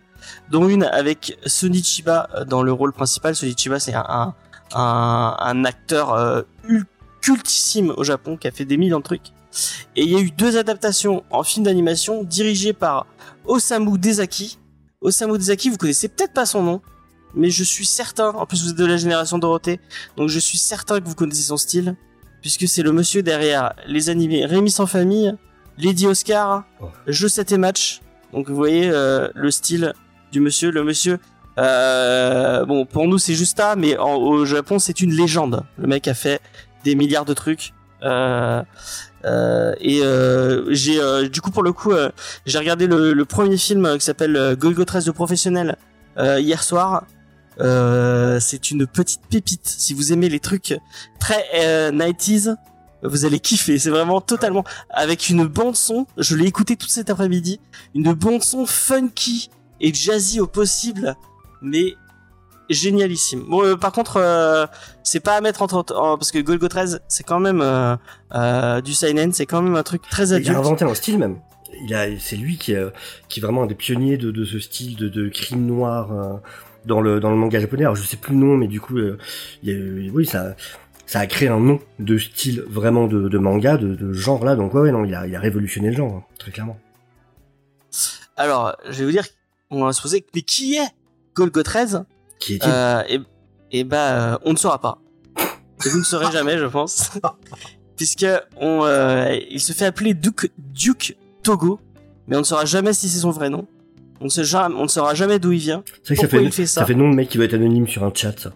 dont 0.49 0.67
une 0.67 0.83
avec 0.83 1.37
Sonny 1.45 1.83
Chiba 1.83 2.29
dans 2.47 2.63
le 2.63 2.71
rôle 2.71 2.93
principal. 2.93 3.35
Sonny 3.35 3.55
Chiba, 3.57 3.79
c'est 3.79 3.93
un, 3.93 4.33
un, 4.73 5.65
acteur 5.65 6.13
euh, 6.13 6.41
ul- 6.67 6.85
cultissime 7.21 7.93
au 7.97 8.03
Japon 8.03 8.37
qui 8.37 8.47
a 8.47 8.51
fait 8.51 8.65
des 8.65 8.77
millions 8.77 8.99
de 8.99 9.03
trucs. 9.03 9.33
Et 9.95 10.03
il 10.03 10.09
y 10.09 10.15
a 10.15 10.19
eu 10.19 10.31
deux 10.31 10.57
adaptations 10.57 11.23
en 11.31 11.43
film 11.43 11.65
d'animation 11.65 12.23
dirigées 12.23 12.73
par 12.73 13.07
Osamu 13.45 13.97
Dezaki, 13.97 14.59
Osamu 15.01 15.37
Dezaki, 15.37 15.69
vous 15.69 15.77
connaissez 15.77 16.09
peut-être 16.09 16.33
pas 16.33 16.45
son 16.45 16.63
nom, 16.63 16.81
mais 17.33 17.49
je 17.49 17.63
suis 17.63 17.85
certain, 17.85 18.29
en 18.29 18.45
plus 18.45 18.63
vous 18.63 18.71
êtes 18.71 18.75
de 18.75 18.85
la 18.85 18.97
génération 18.97 19.37
Dorothée, 19.37 19.79
donc 20.17 20.29
je 20.29 20.39
suis 20.39 20.57
certain 20.57 20.99
que 20.99 21.07
vous 21.07 21.15
connaissez 21.15 21.43
son 21.43 21.57
style, 21.57 21.95
puisque 22.45 22.67
c'est 22.67 22.83
le 22.83 22.91
monsieur 22.91 23.23
derrière 23.23 23.73
les 23.87 24.11
animés 24.11 24.45
Rémi 24.45 24.69
sans 24.69 24.85
famille, 24.85 25.33
Lady 25.79 26.05
Oscar, 26.05 26.63
Oh. 26.79 26.89
Je 27.07 27.27
7 27.27 27.51
et 27.53 27.57
match. 27.57 28.01
Donc 28.33 28.47
vous 28.49 28.55
voyez 28.55 28.87
euh, 28.87 29.27
le 29.33 29.49
style 29.49 29.93
du 30.31 30.41
monsieur, 30.41 30.69
le 30.69 30.83
monsieur. 30.83 31.17
euh, 31.57 32.63
bon, 32.65 32.85
pour 32.85 33.07
nous 33.07 33.17
c'est 33.17 33.33
juste 33.33 33.57
ça, 33.57 33.75
mais 33.75 33.97
en- 33.97 34.17
au 34.17 34.45
Japon 34.45 34.77
c'est 34.77 35.01
une 35.01 35.11
légende. 35.11 35.63
Le 35.79 35.87
mec 35.87 36.07
a 36.07 36.13
fait 36.13 36.39
des 36.83 36.93
milliards 36.93 37.25
de 37.25 37.33
trucs. 37.33 37.73
Euh, 38.03 38.61
et 39.81 40.01
j'ai 40.69 41.29
du 41.29 41.41
coup 41.41 41.49
pour 41.49 41.63
le 41.63 41.73
coup 41.73 41.93
j'ai 42.45 42.59
regardé 42.59 42.85
le, 42.85 43.13
le 43.13 43.25
premier 43.25 43.57
film 43.57 43.97
qui 43.97 44.05
s'appelle 44.05 44.55
Golgo 44.59 44.85
13 44.85 45.03
de 45.05 45.11
professionnel 45.11 45.77
hier 46.19 46.61
soir. 46.61 47.05
Euh, 47.61 48.39
c'est 48.39 48.71
une 48.71 48.85
petite 48.87 49.21
pépite. 49.29 49.65
Si 49.67 49.93
vous 49.93 50.11
aimez 50.13 50.29
les 50.29 50.39
trucs 50.39 50.77
très 51.19 51.43
euh, 51.55 51.91
90s, 51.91 52.55
vous 53.03 53.25
allez 53.25 53.39
kiffer. 53.39 53.77
C'est 53.79 53.89
vraiment 53.89 54.19
totalement 54.21 54.63
avec 54.89 55.29
une 55.29 55.45
bande 55.45 55.75
son. 55.75 56.07
Je 56.17 56.35
l'ai 56.35 56.45
écouté 56.47 56.75
tout 56.75 56.87
cet 56.87 57.09
après-midi. 57.09 57.59
Une 57.93 58.13
bande 58.13 58.43
son 58.43 58.65
funky 58.65 59.49
et 59.79 59.93
jazzy 59.93 60.39
au 60.39 60.47
possible, 60.47 61.15
mais 61.61 61.95
génialissime. 62.69 63.43
Bon, 63.47 63.63
euh, 63.63 63.75
par 63.75 63.91
contre, 63.91 64.17
euh, 64.17 64.65
c'est 65.03 65.19
pas 65.19 65.35
à 65.35 65.41
mettre 65.41 65.61
entre 65.61 65.85
en- 65.95 66.17
parce 66.17 66.31
que 66.31 66.39
Golgo 66.39 66.67
13, 66.67 67.01
c'est 67.07 67.23
quand 67.23 67.39
même 67.39 67.61
euh, 67.61 67.95
euh, 68.33 68.81
du 68.81 68.93
seinen, 68.93 69.31
c'est 69.33 69.45
quand 69.45 69.61
même 69.61 69.75
un 69.75 69.83
truc 69.83 70.01
très 70.09 70.29
Il 70.29 70.33
a 70.33 70.35
adulte. 70.37 70.57
inventé 70.57 70.85
un 70.85 70.95
style 70.95 71.19
même. 71.19 71.37
Il 71.83 71.93
a, 71.93 72.07
c'est 72.19 72.37
lui 72.37 72.57
qui, 72.57 72.71
est- 72.71 72.91
qui 73.29 73.39
est 73.39 73.43
vraiment 73.43 73.63
un 73.63 73.67
des 73.67 73.75
pionniers 73.75 74.17
de, 74.17 74.31
de 74.31 74.45
ce 74.45 74.59
style 74.59 74.95
de, 74.95 75.09
de 75.09 75.29
crime 75.29 75.65
noir 75.65 76.11
euh, 76.11 76.37
dans 76.85 77.01
le 77.01 77.19
dans 77.19 77.29
le 77.31 77.35
manga 77.37 77.59
japonais. 77.59 77.83
Alors 77.83 77.95
je 77.95 78.03
sais 78.03 78.17
plus 78.17 78.33
le 78.33 78.39
nom, 78.39 78.57
mais 78.57 78.67
du 78.67 78.79
coup, 78.81 78.97
euh, 78.97 79.17
y 79.63 79.71
a- 79.71 80.11
oui, 80.11 80.25
ça 80.25 80.55
ça 81.07 81.19
a 81.19 81.27
créé 81.27 81.47
un 81.49 81.59
nom 81.59 81.79
de 81.99 82.17
style 82.17 82.63
vraiment 82.67 83.05
de, 83.07 83.29
de 83.29 83.37
manga, 83.37 83.77
de, 83.77 83.93
de 83.95 84.11
genre 84.13 84.43
là. 84.43 84.55
Donc 84.55 84.73
ouais, 84.73 84.81
ouais, 84.81 84.91
non, 84.91 85.05
il 85.05 85.13
a, 85.13 85.27
il 85.27 85.35
a 85.35 85.39
révolutionné 85.39 85.89
le 85.91 85.95
genre, 85.97 86.13
hein, 86.15 86.23
très 86.39 86.51
clairement. 86.51 86.79
Alors, 88.37 88.75
je 88.89 88.99
vais 88.99 89.05
vous 89.05 89.11
dire, 89.11 89.25
on 89.69 89.85
va 89.85 89.93
se 89.93 90.01
poser, 90.01 90.25
mais 90.35 90.41
qui 90.41 90.75
est 90.75 90.87
Golgo 91.35 91.63
13 91.63 92.03
Qui 92.39 92.55
est-il? 92.55 92.69
Euh, 92.69 93.01
et, 93.07 93.19
et 93.71 93.83
bah, 93.83 94.33
euh, 94.33 94.37
on 94.43 94.51
ne 94.51 94.57
saura 94.57 94.79
pas. 94.81 94.99
Et 95.85 95.89
vous 95.89 95.99
ne 95.99 96.03
saurez 96.03 96.31
jamais, 96.33 96.57
je 96.57 96.65
pense. 96.65 97.11
Puisque 97.95 98.25
on, 98.59 98.83
euh, 98.83 99.37
il 99.49 99.61
se 99.61 99.71
fait 99.73 99.85
appeler 99.85 100.13
Duke, 100.13 100.51
Duke 100.57 101.15
Togo, 101.43 101.79
mais 102.27 102.35
on 102.35 102.39
ne 102.39 102.43
saura 102.45 102.65
jamais 102.65 102.91
si 102.93 103.07
c'est 103.07 103.19
son 103.19 103.31
vrai 103.31 103.49
nom. 103.49 103.67
On 104.21 104.25
ne, 104.25 104.29
sait 104.29 104.43
jamais, 104.43 104.75
on 104.75 104.83
ne 104.83 104.87
saura 104.87 105.13
jamais 105.13 105.39
d'où 105.39 105.51
il 105.51 105.59
vient. 105.59 105.83
C'est 106.03 106.15
vrai 106.15 106.15
que 106.15 106.21
ça 106.21 106.27
pourquoi 106.27 106.39
fait, 106.39 106.45
il 106.45 106.51
fait 106.51 106.65
ça 106.65 106.81
ça 106.81 106.85
fait 106.87 106.95
nom 106.95 107.09
de 107.09 107.15
mec 107.15 107.29
qui 107.29 107.37
va 107.37 107.43
être 107.45 107.53
anonyme 107.53 107.87
sur 107.87 108.03
un 108.03 108.11
chat. 108.13 108.39
Ça. 108.39 108.53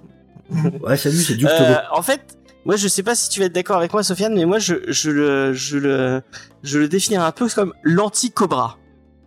ouais, 0.81 0.97
salut, 0.97 1.17
c'est 1.17 1.35
Duke 1.35 1.49
Euh, 1.51 1.75
en 1.93 2.01
fait, 2.01 2.37
moi, 2.65 2.75
je 2.75 2.87
sais 2.87 3.03
pas 3.03 3.13
si 3.15 3.29
tu 3.29 3.39
vas 3.39 3.47
être 3.47 3.53
d'accord 3.53 3.77
avec 3.77 3.91
moi, 3.93 4.01
Sofiane, 4.03 4.33
mais 4.35 4.45
moi, 4.45 4.59
je, 4.59 4.75
je 4.87 5.11
le, 5.11 5.53
je 5.53 5.77
le, 5.77 6.21
je 6.63 6.79
le 6.79 6.87
définirais 6.87 7.23
un 7.25 7.31
peu 7.31 7.47
comme 7.49 7.73
l'anti-Cobra. 7.83 8.77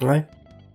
Ouais. 0.03 0.27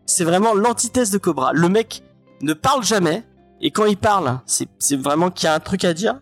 c'est 0.05 0.23
vraiment 0.23 0.53
l'antithèse 0.53 1.09
de 1.11 1.17
Cobra. 1.17 1.51
Le 1.53 1.67
mec 1.69 2.01
ne 2.41 2.53
parle 2.53 2.83
jamais, 2.83 3.23
et 3.59 3.71
quand 3.71 3.85
il 3.85 3.97
parle, 3.97 4.39
c'est 4.45 4.67
c'est 4.79 4.95
vraiment 4.95 5.31
qu'il 5.31 5.45
y 5.47 5.49
a 5.49 5.55
un 5.55 5.59
truc 5.59 5.83
à 5.83 5.93
dire. 5.93 6.21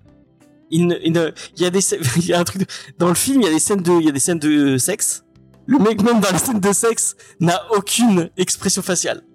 Il, 0.72 0.88
ne, 0.88 0.96
il, 1.04 1.12
ne- 1.12 1.32
il 1.58 1.62
y 1.62 1.66
a 1.66 1.70
des 1.70 1.82
il 2.16 2.26
y 2.26 2.34
a 2.34 2.40
un 2.40 2.44
truc 2.46 2.62
de- 2.62 2.66
dans 2.98 3.10
le 3.10 3.14
film, 3.16 3.42
il 3.42 3.46
y 3.46 3.50
a 3.50 3.54
des 3.54 3.60
scènes 3.60 3.82
de 3.84 3.92
il 4.00 4.06
y 4.06 4.10
a 4.10 4.12
des 4.14 4.20
scènes 4.20 4.40
de 4.40 4.78
sexe. 4.78 5.25
Le 5.68 5.80
mec 5.80 6.02
même 6.04 6.20
dans 6.20 6.32
les 6.32 6.38
scènes 6.38 6.60
de 6.60 6.74
sexe 6.74 7.16
n'a 7.40 7.62
aucune 7.72 8.30
expression 8.38 8.82
faciale. 8.82 9.22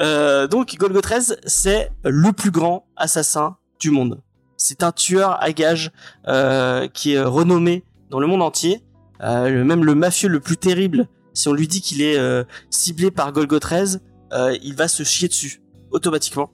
Euh, 0.00 0.46
donc 0.46 0.76
Golgo 0.76 1.00
13, 1.00 1.38
c'est 1.46 1.90
le 2.04 2.30
plus 2.32 2.52
grand 2.52 2.86
assassin 2.96 3.56
du 3.80 3.90
monde. 3.90 4.22
C'est 4.56 4.84
un 4.84 4.92
tueur 4.92 5.42
à 5.42 5.50
gages 5.52 5.90
euh, 6.28 6.86
qui 6.86 7.14
est 7.14 7.22
renommé 7.22 7.84
dans 8.10 8.20
le 8.20 8.28
monde 8.28 8.42
entier. 8.42 8.84
Euh, 9.20 9.64
même 9.64 9.84
le 9.84 9.96
mafieux 9.96 10.28
le 10.28 10.38
plus 10.38 10.56
terrible, 10.56 11.08
si 11.34 11.48
on 11.48 11.52
lui 11.54 11.66
dit 11.66 11.80
qu'il 11.80 12.02
est 12.02 12.44
ciblé 12.70 13.10
par 13.10 13.32
Golgo 13.32 13.58
13, 13.58 14.00
euh, 14.32 14.56
il 14.62 14.76
va 14.76 14.86
se 14.86 15.02
chier 15.02 15.26
dessus 15.26 15.60
automatiquement. 15.90 16.50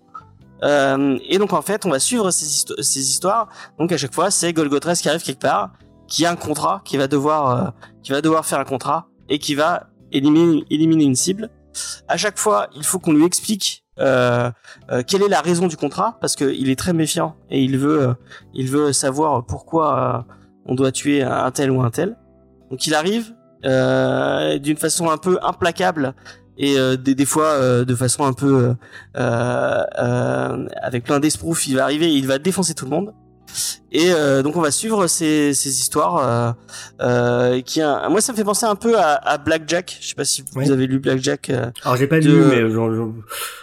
Et 0.62 1.36
donc 1.38 1.52
en 1.52 1.60
fait, 1.62 1.84
on 1.84 1.90
va 1.90 1.98
suivre 2.00 2.30
ces, 2.30 2.46
histo- 2.46 2.82
ces 2.82 3.00
histoires. 3.00 3.48
Donc 3.78 3.92
à 3.92 3.98
chaque 3.98 4.14
fois, 4.14 4.30
c'est 4.30 4.52
Golgo 4.54 4.78
13 4.80 5.02
qui 5.02 5.08
arrive 5.10 5.22
quelque 5.22 5.40
part, 5.40 5.72
qui 6.08 6.26
a 6.26 6.30
un 6.30 6.36
contrat, 6.36 6.82
qui 6.84 6.96
va 6.96 7.06
devoir, 7.06 7.50
euh, 7.50 7.70
qui 8.02 8.12
va 8.12 8.20
devoir 8.20 8.44
faire 8.44 8.58
un 8.58 8.64
contrat 8.64 9.08
et 9.28 9.38
qui 9.38 9.54
va 9.54 9.88
éliminer, 10.10 10.64
éliminer 10.70 11.04
une 11.04 11.14
cible. 11.14 11.50
À 12.08 12.16
chaque 12.16 12.38
fois, 12.38 12.68
il 12.74 12.84
faut 12.84 12.98
qu'on 12.98 13.12
lui 13.12 13.24
explique 13.24 13.84
euh, 14.00 14.50
euh, 14.90 15.02
quelle 15.06 15.22
est 15.22 15.28
la 15.28 15.40
raison 15.40 15.66
du 15.66 15.76
contrat, 15.76 16.18
parce 16.20 16.36
qu'il 16.36 16.70
est 16.70 16.78
très 16.78 16.92
méfiant 16.92 17.36
et 17.50 17.62
il 17.62 17.78
veut, 17.78 18.02
euh, 18.02 18.14
il 18.54 18.68
veut 18.68 18.92
savoir 18.92 19.44
pourquoi 19.44 19.98
euh, 19.98 20.34
on 20.66 20.74
doit 20.74 20.92
tuer 20.92 21.22
un 21.22 21.50
tel 21.50 21.70
ou 21.70 21.82
un 21.82 21.90
tel. 21.90 22.16
Donc 22.70 22.86
il 22.86 22.94
arrive, 22.94 23.34
d'une 23.62 24.76
façon 24.76 25.10
un 25.10 25.16
peu 25.16 25.38
implacable 25.42 26.14
et 26.58 26.76
des, 26.96 27.16
des 27.16 27.24
fois 27.24 27.84
de 27.84 27.94
façon 27.96 28.24
un 28.24 28.32
peu 28.32 28.76
avec 29.14 31.04
plein 31.04 31.18
d'esprouf 31.18 31.66
il 31.66 31.74
va 31.74 31.82
arriver 31.82 32.06
et 32.06 32.14
il 32.14 32.28
va 32.28 32.38
défoncer 32.38 32.74
tout 32.74 32.84
le 32.84 32.92
monde 32.92 33.12
et 33.92 34.10
euh, 34.12 34.42
donc 34.42 34.56
on 34.56 34.60
va 34.60 34.70
suivre 34.70 35.06
ces, 35.06 35.54
ces 35.54 35.70
histoires 35.80 36.16
euh, 36.18 36.52
euh, 37.00 37.60
qui 37.62 37.80
a- 37.80 38.08
moi 38.08 38.20
ça 38.20 38.32
me 38.32 38.36
fait 38.36 38.44
penser 38.44 38.66
un 38.66 38.74
peu 38.74 38.98
à, 38.98 39.14
à 39.14 39.38
Blackjack 39.38 39.98
je 40.00 40.08
sais 40.08 40.14
pas 40.14 40.24
si 40.24 40.44
vous 40.52 40.70
avez 40.70 40.86
lu 40.86 40.98
Blackjack 40.98 41.50
euh, 41.50 41.70
Alors 41.84 41.96
j'ai 41.96 42.06
pas 42.06 42.20
de- 42.20 42.28
lu, 42.28 42.44
mais 42.44 42.70
genre, 42.70 42.92
genre- 42.94 43.12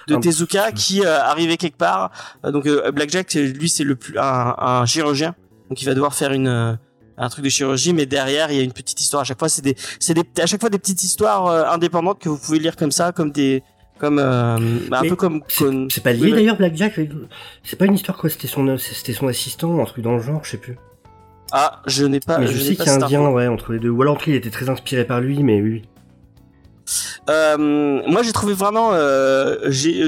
de 0.08 0.16
Tezuka 0.18 0.72
qui 0.72 1.06
arrivait 1.06 1.58
quelque 1.58 1.78
part. 1.78 2.12
Donc 2.44 2.68
Blackjack, 2.94 3.34
lui, 3.34 3.70
c'est 3.70 3.84
le 3.84 3.96
plus 3.96 4.18
un, 4.20 4.56
un 4.58 4.86
chirurgien, 4.86 5.34
donc 5.70 5.82
il 5.82 5.86
va 5.86 5.94
devoir 5.94 6.14
faire 6.14 6.32
une 6.32 6.78
un 7.18 7.30
truc 7.30 7.46
de 7.46 7.50
chirurgie, 7.50 7.94
mais 7.94 8.06
derrière 8.06 8.52
il 8.52 8.58
y 8.58 8.60
a 8.60 8.64
une 8.64 8.74
petite 8.74 9.00
histoire. 9.00 9.22
À 9.22 9.24
chaque 9.24 9.40
fois, 9.40 9.48
c'est 9.50 9.62
des 9.62 9.76
c'est 10.00 10.14
des 10.14 10.24
à 10.42 10.46
chaque 10.46 10.60
fois 10.60 10.70
des 10.70 10.78
petites 10.80 11.02
histoires 11.04 11.48
euh, 11.48 11.64
indépendantes 11.66 12.20
que 12.20 12.28
vous 12.30 12.38
pouvez 12.38 12.60
lire 12.60 12.76
comme 12.76 12.92
ça, 12.92 13.12
comme 13.14 13.32
des 13.32 13.64
comme 14.00 14.20
euh, 14.20 14.58
bah, 14.90 15.00
un 15.04 15.08
peu 15.10 15.16
comme, 15.16 15.42
c'est 15.48 16.04
pas 16.04 16.12
lié 16.14 16.20
Oui, 16.22 16.30
oui. 16.32 16.34
d'ailleurs 16.34 16.58
Blackjack. 16.58 17.00
C'est 17.64 17.78
pas 17.78 17.86
une 17.86 17.96
histoire 17.96 18.18
quoi. 18.18 18.30
C'était 18.30 18.48
son, 18.48 18.78
c'était 18.78 19.14
son 19.14 19.28
assistant, 19.28 19.80
un 19.82 19.86
truc 19.86 20.04
dans 20.04 20.16
le 20.16 20.22
genre, 20.22 20.44
je 20.44 20.52
sais 20.52 20.58
plus. 20.58 20.78
ah 21.52 21.82
je 21.88 22.06
n'ai 22.06 22.20
pas 22.20 22.40
mais 22.40 22.48
je, 22.48 22.58
sais 22.60 22.76
qu'il 22.76 22.86
y 22.86 22.90
a 22.90 22.94
un 22.96 23.08
lien 23.10 23.30
ouais 23.30 23.48
entre 23.48 23.74
les 23.74 23.80
deux. 23.80 23.90
Ou 23.90 24.02
alors 24.02 24.20
il 24.28 24.36
était 24.36 24.50
très 24.50 24.70
inspiré 24.70 25.06
par 25.06 25.22
lui, 25.22 25.44
mais 25.44 25.62
oui. 25.62 25.84
Euh, 27.30 27.58
moi 28.08 28.22
j'ai 28.22 28.32
trouvé 28.32 28.54
vraiment 28.54 28.90
euh, 28.94 29.58
j'ai 29.70 30.08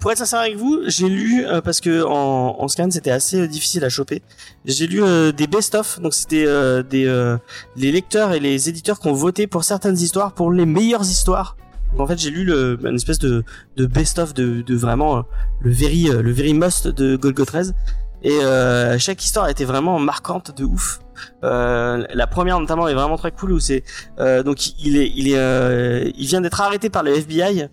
pour 0.00 0.10
être 0.10 0.18
sincère 0.18 0.40
avec 0.40 0.56
vous 0.56 0.80
j'ai 0.86 1.08
lu 1.08 1.46
euh, 1.46 1.60
parce 1.60 1.80
que 1.80 2.02
en, 2.02 2.56
en 2.60 2.66
scan 2.68 2.88
c'était 2.90 3.12
assez 3.12 3.42
euh, 3.42 3.46
difficile 3.46 3.84
à 3.84 3.88
choper 3.88 4.22
j'ai 4.64 4.88
lu 4.88 5.02
euh, 5.04 5.30
des 5.30 5.46
best 5.46 5.76
of 5.76 6.00
donc 6.00 6.12
c'était 6.14 6.44
euh, 6.44 6.82
des 6.82 7.06
euh, 7.06 7.36
les 7.76 7.92
lecteurs 7.92 8.32
et 8.32 8.40
les 8.40 8.68
éditeurs 8.68 8.98
qui 8.98 9.06
ont 9.06 9.12
voté 9.12 9.46
pour 9.46 9.62
certaines 9.62 9.96
histoires 9.96 10.32
pour 10.32 10.50
les 10.50 10.66
meilleures 10.66 11.04
histoires 11.04 11.56
en 11.98 12.06
fait 12.06 12.18
j'ai 12.18 12.30
lu 12.30 12.52
une 12.52 12.94
espèce 12.94 13.18
de, 13.18 13.44
de 13.76 13.86
best 13.86 14.18
of 14.18 14.34
de, 14.34 14.74
vraiment 14.74 15.18
euh, 15.18 15.22
le 15.60 15.70
very 15.70 16.08
euh, 16.08 16.22
le 16.22 16.32
very 16.32 16.54
must 16.54 16.88
de 16.88 17.16
Golgo 17.16 17.44
13 17.44 17.74
et 18.22 18.30
euh, 18.30 18.98
chaque 18.98 19.22
histoire 19.22 19.48
était 19.48 19.64
vraiment 19.64 19.98
marquante 19.98 20.56
de 20.56 20.64
ouf 20.64 21.00
la 21.42 22.26
première 22.26 22.60
notamment 22.60 22.88
est 22.88 22.94
vraiment 22.94 23.16
très 23.16 23.30
cool 23.30 23.52
où 23.52 23.60
c'est 23.60 23.84
donc 24.18 24.78
il 24.84 24.96
est, 24.98 25.10
il 25.14 25.32
est, 25.32 26.12
il 26.16 26.26
vient 26.26 26.42
d'être 26.42 26.60
arrêté 26.60 26.90
par 26.90 27.02
le 27.02 27.14
FBI, 27.14 27.68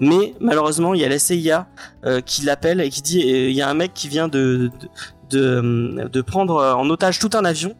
mais 0.00 0.34
malheureusement 0.40 0.94
il 0.94 1.00
y 1.00 1.04
a 1.04 1.08
la 1.08 1.20
CIA 1.20 1.68
qui 2.26 2.42
l'appelle 2.44 2.80
et 2.80 2.90
qui 2.90 3.02
dit 3.02 3.20
il 3.20 3.52
y 3.52 3.62
a 3.62 3.68
un 3.68 3.74
mec 3.74 3.92
qui 3.94 4.08
vient 4.08 4.26
de 4.26 4.70
de 5.30 6.20
prendre 6.22 6.56
en 6.56 6.90
otage 6.90 7.20
tout 7.20 7.30
un 7.34 7.44
avion. 7.44 7.74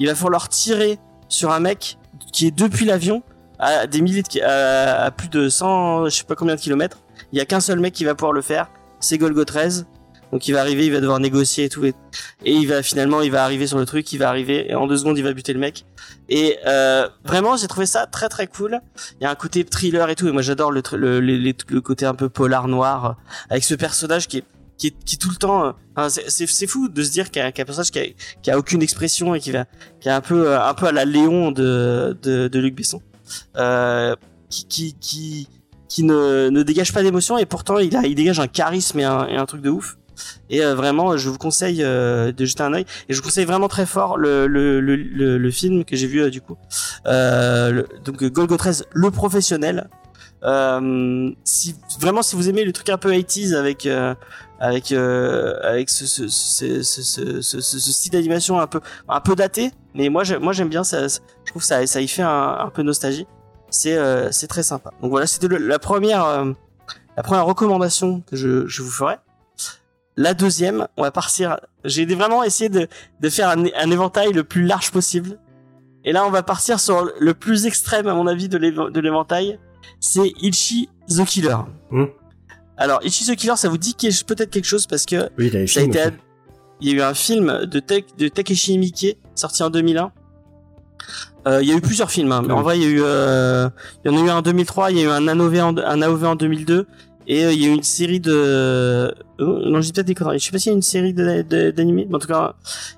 Il 0.00 0.08
va 0.08 0.16
falloir 0.16 0.48
tirer 0.48 0.98
sur 1.28 1.52
un 1.52 1.60
mec 1.60 1.98
qui 2.32 2.48
est 2.48 2.56
depuis 2.56 2.84
l'avion 2.84 3.22
à 3.58 3.86
des 3.86 4.00
milliers 4.00 4.22
de, 4.22 4.40
à, 4.42 5.04
à 5.04 5.10
plus 5.10 5.28
de 5.28 5.48
100 5.48 6.06
je 6.06 6.10
sais 6.16 6.24
pas 6.24 6.34
combien 6.34 6.54
de 6.56 6.60
kilomètres. 6.60 6.98
Il 7.32 7.38
y 7.38 7.40
a 7.40 7.44
qu'un 7.44 7.60
seul 7.60 7.80
mec 7.80 7.94
qui 7.94 8.04
va 8.04 8.14
pouvoir 8.14 8.32
le 8.32 8.42
faire, 8.42 8.68
c'est 9.00 9.18
Golgo 9.18 9.44
13. 9.44 9.86
Donc 10.32 10.48
il 10.48 10.52
va 10.52 10.62
arriver, 10.62 10.86
il 10.86 10.92
va 10.92 11.00
devoir 11.00 11.20
négocier 11.20 11.66
et 11.66 11.68
tout, 11.68 11.84
et, 11.84 11.94
il 12.44 12.66
va 12.66 12.82
finalement, 12.82 13.20
il 13.20 13.30
va 13.30 13.44
arriver 13.44 13.68
sur 13.68 13.78
le 13.78 13.86
truc, 13.86 14.12
il 14.12 14.18
va 14.18 14.28
arriver, 14.28 14.68
et 14.68 14.74
en 14.74 14.88
deux 14.88 14.96
secondes 14.96 15.16
il 15.16 15.22
va 15.22 15.32
buter 15.32 15.52
le 15.52 15.60
mec. 15.60 15.84
Et 16.28 16.58
euh, 16.66 17.08
vraiment, 17.24 17.56
j'ai 17.56 17.68
trouvé 17.68 17.86
ça 17.86 18.06
très 18.06 18.28
très 18.28 18.48
cool. 18.48 18.80
Il 19.20 19.24
y 19.24 19.26
a 19.26 19.30
un 19.30 19.36
côté 19.36 19.64
thriller 19.64 20.08
et 20.10 20.16
tout, 20.16 20.26
et 20.26 20.32
moi 20.32 20.42
j'adore 20.42 20.72
le, 20.72 20.82
le, 20.94 21.20
le, 21.20 21.52
le 21.68 21.80
côté 21.80 22.04
un 22.04 22.14
peu 22.14 22.28
polar 22.28 22.66
noir 22.66 23.16
avec 23.48 23.62
ce 23.62 23.74
personnage 23.76 24.26
qui 24.26 24.38
est 24.38 24.44
qui 24.76 24.88
est, 24.88 25.04
qui 25.04 25.18
tout 25.18 25.30
le 25.30 25.36
temps. 25.36 25.74
enfin, 25.94 26.08
c'est- 26.08 26.66
fou 26.66 26.88
de 26.88 27.02
se 27.04 27.12
dire 27.12 27.30
qu'il 27.30 27.40
y 27.40 27.44
a, 27.44 27.52
qu'il 27.52 27.58
y 27.58 27.62
a 27.62 27.62
un 27.62 27.66
personnage 27.66 27.92
qui 27.92 28.00
a, 28.00 28.04
qui 28.42 28.50
a 28.50 28.58
aucune 28.58 28.82
expression 28.82 29.36
et 29.36 29.40
qui 29.40 29.52
va 29.52 29.66
qui 30.00 30.08
est 30.08 30.12
un 30.12 30.20
peu 30.20 30.48
euh, 30.48 30.60
un 30.60 30.74
peu 30.74 30.86
à 30.86 30.92
la 30.92 31.04
Léon 31.04 31.52
de 31.52 32.18
de, 32.22 32.48
de 32.48 32.58
Luc 32.58 32.74
Besson, 32.74 33.00
qui 34.48 34.66
qui 34.66 34.94
qui 35.00 35.48
qui 35.94 36.02
ne, 36.02 36.48
ne 36.48 36.62
dégage 36.64 36.92
pas 36.92 37.02
d'émotion 37.02 37.38
et 37.38 37.46
pourtant 37.46 37.78
il 37.78 37.96
il 38.04 38.14
dégage 38.16 38.40
un 38.40 38.48
charisme 38.48 38.98
et 38.98 39.04
un, 39.04 39.46
truc 39.46 39.62
de 39.62 39.70
ouf. 39.70 39.96
Et 40.50 40.64
euh, 40.64 40.74
vraiment, 40.74 41.16
je 41.16 41.28
vous 41.28 41.38
conseille 41.38 41.82
euh, 41.82 42.32
de 42.32 42.44
jeter 42.44 42.62
un 42.62 42.72
œil. 42.72 42.84
Et 43.08 43.14
je 43.14 43.18
vous 43.18 43.24
conseille 43.24 43.44
vraiment 43.44 43.68
très 43.68 43.86
fort 43.86 44.16
le, 44.16 44.46
le, 44.46 44.80
le, 44.80 45.50
film 45.50 45.84
que 45.84 45.96
j'ai 45.96 46.06
vu 46.06 46.20
euh, 46.20 46.30
du 46.30 46.40
coup. 46.40 46.56
Euh, 47.06 47.84
donc 48.04 48.22
euh, 48.22 48.28
Golgo 48.28 48.56
13, 48.56 48.86
le 48.92 49.10
professionnel. 49.10 49.88
Euh, 50.44 51.30
si 51.44 51.74
vraiment 51.98 52.22
si 52.22 52.36
vous 52.36 52.50
aimez 52.50 52.64
le 52.64 52.72
truc 52.72 52.90
un 52.90 52.98
peu 52.98 53.10
80s 53.10 53.54
avec 53.54 53.86
euh, 53.86 54.14
avec 54.60 54.92
euh, 54.92 55.58
avec 55.62 55.90
ce 55.90 56.06
ce, 56.06 56.28
ce, 56.28 56.82
ce, 56.82 57.60
ce, 57.60 57.78
style 57.92 58.12
d'animation 58.12 58.60
un 58.60 58.66
peu 58.66 58.80
un 59.08 59.20
peu 59.20 59.34
daté, 59.34 59.72
mais 59.94 60.08
moi 60.08 60.22
moi 60.40 60.52
j'aime 60.52 60.68
bien 60.68 60.84
ça. 60.84 61.06
Je 61.08 61.18
trouve 61.50 61.62
ça 61.62 61.86
ça 61.86 62.00
y 62.00 62.08
fait 62.08 62.22
un, 62.22 62.56
un 62.60 62.70
peu 62.70 62.82
nostalgie. 62.82 63.26
C'est 63.70 63.96
euh, 63.96 64.30
c'est 64.30 64.46
très 64.46 64.62
sympa. 64.62 64.90
Donc 65.02 65.10
voilà, 65.10 65.26
c'était 65.26 65.48
la 65.58 65.78
première 65.78 66.24
euh, 66.24 66.52
la 67.16 67.22
première 67.22 67.44
recommandation 67.46 68.20
que 68.22 68.36
je 68.36 68.66
je 68.66 68.82
vous 68.82 68.90
ferai. 68.90 69.16
La 70.16 70.32
deuxième, 70.32 70.86
on 70.96 71.02
va 71.02 71.10
partir. 71.10 71.58
J'ai 71.84 72.06
vraiment 72.06 72.44
essayé 72.44 72.70
de, 72.70 72.86
de 73.20 73.28
faire 73.28 73.48
un, 73.48 73.64
éventail 73.90 74.32
le 74.32 74.44
plus 74.44 74.64
large 74.64 74.92
possible. 74.92 75.40
Et 76.04 76.12
là, 76.12 76.24
on 76.24 76.30
va 76.30 76.44
partir 76.44 76.78
sur 76.78 77.10
le 77.18 77.34
plus 77.34 77.66
extrême, 77.66 78.06
à 78.06 78.14
mon 78.14 78.28
avis, 78.28 78.48
de 78.48 78.56
l'éve- 78.56 78.92
de 78.92 79.00
l'éventail. 79.00 79.58
C'est 79.98 80.32
Ichi 80.40 80.88
the 81.08 81.24
Killer. 81.24 81.56
Hmm. 81.90 82.04
Alors, 82.76 83.00
Ichi 83.04 83.24
the 83.24 83.36
Killer, 83.36 83.56
ça 83.56 83.68
vous 83.68 83.78
dit 83.78 83.94
quelque- 83.94 84.24
peut-être 84.24 84.50
quelque 84.50 84.64
chose 84.66 84.86
parce 84.86 85.06
que 85.06 85.28
Oui, 85.38 85.50
t'as 85.50 85.58
les 85.58 85.66
ça 85.66 85.80
a 85.80 85.82
été. 85.84 86.00
Il 86.80 86.88
y 86.88 86.92
a 86.92 86.96
eu 86.96 87.02
un 87.02 87.14
film 87.14 87.66
de, 87.66 87.80
de 88.18 88.28
Takeshi 88.28 88.78
Miike 88.78 89.16
sorti 89.34 89.62
en 89.62 89.70
2001. 89.70 90.10
Euh, 91.46 91.62
il 91.62 91.68
y 91.68 91.72
a 91.72 91.76
eu 91.76 91.80
plusieurs 91.80 92.10
films, 92.10 92.32
hein, 92.32 92.42
mais 92.42 92.52
Oui. 92.52 92.58
en 92.58 92.62
vrai, 92.62 92.78
il 92.78 92.82
y 92.82 92.86
a 92.86 92.88
eu, 92.88 93.02
euh, 93.02 93.68
il 94.04 94.10
y 94.10 94.14
en 94.14 94.18
a 94.18 94.26
eu 94.26 94.30
un 94.30 94.36
en 94.38 94.42
2003, 94.42 94.90
il 94.90 94.98
y 94.98 95.00
a 95.00 95.04
eu 95.04 95.08
un 95.08 95.28
AOV 95.28 95.60
en, 95.60 95.76
un 95.76 96.02
AOV 96.02 96.24
en 96.24 96.36
2002, 96.36 96.86
et 97.26 97.44
euh, 97.44 97.52
il 97.52 97.60
y 97.60 97.64
a 97.66 97.68
eu 97.68 97.72
une 97.72 97.82
série 97.82 98.18
de, 98.20 98.32
euh, 98.32 99.10
non, 99.38 99.80
j'ai 99.82 99.92
peut-être 99.92 100.06
des 100.06 100.14
conneries. 100.14 100.38
Je 100.38 100.46
sais 100.46 100.50
pas 100.52 100.58
s'il 100.58 100.70
y 100.72 100.74
a 100.74 100.76
une 100.76 100.82
série 100.82 101.12
d'animés, 101.14 102.06
mais 102.08 102.16
en 102.16 102.18
tout 102.18 102.28
cas, 102.28 102.54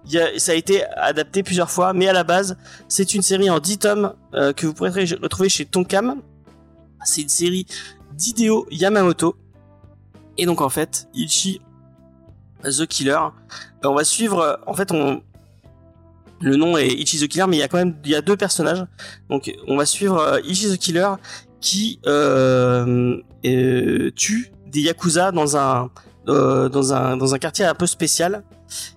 il 0.07 0.13
y 0.13 0.19
a, 0.21 0.39
ça 0.39 0.53
a 0.53 0.55
été 0.55 0.85
adapté 0.97 1.43
plusieurs 1.43 1.71
fois, 1.71 1.93
mais 1.93 2.07
à 2.09 2.13
la 2.13 2.23
base, 2.25 2.57
c'est 2.89 3.15
une 3.15 3.23
série 3.23 3.51
en 3.51 3.59
10 3.59 3.79
tomes 3.79 4.13
euh, 4.35 4.53
que 4.53 4.67
vous 4.67 4.75
pourrez 4.75 4.91
re- 4.91 5.21
retrouver 5.21 5.49
chez 5.49 5.65
Tonkam. 5.67 6.17
C'est 7.05 7.23
une 7.23 7.29
série 7.29 7.67
d'Hideo 8.15 8.67
Yamamoto. 8.71 9.37
Et 10.39 10.47
donc 10.47 10.61
en 10.61 10.69
fait, 10.69 11.09
Ichi 11.15 11.61
The 12.63 12.87
Killer, 12.87 13.13
euh, 13.13 13.89
on 13.89 13.95
va 13.95 14.05
suivre. 14.05 14.61
En 14.67 14.75
fait, 14.75 14.93
on 14.93 15.23
le 16.41 16.57
nom 16.57 16.77
est 16.77 16.89
Ichi 16.89 17.19
the 17.19 17.29
Killer, 17.29 17.47
mais 17.49 17.57
il 17.57 17.61
y 17.61 17.63
a 17.63 17.69
quand 17.69 17.79
même 17.79 17.97
il 18.05 18.11
y 18.11 18.15
a 18.15 18.23
deux 18.23 18.37
personnages. 18.37 18.85
Donc 19.31 19.55
on 19.67 19.77
va 19.77 19.87
suivre 19.87 20.19
euh, 20.19 20.41
Ichi 20.45 20.71
the 20.71 20.79
Killer 20.79 21.09
qui 21.61 22.01
euh, 22.07 23.17
euh, 23.45 24.11
tue 24.15 24.53
des 24.67 24.81
yakuza 24.81 25.33
dans 25.33 25.57
un 25.57 25.91
euh, 26.29 26.69
dans 26.69 26.93
un 26.93 27.17
dans 27.17 27.35
un 27.35 27.39
quartier 27.39 27.65
un 27.65 27.75
peu 27.75 27.87
spécial. 27.87 28.43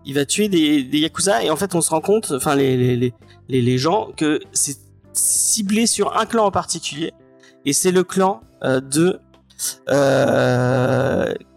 Il 0.06 0.16
va 0.16 0.26
tuer 0.26 0.49
des, 0.49 0.84
des 0.84 0.99
yakuza 0.99 1.44
et 1.44 1.49
en 1.49 1.56
fait 1.56 1.76
on 1.76 1.82
se 1.82 1.91
rend 1.91 2.02
compte, 2.02 2.32
enfin 2.32 2.56
les 2.56 2.76
les 2.76 3.14
les 3.48 3.61
les, 3.61 3.78
gens 3.78 4.10
que 4.18 4.40
c'est 4.52 4.78
ciblé 5.14 5.86
sur 5.86 6.18
un 6.18 6.26
clan 6.26 6.45
en 6.45 6.52
particulier 6.52 7.14
et 7.66 7.74
c'est 7.74 7.91
le 7.91 8.03
clan 8.03 8.41
euh, 8.64 8.82
de 8.82 9.20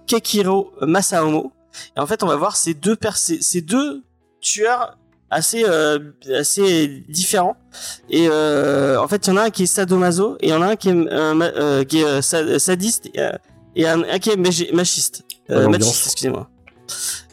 Kekiro 0.06 0.72
Masaomo. 0.82 1.52
Et 1.96 2.00
en 2.00 2.06
fait, 2.06 2.22
on 2.22 2.26
va 2.26 2.36
voir 2.36 2.56
ces 2.56 2.74
deux 2.74 2.96
ces, 3.16 3.60
deux 3.60 4.02
tueurs 4.40 4.98
assez 5.30 5.64
euh, 5.66 5.98
assez 6.38 7.04
différents. 7.08 7.56
Et 8.10 8.28
euh, 8.30 9.00
en 9.00 9.08
fait, 9.08 9.26
il 9.26 9.30
y 9.30 9.32
en 9.32 9.36
a 9.38 9.44
un 9.44 9.50
qui 9.50 9.62
est 9.62 9.66
sadomaso 9.66 10.36
et 10.40 10.48
il 10.48 10.50
y 10.50 10.52
en 10.54 10.60
a 10.62 10.66
un 10.72 10.76
qui 10.76 10.90
est, 10.90 10.92
euh, 10.94 11.34
euh, 11.40 11.84
qui 11.84 12.00
est 12.00 12.04
euh, 12.04 12.20
sa- 12.20 12.58
sadiste 12.58 13.06
et, 13.14 13.20
euh, 13.20 13.30
et 13.74 13.88
un, 13.88 14.02
un 14.02 14.18
qui 14.18 14.30
est 14.30 14.36
machiste. 14.36 15.22
Euh, 15.50 15.68
machiste, 15.68 16.06
excusez-moi. 16.06 16.48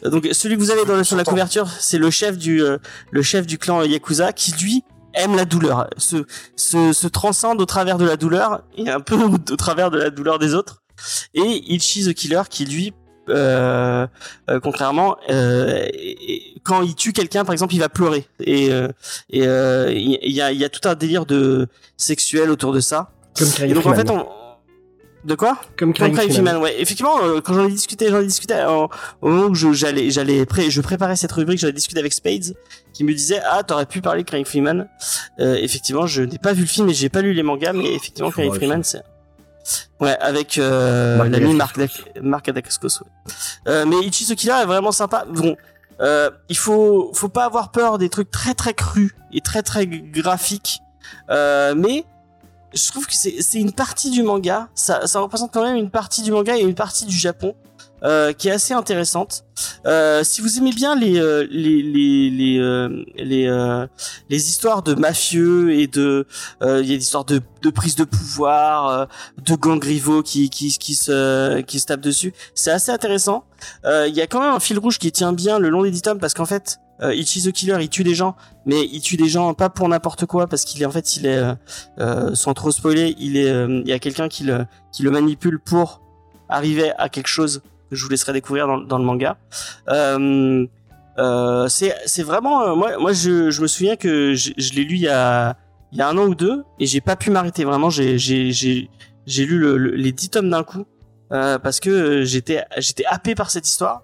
Euh, 0.04 0.08
Donc 0.10 0.26
celui 0.32 0.56
que 0.56 0.60
vous 0.62 0.70
avez 0.70 0.86
dans 0.86 1.04
sur 1.04 1.16
la 1.16 1.24
couverture, 1.24 1.68
c'est 1.78 1.98
le 1.98 2.10
chef 2.10 2.38
du 2.38 2.62
euh, 2.62 2.78
le 3.10 3.20
chef 3.22 3.46
du 3.46 3.58
clan 3.58 3.82
Yakuza 3.82 4.32
qui 4.32 4.52
lui 4.52 4.82
aime 5.14 5.36
la 5.36 5.44
douleur, 5.44 5.88
se, 5.96 6.24
se, 6.56 6.92
se 6.92 7.06
transcende 7.08 7.60
au 7.60 7.66
travers 7.66 7.98
de 7.98 8.04
la 8.04 8.16
douleur 8.16 8.62
et 8.76 8.88
un 8.88 9.00
peu 9.00 9.16
au, 9.16 9.38
travers 9.56 9.90
de 9.90 9.98
la 9.98 10.10
douleur 10.10 10.38
des 10.38 10.54
autres. 10.54 10.82
Et 11.34 11.40
Ichi 11.74 12.04
the 12.04 12.12
Killer 12.14 12.42
qui 12.50 12.64
lui, 12.66 12.92
euh, 13.28 14.06
euh, 14.50 14.60
contrairement, 14.60 15.16
euh, 15.30 15.86
et- 15.92 16.32
et 16.34 16.60
quand 16.62 16.82
il 16.82 16.94
tue 16.94 17.12
quelqu'un, 17.12 17.44
par 17.44 17.52
exemple, 17.52 17.74
il 17.74 17.78
va 17.80 17.88
pleurer. 17.88 18.26
Et 18.40 18.70
euh, 18.72 18.88
et 19.30 19.46
euh, 19.46 19.90
il 19.92 20.32
y, 20.32 20.40
a, 20.42 20.52
y 20.52 20.64
a 20.64 20.68
tout 20.68 20.86
un 20.88 20.94
délire 20.94 21.26
de 21.26 21.68
sexuel 21.96 22.50
autour 22.50 22.72
de 22.72 22.80
ça. 22.80 23.12
Comme 23.38 23.46
Et 23.48 23.50
Crying 23.50 23.74
donc 23.74 23.86
en 23.86 23.94
Freeman. 23.94 24.06
fait, 24.06 24.12
on... 24.12 24.26
de 25.24 25.34
quoi 25.34 25.56
Comme 25.76 25.92
Comme 25.92 25.92
Crying 25.92 26.14
Crying 26.14 26.30
Freeman. 26.32 26.54
Freeman, 26.54 26.62
ouais. 26.62 26.80
Effectivement, 26.80 27.18
euh, 27.22 27.40
quand 27.40 27.52
j'en 27.54 27.66
ai 27.66 27.70
discuté, 27.70 28.08
j'en 28.08 28.20
ai 28.20 28.26
discuté 28.26 28.54
en- 28.54 28.88
au 29.20 29.28
moment 29.28 29.46
où 29.48 29.54
j'allais, 29.74 30.10
j'allais, 30.10 30.46
pré- 30.46 30.70
je 30.70 30.80
préparais 30.80 31.16
cette 31.16 31.32
rubrique, 31.32 31.58
j'allais 31.58 31.72
discuter 31.74 32.00
avec 32.00 32.12
Spades, 32.12 32.54
qui 32.94 33.04
me 33.04 33.12
disait, 33.12 33.40
ah, 33.50 33.62
t'aurais 33.62 33.86
pu 33.86 34.00
parler 34.00 34.22
de 34.22 34.28
Crying 34.28 34.44
Freeman. 34.46 34.88
Euh, 35.38 35.56
effectivement, 35.56 36.06
je 36.06 36.22
n'ai 36.22 36.38
pas 36.38 36.52
vu 36.54 36.62
le 36.62 36.66
film 36.68 36.88
et 36.88 36.94
j'ai 36.94 37.08
pas 37.10 37.20
lu 37.20 37.32
les 37.34 37.42
mangas, 37.42 37.72
mais 37.74 37.94
effectivement, 37.94 38.30
Crying 38.30 38.52
Freeman, 38.54 38.82
c'est, 38.82 39.02
ouais, 40.00 40.16
avec, 40.20 40.56
euh, 40.56 41.22
l'ami 41.28 41.54
Marc, 41.54 41.78
Marc 42.22 42.50
Dacascos, 42.50 43.00
ouais. 43.00 43.32
Euh, 43.68 43.84
mais 43.86 43.96
Ichi 44.00 44.24
the 44.26 44.34
Killer 44.34 44.54
est 44.62 44.66
vraiment 44.66 44.92
sympa. 44.92 45.26
Bon, 45.28 45.54
euh, 46.00 46.30
il 46.48 46.56
faut, 46.56 47.12
faut 47.14 47.28
pas 47.28 47.44
avoir 47.44 47.72
peur 47.72 47.98
des 47.98 48.08
trucs 48.08 48.30
très 48.30 48.54
très 48.54 48.72
crus 48.72 49.12
et 49.34 49.42
très 49.42 49.62
très 49.62 49.86
graphiques. 49.86 50.78
Euh, 51.28 51.74
mais 51.76 52.04
je 52.72 52.88
trouve 52.88 53.06
que 53.06 53.14
c'est 53.14 53.58
une 53.58 53.72
partie 53.72 54.10
du 54.10 54.22
manga. 54.22 54.68
Ça, 54.74 55.06
ça 55.06 55.20
représente 55.20 55.52
quand 55.52 55.62
même 55.62 55.76
une 55.76 55.90
partie 55.90 56.22
du 56.22 56.30
manga 56.30 56.56
et 56.56 56.62
une 56.62 56.74
partie 56.74 57.04
du 57.04 57.16
Japon 57.16 57.54
euh, 58.02 58.32
qui 58.32 58.48
est 58.48 58.52
assez 58.52 58.72
intéressante. 58.74 59.44
Euh, 59.86 60.24
si 60.24 60.40
vous 60.40 60.58
aimez 60.58 60.72
bien 60.72 60.94
les 60.94 61.18
euh, 61.18 61.46
les 61.50 61.82
les 61.82 62.30
les 62.30 62.58
euh, 62.58 63.04
les, 63.16 63.46
euh, 63.46 63.86
les 64.28 64.48
histoires 64.48 64.82
de 64.82 64.94
mafieux 64.94 65.72
et 65.72 65.86
de 65.86 66.26
euh, 66.62 66.80
il 66.82 66.88
y 66.88 66.94
a 66.94 66.96
des 66.96 67.02
histoires 67.02 67.24
de 67.24 67.40
de 67.62 67.70
prise 67.70 67.96
de 67.96 68.04
pouvoir, 68.04 69.08
de 69.44 69.54
gangs 69.54 69.82
rivaux 69.82 70.22
qui 70.22 70.48
qui 70.48 70.70
qui 70.78 70.94
se 70.94 71.60
qui 71.62 71.80
se 71.80 71.86
tapent 71.86 72.00
dessus, 72.00 72.32
c'est 72.54 72.70
assez 72.70 72.90
intéressant. 72.90 73.44
Il 73.84 74.14
y 74.14 74.20
a 74.20 74.26
quand 74.26 74.40
même 74.40 74.54
un 74.54 74.60
fil 74.60 74.78
rouge 74.78 74.98
qui 74.98 75.12
tient 75.12 75.32
bien 75.32 75.58
le 75.58 75.68
long 75.68 75.82
des 75.82 75.90
dix 75.90 76.02
tomes 76.02 76.20
parce 76.20 76.34
qu'en 76.34 76.46
fait 76.46 76.78
euh, 77.02 77.14
Ichi 77.14 77.42
the 77.42 77.52
Killer, 77.52 77.78
il 77.80 77.88
tue 77.88 78.04
des 78.04 78.14
gens, 78.14 78.36
mais 78.66 78.82
il 78.84 79.00
tue 79.00 79.16
des 79.16 79.28
gens 79.28 79.54
pas 79.54 79.70
pour 79.70 79.88
n'importe 79.88 80.26
quoi 80.26 80.46
parce 80.46 80.64
qu'il 80.64 80.82
est 80.82 80.86
en 80.86 80.90
fait 80.90 81.16
il 81.16 81.26
est 81.26 81.36
euh, 81.38 81.54
euh, 81.98 82.34
sans 82.34 82.52
trop 82.54 82.70
spoiler, 82.70 83.14
il 83.18 83.36
est 83.36 83.48
euh, 83.50 83.80
il 83.84 83.88
y 83.88 83.92
a 83.92 83.98
quelqu'un 83.98 84.28
qui 84.28 84.44
le 84.44 84.66
qui 84.92 85.02
le 85.02 85.10
manipule 85.10 85.58
pour 85.60 86.00
arriver 86.48 86.92
à 86.98 87.08
quelque 87.08 87.28
chose 87.28 87.62
que 87.88 87.96
je 87.96 88.04
vous 88.04 88.10
laisserai 88.10 88.32
découvrir 88.32 88.66
dans, 88.66 88.78
dans 88.78 88.98
le 88.98 89.04
manga. 89.04 89.36
Euh, 89.88 90.66
euh, 91.18 91.68
c'est 91.68 92.22
vraiment 92.22 92.76
moi 92.76 92.98
moi 92.98 93.12
je, 93.12 93.50
je 93.50 93.62
me 93.62 93.66
souviens 93.66 93.96
que 93.96 94.34
je, 94.34 94.50
je 94.56 94.72
l'ai 94.74 94.84
lu 94.84 94.94
il 94.96 95.00
y 95.02 95.08
a 95.08 95.56
il 95.92 95.98
y 95.98 96.02
a 96.02 96.08
un 96.08 96.16
an 96.18 96.26
ou 96.26 96.34
deux 96.34 96.62
et 96.78 96.86
j'ai 96.86 97.00
pas 97.00 97.16
pu 97.16 97.30
m'arrêter 97.30 97.64
vraiment 97.64 97.90
j'ai 97.90 98.16
lu 98.16 99.58
le- 99.58 99.76
le- 99.76 99.94
les 99.96 100.12
dix 100.12 100.28
tomes 100.30 100.48
d'un 100.50 100.62
coup 100.62 100.84
euh, 101.32 101.58
parce 101.58 101.80
que 101.80 102.22
j'étais 102.24 102.64
j'étais 102.78 103.04
happé 103.06 103.34
par 103.34 103.50
cette 103.50 103.66
histoire 103.66 104.02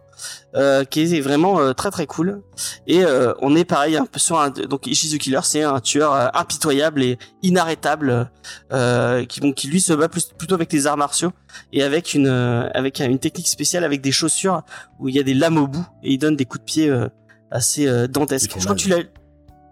euh, 0.55 0.85
qui 0.85 1.03
est 1.03 1.21
vraiment 1.21 1.61
euh, 1.61 1.73
très 1.73 1.91
très 1.91 2.07
cool 2.07 2.43
et 2.87 3.05
euh, 3.05 3.33
on 3.41 3.55
est 3.55 3.65
pareil 3.65 3.97
un 3.97 4.07
peu 4.07 4.19
sur 4.19 4.39
un 4.41 4.51
donc 4.51 4.87
Ishi 4.87 5.11
the 5.15 5.19
Killer 5.21 5.41
c'est 5.43 5.63
un 5.63 5.81
tueur 5.81 6.13
euh, 6.15 6.29
impitoyable 6.35 7.03
et 7.03 7.19
inarrêtable 7.43 8.31
euh, 8.73 9.25
qui 9.25 9.41
bon, 9.41 9.53
qui 9.53 9.69
lui 9.69 9.81
se 9.81 9.93
bat 9.93 10.09
plus, 10.09 10.27
plutôt 10.39 10.55
avec 10.55 10.73
les 10.73 10.87
arts 10.87 10.97
martiaux 10.97 11.33
et 11.73 11.83
avec 11.83 12.15
une 12.15 12.29
euh, 12.29 12.69
avec 12.75 13.01
une 13.01 13.19
technique 13.19 13.49
spéciale 13.49 13.85
avec 13.85 14.01
des 14.01 14.13
chaussures 14.13 14.63
où 14.99 15.09
il 15.09 15.15
y 15.15 15.19
a 15.19 15.23
des 15.23 15.35
lames 15.35 15.59
au 15.59 15.67
bout 15.67 15.87
et 16.03 16.13
il 16.13 16.19
donne 16.19 16.37
des 16.37 16.45
coups 16.47 16.61
de 16.61 16.65
pied 16.65 16.89
euh, 16.89 17.09
assez 17.51 17.87
euh, 17.87 18.07
dantesques. 18.07 18.53
Je 18.59 18.65
crois 18.65 18.75
que 18.75 18.81
tu 18.81 18.89
l'as 18.89 19.03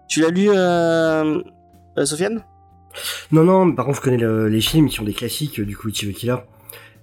tu 0.07 0.21
l'as 0.21 0.29
lu 0.29 0.45
Sofiane? 2.05 2.43
Non, 3.31 3.43
non, 3.43 3.73
par 3.73 3.85
contre, 3.85 3.97
je 3.97 4.01
connais 4.03 4.17
le- 4.17 4.47
les 4.47 4.61
films 4.61 4.87
qui 4.89 4.95
sont 4.95 5.03
des 5.03 5.13
classiques, 5.13 5.59
du 5.59 5.75
coup, 5.75 5.89
Ichi 5.89 6.11
the 6.11 6.15
Killer. 6.15 6.37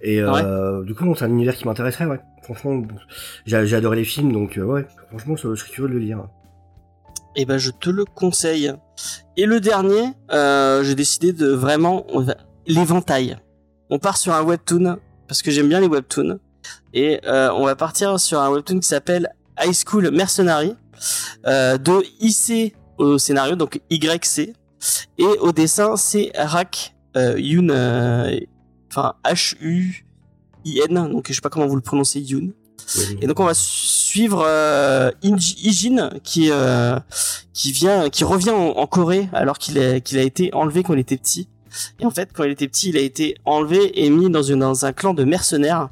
Et 0.00 0.20
euh, 0.20 0.82
du 0.84 0.94
coup, 0.94 1.04
c'est 1.14 1.24
un 1.24 1.28
univers 1.28 1.54
qui 1.56 1.66
m'intéresserait, 1.66 2.06
ouais. 2.06 2.20
Franchement, 2.42 2.82
j'ai 3.46 3.74
adoré 3.74 3.96
les 3.96 4.04
films, 4.04 4.32
donc 4.32 4.58
euh, 4.58 4.64
ouais, 4.64 4.86
franchement, 5.08 5.36
je, 5.36 5.54
serais 5.54 5.70
curieux 5.70 5.88
de 5.88 5.94
le 5.94 6.00
lire. 6.00 6.26
Eh 7.36 7.46
ben 7.46 7.56
je 7.56 7.70
te 7.70 7.88
le 7.88 8.04
conseille. 8.04 8.72
Et 9.36 9.46
le 9.46 9.60
dernier, 9.60 10.12
euh, 10.32 10.82
j'ai 10.82 10.94
décidé 10.94 11.32
de 11.32 11.48
vraiment 11.48 12.06
l'éventail. 12.66 13.38
On 13.90 13.98
part 13.98 14.16
sur 14.18 14.34
un 14.34 14.42
webtoon 14.42 14.98
parce 15.28 15.40
que 15.40 15.50
j'aime 15.50 15.68
bien 15.68 15.80
les 15.80 15.86
webtoons 15.86 16.38
et 16.92 17.20
euh, 17.26 17.50
on 17.54 17.64
va 17.64 17.74
partir 17.74 18.20
sur 18.20 18.40
un 18.40 18.50
webtoon 18.50 18.80
qui 18.80 18.88
s'appelle 18.88 19.30
High 19.58 19.74
School 19.74 20.10
Mercenary 20.10 20.74
de 21.44 22.04
IC 22.20 22.74
au 22.98 23.18
scénario 23.18 23.56
donc 23.56 23.80
YC 23.90 24.54
et 25.18 25.24
au 25.40 25.52
dessin 25.52 25.96
c'est 25.96 26.30
Rak 26.36 26.94
euh, 27.16 28.40
enfin 28.90 29.14
H 29.24 29.56
U 29.60 30.06
I 30.64 30.80
N 30.88 31.08
donc 31.10 31.26
je 31.28 31.34
sais 31.34 31.40
pas 31.40 31.50
comment 31.50 31.66
vous 31.66 31.76
le 31.76 31.82
prononcez 31.82 32.20
Yoon 32.20 32.52
et 33.20 33.26
donc 33.26 33.38
on 33.38 33.44
va 33.44 33.54
suivre 33.54 34.44
euh, 34.46 35.10
Ijin 35.22 36.10
qui 36.24 36.50
euh, 36.50 36.98
qui 37.52 37.70
vient 37.72 38.10
qui 38.10 38.24
revient 38.24 38.50
en, 38.50 38.70
en 38.70 38.86
Corée 38.86 39.28
alors 39.32 39.58
qu'il 39.58 39.78
est 39.78 40.00
qu'il 40.00 40.18
a 40.18 40.22
été 40.22 40.52
enlevé 40.52 40.82
quand 40.82 40.94
il 40.94 40.98
était 40.98 41.16
petit. 41.16 41.48
Et 42.00 42.06
en 42.06 42.10
fait 42.10 42.30
quand 42.34 42.44
il 42.44 42.50
était 42.50 42.68
petit, 42.68 42.90
il 42.90 42.96
a 42.96 43.00
été 43.00 43.36
enlevé 43.44 44.02
et 44.02 44.10
mis 44.10 44.28
dans 44.30 44.42
une 44.42 44.58
dans 44.60 44.84
un 44.84 44.92
clan 44.92 45.14
de 45.14 45.24
mercenaires. 45.24 45.90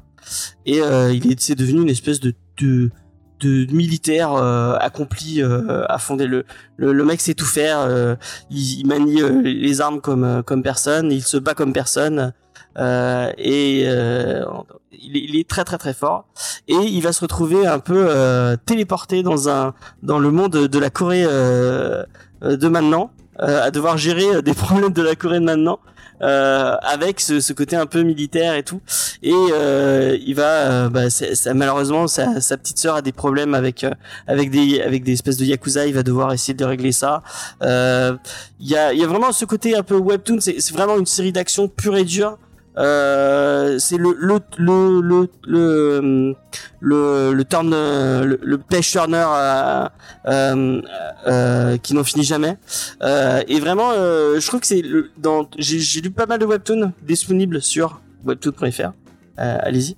Et 0.65 0.81
euh, 0.81 1.13
il 1.13 1.31
est 1.31 1.39
c'est 1.39 1.55
devenu 1.55 1.81
une 1.81 1.89
espèce 1.89 2.19
de 2.19 2.33
de 2.61 2.91
de 3.39 3.65
militaire 3.73 4.33
euh, 4.33 4.75
accompli 4.79 5.41
euh, 5.41 5.85
à 5.87 5.97
fonder 5.97 6.27
le, 6.27 6.45
le 6.77 6.93
le 6.93 7.05
mec 7.05 7.21
sait 7.21 7.33
tout 7.33 7.45
faire 7.45 7.79
euh, 7.79 8.15
il, 8.51 8.81
il 8.81 8.85
manie 8.85 9.21
les 9.43 9.81
armes 9.81 9.99
comme 9.99 10.43
comme 10.45 10.61
personne 10.61 11.11
il 11.11 11.23
se 11.23 11.37
bat 11.37 11.55
comme 11.55 11.73
personne 11.73 12.33
euh, 12.77 13.31
et 13.37 13.83
euh, 13.85 14.43
il, 14.91 15.17
est, 15.17 15.21
il 15.21 15.35
est 15.39 15.47
très 15.47 15.63
très 15.63 15.77
très 15.77 15.93
fort. 15.93 16.25
Et 16.67 16.75
il 16.75 17.01
va 17.01 17.13
se 17.13 17.21
retrouver 17.21 17.65
un 17.65 17.79
peu 17.79 18.05
euh, 18.09 18.55
téléporté 18.65 19.23
dans 19.23 19.49
un 19.49 19.73
dans 20.03 20.19
le 20.19 20.31
monde 20.31 20.51
de 20.67 20.79
la 20.79 20.89
Corée 20.89 21.23
euh, 21.25 22.03
de 22.41 22.67
maintenant 22.67 23.11
euh, 23.41 23.63
à 23.63 23.71
devoir 23.71 23.97
gérer 23.97 24.35
euh, 24.35 24.41
des 24.41 24.53
problèmes 24.55 24.93
de 24.93 25.01
la 25.01 25.15
Corée 25.15 25.39
de 25.39 25.45
maintenant 25.45 25.79
euh, 26.21 26.75
avec 26.81 27.19
ce, 27.19 27.39
ce 27.39 27.51
côté 27.51 27.75
un 27.75 27.87
peu 27.87 28.03
militaire 28.03 28.53
et 28.53 28.63
tout. 28.63 28.79
Et 29.23 29.33
euh, 29.33 30.17
il 30.23 30.35
va 30.35 30.43
euh, 30.43 30.89
bah, 30.89 31.09
ça, 31.09 31.53
malheureusement 31.53 32.07
sa, 32.07 32.39
sa 32.41 32.57
petite 32.57 32.77
sœur 32.77 32.95
a 32.95 33.01
des 33.01 33.11
problèmes 33.11 33.55
avec 33.55 33.85
avec 34.27 34.51
des 34.51 34.81
avec 34.81 35.03
des 35.03 35.13
espèces 35.13 35.37
de 35.37 35.45
yakuza. 35.45 35.87
Il 35.87 35.93
va 35.95 36.03
devoir 36.03 36.31
essayer 36.31 36.53
de 36.53 36.65
régler 36.65 36.91
ça. 36.91 37.23
Il 37.61 38.17
y 38.59 38.75
a 38.75 38.93
y 38.93 39.03
a 39.03 39.07
vraiment 39.07 39.31
ce 39.31 39.45
côté 39.45 39.75
un 39.75 39.83
peu 39.83 39.95
webtoon. 39.97 40.39
C'est 40.39 40.71
vraiment 40.71 40.97
une 40.97 41.07
série 41.07 41.31
d'action 41.31 41.67
pure 41.67 41.97
et 41.97 42.03
dure 42.05 42.37
euh, 42.77 43.77
c'est 43.79 43.97
le 43.97 44.15
le 44.17 44.39
le 44.57 45.01
le 45.01 45.29
le 45.43 46.35
le, 46.79 47.33
le 47.33 47.45
turn 47.45 47.69
le, 47.69 48.39
le 48.41 48.57
page 48.57 48.91
turner 48.91 49.25
euh, 49.27 49.87
euh, 50.27 50.81
euh, 51.27 51.77
qui 51.77 51.93
n'en 51.93 52.03
finit 52.03 52.23
jamais. 52.23 52.57
Euh, 53.03 53.41
et 53.47 53.59
vraiment 53.59 53.91
je 53.93 54.45
trouve 54.47 54.61
que 54.61 54.67
c'est 54.67 54.83
dans 55.17 55.47
j'ai 55.57 56.01
lu 56.01 56.11
pas 56.11 56.25
mal 56.25 56.39
de 56.39 56.45
webtoons 56.45 56.93
disponibles 57.01 57.61
sur 57.61 58.01
webtoon.fr 58.25 58.91
allez-y. 59.37 59.95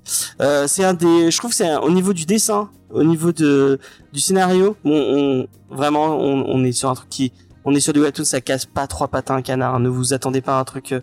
C'est 0.68 0.84
un 0.84 0.94
des 0.94 1.32
je 1.32 1.38
trouve 1.38 1.52
que 1.52 1.58
c'est 1.58 1.76
au 1.78 1.92
niveau 1.92 2.14
du 2.14 2.26
dessin 2.26 2.70
au 2.90 3.04
niveau 3.04 3.32
de 3.32 3.80
du 4.12 4.20
scénario 4.20 4.76
on, 4.86 4.92
on- 4.92 5.48
vraiment 5.76 6.16
on, 6.20 6.46
on 6.48 6.64
est 6.64 6.72
sur 6.72 6.90
un 6.90 6.96
truc 6.96 7.10
qui 7.10 7.34
on 7.66 7.74
est 7.74 7.80
sur 7.80 7.92
du 7.94 8.00
webtoon 8.02 8.24
ça 8.26 8.40
casse 8.42 8.66
pas 8.66 8.86
trois 8.88 9.08
patins 9.08 9.36
un 9.36 9.42
canard 9.42 9.80
ne 9.80 9.90
vous 9.90 10.14
attendez 10.14 10.42
pas 10.42 10.58
à 10.58 10.60
un 10.60 10.64
truc 10.64 10.94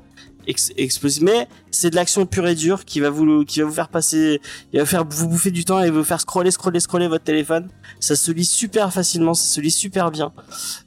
ex- 0.47 0.73
explosif 0.77 1.23
mais 1.23 1.49
c'est 1.71 1.91
de 1.91 1.97
l'action 1.97 2.27
pure 2.27 2.47
et 2.47 2.55
dure 2.55 2.85
qui 2.85 3.01
va 3.01 3.11
vous 3.11 3.45
qui 3.45 3.61
va 3.61 3.67
vous 3.67 3.73
faire 3.73 3.89
passer 3.89 4.41
il 4.73 4.81
va 4.81 4.87
faire 4.87 5.05
vous 5.09 5.29
bouffer 5.29 5.51
du 5.51 5.65
temps 5.65 5.81
et 5.81 5.91
vous 5.91 6.05
faire 6.05 6.21
scroller 6.21 6.51
scroller 6.51 6.81
scroller 6.81 7.09
votre 7.09 7.25
téléphone. 7.25 7.69
Ça 8.01 8.17
se 8.17 8.31
lit 8.33 8.45
super 8.45 8.93
facilement 8.93 9.35
ça 9.35 9.45
se 9.55 9.61
lit 9.61 9.71
super 9.71 10.11
bien. 10.11 10.33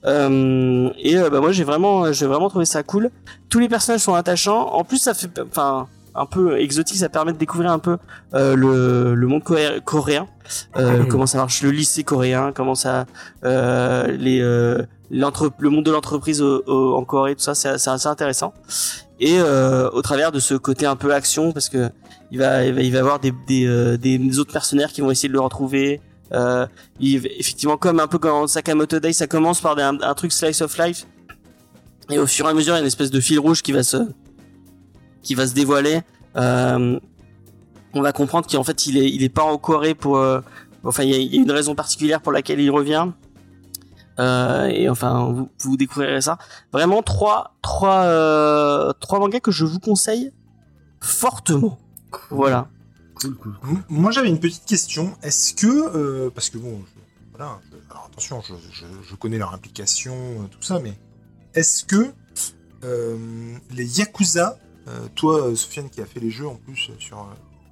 Euh, 0.06 0.90
et 1.00 1.18
euh, 1.18 1.30
bah 1.30 1.40
moi 1.40 1.52
j'ai 1.52 1.64
vraiment 1.64 2.12
j'ai 2.12 2.26
vraiment 2.28 2.50
trouvé 2.50 2.66
ça 2.66 2.84
cool. 2.84 3.10
Tous 3.50 3.60
les 3.60 3.70
personnages 3.70 4.02
sont 4.02 4.14
attachants. 4.16 4.68
En 4.74 4.84
plus 4.84 4.98
ça 4.98 5.14
fait 5.14 5.40
enfin 5.40 5.88
un 6.16 6.26
peu 6.28 6.60
exotique 6.60 6.98
ça 6.98 7.10
permet 7.10 7.34
de 7.34 7.38
découvrir 7.40 7.72
un 7.72 7.80
peu 7.80 7.98
euh, 8.36 8.56
le, 8.56 9.16
le 9.16 9.28
monde 9.28 9.42
coré- 9.44 9.82
coréen. 9.84 10.28
Euh, 10.78 11.06
comment 11.06 11.26
ça 11.26 11.38
marche 11.38 11.62
le 11.64 11.72
lycée 11.72 12.04
coréen 12.04 12.52
comment 12.54 12.76
ça 12.76 13.06
euh, 13.46 14.08
les 14.18 14.42
euh, 14.42 14.84
l'entre 15.10 15.52
le 15.58 15.70
monde 15.70 15.86
de 15.86 15.92
l'entreprise 15.92 16.42
en 16.44 17.04
Corée 17.06 17.36
tout 17.36 17.42
ça 17.44 17.56
c'est 17.56 17.78
c'est 17.78 17.90
assez 17.90 18.08
intéressant 18.08 18.54
et 19.20 19.40
euh, 19.40 19.90
au 19.92 20.02
travers 20.02 20.32
de 20.32 20.40
ce 20.40 20.56
côté 20.56 20.86
un 20.86 20.96
peu 20.96 21.14
action 21.14 21.52
parce 21.52 21.70
que 21.70 21.90
il 22.32 22.40
va 22.40 22.66
il 22.66 22.74
va, 22.74 22.82
il 22.82 22.92
va 22.92 23.00
avoir 23.00 23.20
des 23.20 23.34
des, 23.48 23.66
euh, 23.66 23.98
des 23.98 24.40
autres 24.40 24.54
mercenaires 24.54 24.92
qui 24.92 25.02
vont 25.02 25.12
essayer 25.12 25.30
de 25.30 25.34
le 25.34 25.40
retrouver 25.40 26.02
euh, 26.34 26.66
il, 27.00 27.28
effectivement 27.40 27.78
comme 27.78 28.00
un 28.00 28.08
peu 28.08 28.18
quand 28.18 28.48
Sakamoto 28.48 29.00
Day 29.00 29.14
ça 29.14 29.28
commence 29.28 29.62
par 29.62 29.78
un, 29.78 30.02
un 30.02 30.14
truc 30.16 30.32
slice 30.32 30.62
of 30.62 30.78
life. 30.78 31.06
Et 32.10 32.18
au 32.18 32.28
fur 32.28 32.46
et 32.48 32.50
à 32.50 32.54
mesure 32.54 32.74
il 32.74 32.78
y 32.78 32.80
a 32.80 32.82
une 32.82 32.88
espèce 32.88 33.12
de 33.12 33.20
fil 33.20 33.40
rouge 33.40 33.62
qui 33.62 33.72
va 33.72 33.84
se 33.84 33.98
qui 35.22 35.36
va 35.36 35.48
se 35.48 35.54
dévoiler. 35.54 36.02
Euh, 36.36 37.00
on 37.94 38.02
va 38.02 38.12
comprendre 38.12 38.48
qu'en 38.50 38.64
fait 38.64 38.88
il 38.88 38.98
est 38.98 39.10
il 39.10 39.24
est 39.24 39.30
pas 39.30 39.44
en 39.44 39.58
Corée 39.58 39.94
pour 39.94 40.18
euh, 40.18 40.42
enfin 40.84 41.04
il 41.04 41.10
y, 41.12 41.14
a, 41.14 41.18
il 41.18 41.36
y 41.36 41.38
a 41.38 41.42
une 41.42 41.52
raison 41.52 41.76
particulière 41.76 42.22
pour 42.22 42.32
laquelle 42.32 42.60
il 42.60 42.72
revient 42.72 43.08
euh, 44.20 44.66
et 44.68 44.90
enfin 44.90 45.26
vous, 45.32 45.50
vous 45.60 45.78
découvrirez 45.78 46.22
ça 46.22 46.38
vraiment 46.72 47.02
trois 47.02 47.56
trois 47.62 48.04
euh, 48.04 48.94
trois 49.00 49.20
mangas 49.20 49.40
que 49.40 49.52
je 49.52 49.66
vous 49.66 49.80
conseille 49.80 50.32
fortement 51.02 51.78
voilà 52.30 52.68
Cool, 53.16 53.36
cool. 53.36 53.54
M- 53.64 53.84
Moi, 53.90 54.12
j'avais 54.12 54.28
une 54.28 54.40
petite 54.40 54.66
question. 54.66 55.14
Est-ce 55.22 55.54
que, 55.54 55.68
euh, 55.68 56.30
parce 56.34 56.50
que 56.50 56.58
bon, 56.58 56.82
je- 56.84 57.30
voilà, 57.38 57.60
je- 57.72 57.92
alors 57.92 58.10
attention, 58.12 58.42
je, 58.42 58.54
je- 59.08 59.16
connais 59.16 59.38
leur 59.38 59.54
implication, 59.54 60.14
tout 60.52 60.62
ça, 60.64 60.80
mais 60.80 60.94
est-ce 61.54 61.86
que 61.86 62.12
les 63.72 64.00
Yakuza, 64.00 64.58
toi, 65.16 65.56
Sofiane, 65.56 65.90
qui 65.90 66.02
a 66.02 66.06
fait 66.06 66.20
les 66.20 66.32
jeux 66.32 66.48
en 66.48 66.56
plus 66.56 66.76
sur, 67.00 67.28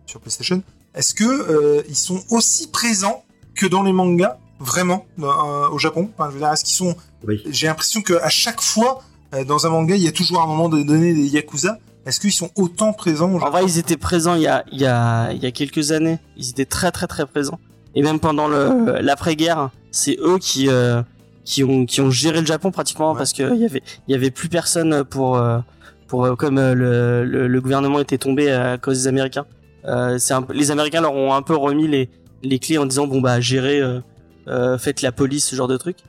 sur 0.06 0.20
PlayStation, 0.22 0.62
est-ce 0.94 1.14
que 1.16 1.84
ils 1.90 1.96
sont 1.98 2.22
aussi 2.30 2.70
présents 2.70 3.24
que 3.56 3.66
dans 3.66 3.84
les 3.84 3.94
mangas, 3.94 4.38
vraiment, 4.62 5.06
euh, 5.20 5.70
au 5.72 5.78
Japon 5.78 6.10
Enfin, 6.18 6.30
je 6.30 6.34
veux 6.36 6.40
dire, 6.40 6.52
est-ce 6.52 6.64
qu'ils 6.64 6.76
sont 6.76 6.96
Oui. 7.28 7.42
J'ai 7.50 7.68
l'impression 7.68 8.02
qu'à 8.02 8.30
chaque 8.30 8.62
fois, 8.62 9.02
euh, 9.34 9.44
dans 9.44 9.66
un 9.66 9.70
manga, 9.70 9.96
il 9.96 10.02
y 10.04 10.08
a 10.08 10.12
toujours 10.12 10.42
un 10.42 10.48
moment 10.48 10.70
de 10.70 10.82
donner 10.84 11.14
des 11.14 11.28
Yakuza. 11.28 11.78
Est-ce 12.06 12.20
qu'ils 12.20 12.32
sont 12.32 12.50
autant 12.56 12.94
présents 12.94 13.30
au 13.32 13.36
En 13.36 13.40
Japon 13.40 13.52
vrai, 13.52 13.64
ils 13.66 13.78
étaient 13.78 13.98
présents 13.98 14.36
il 14.36 14.42
y 14.42 14.48
a, 14.48 14.64
il 14.72 14.80
y 14.82 14.86
a, 14.86 15.32
il 15.34 15.40
y 15.44 15.46
a 15.46 15.52
quelques 15.52 15.92
années. 15.92 16.18
Ils 16.38 16.50
étaient 16.50 16.66
très, 16.66 16.92
très, 16.92 17.08
très 17.08 17.26
présents. 17.26 17.60
Et 17.94 18.02
même 18.02 18.20
pendant 18.20 18.48
le, 18.48 19.00
l'après-guerre, 19.02 19.70
c'est 19.92 20.18
eux 20.22 20.38
qui, 20.40 20.68
euh, 20.70 21.02
qui 21.44 21.64
ont 21.64 21.86
qui 21.86 22.02
ont 22.02 22.10
géré 22.10 22.40
le 22.40 22.48
Japon 22.48 22.72
pratiquement 22.72 23.12
Ouais. 23.12 23.18
parce 23.18 23.34
que 23.34 23.54
il 23.54 23.62
y 23.62 23.66
avait 23.66 23.84
il 24.08 24.12
y 24.12 24.16
avait 24.16 24.32
plus 24.32 24.48
personne 24.50 25.04
pour 25.04 25.40
pour 26.08 26.38
comme 26.38 26.56
le, 26.56 27.24
le 27.26 27.48
le 27.48 27.62
gouvernement 27.62 28.00
était 28.00 28.18
tombé 28.18 28.52
à 28.52 28.78
cause 28.78 29.04
des 29.04 29.08
Américains. 29.08 29.46
Euh, 29.86 30.18
c'est 30.20 30.34
un 30.34 30.42
peu- 30.44 30.54
les 30.54 30.72
Américains 30.72 31.02
leur 31.02 31.14
ont 31.14 31.34
un 31.34 31.42
peu 31.42 31.56
remis 31.56 31.88
les 31.88 32.10
les 32.44 32.60
clés 32.60 32.78
en 32.78 32.86
disant 32.86 33.08
bon 33.08 33.20
bah 33.22 33.40
gérez 33.42 33.80
euh, 33.82 34.00
euh, 34.48 34.78
faites 34.78 35.02
la 35.02 35.12
police 35.12 35.48
ce 35.48 35.56
genre 35.56 35.68
de 35.68 35.78
trucs. 35.78 36.00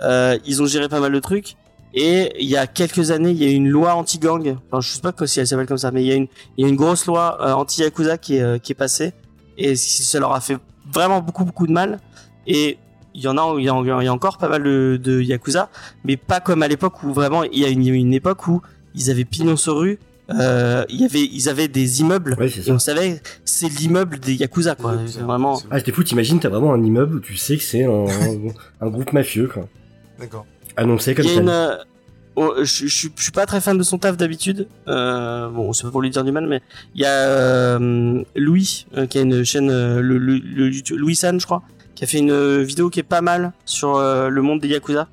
Euh, 0.00 0.38
ils 0.44 0.62
ont 0.62 0.66
géré 0.66 0.88
pas 0.88 1.00
mal 1.00 1.12
de 1.12 1.20
trucs. 1.20 1.56
Et 1.94 2.32
il 2.40 2.48
y 2.48 2.56
a 2.56 2.66
quelques 2.66 3.10
années, 3.10 3.30
il 3.30 3.42
y 3.42 3.46
a 3.46 3.50
une 3.50 3.68
loi 3.68 3.94
anti-gang. 3.94 4.56
Enfin, 4.70 4.80
je 4.80 4.92
sais 4.92 5.00
pas 5.00 5.12
si 5.26 5.40
elle 5.40 5.46
s'appelle 5.46 5.66
comme 5.66 5.78
ça, 5.78 5.90
mais 5.90 6.02
il 6.02 6.08
y 6.08 6.12
a 6.12 6.14
une, 6.14 6.26
il 6.56 6.62
y 6.62 6.66
a 6.66 6.68
une 6.68 6.76
grosse 6.76 7.06
loi 7.06 7.38
euh, 7.42 7.52
anti-yakuza 7.52 8.16
qui 8.16 8.36
est, 8.36 8.42
euh, 8.42 8.58
qui 8.58 8.72
est 8.72 8.76
passée. 8.76 9.12
Et 9.58 9.76
ça 9.76 10.18
leur 10.18 10.32
a 10.32 10.40
fait 10.40 10.56
vraiment 10.90 11.20
beaucoup, 11.20 11.44
beaucoup 11.44 11.66
de 11.66 11.72
mal. 11.72 12.00
Et 12.46 12.78
il 13.14 13.20
y 13.20 13.28
en 13.28 13.36
a, 13.36 13.54
il 13.58 13.64
y 13.64 13.68
a, 13.68 13.78
il 14.00 14.04
y 14.04 14.08
a 14.08 14.12
encore 14.12 14.38
pas 14.38 14.48
mal 14.48 14.62
de, 14.62 14.98
de 15.02 15.20
yakuza, 15.20 15.68
mais 16.04 16.16
pas 16.16 16.40
comme 16.40 16.62
à 16.62 16.68
l'époque 16.68 17.02
où 17.02 17.12
vraiment 17.12 17.44
il 17.44 17.58
y 17.58 17.64
a 17.66 17.68
une, 17.68 17.86
une 17.86 18.14
époque 18.14 18.46
où 18.48 18.62
ils 18.94 19.10
avaient 19.10 19.26
pignon 19.26 19.56
sur 19.56 19.76
rue. 19.76 19.98
Euh, 20.40 20.84
y 20.88 21.04
avait, 21.04 21.20
ils 21.32 21.48
avaient 21.48 21.68
des 21.68 22.00
immeubles. 22.00 22.36
Ouais, 22.38 22.48
Et 22.48 22.70
on 22.70 22.78
savait, 22.78 23.20
c'est 23.44 23.68
l'immeuble 23.68 24.18
des 24.18 24.34
yakuza, 24.34 24.74
quoi. 24.74 24.94
C'est- 25.06 25.20
Vraiment. 25.20 25.60
Ah, 25.70 25.78
c'était 25.78 25.92
fou, 25.92 26.02
t'imagines, 26.02 26.38
t'as 26.40 26.48
vraiment 26.48 26.72
un 26.72 26.82
immeuble 26.82 27.16
où 27.16 27.20
tu 27.20 27.36
sais 27.36 27.56
que 27.56 27.62
c'est 27.62 27.84
un, 27.84 28.06
un 28.80 28.86
groupe 28.88 29.12
mafieux, 29.12 29.48
quoi. 29.52 29.68
D'accord. 30.18 30.46
Annoncé 30.76 31.14
comme 31.14 31.26
ça. 31.26 31.40
une. 31.40 31.48
euh, 31.48 31.76
oh, 32.36 32.54
je, 32.58 32.86
je, 32.86 33.08
je 33.14 33.22
suis 33.22 33.32
pas 33.32 33.46
très 33.46 33.60
fan 33.60 33.76
de 33.76 33.82
son 33.82 33.98
taf 33.98 34.16
d'habitude. 34.16 34.68
Euh, 34.88 35.48
bon, 35.48 35.72
c'est 35.72 35.84
pas 35.84 35.90
pour 35.90 36.02
lui 36.02 36.10
dire 36.10 36.24
du 36.24 36.32
mal, 36.32 36.46
mais 36.46 36.60
il 36.94 37.02
y 37.02 37.04
a 37.04 37.10
euh, 37.10 38.22
Louis 38.36 38.86
euh, 38.96 39.06
qui 39.06 39.18
a 39.18 39.22
une 39.22 39.44
chaîne, 39.44 39.70
euh, 39.70 40.00
le, 40.00 40.18
le, 40.18 40.38
Louis 40.96 41.14
San, 41.16 41.38
je 41.40 41.44
crois, 41.46 41.62
qui 41.94 42.04
a 42.04 42.06
fait 42.06 42.18
une 42.18 42.62
vidéo 42.62 42.88
qui 42.90 43.00
est 43.00 43.04
pas 43.04 43.20
mal 43.20 43.52
sur 43.64 43.96
euh, 43.96 44.28
le 44.28 44.42
monde 44.42 44.60
des 44.60 44.68
yakuza. 44.68 45.08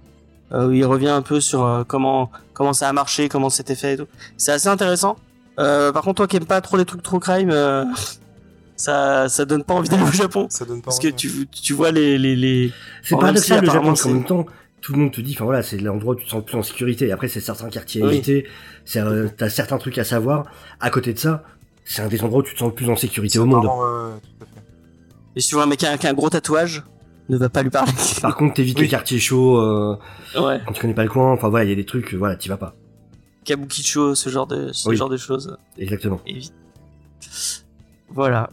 Euh, 0.52 0.68
où 0.68 0.72
il 0.72 0.84
revient 0.84 1.10
un 1.10 1.22
peu 1.22 1.40
sur 1.42 1.64
euh, 1.64 1.84
comment 1.88 2.32
comment 2.60 2.74
ça 2.74 2.90
a 2.90 2.94
marché, 2.94 3.30
comment 3.30 3.50
c'était 3.50 3.74
fait 3.74 3.94
et 3.94 3.98
tout. 3.98 4.08
C'est 4.36 4.52
assez 4.52 4.68
intéressant. 4.68 5.16
Euh, 5.60 5.94
par 5.94 6.04
contre, 6.04 6.18
toi 6.18 6.28
qui 6.28 6.36
aimes 6.36 6.46
pas 6.46 6.60
trop 6.60 6.76
les 6.76 6.84
trucs 6.84 7.02
trop 7.02 7.18
crime, 7.18 7.52
euh, 7.52 7.86
ça 8.76 9.30
ça 9.30 9.46
donne 9.46 9.64
pas 9.64 9.74
envie 9.76 9.88
d'aller 9.88 10.04
au 10.04 10.12
Japon. 10.12 10.48
Ça 10.50 10.66
donne 10.66 10.82
pas 10.82 10.88
Parce 10.88 11.00
que 11.00 11.08
tu, 11.08 11.48
tu 11.48 11.72
vois 11.74 11.92
les, 11.92 12.18
les, 12.18 12.36
les... 12.36 12.74
C'est 13.02 13.16
En 13.16 13.20
paradoxal 13.20 13.60
si, 13.60 13.66
le 13.66 13.72
Japon, 13.72 13.94
qu'en 13.94 14.10
même 14.10 14.26
temps, 14.26 14.46
tout 14.82 14.92
le 14.92 15.00
monde 15.00 15.12
te 15.14 15.22
dit, 15.22 15.32
enfin 15.36 15.46
voilà, 15.46 15.64
c'est 15.64 15.78
l'endroit 15.78 16.16
où 16.16 16.18
tu 16.18 16.26
te 16.26 16.30
sens 16.32 16.40
le 16.40 16.46
plus 16.46 16.58
en 16.58 16.64
sécurité. 16.64 17.08
Et 17.08 17.12
après, 17.14 17.30
c'est 17.30 17.40
certains 17.40 17.70
quartiers 17.70 18.04
à 18.04 18.08
Oui. 18.08 18.16
éviter, 18.16 18.46
c'est, 18.84 19.00
euh, 19.00 19.30
t'as 19.38 19.50
certains 19.50 19.78
trucs 19.78 19.98
à 19.98 20.04
savoir. 20.04 20.44
À 20.82 20.90
côté 20.90 21.14
de 21.14 21.20
ça, 21.20 21.44
c'est 21.86 22.02
un 22.02 22.08
des 22.10 22.22
endroits 22.22 22.40
où 22.40 22.44
tu 22.44 22.54
te 22.56 22.60
sens 22.60 22.68
le 22.70 22.76
plus 22.76 22.90
en 22.90 22.98
sécurité 22.98 23.40
au 23.40 23.46
monde. 23.46 23.64
marrant, 23.64 23.80
ouais, 23.82 24.14
ouais, 24.16 24.20
tout 24.22 24.44
à 24.44 24.46
fait. 24.48 24.62
Et 25.38 25.40
si 25.40 25.48
tu 25.48 25.56
vois 25.56 25.64
un 25.64 25.68
mec 25.68 25.80
qui 25.80 25.86
a, 25.86 25.98
qui 25.98 26.08
a 26.08 26.10
un 26.10 26.14
gros 26.14 26.30
tatouage, 26.30 26.84
ne 27.30 27.38
va 27.38 27.50
pas 27.50 27.64
lui 27.64 27.70
parler. 27.70 27.92
Par 28.22 28.36
contre, 28.36 28.56
t'évites 28.56 28.78
Oui. 28.78 28.84
les 28.84 28.90
quartiers 28.90 29.20
chauds, 29.20 29.58
euh, 29.60 29.96
ouais. 30.36 30.62
quand 30.66 30.74
tu 30.74 30.82
connais 30.82 30.94
pas 30.94 31.04
le 31.04 31.10
coin. 31.10 31.32
Enfin 31.32 31.50
voilà, 31.50 31.66
il 31.66 31.70
y 31.70 31.74
a 31.74 31.76
des 31.76 31.86
trucs, 31.86 32.14
voilà, 32.14 32.36
t'y 32.36 32.50
vas 32.50 32.58
pas. 32.58 32.76
Kabukicho, 33.46 34.16
ce 34.16 34.30
genre 34.30 34.48
de, 34.48 34.72
ce 34.74 34.90
Oui. 34.90 34.96
genre 34.96 35.10
de 35.10 35.18
choses. 35.18 35.58
Exactement. 35.78 36.20
Évite. 36.26 36.54
Voilà. 38.10 38.50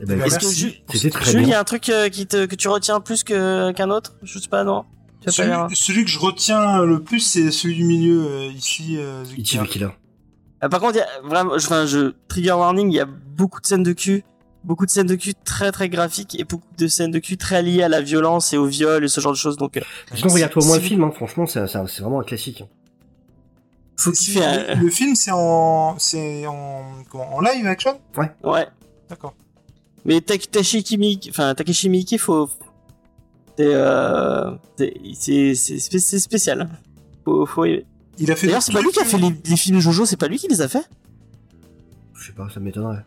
Eh 0.00 0.04
ben, 0.04 0.18
Bah, 0.18 0.26
Est-ce 0.26 0.38
que. 0.38 0.46
Ju- 0.46 0.74
C'était 0.92 1.10
très 1.10 1.30
Jules, 1.30 1.42
il 1.42 1.48
y 1.48 1.54
a 1.54 1.60
un 1.60 1.64
truc 1.64 1.88
euh, 1.88 2.08
qui 2.08 2.26
te, 2.26 2.46
que 2.46 2.54
tu 2.54 2.68
retiens 2.68 3.00
plus 3.00 3.24
qu'un 3.24 3.90
autre? 3.90 4.14
Je 4.22 4.38
sais 4.38 4.48
pas, 4.48 4.64
non? 4.64 4.84
Pas 5.24 5.32
Celui, 5.32 6.04
que 6.04 6.10
je 6.10 6.18
retiens 6.18 6.84
le 6.84 7.02
plus, 7.02 7.20
c'est 7.20 7.50
celui 7.50 7.74
du 7.74 7.84
milieu, 7.84 8.24
euh, 8.26 8.46
ici. 8.46 8.96
Euh, 8.98 9.24
Ichi. 9.36 9.58
Ah, 10.60 10.68
par 10.68 10.80
contre, 10.80 10.94
il 10.94 10.98
y 10.98 11.00
a 11.02 11.28
vraiment, 11.28 11.58
je- 11.58 11.66
enfin, 11.66 11.86
je, 11.86 12.12
trigger 12.28 12.52
warning, 12.52 12.90
il 12.90 12.94
y 12.94 13.00
a 13.00 13.04
beaucoup 13.06 13.60
de 13.60 13.66
scènes 13.66 13.82
de 13.82 13.92
cul, 13.92 14.24
beaucoup 14.64 14.86
de 14.86 14.90
scènes 14.90 15.06
de 15.06 15.14
cul 15.14 15.34
très 15.34 15.72
très 15.72 15.88
graphiques 15.88 16.38
et 16.38 16.44
beaucoup 16.44 16.66
de 16.76 16.86
scènes 16.88 17.10
de 17.10 17.18
cul 17.18 17.36
très 17.36 17.62
liées 17.62 17.82
à 17.82 17.88
la 17.88 18.00
violence 18.00 18.52
et 18.52 18.56
au 18.58 18.66
viol 18.66 19.04
et 19.04 19.08
ce 19.08 19.20
genre 19.20 19.32
de 19.32 19.36
choses. 19.38 19.56
Donc, 19.56 19.76
euh, 19.76 19.80
Sinon, 20.14 20.32
regarde-toi 20.34 20.62
au 20.62 20.66
moins 20.66 20.76
le 20.76 20.82
film, 20.82 21.04
hein. 21.04 21.12
franchement, 21.14 21.46
c'est 21.46 21.66
c'est- 21.66 21.78
c'est 21.88 22.02
vraiment 22.02 22.20
un 22.20 22.24
classique. 22.24 22.64
faut 23.96 24.12
Si- 24.14 24.26
kiffer. 24.26 24.44
hein. 24.44 24.74
le, 24.80 24.90
film, 24.90 25.14
c'est 25.16 25.32
en, 25.32 25.98
c'est 25.98 26.46
en, 26.46 26.84
comment, 27.10 27.34
en 27.34 27.40
live 27.40 27.66
action? 27.66 27.98
Ouais. 28.44 28.66
D'accord. 29.08 29.34
Mais 30.04 30.20
Tak- 30.20 30.50
Takeshi 30.50 30.96
Miike, 30.98 31.28
enfin 31.30 31.54
Takeshi 31.54 31.88
Miike, 31.88 32.16
faut, 32.18 32.48
c'est, 33.56 33.64
euh, 33.74 34.52
c'est, 34.76 34.94
c'est, 35.14 35.54
c'est 35.54 35.78
spé- 35.78 35.98
c'est 35.98 36.18
spécial. 36.20 36.68
Faut, 37.24 37.44
faut 37.46 37.64
aimer. 37.64 37.84
Il 38.18 38.30
a 38.30 38.36
fait. 38.36 38.46
D'ailleurs, 38.46 38.62
c'est 38.62 38.72
pas 38.72 38.80
lui 38.82 38.90
qui 38.90 39.00
a 39.00 39.04
fait 39.04 39.18
les, 39.18 39.30
les 39.44 39.56
films 39.56 39.80
Jojo, 39.80 40.04
c'est 40.06 40.16
pas 40.16 40.28
lui 40.28 40.38
qui 40.38 40.46
les 40.48 40.60
a 40.60 40.68
fait? 40.68 40.88
Je 42.14 42.26
sais 42.26 42.32
pas, 42.32 42.48
ça 42.52 42.60
m'étonnerait. 42.60 43.04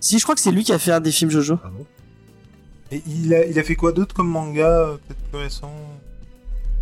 Si, 0.00 0.18
je 0.18 0.22
crois 0.24 0.34
que 0.34 0.40
c'est 0.40 0.50
lui 0.52 0.62
qui 0.64 0.72
a 0.72 0.78
fait 0.78 0.92
un 0.92 1.00
des 1.00 1.10
films 1.12 1.30
Jojo. 1.30 1.58
Ah 1.64 1.68
bon 1.68 1.86
Et 2.92 3.02
il 3.06 3.34
a, 3.34 3.44
il 3.46 3.58
a 3.58 3.62
fait 3.62 3.74
quoi 3.74 3.92
d'autre 3.92 4.14
comme 4.14 4.28
manga, 4.28 4.68
euh, 4.68 4.96
peut-être 4.96 5.20
plus 5.30 5.38
récent 5.38 5.72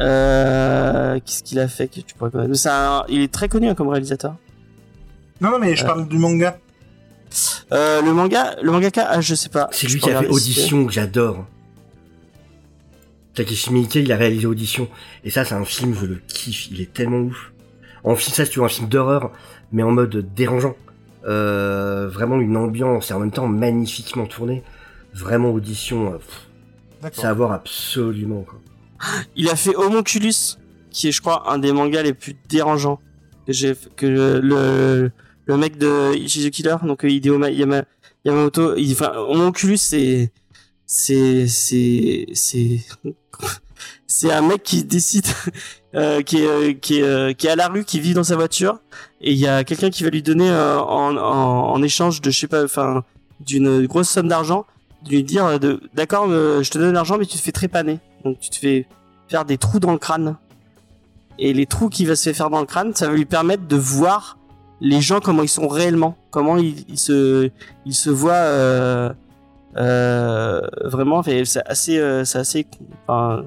Euh, 0.00 1.18
qu'est-ce 1.24 1.42
qu'il 1.42 1.58
a 1.60 1.68
fait 1.68 1.88
que 1.88 2.00
tu 2.00 2.14
pourrais 2.14 2.30
connaître? 2.30 2.54
C'est 2.54 2.68
un- 2.68 3.04
Il 3.08 3.20
est 3.20 3.32
très 3.32 3.48
connu 3.48 3.68
hein, 3.68 3.74
comme 3.74 3.88
réalisateur. 3.88 4.34
Non, 5.40 5.50
non, 5.50 5.58
mais 5.58 5.74
je 5.76 5.84
Euh. 5.84 5.86
parle 5.86 6.08
du 6.08 6.18
manga. 6.18 6.58
Euh, 7.72 8.00
le 8.02 8.12
manga, 8.12 8.56
le 8.62 8.70
mangaka, 8.70 9.06
ah, 9.08 9.20
je 9.20 9.34
sais 9.34 9.48
pas. 9.48 9.68
C'est 9.72 9.86
lui 9.88 10.00
qui 10.00 10.10
a 10.10 10.20
fait 10.20 10.28
Audition, 10.28 10.86
que 10.86 10.92
j'adore. 10.92 11.46
Takeshi 13.34 13.72
Miike, 13.72 13.96
il 13.96 14.12
a 14.12 14.16
réalisé 14.16 14.46
Audition. 14.46 14.88
Et 15.24 15.30
ça, 15.30 15.44
c'est 15.44 15.54
un 15.56 15.64
film, 15.64 15.94
je 16.00 16.06
le 16.06 16.22
kiffe, 16.28 16.70
il 16.70 16.80
est 16.80 16.92
tellement 16.92 17.18
ouf. 17.18 17.52
En 18.04 18.14
film, 18.14 18.32
ça, 18.34 18.44
c'est 18.44 18.50
toujours 18.50 18.66
un 18.66 18.68
film 18.68 18.88
d'horreur, 18.88 19.32
mais 19.72 19.82
en 19.82 19.90
mode 19.90 20.32
dérangeant. 20.36 20.76
Euh, 21.26 22.08
vraiment 22.08 22.38
une 22.38 22.56
ambiance 22.56 23.10
et 23.10 23.14
en 23.14 23.20
même 23.20 23.30
temps 23.30 23.46
magnifiquement 23.48 24.26
tourné. 24.26 24.62
Vraiment 25.14 25.50
Audition, 25.52 26.12
euh, 26.14 27.08
c'est 27.12 27.24
à 27.24 27.32
voir 27.32 27.52
absolument, 27.52 28.42
quoi. 28.42 28.60
Il 29.36 29.48
a 29.48 29.56
fait 29.56 29.74
Homunculus, 29.76 30.58
qui 30.90 31.08
est, 31.08 31.12
je 31.12 31.20
crois, 31.20 31.50
un 31.52 31.58
des 31.58 31.72
mangas 31.72 32.02
les 32.02 32.14
plus 32.14 32.36
dérangeants 32.48 33.00
que 33.46 33.52
j'ai, 33.52 33.74
que 33.96 34.06
le, 34.06 34.40
le, 34.40 35.10
le 35.46 35.56
mec 35.56 35.78
de 35.78 36.14
Ichi 36.14 36.44
the 36.46 36.50
Killer, 36.50 36.76
donc 36.82 37.04
euh, 37.04 37.10
Hideo 37.10 37.38
Ma- 37.38 37.50
Yama- 37.50 37.84
Yamamoto, 38.24 38.76
il, 38.76 38.92
enfin, 38.92 39.12
Homunculus, 39.16 39.76
c'est, 39.78 40.32
c'est, 40.86 41.46
c'est, 41.48 42.26
c'est, 42.34 42.80
c'est 44.06 44.32
un 44.32 44.42
mec 44.42 44.62
qui 44.62 44.84
décide, 44.84 45.26
euh, 45.94 46.22
qui 46.22 46.38
est, 46.38 46.78
qui 46.80 47.00
est, 47.00 47.02
euh, 47.02 47.32
qui 47.32 47.46
est 47.46 47.50
à 47.50 47.56
la 47.56 47.68
rue, 47.68 47.84
qui 47.84 48.00
vit 48.00 48.14
dans 48.14 48.24
sa 48.24 48.36
voiture, 48.36 48.78
et 49.20 49.32
il 49.32 49.38
y 49.38 49.46
a 49.46 49.64
quelqu'un 49.64 49.90
qui 49.90 50.04
va 50.04 50.10
lui 50.10 50.22
donner 50.22 50.50
euh, 50.50 50.78
en, 50.78 51.16
en, 51.16 51.72
en 51.72 51.82
échange 51.82 52.20
de, 52.20 52.30
je 52.30 52.40
sais 52.40 52.48
pas, 52.48 52.64
enfin, 52.64 53.04
d'une 53.40 53.86
grosse 53.86 54.08
somme 54.08 54.28
d'argent, 54.28 54.66
de 55.04 55.10
lui 55.10 55.22
dire, 55.22 55.60
d'accord, 55.94 56.28
je 56.28 56.70
te 56.70 56.78
donne 56.78 56.94
l'argent, 56.94 57.18
mais 57.18 57.26
tu 57.26 57.36
te 57.36 57.42
fais 57.42 57.52
trépaner. 57.52 57.98
Donc 58.24 58.38
tu 58.40 58.48
te 58.48 58.56
fais 58.56 58.86
faire 59.28 59.44
des 59.44 59.58
trous 59.58 59.78
dans 59.78 59.92
le 59.92 59.98
crâne. 59.98 60.36
Et 61.38 61.52
les 61.52 61.66
trous 61.66 61.88
qu'il 61.88 62.06
va 62.06 62.16
se 62.16 62.32
faire 62.32 62.48
dans 62.48 62.60
le 62.60 62.66
crâne, 62.66 62.94
ça 62.94 63.08
va 63.08 63.12
lui 63.14 63.26
permettre 63.26 63.66
de 63.66 63.76
voir 63.76 64.38
les 64.80 65.00
gens 65.00 65.20
comment 65.20 65.42
ils 65.42 65.48
sont 65.48 65.68
réellement, 65.68 66.16
comment 66.30 66.56
ils, 66.56 66.84
ils 66.88 66.98
se, 66.98 67.50
ils 67.84 67.94
se 67.94 68.10
voient 68.10 68.32
euh, 68.32 69.12
euh, 69.76 70.60
vraiment. 70.84 71.22
C'est 71.22 71.66
assez, 71.66 71.98
euh, 71.98 72.24
c'est 72.24 72.38
assez, 72.38 72.66
enfin, 73.06 73.44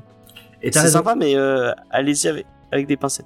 Et 0.62 0.72
t'as 0.72 0.80
c'est 0.80 0.86
raison, 0.88 1.00
sympa, 1.00 1.16
mais 1.16 1.36
euh, 1.36 1.72
allez-y 1.92 2.28
avec, 2.28 2.46
avec 2.72 2.88
des 2.88 2.98
pincettes. 2.98 3.26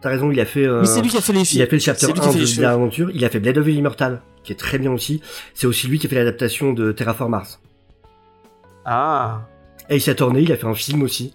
t'as 0.00 0.08
raison, 0.10 0.30
il 0.30 0.38
a 0.40 0.44
fait, 0.44 0.66
euh, 0.66 0.80
Mais 0.80 0.86
c'est 0.86 1.02
lui 1.02 1.08
qui 1.10 1.16
a 1.16 1.20
fait 1.20 1.32
les 1.32 1.44
films. 1.44 1.60
il 1.60 1.62
a 1.62 1.66
fait 1.66 1.76
le 1.76 1.80
chapter 1.80 2.06
C'est 2.06 2.12
1 2.12 2.14
lui 2.14 2.20
qui 2.20 2.28
a 2.28 2.32
fait 2.32 2.38
les 2.38 2.56
de 2.56 2.62
l'aventure, 2.62 3.10
il 3.12 3.24
a 3.24 3.28
fait 3.28 3.40
Blade 3.40 3.58
of 3.58 3.66
Immortal, 3.68 4.22
qui 4.44 4.52
est 4.52 4.56
très 4.56 4.78
bien 4.78 4.92
aussi. 4.92 5.20
C'est 5.54 5.66
aussi 5.66 5.86
lui 5.88 5.98
qui 5.98 6.06
a 6.06 6.10
fait 6.10 6.16
l'adaptation 6.16 6.72
de 6.72 6.92
Terraform 6.92 7.30
Mars. 7.32 7.60
Ah. 8.84 9.42
Ace 9.90 10.08
Attorney, 10.08 10.42
il 10.42 10.52
a 10.52 10.56
fait 10.56 10.66
un 10.66 10.74
film 10.74 11.02
aussi. 11.02 11.34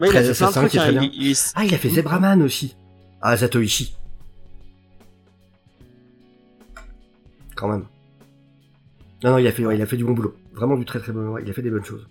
Ouais, 0.00 0.08
il 0.08 0.16
a 0.16 0.22
Très 0.22 0.22
fait 0.22 0.22
plein 0.22 0.22
de 0.22 0.30
assassin 0.30 0.60
trucs. 0.60 0.70
qui 0.72 0.76
est 0.76 0.80
hein. 0.80 0.94
très 0.96 1.06
Il, 1.06 1.26
il 1.30 1.36
Ah, 1.54 1.64
il 1.64 1.74
a 1.74 1.78
fait 1.78 1.88
Zebraman 1.90 2.42
aussi. 2.42 2.76
Ah, 3.20 3.36
Zatoichi. 3.36 3.96
Quand 7.54 7.68
même. 7.68 7.84
Non, 9.22 9.30
non, 9.32 9.38
il 9.38 9.46
a 9.46 9.52
fait, 9.52 9.64
ouais, 9.64 9.76
il 9.76 9.82
a 9.82 9.86
fait 9.86 9.96
du 9.96 10.04
bon 10.04 10.12
boulot. 10.12 10.34
Vraiment 10.54 10.76
du 10.76 10.84
très 10.84 10.98
très 11.00 11.12
bon. 11.12 11.28
ouais, 11.32 11.42
il 11.44 11.50
a 11.50 11.52
fait 11.52 11.62
des 11.62 11.70
bonnes 11.70 11.84
choses. 11.84 12.06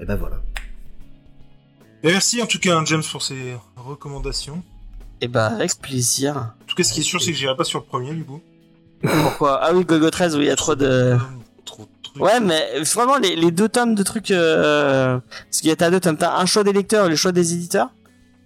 Et 0.00 0.04
ben 0.04 0.16
voilà. 0.16 0.36
Et 2.02 2.08
merci 2.08 2.42
en 2.42 2.46
tout 2.46 2.58
cas, 2.58 2.76
hein, 2.76 2.84
James, 2.86 3.02
pour 3.10 3.22
ces 3.22 3.56
recommandations. 3.76 4.62
Eh 5.20 5.28
bah, 5.28 5.46
avec 5.46 5.78
plaisir. 5.80 6.36
En 6.36 6.64
tout 6.66 6.74
cas, 6.76 6.82
ce 6.82 6.92
qui 6.92 7.00
est 7.00 7.04
sûr, 7.04 7.22
c'est 7.22 7.30
que 7.32 7.36
j'irai 7.38 7.56
pas 7.56 7.64
sur 7.64 7.78
le 7.78 7.84
premier, 7.84 8.12
du 8.12 8.24
coup. 8.24 8.40
Pourquoi? 9.02 9.60
Ah 9.62 9.72
oui, 9.74 9.84
Gogo 9.84 10.10
13, 10.10 10.36
oui, 10.36 10.44
il 10.44 10.48
y 10.48 10.50
a 10.50 10.56
trop 10.56 10.74
de. 10.74 11.16
Trop 11.64 11.82
de 11.84 11.88
trucs. 12.02 12.22
Ouais, 12.22 12.40
mais 12.40 12.80
vraiment, 12.80 13.16
les, 13.18 13.36
les 13.36 13.50
deux 13.50 13.68
tomes 13.68 13.94
de 13.94 14.02
trucs. 14.02 14.30
Euh, 14.30 15.18
parce 15.44 15.60
qu'il 15.60 15.68
y 15.68 15.72
a 15.72 15.76
t'as 15.76 15.90
deux 15.90 16.00
tomes. 16.00 16.16
T'as 16.16 16.36
un 16.38 16.46
choix 16.46 16.64
des 16.64 16.72
lecteurs 16.72 17.06
et 17.06 17.08
le 17.08 17.16
choix 17.16 17.32
des 17.32 17.54
éditeurs. 17.54 17.90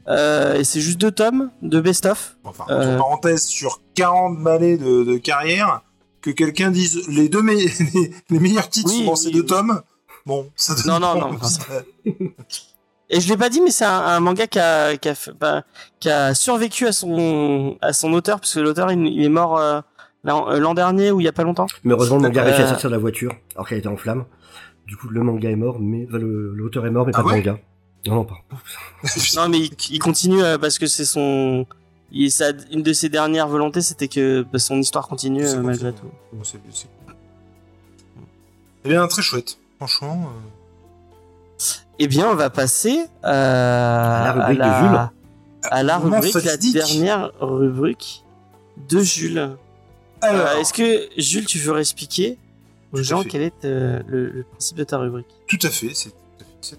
Euh, 0.09 0.59
et 0.59 0.65
c'est 0.65 0.81
juste 0.81 0.99
deux 0.99 1.11
tomes 1.11 1.51
de 1.63 1.81
best-of. 1.81 2.37
Enfin, 2.45 2.65
Euh. 2.71 2.95
entre 2.95 2.99
parenthèses, 2.99 3.45
sur 3.47 3.81
40 3.95 4.43
balais 4.43 4.77
de, 4.79 5.05
de 5.05 5.17
carrière, 5.19 5.83
que 6.23 6.31
quelqu'un 6.31 6.71
dise 6.71 7.07
les 7.09 7.29
deux 7.29 7.43
me- 7.43 7.53
les, 7.95 8.11
les 8.31 8.39
meilleurs 8.39 8.69
titres 8.71 8.91
Oui, 8.91 9.01
sont 9.01 9.05
dans 9.11 9.17
ces 9.17 9.31
deux 9.31 9.41
oui. 9.41 9.47
tomes. 9.47 9.83
Bon, 10.29 10.49
ça 10.55 10.75
donne 10.75 10.87
Non, 10.87 11.01
non, 11.01 11.15
non. 11.33 11.39
Et 13.11 13.21
je 13.21 13.29
l'ai 13.31 13.37
pas 13.39 13.49
dit, 13.49 13.63
mais 13.63 13.71
c'est 13.71 13.87
un, 13.87 13.91
un 13.99 14.21
manga 14.21 14.47
qui 14.47 14.59
a, 14.59 14.95
qui, 14.99 15.09
a, 15.09 15.15
fait- 15.15 15.33
bah, 15.33 15.65
qui 15.99 16.11
a 16.11 16.35
survécu 16.35 16.87
à 16.87 16.93
son, 16.93 17.79
à 17.81 17.95
son 17.95 18.13
auteur, 18.13 18.39
parce 18.39 18.53
que 18.55 18.61
l'auteur, 18.61 18.93
il, 18.93 19.07
il 19.07 19.25
est 19.25 19.31
mort 19.31 19.57
euh, 19.59 19.81
l'an 20.25 20.51
euh, 20.51 20.59
l'an 20.61 20.75
dernier 20.75 21.11
ou 21.11 21.19
il 21.21 21.25
y 21.25 21.29
a 21.29 21.33
pas 21.33 21.43
longtemps. 21.45 21.67
Mais 21.85 21.95
heureusement, 21.95 22.17
le 22.17 22.23
manga 22.25 22.43
a 22.43 22.45
réussi 22.45 22.61
à 22.61 22.65
Euh. 22.67 22.69
sortir 22.69 22.91
de 22.91 22.95
la 22.95 23.01
voiture, 23.01 23.33
alors 23.55 23.67
qu'elle 23.67 23.79
était 23.79 23.89
en 23.89 23.97
flamme. 23.97 24.27
Du 24.87 24.97
coup, 24.99 25.09
le 25.09 25.23
manga 25.23 25.49
est 25.51 25.57
mort, 25.57 25.79
mais 25.81 26.05
enfin, 26.07 26.19
l'auteur 26.21 26.85
est 26.87 26.91
mort, 26.91 27.07
mais 27.07 27.13
Ah 27.15 27.23
pas 27.23 27.29
ouais 27.29 27.41
le 27.43 27.51
manga. 27.53 27.61
Non, 28.07 28.15
non, 28.17 28.25
pas. 28.25 28.37
Non, 29.37 29.49
mais 29.49 29.59
il, 29.61 29.71
il 29.91 29.99
continue 29.99 30.43
euh, 30.43 30.59
parce 30.59 30.79
que 30.79 30.87
c'est 30.87 31.07
son. 31.07 31.65
il- 32.13 32.31
sa- 32.31 32.53
une 32.71 32.83
de 32.83 32.93
ses 32.93 33.09
dernières 33.09 33.49
volontés, 33.49 33.81
c'était 33.81 34.09
que 34.09 34.43
bah, 34.53 34.59
son 34.59 34.79
histoire 34.79 35.09
continue 35.09 35.47
euh, 35.47 35.63
malgré 35.63 35.95
tout. 35.95 36.11
c'est-. 36.45 36.59
Eh 38.85 38.89
bien, 38.91 39.07
très 39.09 39.23
chouette. 39.23 39.59
Franchement. 39.79 40.31
euh, 41.61 41.65
Eh 41.99 42.07
bien, 42.07 42.29
on 42.31 42.35
va 42.35 42.51
passer 42.51 42.99
euh, 43.25 43.27
à 43.27 44.25
la 44.25 44.33
rubrique 44.33 44.59
de 44.59 44.63
la- 44.63 44.81
Jules. 44.81 45.11
À 45.71 45.83
la 45.83 45.99
rubrique, 45.99 46.35
la 46.45 46.57
dernière 46.57 47.33
rubrique 47.41 48.25
de 48.89 49.01
Jules. 49.01 49.57
Alors, 50.21 50.47
Euh, 50.47 50.61
Est-ce 50.61 50.73
que 50.73 51.09
Jules, 51.21 51.47
tu 51.47 51.59
veux 51.59 51.79
expliquer 51.79 52.39
aux 52.93 53.03
gens 53.03 53.23
quel 53.25 53.43
est 53.43 53.65
euh, 53.65 54.01
le, 54.07 54.31
le 54.31 54.43
principe 54.45 54.77
de 54.79 54.85
ta 54.85 54.99
rubrique? 54.99 55.27
Tout 55.47 55.59
à 55.63 55.71
fait, 55.71 55.91
c'est 55.95 56.13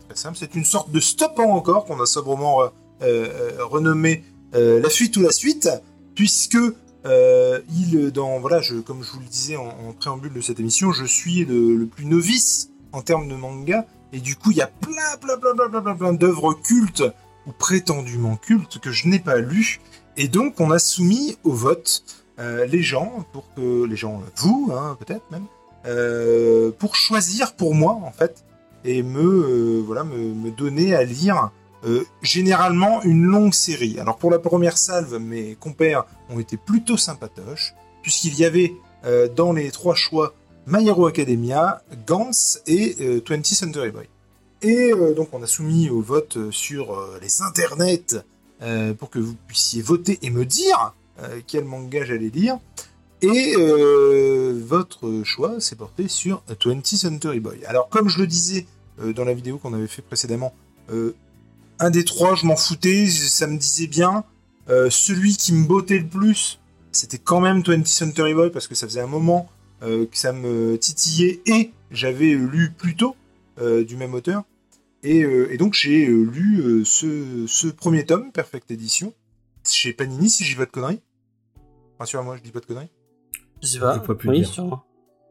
très 0.08 0.16
simple. 0.16 0.38
C'est 0.40 0.56
une 0.56 0.66
sorte 0.66 0.92
de 0.92 1.00
stop 1.00 1.38
en 1.40 1.52
encore 1.56 1.86
qu'on 1.86 2.00
a 2.02 2.06
sobrement 2.06 2.62
euh, 2.62 2.68
euh, 3.02 3.52
renommé 3.66 4.24
euh, 4.56 4.82
la 4.82 4.90
fuite 4.90 5.16
ou 5.18 5.22
la 5.22 5.32
suite, 5.32 5.70
puisque 6.16 6.58
euh, 7.06 7.60
il, 7.78 8.12
dans 8.12 8.40
voilà, 8.40 8.62
je, 8.62 8.76
comme 8.76 9.04
je 9.04 9.12
vous 9.12 9.20
le 9.20 9.26
disais 9.26 9.56
en, 9.58 9.68
en 9.68 9.94
préambule 9.94 10.34
de 10.34 10.42
cette 10.42 10.60
émission, 10.60 10.92
je 10.92 11.06
suis 11.06 11.46
le, 11.46 11.76
le 11.76 11.86
plus 11.86 12.06
novice 12.06 12.70
en 12.92 13.02
termes 13.02 13.28
de 13.28 13.36
manga, 13.36 13.86
et 14.14 14.20
du 14.20 14.36
coup 14.36 14.52
il 14.52 14.58
y 14.58 14.62
a 14.62 14.68
plein, 14.68 15.18
plein, 15.22 15.38
plein, 15.38 15.56
plein, 15.56 15.82
plein, 15.82 15.96
plein, 15.96 16.14
d'œuvres 16.14 16.54
cultes 16.54 17.04
ou 17.48 17.52
prétendument 17.52 18.36
cultes 18.36 18.80
que 18.80 18.92
je 18.92 19.08
n'ai 19.08 19.20
pas 19.20 19.38
lues, 19.38 19.80
et 20.18 20.28
donc 20.28 20.60
on 20.60 20.72
a 20.72 20.80
soumis 20.80 21.38
au 21.44 21.52
vote 21.52 22.04
euh, 22.40 22.66
les 22.66 22.82
gens 22.82 23.26
pour 23.34 23.54
que 23.54 23.86
les 23.86 23.98
gens, 23.98 24.22
vous, 24.38 24.72
hein, 24.74 24.98
peut-être 25.00 25.30
même, 25.30 25.46
euh, 25.86 26.72
pour 26.72 26.96
choisir 26.96 27.54
pour 27.54 27.76
moi 27.76 28.00
en 28.04 28.12
fait 28.12 28.46
et 28.86 29.04
me 29.04 29.22
euh, 29.22 29.84
voilà 29.86 30.04
me, 30.04 30.18
me 30.34 30.52
donner 30.52 30.96
à 30.96 31.04
lire 31.04 31.52
généralement 32.22 33.02
une 33.04 33.24
longue 33.24 33.54
série. 33.54 33.98
Alors 34.02 34.18
pour 34.18 34.32
la 34.32 34.40
première 34.40 34.78
salve, 34.78 35.18
mes 35.18 35.56
compères 35.56 36.04
ont 36.30 36.38
été 36.38 36.58
plutôt 36.58 36.98
sympatoches 36.98 37.74
puisqu'il 38.02 38.38
y 38.38 38.44
avait 38.44 38.74
dans 39.38 39.54
les 39.54 39.72
trois 39.72 39.96
choix 39.96 40.34
My 40.68 40.86
Hero 40.88 41.08
Academia, 41.08 41.82
Gantz 42.06 42.62
et 42.68 42.96
euh, 43.02 43.22
20th 43.22 43.56
Century 43.56 43.92
Boy. 43.92 44.08
Et 44.62 44.92
euh, 44.92 45.14
donc 45.14 45.30
on 45.34 45.42
a 45.42 45.48
soumis 45.48 45.90
au 45.90 46.02
vote 46.02 46.38
euh, 46.38 46.52
sur 46.52 46.94
euh, 46.94 47.18
les 47.22 47.42
internets 47.42 48.24
euh, 48.62 48.94
pour 48.94 49.10
que 49.10 49.20
vous 49.20 49.36
puissiez 49.48 49.82
voter 49.82 50.20
et 50.22 50.30
me 50.30 50.46
dire 50.46 50.94
euh, 51.22 51.42
quel 51.48 51.66
manga 51.66 52.04
j'allais 52.04 52.30
lire. 52.30 52.60
Et 53.22 53.54
euh, 53.58 54.62
votre 54.66 55.24
choix 55.24 55.60
s'est 55.60 55.76
porté 55.76 56.08
sur 56.08 56.42
20th 56.50 56.96
Century 56.96 57.40
Boy. 57.40 57.66
Alors, 57.66 57.90
comme 57.90 58.08
je 58.08 58.20
le 58.20 58.28
disais 58.28 58.66
euh, 59.02 59.14
dans 59.14 59.26
la 59.26 59.34
vidéo 59.34 59.58
qu'on 59.58 59.74
avait 59.74 59.88
fait 59.88 60.02
précédemment, 60.02 60.54
euh, 60.92 61.16
un 61.80 61.90
des 61.90 62.06
trois, 62.06 62.36
je 62.36 62.46
m'en 62.46 62.56
foutais, 62.56 63.08
ça 63.08 63.48
me 63.48 63.58
disait 63.58 63.88
bien. 63.88 64.24
Euh, 64.70 64.90
celui 64.90 65.36
qui 65.36 65.54
me 65.54 65.66
bottait 65.66 65.98
le 66.00 66.08
plus, 66.08 66.60
c'était 66.92 67.18
quand 67.18 67.42
même 67.42 67.62
20th 67.62 67.88
Century 67.88 68.34
Boy, 68.34 68.52
parce 68.52 68.68
que 68.68 68.76
ça 68.76 68.88
faisait 68.88 69.02
un 69.02 69.08
moment 69.08 69.50
euh, 69.50 69.59
que 69.82 70.08
ça 70.18 70.34
me 70.34 70.78
titillait, 70.78 71.42
et 71.46 71.72
j'avais 71.92 72.32
lu 72.34 72.72
plus 72.78 72.96
tôt 72.96 73.16
euh, 73.60 73.84
du 73.84 73.96
même 73.96 74.14
auteur. 74.14 74.44
Et, 75.04 75.24
euh, 75.24 75.52
et 75.52 75.58
donc, 75.58 75.74
j'ai 75.74 76.08
euh, 76.08 76.24
lu 76.24 76.60
euh, 76.62 76.86
ce, 76.86 77.46
ce 77.48 77.68
premier 77.68 78.06
tome, 78.06 78.32
Perfect 78.32 78.70
Edition, 78.72 79.14
chez 79.68 79.94
Panini, 79.94 80.30
si 80.30 80.44
j'y 80.44 80.56
vais 80.56 80.66
de 80.66 80.72
conneries. 80.72 81.02
Rassure-moi, 82.00 82.38
je 82.38 82.42
dis 82.42 82.52
pas 82.52 82.60
de 82.60 82.66
conneries. 82.66 82.92
Je 83.62 83.68
sais 83.68 83.80
pas. 83.80 84.00
Plus 84.00 84.30
oui, 84.30 84.46
sûrement. 84.46 84.84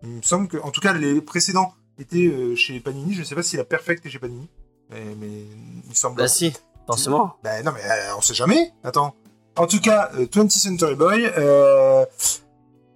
Il 0.02 0.08
me 0.10 0.22
semble 0.22 0.48
que, 0.48 0.56
en 0.58 0.70
tout 0.70 0.80
cas, 0.80 0.92
les 0.94 1.20
précédents 1.20 1.74
étaient 1.98 2.28
euh, 2.28 2.54
chez 2.54 2.80
Panini. 2.80 3.14
Je 3.14 3.22
sais 3.22 3.34
pas 3.34 3.42
si 3.42 3.56
la 3.56 3.64
Perfect 3.64 4.04
est 4.06 4.10
chez 4.10 4.18
Panini, 4.18 4.48
mais, 4.90 5.04
mais 5.18 5.28
il 5.84 5.88
me 5.90 5.94
semble. 5.94 6.16
Bah 6.16 6.28
si, 6.28 6.52
forcément. 6.86 7.36
Bah 7.42 7.62
non, 7.62 7.72
mais 7.72 7.82
euh, 7.84 8.16
on 8.16 8.20
sait 8.20 8.34
jamais. 8.34 8.72
Attends. 8.84 9.14
En 9.56 9.66
tout 9.66 9.80
cas, 9.80 10.10
euh, 10.14 10.26
20th 10.26 10.50
Century 10.50 10.94
Boy. 10.94 11.30
Euh, 11.36 12.04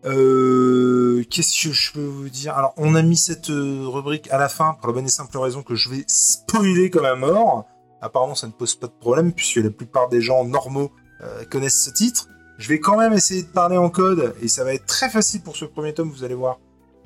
euh, 0.04 1.24
Qu'est-ce 1.30 1.68
que 1.68 1.72
je 1.72 1.92
peux 1.92 2.04
vous 2.04 2.28
dire? 2.28 2.56
Alors, 2.56 2.74
on 2.76 2.94
a 2.94 3.02
mis 3.02 3.16
cette 3.16 3.50
euh, 3.50 3.86
rubrique 3.86 4.28
à 4.30 4.38
la 4.38 4.48
fin 4.48 4.74
pour 4.74 4.88
la 4.88 4.94
bonne 4.94 5.06
et 5.06 5.10
simple 5.10 5.36
raison 5.38 5.62
que 5.62 5.74
je 5.74 5.90
vais 5.90 6.04
spoiler 6.06 6.90
comme 6.90 7.04
un 7.04 7.16
mort. 7.16 7.66
Apparemment, 8.00 8.34
ça 8.34 8.46
ne 8.46 8.52
pose 8.52 8.74
pas 8.74 8.88
de 8.88 8.92
problème 8.92 9.32
puisque 9.32 9.56
la 9.56 9.70
plupart 9.70 10.08
des 10.08 10.20
gens 10.20 10.44
normaux 10.44 10.90
euh, 11.22 11.44
connaissent 11.44 11.84
ce 11.84 11.90
titre. 11.90 12.28
Je 12.58 12.68
vais 12.68 12.80
quand 12.80 12.98
même 12.98 13.12
essayer 13.12 13.42
de 13.42 13.48
parler 13.48 13.76
en 13.76 13.90
code 13.90 14.34
et 14.40 14.48
ça 14.48 14.64
va 14.64 14.74
être 14.74 14.86
très 14.86 15.08
facile 15.08 15.42
pour 15.42 15.56
ce 15.56 15.64
premier 15.64 15.94
tome, 15.94 16.10
vous 16.10 16.24
allez 16.24 16.34
voir. 16.34 16.58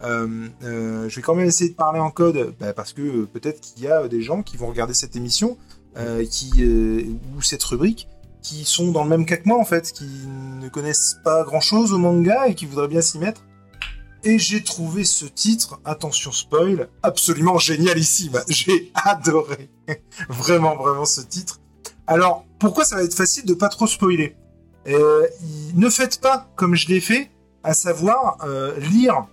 Je 0.02 1.14
vais 1.14 1.22
quand 1.22 1.34
même 1.34 1.46
essayer 1.46 1.70
de 1.70 1.76
parler 1.76 2.00
en 2.00 2.10
code 2.10 2.54
bah, 2.60 2.74
parce 2.74 2.92
que 2.92 3.24
peut-être 3.24 3.60
qu'il 3.60 3.82
y 3.82 3.88
a 3.88 4.06
des 4.08 4.20
gens 4.20 4.42
qui 4.42 4.56
vont 4.56 4.66
regarder 4.66 4.92
cette 4.92 5.16
émission 5.16 5.56
qui 6.30 6.50
ou 7.36 7.40
cette 7.40 7.64
rubrique 7.64 8.06
qui 8.46 8.64
sont 8.64 8.92
dans 8.92 9.02
le 9.02 9.10
même 9.10 9.26
cas 9.26 9.38
que 9.38 9.48
moi 9.48 9.58
en 9.58 9.64
fait, 9.64 9.90
qui 9.90 10.06
ne 10.06 10.68
connaissent 10.68 11.16
pas 11.24 11.42
grand-chose 11.42 11.92
au 11.92 11.98
manga 11.98 12.46
et 12.46 12.54
qui 12.54 12.64
voudraient 12.66 12.86
bien 12.86 13.00
s'y 13.00 13.18
mettre. 13.18 13.42
Et 14.22 14.38
j'ai 14.38 14.62
trouvé 14.62 15.04
ce 15.04 15.24
titre, 15.24 15.80
attention 15.84 16.30
spoil, 16.30 16.88
absolument 17.02 17.58
génialissime. 17.58 18.40
J'ai 18.48 18.92
adoré, 18.94 19.68
vraiment 20.28 20.76
vraiment 20.76 21.04
ce 21.04 21.22
titre. 21.22 21.60
Alors 22.06 22.44
pourquoi 22.60 22.84
ça 22.84 22.96
va 22.96 23.02
être 23.02 23.14
facile 23.14 23.44
de 23.46 23.54
pas 23.54 23.68
trop 23.68 23.88
spoiler? 23.88 24.36
Euh, 24.86 25.26
Ne 25.74 25.90
faites 25.90 26.20
pas 26.20 26.48
comme 26.54 26.76
je 26.76 26.86
l'ai 26.86 27.00
fait, 27.00 27.30
à 27.64 27.74
savoir 27.74 28.38
euh, 28.44 28.78
lire 28.78 29.26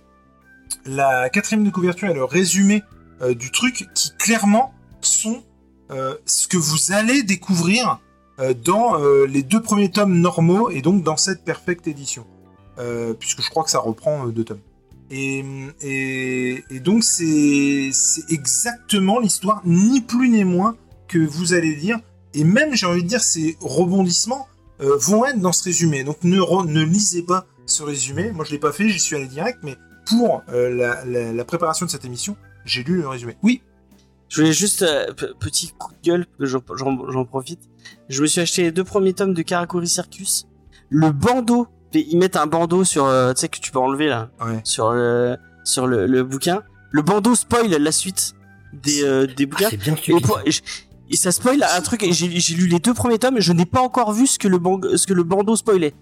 la 0.86 1.30
quatrième 1.30 1.64
de 1.64 1.70
couverture 1.70 2.08
et 2.08 2.14
le 2.14 2.24
résumé 2.24 2.82
euh, 3.22 3.34
du 3.34 3.52
truc 3.52 3.86
qui 3.94 4.10
clairement 4.18 4.74
sont 5.00 5.44
euh, 5.92 6.16
ce 6.26 6.48
que 6.48 6.56
vous 6.56 6.92
allez 6.92 7.22
découvrir 7.22 8.00
dans 8.38 9.00
euh, 9.00 9.26
les 9.26 9.42
deux 9.42 9.62
premiers 9.62 9.90
tomes 9.90 10.18
normaux 10.18 10.70
et 10.70 10.82
donc 10.82 11.02
dans 11.02 11.16
cette 11.16 11.44
perfecte 11.44 11.86
édition. 11.86 12.26
Euh, 12.78 13.14
puisque 13.14 13.40
je 13.40 13.48
crois 13.50 13.62
que 13.62 13.70
ça 13.70 13.78
reprend 13.78 14.26
euh, 14.26 14.30
deux 14.32 14.42
tomes. 14.44 14.58
Et, 15.10 15.44
et, 15.82 16.64
et 16.70 16.80
donc 16.80 17.04
c'est 17.04 17.90
exactement 18.30 19.20
l'histoire, 19.20 19.62
ni 19.64 20.00
plus 20.00 20.28
ni 20.28 20.44
moins, 20.44 20.76
que 21.06 21.18
vous 21.18 21.52
allez 21.52 21.74
lire. 21.76 21.98
Et 22.32 22.42
même, 22.42 22.74
j'ai 22.74 22.86
envie 22.86 23.04
de 23.04 23.08
dire, 23.08 23.22
ces 23.22 23.56
rebondissements 23.60 24.48
euh, 24.80 24.96
vont 24.96 25.24
être 25.24 25.38
dans 25.38 25.52
ce 25.52 25.62
résumé. 25.64 26.02
Donc 26.02 26.16
ne, 26.24 26.38
re- 26.40 26.66
ne 26.66 26.82
lisez 26.82 27.22
pas 27.22 27.46
ce 27.66 27.82
résumé. 27.84 28.32
Moi, 28.32 28.44
je 28.44 28.50
l'ai 28.50 28.58
pas 28.58 28.72
fait, 28.72 28.88
j'y 28.88 28.98
suis 28.98 29.14
allé 29.14 29.28
direct, 29.28 29.58
mais 29.62 29.76
pour 30.06 30.42
euh, 30.48 30.68
la, 30.74 31.04
la- 31.04 31.32
la 31.32 31.44
préparation 31.44 31.86
de 31.86 31.90
cette 31.92 32.04
émission, 32.04 32.36
j'ai 32.64 32.82
lu 32.82 32.96
le 33.00 33.06
résumé. 33.06 33.36
Oui, 33.44 33.62
Je 34.28 34.40
voulais 34.40 34.52
juste, 34.52 34.82
euh, 34.82 35.12
petit 35.38 35.72
coup 35.78 35.92
de 35.92 36.08
gueule, 36.10 36.26
j'en 36.40 37.24
profite. 37.24 37.60
Je 38.08 38.22
me 38.22 38.26
suis 38.26 38.40
acheté 38.40 38.62
les 38.62 38.72
deux 38.72 38.84
premiers 38.84 39.12
tomes 39.14 39.34
de 39.34 39.42
Karakuri 39.42 39.88
Circus. 39.88 40.46
Le 40.90 41.10
bandeau, 41.12 41.66
ils 41.92 42.16
mettent 42.18 42.36
un 42.36 42.46
bandeau 42.46 42.84
sur, 42.84 43.04
euh, 43.06 43.32
tu 43.32 43.40
sais, 43.40 43.48
que 43.48 43.58
tu 43.58 43.70
peux 43.70 43.78
enlever 43.78 44.08
là, 44.08 44.30
ouais. 44.44 44.60
sur 44.64 44.92
le, 44.92 45.36
sur 45.64 45.86
le, 45.86 46.06
le 46.06 46.22
bouquin. 46.24 46.62
Le 46.90 47.02
bandeau 47.02 47.34
spoil 47.34 47.68
la 47.70 47.92
suite 47.92 48.34
des, 48.72 49.02
euh, 49.04 49.26
des 49.26 49.44
Ah, 49.44 49.46
bouquins. 49.46 49.68
c'est 49.70 49.76
bien 49.76 49.94
Et, 50.08 50.20
pour- 50.20 50.40
et 50.44 50.50
je- 50.50 50.62
et 51.10 51.16
ça 51.16 51.32
spoil 51.32 51.62
un 51.62 51.80
truc. 51.80 52.04
J'ai 52.10 52.28
lu 52.54 52.66
les 52.68 52.78
deux 52.78 52.94
premiers 52.94 53.18
tomes. 53.18 53.36
et 53.38 53.40
Je 53.40 53.52
n'ai 53.52 53.66
pas 53.66 53.80
encore 53.80 54.12
vu 54.12 54.26
ce 54.26 54.38
que 54.38 54.48
le, 54.48 54.58
ce 54.96 55.06
que 55.06 55.12
le 55.14 55.22
bandeau 55.22 55.56
spoilait. 55.56 55.94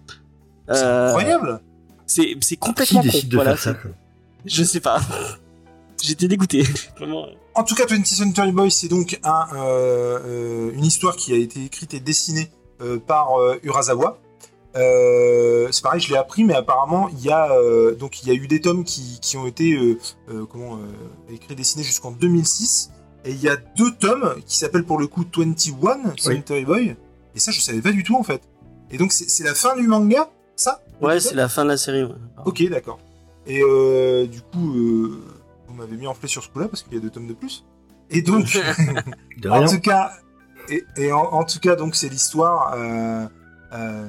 C'est 0.69 0.77
Euh, 0.85 1.09
incroyable. 1.09 1.61
C'est 2.07 2.37
c'est 2.41 2.57
Qui 2.57 2.57
complètement 2.57 3.01
con. 3.01 3.07
décide 3.07 3.29
de 3.29 3.37
Voilà, 3.37 3.57
faire 3.57 3.75
ça 3.75 3.89
Je 4.45 4.65
sais 4.65 4.81
pas. 4.81 5.01
J'étais 6.03 6.27
dégoûté. 6.29 6.65
Vraiment. 6.97 7.27
En 7.55 7.63
tout 7.65 7.75
cas, 7.75 7.85
20th 7.87 8.07
Century 8.07 8.51
Boy, 8.53 8.71
c'est 8.71 8.89
donc 8.89 9.19
un, 9.23 9.47
euh, 9.55 10.19
euh, 10.25 10.73
une 10.75 10.85
histoire 10.85 11.15
qui 11.17 11.33
a 11.33 11.37
été 11.37 11.65
écrite 11.65 11.95
et 11.95 12.01
dessinée 12.01 12.51
euh, 12.81 12.99
par 12.99 13.39
euh, 13.41 13.57
Urasawa. 13.63 14.19
Euh, 14.75 15.69
c'est 15.71 15.83
pareil, 15.83 16.01
je 16.01 16.11
l'ai 16.11 16.17
appris, 16.17 16.45
mais 16.45 16.55
apparemment, 16.55 17.09
il 17.11 17.25
y 17.25 17.31
a 17.31 17.53
euh, 17.53 17.95
donc 17.95 18.23
il 18.23 18.29
y 18.29 18.31
a 18.31 18.35
eu 18.35 18.47
des 18.47 18.61
tomes 18.61 18.85
qui, 18.85 19.19
qui 19.21 19.37
ont 19.37 19.47
été 19.47 19.75
euh, 19.75 19.99
euh, 20.31 20.47
comment 20.47 20.77
euh, 20.77 21.33
écrits, 21.35 21.55
dessinés 21.55 21.85
jusqu'en 21.85 22.11
2006, 22.11 22.91
et 23.25 23.31
il 23.33 23.41
y 23.41 23.49
a 23.49 23.57
deux 23.77 23.95
tomes 23.95 24.35
qui 24.47 24.57
s'appellent 24.57 24.85
pour 24.87 24.99
le 24.99 25.07
coup 25.07 25.25
21 25.37 26.15
Century 26.19 26.65
Boy. 26.65 26.97
Et 27.35 27.39
ça, 27.41 27.53
je 27.53 27.61
savais 27.61 27.81
pas 27.83 27.93
du 27.93 28.03
tout 28.03 28.17
en 28.17 28.23
fait. 28.23 28.43
Et 28.91 28.97
donc 28.99 29.13
c'est 29.13 29.29
c'est 29.29 29.45
la 29.45 29.55
fin 29.55 29.77
du 29.77 29.87
manga, 29.87 30.31
ça 30.57 30.83
Ouais, 31.01 31.21
c'est 31.21 31.35
la 31.35 31.49
fin 31.49 31.65
de 31.65 31.71
la 31.71 31.77
série. 31.77 32.05
ouais. 32.05 32.15
Ok, 32.47 32.63
d'accord. 32.71 32.99
Et 33.47 33.61
euh, 33.63 34.27
du 34.27 34.41
coup, 34.41 34.75
euh, 34.77 35.21
m'avez 35.83 35.97
mis 35.97 36.07
en 36.07 36.15
flé 36.15 36.29
sur 36.29 36.43
ce 36.43 36.49
coup-là 36.49 36.69
parce 36.69 36.83
qu'il 36.83 36.95
y 36.95 36.97
a 36.97 37.01
deux 37.01 37.11
tomes 37.11 37.27
de 37.29 37.35
plus. 37.35 37.65
Et 38.11 38.23
donc, 38.23 38.45
De 39.39 39.49
en 39.51 39.67
tout 39.67 39.81
cas, 39.81 40.13
et, 40.69 40.85
et 40.97 41.13
en, 41.13 41.21
en 41.23 41.45
tout 41.45 41.59
cas, 41.61 41.77
donc 41.77 41.95
c'est 41.97 42.09
l'histoire. 42.09 42.73
euh, 42.75 43.27
euh, 43.73 44.09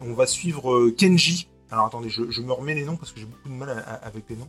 on 0.00 0.12
va 0.14 0.26
suivre 0.26 0.72
euh, 0.74 0.90
Kenji. 0.96 1.48
Alors 1.70 1.86
attendez, 1.86 2.08
je, 2.08 2.30
je 2.30 2.42
me 2.42 2.52
remets 2.52 2.74
les 2.74 2.84
noms 2.84 2.96
parce 2.96 3.12
que 3.12 3.20
j'ai 3.20 3.26
beaucoup 3.26 3.48
de 3.48 3.54
mal 3.54 3.70
à- 3.70 3.78
à- 3.78 4.06
avec 4.06 4.24
les 4.28 4.36
noms. 4.36 4.48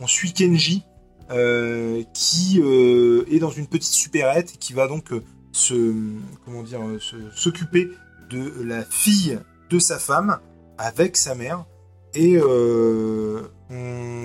On 0.00 0.06
suit 0.06 0.32
Kenji 0.32 0.84
euh, 1.30 2.02
qui 2.12 2.60
euh, 2.62 3.24
est 3.30 3.38
dans 3.38 3.50
une 3.50 3.66
petite 3.66 3.92
supérette 3.92 4.52
et 4.54 4.56
qui 4.58 4.72
va 4.74 4.86
donc 4.86 5.12
euh, 5.12 5.22
se 5.52 5.94
comment 6.44 6.62
dire 6.62 6.80
euh, 6.86 6.98
s'occuper 7.34 7.90
de 8.30 8.52
la 8.62 8.84
fille 8.84 9.38
de 9.70 9.78
sa 9.78 9.98
femme 9.98 10.38
avec 10.78 11.16
sa 11.16 11.34
mère. 11.34 11.64
Et 12.14 12.36
euh, 12.36 13.42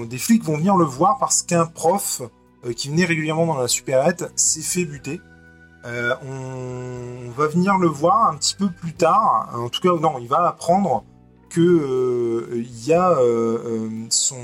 des 0.09 0.17
flics 0.17 0.43
vont 0.43 0.57
venir 0.57 0.75
le 0.75 0.85
voir 0.85 1.17
parce 1.19 1.41
qu'un 1.43 1.65
prof 1.65 2.21
euh, 2.65 2.73
qui 2.73 2.89
venait 2.89 3.05
régulièrement 3.05 3.45
dans 3.45 3.57
la 3.57 3.67
supérette 3.67 4.31
s'est 4.35 4.61
fait 4.61 4.85
buter. 4.85 5.21
Euh, 5.85 6.13
on 6.23 7.31
va 7.31 7.47
venir 7.47 7.77
le 7.77 7.87
voir 7.87 8.29
un 8.29 8.35
petit 8.35 8.55
peu 8.55 8.69
plus 8.69 8.93
tard. 8.93 9.49
En 9.53 9.69
tout 9.69 9.81
cas, 9.81 9.93
non, 9.99 10.19
il 10.19 10.27
va 10.27 10.45
apprendre 10.47 11.05
que 11.49 11.61
euh, 11.61 12.57
il 12.57 12.85
y 12.85 12.93
a 12.93 13.17
son, 14.09 14.35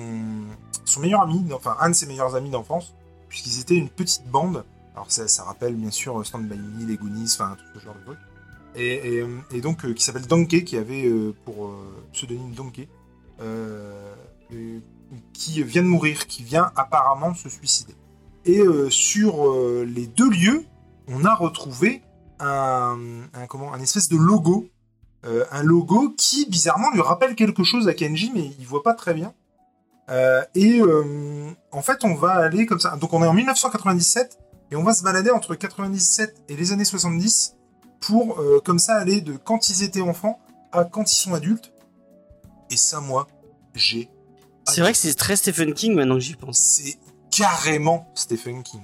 meilleur 1.01 1.23
ami, 1.23 1.45
enfin 1.53 1.75
un 1.79 1.89
de 1.89 1.95
ses 1.95 2.05
meilleurs 2.05 2.35
amis 2.35 2.49
d'enfance, 2.49 2.93
puisqu'ils 3.27 3.59
étaient 3.59 3.75
une 3.75 3.89
petite 3.89 4.27
bande. 4.29 4.63
Alors 4.95 5.11
ça, 5.11 5.43
rappelle 5.43 5.75
bien 5.75 5.91
sûr 5.91 6.25
Stand 6.25 6.47
By 6.47 6.57
Me, 6.57 6.85
les 6.87 6.95
Goonies, 6.95 7.33
enfin 7.33 7.57
tout 7.57 7.79
ce 7.79 7.85
genre 7.85 7.95
de 8.07 8.15
et, 8.77 9.23
et 9.51 9.61
donc 9.61 9.93
qui 9.93 10.03
s'appelle 10.03 10.27
Donkey, 10.27 10.65
qui 10.65 10.77
avait 10.77 11.09
pour 11.45 11.73
pseudonyme 12.11 12.51
Donkey, 12.51 12.89
qui 15.33 15.63
vient 15.63 15.83
de 15.83 15.87
mourir, 15.87 16.27
qui 16.27 16.43
vient 16.43 16.71
apparemment 16.75 17.31
de 17.31 17.37
se 17.37 17.49
suicider. 17.49 17.95
Et 18.45 18.61
sur 18.89 19.53
les 19.85 20.07
deux 20.07 20.29
lieux, 20.29 20.65
on 21.07 21.25
a 21.25 21.33
retrouvé 21.35 22.03
un, 22.39 22.97
comment, 23.49 23.73
un 23.73 23.79
espèce 23.79 24.09
de 24.09 24.17
logo. 24.17 24.69
Euh, 25.25 25.43
un 25.51 25.63
logo 25.63 26.13
qui, 26.15 26.47
bizarrement, 26.47 26.91
lui 26.91 27.01
rappelle 27.01 27.35
quelque 27.35 27.63
chose 27.63 27.87
à 27.87 27.93
Kenji, 27.93 28.31
mais 28.35 28.51
il 28.59 28.67
voit 28.67 28.83
pas 28.83 28.93
très 28.93 29.13
bien. 29.13 29.33
Euh, 30.09 30.43
et 30.53 30.79
euh, 30.81 31.51
en 31.71 31.81
fait, 31.81 32.03
on 32.03 32.13
va 32.13 32.33
aller 32.33 32.65
comme 32.65 32.79
ça. 32.79 32.95
Donc, 32.97 33.13
on 33.13 33.23
est 33.23 33.27
en 33.27 33.33
1997 33.33 34.37
et 34.71 34.75
on 34.75 34.83
va 34.83 34.93
se 34.93 35.03
balader 35.03 35.31
entre 35.31 35.55
97 35.55 36.43
et 36.49 36.55
les 36.55 36.71
années 36.71 36.85
70 36.85 37.55
pour, 38.01 38.39
euh, 38.39 38.61
comme 38.63 38.77
ça, 38.77 38.95
aller 38.95 39.21
de 39.21 39.35
quand 39.35 39.69
ils 39.69 39.83
étaient 39.83 40.01
enfants 40.01 40.39
à 40.71 40.83
quand 40.83 41.11
ils 41.11 41.17
sont 41.17 41.33
adultes. 41.33 41.71
Et 42.69 42.77
ça, 42.77 42.99
moi, 42.99 43.27
j'ai. 43.73 44.09
C'est 44.67 44.81
vrai 44.81 44.91
que 44.91 44.97
c'est 44.97 45.13
très 45.13 45.35
Stephen 45.35 45.73
King 45.73 45.93
maintenant 45.93 46.15
que 46.15 46.21
j'y 46.21 46.35
pense. 46.35 46.57
C'est 46.57 46.97
carrément 47.29 48.11
Stephen 48.15 48.63
King. 48.63 48.81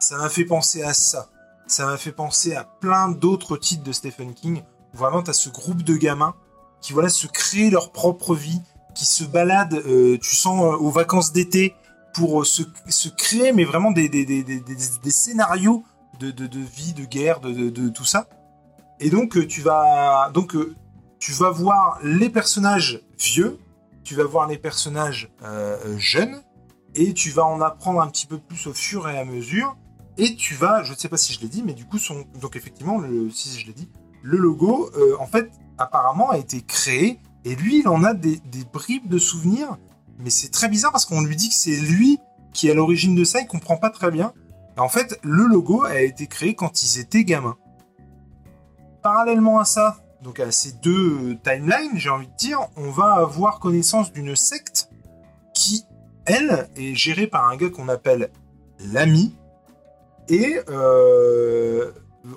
Ça 0.00 0.16
m'a 0.16 0.28
fait 0.28 0.44
penser 0.44 0.82
à 0.82 0.94
ça 0.94 1.28
ça 1.68 1.86
m'a 1.86 1.96
fait 1.96 2.12
penser 2.12 2.54
à 2.54 2.64
plein 2.64 3.08
d'autres 3.08 3.56
titres 3.56 3.84
de 3.84 3.92
Stephen 3.92 4.34
King. 4.34 4.62
Vraiment, 4.94 5.22
t'as 5.22 5.34
ce 5.34 5.50
groupe 5.50 5.82
de 5.82 5.96
gamins 5.96 6.34
qui 6.80 6.92
voilà 6.92 7.08
se 7.08 7.26
créent 7.26 7.70
leur 7.70 7.92
propre 7.92 8.34
vie, 8.34 8.60
qui 8.94 9.04
se 9.04 9.24
baladent, 9.24 9.82
euh, 9.86 10.18
tu 10.20 10.34
sens, 10.34 10.62
euh, 10.62 10.76
aux 10.78 10.90
vacances 10.90 11.32
d'été 11.32 11.74
pour 12.14 12.40
euh, 12.40 12.44
se, 12.44 12.62
se, 12.88 13.08
créer, 13.08 13.52
mais 13.52 13.64
vraiment 13.64 13.90
des, 13.90 14.08
des, 14.08 14.24
des, 14.24 14.42
des 14.42 15.10
scénarios 15.10 15.84
de, 16.20 16.30
de, 16.30 16.46
de, 16.46 16.58
vie, 16.58 16.94
de 16.94 17.04
guerre, 17.04 17.40
de, 17.40 17.68
de, 17.68 17.88
tout 17.90 18.04
ça. 18.04 18.26
Et 18.98 19.10
donc 19.10 19.46
tu 19.46 19.60
vas 19.60 20.30
donc 20.32 20.56
tu 21.18 21.32
vas 21.32 21.50
voir 21.50 21.98
les 22.02 22.30
personnages 22.30 23.02
vieux, 23.18 23.58
tu 24.04 24.14
vas 24.14 24.24
voir 24.24 24.46
les 24.46 24.58
personnages 24.58 25.30
jeunes, 25.96 26.42
et 26.94 27.14
tu 27.14 27.30
vas 27.30 27.44
en 27.44 27.60
apprendre 27.60 28.00
un 28.00 28.08
petit 28.08 28.26
peu 28.26 28.38
plus 28.38 28.66
au 28.66 28.74
fur 28.74 29.08
et 29.08 29.18
à 29.18 29.24
mesure. 29.24 29.76
Et 30.16 30.34
tu 30.34 30.54
vas, 30.54 30.82
je 30.82 30.92
ne 30.92 30.96
sais 30.96 31.08
pas 31.08 31.16
si 31.16 31.32
je 31.32 31.40
l'ai 31.40 31.48
dit, 31.48 31.62
mais 31.62 31.74
du 31.74 31.84
coup, 31.84 31.98
donc 32.40 32.56
effectivement, 32.56 32.98
le, 32.98 33.30
si 33.30 33.56
je 33.58 33.66
l'ai 33.66 33.72
dit, 33.72 33.88
le 34.22 34.36
logo, 34.36 34.90
euh, 34.96 35.14
en 35.20 35.26
fait, 35.26 35.52
apparemment 35.78 36.30
a 36.30 36.38
été 36.38 36.60
créé, 36.60 37.20
et 37.44 37.54
lui, 37.54 37.80
il 37.80 37.88
en 37.88 38.02
a 38.02 38.14
des, 38.14 38.40
des 38.46 38.64
bribes 38.64 39.08
de 39.08 39.18
souvenirs, 39.18 39.78
mais 40.18 40.30
c'est 40.30 40.50
très 40.50 40.68
bizarre 40.68 40.90
parce 40.90 41.06
qu'on 41.06 41.22
lui 41.22 41.36
dit 41.36 41.48
que 41.48 41.54
c'est 41.54 41.76
lui 41.76 42.18
qui 42.52 42.66
est 42.66 42.72
à 42.72 42.74
l'origine 42.74 43.14
de 43.14 43.22
ça, 43.22 43.40
il 43.40 43.46
comprend 43.46 43.76
pas 43.76 43.90
très 43.90 44.10
bien. 44.10 44.32
Et 44.76 44.80
en 44.80 44.88
fait, 44.88 45.20
le 45.22 45.46
logo 45.46 45.84
a 45.84 46.00
été 46.00 46.26
créé 46.26 46.54
quand 46.54 46.82
ils 46.82 46.98
étaient 46.98 47.22
gamins. 47.22 47.56
Parallèlement 49.02 49.60
à 49.60 49.64
ça, 49.64 49.98
donc 50.22 50.40
à 50.40 50.50
ces 50.50 50.72
deux 50.72 51.36
timelines, 51.42 51.96
j'ai 51.96 52.10
envie 52.10 52.26
de 52.26 52.36
dire, 52.36 52.60
on 52.76 52.90
va 52.90 53.14
avoir 53.14 53.60
connaissance 53.60 54.12
d'une 54.12 54.34
secte 54.36 54.90
qui, 55.54 55.84
elle, 56.26 56.68
est 56.76 56.94
gérée 56.94 57.26
par 57.26 57.48
un 57.48 57.56
gars 57.56 57.70
qu'on 57.70 57.88
appelle 57.88 58.30
l'ami, 58.92 59.34
et 60.28 60.58
euh, 60.68 61.90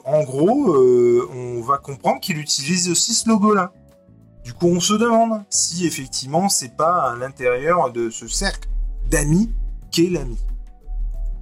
en 0.05 0.23
gros, 0.23 0.73
euh, 0.73 1.29
on 1.33 1.61
va 1.61 1.77
comprendre 1.77 2.21
qu'il 2.21 2.37
utilise 2.37 2.89
aussi 2.89 3.13
ce 3.13 3.27
logo-là. 3.27 3.73
Du 4.43 4.53
coup, 4.53 4.67
on 4.67 4.79
se 4.79 4.93
demande 4.93 5.43
si 5.49 5.85
effectivement 5.85 6.49
c'est 6.49 6.75
pas 6.75 7.11
à 7.11 7.15
l'intérieur 7.15 7.91
de 7.91 8.09
ce 8.09 8.27
cercle 8.27 8.69
d'amis 9.09 9.51
qu'est 9.91 10.09
l'ami. 10.09 10.39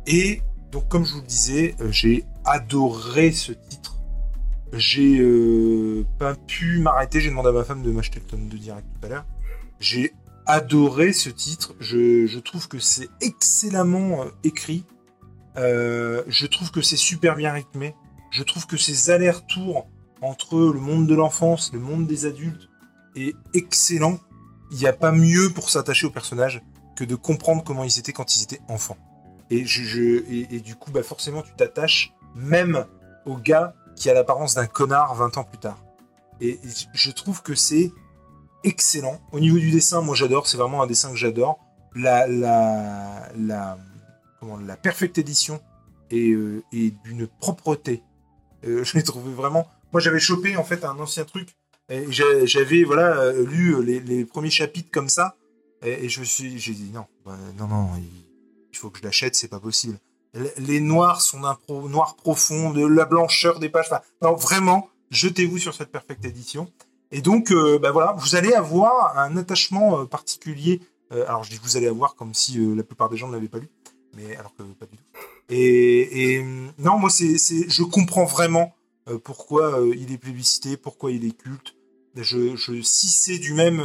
Et 0.07 0.41
donc, 0.71 0.87
comme 0.87 1.05
je 1.05 1.13
vous 1.13 1.21
le 1.21 1.27
disais, 1.27 1.75
euh, 1.81 1.91
j'ai 1.91 2.25
adoré 2.45 3.31
ce 3.31 3.51
titre. 3.51 3.98
J'ai 4.73 5.19
euh, 5.19 6.05
pas 6.19 6.35
pu 6.35 6.79
m'arrêter. 6.79 7.19
J'ai 7.21 7.29
demandé 7.29 7.49
à 7.49 7.51
ma 7.51 7.63
femme 7.63 7.81
de 7.81 7.91
m'acheter 7.91 8.19
le 8.19 8.25
tome 8.25 8.47
de 8.47 8.57
direct 8.57 8.85
tout 8.99 9.05
à 9.07 9.09
l'heure. 9.09 9.25
J'ai 9.79 10.13
adoré 10.45 11.13
ce 11.13 11.29
titre. 11.29 11.75
Je, 11.79 12.25
je 12.25 12.39
trouve 12.39 12.67
que 12.67 12.79
c'est 12.79 13.09
excellemment 13.21 14.23
euh, 14.23 14.29
écrit. 14.43 14.85
Euh, 15.57 16.23
je 16.27 16.45
trouve 16.45 16.71
que 16.71 16.81
c'est 16.81 16.97
super 16.97 17.35
bien 17.35 17.51
rythmé. 17.51 17.95
Je 18.31 18.43
trouve 18.43 18.67
que 18.67 18.77
ces 18.77 19.09
allers-retours 19.09 19.87
entre 20.21 20.57
le 20.59 20.79
monde 20.79 21.07
de 21.07 21.15
l'enfance, 21.15 21.71
le 21.73 21.79
monde 21.79 22.05
des 22.05 22.25
adultes, 22.25 22.69
est 23.15 23.35
excellent. 23.53 24.19
Il 24.71 24.77
n'y 24.77 24.87
a 24.87 24.93
pas 24.93 25.11
mieux 25.11 25.49
pour 25.49 25.69
s'attacher 25.69 26.05
aux 26.05 26.11
personnages 26.11 26.61
que 26.95 27.03
de 27.03 27.15
comprendre 27.15 27.63
comment 27.63 27.83
ils 27.83 27.97
étaient 27.97 28.13
quand 28.13 28.35
ils 28.35 28.43
étaient 28.43 28.61
enfants. 28.67 28.97
Et, 29.49 29.65
je, 29.65 29.83
je 29.83 30.23
et, 30.29 30.59
du 30.59 30.75
coup, 30.75 30.91
bah 30.91 31.01
forcément, 31.01 31.41
tu 31.41 31.51
t'attaches 31.57 32.13
même 32.35 32.85
au 33.25 33.35
gars 33.35 33.73
qui 33.99 34.09
a 34.09 34.13
l'apparence 34.13 34.55
d'un 34.55 34.65
connard 34.65 35.13
20 35.13 35.37
ans 35.37 35.43
plus 35.43 35.59
tard. 35.59 35.77
Et, 36.41 36.51
et 36.51 36.59
je 36.93 37.11
trouve 37.11 37.43
que 37.43 37.53
c'est 37.53 37.91
excellent. 38.63 39.19
Au 39.31 39.39
niveau 39.39 39.59
du 39.59 39.69
dessin, 39.69 40.01
moi 40.01 40.15
j'adore, 40.15 40.47
c'est 40.47 40.57
vraiment 40.57 40.81
un 40.81 40.87
dessin 40.87 41.11
que 41.11 41.17
j'adore. 41.17 41.59
La, 41.93 42.27
la, 42.27 43.29
la, 43.37 43.77
comment, 44.39 44.57
la 44.57 44.77
perfecte 44.77 45.17
édition 45.17 45.61
et, 46.09 46.31
euh, 46.31 46.63
et 46.71 46.91
d'une 47.03 47.27
propreté. 47.27 48.01
Euh, 48.65 48.83
je 48.83 48.95
l'ai 48.95 49.03
trouvé 49.03 49.33
vraiment. 49.33 49.67
Moi, 49.91 50.01
j'avais 50.01 50.19
chopé 50.19 50.55
en 50.55 50.63
fait 50.63 50.85
un 50.85 50.97
ancien 50.97 51.25
truc. 51.25 51.55
J'avais 52.09 52.83
voilà 52.83 53.31
lu 53.33 53.83
les, 53.83 53.99
les, 53.99 54.23
premiers 54.23 54.51
chapitres 54.51 54.91
comme 54.91 55.09
ça 55.09 55.35
et, 55.81 56.05
et 56.05 56.09
je 56.09 56.19
me 56.19 56.25
suis, 56.25 56.59
j'ai 56.59 56.73
dit 56.73 56.91
non, 56.93 57.05
bah, 57.25 57.35
non, 57.57 57.67
non, 57.67 57.89
il, 57.97 58.03
il, 58.71 58.77
faut 58.77 58.91
que 58.91 58.99
je 58.99 59.03
l'achète, 59.03 59.35
c'est 59.35 59.47
pas 59.47 59.59
possible. 59.59 59.97
Les 60.33 60.79
noirs 60.79 61.21
sont 61.21 61.41
d'un 61.41 61.55
pro, 61.55 61.89
noir 61.89 62.15
profond, 62.15 62.69
de 62.71 62.85
la 62.85 63.05
blancheur 63.05 63.59
des 63.59 63.69
pages. 63.69 63.89
Non, 64.21 64.35
vraiment, 64.35 64.89
jetez-vous 65.09 65.57
sur 65.57 65.73
cette 65.73 65.91
perfecte 65.91 66.23
édition. 66.25 66.71
Et 67.11 67.21
donc, 67.21 67.51
bah 67.81 67.91
voilà, 67.91 68.13
vous 68.17 68.35
allez 68.35 68.53
avoir 68.53 69.17
un 69.17 69.35
attachement 69.37 70.01
euh, 70.01 70.05
particulier. 70.05 70.81
Euh, 71.11 71.25
alors, 71.27 71.43
je 71.43 71.49
dis 71.49 71.59
vous 71.61 71.77
allez 71.77 71.87
avoir 71.87 72.15
comme 72.15 72.33
si 72.33 72.57
la 72.75 72.83
plupart 72.83 73.09
des 73.09 73.17
gens 73.17 73.27
ne 73.27 73.33
l'avaient 73.33 73.47
pas 73.47 73.59
lu 73.59 73.69
mais 74.15 74.35
alors 74.35 74.55
que 74.55 74.63
pas 74.63 74.87
du 74.87 74.97
tout. 74.97 75.03
Et, 75.49 76.33
et 76.33 76.43
non, 76.79 76.97
moi, 76.97 77.11
c'est, 77.11 77.37
je 77.37 77.83
comprends 77.83 78.25
vraiment 78.25 78.73
pourquoi 79.23 79.81
il 79.95 80.11
est 80.11 80.17
plébiscité, 80.17 80.77
pourquoi 80.77 81.11
il 81.11 81.25
est 81.25 81.37
culte. 81.37 81.75
Je, 82.15 82.55
je 82.55 82.81
si 82.81 83.07
c'est 83.07 83.37
du 83.37 83.53
même 83.53 83.79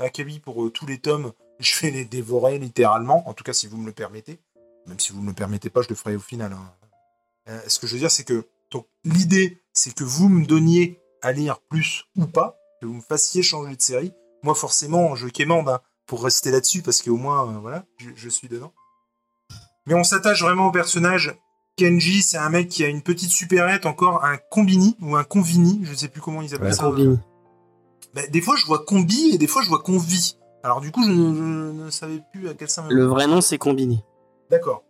acabit 0.00 0.38
pour 0.38 0.70
tous 0.72 0.86
les 0.86 0.98
tomes, 0.98 1.32
je 1.58 1.80
vais 1.80 1.90
les 1.90 2.04
dévorer 2.04 2.58
littéralement, 2.58 3.28
en 3.28 3.34
tout 3.34 3.42
cas 3.42 3.52
si 3.52 3.66
vous 3.66 3.76
me 3.76 3.86
le 3.86 3.92
permettez. 3.92 4.38
Même 4.86 5.00
si 5.00 5.12
vous 5.12 5.18
ne 5.20 5.24
me 5.24 5.28
le 5.30 5.34
permettez 5.34 5.70
pas, 5.70 5.82
je 5.82 5.88
le 5.88 5.94
ferai 5.94 6.16
au 6.16 6.20
final. 6.20 6.52
Hein. 6.52 6.72
Euh, 7.48 7.60
ce 7.66 7.78
que 7.78 7.86
je 7.86 7.92
veux 7.94 7.98
dire, 7.98 8.10
c'est 8.10 8.24
que 8.24 8.46
donc 8.70 8.86
l'idée, 9.04 9.62
c'est 9.72 9.94
que 9.94 10.04
vous 10.04 10.28
me 10.28 10.44
donniez 10.46 11.00
à 11.22 11.32
lire 11.32 11.60
plus 11.70 12.04
ou 12.16 12.26
pas, 12.26 12.56
que 12.80 12.86
vous 12.86 12.94
me 12.94 13.00
fassiez 13.00 13.42
changer 13.42 13.76
de 13.76 13.80
série. 13.82 14.12
Moi, 14.42 14.54
forcément, 14.54 15.14
je 15.14 15.26
quémande 15.28 15.68
hein, 15.68 15.80
pour 16.06 16.22
rester 16.24 16.50
là-dessus 16.50 16.82
parce 16.82 17.00
qu'au 17.02 17.16
moins, 17.16 17.44
voilà, 17.60 17.84
je, 17.98 18.10
je 18.14 18.28
suis 18.28 18.48
dedans. 18.48 18.72
Mais 19.86 19.94
on 19.94 20.04
s'attache 20.04 20.42
vraiment 20.42 20.66
au 20.66 20.72
personnage. 20.72 21.34
Kenji, 21.76 22.22
c'est 22.22 22.36
un 22.38 22.50
mec 22.50 22.68
qui 22.68 22.84
a 22.84 22.88
une 22.88 23.02
petite 23.02 23.30
supérette, 23.30 23.84
encore 23.86 24.24
un 24.24 24.36
combini 24.50 24.96
ou 25.00 25.16
un 25.16 25.24
convini, 25.24 25.80
je 25.82 25.94
sais 25.94 26.08
plus 26.08 26.20
comment 26.20 26.40
ils 26.42 26.54
appellent 26.54 26.68
Ouais, 26.68 26.72
ça. 26.74 26.84
combini. 26.84 27.18
Bah, 28.14 28.26
des 28.28 28.40
fois, 28.40 28.54
je 28.56 28.64
vois 28.66 28.84
combi 28.84 29.30
et 29.34 29.38
des 29.38 29.46
fois, 29.48 29.62
je 29.62 29.68
vois 29.68 29.80
convi. 29.82 30.36
Alors 30.62 30.80
du 30.80 30.92
coup, 30.92 31.02
je, 31.04 31.10
ne- 31.10 31.34
je 31.34 31.82
ne 31.84 31.90
savais 31.90 32.22
plus 32.32 32.48
à 32.48 32.54
quel 32.54 32.68
sein. 32.70 32.84
me- 32.84 32.94
Le 32.94 33.04
vrai 33.06 33.26
nom, 33.26 33.40
c'est 33.40 33.58
Combini. 33.58 34.02
D'accord. 34.54 34.84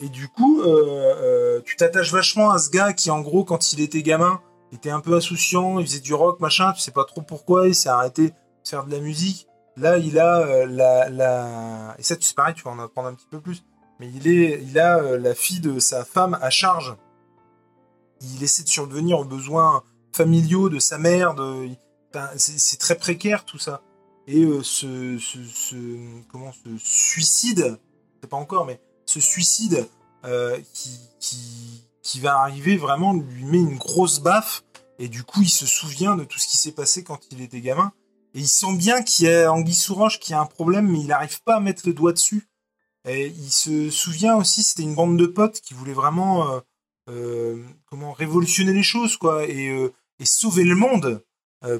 Et 0.00 0.08
du 0.08 0.28
coup, 0.28 0.62
euh, 0.62 0.64
euh, 0.66 1.60
tu 1.62 1.76
t'attaches 1.76 2.10
vachement 2.10 2.52
à 2.52 2.58
ce 2.58 2.70
gars 2.70 2.94
qui, 2.94 3.10
en 3.10 3.20
gros, 3.20 3.44
quand 3.44 3.74
il 3.74 3.82
était 3.82 4.02
gamin, 4.02 4.40
était 4.72 4.88
un 4.88 5.00
peu 5.00 5.14
insouciant, 5.14 5.78
il 5.78 5.86
faisait 5.86 6.00
du 6.00 6.14
rock, 6.14 6.40
machin, 6.40 6.72
tu 6.72 6.80
sais 6.80 6.90
pas 6.90 7.04
trop 7.04 7.20
pourquoi, 7.20 7.68
il 7.68 7.74
s'est 7.74 7.90
arrêté 7.90 8.30
de 8.30 8.34
faire 8.64 8.86
de 8.86 8.90
la 8.90 8.98
musique. 9.00 9.46
Là, 9.76 9.98
il 9.98 10.18
a 10.18 10.38
euh, 10.38 10.64
la. 10.64 11.94
Et 11.98 12.02
ça, 12.02 12.14
c'est 12.18 12.34
pareil, 12.34 12.54
tu 12.54 12.62
vas 12.62 12.70
en 12.70 12.78
apprendre 12.78 13.08
un 13.08 13.14
petit 13.14 13.26
peu 13.30 13.42
plus. 13.42 13.62
Mais 13.98 14.08
il, 14.08 14.26
est, 14.26 14.62
il 14.62 14.78
a 14.78 15.18
la 15.18 15.34
fille 15.34 15.60
de 15.60 15.78
sa 15.78 16.06
femme 16.06 16.38
à 16.40 16.48
charge. 16.48 16.96
Il 18.22 18.42
essaie 18.42 18.62
de 18.62 18.68
survenir 18.68 19.18
aux 19.18 19.26
besoins 19.26 19.82
familiaux 20.14 20.70
de 20.70 20.78
sa 20.78 20.96
mère. 20.96 21.34
C'est 22.38 22.78
très 22.78 22.94
précaire, 22.94 23.44
tout 23.44 23.58
ça. 23.58 23.82
Et 24.26 24.44
euh, 24.44 24.62
ce, 24.62 25.18
ce, 25.18 25.44
ce... 25.44 25.76
Comment 26.32 26.52
ce 26.52 26.70
suicide, 26.78 27.78
c'est 28.22 28.30
pas 28.30 28.38
encore, 28.38 28.64
mais 28.64 28.80
ce 29.10 29.18
suicide 29.18 29.88
euh, 30.24 30.58
qui, 30.72 30.90
qui, 31.18 31.82
qui 32.02 32.20
va 32.20 32.38
arriver 32.38 32.76
vraiment 32.76 33.12
lui 33.12 33.44
met 33.44 33.58
une 33.58 33.76
grosse 33.76 34.20
baffe. 34.20 34.62
Et 34.98 35.08
du 35.08 35.24
coup 35.24 35.42
il 35.42 35.50
se 35.50 35.66
souvient 35.66 36.14
de 36.14 36.24
tout 36.24 36.38
ce 36.38 36.46
qui 36.46 36.56
s'est 36.56 36.72
passé 36.72 37.02
quand 37.02 37.20
il 37.32 37.40
était 37.40 37.60
gamin. 37.60 37.92
Et 38.34 38.40
il 38.40 38.48
sent 38.48 38.76
bien 38.76 39.02
qu'il 39.02 39.26
y 39.26 39.32
a 39.32 39.52
Anguille 39.52 39.74
sous 39.74 39.94
roche 39.94 40.20
qui 40.20 40.32
a 40.32 40.40
un 40.40 40.46
problème 40.46 40.88
mais 40.88 41.00
il 41.00 41.08
n'arrive 41.08 41.42
pas 41.42 41.56
à 41.56 41.60
mettre 41.60 41.82
le 41.86 41.92
doigt 41.92 42.12
dessus. 42.12 42.48
Et 43.08 43.26
il 43.26 43.50
se 43.50 43.90
souvient 43.90 44.36
aussi 44.36 44.62
c'était 44.62 44.84
une 44.84 44.94
bande 44.94 45.16
de 45.16 45.26
potes 45.26 45.60
qui 45.60 45.74
voulaient 45.74 45.92
vraiment 45.92 46.48
euh, 46.52 46.60
euh, 47.08 47.64
comment 47.86 48.12
révolutionner 48.12 48.72
les 48.72 48.84
choses, 48.84 49.16
quoi, 49.16 49.44
et, 49.48 49.92
sauver 50.22 50.64
le 50.64 50.76
monde, 50.76 51.24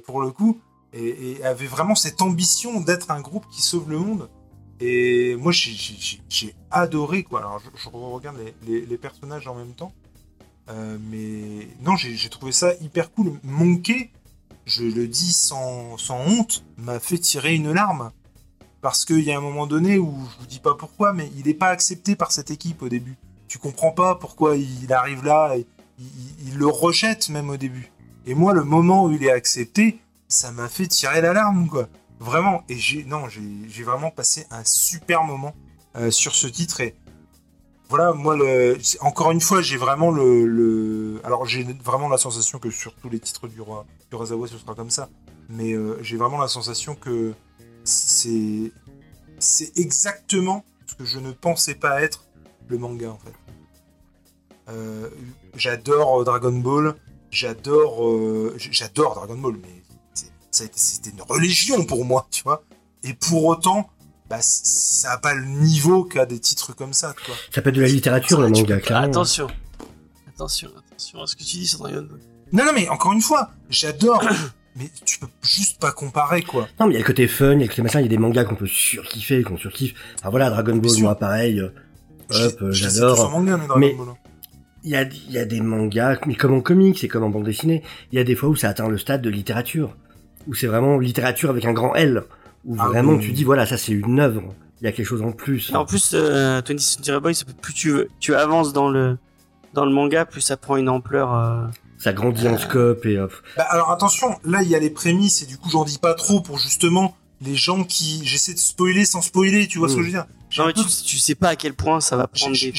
pour 0.07 0.23
le 0.23 0.31
coup, 0.31 0.59
et 0.95 1.45
avait 1.45 1.67
vraiment 1.67 1.95
cette 1.95 2.23
ambition 2.23 2.81
d'être 2.81 3.11
un 3.11 3.21
groupe 3.21 3.47
qui 3.51 3.61
sauve 3.61 3.91
le 3.91 3.99
monde. 3.99 4.31
Et 4.81 5.37
moi, 5.37 5.53
j'ai- 5.53 6.55
adoré, 6.71 7.23
quoi. 7.23 7.41
Alors, 7.41 7.61
je, 7.75 7.89
regarde 7.89 8.39
les, 8.67 8.99
personnages 8.99 9.47
en 9.47 9.55
même 9.55 9.75
temps. 9.75 9.93
Euh, 10.71 10.99
mais 11.11 11.69
non, 11.83 11.97
j'ai 11.97 12.29
trouvé 12.29 12.53
ça 12.53 12.73
hyper 12.81 13.13
cool. 13.13 13.39
Monkey, 13.43 14.11
je 14.67 14.85
le 14.85 15.07
dis 15.09 15.33
sans, 15.33 15.97
honte, 16.11 16.65
m'a 16.79 17.01
fait 17.01 17.19
tirer 17.19 17.55
une 17.55 17.73
larme. 17.73 18.13
Parce 18.81 19.05
qu'il 19.05 19.21
y 19.21 19.33
a 19.33 19.37
un 19.37 19.43
moment 19.43 19.67
donné 19.67 19.99
où, 19.99 20.15
je 20.33 20.41
vous 20.41 20.47
dis 20.47 20.61
pas 20.61 20.75
pourquoi, 20.75 21.13
mais 21.13 21.31
il 21.37 21.45
n'est 21.47 21.55
pas 21.55 21.69
accepté 21.69 22.17
par 22.17 22.33
cette 22.33 22.51
équipe 22.51 22.81
au 22.83 22.89
début. 22.89 23.17
Tu 23.47 23.59
comprends 23.59 23.91
pas 23.91 24.15
pourquoi 24.15 24.57
il 24.57 24.91
arrive 24.93 25.23
là, 25.25 25.55
et 25.57 25.67
il- 25.99 26.49
il 26.49 26.57
le 26.57 26.67
rejette 26.67 27.29
même 27.29 27.51
au 27.51 27.59
début. 27.59 27.93
Et 28.25 28.35
moi, 28.35 28.55
le 28.55 28.65
moment 28.65 29.05
où 29.05 29.11
il 29.13 29.23
est 29.25 29.31
accepté, 29.31 29.99
ça 30.29 30.53
m'a 30.53 30.69
fait 30.69 30.87
tirer 30.87 31.21
la 31.21 31.35
larme, 31.35 31.69
quoi. 31.69 31.89
Vraiment. 32.21 32.63
Et 32.69 32.77
j'ai, 32.77 33.05
non, 33.05 33.29
j'ai 33.29 33.83
vraiment 33.83 34.11
passé 34.11 34.47
un 34.51 34.63
super 34.65 35.25
moment 35.25 35.55
euh, 35.97 36.11
sur 36.11 36.35
ce 36.35 36.47
titre. 36.47 36.81
Et 36.81 36.95
voilà, 37.89 38.13
moi, 38.13 38.37
encore 39.01 39.33
une 39.33 39.41
fois, 39.41 39.63
j'ai 39.63 39.79
vraiment 39.79 40.11
le, 40.13 41.21
alors 41.25 41.47
j'ai 41.47 41.65
vraiment 41.65 42.09
la 42.09 42.19
sensation 42.19 42.59
que 42.59 42.71
sur 42.71 42.95
tous 42.95 43.09
les 43.09 43.19
titres 43.19 43.49
du 43.49 43.61
roi, 43.61 43.87
du 44.11 44.17
Razawa, 44.17 44.47
ce 44.47 44.59
sera 44.59 44.75
comme 44.75 44.91
ça. 44.91 45.09
Mais 45.49 45.73
euh, 45.73 45.99
j'ai 46.03 46.17
vraiment 46.17 46.39
la 46.39 46.47
sensation 46.47 46.95
que 46.95 47.33
c'est, 47.83 48.71
c'est 49.39 49.77
exactement 49.79 50.65
ce 50.87 50.95
que 50.95 51.05
je 51.05 51.19
ne 51.19 51.33
pensais 51.33 51.75
pas 51.75 52.03
être 52.03 52.27
le 52.69 52.79
manga 52.79 53.11
en 53.11 53.19
fait. 53.19 53.35
Euh, 54.69 55.09
j'adore 55.57 56.23
Dragon 56.23 56.53
Ball, 56.53 56.95
j'adore, 57.31 58.53
j'adore 58.57 59.15
Dragon 59.17 59.39
Ball, 59.39 59.57
c'était 60.51 61.11
une 61.11 61.23
religion 61.23 61.85
pour 61.85 62.05
moi, 62.05 62.27
tu 62.31 62.43
vois. 62.43 62.63
Et 63.05 63.15
pour 63.15 63.45
autant, 63.47 63.89
bah, 64.29 64.39
ça 64.41 65.13
a 65.13 65.19
pas 65.19 65.35
le 65.35 65.45
niveau 65.47 66.05
qu'a 66.05 66.27
des 66.27 66.39
titres 66.39 66.75
comme 66.75 66.93
ça, 66.93 67.15
quoi. 67.27 67.35
Ça 67.55 67.63
peut 67.63 67.71
être 67.71 67.77
de 67.77 67.81
la 67.83 67.89
littérature, 67.89 68.41
le 68.41 68.49
manga, 68.49 68.79
clairement. 68.81 69.07
Attention. 69.09 69.49
Attention, 70.29 70.71
attention 70.89 71.23
à 71.23 71.27
ce 71.27 71.37
que 71.37 71.43
tu 71.45 71.57
dis 71.59 71.67
sur 71.67 71.79
Dragon 71.81 72.07
Ball. 72.09 72.19
Non, 72.53 72.65
non, 72.65 72.73
mais 72.75 72.89
encore 72.89 73.13
une 73.13 73.21
fois, 73.21 73.51
j'adore, 73.69 74.23
mais 74.77 74.91
tu 75.05 75.19
peux 75.19 75.29
juste 75.43 75.79
pas 75.81 75.93
comparer, 75.93 76.43
quoi. 76.43 76.67
Non, 76.79 76.87
mais 76.87 76.93
il 76.93 76.95
y 76.95 76.97
a 76.97 77.01
le 77.01 77.07
côté 77.07 77.29
fun, 77.29 77.53
il 77.53 77.61
y 77.61 77.63
a 77.63 77.67
le 77.67 77.69
côté 77.69 77.83
machin, 77.83 78.01
il 78.01 78.05
y 78.05 78.07
a 78.07 78.09
des 78.09 78.19
mangas 78.19 78.45
qu'on 78.45 78.57
peut 78.57 78.67
surkiffer, 78.67 79.43
qu'on 79.43 79.57
surkiffe. 79.59 79.95
Ah 80.23 80.31
voilà, 80.31 80.51
Dragon 80.51 80.77
Ball, 80.77 80.91
moi 81.03 81.15
pareil, 81.15 81.61
euh, 81.61 81.67
hop, 82.31 82.57
Je- 82.61 82.65
euh, 82.65 82.73
j'adore. 82.73 83.17
Mais- 83.79 83.95
Ball. 83.95 84.09
hein. 84.11 84.17
Il 84.83 84.91
y 84.91 84.97
a, 84.97 85.03
il 85.03 85.31
y 85.31 85.37
a 85.39 85.45
des 85.45 85.61
mangas, 85.61 86.19
mais 86.27 86.35
comme 86.35 86.55
en 86.55 86.63
comics 86.63 87.05
et 87.05 87.09
comme 87.09 87.23
en 87.23 87.29
bande 87.29 87.45
dessinée, 87.45 87.83
il 88.13 88.17
y 88.17 88.19
a 88.19 88.25
des 88.25 88.35
fois 88.35 88.49
où 88.49 88.57
ça 88.57 88.71
atteint 88.71 88.89
le 88.89 88.97
stade 88.97 89.21
de 89.21 89.29
littérature. 89.29 89.95
Où 90.47 90.55
c'est 90.55 90.67
vraiment 90.67 90.99
littérature 90.99 91.51
avec 91.51 91.65
un 91.65 91.73
grand 91.73 91.95
L. 91.95 92.25
Où 92.65 92.77
Ah 92.79 92.89
vraiment 92.89 93.13
oui. 93.15 93.21
tu 93.25 93.33
dis, 93.33 93.45
voilà, 93.45 93.67
ça 93.67 93.77
c'est 93.79 93.93
une 93.93 94.21
œuvre. 94.21 94.55
Il 94.81 94.85
y 94.85 94.89
a 94.89 94.93
quelque 94.93 95.07
chose 95.07 95.23
en 95.23 95.33
plus. 95.33 95.71
Et 95.71 95.77
en 95.77 95.85
plus, 95.85 96.11
euh, 96.15 96.61
20th 96.63 96.79
Century 96.79 97.21
Boy, 97.21 97.35
ça 97.35 97.45
peut- 97.45 97.53
plus 97.61 97.75
tu, 97.75 97.93
tu 98.19 98.35
avances 98.35 98.73
dans 98.73 98.89
le, 98.89 99.19
dans 99.75 99.85
le 99.85 99.93
manga, 99.93 100.25
plus 100.25 100.41
ça 100.41 100.57
prend 100.57 100.77
une 100.77 100.89
ampleur. 100.89 101.35
euh, 101.35 101.67
Ça 101.99 102.13
grandit 102.15 102.49
en 102.49 102.57
scope 102.59 103.05
et 103.07 103.19
hop. 103.19 103.33
Bah, 103.59 103.65
alors 103.69 103.91
attention, 103.91 104.39
là 104.45 104.63
il 104.63 104.69
y 104.71 104.75
a 104.75 104.79
les 104.79 104.89
prémices 104.89 105.43
et 105.43 105.47
du 105.47 105.59
coup 105.59 105.69
j'en 105.71 105.85
dis 105.85 105.99
pas 105.99 106.15
trop 106.15 106.41
pour 106.41 106.59
justement 106.59 107.15
les 107.43 107.55
gens 107.57 107.85
qui 107.85 108.23
j'essaie 108.25 108.55
de 108.55 108.59
spoiler 108.59 109.05
sans 109.05 109.21
spoiler, 109.21 109.67
tu 109.69 109.79
vois 109.79 109.89
ce 109.89 109.95
que 109.97 110.01
Mm. 110.01 110.03
je 110.03 110.07
veux 110.07 110.13
dire? 110.13 110.27
J'ai 110.49 110.61
Non, 110.63 110.65
un 110.65 110.69
mais 110.69 110.75
peu- 110.75 110.81
tu, 110.83 111.05
tu 111.05 111.19
sais 111.19 111.35
pas 111.35 111.49
à 111.51 111.57
quel 111.57 111.75
point 111.75 112.01
ça 112.01 112.17
va 112.17 112.27
prendre 112.27 112.55
j'ai- 112.55 112.73
des 112.73 112.79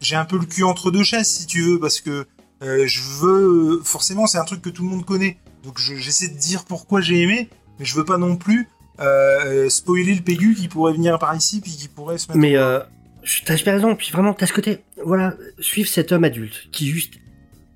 j'ai 0.00 0.16
un 0.16 0.24
peu 0.24 0.36
le 0.38 0.46
cul 0.46 0.64
entre 0.64 0.90
deux 0.90 1.04
chaises 1.04 1.28
si 1.28 1.46
tu 1.46 1.62
veux 1.62 1.78
parce 1.80 2.00
que 2.00 2.26
euh, 2.62 2.82
je 2.86 3.00
veux 3.20 3.80
forcément 3.84 4.26
c'est 4.26 4.38
un 4.38 4.44
truc 4.44 4.62
que 4.62 4.70
tout 4.70 4.82
le 4.82 4.88
monde 4.88 5.04
connaît 5.04 5.38
donc 5.64 5.78
je- 5.78 5.96
j'essaie 5.96 6.28
de 6.28 6.38
dire 6.38 6.64
pourquoi 6.64 7.00
j'ai 7.00 7.20
aimé 7.22 7.48
mais 7.78 7.84
je 7.84 7.94
veux 7.96 8.04
pas 8.04 8.18
non 8.18 8.36
plus 8.36 8.68
euh, 9.00 9.68
spoiler 9.68 10.14
le 10.14 10.22
Pégu 10.22 10.54
qui 10.54 10.68
pourrait 10.68 10.92
venir 10.92 11.18
par 11.18 11.34
ici 11.34 11.60
puis 11.60 11.72
qui 11.72 11.88
pourrait 11.88 12.18
se 12.18 12.28
mettre 12.28 12.38
Mais 12.38 12.56
euh, 12.56 12.78
je- 13.24 13.42
t'as 13.44 13.56
super 13.56 13.74
raison. 13.74 13.96
Puis 13.96 14.10
vraiment, 14.12 14.32
t'as 14.34 14.46
ce 14.46 14.52
côté, 14.52 14.78
voilà, 15.04 15.34
suivre 15.58 15.88
cet 15.88 16.12
homme 16.12 16.22
adulte 16.22 16.68
qui 16.70 16.86
juste 16.88 17.14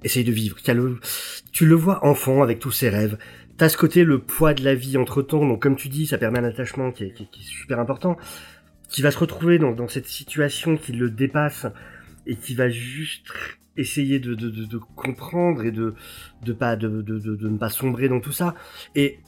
essaye 0.05 0.23
de 0.23 0.31
vivre. 0.31 0.57
Qui 0.59 0.71
a 0.71 0.75
le, 0.75 1.01
tu 1.51 1.67
le 1.67 1.75
vois 1.75 2.07
enfant 2.07 2.43
avec 2.43 2.61
tous 2.61 2.71
ses 2.71 2.89
rêves. 2.89 3.19
T'as 3.57 3.69
ce 3.69 3.77
côté 3.77 4.05
le 4.05 4.21
poids 4.21 4.55
de 4.55 4.63
la 4.63 4.77
vie 4.77 4.97
entre 4.97 5.23
temps. 5.23 5.45
Donc 5.45 5.61
comme 5.61 5.75
tu 5.75 5.89
dis, 5.89 6.07
ça 6.07 6.19
permet 6.19 6.39
un 6.39 6.45
attachement 6.45 6.93
qui 6.93 7.03
est, 7.05 7.13
qui 7.13 7.25
est- 7.25 7.31
qui 7.33 7.41
est 7.41 7.45
super 7.51 7.81
important. 7.81 8.17
Qui 8.89 9.03
va 9.03 9.11
se 9.11 9.19
retrouver 9.19 9.59
dans, 9.59 9.73
dans 9.73 9.89
cette 9.89 10.07
situation 10.07 10.77
qui 10.77 10.93
le 10.93 11.11
dépasse 11.11 11.67
et 12.27 12.37
qui 12.37 12.55
va 12.55 12.71
juste 12.71 13.27
essayer 13.79 14.19
de, 14.21 14.35
de, 14.35 14.51
de, 14.51 14.65
de 14.65 14.79
comprendre 14.97 15.65
et 15.65 15.71
de 15.71 15.95
pas 16.59 16.77
ne 16.77 17.57
pas 17.59 17.71
sombrer 17.71 18.09
dans 18.09 18.21
tout 18.21 18.33
ça. 18.33 18.55
Et 18.95 19.19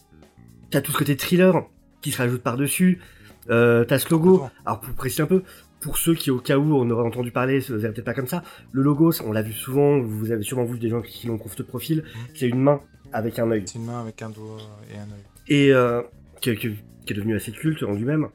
t'as 0.71 0.81
tout 0.81 0.93
ce 0.93 0.99
côté 0.99 1.17
thriller 1.17 1.63
qui 2.01 2.11
se 2.11 2.19
rajoute 2.19 2.43
par 2.43 2.57
dessus. 2.57 3.01
Euh, 3.49 3.85
t'as 3.85 3.99
ce 3.99 4.11
logo. 4.11 4.45
Alors 4.67 4.81
pour 4.81 4.95
préciser 4.95 5.23
un 5.23 5.27
peu, 5.27 5.43
pour 5.81 5.97
ceux 5.99 6.15
qui 6.15 6.31
au 6.31 6.39
cas 6.39 6.59
où 6.59 6.75
on 6.77 6.89
aurait 6.91 7.07
entendu 7.07 7.31
parler, 7.31 7.61
ce 7.61 7.73
verrait 7.73 7.93
peut-être 7.95 8.05
pas 8.05 8.15
comme 8.15 8.27
ça, 8.27 8.43
le 8.73 8.83
logo, 8.83 9.13
on 9.25 9.33
l'a 9.33 9.43
vu 9.43 9.53
souvent, 9.53 9.99
vous 9.99 10.31
avez 10.31 10.43
sûrement 10.43 10.65
vu 10.65 10.79
des 10.79 10.91
gens 10.91 11.01
qui 11.01 11.27
l'ont 11.27 11.39
conf 11.39 11.57
de 11.57 11.63
profil, 11.63 12.05
c'est 12.35 12.49
une 12.49 12.61
main 12.61 12.81
avec 13.13 13.39
un 13.39 13.51
œil. 13.51 13.63
c'est 13.67 13.79
une 13.79 13.87
main 13.87 14.01
avec 14.03 14.21
un 14.23 14.29
doigt 14.31 14.59
et 14.93 14.97
un 14.99 15.03
œil. 15.03 15.25
Et 15.49 15.73
euh, 15.73 16.03
qui, 16.43 16.55
qui- 16.57 16.77
qui 17.07 17.13
est 17.13 17.17
devenu 17.17 17.35
assez 17.35 17.51
culte 17.51 17.83
en 17.83 17.93
lui-même. 17.95 18.29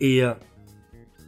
Et 0.00 0.22
euh, 0.24 0.34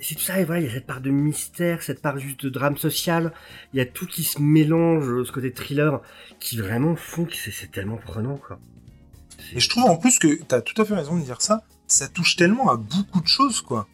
c'est 0.03 0.15
tout 0.15 0.23
ça, 0.23 0.41
et 0.41 0.45
voilà, 0.45 0.61
il 0.61 0.67
y 0.67 0.71
a 0.71 0.73
cette 0.73 0.87
part 0.87 1.01
de 1.01 1.11
mystère, 1.11 1.83
cette 1.83 2.03
part 2.03 2.19
juste 2.19 2.45
de 2.45 2.51
drame 2.51 2.77
social, 2.77 3.33
il 3.73 3.79
y 3.79 3.81
a 3.81 3.87
tout 3.87 4.07
qui 4.07 4.25
se 4.25 4.41
mélange, 4.41 5.25
ce 5.25 5.33
côté 5.33 5.53
thriller, 5.53 6.01
qui 6.41 6.59
vraiment 6.59 6.97
font 6.97 7.25
que 7.25 7.35
c'est 7.35 7.71
tellement 7.71 7.97
prenant, 7.97 8.37
quoi. 8.37 8.59
Et 9.55 9.61
je 9.61 9.69
trouve 9.69 9.85
en 9.85 9.97
plus 9.97 10.19
que 10.19 10.43
t'as 10.43 10.61
tout 10.61 10.81
à 10.81 10.85
fait 10.85 10.95
raison 10.95 11.17
de 11.17 11.25
dire 11.25 11.41
ça. 11.41 11.63
Ça 11.87 12.09
touche 12.09 12.37
tellement 12.37 12.71
à 12.71 12.77
beaucoup 12.77 13.21
de 13.21 13.27
choses, 13.27 13.61
quoi. 13.61 13.89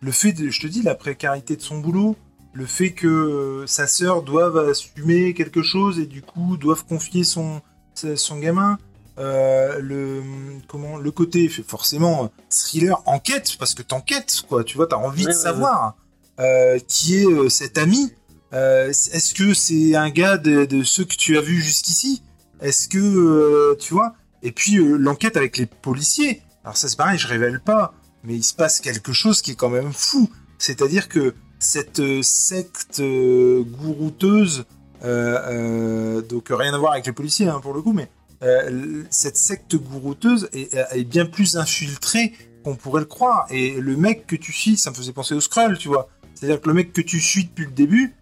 Le 0.00 0.12
fait 0.12 0.32
de, 0.32 0.48
je 0.50 0.60
te 0.60 0.66
dis, 0.66 0.82
la 0.82 0.94
précarité 0.94 1.56
de 1.56 1.62
son 1.62 1.78
boulot, 1.78 2.16
le 2.52 2.66
fait 2.66 2.92
que 2.92 3.06
euh, 3.06 3.66
sa 3.66 3.86
sœur 3.86 4.22
doive 4.22 4.56
assumer 4.58 5.34
quelque 5.34 5.62
chose 5.62 5.98
et 5.98 6.06
du 6.06 6.22
coup 6.22 6.56
doivent 6.56 6.84
confier 6.84 7.24
son 7.24 7.60
son 7.94 8.38
gamin. 8.38 8.78
Euh, 9.18 9.80
le 9.80 10.22
comment 10.68 10.96
le 10.96 11.10
côté 11.10 11.48
forcément 11.48 12.30
thriller 12.50 13.02
enquête 13.04 13.56
parce 13.58 13.74
que 13.74 13.82
t'enquêtes 13.82 14.44
quoi 14.48 14.62
tu 14.62 14.76
vois 14.76 14.86
t'as 14.86 14.94
envie 14.96 15.24
Ouais, 15.24 15.32
de 15.32 15.36
ouais, 15.36 15.42
savoir 15.42 15.96
euh, 16.38 16.78
qui 16.86 17.16
est 17.16 17.26
euh, 17.26 17.48
cet 17.48 17.78
ami 17.78 18.12
est-ce 18.52 19.34
que 19.34 19.54
c'est 19.54 19.96
un 19.96 20.08
gars 20.08 20.38
de, 20.38 20.66
de 20.66 20.84
ceux 20.84 21.04
que 21.04 21.16
tu 21.16 21.36
as 21.36 21.42
vus 21.42 21.60
jusqu'ici? 21.60 22.22
Est-ce 22.62 22.88
que 22.88 23.74
tu 23.74 23.92
vois? 23.92 24.14
Et 24.42 24.52
puis 24.52 24.76
l'enquête 24.76 25.36
avec 25.36 25.58
les 25.58 25.66
policiers. 25.66 26.40
Alors 26.64 26.76
ça 26.76 26.88
c'est 26.88 26.96
pareil, 26.96 27.18
je 27.18 27.26
révèle 27.26 27.60
pas, 27.60 27.92
mais 28.24 28.36
il 28.36 28.42
se 28.42 28.54
passe 28.54 28.80
quelque 28.80 29.12
chose 29.12 29.42
qui 29.42 29.50
est 29.50 29.54
quand 29.54 29.68
même 29.68 29.92
fou. 29.92 30.30
C'est-à-dire 30.56 31.10
que 31.10 31.34
cette 31.58 32.00
secte 32.22 33.02
gourouteuse, 33.02 34.64
donc 35.02 36.46
rien 36.48 36.72
à 36.72 36.78
voir 36.78 36.92
avec 36.92 37.04
les 37.04 37.12
policiers 37.12 37.48
hein, 37.48 37.60
pour 37.60 37.74
le 37.74 37.82
coup, 37.82 37.92
mais 37.92 38.08
euh, 38.42 39.04
cette 39.10 39.36
secte 39.36 39.76
gourouteuse 39.76 40.48
est, 40.52 41.04
bien 41.04 41.26
plus 41.26 41.56
infiltrée 41.56 42.32
qu'on 42.64 42.76
pourrait 42.76 43.00
le 43.00 43.06
croire. 43.06 43.46
Et 43.50 43.80
le 43.80 43.96
mec 43.96 44.26
que 44.26 44.36
tu 44.36 44.52
suis, 44.52 44.76
ça 44.76 44.90
me 44.90 44.94
faisait 44.94 45.12
penser 45.12 45.34
au 45.34 45.40
Skrull, 45.40 45.78
tu 45.78 45.88
vois. 45.88 46.08
C'est-à-dire 46.34 46.60
que 46.60 46.68
le 46.68 46.74
mec 46.74 46.92
que 46.92 47.00
tu 47.00 47.20
suis 47.20 47.44
depuis 47.44 47.64
le 47.64 47.72
début, 47.72 48.14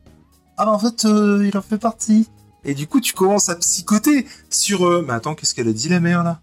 ah 0.56 0.64
bah 0.64 0.72
en 0.72 0.78
fait 0.78 1.04
euh, 1.04 1.46
il 1.46 1.56
en 1.56 1.62
fait 1.62 1.78
partie. 1.78 2.28
Et 2.64 2.74
du 2.74 2.86
coup 2.86 3.00
tu 3.00 3.12
commences 3.12 3.48
à 3.48 3.56
psychoter 3.56 4.26
sur 4.50 4.86
euh, 4.86 5.04
mais 5.06 5.12
attends 5.12 5.34
qu'est-ce 5.34 5.54
qu'elle 5.54 5.68
a 5.68 5.72
dit 5.72 5.88
la 5.88 6.00
mère 6.00 6.24
là? 6.24 6.40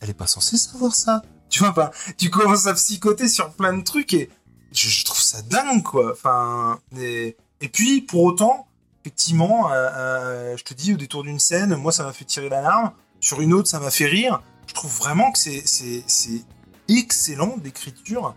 Elle 0.00 0.10
est 0.10 0.14
pas 0.14 0.26
censée 0.26 0.56
savoir 0.56 0.94
ça 0.94 1.22
tu 1.50 1.60
vois 1.60 1.74
pas 1.74 1.92
tu 2.16 2.30
commences 2.30 2.66
à 2.66 2.74
psychoter 2.74 3.28
sur 3.28 3.52
plein 3.52 3.76
de 3.76 3.84
trucs 3.84 4.14
et 4.14 4.30
je, 4.72 5.04
trouve 5.04 5.20
ça 5.20 5.42
dingue 5.42 5.82
quoi 5.82 6.12
enfin 6.12 6.80
et, 6.98 7.36
puis 7.72 8.00
pour 8.00 8.22
autant 8.22 8.66
effectivement 9.04 9.70
euh, 9.70 10.56
je 10.56 10.64
te 10.64 10.74
dis 10.74 10.94
au 10.94 10.96
détour 10.96 11.22
d'une 11.22 11.38
scène 11.38 11.76
moi 11.76 11.92
ça 11.92 12.04
m'a 12.04 12.12
fait 12.12 12.24
tirer 12.24 12.48
l'alarme 12.48 12.92
sur 13.22 13.40
une 13.40 13.54
autre 13.54 13.68
ça 13.68 13.80
m'a 13.80 13.90
fait 13.90 14.06
rire 14.06 14.42
je 14.66 14.74
trouve 14.74 14.94
vraiment 14.98 15.32
que 15.32 15.38
c'est 15.38 16.44
excellent 16.88 17.56
l'écriture 17.64 18.34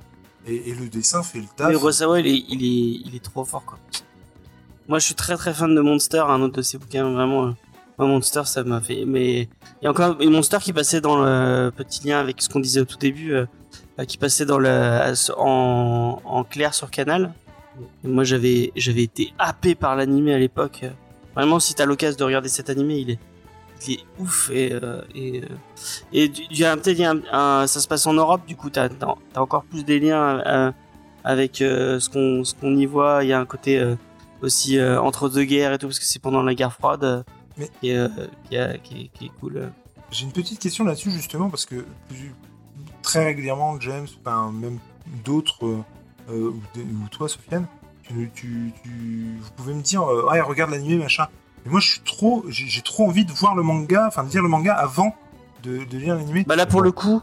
et, 0.48 0.74
le 0.74 0.88
dessin 0.88 1.24
fait 1.24 1.40
le 1.40 1.48
taf 1.56 1.70
Mais 1.70 1.76
Rosawa, 1.76 2.20
il 2.20 2.28
est, 2.28 2.44
il 2.50 2.64
est, 2.64 3.02
il 3.08 3.16
est 3.16 3.24
trop 3.24 3.44
fort, 3.46 3.66
quoi. 3.66 3.80
Moi, 4.88 5.00
je 5.00 5.06
suis 5.06 5.16
très 5.16 5.36
très 5.36 5.54
fan 5.54 5.74
de 5.74 5.82
Monster, 5.82 6.24
un 6.28 6.42
autre 6.42 6.58
de 6.58 6.62
ses 6.62 6.78
bouquins, 6.78 7.10
vraiment. 7.10 7.48
euh, 7.48 7.52
Moi, 7.98 8.08
Monster, 8.08 8.44
ça 8.46 8.64
m'a 8.64 8.80
fait. 8.80 9.06
Mais 9.06 9.42
il 9.42 9.86
y 9.86 9.88
a 9.88 9.90
encore 9.90 10.18
un 10.20 10.30
Monster 10.30 10.60
qui 10.62 10.72
passait 10.72 11.02
dans 11.02 11.18
le 11.18 11.72
petit 11.72 12.08
lien 12.08 12.20
avec 12.20 12.42
ce 12.42 12.50
qu'on 12.50 12.60
disait 12.60 12.82
au 12.82 12.86
tout 12.86 12.98
début, 12.98 13.34
euh, 13.34 13.46
euh, 14.00 14.06
qui 14.06 14.20
passait 14.20 14.46
dans 14.46 14.60
le 14.60 15.14
en, 15.36 16.22
en 16.24 16.44
clair 16.44 16.76
sur 16.76 16.92
Canal. 16.92 17.34
Et 18.04 18.08
moi, 18.08 18.24
j'avais 18.24 18.72
j'avais 18.76 19.04
été 19.04 19.34
happé 19.40 19.74
par 19.74 19.96
l'animé 19.96 20.34
à 20.34 20.38
l'époque. 20.38 20.86
Vraiment, 21.36 21.60
si 21.60 21.74
t'as 21.74 21.86
l'occasion 21.86 22.20
de 22.20 22.24
regarder 22.24 22.50
cet 22.50 22.70
animé, 22.70 23.00
il 23.00 23.10
est 23.10 23.20
il 23.88 23.94
est 23.96 24.00
ouf 24.20 24.50
et 24.54 24.74
euh, 24.74 25.02
et 25.14 25.42
euh, 25.42 25.48
et 26.14 26.28
du- 26.30 26.44
y 26.52 26.64
a 26.66 26.74
un- 26.74 27.22
un- 27.32 27.68
ça 27.68 27.80
se 27.80 27.88
passe 27.88 28.08
en 28.08 28.14
Europe, 28.14 28.42
du 28.48 28.56
coup, 28.56 28.70
t'as 28.70 28.90
t'as 28.90 29.16
encore 29.42 29.64
plus 29.64 29.84
des 29.86 30.00
liens. 30.00 30.42
euh, 30.46 30.72
avec 31.24 31.56
ce 31.58 32.08
qu'on 32.10 32.44
ce 32.44 32.54
qu'on 32.54 32.76
y 32.78 32.86
voit 32.86 33.24
il 33.24 33.30
y 33.30 33.34
a 33.34 33.40
un 33.40 33.46
côté 33.48 33.84
aussi 34.44 34.80
entre 34.82 35.28
deux 35.28 35.44
guerres 35.44 35.74
et 35.74 35.78
tout, 35.80 35.88
parce 35.88 35.98
que 36.00 36.06
c'est 36.06 36.20
pendant 36.22 36.44
la 36.44 36.54
guerre 36.54 36.72
froide. 36.74 37.26
Mais- 37.58 37.70
qui, 37.82 37.90
est, 37.90 38.08
qui, 38.50 38.58
a- 38.58 38.78
qui 38.78 39.02
est- 39.06 39.08
qui 39.08 39.26
est 39.26 39.32
cool. 39.40 39.72
J'ai 40.12 40.26
une 40.26 40.32
petite 40.34 40.60
question 40.60 40.84
là-dessus 40.84 41.10
justement 41.12 41.50
parce 41.50 41.66
que 41.66 41.84
très 43.02 43.26
régulièrement 43.26 43.80
James, 43.80 44.08
même 44.54 44.78
d'autres 45.24 45.64
ou, 45.64 46.34
ou 46.34 47.08
toi 47.12 47.28
Sofiane, 47.30 47.66
tu, 48.04 48.30
tu- 48.36 48.72
tu- 48.84 49.38
vous 49.42 49.52
pouvez 49.56 49.74
me 49.74 49.82
dire 49.82 50.04
ouais 50.06 50.42
regarde 50.42 50.72
l'animé 50.72 50.98
machin. 50.98 51.28
Mais 51.66 51.72
moi 51.72 51.80
je 51.80 51.92
suis 51.94 52.02
trop, 52.02 52.46
j'ai 52.50 52.82
trop 52.82 53.08
envie 53.08 53.26
de 53.26 53.32
voir 53.32 53.56
le 53.56 53.64
manga, 53.64 54.06
enfin 54.08 54.24
de 54.24 54.30
lire 54.30 54.44
le 54.44 54.50
manga 54.50 54.74
avant 54.74 55.16
de, 55.64 55.84
de 55.84 55.98
lire 55.98 56.16
l'animé. 56.16 56.44
Bah 56.48 56.56
là 56.56 56.66
pour 56.66 56.82
le 56.82 56.92
coup, 56.92 57.22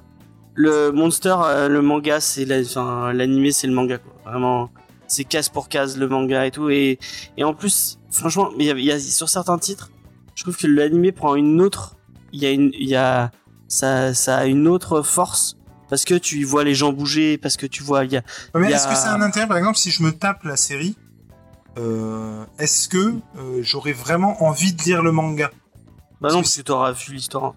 le 0.55 0.91
Monster, 0.91 1.35
euh, 1.45 1.69
le 1.69 1.81
manga, 1.83 2.21
c'est 2.21 2.45
la- 2.45 3.13
l'animé, 3.13 3.53
c'est 3.53 3.67
le 3.67 3.73
manga 3.73 3.99
quoi. 3.99 4.13
Vraiment, 4.31 4.71
c'est 5.07 5.25
case 5.25 5.49
pour 5.49 5.69
case 5.69 5.97
le 5.97 6.09
manga 6.09 6.47
et 6.47 6.51
tout. 6.51 6.71
Et, 6.71 6.99
et 7.37 7.45
en 7.45 7.55
plus, 7.55 7.99
franchement, 8.11 8.51
il 8.59 8.67
y 8.67 8.71
a, 8.71 8.75
il 8.75 8.85
y 8.85 8.91
a- 8.93 8.99
sur 8.99 9.29
certains 9.29 9.59
titres, 9.59 9.91
je 10.35 10.43
trouve 10.43 10.57
que 10.57 10.67
l'animé 10.67 11.13
prend 11.13 11.35
une 11.37 11.61
autre, 11.61 11.97
il 12.33 12.43
y 12.43 12.47
a 12.47 12.51
une, 12.51 12.71
il 12.75 12.89
y 12.89 12.97
a, 12.97 13.31
ça, 13.69 14.13
ça 14.15 14.39
a 14.39 14.47
une 14.47 14.67
autre 14.67 15.03
force 15.03 15.57
parce 15.89 16.05
que 16.05 16.15
tu 16.15 16.39
y 16.39 16.45
vois 16.45 16.65
les 16.65 16.75
gens 16.75 16.93
bouger, 16.93 17.37
parce 17.39 17.57
que 17.59 17.67
tu 17.67 17.83
vois, 17.83 18.05
il 18.07 18.13
y 18.13 18.17
a, 18.17 18.23
Mais 18.55 18.67
il 18.67 18.71
y 18.71 18.73
a- 18.73 18.77
est-ce 18.77 18.89
que 18.89 18.95
c'est 18.95 19.09
un 19.09 19.21
intérêt 19.21 19.47
par 19.47 19.59
exemple 19.59 19.77
si 19.79 19.91
je 19.91 20.03
me 20.03 20.11
tape 20.11 20.43
la 20.45 20.57
série, 20.57 20.97
est-ce 22.59 22.89
que 22.89 23.15
euh, 23.39 23.63
j'aurais 23.63 23.93
vraiment 23.93 24.43
envie 24.45 24.73
de 24.73 24.83
lire 24.83 25.03
le 25.03 25.13
manga? 25.13 25.51
Bah 26.21 26.29
non 26.31 26.37
parce 26.43 26.57
que 26.57 26.63
t'auras 26.63 26.93
vu 26.93 27.15
l'histoire. 27.15 27.55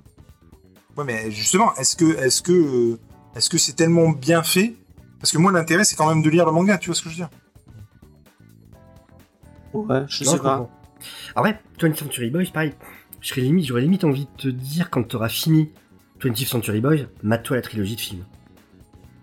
Ouais, 0.98 1.03
mais 1.03 1.30
justement, 1.32 1.74
est-ce 1.76 1.95
que, 1.95 2.18
est-ce 2.18 2.42
que, 2.42 2.52
euh, 2.53 3.00
est-ce 3.35 3.50
que 3.50 3.58
c'est 3.58 3.74
tellement 3.74 4.10
bien 4.10 4.44
fait? 4.44 4.76
Parce 5.19 5.32
que 5.32 5.38
moi, 5.38 5.52
l'intérêt, 5.52 5.84
c'est 5.84 5.95
quand 5.95 6.08
même 6.08 6.22
de 6.22 6.30
lire 6.30 6.45
le 6.45 6.52
manga. 6.52 6.77
Tu 6.77 6.88
vois 6.90 6.95
ce 6.95 7.02
que 7.02 7.10
je 7.10 7.16
veux 7.16 7.19
dire? 7.19 7.30
Ouais, 9.74 10.06
je 10.08 10.24
Non, 10.24 10.32
sais 10.32 10.38
je 10.38 10.42
pas. 10.42 10.58
comprends. 10.58 10.72
Après, 11.35 11.61
20th 11.80 11.95
Century 11.95 12.30
Boys, 12.30 12.45
pareil. 12.53 12.74
Je 13.22 13.30
serais 13.30 13.42
limite, 13.42 13.66
j'aurais 13.66 13.82
limite 13.82 14.03
envie 14.03 14.26
de 14.38 14.42
te 14.42 14.48
dire 14.48 14.90
quand 14.90 15.03
t'auras 15.03 15.30
fini 15.30 15.72
20th 16.22 16.48
Century 16.48 16.80
Boys, 16.80 17.08
mate-toi 17.24 17.58
la 17.58 17.61
trilogie 17.61 17.95
de 17.95 18.02
films. 18.02 18.26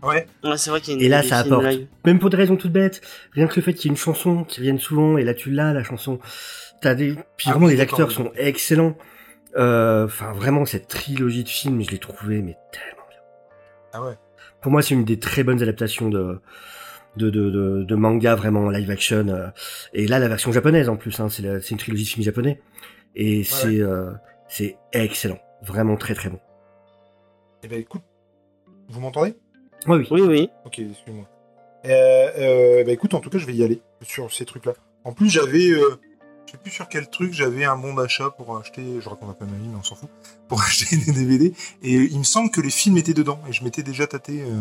Ouais. 0.03 0.27
Ouais, 0.43 0.57
c'est 0.57 0.71
vrai 0.71 0.81
qu'il 0.81 0.95
y 0.95 0.97
a 0.97 0.99
une 0.99 1.05
Et 1.05 1.09
là, 1.09 1.23
ça 1.23 1.39
apporte. 1.39 1.65
live. 1.65 1.87
Même 2.05 2.19
pour 2.19 2.29
des 2.31 2.37
raisons 2.37 2.57
toutes 2.57 2.73
bêtes, 2.73 3.01
rien 3.33 3.47
que 3.47 3.55
le 3.57 3.63
fait 3.63 3.73
qu'il 3.75 3.85
y 3.85 3.89
ait 3.89 3.95
une 3.95 3.97
chanson 4.01 4.45
qui 4.45 4.61
revienne 4.61 4.79
souvent, 4.81 5.17
et 5.17 5.25
là 5.25 5.33
tu 5.35 5.51
l'as, 5.51 5.73
la 5.73 5.85
chanson. 5.85 6.19
T'as 6.81 6.95
des, 6.95 7.15
puis 7.37 7.47
Ah 7.49 7.53
vraiment 7.53 7.69
les 7.69 7.81
acteurs 7.81 8.09
oui. 8.09 8.15
sont 8.15 8.33
excellents. 8.37 8.97
Euh, 9.57 10.07
Enfin, 10.07 10.33
vraiment 10.33 10.65
cette 10.65 10.89
trilogie 10.89 11.45
de 11.45 11.49
films, 11.49 11.83
je 11.83 11.91
l'ai 11.91 11.99
trouvé 11.99 12.43
mais 12.43 12.57
tellement 12.73 13.07
bien. 13.09 13.19
Ah 13.93 14.03
ouais. 14.03 14.15
Pour 14.61 14.73
moi, 14.73 14.83
c'est 14.83 14.95
une 14.95 15.05
des 15.05 15.19
très 15.19 15.45
bonnes 15.45 15.63
adaptations 15.63 16.09
de 16.09 16.41
de, 17.17 17.29
de, 17.29 17.51
de, 17.51 17.83
de 17.85 17.95
manga 17.95 18.35
vraiment 18.35 18.71
live 18.71 18.91
action. 18.91 19.29
euh. 19.29 19.49
Et 19.93 20.07
là, 20.07 20.19
la 20.19 20.29
version 20.29 20.51
japonaise 20.51 20.89
en 20.89 20.97
plus, 20.97 21.21
hein, 21.21 21.29
c'est 21.29 21.43
la- 21.43 21.61
c'est 21.61 21.71
une 21.73 21.77
trilogie 21.79 22.05
de 22.05 22.09
films 22.09 22.25
japonais, 22.25 22.61
et 23.15 23.45
c'est 23.45 23.81
euh, 23.81 24.11
c'est 24.49 24.79
excellent, 24.93 25.39
vraiment 25.63 25.97
très 25.97 26.15
très 26.15 26.31
bon. 26.31 26.41
Eh 27.63 27.69
ben, 27.69 27.79
écoute, 27.79 28.03
vous 28.89 29.01
m'entendez? 29.01 29.35
Oui. 29.87 30.07
Oui, 30.11 30.21
oui. 30.23 30.51
Ok, 30.65 30.79
excuse-moi. 30.79 31.25
Euh, 31.85 32.31
euh, 32.39 32.85
bah 32.85 32.93
écoute, 32.93 33.15
en 33.15 33.21
tout 33.21 33.31
cas, 33.31 33.39
je 33.39 33.47
vais 33.47 33.55
y 33.55 33.65
aller 33.65 33.83
sur 34.03 34.33
ces 34.33 34.45
trucs-là. 34.45 34.75
En 35.05 35.13
plus, 35.13 35.29
j'avais, 35.29 35.71
euh, 35.71 35.99
je 36.47 36.53
sais 36.53 36.59
plus 36.59 36.71
sur 36.71 36.89
quel 36.89 37.09
truc, 37.09 37.33
j'avais 37.33 37.65
un 37.65 37.77
bon 37.77 37.95
d'achat 37.95 38.31
pour 38.31 38.57
acheter, 38.57 38.83
je 39.01 39.09
raconte 39.09 39.31
un 39.31 39.35
peu 39.35 39.45
ma 39.47 39.57
vie, 39.57 39.69
mais 39.69 39.77
on 39.79 39.83
s'en 39.83 39.97
fout, 39.97 40.09
pour 40.49 40.63
acheter 40.63 40.97
des 40.97 41.13
DVD. 41.13 41.53
Et 41.83 41.95
il 41.95 42.19
me 42.19 42.25
semble 42.25 42.51
que 42.51 42.61
les 42.61 42.71
films 42.71 42.99
étaient 42.99 43.15
dedans, 43.15 43.41
et 43.49 43.53
je 43.53 43.65
m'étais 43.65 43.83
déjà 43.83 44.07
tâté. 44.07 44.43
Euh, 44.43 44.61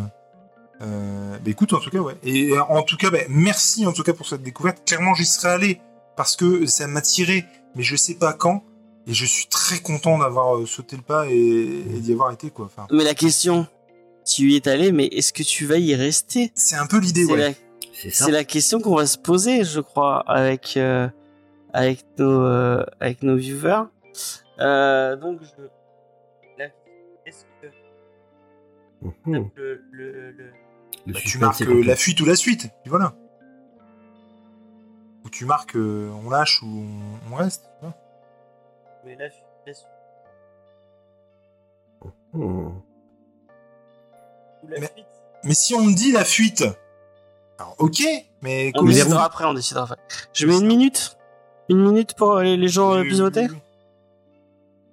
euh, 0.82 1.38
bah 1.38 1.52
écoute, 1.52 1.74
en 1.74 1.80
tout 1.80 1.92
cas, 1.92 2.00
ouais. 2.00 2.16
Et 2.24 2.58
en 2.58 2.82
tout 2.82 2.98
cas, 2.98 3.12
bah, 3.12 3.20
merci 3.30 3.86
en 3.86 3.94
tout 3.94 4.04
cas 4.04 4.14
pour 4.14 4.28
cette 4.28 4.42
découverte. 4.42 4.84
Clairement, 4.86 5.14
j'y 5.14 5.26
serais 5.26 5.50
allé 5.50 5.82
parce 6.16 6.36
que 6.36 6.66
ça 6.66 6.88
m'a 6.88 7.02
tiré, 7.02 7.46
mais 7.76 7.84
je 7.84 7.96
sais 7.96 8.16
pas 8.16 8.34
quand. 8.34 8.64
Et 9.08 9.14
je 9.14 9.26
suis 9.26 9.48
très 9.48 9.80
content 9.80 10.20
d'avoir 10.20 10.58
euh, 10.58 10.66
sauté 10.66 10.96
le 10.96 11.02
pas 11.02 11.28
et, 11.28 11.34
et 11.34 12.00
d'y 12.00 12.14
avoir 12.14 12.32
été, 12.32 12.52
quoi. 12.52 12.66
Enfin, 12.66 12.88
Mais 12.92 13.04
la 13.04 13.16
question, 13.16 13.68
tu 14.36 14.52
y 14.52 14.56
es 14.56 14.68
allé, 14.68 14.92
mais 14.92 15.06
est-ce 15.08 15.34
que 15.34 15.44
tu 15.44 15.66
vas 15.66 15.78
y 15.78 15.94
rester? 15.96 16.52
C'est 16.56 16.76
un 16.76 16.88
peu 16.88 17.00
l'idée, 17.00 17.26
C'est 17.26 17.32
ouais. 17.34 17.38
la, 17.40 17.54
C'est 17.94 18.10
ça. 18.12 18.26
c'est 18.26 18.32
la 18.32 18.44
question 18.44 18.80
qu'on 18.82 18.96
va 18.96 19.06
se 19.06 19.18
poser, 19.18 19.64
je 19.64 19.80
crois, 19.80 20.20
avec 20.28 20.76
euh, 20.78 21.08
avec 21.74 22.06
nos 22.18 22.42
euh, 22.46 22.84
avec 23.00 23.24
nos 23.24 23.36
viewers. 23.38 23.84
Euh, 24.60 25.16
donc, 25.16 25.40
je... 25.42 25.64
la- 26.58 26.66
est-ce 27.26 27.46
que 27.62 27.68
le, 29.26 29.50
le, 29.92 30.32
le- 30.32 30.32
Le 31.08 31.14
Bah, 31.14 31.20
tu 31.26 31.38
marques 31.40 31.62
euh, 31.64 31.84
la 31.84 31.96
fuite 31.96 32.20
ou 32.22 32.26
la 32.26 32.36
suite, 32.36 32.70
voilà. 32.86 33.14
Ou 35.26 35.30
tu 35.30 35.46
marques 35.46 35.76
euh, 35.76 36.12
on 36.26 36.30
lâche 36.30 36.62
ou 36.64 36.86
on, 37.32 37.36
reste. 37.36 37.70
mais 39.06 39.16
la- 39.16 39.28
la- 39.28 39.74
Mhm. 42.34 42.82
Ou 44.64 44.68
la 44.68 44.80
Mais- 45.44 45.54
si 45.54 45.74
on 45.76 45.84
me 45.84 45.94
dit 45.94 46.12
la 46.12 46.24
fuite, 46.26 46.64
alors 47.58 47.76
ok, 47.80 48.02
mais 48.42 48.72
On 48.76 48.84
décidera 48.84 49.26
après, 49.26 49.46
on 49.46 49.54
décidera 49.54 49.84
après. 49.84 49.98
Je 50.34 50.46
mets 50.48 50.58
une 50.58 50.68
minute 50.68 51.18
Une 51.70 51.84
minute 51.84 52.16
pour 52.16 52.40
les, 52.40 52.58
les 52.58 52.68
gens 52.68 52.94
euh, 52.94 53.02
oui, 53.02 53.12
oui. 53.22 53.48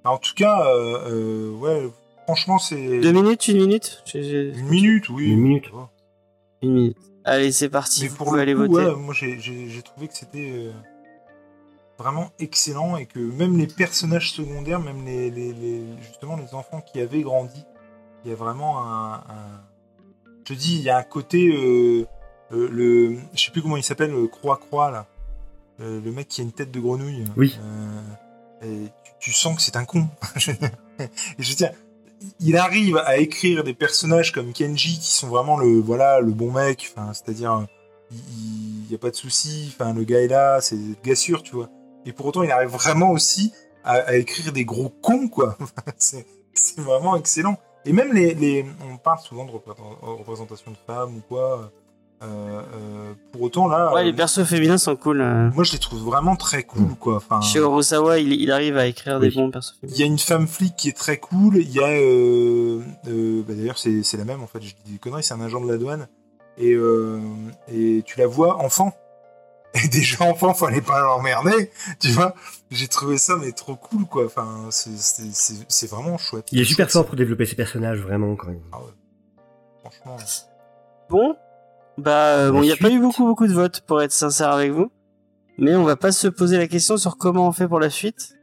En 0.05 0.17
tout 0.19 0.35
cas, 0.35 0.67
euh, 0.75 1.11
euh, 1.11 1.51
ouais, 1.57 1.91
franchement, 2.25 2.59
c'est 2.59 3.01
Deux 3.01 3.13
minutes 3.13 3.49
Une 3.49 3.59
minute 3.59 4.03
une 4.15 4.69
minute, 4.69 5.09
oui. 5.11 5.27
Une 5.31 5.41
minute. 5.41 5.65
Une 6.63 6.73
minute. 6.73 6.97
Allez, 7.25 7.53
c'est 7.53 7.69
parti. 7.69 8.03
Mais 8.03 8.09
vous 8.09 8.17
pour 8.17 8.35
le 8.35 8.41
aller 8.41 8.55
coup, 8.55 8.61
voter. 8.67 8.87
ouais, 8.87 8.95
moi 8.97 9.13
j'ai- 9.13 9.83
trouvé 9.83 10.09
que 10.09 10.15
c'était 10.15 10.51
euh, 10.51 10.73
vraiment 11.99 12.31
excellent 12.39 12.97
et 12.97 13.07
que 13.07 13.19
même 13.19 13.59
les 13.59 13.67
personnages 13.67 14.33
secondaires, 14.33 14.81
même 14.81 15.05
les, 15.05 15.31
les- 15.31 15.53
les- 15.53 15.83
justement 16.01 16.37
les 16.37 16.55
enfants 16.55 16.81
qui 16.81 17.01
avaient 17.01 17.23
grandi, 17.23 17.65
il 18.28 18.31
y 18.31 18.34
a 18.34 18.36
vraiment 18.36 18.84
un, 18.84 19.15
un- 19.15 19.62
je 20.44 20.52
te 20.55 20.58
dis, 20.58 20.76
il 20.76 20.82
y 20.82 20.90
a 20.90 20.98
un 20.98 21.02
côté 21.02 21.48
euh, 21.48 22.07
euh, 22.52 22.68
le, 22.70 23.16
je 23.34 23.42
sais 23.44 23.50
plus 23.50 23.62
comment 23.62 23.76
il 23.78 23.82
s'appelle, 23.82 24.10
le 24.10 24.26
croix 24.28 24.58
croix 24.58 24.90
là, 24.90 25.07
Euh, 25.81 26.00
le 26.05 26.10
mec 26.12 26.28
qui 26.28 26.40
a 26.40 26.44
une 26.44 26.52
tête 26.52 26.70
de 26.70 26.81
grenouille. 26.81 27.24
Oui. 27.36 27.58
Et 28.62 28.89
tu, 29.05 29.12
tu 29.20 29.32
sens 29.32 29.57
que 29.57 29.62
c'est 29.62 29.76
un 29.76 29.84
con. 29.84 30.08
et 30.98 31.08
je 31.39 31.48
veux 31.50 31.55
dire, 31.57 31.70
il 32.40 32.57
arrive 32.57 32.97
à 32.98 33.16
écrire 33.18 33.62
des 33.65 33.74
personnages 33.74 34.32
comme 34.32 34.52
Kenji 34.52 34.98
qui 34.98 35.10
sont 35.15 35.28
vraiment 35.28 35.57
le 35.57 35.78
voilà 35.78 36.20
le 36.20 36.32
bon 36.32 36.50
mec 36.50 36.92
enfin 36.92 37.12
c'est-à-dire 37.15 37.65
il, 38.10 38.84
il 38.86 38.90
y 38.90 38.94
a 38.97 38.98
pas 38.98 39.10
de 39.10 39.15
souci 39.15 39.73
enfin 39.73 39.94
le 39.94 40.02
gars 40.02 40.20
est 40.20 40.26
là 40.26 40.60
c'est 40.60 40.74
le 40.74 40.97
gars 41.05 41.15
sûr 41.15 41.44
tu 41.44 41.55
vois 41.55 41.68
et 42.05 42.12
pour 42.12 42.26
autant 42.26 42.42
il 42.42 42.50
arrive 42.50 42.70
vraiment 42.70 43.12
aussi 43.12 43.52
à, 43.84 43.92
à 43.92 44.15
écrire 44.16 44.52
des 44.52 44.65
gros 44.65 44.89
cons 44.89 45.28
quoi 45.28 45.57
c'est 45.97 46.26
vraiment 46.78 47.15
excellent 47.15 47.57
et 47.89 47.92
même 47.92 48.12
les, 48.12 48.34
les 48.34 48.67
on 48.92 48.97
parle 48.99 49.18
souvent 49.20 49.44
de 49.44 49.50
représent- 49.50 49.99
représentation 50.02 50.70
de 50.70 50.76
femmes 50.86 51.17
ou 51.17 51.20
quoi 51.28 51.70
euh, 52.20 52.26
euh, 52.75 53.12
pour 53.31 53.42
autant 53.42 53.68
là 53.68 53.92
Ouais, 53.94 54.00
euh, 54.00 54.05
les 54.05 54.12
persos 54.12 54.42
féminins 54.44 54.76
sont 54.78 54.97
cool. 54.97 55.20
euh. 55.20 55.50
moi 55.55 55.62
je 55.62 55.73
les 55.73 55.78
trouve 55.78 56.00
vraiment 56.02 56.34
très 56.34 56.65
cool 56.65 56.94
quoi 56.99 57.17
enfin 57.17 57.41
Chez 57.41 57.60
Orosawa, 57.60 58.18
il, 58.18 58.33
il 58.33 58.50
arrive 58.50 58.76
à 58.76 58.86
écrire 58.86 59.20
des 59.20 59.31
bons 59.31 59.50
persos 59.52 59.75
Il 59.83 59.89
féminins. 59.91 59.99
y 59.99 60.02
a 60.02 60.07
une 60.07 60.18
femme 60.18 60.49
flic 60.49 60.75
qui 60.76 60.89
est 60.89 60.97
très 60.97 61.18
cool. 61.18 61.58
Il 61.58 61.70
y 61.70 61.78
a, 61.78 61.86
euh, 61.86 62.81
euh, 63.07 63.42
bah 63.47 63.55
d'ailleurs, 63.55 63.78
c'est 63.78 64.02
la 64.17 64.25
même 64.25 64.42
en 64.42 64.49
fait. 64.49 64.60
Je 64.60 64.75
dis 64.84 64.92
des 64.94 64.99
conneries, 64.99 65.23
c'est 65.23 65.34
un 65.34 65.41
agent 65.41 65.60
de 65.60 65.70
la 65.70 65.78
douane. 65.78 66.08
Et, 66.57 66.73
euh, 66.73 67.20
et 67.73 68.02
tu 68.05 68.18
la 68.18 68.26
vois 68.26 68.57
enfant. 68.65 68.92
Et 69.84 69.86
déjà 69.89 70.25
enfant, 70.25 70.55
fallait 70.55 70.81
pas 70.81 71.00
l'emmerder, 71.02 71.70
tu 72.00 72.08
vois. 72.08 72.34
J'ai 72.71 72.89
trouvé 72.89 73.17
ça 73.17 73.37
mais 73.37 73.53
trop 73.53 73.77
cool 73.77 74.05
quoi. 74.07 74.27
Enfin, 74.27 74.67
c'est- 74.71 74.97
c'est 74.97 75.33
c'est- 75.33 75.65
c'est 75.69 75.91
vraiment 75.91 76.19
chouette. 76.19 76.49
Il 76.53 76.61
est 76.61 76.65
super 76.65 76.85
Chouette, 76.87 76.93
fort 76.93 77.07
pour 77.07 77.17
développer 77.17 77.47
ses 77.47 77.57
personnages, 77.57 78.01
vraiment. 78.01 78.37
Quand 78.37 78.49
même. 78.49 78.61
Ah 78.73 78.79
ouais. 78.81 78.93
Franchement. 79.81 80.17
Bon, 81.09 81.35
bah 81.97 82.37
euh, 82.37 82.53
bon, 82.53 82.63
il 82.63 82.67
n'y 82.67 82.73
a 82.73 82.77
pas 82.77 82.91
eu 82.91 83.01
beaucoup 83.01 83.25
beaucoup 83.25 83.47
de 83.47 83.53
votes 83.55 83.81
pour 83.83 84.03
être 84.03 84.13
sincère 84.13 84.51
avec 84.51 84.73
vous, 84.73 84.91
mais 85.57 85.75
on 85.77 85.85
va 85.85 85.97
pas 85.97 86.13
se 86.13 86.29
poser 86.29 86.59
la 86.59 86.67
question 86.69 86.99
sur 86.99 87.17
comment 87.17 87.49
on 87.49 87.53
fait 87.53 87.67
pour 87.69 87.81
la 87.81 87.89
suite, 87.89 88.35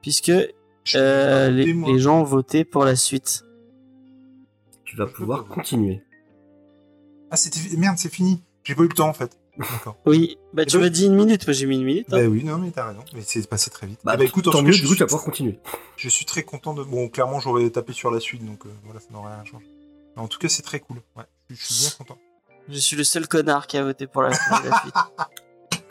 puisque 0.00 0.30
euh, 0.94 1.50
les, 1.50 1.72
les 1.74 1.98
gens 1.98 2.20
ont 2.20 2.24
voté 2.24 2.64
pour 2.64 2.84
la 2.86 2.96
suite. 2.96 3.42
Tu 4.84 4.96
vas 4.96 5.06
pouvoir 5.06 5.44
continuer. 5.46 6.02
Ah 7.30 7.36
c'était 7.36 7.60
merde, 7.76 7.98
c'est 7.98 8.08
fini. 8.12 8.42
J'ai 8.64 8.74
pas 8.74 8.82
eu 8.84 8.88
le 8.88 8.94
temps 8.94 9.08
en 9.08 9.12
fait. 9.12 9.36
D'accord. 9.58 9.96
Oui, 10.06 10.36
bah 10.52 10.62
Et 10.62 10.66
tu 10.66 10.74
donc- 10.76 10.82
m'as 10.82 10.88
dit 10.90 11.06
une 11.06 11.14
minute, 11.14 11.46
moi 11.46 11.52
j'ai 11.54 11.66
mis 11.66 11.76
une 11.76 11.84
minute. 11.84 12.06
hein. 12.12 12.16
bah 12.18 12.24
oui, 12.26 12.44
non 12.44 12.58
mais 12.58 12.70
t'as 12.70 12.88
raison. 12.88 13.00
Mais 13.14 13.22
c'est 13.24 13.48
passé 13.48 13.70
très 13.70 13.86
vite. 13.86 14.00
Bah, 14.04 14.12
Eh 14.14 14.18
ben, 14.18 14.24
écoute, 14.26 14.44
tant 14.50 14.62
mieux, 14.62 14.72
du 14.72 14.76
je 14.78 14.82
coup, 14.82 14.88
tu 14.88 14.94
suis- 14.94 15.00
vas 15.00 15.06
pouvoir 15.06 15.24
continuer. 15.24 15.58
Je 15.96 16.08
suis 16.08 16.24
très 16.26 16.42
content 16.42 16.74
de. 16.74 16.82
Bon, 16.84 17.08
clairement, 17.08 17.40
j'aurais 17.40 17.68
tapé 17.70 17.92
sur 17.92 18.10
la 18.10 18.20
suite, 18.20 18.44
donc 18.44 18.66
euh, 18.66 18.70
voilà, 18.84 19.00
ça 19.00 19.06
n'aurait 19.12 19.32
rien 19.34 19.44
changé. 19.44 19.66
Mais 20.16 20.22
en 20.22 20.28
tout 20.28 20.38
cas, 20.38 20.48
c'est 20.48 20.62
très 20.62 20.80
cool. 20.80 20.98
Ouais, 21.16 21.24
je 21.50 21.54
je 21.56 21.64
suis 21.64 21.80
bien 21.84 21.90
content. 21.98 22.18
Je 22.68 22.78
suis 22.78 22.96
le 22.96 23.04
seul 23.04 23.28
connard 23.28 23.66
qui 23.66 23.76
a 23.78 23.84
voté 23.84 24.06
pour 24.06 24.22
la, 24.22 24.30
la 24.30 24.80
suite. 24.80 24.94
Ah. 25.16 25.28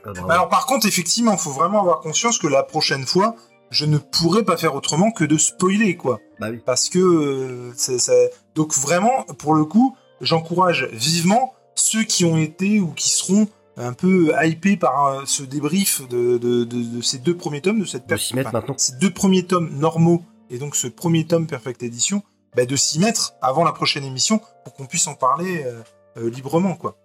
Bah 0.05 0.11
alors, 0.29 0.49
par 0.49 0.65
contre, 0.67 0.85
effectivement, 0.85 1.31
il 1.33 1.39
faut 1.39 1.51
vraiment 1.51 1.81
avoir 1.81 1.99
conscience 2.01 2.37
que 2.37 2.47
la 2.47 2.61
prochaine 2.63 3.05
fois, 3.07 3.35
je 3.71 3.85
ne 3.85 3.97
pourrai 3.97 4.43
pas 4.43 4.57
faire 4.57 4.75
autrement 4.75 5.11
que 5.11 5.23
de 5.23 5.37
spoiler, 5.37 5.97
quoi. 5.97 6.19
Bah 6.39 6.49
oui. 6.51 6.59
Parce 6.63 6.89
que 6.89 6.99
euh, 6.99 7.73
ça- 7.75 8.13
donc 8.53 8.73
vraiment, 8.75 9.23
pour 9.39 9.55
le 9.55 9.65
coup, 9.65 9.95
j'encourage 10.21 10.87
vivement 10.91 11.53
ceux 11.85 12.03
qui 12.03 12.25
ont 12.25 12.37
été 12.37 12.79
ou 12.79 12.91
qui 12.93 13.09
seront 13.09 13.47
un 13.77 13.93
peu 13.93 14.33
hypé 14.43 14.77
par 14.77 15.07
euh, 15.07 15.21
ce 15.25 15.43
débrief 15.43 16.07
de, 16.09 16.37
de, 16.37 16.63
de, 16.63 16.83
de 16.97 17.01
ces 17.01 17.17
deux 17.17 17.35
premiers 17.35 17.61
tomes, 17.61 17.79
de 17.81 17.85
cette 17.85 18.07
De 18.07 18.15
s'y 18.17 18.33
mettre 18.35 18.49
enfin, 18.49 18.59
maintenant. 18.59 18.75
ces 18.77 18.95
deux 18.97 19.11
premiers 19.11 19.43
tomes 19.45 19.69
normaux 19.77 20.23
et 20.49 20.57
donc 20.57 20.75
ce 20.75 20.87
premier 20.87 21.25
tome 21.27 21.45
Perfect 21.47 21.83
Edition, 21.83 22.23
bah, 22.55 22.65
de 22.65 22.75
s'y 22.75 22.99
mettre 22.99 23.33
avant 23.41 23.63
la 23.63 23.71
prochaine 23.73 24.03
émission 24.05 24.39
pour 24.63 24.73
qu'on 24.73 24.85
puisse 24.85 25.07
en 25.07 25.15
parler 25.15 25.63
euh, 25.65 25.81
euh, 26.17 26.29
librement, 26.29 26.75
quoi. 26.75 26.97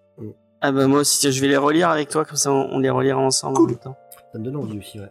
Ah 0.63 0.73
bah 0.73 0.87
moi 0.87 1.01
aussi, 1.01 1.33
je 1.33 1.41
vais 1.41 1.49
les 1.49 1.57
relire 1.57 1.89
avec 1.89 2.09
toi, 2.11 2.25
comme 2.25 2.37
ça 2.37 2.53
on, 2.53 2.69
on 2.73 2.79
les 2.79 2.91
relira 2.91 3.19
ensemble 3.19 3.57
en 3.57 3.61
Cool. 3.61 3.71
même 3.71 3.79
temps. 3.79 3.97
Ça 4.33 4.39
me 4.39 4.45
donne 4.45 4.57
envie 4.57 4.79
aussi, 4.79 5.01
ouais. 5.01 5.09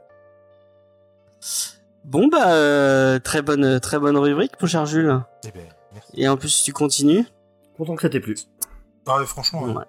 Bon 2.06 2.27
bah 2.27 2.53
euh, 2.53 3.19
très 3.19 3.41
bonne 3.41 3.80
très 3.80 3.99
bonne 3.99 4.17
rubrique 4.17 4.53
mon 4.61 4.67
cher 4.67 4.85
Jules. 4.85 5.19
Eh 5.45 5.51
ben, 5.51 5.64
merci. 5.93 6.11
Et 6.15 6.27
en 6.27 6.38
plus 6.38 6.64
tu 6.64 6.72
continues. 6.73 7.25
Content 7.77 7.95
que 7.95 8.01
ça 8.03 8.09
t'ait 8.09 8.19
plu. 8.19 8.35
Ah 9.09 9.17
ouais, 9.19 9.25
franchement, 9.25 9.63
ouais. 9.63 9.83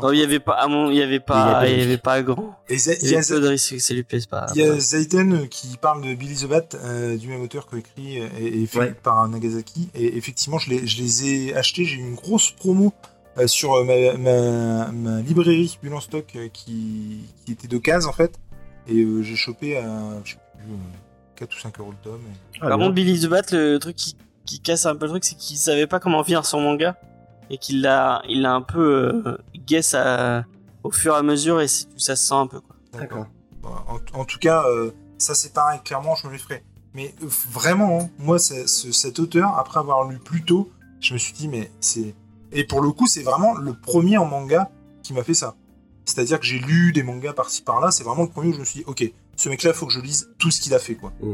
Non, 0.00 0.10
il 0.12 0.18
y 0.20 0.22
avait 0.22 0.40
pas 0.40 0.54
à 0.54 0.66
mon 0.66 0.90
il 0.90 0.96
y 0.96 1.02
avait 1.02 1.20
pas 1.20 1.68
Il 1.68 1.78
y 1.78 1.82
avait 1.82 1.98
pas 1.98 2.22
grand. 2.22 2.56
Et 2.70 2.76
Il 2.76 3.10
y 3.10 3.14
a, 3.16 3.20
peu 3.20 3.38
de 3.38 3.48
risques 3.48 3.74
que 3.74 3.78
ça 3.80 3.92
lui 3.92 4.02
plaise 4.02 4.24
pas. 4.24 4.46
il 4.54 4.62
y 4.62 4.64
a 4.64 4.80
Zaiten 4.80 5.46
qui 5.48 5.76
parle 5.76 6.02
de 6.02 6.14
Billy 6.14 6.34
the 6.36 6.46
Bat, 6.46 6.68
euh, 6.82 7.18
du 7.18 7.28
même 7.28 7.42
auteur 7.42 7.66
coécrit 7.66 8.20
euh, 8.22 8.28
et, 8.40 8.62
et 8.62 8.66
fait 8.66 8.78
Ouais. 8.78 8.94
par 8.94 9.28
Nagasaki. 9.28 9.90
Et 9.94 10.16
effectivement, 10.16 10.58
je 10.58 10.70
les, 10.70 10.86
je 10.86 11.02
les 11.02 11.24
ai 11.50 11.54
achetés. 11.54 11.84
J'ai 11.84 11.96
eu 11.96 12.00
une 12.00 12.14
grosse 12.14 12.50
promo 12.52 12.94
euh, 13.36 13.46
sur 13.46 13.74
euh, 13.74 13.84
ma, 13.84 14.16
ma, 14.16 14.90
ma 14.90 15.20
librairie 15.20 15.78
Bulle 15.82 15.94
en 15.94 16.00
stock 16.00 16.24
euh, 16.36 16.48
qui, 16.50 17.20
qui 17.44 17.52
était 17.52 17.68
d'occasion 17.68 18.08
en 18.08 18.14
fait. 18.14 18.38
Et 18.88 19.02
euh, 19.02 19.22
j'ai 19.22 19.36
chopé 19.36 19.76
à 19.76 19.82
je 20.24 20.30
sais 20.32 20.38
plus, 20.64 20.72
euh, 20.72 20.76
4 21.36 21.54
ou 21.54 21.60
5 21.60 21.78
euros 21.80 21.90
le 21.90 21.96
tome. 22.10 22.22
et- 22.22 22.58
Ah, 22.62 22.68
Par 22.70 22.78
contre 22.78 22.94
Billy 22.94 23.20
the 23.20 23.26
Bat 23.28 23.42
le 23.52 23.76
truc 23.78 23.96
qui, 23.96 24.16
qui 24.46 24.60
casse 24.60 24.86
un 24.86 24.96
peu 24.96 25.04
le 25.04 25.10
truc 25.10 25.24
c'est 25.26 25.36
qu'il 25.36 25.58
savait 25.58 25.86
pas 25.86 26.00
comment 26.00 26.24
finir 26.24 26.46
son 26.46 26.60
manga 26.62 26.96
et 27.50 27.58
qu'il 27.58 27.80
l'a 27.82 28.22
il 28.28 28.42
l'a 28.42 28.52
un 28.54 28.62
peu 28.62 29.22
euh, 29.26 29.38
guess 29.66 29.94
à- 29.94 30.44
au 30.84 30.90
fur 30.90 31.14
et 31.14 31.18
à 31.18 31.22
mesure 31.22 31.60
et 31.60 31.68
ça 31.68 32.16
se 32.16 32.26
sent 32.26 32.34
un 32.34 32.46
peu 32.46 32.60
quoi. 32.60 32.76
D'accord. 32.92 33.26
Bon, 33.62 33.70
En, 34.14 34.20
en 34.20 34.24
tout 34.24 34.38
cas, 34.38 34.64
euh, 34.66 34.90
ça 35.18 35.34
c'est 35.34 35.52
pareil, 35.52 35.80
clairement, 35.84 36.14
je 36.16 36.26
me 36.26 36.32
les 36.32 36.38
ferai. 36.38 36.64
Mais 36.94 37.14
euh, 37.22 37.26
vraiment, 37.50 38.00
hein, 38.02 38.10
moi, 38.18 38.38
cet 38.38 39.18
auteur, 39.18 39.56
après 39.58 39.78
avoir 39.80 40.08
lu 40.08 40.18
plus 40.18 40.42
tôt, 40.44 40.70
je 41.00 41.14
me 41.14 41.18
suis 41.18 41.32
dit, 41.32 41.48
mais 41.48 41.70
c'est. 41.80 42.14
Et 42.52 42.64
pour 42.64 42.80
le 42.82 42.90
coup, 42.90 43.06
c'est 43.06 43.22
vraiment 43.22 43.54
le 43.54 43.72
premier 43.72 44.18
en 44.18 44.26
manga 44.26 44.70
qui 45.02 45.14
m'a 45.14 45.22
fait 45.22 45.32
ça. 45.34 45.54
C'est-à-dire 46.04 46.38
que 46.40 46.44
j'ai 46.44 46.58
lu 46.58 46.92
des 46.92 47.02
mangas 47.02 47.32
par-ci 47.32 47.62
par-là, 47.62 47.90
c'est 47.92 48.02
vraiment 48.04 48.24
le 48.24 48.28
premier 48.28 48.48
où 48.48 48.54
je 48.54 48.58
me 48.60 48.64
suis 48.64 48.80
dit, 48.80 48.84
ok, 48.86 49.10
ce 49.36 49.48
mec-là, 49.48 49.72
faut 49.72 49.86
que 49.86 49.92
je 49.92 50.00
lise 50.00 50.30
tout 50.38 50.50
ce 50.50 50.60
qu'il 50.60 50.74
a 50.74 50.78
fait, 50.78 50.96
quoi. 50.96 51.12
Mm. 51.22 51.32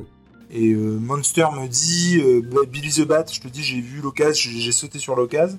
Et 0.51 0.69
euh, 0.73 0.99
Monster 0.99 1.47
me 1.61 1.67
dit, 1.67 2.21
euh, 2.23 2.43
Billy 2.67 2.91
the 2.93 3.07
Bat, 3.07 3.25
je 3.33 3.41
te 3.41 3.49
dis, 3.49 3.63
j'ai 3.63 3.81
vu 3.81 4.01
l'occasion, 4.01 4.51
j'ai 4.53 4.61
j'ai 4.61 4.73
sauté 4.73 4.99
sur 4.99 5.17
l'occasion. 5.17 5.59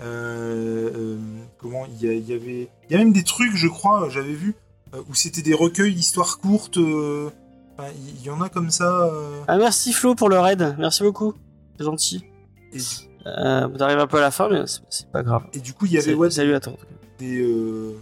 Euh, 0.00 0.90
euh, 0.94 1.18
comment 1.58 1.84
il 1.86 2.00
y, 2.00 2.32
avait 2.32 2.68
il 2.88 2.92
y 2.92 2.94
a 2.94 2.98
même 2.98 3.12
des 3.12 3.24
trucs 3.24 3.56
je 3.56 3.66
crois 3.66 4.08
j'avais 4.08 4.32
vu 4.32 4.54
euh, 4.94 4.98
où 5.08 5.14
c'était 5.14 5.42
des 5.42 5.54
recueils 5.54 5.92
d'histoires 5.92 6.38
courtes 6.38 6.76
il 6.76 8.22
y, 8.24 8.30
en 8.30 8.40
a 8.40 8.48
comme 8.48 8.70
ça 8.70 9.06
euh, 9.06 9.40
Ah 9.48 9.56
merci 9.56 9.92
Flo 9.92 10.14
pour 10.14 10.28
le 10.28 10.38
raid, 10.38 10.76
merci 10.78 11.02
beaucoup. 11.02 11.34
C'est 11.78 11.84
gentil. 11.84 12.24
et, 12.72 12.78
Euh, 13.26 13.66
T'arrives 13.76 13.98
un 13.98 14.06
peu 14.06 14.18
à 14.18 14.20
la 14.20 14.30
fin 14.30 14.48
mais 14.48 14.62
c'est- 14.88 15.10
pas 15.10 15.22
grave. 15.24 15.42
et 15.52 15.58
du 15.58 15.72
coup 15.74 15.86
il 15.86 15.92
y 15.92 15.98
avait 15.98 16.14
ouais, 16.14 16.30
Salut 16.30 16.54
à 16.54 16.60
toi. 16.60 16.74
des, 17.18 17.40
euh, 17.40 17.96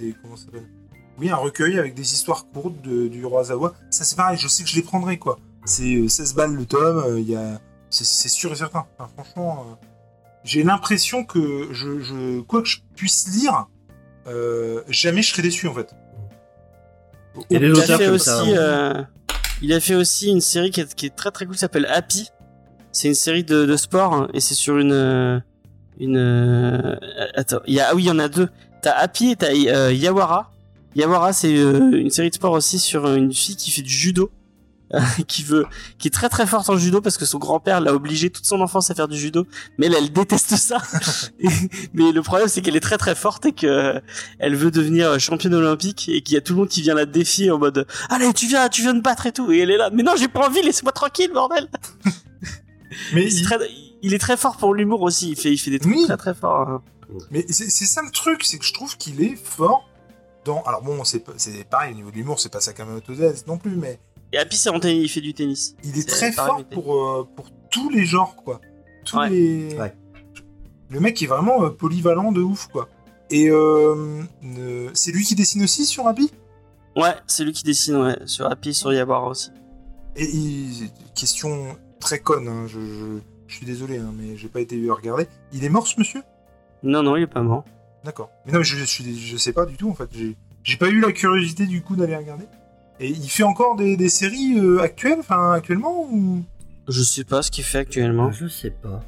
des 0.00 0.14
comment 0.22 0.36
ça 0.36 0.46
s'appelle? 0.46 0.66
Oui 1.18 1.28
un 1.30 1.36
recueil 1.36 1.78
avec 1.78 1.94
des 1.94 2.12
histoires 2.14 2.46
courtes 2.52 2.80
de, 2.82 3.06
du 3.08 3.24
roi 3.26 3.44
Zawa 3.44 3.74
ça 3.90 4.02
c'est 4.04 4.16
pareil 4.16 4.38
je 4.38 4.48
sais 4.48 4.62
que 4.64 4.68
je 4.70 4.76
les 4.76 4.82
prendrai 4.82 5.18
quoi 5.18 5.38
c'est 5.66 5.94
euh, 5.96 6.08
16 6.08 6.34
balles 6.34 6.54
le 6.54 6.64
tome 6.66 7.18
il 7.18 7.28
y 7.30 7.36
a 7.36 7.60
c'est- 7.90 8.28
sûr 8.28 8.50
et 8.52 8.56
certain 8.56 8.84
Enfin, 8.98 9.10
franchement 9.14 9.78
j'ai 10.44 10.62
l'impression 10.62 11.24
que 11.24 11.68
je, 11.72 12.00
je 12.00 12.40
quoi 12.42 12.62
que 12.62 12.68
je 12.68 12.78
puisse 12.94 13.28
lire 13.34 13.66
euh, 14.26 14.82
jamais 14.88 15.22
je 15.22 15.30
serai 15.32 15.42
déçu 15.42 15.66
en 15.68 15.74
fait 15.74 15.90
Il 17.50 17.54
y 17.54 17.56
a 17.56 17.58
des 17.60 17.66
Il 17.66 17.72
a 17.72 17.82
auteurs 17.84 17.98
fait 17.98 18.04
comme 18.06 18.14
aussi, 18.14 18.24
ça. 18.24 18.40
hein. 18.42 18.48
euh, 18.56 19.02
il 19.62 19.72
a 19.72 19.80
fait 19.80 19.94
aussi 19.94 20.28
une 20.30 20.40
série 20.40 20.70
qui 20.70 20.80
est, 20.80 20.94
qui 20.94 21.06
est 21.06 21.14
très 21.16 21.30
très 21.30 21.44
cool, 21.46 21.54
qui 21.54 21.60
s'appelle 21.60 21.86
Happy. 21.86 22.28
C'est 22.92 23.08
une 23.08 23.14
série 23.14 23.44
de, 23.44 23.64
de 23.66 23.76
sport 23.76 24.12
hein, 24.14 24.28
et 24.34 24.40
c'est 24.40 24.54
sur 24.54 24.78
une 24.78 24.92
euh, 24.92 25.40
une. 25.98 26.16
euh, 26.16 26.96
attends, 27.34 27.60
il 27.66 27.74
y 27.74 27.80
a 27.80 27.88
ah 27.90 27.94
oui, 27.94 28.04
il 28.04 28.06
y 28.06 28.10
en 28.10 28.18
a 28.18 28.28
deux. 28.28 28.48
T'as 28.82 28.92
Happy 28.92 29.30
et 29.30 29.36
t'as 29.36 29.50
euh, 29.52 29.92
Yawara. 29.92 30.50
Yawara, 30.94 31.32
c'est 31.32 31.56
euh, 31.56 31.90
une 31.98 32.10
série 32.10 32.30
de 32.30 32.34
sport 32.34 32.52
aussi 32.52 32.78
sur 32.78 33.12
une 33.12 33.32
fille 33.32 33.56
qui 33.56 33.70
fait 33.72 33.82
du 33.82 33.90
judo, 33.90 34.30
qui 35.28 35.42
veut, 35.42 35.66
qui 35.98 36.08
est 36.08 36.10
très 36.10 36.28
très 36.28 36.46
forte 36.46 36.68
en 36.70 36.76
judo 36.76 37.00
parce 37.00 37.16
que 37.18 37.24
son 37.26 37.38
grand-père 37.38 37.80
l'a 37.80 37.94
obligé 37.94 38.30
toute 38.30 38.44
son 38.46 38.60
enfance 38.60 38.90
à 38.90 38.94
faire 38.94 39.08
du 39.08 39.16
judo, 39.18 39.46
mais 39.78 39.86
elle, 39.86 39.94
elle 39.94 40.12
déteste 40.12 40.56
ça. 40.56 40.78
Et- 41.40 41.48
mais 41.92 42.12
le 42.12 42.22
problème 42.22 42.48
c'est 42.48 42.60
qu'elle 42.62 42.76
est 42.76 42.80
très 42.80 42.98
très 42.98 43.14
forte 43.14 43.46
et 43.46 43.52
que 43.52 44.00
elle 44.38 44.54
veut 44.56 44.70
devenir 44.70 45.18
championne 45.20 45.54
olympique 45.54 46.08
et 46.08 46.22
qu'il 46.22 46.34
y 46.34 46.38
a 46.38 46.40
tout 46.40 46.52
le 46.54 46.60
monde 46.60 46.68
qui 46.68 46.82
vient 46.82 46.94
la 46.94 47.06
défier 47.06 47.50
en 47.50 47.58
mode 47.58 47.86
allez 48.10 48.32
tu 48.32 48.46
viens 48.46 48.68
tu 48.68 48.82
viens 48.82 48.94
de 48.94 49.00
battre 49.00 49.26
et 49.26 49.32
tout 49.32 49.50
et 49.52 49.58
elle 49.58 49.70
est 49.70 49.76
là 49.76 49.90
mais 49.92 50.02
non 50.02 50.12
j'ai 50.16 50.28
pas 50.28 50.46
envie 50.46 50.62
laissez-moi 50.62 50.92
tranquille 50.92 51.30
bordel 51.32 51.68
mais 53.12 53.24
il- 53.32 53.44
très- 53.44 53.58
il 54.02 54.14
est 54.14 54.18
très 54.18 54.36
fort 54.36 54.56
pour 54.56 54.74
l'humour 54.74 55.02
aussi 55.02 55.30
il 55.30 55.36
fait 55.36 55.50
il 55.52 55.58
fait 55.58 55.70
des 55.70 55.78
trucs 55.78 55.94
Oui. 55.94 56.04
très 56.06 56.16
très 56.16 56.34
forts 56.34 56.68
hein. 56.68 56.82
Mais 57.30 57.44
c'est 57.48 57.68
ça 57.70 58.02
le 58.02 58.10
truc, 58.10 58.42
c'est 58.44 58.58
que 58.58 58.64
je 58.64 58.72
trouve 58.72 58.96
qu'il 58.96 59.22
est 59.22 59.36
fort 59.36 59.88
dans. 60.44 60.62
Alors 60.64 60.82
bon, 60.82 61.04
c'est 61.04 61.22
pareil, 61.70 61.92
au 61.92 61.96
niveau 61.96 62.10
de 62.10 62.16
l'humour, 62.16 62.40
c'est 62.40 62.50
pas 62.50 62.60
Sakamoto 62.60 63.14
Days 63.14 63.42
non 63.46 63.56
plus, 63.56 63.76
mais 63.76 64.00
et 64.34 64.38
Happy 64.38 64.56
c'est 64.56 64.68
en 64.70 64.80
tennis, 64.80 65.04
il 65.04 65.08
fait 65.08 65.20
du 65.20 65.32
tennis 65.34 65.76
il 65.84 65.98
est 65.98 66.08
très 66.08 66.32
fort 66.32 66.64
pour, 66.64 66.94
euh, 66.94 67.28
pour 67.36 67.46
tous 67.70 67.88
les 67.90 68.04
genres, 68.04 68.36
quoi. 68.36 68.60
Tous 69.04 69.16
Ouais. 69.18 69.30
les. 69.30 69.74
Ouais. 69.78 69.94
Le 70.90 71.00
mec 71.00 71.20
est 71.22 71.26
vraiment 71.26 71.64
euh, 71.64 71.70
polyvalent 71.70 72.30
de 72.32 72.40
ouf, 72.42 72.66
quoi. 72.68 72.88
Et 73.30 73.48
euh, 73.50 74.22
euh, 74.58 74.90
c'est 74.94 75.10
lui 75.12 75.24
qui 75.24 75.34
dessine 75.34 75.62
aussi 75.64 75.86
sur 75.86 76.06
Happy? 76.06 76.30
Ouais 76.96 77.14
c'est 77.26 77.42
lui 77.44 77.52
qui 77.52 77.64
dessine 77.64 77.96
ouais 77.96 78.16
sur 78.26 78.46
Happy 78.50 78.72
sur 78.74 78.92
Yawara 78.92 79.28
aussi 79.28 79.50
Et 80.14 80.24
il- 80.30 80.90
question 81.16 81.76
très 81.98 82.18
conne, 82.20 82.46
hein, 82.46 82.66
je, 82.68 82.78
je, 82.80 83.18
je 83.48 83.54
suis 83.56 83.66
désolé, 83.66 83.98
hein, 83.98 84.12
mais 84.16 84.36
j'ai 84.36 84.48
pas 84.48 84.60
été 84.60 84.76
regarder. 84.90 85.26
Il 85.52 85.64
est 85.64 85.68
mort, 85.70 85.86
ce 85.88 85.98
monsieur? 85.98 86.22
Non 86.82 87.02
non 87.02 87.16
il 87.16 87.22
est 87.22 87.26
pas 87.26 87.42
mort 87.42 87.64
D'accord. 88.04 88.30
Mais 88.46 88.52
non, 88.52 88.58
mais 88.58 88.64
je, 88.64 88.76
je, 88.76 89.02
je 89.02 89.36
sais 89.38 89.52
pas 89.54 89.64
du 89.66 89.76
tout 89.76 89.88
en 89.90 89.94
fait. 89.94 90.08
J'ai- 90.12 90.36
J'ai 90.62 90.76
pas 90.76 90.88
eu 90.88 91.00
la 91.00 91.10
curiosité 91.12 91.66
du 91.66 91.82
coup 91.82 91.96
d'aller 91.96 92.14
regarder. 92.16 92.44
Et 93.00 93.08
il 93.10 93.28
fait 93.28 93.42
encore 93.42 93.76
des, 93.76 93.96
des 93.96 94.08
séries 94.08 94.58
euh, 94.58 94.80
actuelles, 94.80 95.18
enfin 95.20 95.52
actuellement, 95.52 96.06
ou? 96.10 96.42
Je 96.88 97.02
sais 97.02 97.24
pas 97.24 97.42
ce 97.42 97.50
qu'il 97.50 97.64
fait 97.64 97.78
actuellement 97.78 98.30
Je 98.30 98.46
sais 98.46 98.70
pas. 98.70 99.00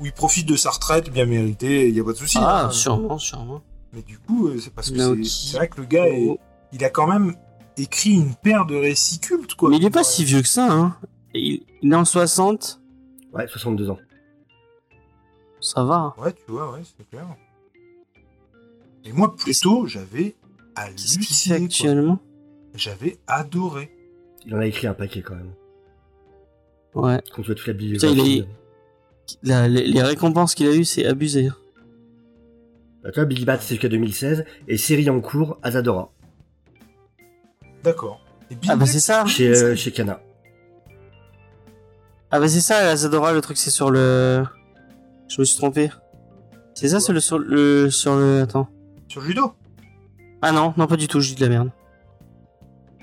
où 0.00 0.06
il 0.06 0.12
profite 0.12 0.46
de 0.46 0.54
sa 0.56 0.70
retraite 0.70 1.10
bien 1.10 1.26
méritée, 1.26 1.88
il 1.88 1.94
y 1.96 2.00
a 2.00 2.04
pas 2.04 2.12
de 2.12 2.16
souci. 2.18 2.38
ah 2.40 2.66
hein. 2.66 2.70
sûrement 2.70 3.18
sûrement 3.18 3.62
Mais 3.92 4.02
du 4.02 4.18
coup, 4.18 4.48
euh, 4.48 4.58
c'est 4.60 4.72
parce 4.72 4.90
que 4.90 4.98
c'est 5.24 5.24
c'est 5.24 5.56
vrai 5.56 5.68
que 5.68 5.80
le 5.80 5.86
gars, 5.86 6.06
est- 6.08 6.38
il 6.72 6.84
a 6.84 6.90
quand 6.90 7.06
même 7.06 7.34
écrit 7.76 8.12
une 8.12 8.34
paire 8.34 8.66
de 8.66 8.76
récits 8.76 9.18
cultes 9.18 9.54
quoi. 9.54 9.70
mais 9.70 9.76
il 9.78 9.84
est 9.86 9.90
pas 9.90 10.00
Ouais. 10.00 10.04
si 10.04 10.24
vieux 10.24 10.42
que 10.42 10.48
ça 10.48 10.70
hein 10.70 10.96
Et 11.34 11.40
il, 11.40 11.66
il 11.82 11.92
est 11.92 11.96
en 11.96 12.04
60 12.04 12.80
Ouais, 13.32 13.48
62 13.48 13.88
ans. 13.90 13.98
ça 15.60 15.82
va 15.84 15.94
hein. 15.96 16.14
Ouais, 16.18 16.32
tu 16.32 16.42
vois, 16.52 16.70
ouais, 16.72 16.80
c'est 16.84 17.08
clair. 17.08 17.26
Et 19.04 19.12
moi, 19.12 19.34
plutôt, 19.34 19.86
j'avais 19.86 20.36
qu'est-ce 20.76 21.18
qu'il 21.18 21.24
fait 21.34 21.54
halluciné. 21.54 22.04
quoi. 22.06 22.18
J'avais 22.74 23.18
adoré. 23.26 23.90
Il 24.46 24.54
en 24.54 24.58
a 24.58 24.66
écrit 24.66 24.86
un 24.86 24.94
paquet 24.94 25.22
quand 25.22 25.34
même. 25.34 25.52
ouais 26.94 27.20
Quand 27.34 27.42
tu 27.42 27.46
vois 27.48 27.54
toute 27.54 27.66
la 27.66 27.74
Putain, 27.74 28.08
il 28.08 28.14
bibliographie. 28.14 28.38
est- 28.40 29.38
La- 29.42 29.68
les, 29.68 29.86
les 29.86 30.02
récompenses 30.02 30.54
qu'il 30.54 30.66
a 30.66 30.74
eues, 30.74 30.84
c'est 30.84 31.06
abusé. 31.06 31.50
Bah, 33.02 33.10
toi, 33.12 33.24
Billy 33.24 33.44
Bat, 33.44 33.58
c'est 33.60 33.74
jusqu'à 33.74 33.88
2016. 33.88 34.44
Et 34.68 34.76
série 34.76 35.08
en 35.10 35.20
cours, 35.20 35.58
Azadora. 35.62 36.12
D'accord. 37.84 38.20
Ah 38.68 38.76
bah 38.76 38.86
c'est 38.86 39.00
ça. 39.00 39.24
Chez, 39.26 39.48
euh, 39.48 39.74
chez 39.74 39.90
Kana. 39.92 40.20
Ah 42.30 42.38
bah 42.38 42.48
c'est 42.48 42.60
ça, 42.60 42.82
la 42.84 42.96
Zadora, 42.96 43.32
le 43.32 43.40
truc 43.40 43.56
c'est 43.56 43.70
sur 43.70 43.90
le. 43.90 44.44
Je 45.28 45.40
me 45.40 45.44
suis 45.44 45.56
trompé. 45.56 45.90
C'est 46.74 46.88
ça, 46.88 47.00
c'est 47.00 47.12
le 47.12 47.20
sur 47.20 47.38
le 47.38 47.90
sur 47.90 48.14
le. 48.16 48.40
Attends. 48.42 48.68
sur 49.08 49.20
le 49.22 49.26
judo? 49.26 49.52
Ah 50.42 50.52
non, 50.52 50.74
non 50.76 50.86
pas 50.86 50.96
du 50.96 51.08
tout, 51.08 51.20
je 51.20 51.30
dis 51.30 51.34
de 51.34 51.40
la 51.40 51.48
merde. 51.48 51.70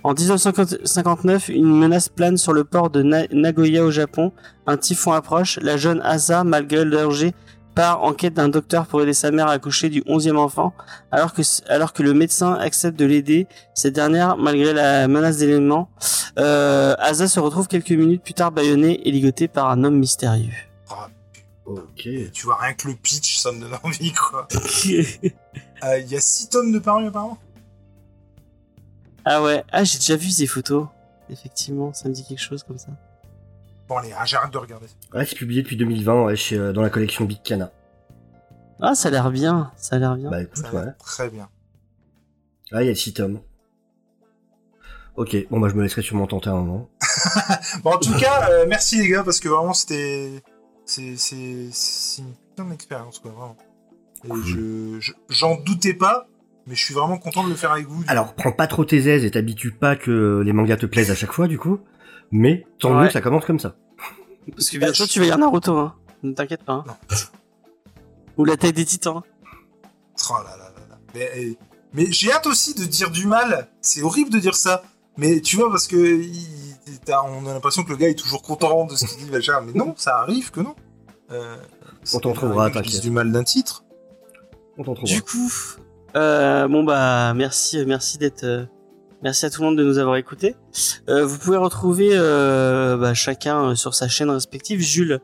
En 0.03 0.14
1959, 0.14 1.50
une 1.50 1.78
menace 1.78 2.10
plane 2.10 2.38
sur 2.38 2.53
le 2.53 2.64
port 2.64 2.90
de 2.90 3.03
Na- 3.03 3.28
Nagoya 3.32 3.84
au 3.84 3.92
Japon. 3.92 4.32
Un 4.68 4.78
typhon 4.78 5.11
approche. 5.11 5.60
La 5.61 5.78
jeune 5.78 6.02
Asa, 6.02 6.44
malgré 6.44 6.86
le 6.86 6.92
danger, 6.92 7.34
part 7.76 8.03
en 8.03 8.14
quête 8.14 8.34
d'un 8.34 8.50
docteur 8.50 8.88
pour 8.88 9.02
aider 9.02 9.14
sa 9.14 9.32
mère 9.32 9.48
à 9.48 9.52
accoucher 9.53 9.90
du 9.90 10.03
onzième 10.08 10.38
enfant. 10.38 10.74
Alors 11.11 11.34
que, 11.34 11.42
alors 11.69 11.94
que 11.94 12.02
le 12.03 12.14
médecin 12.14 12.53
accepte 12.53 12.98
de 12.98 13.06
l'aider, 13.06 13.48
cette 13.74 13.94
dernière, 13.94 14.38
malgré 14.38 14.74
la 14.74 15.08
menace 15.08 15.38
d'éléments, 15.38 15.90
euh, 16.40 16.95
Asa 17.00 17.28
se 17.28 17.40
retrouve 17.40 17.68
quelques 17.68 17.92
minutes 17.92 18.24
plus 18.24 18.34
tard 18.34 18.52
bâillonnée 18.52 19.08
et 19.08 19.11
ligotée 19.11 19.48
par 19.48 19.69
un 19.69 19.84
homme 19.84 19.98
mystérieux. 19.98 20.53
Ok. 21.66 22.08
Et 22.08 22.30
tu 22.34 22.45
vois, 22.48 22.58
rien 22.60 22.74
que 22.74 22.88
le 22.88 22.95
pitch, 22.95 23.38
ça 23.38 23.52
me 23.52 23.60
donne 23.60 23.78
envie, 23.84 24.14
quoi. 24.14 24.48
Euh, 25.86 25.98
Il 26.00 26.11
y 26.11 26.16
a 26.18 26.19
6 26.19 26.50
tomes 26.50 26.74
de 26.74 26.80
paru, 26.80 27.08
apparemment? 27.08 27.38
Ah 29.32 29.43
ouais, 29.43 29.64
ah 29.72 29.83
j'ai 29.83 29.98
déjà 29.99 30.16
vu 30.16 30.30
ces 30.30 30.48
photos. 30.48 30.88
Effectivement, 31.30 31.93
ça 31.93 32.09
me 32.09 32.14
dit 32.14 32.25
quelque 32.25 32.40
chose 32.41 32.64
comme 32.64 32.77
ça. 32.80 32.90
Bon, 33.88 33.98
allez, 33.98 34.14
ah, 34.17 34.25
j'arrête 34.25 34.51
de 34.51 34.58
regarder. 34.58 34.88
Ouais, 35.14 35.25
c'est 35.25 35.35
publié 35.35 35.61
depuis 35.61 35.77
2020 35.77 36.24
ouais, 36.25 36.35
chez, 36.35 36.58
euh, 36.58 36.74
dans 36.74 36.82
la 36.82 36.90
collection 36.90 37.25
Big 37.25 37.41
Kana. 37.43 37.72
Ah, 38.82 38.95
ça 38.95 39.09
a 39.09 39.11
l'air 39.11 39.30
bien, 39.32 39.72
ça 39.77 39.95
a 39.98 39.99
l'air 39.99 40.16
bien. 40.16 40.30
Bah 40.30 40.41
écoute, 40.41 40.58
Ça 40.58 40.69
a 40.69 40.74
ouais. 40.85 40.91
très 40.99 41.30
bien. 41.30 41.49
Ah, 42.72 42.82
il 42.83 42.88
y 42.88 42.91
a 42.91 42.95
6 42.95 43.14
tomes. 43.14 43.41
Ok, 45.16 45.35
bon 45.51 45.59
bah 45.59 45.67
je 45.69 45.75
me 45.75 45.83
laisserai 45.83 46.01
sûrement 46.01 46.27
tenter 46.27 46.49
un 46.49 46.56
moment. 46.61 46.90
Bon, 47.83 47.91
en 47.93 47.98
tout 47.99 48.16
cas, 48.17 48.49
euh, 48.51 48.66
merci 48.69 48.98
les 49.01 49.09
gars, 49.09 49.24
parce 49.24 49.40
que 49.41 49.49
vraiment, 49.49 49.74
c'était. 49.74 50.41
C'est 50.85 51.17
c'est- 51.17 51.67
c'est 51.72 52.22
une 52.22 52.33
putain 52.33 52.66
d'expérience, 52.69 53.19
quoi, 53.19 53.32
vraiment. 53.32 53.58
Et 54.24 54.30
Cool. 54.30 54.43
je- 54.45 54.98
je- 55.01 55.14
j'en 55.30 55.58
doutais 55.58 55.93
pas, 55.93 56.27
mais 56.69 56.75
je 56.75 56.83
suis 56.85 56.93
vraiment 56.93 57.17
content 57.17 57.43
de 57.43 57.49
le 57.49 57.56
faire 57.56 57.72
avec 57.73 57.88
vous. 57.88 58.03
Alors, 58.07 58.33
prends 58.35 58.51
pas 58.53 58.67
trop 58.67 58.85
tes 58.85 59.07
aises 59.09 59.25
et 59.25 59.31
t'habitue 59.31 59.72
pas 59.72 59.95
que 59.98 60.41
les 60.45 60.53
mangas 60.53 60.77
te 60.77 60.85
plaisent 60.85 61.11
à 61.11 61.15
chaque 61.15 61.33
fois, 61.33 61.48
du 61.48 61.57
coup. 61.57 61.80
Mais 62.31 62.65
tant 62.80 62.91
mieux 62.91 62.99
Ouais. 63.01 63.07
que 63.07 63.14
ça 63.14 63.22
commence 63.22 63.43
comme 63.45 63.59
ça. 63.59 63.75
Parce 64.56 64.69
que 64.69 64.77
bientôt 64.77 65.06
tu 65.07 65.19
vas 65.19 65.25
lire 65.25 65.38
Naruto, 65.39 65.75
hein. 65.77 65.95
Ne 66.23 66.31
t'inquiète 66.33 66.64
pas. 66.64 66.83
hein. 66.88 66.95
Ou 68.38 68.45
la 68.45 68.56
taille 68.56 68.73
des 68.73 68.85
titans. 68.85 69.22
Oh 70.30 70.33
là 70.43 70.43
là 70.57 70.57
là 70.57 70.85
là. 70.89 70.98
Mais, 71.15 71.30
eh, 71.38 71.57
mais 71.93 72.06
j'ai 72.11 72.31
hâte 72.31 72.45
aussi 72.48 72.73
de 72.75 72.85
dire 72.85 73.09
du 73.11 73.25
mal. 73.27 73.67
C'est 73.81 74.01
horrible 74.03 74.30
de 74.30 74.39
dire 74.39 74.56
ça. 74.56 74.83
Mais 75.17 75.41
tu 75.41 75.56
vois, 75.57 75.69
parce 75.69 75.88
que 75.88 75.98
il- 75.98 76.45
on 77.11 77.45
a 77.48 77.53
l'impression 77.53 77.83
que 77.83 77.89
le 77.89 77.98
gars 77.98 78.07
est 78.09 78.17
toujours 78.17 78.41
content 78.41 78.85
de 78.85 78.95
ce 78.95 79.06
qu'il 79.06 79.25
dit, 79.25 79.31
machin. 79.31 79.61
Mais 79.61 79.73
non, 79.73 79.93
ça 79.98 80.19
arrive 80.19 80.51
que 80.51 80.61
non. 80.61 80.75
Euh, 81.31 81.57
On 82.14 82.19
t'en 82.19 82.33
trouvera, 82.33 82.69
t'inquiète. 82.72 83.01
du 83.01 83.11
mal 83.11 83.31
d'un 83.31 83.43
titre. 83.43 83.83
On 84.77 84.83
t'en 84.83 84.93
trouvera. 84.95 85.14
Du 85.15 85.22
coup, 85.22 85.51
euh, 86.15 86.67
bon 86.67 86.83
bah 86.83 87.33
merci, 87.35 87.83
merci 87.85 88.17
d'être, 88.17 88.43
euh, 88.43 88.65
merci 89.23 89.45
à 89.45 89.49
tout 89.49 89.61
le 89.61 89.67
monde 89.67 89.77
de 89.77 89.83
nous 89.83 89.97
avoir 89.97 90.15
écoutés. 90.17 90.55
Euh, 91.09 91.25
vous 91.25 91.38
pouvez 91.38 91.57
retrouver 91.57 92.09
euh, 92.13 92.97
bah, 92.97 93.13
chacun 93.13 93.69
euh, 93.71 93.75
sur 93.75 93.93
sa 93.93 94.07
chaîne 94.07 94.29
respective. 94.29 94.79
Jules 94.81 95.19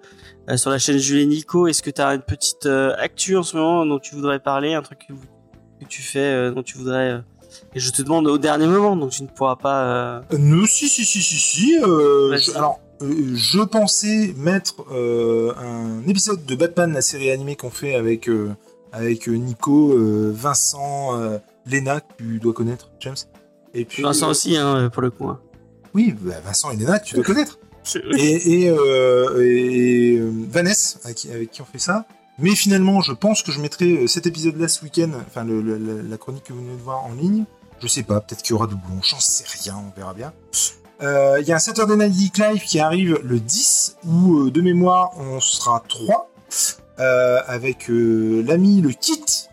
euh, 0.50 0.58
sur 0.58 0.70
la 0.70 0.78
chaîne 0.78 0.98
Jules 0.98 1.20
et 1.20 1.26
Nico. 1.26 1.68
Est-ce 1.68 1.82
que 1.82 1.90
tu 1.90 2.02
as 2.02 2.14
une 2.14 2.22
petite 2.22 2.66
euh, 2.68 2.94
actu 2.98 3.36
en 3.38 3.44
ce 3.44 3.58
moment 3.58 3.86
dont 3.86 4.00
tu 4.00 4.16
voudrais 4.16 4.40
parler, 4.40 4.74
un 4.74 4.82
truc 4.82 5.00
que, 5.08 5.14
vous- 5.14 5.20
que 5.82 5.86
tu 5.88 6.02
fais, 6.02 6.20
euh, 6.20 6.52
dont 6.52 6.64
tu 6.64 6.78
voudrais 6.78 7.12
euh, 7.12 7.20
et 7.74 7.80
je 7.80 7.90
te 7.92 8.02
demande 8.02 8.28
au 8.28 8.38
dernier 8.38 8.68
moment, 8.68 8.98
donc 8.98 9.12
tu 9.12 9.24
ne 9.24 9.28
pourras 9.30 9.56
pas. 9.56 9.84
euh, 9.86 10.22
Euh, 10.34 10.38
non, 10.38 10.66
si, 10.66 10.90
si, 10.90 11.06
si, 11.06 11.22
si, 11.22 11.36
si. 11.38 11.78
euh, 11.82 12.38
je- 12.38 12.52
alors, 12.52 12.80
euh, 13.02 13.34
je 13.34 13.62
pensais 13.62 14.34
mettre 14.38 14.76
euh, 14.92 15.54
un 15.58 16.06
épisode 16.08 16.46
de 16.46 16.56
Batman, 16.56 16.92
la 16.94 17.02
série 17.02 17.32
animée 17.32 17.56
qu'on 17.56 17.70
fait 17.70 17.96
avec, 17.96 18.28
euh, 18.28 18.50
avec 18.96 19.28
euh, 19.28 19.34
Nico, 19.34 19.92
euh, 19.94 20.32
Vincent, 20.36 21.20
euh, 21.20 21.38
Lena, 21.66 22.00
que 22.02 22.14
tu 22.18 22.40
dois 22.40 22.54
connaître, 22.54 22.90
James. 23.02 23.16
Et 23.74 23.86
puis, 23.86 24.04
Vincent 24.04 24.30
aussi, 24.30 24.56
hein, 24.58 24.90
pour 24.92 25.02
le 25.02 25.12
coup. 25.12 25.28
hein. 25.30 25.40
Oui, 25.94 26.16
bah, 26.20 26.36
Vincent 26.46 26.72
et 26.72 26.78
Lena, 26.78 27.00
tu 27.00 27.16
dois 27.16 27.24
connaître. 27.24 27.60
et, 28.18 28.64
et, 28.64 28.74
et, 29.40 30.20
Vanessa, 30.50 31.00
avec 31.04 31.18
qui, 31.18 31.32
avec 31.32 31.52
qui 31.52 31.62
on 31.62 31.66
fait 31.66 31.80
ça. 31.80 32.06
Mais 32.40 32.56
finalement, 32.56 33.02
je 33.02 33.14
pense 33.14 33.44
que 33.44 33.52
je 33.52 33.60
mettrai 33.62 34.08
cet 34.08 34.26
épisode-là 34.28 34.68
ce 34.68 34.84
week-end, 34.84 35.10
enfin 35.28 35.46
le- 35.46 35.62
le- 35.62 36.02
la, 36.02 36.18
chronique 36.18 36.44
que 36.46 36.54
vous 36.54 36.60
venez 36.66 36.76
de 36.76 36.82
voir 36.82 37.06
en 37.06 37.14
ligne. 37.14 37.46
Je 37.80 37.88
sais 37.88 38.04
pas, 38.04 38.20
peut-être 38.20 38.42
qu'il 38.42 38.52
y 38.52 38.56
aura 38.56 38.68
doublon, 38.68 39.00
j'en 39.02 39.20
sais 39.20 39.46
rien, 39.64 39.76
on 39.78 39.98
verra 39.98 40.14
bien. 40.14 40.34
Euh, 41.02 41.38
Il 41.42 41.48
y 41.48 41.52
a 41.54 41.56
un 41.56 41.60
Saturday 41.60 41.96
Night 41.96 42.14
Geek 42.14 42.38
Live 42.38 42.64
qui 42.66 42.80
arrive 42.80 43.20
le 43.24 43.40
10, 43.40 43.98
où 44.06 44.40
euh, 44.48 44.52
de 44.52 44.62
mémoire 44.62 45.12
on 45.18 45.40
sera 45.40 45.82
3, 45.88 46.30
avec 47.00 47.90
euh, 47.90 48.44
l'ami 48.48 48.82
le 48.82 48.90
Kit, 48.92 49.50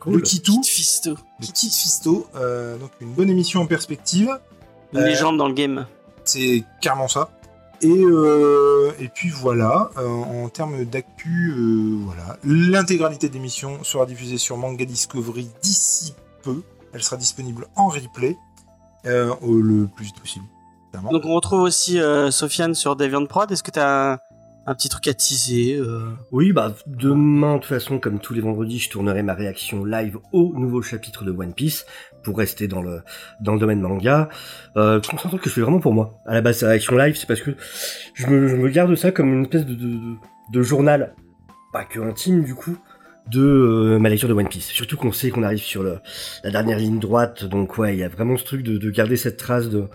Cool. 0.00 0.14
le 0.16 0.20
Kitou, 0.20 0.60
Petite 0.60 0.70
fisto, 0.74 1.10
le 1.40 1.46
Kit 1.46 1.70
Fisto, 1.70 2.26
euh, 2.36 2.76
donc 2.76 2.90
une 3.00 3.12
bonne 3.12 3.30
émission 3.30 3.60
en 3.62 3.66
perspective. 3.66 4.38
une 4.92 4.98
Euh, 5.00 5.06
légende 5.06 5.38
dans 5.38 5.48
le 5.48 5.54
game. 5.54 5.86
C'est 6.24 6.64
carrément 6.80 7.08
ça. 7.08 7.30
Et, 7.82 7.88
euh, 7.90 8.92
et 8.98 9.08
puis 9.08 9.28
voilà, 9.30 9.90
euh, 9.98 10.06
en 10.06 10.48
termes 10.48 10.84
d'actu, 10.84 11.52
euh, 11.56 11.98
voilà, 12.04 12.38
l'intégralité 12.44 13.28
de 13.28 13.34
l'émission 13.34 13.82
sera 13.84 14.06
diffusée 14.06 14.38
sur 14.38 14.56
Manga 14.56 14.84
Discovery 14.84 15.50
d'ici 15.62 16.14
peu. 16.42 16.62
Elle 16.92 17.02
sera 17.02 17.16
disponible 17.16 17.66
en 17.76 17.88
replay 17.88 18.36
euh, 19.06 19.34
au- 19.42 19.54
le 19.60 19.86
plus 19.86 20.04
vite 20.06 20.18
possible. 20.20 20.44
Donc 21.10 21.24
on 21.24 21.34
retrouve 21.34 21.62
aussi 21.62 21.98
euh, 21.98 22.30
Sofiane 22.30 22.74
sur 22.74 22.94
DeviantProd. 22.94 23.50
Est-ce 23.50 23.62
que 23.64 23.72
tu 23.72 23.80
as 23.80 24.20
un, 24.66 24.74
petit 24.74 24.88
truc 24.88 25.06
à 25.08 25.14
teaser 25.14 25.76
euh, 25.76 26.10
Oui, 26.30 26.52
bah 26.52 26.74
demain, 26.86 27.54
de 27.54 27.58
toute 27.60 27.68
façon, 27.68 27.98
comme 27.98 28.18
tous 28.18 28.34
les 28.34 28.40
vendredis, 28.40 28.78
je 28.78 28.90
tournerai 28.90 29.22
ma 29.22 29.34
réaction 29.34 29.84
live 29.84 30.18
au 30.32 30.52
nouveau 30.54 30.82
chapitre 30.82 31.24
de 31.24 31.30
One 31.30 31.54
Piece 31.54 31.86
pour 32.22 32.38
rester 32.38 32.68
dans 32.68 32.82
le 32.82 33.02
dans 33.40 33.54
le 33.54 33.60
domaine 33.60 33.80
manga. 33.80 34.28
Euh, 34.76 35.00
truc 35.00 35.20
que 35.42 35.48
je 35.48 35.54
fais 35.54 35.60
vraiment 35.60 35.80
pour 35.80 35.92
moi. 35.92 36.20
À 36.26 36.34
la 36.34 36.40
base, 36.40 36.58
c'est 36.58 36.66
réaction 36.66 36.96
live, 36.96 37.16
c'est 37.16 37.26
parce 37.26 37.42
que 37.42 37.52
je 38.14 38.26
me, 38.26 38.48
je 38.48 38.56
me 38.56 38.68
garde 38.68 38.94
ça 38.94 39.12
comme 39.12 39.32
une 39.32 39.42
espèce 39.42 39.66
de, 39.66 39.76
de, 40.52 40.62
journal, 40.62 41.14
pas 41.72 41.84
que 41.84 42.00
intime 42.00 42.42
du 42.44 42.54
coup, 42.54 42.76
de 43.30 43.42
euh, 43.42 43.98
ma 43.98 44.08
lecture 44.08 44.28
de 44.28 44.34
One 44.34 44.48
Piece. 44.48 44.66
Surtout 44.66 44.96
qu'on 44.96 45.12
sait 45.12 45.30
qu'on 45.30 45.42
arrive 45.42 45.62
sur 45.62 45.82
la 45.82 46.50
dernière 46.50 46.78
ligne 46.78 46.98
droite, 46.98 47.44
donc 47.44 47.78
ouais, 47.78 47.94
il 47.94 48.00
y 48.00 48.04
a 48.04 48.08
vraiment 48.08 48.36
ce 48.36 48.44
truc 48.44 48.62
de, 48.62 48.78
de 48.78 48.90
garder 48.90 49.16
cette 49.16 49.36
trace 49.36 49.68
de 49.68 49.88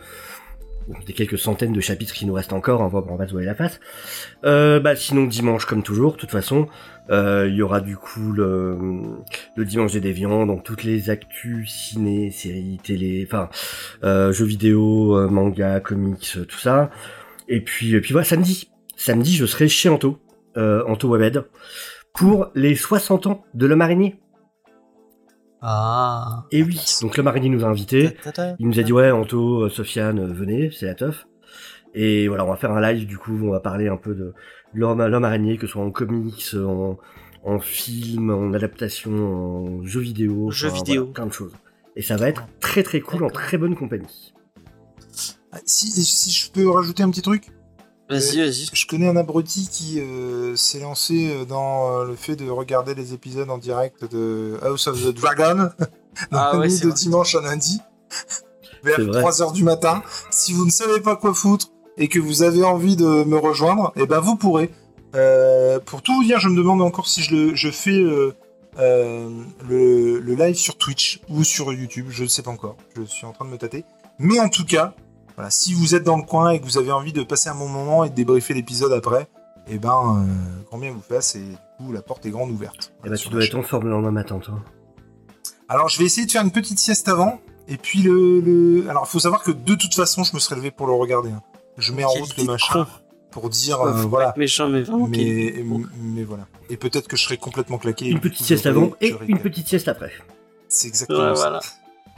des 1.05 1.13
quelques 1.13 1.37
centaines 1.37 1.73
de 1.73 1.81
chapitres 1.81 2.13
qui 2.13 2.25
nous 2.25 2.33
restent 2.33 2.53
encore, 2.53 2.81
on 2.81 2.87
va, 2.87 3.03
on 3.07 3.15
va 3.15 3.27
se 3.27 3.31
voiler 3.31 3.45
la 3.45 3.55
face. 3.55 3.79
Euh, 4.43 4.79
bah 4.79 4.95
sinon 4.95 5.25
dimanche 5.25 5.65
comme 5.65 5.83
toujours, 5.83 6.13
de 6.13 6.17
toute 6.17 6.31
façon, 6.31 6.67
euh, 7.09 7.47
il 7.49 7.55
y 7.55 7.61
aura 7.61 7.81
du 7.81 7.97
coup 7.97 8.31
le, 8.31 9.23
dimanche 9.57 9.93
des 9.93 10.01
déviants, 10.01 10.45
donc 10.45 10.63
toutes 10.63 10.83
les 10.83 11.09
actus 11.09 11.71
ciné, 11.71 12.31
séries, 12.31 12.79
télé, 12.83 13.27
enfin 13.27 13.49
euh, 14.03 14.31
jeux 14.31 14.45
vidéo, 14.45 15.17
euh, 15.17 15.27
manga, 15.27 15.79
comics, 15.79 16.37
tout 16.47 16.59
ça. 16.59 16.91
Et 17.47 17.61
puis 17.61 17.95
et 17.95 18.01
puis 18.01 18.13
voilà 18.13 18.25
samedi, 18.25 18.69
samedi 18.95 19.35
je 19.35 19.45
serai 19.45 19.67
chez 19.67 19.89
Anto, 19.89 20.19
Anto 20.55 21.09
Webed, 21.09 21.45
pour 22.13 22.51
les 22.53 22.75
60 22.75 23.27
ans 23.27 23.45
de 23.53 23.65
l'homme 23.65 23.81
araignée. 23.81 24.19
Ah. 25.61 26.45
Et 26.51 26.63
oui, 26.63 26.79
donc 27.01 27.17
l'homme 27.17 27.27
araignée 27.27 27.49
nous 27.49 27.65
a 27.65 27.67
invités. 27.67 28.15
Il 28.59 28.67
nous 28.67 28.79
a 28.79 28.83
dit 28.83 28.93
ouais 28.93 29.11
Anto, 29.11 29.63
euh, 29.65 29.69
Sofiane, 29.69 30.19
euh, 30.19 30.33
venez, 30.33 30.71
c'est 30.71 30.85
la 30.85 30.95
teuf. 30.95 31.27
Et 31.93 32.27
voilà, 32.27 32.45
on 32.45 32.49
va 32.49 32.55
faire 32.55 32.71
un 32.71 32.81
live 32.81 33.05
du 33.07 33.17
coup, 33.17 33.37
on 33.43 33.51
va 33.51 33.59
parler 33.59 33.87
un 33.87 33.97
peu 33.97 34.15
de 34.15 34.33
l'homme 34.73 35.05
l'homme 35.05 35.25
araignée, 35.25 35.57
que 35.57 35.67
ce 35.67 35.73
soit 35.73 35.83
en 35.83 35.91
comics, 35.91 36.53
en, 36.55 36.97
en 37.43 37.59
film, 37.59 38.29
en 38.29 38.53
adaptation, 38.53 39.11
en 39.11 39.83
jeu 39.83 39.99
vidéo, 39.99 40.51
Jeu 40.51 40.67
enfin, 40.67 40.77
vidéo. 40.77 41.01
voilà, 41.01 41.13
plein 41.13 41.25
de 41.25 41.33
choses. 41.33 41.53
Et 41.95 42.01
ça 42.03 42.15
va 42.15 42.29
être 42.29 42.45
très 42.61 42.83
très 42.83 43.01
cool, 43.01 43.23
en 43.23 43.29
très 43.29 43.57
bonne 43.57 43.75
compagnie. 43.75 44.33
Ah, 45.51 45.57
Si, 45.65 45.87
si 45.89 46.31
je 46.31 46.51
peux 46.51 46.69
rajouter 46.69 47.03
un 47.03 47.09
petit 47.09 47.23
truc, 47.23 47.47
Vas-y, 48.09 48.39
vas-y. 48.39 48.69
je 48.73 48.87
connais 48.87 49.07
un 49.07 49.15
abruti 49.15 49.69
qui 49.71 49.99
euh, 49.99 50.55
s'est 50.55 50.79
lancé 50.79 51.29
euh, 51.31 51.45
dans 51.45 51.99
euh, 52.01 52.05
le 52.05 52.15
fait 52.15 52.35
de 52.35 52.49
regarder 52.49 52.95
les 52.95 53.13
épisodes 53.13 53.49
en 53.49 53.57
direct 53.59 54.03
de 54.11 54.57
House 54.63 54.87
of 54.87 54.99
the 55.03 55.13
Dragon 55.13 55.55
dans 56.31 56.37
Ah 56.39 56.49
la 56.53 56.59
ouais, 56.59 56.67
de 56.69 56.73
vrai. 56.87 56.93
dimanche 56.93 57.35
à 57.35 57.41
lundi 57.41 57.79
vers 58.83 58.95
C'est 58.95 59.03
vrai. 59.03 59.21
3h 59.21 59.53
du 59.53 59.63
matin. 59.63 60.01
Si 60.31 60.53
vous 60.53 60.65
ne 60.65 60.71
savez 60.71 61.01
pas 61.01 61.15
quoi 61.15 61.33
foutre 61.33 61.67
et 61.97 62.07
que 62.07 62.17
vous 62.19 62.41
avez 62.43 62.63
envie 62.63 62.95
de 62.95 63.23
me 63.25 63.37
rejoindre, 63.37 63.91
eh 63.95 64.05
ben 64.07 64.19
vous 64.19 64.35
pourrez. 64.35 64.71
Euh, 65.15 65.79
pour 65.79 66.01
tout 66.01 66.13
vous 66.15 66.23
dire, 66.23 66.39
je 66.39 66.49
me 66.49 66.55
demande 66.57 66.81
encore 66.81 67.07
si 67.07 67.21
je, 67.21 67.35
le, 67.35 67.55
je 67.55 67.69
fais 67.69 67.91
euh, 67.99 68.33
euh, 68.79 69.29
le, 69.67 70.19
le 70.19 70.33
live 70.35 70.55
sur 70.55 70.77
Twitch 70.77 71.19
ou 71.29 71.43
sur 71.43 71.73
YouTube, 71.73 72.07
je 72.09 72.23
ne 72.23 72.27
sais 72.27 72.41
pas 72.41 72.51
encore. 72.51 72.77
Je 72.95 73.03
suis 73.03 73.25
en 73.25 73.33
train 73.33 73.45
de 73.45 73.49
me 73.51 73.57
tâter. 73.57 73.85
Mais 74.17 74.39
en 74.39 74.49
tout 74.49 74.65
cas, 74.65 74.93
voilà, 75.39 75.51
si 75.51 75.73
vous 75.73 75.95
êtes 75.95 76.03
dans 76.03 76.17
le 76.17 76.23
coin 76.23 76.49
et 76.49 76.59
que 76.59 76.65
vous 76.65 76.77
avez 76.77 76.91
envie 76.91 77.13
de 77.13 77.23
passer 77.23 77.47
un 77.47 77.55
bon 77.55 77.69
moment 77.69 78.03
et 78.03 78.09
de 78.09 78.13
débriefer 78.13 78.53
l'épisode 78.53 78.91
après, 78.91 79.29
eh 79.69 79.77
ben, 79.77 79.89
euh, 80.27 80.63
grand 80.67 80.77
bien 80.79 80.91
vous 80.91 80.99
fasse 81.01 81.35
et 81.35 81.39
du 81.39 81.55
coup 81.77 81.93
la 81.93 82.01
porte 82.01 82.25
est 82.25 82.29
grande 82.29 82.51
ouverte. 82.51 82.91
Et 83.05 83.09
bah 83.09 83.15
Sur 83.15 83.29
tu 83.29 83.35
dois 83.37 83.45
être 83.45 83.55
en 83.55 83.63
forme 83.63 83.85
le 83.85 83.91
lendemain 83.91 84.11
matin, 84.11 84.39
toi. 84.39 84.55
Alors, 85.69 85.87
je 85.87 85.97
vais 85.97 86.03
essayer 86.03 86.27
de 86.27 86.31
faire 86.31 86.43
une 86.43 86.51
petite 86.51 86.77
sieste 86.79 87.07
avant. 87.07 87.39
Et 87.69 87.77
puis, 87.77 87.99
le. 88.01 88.41
le... 88.41 88.89
Alors, 88.89 89.03
il 89.07 89.09
faut 89.11 89.19
savoir 89.19 89.43
que 89.43 89.51
de 89.51 89.75
toute 89.75 89.93
façon, 89.93 90.23
je 90.25 90.33
me 90.33 90.39
serais 90.39 90.55
levé 90.55 90.71
pour 90.71 90.87
le 90.87 90.93
regarder. 90.93 91.29
hein. 91.29 91.41
Je 91.77 91.93
mets 91.93 92.03
en 92.03 92.09
route 92.09 92.35
le 92.35 92.43
machin 92.43 92.85
pour 93.31 93.49
dire. 93.49 93.79
Euh, 93.79 93.91
voilà. 94.03 94.33
méchant, 94.35 94.67
mais 94.67 94.81
vraiment. 94.81 95.07
Mais, 95.07 96.23
voilà. 96.23 96.47
Et 96.69 96.75
peut-être 96.75 97.07
que 97.07 97.15
je 97.15 97.23
serai 97.23 97.37
complètement 97.37 97.77
claqué. 97.77 98.07
Une 98.07 98.19
petite 98.19 98.45
sieste 98.45 98.65
avant 98.65 98.91
et 98.99 99.15
une 99.27 99.39
petite 99.39 99.67
sieste 99.69 99.87
après. 99.87 100.11
C'est 100.67 100.87
exactement 100.87 101.19
Ouais, 101.29 101.35
ça. 101.35 101.41
voilà. 101.41 101.59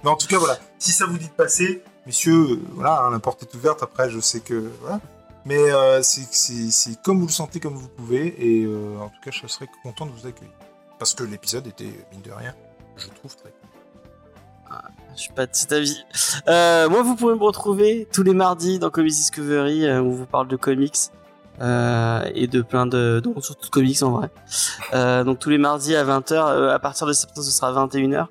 Mais 0.03 0.09
en 0.09 0.15
tout 0.15 0.27
cas, 0.27 0.39
voilà. 0.39 0.57
Si 0.79 0.91
ça 0.91 1.05
vous 1.05 1.17
dit 1.17 1.27
de 1.27 1.31
passer, 1.33 1.83
messieurs, 2.05 2.51
euh, 2.51 2.59
voilà, 2.73 3.03
hein, 3.03 3.11
la 3.11 3.19
porte 3.19 3.43
est 3.43 3.53
ouverte. 3.55 3.83
Après, 3.83 4.09
je 4.09 4.19
sais 4.19 4.39
que. 4.39 4.69
Voilà. 4.81 4.99
Mais 5.45 5.71
euh, 5.71 6.01
c'est- 6.03 7.01
comme 7.03 7.19
vous 7.19 7.25
le 7.27 7.31
sentez, 7.31 7.59
comme 7.59 7.73
vous 7.75 7.87
pouvez. 7.87 8.27
Et 8.37 8.63
euh, 8.65 8.97
en 8.99 9.09
tout 9.09 9.19
cas, 9.23 9.31
je 9.31 9.47
serais 9.47 9.67
content 9.83 10.05
de 10.05 10.11
vous 10.11 10.27
accueillir. 10.27 10.53
Parce 10.99 11.13
que 11.15 11.23
l'épisode 11.23 11.65
était, 11.67 12.05
mine 12.11 12.21
de 12.23 12.31
rien, 12.31 12.53
je 12.95 13.07
trouve 13.07 13.35
très 13.35 13.49
cool. 13.49 13.69
Je 15.15 15.21
suis 15.23 15.33
pas 15.33 15.45
de 15.47 15.53
cet 15.53 15.71
avis. 15.73 15.97
Moi, 16.47 17.01
vous 17.01 17.15
pouvez 17.15 17.33
me 17.35 17.43
retrouver 17.43 18.07
tous 18.13 18.23
les 18.23 18.33
mardis 18.33 18.79
dans 18.79 18.89
Comics 18.89 19.13
Discovery 19.13 19.85
où 19.85 20.05
on 20.05 20.11
vous 20.11 20.25
parle 20.25 20.47
de 20.47 20.55
comics 20.55 20.95
et 21.59 22.47
de 22.47 22.61
plein 22.61 22.85
de, 22.85 23.19
donc 23.19 23.43
surtout 23.43 23.65
de 23.65 23.71
comics 23.71 24.01
en 24.03 24.11
vrai. 24.11 25.23
Donc 25.25 25.39
tous 25.39 25.49
les 25.49 25.57
mardis 25.57 25.95
à 25.95 26.05
20h. 26.05 26.69
à 26.69 26.79
partir 26.79 27.05
de 27.07 27.13
septembre, 27.13 27.43
ce 27.45 27.51
sera 27.51 27.73
21h. 27.85 28.27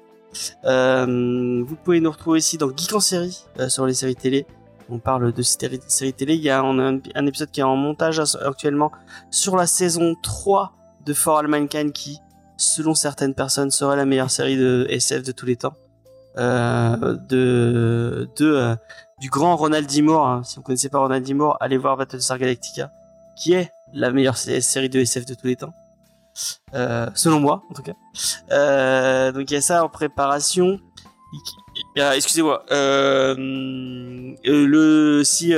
Euh, 0.65 1.65
vous 1.67 1.77
pouvez 1.77 2.01
nous 2.01 2.11
retrouver 2.11 2.39
aussi 2.39 2.59
dans 2.59 2.69
Geek 2.69 2.93
en 2.95 3.01
série 3.01 3.45
euh, 3.59 3.69
sur 3.69 3.87
les 3.87 3.95
séries 3.95 4.17
télé. 4.17 4.47
On 4.89 4.99
parle 4.99 5.33
de 5.33 5.43
séries, 5.43 5.81
séries 5.89 6.13
télé. 6.13 6.35
Il 6.35 6.43
y 6.43 6.51
a 6.51 6.61
un, 6.63 7.27
épisode 7.27 7.51
qui 7.51 7.61
est 7.61 7.65
en 7.65 7.77
montage 7.77 8.19
as- 8.19 8.37
actuellement 8.45 8.91
sur 9.31 9.57
la 9.57 9.67
saison 9.67 10.15
3 10.23 10.73
de 11.07 11.15
For 11.15 11.39
All 11.39 11.47
Mankind 11.49 11.93
qui, 11.93 12.19
selon 12.57 12.95
certaines 12.95 13.35
personnes, 13.35 13.71
serait 13.71 13.97
la 13.97 14.05
meilleure 14.05 14.31
série 14.31 14.57
de 14.57 14.87
SF 14.91 15.23
de 15.23 15.33
tous 15.33 15.47
les 15.47 15.57
temps. 15.57 15.75
euh, 16.39 17.17
de, 17.29 18.29
du 19.21 19.31
grand 19.31 19.57
Ronald 19.57 19.89
D. 19.89 20.03
Moore. 20.03 20.27
hein. 20.29 20.43
Si 20.45 20.57
vous 20.57 20.63
connaissez 20.63 20.89
pas 20.89 20.99
Ronald 20.99 21.25
D. 21.25 21.35
Moore, 21.35 21.57
allez 21.61 21.77
voir 21.77 21.97
Battlestar 21.97 22.39
Galactica, 22.39 22.91
qui 23.37 23.53
est 23.53 23.71
la 23.93 24.11
meilleure 24.11 24.37
sé- 24.37 24.61
série 24.61 24.89
de 24.89 24.99
SF 25.01 25.25
de 25.27 25.35
tous 25.35 25.47
les 25.47 25.57
temps. 25.57 25.73
Euh, 26.75 27.07
selon 27.15 27.41
moi, 27.41 27.63
en 27.71 27.75
tout 27.75 27.83
cas. 27.83 27.93
Euh, 28.53 29.33
donc 29.33 29.51
il 29.51 29.55
y 29.55 29.57
a 29.57 29.61
ça 29.61 29.85
en 29.85 29.89
préparation. 29.89 30.79
Il 31.97 32.01
y 32.01 32.01
a- 32.03 32.17
Excusez-moi. 32.17 32.65
Euh, 32.73 33.35
le 34.45 35.23
si 35.25 35.55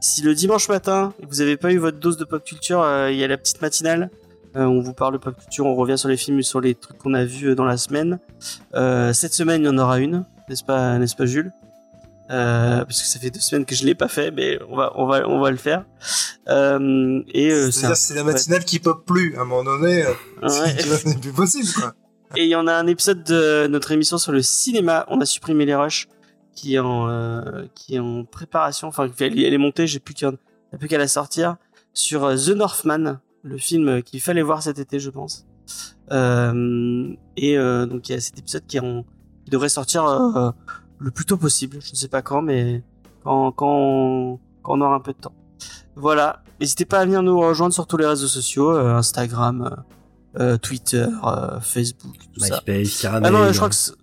si 0.00 0.22
le 0.22 0.34
dimanche 0.34 0.68
matin 0.68 1.12
vous 1.28 1.40
avez 1.40 1.56
pas 1.56 1.72
eu 1.72 1.78
votre 1.78 1.98
dose 1.98 2.16
de 2.16 2.24
pop 2.24 2.42
culture, 2.44 2.84
il 3.08 3.16
y 3.16 3.24
a 3.24 3.28
la 3.28 3.36
petite 3.38 3.60
matinale. 3.62 4.10
On 4.54 4.80
vous 4.80 4.94
parle 4.94 5.12
de 5.14 5.18
pop 5.18 5.36
culture, 5.36 5.66
on 5.66 5.74
revient 5.76 5.96
sur 5.98 6.08
les 6.08 6.16
films, 6.16 6.42
sur 6.42 6.60
les 6.60 6.74
trucs 6.74 6.98
qu'on 6.98 7.14
a 7.14 7.24
vus 7.24 7.54
dans 7.54 7.64
la 7.64 7.76
semaine. 7.76 8.18
Cette 8.72 9.34
semaine, 9.34 9.62
il 9.62 9.66
y 9.66 9.68
en 9.68 9.78
aura 9.78 9.98
une, 9.98 10.24
n'est-ce 10.48 10.64
pas, 10.64 10.98
n'est-ce 10.98 11.16
pas, 11.16 11.26
Jules? 11.26 11.52
Euh, 12.30 12.84
Parce 12.84 13.00
que 13.02 13.06
ça 13.08 13.18
fait 13.18 13.30
deux 13.30 13.40
semaines 13.40 13.64
que 13.64 13.74
je 13.74 13.84
l'ai 13.84 13.94
pas 13.94 14.08
fait, 14.08 14.30
mais 14.30 14.58
on 14.68 14.76
va, 14.76 14.92
on 14.94 15.06
va, 15.06 15.28
on 15.28 15.40
va 15.40 15.50
le 15.50 15.56
faire. 15.56 15.84
Euh, 16.48 17.22
et 17.28 17.50
euh, 17.50 17.70
c'est 17.70 18.14
la 18.14 18.24
matinale 18.24 18.64
qui 18.64 18.78
pop 18.78 19.04
plus. 19.04 19.36
À 19.36 19.40
un 19.42 19.44
moment 19.44 19.64
donné, 19.64 20.04
euh, 20.04 20.12
ouais. 20.42 20.76
c'est 20.78 21.20
plus 21.20 21.32
possible, 21.32 21.68
quoi. 21.74 21.94
Et 22.36 22.44
il 22.44 22.48
y 22.48 22.54
en 22.54 22.66
a 22.68 22.72
un 22.74 22.86
épisode 22.86 23.24
de 23.24 23.66
notre 23.66 23.90
émission 23.90 24.16
sur 24.16 24.30
le 24.32 24.42
cinéma. 24.42 25.04
On 25.08 25.20
a 25.20 25.26
supprimé 25.26 25.66
les 25.66 25.74
rushs 25.74 26.06
qui 26.54 26.76
est 26.76 26.78
en 26.78 27.08
euh, 27.08 27.66
qui 27.74 27.96
est 27.96 27.98
en 27.98 28.24
préparation. 28.24 28.86
Enfin, 28.88 29.10
elle, 29.18 29.38
elle 29.38 29.52
est 29.52 29.58
montée. 29.58 29.86
J'ai 29.88 29.98
plus 29.98 30.14
qu'à 30.14 30.28
il 30.28 30.72
y 30.72 30.74
a 30.76 30.78
plus 30.78 30.86
qu'à 30.88 30.98
la 30.98 31.08
sortir 31.08 31.56
sur 31.92 32.28
The 32.36 32.50
Northman, 32.50 33.18
le 33.42 33.58
film 33.58 34.02
qu'il 34.04 34.20
fallait 34.20 34.42
voir 34.42 34.62
cet 34.62 34.78
été, 34.78 35.00
je 35.00 35.10
pense. 35.10 35.46
Et 36.12 37.56
donc 37.56 38.08
il 38.08 38.12
y 38.12 38.14
a 38.14 38.20
cet 38.20 38.38
épisode 38.38 38.66
qui, 38.68 38.76
est 38.76 38.80
en- 38.80 39.02
qui 39.44 39.50
devrait 39.50 39.68
sortir 39.68 40.04
le 41.00 41.10
plus 41.10 41.24
tôt 41.24 41.36
possible. 41.36 41.78
Je 41.80 41.90
ne 41.90 41.96
sais 41.96 42.08
pas 42.08 42.22
quand, 42.22 42.42
mais 42.42 42.82
quand 43.24 43.50
quand 43.52 43.68
on, 43.68 44.38
quand 44.62 44.74
on 44.78 44.80
aura 44.82 44.94
un 44.96 45.00
peu 45.00 45.12
de 45.12 45.18
temps. 45.18 45.32
Voilà. 45.96 46.42
N'hésitez 46.60 46.84
pas 46.84 47.00
à 47.00 47.04
venir 47.04 47.22
nous 47.22 47.38
rejoindre 47.40 47.74
sur 47.74 47.86
tous 47.86 47.96
les 47.96 48.06
réseaux 48.06 48.28
sociaux, 48.28 48.70
euh, 48.70 48.94
Instagram. 48.94 49.62
euh, 49.72 49.82
euh, 50.38 50.56
Twitter, 50.58 51.06
euh, 51.26 51.58
Facebook, 51.60 52.14
tout 52.32 52.38
ça. 52.40 52.62
Caramel. 53.02 53.22
Ah 53.24 53.30
non, 53.30 53.50
je 53.52 53.56
crois 53.56 53.68
que 53.68 53.74
So- 53.74 53.94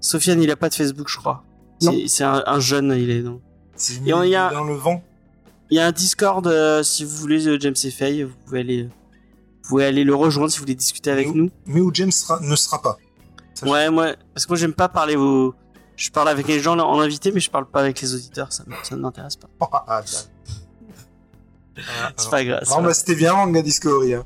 Sofiane, 0.00 0.40
il 0.40 0.50
a 0.52 0.56
pas 0.56 0.68
de 0.68 0.74
Facebook, 0.74 1.08
je 1.08 1.16
crois. 1.18 1.42
Non. 1.82 1.92
C'est- 2.06 2.22
un, 2.22 2.44
un 2.46 2.60
jeune, 2.60 2.94
il 2.96 3.10
est. 3.10 3.24
Et 4.06 4.12
on 4.14 4.22
y 4.22 4.36
a- 4.36 4.52
dans 4.52 4.62
le 4.62 4.74
vent. 4.74 5.02
Il 5.70 5.76
y 5.76 5.80
a 5.80 5.86
un 5.86 5.90
Discord, 5.92 6.46
euh, 6.46 6.82
si 6.84 7.04
vous 7.04 7.16
voulez, 7.16 7.48
euh, 7.48 7.58
James 7.60 7.74
et 7.82 7.90
Faye, 7.90 8.22
vous 8.22 8.34
pouvez 8.46 8.60
aller, 8.60 8.84
vous 8.84 9.68
pouvez 9.68 9.84
aller 9.84 10.04
le 10.04 10.14
rejoindre 10.14 10.50
si 10.52 10.58
vous 10.58 10.62
voulez 10.62 10.74
discuter 10.76 11.10
avec 11.10 11.26
Mais 11.26 11.32
où- 11.32 11.36
nous. 11.36 11.50
Mais 11.66 11.80
où 11.80 11.90
James 11.92 12.12
sera- 12.12 12.38
ne 12.40 12.54
sera 12.56 12.80
pas. 12.80 12.96
Ça, 13.54 13.66
Ouais, 13.68 13.90
moi, 13.90 14.14
parce 14.34 14.46
que 14.46 14.52
moi 14.52 14.56
j'aime 14.58 14.72
pas 14.74 14.88
parler 14.88 15.16
aux. 15.16 15.54
Je 15.98 16.10
parle 16.10 16.28
avec 16.28 16.46
les 16.46 16.60
gens 16.60 16.78
en 16.78 17.00
invité, 17.00 17.32
mais 17.32 17.40
je 17.40 17.50
parle 17.50 17.66
pas 17.66 17.80
avec 17.80 18.00
les 18.00 18.14
auditeurs, 18.14 18.52
ça, 18.52 18.64
ça 18.84 18.96
ne 18.96 19.00
m'intéresse 19.00 19.36
pas. 19.36 19.48
Ah, 19.86 20.02
C'est 22.16 22.30
pas 22.30 22.44
grave. 22.44 22.62
bah, 22.82 22.94
c'était 22.94 23.14
bien 23.14 23.34
Manga 23.34 23.62
Discovery. 23.62 24.14
Hein. 24.14 24.24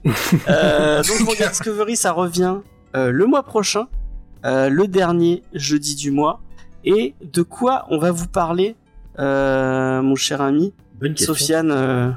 Euh, 0.49 1.03
donc 1.03 1.21
Manga 1.21 1.49
Discovery, 1.49 1.97
ça 1.97 2.13
revient 2.13 2.59
euh, 2.95 3.11
le 3.11 3.27
mois 3.27 3.43
prochain, 3.43 3.89
euh, 4.45 4.69
le 4.69 4.87
dernier 4.87 5.43
jeudi 5.53 5.95
du 5.95 6.11
mois. 6.11 6.41
Et 6.85 7.15
de 7.23 7.43
quoi 7.43 7.87
on 7.91 7.99
va 7.99 8.11
vous 8.11 8.27
parler, 8.27 8.77
euh, 9.19 10.03
mon 10.03 10.17
cher 10.17 10.41
ami 10.41 10.75
Bonne. 10.99 11.17
Sofiane 11.17 11.71
euh, 11.71 12.11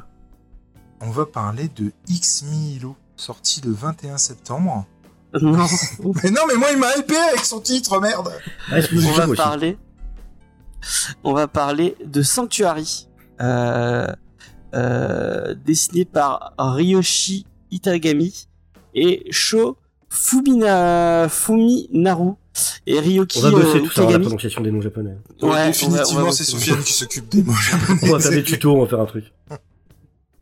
On 1.02 1.10
va 1.10 1.26
parler 1.26 1.70
de 1.76 1.92
X 2.08 2.44
Milo, 2.44 2.96
sorti 3.16 3.62
le 3.62 3.72
21 3.72 4.18
septembre. 4.18 4.86
Non, 5.42 5.66
Mais 6.24 6.32
non, 6.32 6.42
mais 6.48 6.56
moi, 6.56 6.68
il 6.72 6.78
m'a 6.80 6.96
hypé 6.98 7.16
avec 7.18 7.44
son 7.46 7.60
titre, 7.60 8.00
merde. 8.00 8.32
On 8.72 9.12
va 9.12 9.28
aussi. 9.28 9.36
parler. 9.36 9.78
On 11.24 11.34
va 11.34 11.48
parler 11.48 11.96
de 12.06 12.22
Sanctuary, 12.22 13.08
euh, 13.42 14.08
euh, 14.76 15.56
dessiné 15.66 16.06
par 16.06 16.54
Ryoshi 16.58 17.46
Itagami 17.72 18.48
et 18.94 19.26
Sho 19.32 19.78
Fumina, 20.10 21.28
Fuminaru 21.28 22.34
et 22.88 23.00
Ryoki 23.00 23.40
On 23.40 23.42
va 23.42 23.52
bosser 23.52 23.78
euh, 23.78 23.82
tout 23.82 23.92
ça 23.92 24.10
la 24.10 24.20
prononciation 24.20 24.62
des 24.62 24.72
noms 24.72 24.82
japonais. 24.82 25.18
Ouais, 25.42 25.50
va- 25.50 25.68
Définitivement, 25.68 26.32
c'est. 26.32 26.44
Sofiane 26.44 26.84
qui 26.84 26.94
s'occupe 26.94 27.30
des 27.30 27.44
mots 27.44 27.54
japonais. 27.72 28.00
On 28.04 28.12
va 28.14 28.20
faire 28.20 28.32
des 28.32 28.44
tutos, 28.44 28.76
on 28.76 28.82
va 28.84 28.88
faire 28.88 29.02
un 29.02 29.06
truc. 29.06 29.34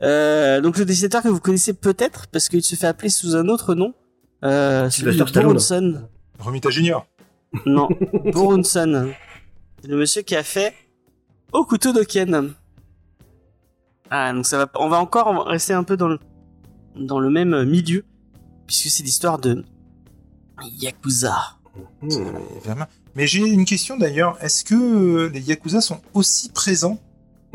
Euh, 0.02 0.60
donc 0.60 0.76
le 0.76 0.84
dessinateur 0.84 1.22
que 1.22 1.28
vous 1.28 1.40
connaissez 1.40 1.72
peut-être 1.72 2.26
parce 2.26 2.48
qu'il 2.48 2.62
se 2.62 2.74
fait 2.76 2.86
appeler 2.86 3.08
sous 3.08 3.34
un 3.36 3.48
autre 3.48 3.74
nom. 3.74 3.94
Euh, 4.42 4.90
celui 4.90 5.16
de. 5.16 5.24
Boronson. 5.24 6.08
Romita 6.38 6.70
Junior. 6.70 7.06
Non, 7.66 7.88
Boronson. 8.32 9.12
C'est 9.80 9.88
le 9.88 9.96
monsieur 9.96 10.22
qui 10.22 10.34
a 10.34 10.42
fait 10.42 10.74
Okuto 11.52 11.92
Doken. 11.92 12.54
Ah, 14.10 14.32
donc 14.32 14.46
ça 14.46 14.58
va, 14.58 14.70
on 14.76 14.88
va 14.88 14.98
encore 14.98 15.46
rester 15.46 15.72
un 15.72 15.84
peu 15.84 15.96
dans 15.96 16.08
le, 16.08 16.18
dans 16.96 17.20
le 17.20 17.30
même 17.30 17.64
milieu, 17.64 18.04
puisque 18.66 18.88
c'est 18.88 19.02
l'histoire 19.02 19.38
de 19.38 19.64
Yakuza. 20.80 21.34
Vraiment. 22.64 22.86
Mais 23.14 23.26
j'ai 23.26 23.40
une 23.40 23.64
question 23.64 23.96
d'ailleurs. 23.96 24.36
Est-ce 24.42 24.64
que 24.64 24.74
euh, 24.74 25.28
les 25.28 25.40
Yakuza 25.40 25.80
sont 25.80 26.00
aussi 26.12 26.50
présents 26.50 26.98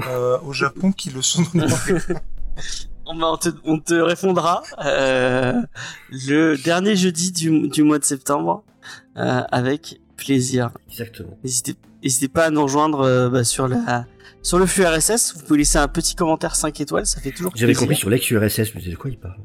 euh, 0.08 0.40
au 0.46 0.54
Japon 0.54 0.92
qu'ils 0.92 1.14
le 1.14 1.22
sont 1.22 1.44
dans 1.54 1.66
les 1.66 2.16
On, 3.12 3.38
te, 3.38 3.50
on 3.66 3.80
te 3.80 3.96
répondra 3.96 4.62
euh, 4.86 5.60
le 6.12 6.56
dernier 6.64 6.96
jeudi 6.96 7.32
du, 7.32 7.68
du 7.68 7.82
mois 7.82 7.98
de 7.98 8.04
septembre 8.04 8.64
euh, 9.18 9.42
avec 9.52 10.00
plaisir. 10.16 10.70
Exactement. 10.90 11.36
N'hésitez 11.44 11.76
n'hésitez 12.04 12.28
pas 12.28 12.46
à 12.46 12.50
nous 12.52 12.62
rejoindre 12.64 13.02
euh, 13.02 13.30
bah, 13.30 13.44
sur 13.44 13.68
la 13.68 14.06
sur 14.42 14.60
le 14.60 14.66
flux 14.66 14.86
RSS. 14.86 15.36
Vous 15.36 15.44
pouvez 15.44 15.60
laisser 15.60 15.78
un 15.78 15.88
petit 15.88 16.16
commentaire 16.16 16.56
5 16.56 16.80
étoiles, 16.82 17.06
ça 17.06 17.20
fait 17.20 17.32
toujours 17.32 17.52
J'avais 17.56 17.74
compris 17.74 17.96
sur 17.96 18.10
l'ex-URSS, 18.10 18.76
mais 18.76 18.82
de 18.82 18.96
quoi 18.96 19.10
il 19.10 19.18
parle 19.18 19.38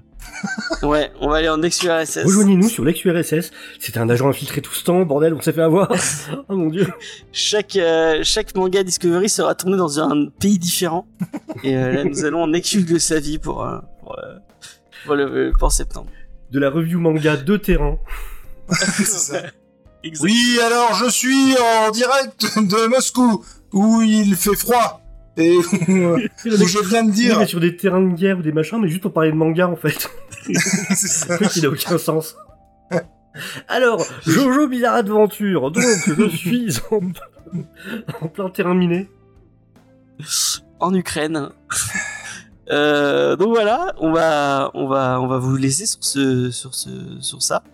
Ouais, 0.82 1.10
on 1.20 1.28
va 1.28 1.36
aller 1.36 1.48
en 1.48 1.62
ex 1.62 1.82
URSS. 1.82 2.24
Rejoignez-nous 2.24 2.68
sur 2.68 2.84
l'ex-URSS. 2.84 3.50
C'était 3.78 3.98
un 3.98 4.08
agent 4.08 4.28
infiltré 4.28 4.60
tout 4.60 4.74
ce 4.74 4.84
temps, 4.84 5.02
bordel, 5.02 5.34
on 5.34 5.40
s'est 5.40 5.52
fait 5.52 5.62
avoir. 5.62 5.92
oh 6.48 6.56
mon 6.56 6.68
dieu. 6.68 6.86
Chaque 7.32 7.76
euh, 7.76 8.20
chaque 8.22 8.54
manga 8.54 8.82
Discovery 8.82 9.28
sera 9.28 9.54
tourné 9.54 9.76
dans 9.76 10.00
un 10.00 10.26
pays 10.40 10.58
différent. 10.58 11.06
Et 11.62 11.76
euh, 11.76 11.92
là, 11.92 12.04
nous 12.04 12.24
allons 12.24 12.42
en 12.42 12.52
ex-Yougoslavie 12.52 13.38
pour 13.38 13.64
euh, 13.64 13.78
pour, 14.00 14.18
euh, 14.18 14.38
pour 15.04 15.14
le 15.14 15.52
pour 15.58 15.72
septembre. 15.72 16.10
De 16.50 16.58
la 16.58 16.70
review 16.70 17.00
manga 17.00 17.36
de 17.36 17.56
terrain. 17.56 17.98
C'est 18.70 19.04
ça. 19.04 19.42
Exact. 20.02 20.24
Oui, 20.24 20.58
alors 20.64 20.94
je 20.94 21.10
suis 21.10 21.54
en 21.58 21.90
direct 21.90 22.58
de 22.58 22.88
Moscou 22.88 23.44
où 23.74 24.00
il 24.02 24.34
fait 24.36 24.56
froid 24.56 25.00
et 25.36 25.56
où, 25.88 25.92
où 25.92 26.66
je 26.66 26.88
viens 26.88 27.04
de 27.04 27.10
dire. 27.10 27.40
est 27.40 27.46
sur 27.46 27.60
des 27.60 27.76
terrains 27.76 28.00
de 28.00 28.14
guerre 28.14 28.38
ou 28.38 28.42
des 28.42 28.52
machins, 28.52 28.78
mais 28.80 28.88
juste 28.88 29.02
pour 29.02 29.12
parler 29.12 29.32
de 29.32 29.36
manga 29.36 29.68
en 29.68 29.76
fait. 29.76 30.08
C'est 30.46 31.08
ça. 31.08 31.36
Truc, 31.36 31.56
il 31.56 31.66
a 31.66 31.68
aucun 31.70 31.98
sens. 31.98 32.36
Alors, 33.66 34.06
Jojo 34.24 34.68
Bizarre 34.68 34.94
Adventure, 34.94 35.72
donc 35.72 35.82
je 36.06 36.28
suis 36.28 36.76
en, 36.92 37.00
en 38.20 38.28
plein 38.28 38.48
terrain 38.48 38.74
miné. 38.74 39.08
en 40.78 40.94
Ukraine. 40.94 41.48
Euh, 42.70 43.34
donc 43.34 43.48
voilà, 43.48 43.92
on 43.98 44.12
va, 44.12 44.70
on 44.74 44.86
va, 44.86 45.20
on 45.20 45.26
va 45.26 45.38
vous 45.38 45.56
laisser 45.56 45.86
sur 45.86 46.04
ce, 46.04 46.50
sur 46.52 46.74
ce, 46.76 46.90
sur 47.20 47.42
ça. 47.42 47.64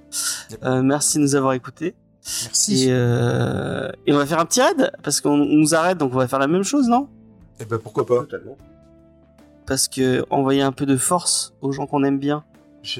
Euh, 0.64 0.82
merci 0.82 1.18
de 1.18 1.24
nous 1.24 1.34
avoir 1.34 1.52
écoutés. 1.52 1.94
Merci. 2.44 2.84
Et, 2.84 2.92
euh, 2.92 3.90
et 4.06 4.12
on 4.12 4.16
va 4.18 4.26
faire 4.26 4.38
un 4.38 4.46
petit 4.46 4.60
raid 4.60 4.92
parce 5.02 5.20
qu'on 5.20 5.30
on 5.40 5.56
nous 5.56 5.74
arrête, 5.74 5.98
donc 5.98 6.12
on 6.14 6.16
va 6.18 6.28
faire 6.28 6.38
la 6.38 6.46
même 6.46 6.62
chose, 6.62 6.88
non? 6.88 7.08
Eh 7.60 7.64
ben 7.64 7.78
pourquoi 7.78 8.06
pas. 8.06 8.20
Totalement. 8.20 8.56
Parce 9.66 9.88
que 9.88 10.24
envoyer 10.30 10.62
un 10.62 10.72
peu 10.72 10.86
de 10.86 10.96
force 10.96 11.54
aux 11.60 11.72
gens 11.72 11.86
qu'on 11.86 12.02
aime 12.04 12.18
bien. 12.18 12.44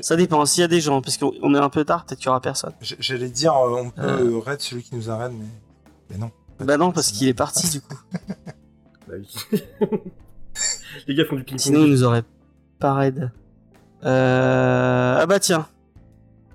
Ça 0.02 0.15
dépend. 0.17 0.44
S'il 0.44 0.60
y 0.60 0.65
a 0.65 0.68
des 0.68 0.81
gens, 0.81 1.00
parce 1.00 1.17
qu'on 1.17 1.33
on 1.42 1.55
est 1.55 1.59
un 1.59 1.70
peu 1.70 1.84
tard, 1.84 2.05
peut-être 2.05 2.18
qu'il 2.18 2.26
y 2.26 2.28
aura 2.28 2.41
personne. 2.41 2.73
J'allais 2.81 3.31
dire, 3.31 3.55
euh, 3.55 3.83
on 3.84 3.91
peut 3.91 4.02
Euh. 4.02 4.39
raid 4.39 4.60
celui 4.60 4.83
qui 4.83 4.94
nous 4.94 5.09
arrête, 5.10 5.33
mais, 5.33 5.47
mais 6.10 6.18
non. 6.18 6.31
Bah 6.59 6.76
non, 6.76 6.92
parce 6.92 7.10
qu'il 7.10 7.28
est 7.28 7.34
parti 7.34 7.68
du 7.70 7.81
coup. 7.81 7.97
Bah 9.09 9.15
oui. 9.18 9.60
Les 11.09 11.15
gars 11.15 11.25
font 11.25 11.36
du 11.36 11.42
ping-pong. 11.42 11.59
Sinon, 11.59 11.84
il 11.84 11.91
nous 11.91 12.05
aurait 12.05 12.23
pas 12.78 12.94
raid. 12.94 13.31
Euh... 14.05 15.18
Ah 15.20 15.26
bah 15.26 15.41
tiens, 15.41 15.67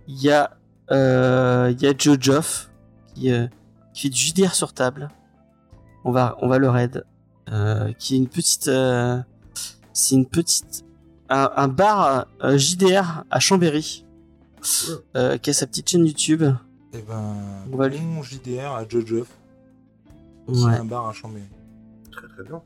il 0.07 0.21
y 0.21 0.31
a, 0.31 0.51
euh... 0.91 1.71
il 1.75 1.81
y 1.81 1.87
a 1.87 1.93
Joe 1.97 2.17
Joff 2.19 2.69
qui, 3.13 3.31
euh, 3.31 3.47
qui 3.93 4.03
fait 4.03 4.09
du 4.09 4.17
JDR 4.19 4.53
sur 4.53 4.73
table. 4.73 5.09
On 6.03 6.11
va, 6.11 6.37
on 6.41 6.47
va 6.47 6.57
le 6.57 6.69
raid. 6.69 7.03
Euh, 7.51 7.93
qui 7.93 8.15
est 8.15 8.17
une 8.17 8.27
petite, 8.27 8.67
euh, 8.69 9.19
c'est 9.93 10.15
une 10.15 10.25
petite, 10.25 10.83
un, 11.29 11.51
un 11.55 11.67
bar 11.67 12.25
euh, 12.43 12.57
JDR 12.57 13.23
à 13.29 13.39
Chambéry, 13.39 14.03
euh, 15.15 15.37
qui 15.37 15.51
a 15.51 15.53
sa 15.53 15.67
petite 15.67 15.87
chaîne 15.89 16.05
YouTube. 16.07 16.43
Eh 16.93 17.01
ben, 17.03 17.35
On 17.71 17.77
va 17.77 17.87
lui- 17.87 17.99
bon 17.99 18.23
JDR 18.23 18.71
à 18.73 18.87
Jojo, 18.87 19.27
qui 20.47 20.63
Ouais. 20.65 20.73
un 20.73 20.85
bar 20.85 21.07
à 21.07 21.13
Chambéry. 21.13 21.45
Très 22.11 22.27
très 22.29 22.43
bien. 22.43 22.61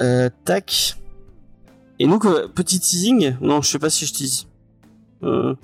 Euh, 0.00 0.30
tac. 0.44 0.96
Et 1.98 2.06
donc, 2.06 2.24
euh, 2.24 2.46
petit 2.48 2.78
teasing. 2.78 3.34
Non, 3.40 3.62
je 3.62 3.68
sais 3.70 3.78
pas 3.80 3.90
si 3.90 4.06
je 4.06 4.12
tease. 4.14 4.46
Euh, 5.24 5.54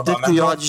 Ah 0.00 0.02
bah, 0.02 0.12
peut-être 0.14 0.26
qu'il 0.26 0.34
y 0.36 0.40
aura 0.40 0.56
du, 0.56 0.66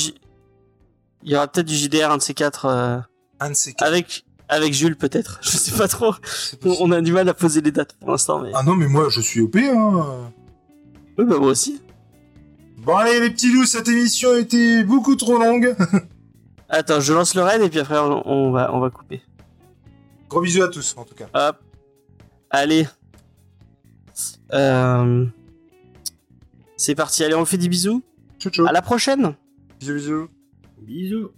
il 1.23 1.31
y 1.31 1.35
aura 1.35 1.47
peut-être 1.47 1.67
du 1.67 1.75
JDR 1.75 2.11
un 2.11 2.17
de 2.17 2.21
ces 2.21 2.33
quatre. 2.33 2.65
euh, 2.65 2.99
Un 3.39 3.49
de 3.49 3.55
ces 3.55 3.73
quatre. 3.73 3.87
Avec 3.87 4.25
avec 4.49 4.73
Jules 4.73 4.97
peut-être. 4.97 5.39
Je 5.43 5.49
sais 5.51 5.77
pas 5.77 5.87
trop. 5.87 6.13
On, 6.65 6.91
a 6.91 7.01
du 7.01 7.11
mal 7.13 7.27
à 7.29 7.33
poser 7.33 7.61
les 7.61 7.71
dates 7.71 7.93
pour 7.93 8.11
l'instant, 8.11 8.39
mais 8.41 8.51
Ah 8.53 8.63
non, 8.63 8.75
mais 8.75 8.87
moi, 8.87 9.07
je 9.09 9.21
suis 9.21 9.39
OP, 9.39 9.55
hein. 9.55 10.31
oui, 11.17 11.25
bah 11.25 11.37
moi 11.37 11.47
aussi. 11.51 11.81
Bon, 12.77 12.95
allez, 12.97 13.19
les 13.19 13.29
petits 13.29 13.51
loups, 13.53 13.65
cette 13.65 13.87
émission 13.87 14.35
était 14.35 14.83
beaucoup 14.83 15.15
trop 15.15 15.37
longue. 15.37 15.75
Attends, 16.69 16.99
je 16.99 17.13
lance 17.13 17.35
le 17.35 17.43
raid 17.43 17.61
et 17.61 17.69
puis 17.69 17.79
après 17.79 17.99
on, 17.99 18.27
on 18.27 18.51
va 18.51 18.73
on 18.73 18.79
va 18.79 18.89
couper. 18.89 19.21
Gros 20.29 20.41
bisous 20.41 20.63
à 20.63 20.69
tous, 20.69 20.95
en 20.97 21.03
tout 21.03 21.13
cas. 21.15 21.27
Hop. 21.33 21.57
Allez. 22.49 22.87
Euh... 24.53 25.25
C'est 26.77 26.95
parti. 26.95 27.23
Allez, 27.23 27.35
on 27.35 27.45
fait 27.45 27.57
des 27.57 27.67
bisous. 27.69 28.01
Ciao, 28.41 28.51
ciao. 28.51 28.65
À 28.65 28.71
la 28.71 28.81
prochaine. 28.81 29.35
Bisous, 29.79 29.93
bisous. 29.93 30.29
Bisous. 30.81 31.29